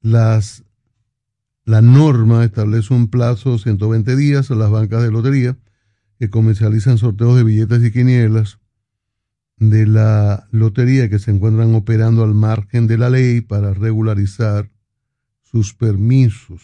Las, 0.00 0.64
la 1.68 1.82
norma 1.82 2.44
establece 2.44 2.94
un 2.94 3.08
plazo 3.08 3.52
de 3.52 3.58
120 3.58 4.16
días 4.16 4.50
a 4.50 4.54
las 4.54 4.70
bancas 4.70 5.02
de 5.02 5.10
lotería 5.10 5.58
que 6.18 6.30
comercializan 6.30 6.96
sorteos 6.96 7.36
de 7.36 7.44
billetes 7.44 7.84
y 7.84 7.92
quinielas 7.92 8.58
de 9.58 9.86
la 9.86 10.48
lotería 10.50 11.10
que 11.10 11.18
se 11.18 11.30
encuentran 11.30 11.74
operando 11.74 12.24
al 12.24 12.32
margen 12.32 12.86
de 12.86 12.96
la 12.96 13.10
ley 13.10 13.42
para 13.42 13.74
regularizar 13.74 14.70
sus 15.42 15.74
permisos. 15.74 16.62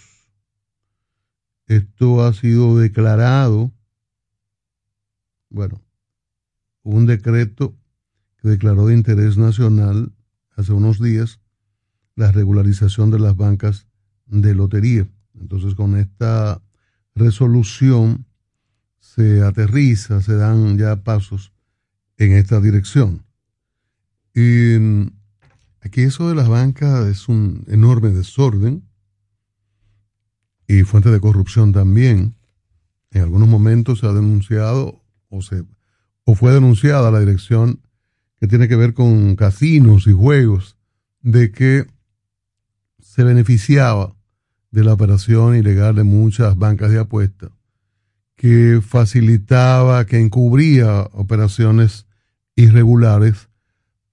Esto 1.67 2.25
ha 2.25 2.33
sido 2.33 2.79
declarado, 2.79 3.75
bueno, 5.51 5.83
un 6.83 7.05
decreto 7.05 7.77
que 8.41 8.49
declaró 8.49 8.87
de 8.87 8.95
interés 8.95 9.37
nacional 9.37 10.15
hace 10.57 10.73
unos 10.73 10.99
días 10.99 11.41
la 12.17 12.33
regularización 12.33 13.11
de 13.11 13.19
las 13.19 13.37
bancas 13.37 13.87
de 14.41 14.55
lotería. 14.55 15.07
Entonces 15.39 15.75
con 15.75 15.97
esta 15.97 16.63
resolución 17.15 18.27
se 19.01 19.43
aterriza, 19.43 20.21
se 20.21 20.35
dan 20.35 20.79
ya 20.79 21.03
pasos 21.03 21.53
en 22.17 22.33
esta 22.33 22.61
dirección. 22.61 23.25
Y 24.35 24.79
mm, 24.79 25.11
aquí 25.81 26.03
eso 26.03 26.29
de 26.29 26.35
las 26.35 26.49
bancas 26.49 27.07
es 27.07 27.29
un 27.29 27.65
enorme 27.69 28.11
desorden 28.11 28.83
y 30.67 30.83
fuente 30.83 31.11
de 31.11 31.21
corrupción 31.21 31.73
también. 31.73 32.35
En 33.11 33.23
algunos 33.23 33.49
momentos 33.49 34.01
se 34.01 34.07
ha 34.07 34.13
denunciado 34.13 35.03
o 35.29 35.43
se 35.43 35.65
o 36.25 36.35
fue 36.35 36.53
denunciada 36.53 37.11
la 37.11 37.21
dirección 37.21 37.81
que 38.41 38.49
tiene 38.49 38.67
que 38.67 38.77
ver 38.77 38.95
con 38.95 39.37
casinos 39.37 40.07
y 40.07 40.13
juegos 40.13 40.77
de 41.21 41.53
que 41.53 41.87
se 42.99 43.25
beneficiaba 43.25 44.17
de 44.75 44.83
la 44.83 44.93
operación 44.93 45.55
ilegal 45.55 45.95
de 45.95 46.03
muchas 46.03 46.59
bancas 46.59 46.91
de 46.91 46.99
apuestas, 46.99 47.53
que 48.35 48.81
facilitaba, 48.85 50.05
que 50.05 50.19
encubría 50.19 51.03
operaciones 51.13 52.09
irregulares 52.57 53.49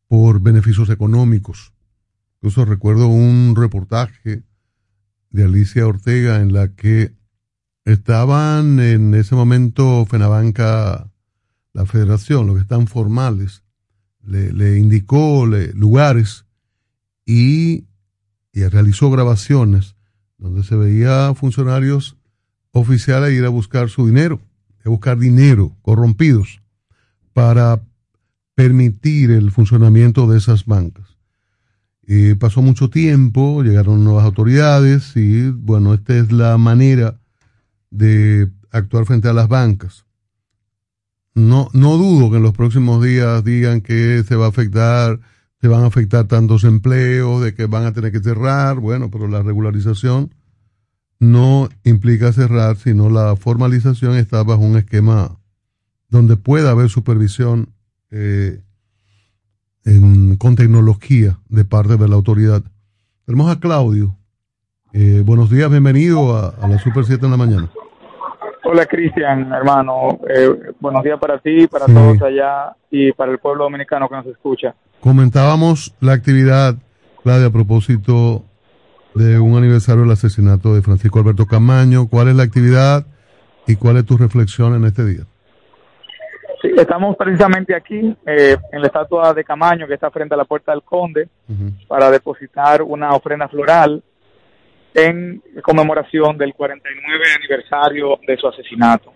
por 0.07 0.40
beneficios 0.40 0.91
económicos. 0.91 1.73
Incluso 2.35 2.64
recuerdo 2.65 3.07
un 3.07 3.56
reportaje 3.57 4.43
de 5.31 5.43
Alicia 5.45 5.88
Ortega 5.88 6.41
en 6.41 6.53
la 6.53 6.67
que 6.75 7.15
estaban 7.83 8.80
en 8.80 9.15
ese 9.15 9.33
momento 9.33 10.06
Fenabanca, 10.06 11.09
la 11.73 11.88
federación, 11.88 12.45
los 12.45 12.57
que 12.57 12.61
están 12.61 12.85
formales, 12.85 13.64
le, 14.23 14.77
indicó 14.77 15.48
lugares 15.73 16.45
y 17.25 17.88
realizó 18.53 19.09
grabaciones 19.09 19.95
donde 20.42 20.64
se 20.64 20.76
veía 20.76 21.34
funcionarios 21.36 22.18
oficiales 22.72 23.32
ir 23.32 23.45
a 23.45 23.50
buscar 23.50 23.90
su 23.90 24.08
dinero, 24.08 24.42
a 24.84 24.90
buscar 24.90 25.18
dinero 25.18 25.78
corrompidos 25.84 26.61
para 27.32 27.82
permitir 28.56 29.32
el 29.32 29.52
funcionamiento 29.52 30.28
de 30.28 30.40
esas 30.40 30.66
bancas. 30.66 31.18
Pasó 32.40 32.61
mucho 32.61 32.90
tiempo, 32.90 33.64
llegaron 33.64 34.03
nuevas 34.03 34.26
autoridades 34.26 35.16
y 35.16 35.50
bueno, 35.50 35.94
esta 35.94 36.18
es 36.18 36.34
la 36.34 36.58
manera 36.58 37.22
de 37.90 38.50
actuar 38.72 39.06
frente 39.06 39.30
a 39.30 39.34
las 39.34 39.48
bancas. 39.48 40.06
No, 41.34 41.70
no 41.72 41.95
dudo 41.95 42.30
que 42.30 42.38
en 42.38 42.44
los 42.44 42.53
próximos 42.53 43.02
días 43.02 43.45
digan 43.45 43.80
que 43.80 44.24
se 44.28 44.36
va 44.36 44.48
a 44.48 44.50
afectar, 44.50 45.22
se 45.61 45.67
van 45.67 45.83
a 45.83 45.88
afectar 45.88 46.25
tantos 46.27 46.64
empleos, 46.64 47.41
de 47.43 47.53
que 47.53 47.67
van 47.67 47.85
a 47.85 47.93
tener 47.93 48.11
que 48.11 48.19
cerrar, 48.19 48.80
bueno, 48.80 49.09
pero 49.11 49.27
la 49.27 49.43
regularización 49.43 50.33
no 51.19 51.69
implica 51.83 52.33
cerrar, 52.33 52.77
sino 52.77 53.09
la 53.11 53.35
formalización 53.35 54.15
está 54.15 54.41
bajo 54.43 54.61
un 54.61 54.75
esquema 54.77 55.38
donde 56.09 56.35
pueda 56.35 56.72
haber 56.72 56.90
supervisión 56.90 57.69
eh, 58.09 58.59
en- 59.85 60.35
con 60.38 60.56
tecnología 60.56 61.38
de 61.48 61.64
parte 61.64 61.95
de 61.95 62.07
la 62.07 62.15
autoridad. 62.15 62.64
Tenemos 63.25 63.49
a 63.56 63.59
Claudio. 63.59 64.15
Eh, 64.93 65.22
buenos 65.25 65.49
días, 65.49 65.69
bienvenido 65.69 66.35
a, 66.35 66.49
a 66.59 66.67
la 66.67 66.80
Super 66.80 67.06
7 67.06 67.23
en 67.25 67.31
la 67.31 67.38
mañana. 67.38 67.72
Hola 68.64 68.85
Cristian, 68.85 69.51
hermano. 69.53 70.19
Eh, 70.27 70.49
buenos 70.80 71.03
días 71.03 71.19
para 71.19 71.40
ti, 71.40 71.67
para 71.67 71.85
Sí. 71.85 71.93
todos 71.93 72.22
allá 72.22 72.75
y 72.90 73.11
para 73.14 73.31
el 73.31 73.40
pueblo 73.40 73.65
dominicano 73.65 74.09
que 74.09 74.15
nos 74.15 74.25
escucha. 74.25 74.75
Comentábamos 75.01 75.95
la 75.99 76.13
actividad, 76.13 76.75
Claudia, 77.23 77.47
a 77.47 77.51
propósito 77.51 78.43
de 79.15 79.39
un 79.39 79.57
aniversario 79.57 80.03
del 80.03 80.11
asesinato 80.11 80.75
de 80.75 80.83
Francisco 80.83 81.17
Alberto 81.17 81.47
Camaño. 81.47 82.07
¿Cuál 82.07 82.27
es 82.27 82.35
la 82.35 82.43
actividad 82.43 83.07
y 83.65 83.77
cuál 83.77 83.97
es 83.97 84.05
tu 84.05 84.15
reflexión 84.15 84.75
en 84.75 84.85
este 84.85 85.03
día? 85.03 85.23
Sí, 86.61 86.69
estamos 86.77 87.17
precisamente 87.17 87.75
aquí 87.75 88.15
eh, 88.27 88.55
en 88.71 88.80
la 88.80 88.85
estatua 88.85 89.33
de 89.33 89.43
Camaño 89.43 89.88
que 89.88 89.95
está 89.95 90.11
frente 90.11 90.35
a 90.35 90.38
la 90.38 90.45
puerta 90.45 90.71
del 90.71 90.83
Conde 90.83 91.27
para 91.88 92.11
depositar 92.11 92.83
una 92.83 93.09
ofrenda 93.15 93.47
floral 93.47 94.03
en 94.93 95.41
conmemoración 95.63 96.38
del 96.38 96.53
49 96.53 97.23
aniversario 97.38 98.19
de 98.27 98.38
su 98.38 98.47
asesinato. 98.47 99.11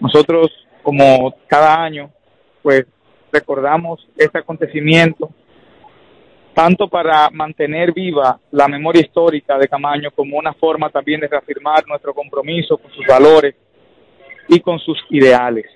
Nosotros, 0.00 0.48
como 0.82 1.34
cada 1.46 1.82
año, 1.82 2.10
pues 2.62 2.84
recordamos 3.32 4.06
este 4.16 4.38
acontecimiento 4.38 5.30
tanto 6.58 6.88
para 6.88 7.30
mantener 7.30 7.92
viva 7.92 8.40
la 8.50 8.66
memoria 8.66 9.00
histórica 9.00 9.56
de 9.58 9.68
Camaño 9.68 10.10
como 10.10 10.36
una 10.36 10.52
forma 10.54 10.90
también 10.90 11.20
de 11.20 11.28
reafirmar 11.28 11.86
nuestro 11.86 12.12
compromiso 12.12 12.76
con 12.78 12.90
sus 12.90 13.06
valores 13.06 13.54
y 14.48 14.58
con 14.58 14.80
sus 14.80 14.98
ideales. 15.10 15.66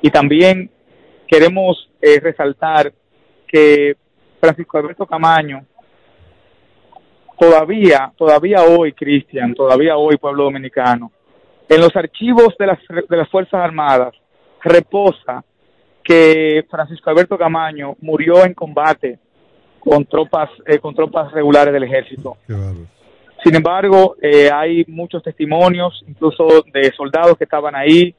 Y 0.00 0.10
también 0.10 0.68
queremos 1.28 1.88
eh, 2.00 2.18
resaltar 2.18 2.92
que 3.46 3.94
Francisco 4.40 4.78
Alberto 4.78 5.06
Camaño 5.06 5.64
todavía, 7.38 8.12
todavía 8.16 8.62
hoy, 8.64 8.92
Cristian, 8.92 9.54
todavía 9.54 9.96
hoy, 9.96 10.16
pueblo 10.16 10.44
dominicano, 10.44 11.12
en 11.68 11.80
los 11.80 11.94
archivos 11.94 12.56
de 12.58 12.66
las, 12.66 12.78
de 13.08 13.16
las 13.16 13.28
Fuerzas 13.28 13.60
Armadas 13.60 14.14
reposa 14.62 15.44
que 16.02 16.64
Francisco 16.70 17.10
Alberto 17.10 17.38
Camaño 17.38 17.96
murió 18.00 18.44
en 18.44 18.54
combate 18.54 19.18
con 19.78 20.04
tropas, 20.04 20.50
eh, 20.66 20.78
con 20.78 20.94
tropas 20.94 21.32
regulares 21.32 21.72
del 21.72 21.84
ejército. 21.84 22.36
Sin 23.42 23.56
embargo, 23.56 24.16
eh, 24.22 24.50
hay 24.52 24.84
muchos 24.86 25.22
testimonios, 25.22 26.04
incluso 26.06 26.64
de 26.72 26.92
soldados 26.96 27.36
que 27.36 27.44
estaban 27.44 27.74
ahí, 27.74 28.14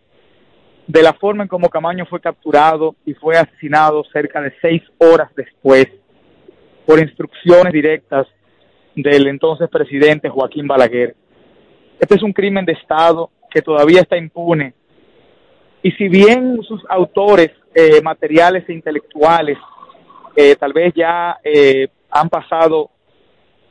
de 0.85 1.01
la 1.01 1.13
forma 1.13 1.43
en 1.43 1.47
cómo 1.47 1.69
Camaño 1.69 2.05
fue 2.05 2.19
capturado 2.19 2.95
y 3.05 3.13
fue 3.13 3.37
asesinado 3.37 4.03
cerca 4.11 4.41
de 4.41 4.53
seis 4.61 4.81
horas 4.97 5.29
después 5.35 5.87
por 6.85 6.99
instrucciones 6.99 7.71
directas 7.71 8.27
del 8.95 9.27
entonces 9.27 9.69
presidente 9.69 10.27
Joaquín 10.27 10.67
Balaguer. 10.67 11.15
Este 11.99 12.15
es 12.15 12.23
un 12.23 12.33
crimen 12.33 12.65
de 12.65 12.73
Estado 12.73 13.29
que 13.49 13.61
todavía 13.61 14.01
está 14.01 14.17
impune. 14.17 14.73
Y 15.83 15.91
si 15.91 16.07
bien 16.07 16.61
sus 16.63 16.81
autores 16.89 17.51
eh, 17.75 18.01
materiales 18.01 18.67
e 18.67 18.73
intelectuales 18.73 19.57
eh, 20.35 20.55
tal 20.55 20.73
vez 20.73 20.93
ya 20.95 21.37
eh, 21.43 21.87
han 22.09 22.29
pasado 22.29 22.89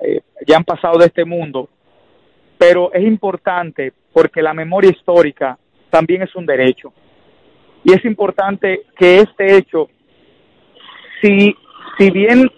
eh, 0.00 0.20
ya 0.46 0.56
han 0.56 0.64
pasado 0.64 0.98
de 0.98 1.06
este 1.06 1.24
mundo, 1.24 1.68
pero 2.58 2.92
es 2.92 3.04
importante 3.04 3.92
porque 4.12 4.42
la 4.42 4.52
memoria 4.52 4.90
histórica 4.90 5.58
también 5.90 6.22
es 6.22 6.34
un 6.34 6.44
derecho. 6.44 6.92
Y 7.84 7.92
es 7.92 8.04
importante 8.04 8.82
que 8.96 9.18
este 9.18 9.56
hecho, 9.56 9.88
si, 11.20 11.54
si 11.98 12.10
bien 12.10 12.48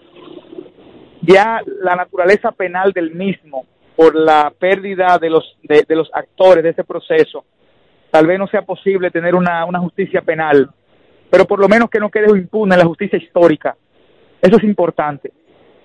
ya 1.21 1.61
la 1.81 1.95
naturaleza 1.95 2.51
penal 2.51 2.91
del 2.93 3.11
mismo, 3.11 3.65
por 3.95 4.15
la 4.15 4.51
pérdida 4.57 5.17
de 5.19 5.29
los, 5.29 5.57
de, 5.63 5.85
de 5.87 5.95
los 5.95 6.09
actores 6.13 6.63
de 6.63 6.71
ese 6.71 6.83
proceso, 6.83 7.45
tal 8.15 8.27
vez 8.27 8.39
no 8.39 8.47
sea 8.47 8.61
posible 8.61 9.11
tener 9.11 9.35
una, 9.35 9.65
una 9.65 9.77
justicia 9.79 10.21
penal, 10.21 10.69
pero 11.29 11.43
por 11.43 11.59
lo 11.59 11.67
menos 11.67 11.89
que 11.89 11.99
no 11.99 12.09
quede 12.09 12.29
impune 12.29 12.77
la 12.77 12.85
justicia 12.85 13.19
histórica. 13.19 13.75
Eso 14.41 14.55
es 14.55 14.63
importante. 14.63 15.33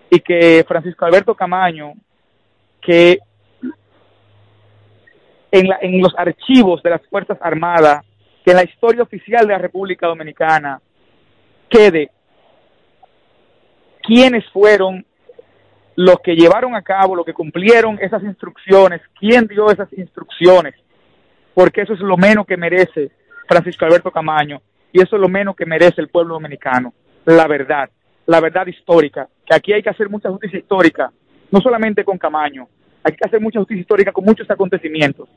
Y 0.09 0.21
que 0.21 0.65
Francisco 0.69 1.05
Alberto 1.05 1.35
Camaño, 1.35 1.93
que 2.81 3.19
en, 5.51 5.69
la, 5.69 5.79
en 5.83 6.01
los 6.01 6.15
archivos 6.17 6.81
de 6.85 6.91
las 6.91 7.05
Fuerzas 7.09 7.37
Armadas, 7.41 8.05
que 8.45 8.53
en 8.53 8.59
la 8.59 8.65
historia 8.65 9.03
oficial 9.03 9.45
de 9.45 9.53
la 9.53 9.59
República 9.59 10.07
Dominicana 10.07 10.81
quede 11.69 12.13
quiénes 14.05 14.49
fueron 14.53 15.05
los 15.97 16.21
que 16.21 16.37
llevaron 16.37 16.77
a 16.77 16.83
cabo, 16.83 17.17
los 17.17 17.27
que 17.27 17.35
cumplieron 17.35 17.99
esas 18.01 18.23
instrucciones, 18.23 19.01
quién 19.19 19.49
dio 19.49 19.69
esas 19.69 19.93
instrucciones, 19.95 20.77
porque 21.61 21.83
eso 21.83 21.93
es 21.93 22.01
lo 22.01 22.17
menos 22.17 22.47
que 22.47 22.57
merece 22.57 23.11
Francisco 23.47 23.85
Alberto 23.85 24.11
Camaño 24.11 24.63
y 24.91 25.03
eso 25.03 25.17
es 25.17 25.21
lo 25.21 25.29
menos 25.29 25.55
que 25.55 25.67
merece 25.67 26.01
el 26.01 26.09
pueblo 26.09 26.33
dominicano, 26.33 26.95
la 27.27 27.47
verdad, 27.47 27.91
la 28.25 28.41
verdad 28.41 28.67
histórica, 28.67 29.29
que 29.45 29.55
aquí 29.55 29.75
hay 29.75 29.83
que 29.83 29.91
hacer 29.91 30.09
mucha 30.09 30.31
justicia 30.31 30.59
histórica, 30.59 31.13
no 31.51 31.61
solamente 31.61 32.03
con 32.03 32.17
Camaño, 32.17 32.67
hay 33.05 33.13
que 33.13 33.29
hacer 33.29 33.43
mucha 33.43 33.59
justicia 33.59 33.83
histórica 33.83 34.11
con 34.11 34.25
muchos 34.25 34.51
acontecimientos. 34.51 35.29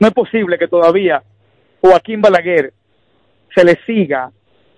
No 0.00 0.08
es 0.08 0.14
posible 0.14 0.56
que 0.56 0.68
todavía 0.68 1.22
Joaquín 1.82 2.22
Balaguer 2.22 2.72
se 3.54 3.62
le 3.62 3.78
siga 3.84 4.32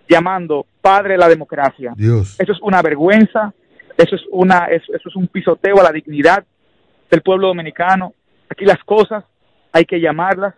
llamando 0.09 0.67
padre 0.81 1.13
de 1.13 1.19
la 1.19 1.29
democracia. 1.29 1.93
Dios. 1.97 2.35
Eso 2.41 2.51
es 2.51 2.59
una 2.63 2.83
vergüenza, 2.83 3.55
eso 3.97 4.17
es 4.17 4.23
una 4.33 4.65
eso, 4.65 4.93
eso 4.93 5.09
es 5.09 5.15
un 5.15 5.29
pisoteo 5.29 5.79
a 5.79 5.85
la 5.85 5.93
dignidad 5.93 6.45
del 7.09 7.23
pueblo 7.23 7.47
dominicano. 7.47 8.13
Aquí 8.49 8.65
las 8.65 8.83
cosas 8.83 9.23
hay 9.71 9.85
que 9.85 10.01
llamarlas 10.01 10.57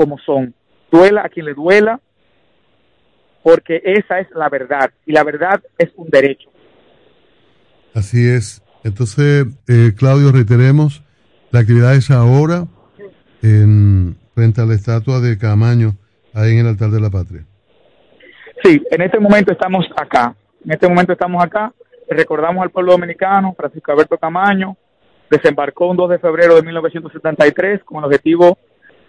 como 0.00 0.16
son. 0.20 0.54
Duela 0.90 1.20
a 1.26 1.28
quien 1.28 1.44
le 1.44 1.52
duela, 1.52 2.00
porque 3.42 3.82
esa 3.84 4.18
es 4.18 4.28
la 4.34 4.48
verdad 4.48 4.90
y 5.04 5.12
la 5.12 5.22
verdad 5.24 5.60
es 5.76 5.90
un 5.94 6.08
derecho. 6.08 6.48
Así 7.94 8.26
es. 8.26 8.62
Entonces, 8.82 9.44
eh, 9.68 9.92
Claudio, 9.94 10.32
reiteremos, 10.32 11.02
la 11.50 11.60
actividad 11.60 11.94
es 11.94 12.10
ahora 12.10 12.66
en, 13.42 14.16
frente 14.34 14.62
a 14.62 14.64
la 14.64 14.72
estatua 14.72 15.20
de 15.20 15.36
Camaño, 15.36 15.96
ahí 16.32 16.52
en 16.52 16.60
el 16.60 16.68
altar 16.68 16.88
de 16.88 17.00
la 17.00 17.10
patria. 17.10 17.44
Sí, 18.64 18.82
en 18.90 19.02
este 19.02 19.20
momento 19.20 19.52
estamos 19.52 19.84
acá. 19.96 20.34
En 20.64 20.72
este 20.72 20.88
momento 20.88 21.12
estamos 21.12 21.44
acá. 21.44 21.74
Recordamos 22.08 22.62
al 22.62 22.70
pueblo 22.70 22.92
dominicano, 22.92 23.52
Francisco 23.54 23.92
Alberto 23.92 24.16
Camaño, 24.16 24.78
desembarcó 25.30 25.88
un 25.88 25.98
2 25.98 26.08
de 26.08 26.18
febrero 26.18 26.56
de 26.56 26.62
1973 26.62 27.84
con 27.84 27.98
el 27.98 28.04
objetivo 28.04 28.56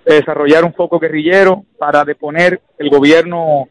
desarrollar 0.05 0.63
un 0.65 0.73
foco 0.73 0.99
guerrillero 0.99 1.65
para 1.77 2.03
deponer 2.03 2.61
el 2.77 2.89
gobierno 2.89 3.69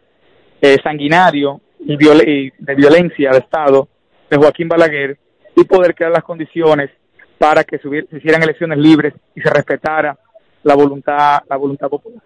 eh, 0.60 0.76
sanguinario 0.82 1.60
y, 1.80 1.96
de 1.96 2.74
violencia 2.74 3.30
de 3.30 3.38
Estado 3.38 3.88
de 4.28 4.36
Joaquín 4.36 4.68
Balaguer 4.68 5.18
y 5.56 5.64
poder 5.64 5.94
crear 5.94 6.12
las 6.12 6.22
condiciones 6.22 6.90
para 7.38 7.64
que 7.64 7.78
se, 7.78 7.88
hicieran 8.16 8.42
elecciones 8.42 8.78
libres 8.78 9.14
y 9.34 9.40
se 9.40 9.50
respetara 9.50 10.16
la 10.62 10.74
voluntad 10.74 11.40
la 11.48 11.56
voluntad 11.56 11.88
popular. 11.88 12.22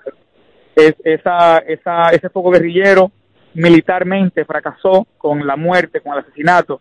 Es, 0.74 0.94
esa, 1.04 1.58
esa, 1.58 2.10
ese 2.10 2.28
foco 2.28 2.50
guerrillero 2.50 3.10
militarmente 3.54 4.44
fracasó 4.44 5.06
con 5.16 5.46
la 5.46 5.56
muerte, 5.56 6.00
con 6.00 6.12
el 6.12 6.18
asesinato 6.18 6.80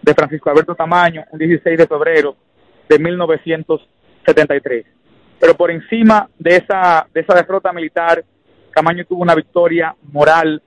de 0.00 0.14
Francisco 0.14 0.50
Alberto 0.50 0.74
Tamaño 0.74 1.24
un 1.30 1.38
16 1.38 1.78
de 1.78 1.86
febrero 1.86 2.36
de 2.88 2.98
1973. 2.98 4.86
Pero 5.44 5.58
por 5.58 5.70
encima 5.70 6.26
de 6.38 6.56
esa, 6.56 7.06
de 7.12 7.20
esa 7.20 7.34
derrota 7.34 7.70
militar, 7.70 8.24
Camaño 8.70 9.04
tuvo 9.04 9.20
una 9.20 9.34
victoria 9.34 9.94
moral 10.10 10.62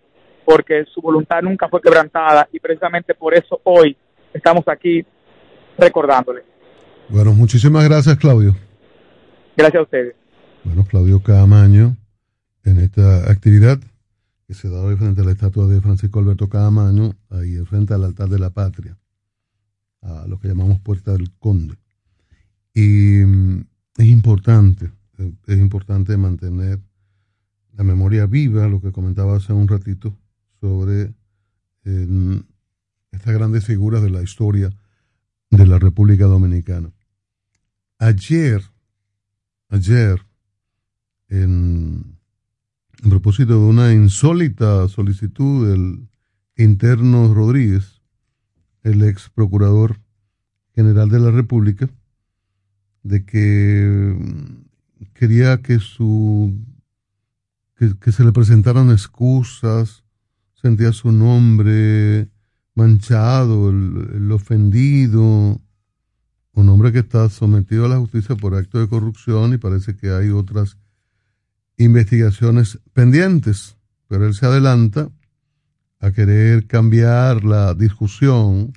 porque 0.46 0.86
su 0.94 1.02
voluntad 1.02 1.42
nunca 1.42 1.68
fue 1.68 1.82
quebrantada 1.82 2.48
y 2.54 2.60
precisamente 2.60 3.16
por 3.16 3.34
eso 3.34 3.60
hoy 3.64 3.98
estamos 4.32 4.68
aquí 4.68 5.04
recordándole. 5.80 6.44
Bueno, 7.10 7.34
muchísimas 7.34 7.90
gracias, 7.90 8.18
Claudio. 8.18 8.56
Gracias 9.56 9.80
a 9.80 9.84
ustedes. 9.84 10.16
Bueno, 10.64 10.86
Claudio 10.88 11.24
Camaño, 11.24 11.98
en 12.64 12.78
esta 12.78 13.32
actividad 13.32 13.80
que 14.46 14.54
se 14.54 14.70
da 14.70 14.80
hoy 14.80 14.96
frente 14.96 15.22
a 15.22 15.24
la 15.24 15.32
estatua 15.32 15.66
de 15.66 15.82
Francisco 15.82 16.20
Alberto 16.20 16.50
Camaño, 16.50 17.16
ahí 17.32 17.56
frente 17.66 17.96
al 17.96 18.04
altar 18.04 18.30
de 18.30 18.38
la 18.38 18.52
patria, 18.52 18.96
a 20.04 20.28
lo 20.28 20.38
que 20.38 20.50
llamamos 20.50 20.80
Puerta 20.82 21.14
del 21.14 21.32
Conde. 21.40 21.78
Y 22.76 23.26
mm, 23.26 23.66
es 23.98 24.06
importante, 24.06 24.92
es 25.18 25.58
importante 25.58 26.16
mantener 26.18 26.80
la 27.74 27.84
memoria 27.84 28.26
viva, 28.26 28.68
lo 28.68 28.82
que 28.82 28.92
comentaba 28.92 29.38
hace 29.38 29.54
un 29.54 29.68
ratito, 29.68 30.16
sobre 30.62 31.14
eh, 31.84 32.42
estas 33.12 33.34
grandes 33.34 33.66
figuras 33.66 34.02
de 34.02 34.10
la 34.10 34.22
historia 34.22 34.70
de 35.50 35.66
la 35.66 35.80
República 35.80 36.26
Dominicana. 36.26 36.92
Ayer, 38.00 38.62
ayer, 39.70 40.22
en, 41.30 42.18
en 43.04 43.10
propósito 43.10 43.54
de 43.54 43.66
una 43.66 43.94
insólita 43.94 44.88
solicitud 44.88 45.70
del 45.70 46.08
interno 46.56 47.34
Rodríguez, 47.34 48.02
el 48.84 49.04
ex 49.04 49.30
procurador 49.30 50.00
general 50.74 51.10
de 51.10 51.20
la 51.20 51.32
República, 51.32 51.90
de 53.08 53.26
que 53.26 54.16
mm, 54.18 55.10
quería 55.14 55.62
que 55.62 55.80
su 55.80 56.54
que, 57.76 58.12
se 58.12 58.24
le 58.24 58.32
presentaran 58.32 58.90
excusas, 58.90 60.04
sentía 60.60 60.92
su 60.94 61.12
nombre 61.12 62.28
manchado, 62.74 63.70
el, 63.70 64.10
el, 64.16 64.32
ofendido, 64.32 65.62
un 66.54 66.70
hombre 66.70 66.92
que 66.92 67.00
está 67.00 67.30
sometido 67.30 67.86
a 67.86 67.90
la 67.90 68.00
justicia 68.00 68.36
por 68.36 68.56
acto 68.56 68.80
de 68.80 68.88
corrupción 68.88 69.54
y 69.54 69.58
parece 69.58 69.96
que 69.96 70.10
hay 70.10 70.30
otras 70.30 70.78
investigaciones 71.78 72.80
pendientes, 72.94 73.78
pero 74.08 74.26
él 74.26 74.34
se 74.34 74.48
adelanta 74.48 75.10
a 76.00 76.12
querer 76.12 76.66
cambiar 76.66 77.44
la 77.44 77.76
discusión 77.76 78.74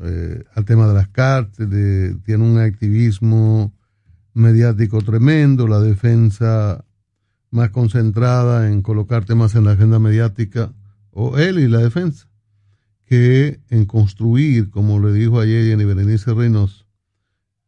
eh, 0.00 0.44
al 0.54 0.64
tema 0.64 0.86
de 0.86 0.94
las 0.94 1.08
cárceles, 1.08 2.16
tiene 2.24 2.44
un 2.44 2.58
activismo 2.58 3.72
mediático 4.34 5.00
tremendo, 5.00 5.66
la 5.66 5.80
defensa 5.80 6.84
más 7.50 7.70
concentrada 7.70 8.70
en 8.70 8.82
colocar 8.82 9.24
temas 9.24 9.54
en 9.54 9.64
la 9.64 9.72
agenda 9.72 9.98
mediática, 9.98 10.72
o 11.10 11.38
él 11.38 11.58
y 11.58 11.68
la 11.68 11.78
defensa, 11.78 12.28
que 13.06 13.60
en 13.70 13.86
construir, 13.86 14.70
como 14.70 15.00
le 15.00 15.12
dijo 15.12 15.40
ayer 15.40 15.64
Jenny 15.64 15.84
Berenice 15.84 16.34
Reynoso, 16.34 16.84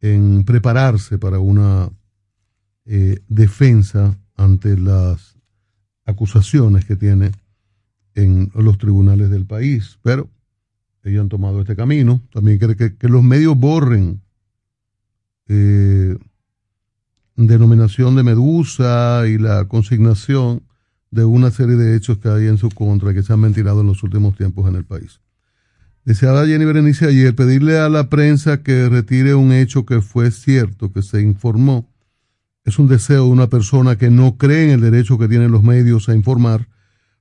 en 0.00 0.44
prepararse 0.44 1.18
para 1.18 1.38
una 1.38 1.90
eh, 2.84 3.20
defensa 3.28 4.18
ante 4.36 4.76
las 4.76 5.38
acusaciones 6.04 6.84
que 6.84 6.96
tiene 6.96 7.32
en 8.14 8.50
los 8.54 8.78
tribunales 8.78 9.30
del 9.30 9.46
país. 9.46 9.98
Pero 10.02 10.30
ellos 11.04 11.22
han 11.22 11.28
tomado 11.28 11.60
este 11.60 11.76
camino. 11.76 12.20
También 12.32 12.58
quiere 12.58 12.76
que, 12.76 13.08
los 13.08 13.22
medios 13.22 13.56
borren 13.56 14.20
eh, 15.48 16.16
denominación 17.36 18.16
de 18.16 18.22
Medusa 18.22 19.24
y 19.26 19.38
la 19.38 19.66
consignación 19.66 20.62
de 21.10 21.24
una 21.24 21.50
serie 21.50 21.76
de 21.76 21.96
hechos 21.96 22.18
que 22.18 22.28
hay 22.28 22.46
en 22.46 22.58
su 22.58 22.68
contra 22.68 23.14
que 23.14 23.22
se 23.22 23.32
han 23.32 23.40
ventilado 23.40 23.80
en 23.80 23.86
los 23.86 24.02
últimos 24.02 24.36
tiempos 24.36 24.68
en 24.68 24.76
el 24.76 24.84
país. 24.84 25.20
Deseaba 26.04 26.46
Jenny 26.46 26.64
Berenice 26.64 27.06
ayer 27.06 27.34
pedirle 27.34 27.78
a 27.78 27.88
la 27.88 28.08
prensa 28.08 28.62
que 28.62 28.88
retire 28.88 29.34
un 29.34 29.52
hecho 29.52 29.84
que 29.84 30.00
fue 30.00 30.30
cierto, 30.30 30.92
que 30.92 31.02
se 31.02 31.20
informó. 31.20 31.86
Es 32.64 32.78
un 32.78 32.88
deseo 32.88 33.24
de 33.24 33.30
una 33.30 33.48
persona 33.48 33.96
que 33.96 34.10
no 34.10 34.36
cree 34.36 34.64
en 34.64 34.70
el 34.70 34.80
derecho 34.80 35.18
que 35.18 35.28
tienen 35.28 35.52
los 35.52 35.62
medios 35.62 36.08
a 36.08 36.14
informar. 36.14 36.68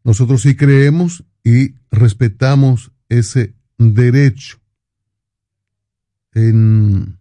Nosotros 0.03 0.41
sí 0.41 0.55
creemos 0.55 1.23
y 1.43 1.75
respetamos 1.91 2.91
ese 3.09 3.56
derecho. 3.77 4.57
En, 6.33 7.17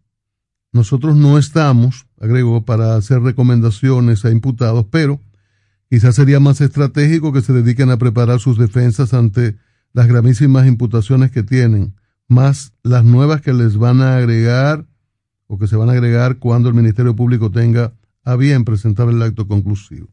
nosotros 0.73 1.17
no 1.17 1.39
estamos, 1.39 2.07
agrego, 2.21 2.65
para 2.65 2.97
hacer 2.97 3.23
recomendaciones 3.23 4.25
a 4.25 4.31
imputados, 4.31 4.87
pero 4.91 5.21
quizás 5.89 6.15
sería 6.15 6.39
más 6.39 6.61
estratégico 6.61 7.33
que 7.33 7.41
se 7.41 7.53
dediquen 7.53 7.91
a 7.91 7.97
preparar 7.97 8.41
sus 8.41 8.59
defensas 8.59 9.15
ante 9.15 9.57
las 9.93 10.07
gravísimas 10.07 10.67
imputaciones 10.67 11.31
que 11.31 11.43
tienen, 11.43 11.95
más 12.29 12.75
las 12.83 13.05
nuevas 13.05 13.41
que 13.41 13.55
les 13.55 13.79
van 13.79 14.03
a 14.03 14.17
agregar 14.17 14.85
o 15.47 15.59
que 15.59 15.67
se 15.67 15.77
van 15.77 15.89
a 15.89 15.93
agregar 15.93 16.39
cuando 16.39 16.69
el 16.69 16.75
Ministerio 16.75 17.17
Público 17.17 17.51
tenga 17.51 17.95
a 18.23 18.37
bien 18.37 18.65
presentar 18.65 19.09
el 19.09 19.23
acto 19.23 19.49
conclusivo. 19.49 20.09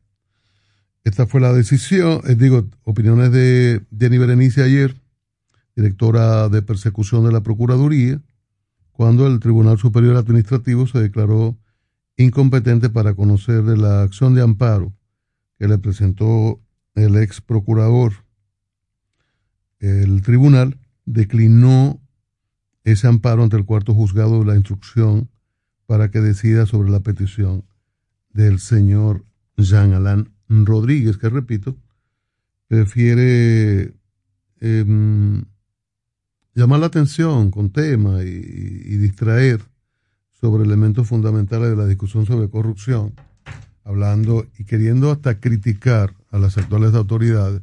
esta 1.04 1.28
fue 1.28 1.42
la 1.42 1.52
decisión, 1.52 2.22
eh, 2.26 2.36
digo, 2.36 2.70
opiniones 2.84 3.34
de 3.34 3.82
Jenny 4.00 4.18
Berenice 4.18 4.64
ayer, 4.64 5.03
directora 5.76 6.50
de 6.50 6.62
persecución 6.62 7.26
de 7.26 7.32
la 7.32 7.42
Procuraduría, 7.42 8.22
cuando 8.92 9.28
el 9.28 9.40
Tribunal 9.40 9.78
Superior 9.78 10.16
Administrativo 10.16 10.86
se 10.88 11.00
declaró 11.00 11.58
incompetente 12.18 12.90
para 12.90 13.16
conocer 13.16 13.64
de 13.64 13.78
la 13.78 14.04
acción 14.04 14.36
de 14.36 14.42
amparo 14.42 14.94
que 15.58 15.68
le 15.68 15.78
presentó 15.78 16.62
el 16.96 17.16
ex 17.18 17.42
procurador. 17.42 18.14
El 19.80 20.22
tribunal 20.22 20.80
declinó 21.06 22.00
ese 22.84 23.08
amparo 23.08 23.44
ante 23.44 23.58
el 23.58 23.66
cuarto 23.66 23.94
juzgado 23.94 24.40
de 24.40 24.46
la 24.46 24.56
instrucción 24.56 25.30
para 25.86 26.12
que 26.12 26.22
decida 26.22 26.66
sobre 26.66 26.90
la 26.90 27.02
petición 27.02 27.66
del 28.32 28.60
señor 28.60 29.26
Jean 29.58 29.94
Alain 29.94 30.30
Rodríguez, 30.48 31.18
que 31.18 31.30
repito, 31.30 31.78
prefiere 32.68 33.94
em, 34.60 35.46
llamar 36.56 36.80
la 36.80 36.88
atención 36.88 37.52
con 37.52 37.72
tema 37.72 38.24
y, 38.24 38.98
distraer 38.98 39.62
sobre 40.40 40.64
elementos 40.64 41.08
fundamentales 41.08 41.70
de 41.70 41.76
la 41.76 41.86
discusión 41.86 42.26
sobre 42.26 42.50
corrupción, 42.50 43.14
hablando 43.84 44.46
y 44.58 44.66
queriendo 44.66 45.12
hasta 45.12 45.40
criticar 45.40 46.14
a 46.32 46.38
las 46.38 46.58
actuales 46.58 46.94
autoridades 46.94 47.62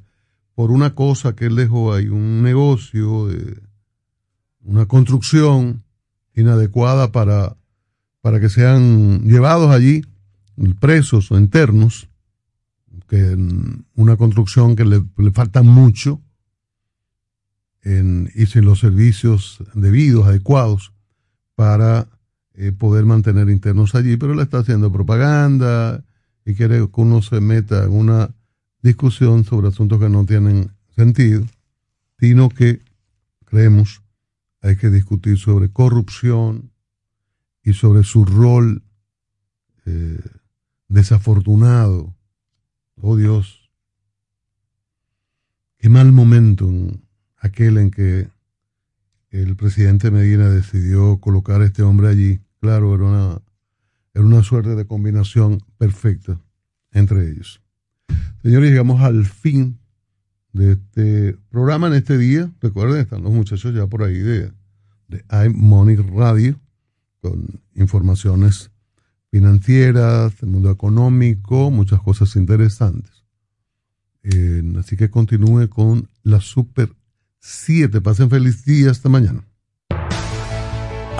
por 0.55 0.71
una 0.71 0.95
cosa 0.95 1.35
que 1.35 1.47
él 1.47 1.57
dejó 1.57 1.95
ahí, 1.95 2.09
un 2.09 2.43
negocio, 2.43 3.29
de 3.29 3.63
una 4.63 4.87
construcción 4.87 5.83
inadecuada 6.35 7.13
para, 7.13 7.57
para 8.21 8.41
que 8.41 8.49
sean 8.49 9.23
llevados 9.23 9.71
allí 9.71 10.03
presos 10.79 11.31
o 11.31 11.39
internos, 11.39 12.09
que 13.09 13.37
una 13.95 14.17
construcción 14.17 14.77
que 14.77 14.85
le 14.85 15.31
falta 15.33 15.63
mucho 15.63 16.21
en, 17.83 18.31
y 18.35 18.47
sin 18.47 18.65
los 18.65 18.81
servicios 18.81 19.63
debidos, 19.75 20.27
adecuados, 20.27 20.93
para 21.55 22.09
eh, 22.55 22.73
poder 22.73 23.05
mantener 23.05 23.49
internos 23.49 23.95
allí, 23.95 24.17
pero 24.17 24.35
le 24.35 24.43
está 24.43 24.59
haciendo 24.59 24.93
propaganda 24.93 26.05
y 26.45 26.55
quiere 26.55 26.79
que 26.79 27.01
uno 27.01 27.23
se 27.23 27.41
meta 27.41 27.85
en 27.85 27.93
una 27.93 28.35
discusión 28.83 29.45
sobre 29.45 29.69
asuntos 29.69 30.01
que 30.01 30.09
no 30.09 30.25
tienen 30.25 30.71
sentido, 30.97 31.47
sino 32.19 32.49
que 32.49 32.81
creemos 33.45 34.03
hay 34.63 34.77
que 34.77 34.91
discutir 34.91 35.39
sobre 35.39 35.71
corrupción 35.71 36.71
y 37.63 37.73
sobre 37.73 38.05
su 38.05 38.25
rol 38.25 38.83
eh, 39.87 40.21
desafortunado. 40.89 42.15
Oh 43.01 43.17
Dios, 43.17 43.71
qué 45.79 45.89
mal 45.89 46.13
momento 46.13 46.69
en 46.69 47.03
aquel 47.41 47.79
en 47.79 47.91
que 47.91 48.29
el 49.31 49.57
presidente 49.57 50.11
Medina 50.11 50.49
decidió 50.49 51.19
colocar 51.19 51.61
a 51.61 51.67
este 51.67 51.83
hombre 51.83 52.09
allí. 52.09 52.41
Claro, 52.61 52.95
era 52.95 53.05
una, 53.05 53.43
era 54.15 54.25
una 54.25 54.43
suerte 54.43 54.75
de 54.75 54.87
combinación 54.87 55.63
perfecta 55.79 56.41
entre 56.93 57.31
ellos. 57.31 57.61
Señores, 58.43 58.71
llegamos 58.71 59.01
al 59.03 59.25
fin 59.25 59.79
de 60.53 60.73
este 60.73 61.37
programa 61.51 61.87
en 61.89 61.95
este 61.95 62.19
día. 62.19 62.51
Recuerden, 62.61 63.01
están 63.01 63.23
los 63.23 63.33
muchachos 63.33 63.75
ya 63.75 63.87
por 63.87 64.03
ahí 64.03 64.19
de, 64.19 64.53
de 65.09 65.25
iMoney 65.47 65.97
Radio 65.97 66.59
con 67.21 67.61
informaciones 67.75 68.71
financieras, 69.31 70.41
del 70.41 70.51
mundo 70.51 70.71
económico, 70.71 71.71
muchas 71.71 72.01
cosas 72.01 72.35
interesantes. 72.37 73.25
Eh, 74.23 74.63
así 74.79 74.97
que 74.97 75.11
continúe 75.11 75.69
con 75.69 76.09
la 76.23 76.41
Super 76.41 76.93
7. 77.41 78.01
Pasen 78.01 78.31
feliz 78.31 78.65
día 78.65 78.91
esta 78.91 79.09
mañana. 79.09 79.45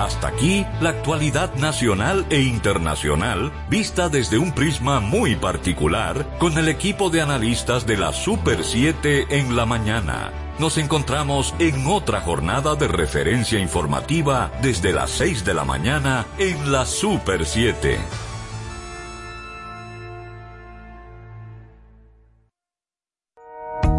Hasta 0.01 0.29
aquí 0.29 0.65
la 0.81 0.89
actualidad 0.89 1.53
nacional 1.57 2.25
e 2.31 2.41
internacional 2.41 3.51
vista 3.69 4.09
desde 4.09 4.39
un 4.39 4.51
prisma 4.51 4.99
muy 4.99 5.35
particular 5.35 6.37
con 6.39 6.57
el 6.57 6.69
equipo 6.69 7.11
de 7.11 7.21
analistas 7.21 7.85
de 7.85 7.97
la 7.97 8.11
Super 8.11 8.63
7 8.63 9.27
en 9.29 9.55
la 9.55 9.67
mañana. 9.67 10.31
Nos 10.57 10.79
encontramos 10.79 11.53
en 11.59 11.85
otra 11.85 12.21
jornada 12.21 12.75
de 12.75 12.87
referencia 12.87 13.59
informativa 13.59 14.51
desde 14.63 14.91
las 14.91 15.11
6 15.11 15.45
de 15.45 15.53
la 15.53 15.65
mañana 15.65 16.25
en 16.39 16.71
la 16.71 16.85
Super 16.85 17.45
7. 17.45 17.99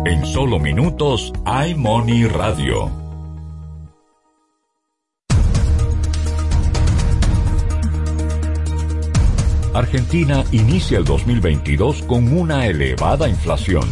En 0.05 0.27
solo 0.27 0.59
minutos, 0.59 1.33
iMoney 1.47 2.27
Radio. 2.27 2.91
Argentina 9.73 10.43
inicia 10.51 10.99
el 10.99 11.05
2022 11.05 12.03
con 12.03 12.37
una 12.37 12.67
elevada 12.67 13.29
inflación. 13.29 13.89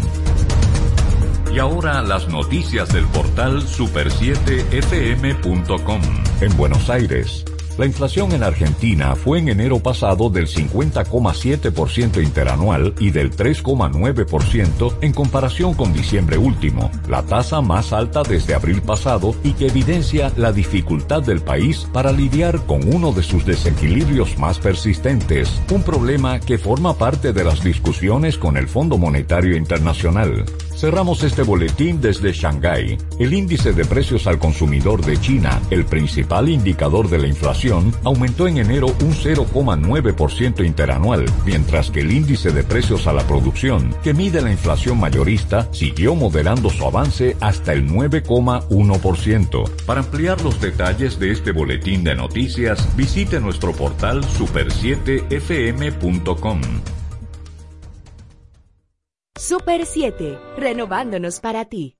Y 1.54 1.60
ahora 1.60 2.02
las 2.02 2.26
noticias 2.26 2.92
del 2.92 3.06
portal 3.06 3.62
super7fm.com. 3.62 6.00
En 6.40 6.56
Buenos 6.56 6.90
Aires, 6.90 7.44
la 7.78 7.86
inflación 7.86 8.32
en 8.32 8.42
Argentina 8.42 9.14
fue 9.14 9.38
en 9.38 9.48
enero 9.48 9.78
pasado 9.78 10.28
del 10.28 10.46
50,7% 10.46 12.22
interanual 12.22 12.94
y 12.98 13.10
del 13.10 13.30
3,9% 13.30 14.96
en 15.00 15.12
comparación 15.12 15.74
con 15.74 15.92
diciembre 15.92 16.38
último, 16.38 16.90
la 17.08 17.22
tasa 17.22 17.60
más 17.60 17.92
alta 17.92 18.22
desde 18.22 18.54
abril 18.54 18.82
pasado 18.82 19.34
y 19.42 19.52
que 19.52 19.68
evidencia 19.68 20.32
la 20.36 20.52
dificultad 20.52 21.22
del 21.22 21.40
país 21.40 21.86
para 21.92 22.12
lidiar 22.12 22.64
con 22.66 22.94
uno 22.94 23.12
de 23.12 23.22
sus 23.22 23.44
desequilibrios 23.44 24.38
más 24.38 24.58
persistentes, 24.58 25.60
un 25.70 25.82
problema 25.82 26.40
que 26.40 26.58
forma 26.58 26.94
parte 26.94 27.32
de 27.32 27.44
las 27.44 27.62
discusiones 27.62 28.38
con 28.38 28.56
el 28.56 28.68
Fondo 28.68 28.98
Monetario 28.98 29.56
Internacional. 29.56 30.44
Cerramos 30.80 31.22
este 31.24 31.42
boletín 31.42 32.00
desde 32.00 32.32
Shanghái. 32.32 32.96
El 33.18 33.34
índice 33.34 33.74
de 33.74 33.84
precios 33.84 34.26
al 34.26 34.38
consumidor 34.38 35.04
de 35.04 35.20
China, 35.20 35.60
el 35.68 35.84
principal 35.84 36.48
indicador 36.48 37.10
de 37.10 37.18
la 37.18 37.26
inflación, 37.26 37.94
aumentó 38.02 38.48
en 38.48 38.56
enero 38.56 38.86
un 38.86 39.12
0,9% 39.12 40.64
interanual, 40.64 41.26
mientras 41.44 41.90
que 41.90 42.00
el 42.00 42.10
índice 42.10 42.50
de 42.50 42.64
precios 42.64 43.06
a 43.06 43.12
la 43.12 43.26
producción, 43.26 43.94
que 44.02 44.14
mide 44.14 44.40
la 44.40 44.52
inflación 44.52 44.98
mayorista, 44.98 45.68
siguió 45.70 46.14
moderando 46.14 46.70
su 46.70 46.86
avance 46.86 47.36
hasta 47.40 47.74
el 47.74 47.86
9,1%. 47.86 49.70
Para 49.84 50.00
ampliar 50.00 50.40
los 50.40 50.62
detalles 50.62 51.18
de 51.18 51.32
este 51.32 51.52
boletín 51.52 52.04
de 52.04 52.14
noticias, 52.14 52.88
visite 52.96 53.38
nuestro 53.38 53.74
portal 53.74 54.24
super7fm.com. 54.24 56.60
Super 59.40 59.86
7, 59.86 60.38
renovándonos 60.58 61.40
para 61.40 61.64
ti. 61.64 61.99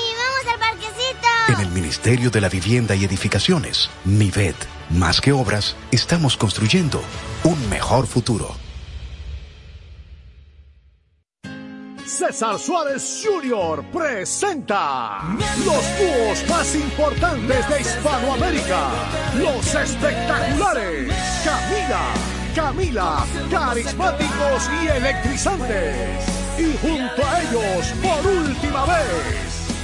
En 1.51 1.59
el 1.59 1.69
Ministerio 1.71 2.31
de 2.31 2.39
la 2.39 2.47
Vivienda 2.47 2.95
y 2.95 3.03
Edificaciones, 3.03 3.89
MIVED, 4.05 4.55
más 4.91 5.19
que 5.19 5.33
obras, 5.33 5.75
estamos 5.91 6.37
construyendo 6.37 7.01
un 7.43 7.69
mejor 7.69 8.07
futuro. 8.07 8.55
César 12.05 12.57
Suárez 12.57 13.21
Jr. 13.21 13.83
presenta 13.91 15.19
los 15.65 15.83
dúos 15.99 16.49
más 16.49 16.73
importantes 16.73 17.69
de 17.69 17.81
Hispanoamérica, 17.81 18.89
los 19.35 19.75
espectaculares 19.75 21.13
Camila, 21.43 22.13
Camila, 22.55 23.25
carismáticos 23.49 24.69
y 24.81 24.87
electrizantes. 24.87 26.25
Y 26.57 26.77
junto 26.77 27.25
a 27.25 27.41
ellos, 27.41 27.93
por 28.01 28.25
última 28.25 28.85
vez, 28.85 29.50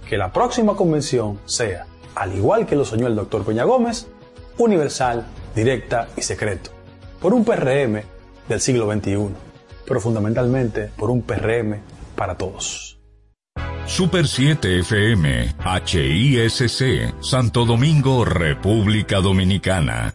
Que 0.09 0.17
la 0.17 0.33
próxima 0.33 0.75
convención 0.75 1.39
sea, 1.45 1.85
al 2.15 2.35
igual 2.35 2.65
que 2.65 2.75
lo 2.75 2.83
soñó 2.83 3.05
el 3.05 3.15
doctor 3.15 3.45
Peña 3.45 3.65
Gómez, 3.65 4.07
universal, 4.57 5.27
directa 5.53 6.07
y 6.17 6.23
secreto. 6.23 6.71
Por 7.21 7.35
un 7.35 7.45
PRM 7.45 8.01
del 8.49 8.59
siglo 8.59 8.91
XXI, 8.91 9.50
pero 9.85 9.99
fundamentalmente 9.99 10.91
por 10.97 11.09
un 11.09 11.21
PRM 11.21 11.77
para 12.15 12.35
todos. 12.35 12.99
Super 13.85 14.27
7 14.27 14.79
FM, 14.79 15.55
HISC, 15.85 17.21
Santo 17.21 17.65
Domingo, 17.65 18.23
República 18.23 19.19
Dominicana. 19.19 20.13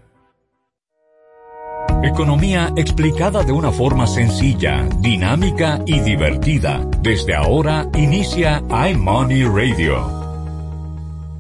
Economía 2.03 2.73
explicada 2.77 3.43
de 3.43 3.53
una 3.53 3.73
forma 3.73 4.07
sencilla, 4.07 4.89
dinámica 5.01 5.81
y 5.87 6.01
divertida. 6.01 6.89
Desde 7.03 7.35
ahora 7.35 7.89
inicia 7.95 8.63
iMoney 8.91 9.45
Radio. 9.45 10.07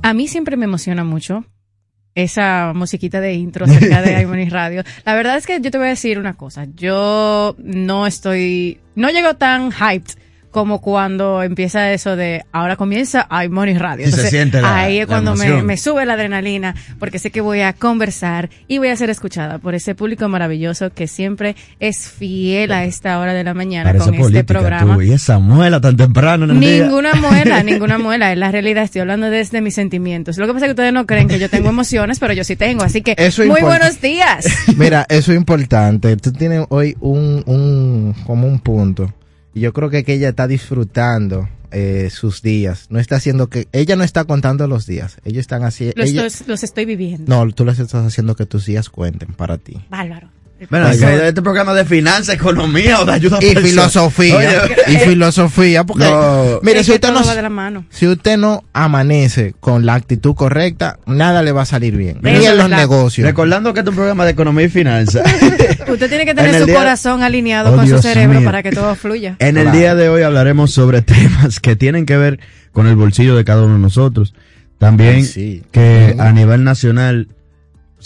A 0.02 0.12
mí 0.14 0.28
siempre 0.28 0.56
me 0.56 0.64
emociona 0.64 1.04
mucho 1.04 1.44
esa 2.16 2.72
musiquita 2.74 3.20
de 3.20 3.34
intro 3.34 3.66
cerca 3.68 4.02
de 4.02 4.20
iMoney 4.22 4.48
Radio. 4.48 4.82
La 5.04 5.14
verdad 5.14 5.36
es 5.36 5.46
que 5.46 5.60
yo 5.60 5.70
te 5.70 5.78
voy 5.78 5.86
a 5.86 5.90
decir 5.90 6.18
una 6.18 6.34
cosa. 6.34 6.66
Yo 6.74 7.54
no 7.58 8.06
estoy, 8.06 8.80
no 8.96 9.10
llego 9.10 9.34
tan 9.34 9.70
hyped 9.70 10.18
como 10.56 10.80
cuando 10.80 11.42
empieza 11.42 11.92
eso 11.92 12.16
de 12.16 12.42
ahora 12.50 12.76
comienza 12.76 13.28
iMoney 13.44 13.76
Radio. 13.76 14.06
Sí, 14.06 14.12
se 14.12 14.30
siente 14.30 14.62
la- 14.62 14.74
ahí 14.74 15.00
es 15.00 15.06
cuando 15.06 15.34
me, 15.36 15.76
sube 15.76 16.06
la 16.06 16.14
adrenalina 16.14 16.74
porque 16.98 17.18
sé 17.18 17.30
que 17.30 17.42
voy 17.42 17.60
a 17.60 17.74
conversar 17.74 18.48
y 18.66 18.78
voy 18.78 18.88
a 18.88 18.96
ser 18.96 19.10
escuchada 19.10 19.58
por 19.58 19.74
ese 19.74 19.94
público 19.94 20.26
maravilloso 20.30 20.88
que 20.94 21.08
siempre 21.08 21.56
es 21.78 22.08
fiel 22.08 22.72
a 22.72 22.86
esta 22.86 23.18
hora 23.18 23.34
de 23.34 23.44
la 23.44 23.52
mañana 23.52 23.84
Parece 23.92 24.06
con 24.06 24.14
este 24.14 24.44
programa. 24.44 24.94
tú, 24.94 25.02
y 25.02 25.12
esa 25.12 25.38
muela 25.38 25.78
tan 25.78 25.94
temprano 25.94 26.46
en 26.46 26.52
el 26.52 26.60
día. 26.60 26.84
Ninguna 26.84 27.12
muela, 27.20 27.62
ninguna 27.62 27.98
muela. 27.98 28.32
Es 28.32 28.38
la 28.38 28.50
realidad. 28.50 28.84
Estoy 28.84 29.02
hablando 29.02 29.28
desde 29.28 29.60
mis 29.60 29.74
sentimientos. 29.74 30.38
Lo 30.38 30.46
que 30.46 30.54
pasa 30.54 30.64
es 30.64 30.68
que 30.70 30.72
ustedes 30.72 30.94
no 30.94 31.04
creen 31.04 31.28
que 31.28 31.38
yo 31.38 31.50
tengo 31.50 31.68
emociones, 31.68 32.18
pero 32.18 32.32
yo 32.32 32.44
sí 32.44 32.56
tengo. 32.56 32.82
Así 32.82 33.02
que, 33.02 33.14
Eso 33.18 33.42
muy 33.42 33.58
importa. 33.58 33.66
buenos 33.78 34.00
días. 34.00 34.46
Mira, 34.78 35.04
eso 35.10 35.32
es 35.32 35.36
importante. 35.36 36.16
Tú 36.16 36.32
tienes 36.32 36.64
hoy 36.70 36.96
un, 37.00 37.42
un 37.44 38.14
como 38.24 38.48
un 38.48 38.58
punto. 38.58 39.12
Y 39.56 39.60
yo 39.60 39.72
creo 39.72 39.88
que, 39.88 40.04
que 40.04 40.12
ella 40.12 40.28
está 40.28 40.46
disfrutando 40.46 41.48
eh, 41.70 42.10
sus 42.10 42.42
días. 42.42 42.88
No 42.90 42.98
está 43.00 43.16
haciendo 43.16 43.48
que 43.48 43.68
ella 43.72 43.96
no 43.96 44.04
está 44.04 44.24
contando 44.24 44.66
los 44.68 44.86
días. 44.86 45.16
Ellos 45.24 45.40
están 45.40 45.64
así. 45.64 45.92
Los, 45.96 46.10
ella- 46.10 46.26
estoy, 46.26 46.46
los 46.48 46.62
estoy 46.62 46.84
viviendo. 46.84 47.24
no, 47.46 47.50
tú 47.52 47.64
les 47.64 47.78
estás 47.78 48.04
haciendo 48.04 48.36
que 48.36 48.44
tus 48.44 48.66
días 48.66 48.90
cuenten 48.90 49.32
para 49.32 49.56
ti. 49.56 49.82
Bárbaro. 49.88 50.28
Bueno, 50.70 50.90
que 50.90 51.28
este 51.28 51.42
programa 51.42 51.74
de 51.74 51.84
finanzas, 51.84 52.34
economía 52.34 53.00
o 53.00 53.04
de 53.04 53.12
ayuda 53.12 53.38
y 53.42 53.54
filosofía 53.56 54.36
Oye, 54.36 54.48
y 54.88 54.96
filosofía 54.96 55.84
porque 55.84 56.04
No. 56.04 56.60
mire 56.62 56.80
Es 56.80 56.86
si 56.86 56.92
usted 56.92 57.12
no 57.12 57.22
va 57.22 57.34
de 57.34 57.42
la 57.42 57.50
mano. 57.50 57.84
si 57.90 58.06
usted 58.06 58.38
no 58.38 58.64
amanece 58.72 59.54
con 59.60 59.84
la 59.84 59.94
actitud 59.94 60.34
correcta 60.34 60.98
nada 61.06 61.42
le 61.42 61.52
va 61.52 61.62
a 61.62 61.66
salir 61.66 61.94
bien 61.96 62.18
ni 62.22 62.44
en 62.46 62.56
los 62.56 62.70
negocios 62.70 63.26
Recordando 63.26 63.74
que 63.74 63.80
este 63.80 63.90
es 63.90 63.92
un 63.92 63.96
programa 63.96 64.24
de 64.24 64.30
economía 64.30 64.64
y 64.64 64.68
finanzas. 64.70 65.22
Usted 65.88 66.08
tiene 66.08 66.24
que 66.24 66.34
tener 66.34 66.58
su 66.58 66.66
día- 66.66 66.74
corazón 66.76 67.22
alineado 67.22 67.72
Oh, 67.72 67.76
con 67.76 67.84
Dios 67.84 68.00
su 68.00 68.08
cerebro 68.08 68.38
mío. 68.40 68.46
para 68.48 68.62
que 68.62 68.70
todo 68.72 68.94
fluya. 68.94 69.36
En 69.38 69.56
el 69.58 69.72
día 69.72 69.94
de 69.94 70.08
hoy 70.08 70.22
hablaremos 70.22 70.70
sobre 70.72 71.02
temas 71.02 71.60
que 71.60 71.76
tienen 71.76 72.06
que 72.06 72.16
ver 72.16 72.40
con 72.72 72.86
el 72.86 72.96
bolsillo 72.96 73.36
de 73.36 73.44
cada 73.44 73.62
uno 73.62 73.74
de 73.74 73.80
nosotros. 73.80 74.34
También 74.78 75.16
Ay, 75.16 75.24
sí. 75.24 75.62
que 75.72 76.14
a 76.18 76.32
nivel 76.32 76.64
nacional 76.64 77.28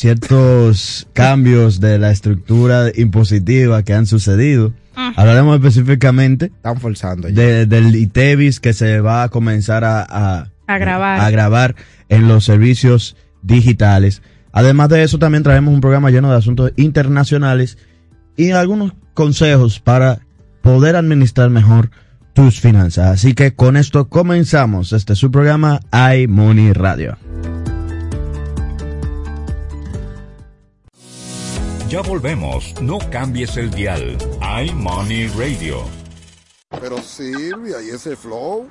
ciertos 0.01 1.07
cambios 1.13 1.81
de 1.81 1.99
la 1.99 2.11
estructura 2.11 2.87
impositiva 2.95 3.83
que 3.83 3.95
han 3.95 4.07
sucedido. 4.07 4.73
Hablaremos 5.17 5.57
específicamente 5.57 6.47
están 6.47 6.79
forzando 6.81 7.29
ya. 7.29 7.35
de- 7.43 7.67
del 7.67 7.95
ITEVIS 7.95 8.61
que 8.61 8.73
se 8.73 9.01
va 9.01 9.23
a 9.23 9.29
comenzar 9.29 9.85
a, 9.85 10.03
a, 10.03 10.51
A 10.67 10.79
grabar. 10.79 11.21
a 11.21 11.31
grabar 11.31 11.75
en 12.09 12.29
los 12.29 12.45
servicios 12.45 13.17
digitales. 13.43 14.23
Además 14.53 14.89
de 14.89 15.03
eso, 15.05 15.19
también 15.19 15.43
traemos 15.43 15.73
un 15.73 15.81
programa 15.81 16.11
lleno 16.11 16.31
de 16.31 16.37
asuntos 16.39 16.73
internacionales 16.77 17.79
y 18.37 18.51
algunos 18.51 18.93
consejos 19.15 19.81
para 19.81 20.21
poder 20.63 20.97
administrar 20.97 21.51
mejor 21.51 21.91
tus 22.35 22.61
finanzas. 22.61 23.07
Así 23.09 23.35
que 23.35 23.55
con 23.55 23.77
esto 23.77 24.09
comenzamos 24.09 24.93
este 24.93 25.13
es 25.13 25.19
su 25.19 25.31
programa 25.31 25.81
iMoney 25.93 26.73
Radio. 26.73 27.17
Ya 31.91 32.03
volvemos, 32.03 32.81
no 32.81 33.01
cambies 33.11 33.57
el 33.57 33.69
dial. 33.73 34.17
iMoney 34.65 35.27
Radio. 35.37 35.83
Pero 36.81 36.99
Silvia, 36.99 37.83
¿y 37.83 37.89
ese 37.89 38.15
flow? 38.15 38.71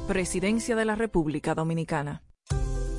Presidencia 0.11 0.75
de 0.75 0.83
la 0.83 0.95
República 0.95 1.55
Dominicana. 1.55 2.23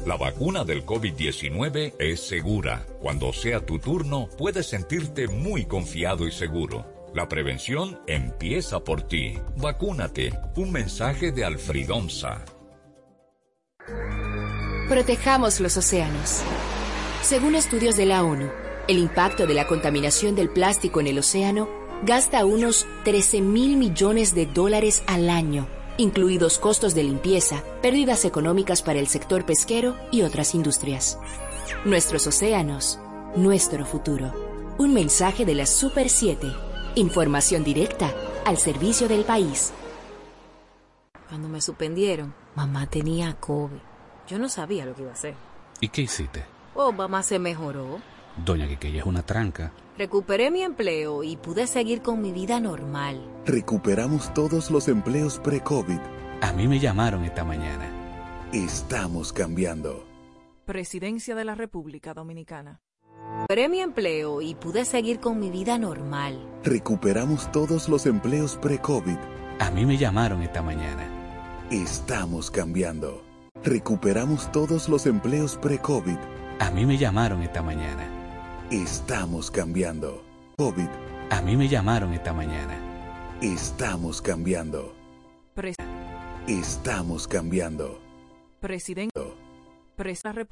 La 0.06 0.16
vacuna 0.16 0.64
del 0.64 0.86
COVID-19 0.86 1.92
es 1.98 2.26
segura. 2.26 2.86
Cuando 3.02 3.34
sea 3.34 3.66
tu 3.66 3.78
turno, 3.78 4.30
puedes 4.38 4.70
sentirte 4.70 5.28
muy 5.28 5.66
confiado 5.66 6.26
y 6.26 6.32
seguro. 6.32 7.10
La 7.14 7.28
prevención 7.28 8.00
empieza 8.06 8.82
por 8.82 9.02
ti. 9.02 9.34
Vacúnate. 9.58 10.32
Un 10.56 10.72
mensaje 10.72 11.32
de 11.32 11.44
Alfredomsa. 11.44 12.46
Protejamos 14.88 15.60
los 15.60 15.76
océanos. 15.76 16.40
Según 17.20 17.56
estudios 17.56 17.98
de 17.98 18.06
la 18.06 18.24
ONU, 18.24 18.48
el 18.88 18.96
impacto 18.96 19.46
de 19.46 19.52
la 19.52 19.66
contaminación 19.66 20.34
del 20.34 20.48
plástico 20.48 21.02
en 21.02 21.08
el 21.08 21.18
océano 21.18 21.68
gasta 22.06 22.46
unos 22.46 22.86
13 23.04 23.42
mil 23.42 23.76
millones 23.76 24.34
de 24.34 24.46
dólares 24.46 25.02
al 25.06 25.28
año, 25.28 25.68
incluidos 26.02 26.58
costos 26.58 26.94
de 26.94 27.04
limpieza, 27.04 27.62
pérdidas 27.80 28.24
económicas 28.24 28.82
para 28.82 28.98
el 28.98 29.06
sector 29.06 29.46
pesquero 29.46 29.96
y 30.10 30.22
otras 30.22 30.54
industrias. 30.54 31.18
Nuestros 31.84 32.26
océanos, 32.26 32.98
nuestro 33.36 33.86
futuro. 33.86 34.74
Un 34.78 34.92
mensaje 34.92 35.46
de 35.46 35.54
la 35.54 35.64
Super 35.64 36.08
7. 36.08 36.52
Información 36.96 37.62
directa 37.62 38.12
al 38.44 38.58
servicio 38.58 39.08
del 39.08 39.24
país. 39.24 39.72
Cuando 41.28 41.48
me 41.48 41.60
suspendieron, 41.60 42.34
mamá 42.56 42.86
tenía 42.88 43.34
COVID. 43.34 43.78
Yo 44.28 44.38
no 44.38 44.48
sabía 44.48 44.84
lo 44.84 44.94
que 44.94 45.02
iba 45.02 45.10
a 45.10 45.14
hacer. 45.14 45.34
¿Y 45.80 45.88
qué 45.88 46.02
hiciste? 46.02 46.44
Oh, 46.74 46.92
mamá 46.92 47.22
se 47.22 47.38
mejoró. 47.38 48.00
Doña 48.44 48.66
Quiqueya 48.66 49.00
es 49.00 49.06
una 49.06 49.22
tranca. 49.22 49.72
Recuperé 50.02 50.50
mi 50.50 50.62
empleo 50.62 51.22
y 51.22 51.36
pude 51.36 51.68
seguir 51.68 52.02
con 52.02 52.20
mi 52.20 52.32
vida 52.32 52.58
normal. 52.58 53.24
Recuperamos 53.46 54.34
todos 54.34 54.68
los 54.68 54.88
empleos 54.88 55.38
pre-COVID. 55.38 56.00
A 56.40 56.52
mí 56.52 56.66
me 56.66 56.80
llamaron 56.80 57.24
esta 57.24 57.44
mañana. 57.44 57.88
Estamos 58.52 59.32
cambiando. 59.32 60.04
Presidencia 60.64 61.36
de 61.36 61.44
la 61.44 61.54
República 61.54 62.14
Dominicana. 62.14 62.80
Recuperé 63.42 63.68
mi 63.68 63.78
empleo 63.78 64.42
y 64.42 64.56
pude 64.56 64.84
seguir 64.86 65.20
con 65.20 65.38
mi 65.38 65.50
vida 65.50 65.78
normal. 65.78 66.50
Recuperamos 66.64 67.52
todos 67.52 67.88
los 67.88 68.04
empleos 68.04 68.56
pre-COVID. 68.56 69.18
A 69.60 69.70
mí 69.70 69.86
me 69.86 69.98
llamaron 69.98 70.42
esta 70.42 70.62
mañana. 70.62 71.06
Estamos 71.70 72.50
cambiando. 72.50 73.22
Recuperamos 73.62 74.50
todos 74.50 74.88
los 74.88 75.06
empleos 75.06 75.56
pre-COVID. 75.58 76.18
A 76.58 76.72
mí 76.72 76.86
me 76.86 76.98
llamaron 76.98 77.40
esta 77.42 77.62
mañana. 77.62 78.11
Estamos 78.72 79.50
cambiando. 79.50 80.24
COVID. 80.56 80.88
A 81.30 81.42
mí 81.42 81.58
me 81.58 81.68
llamaron 81.68 82.14
esta 82.14 82.32
mañana. 82.32 82.74
Estamos 83.42 84.22
cambiando. 84.22 84.94
Pres- 85.54 85.76
Estamos 86.48 87.28
cambiando. 87.28 88.00
Presidente. 88.60 89.12
Presa 89.94 90.32
República. 90.32 90.48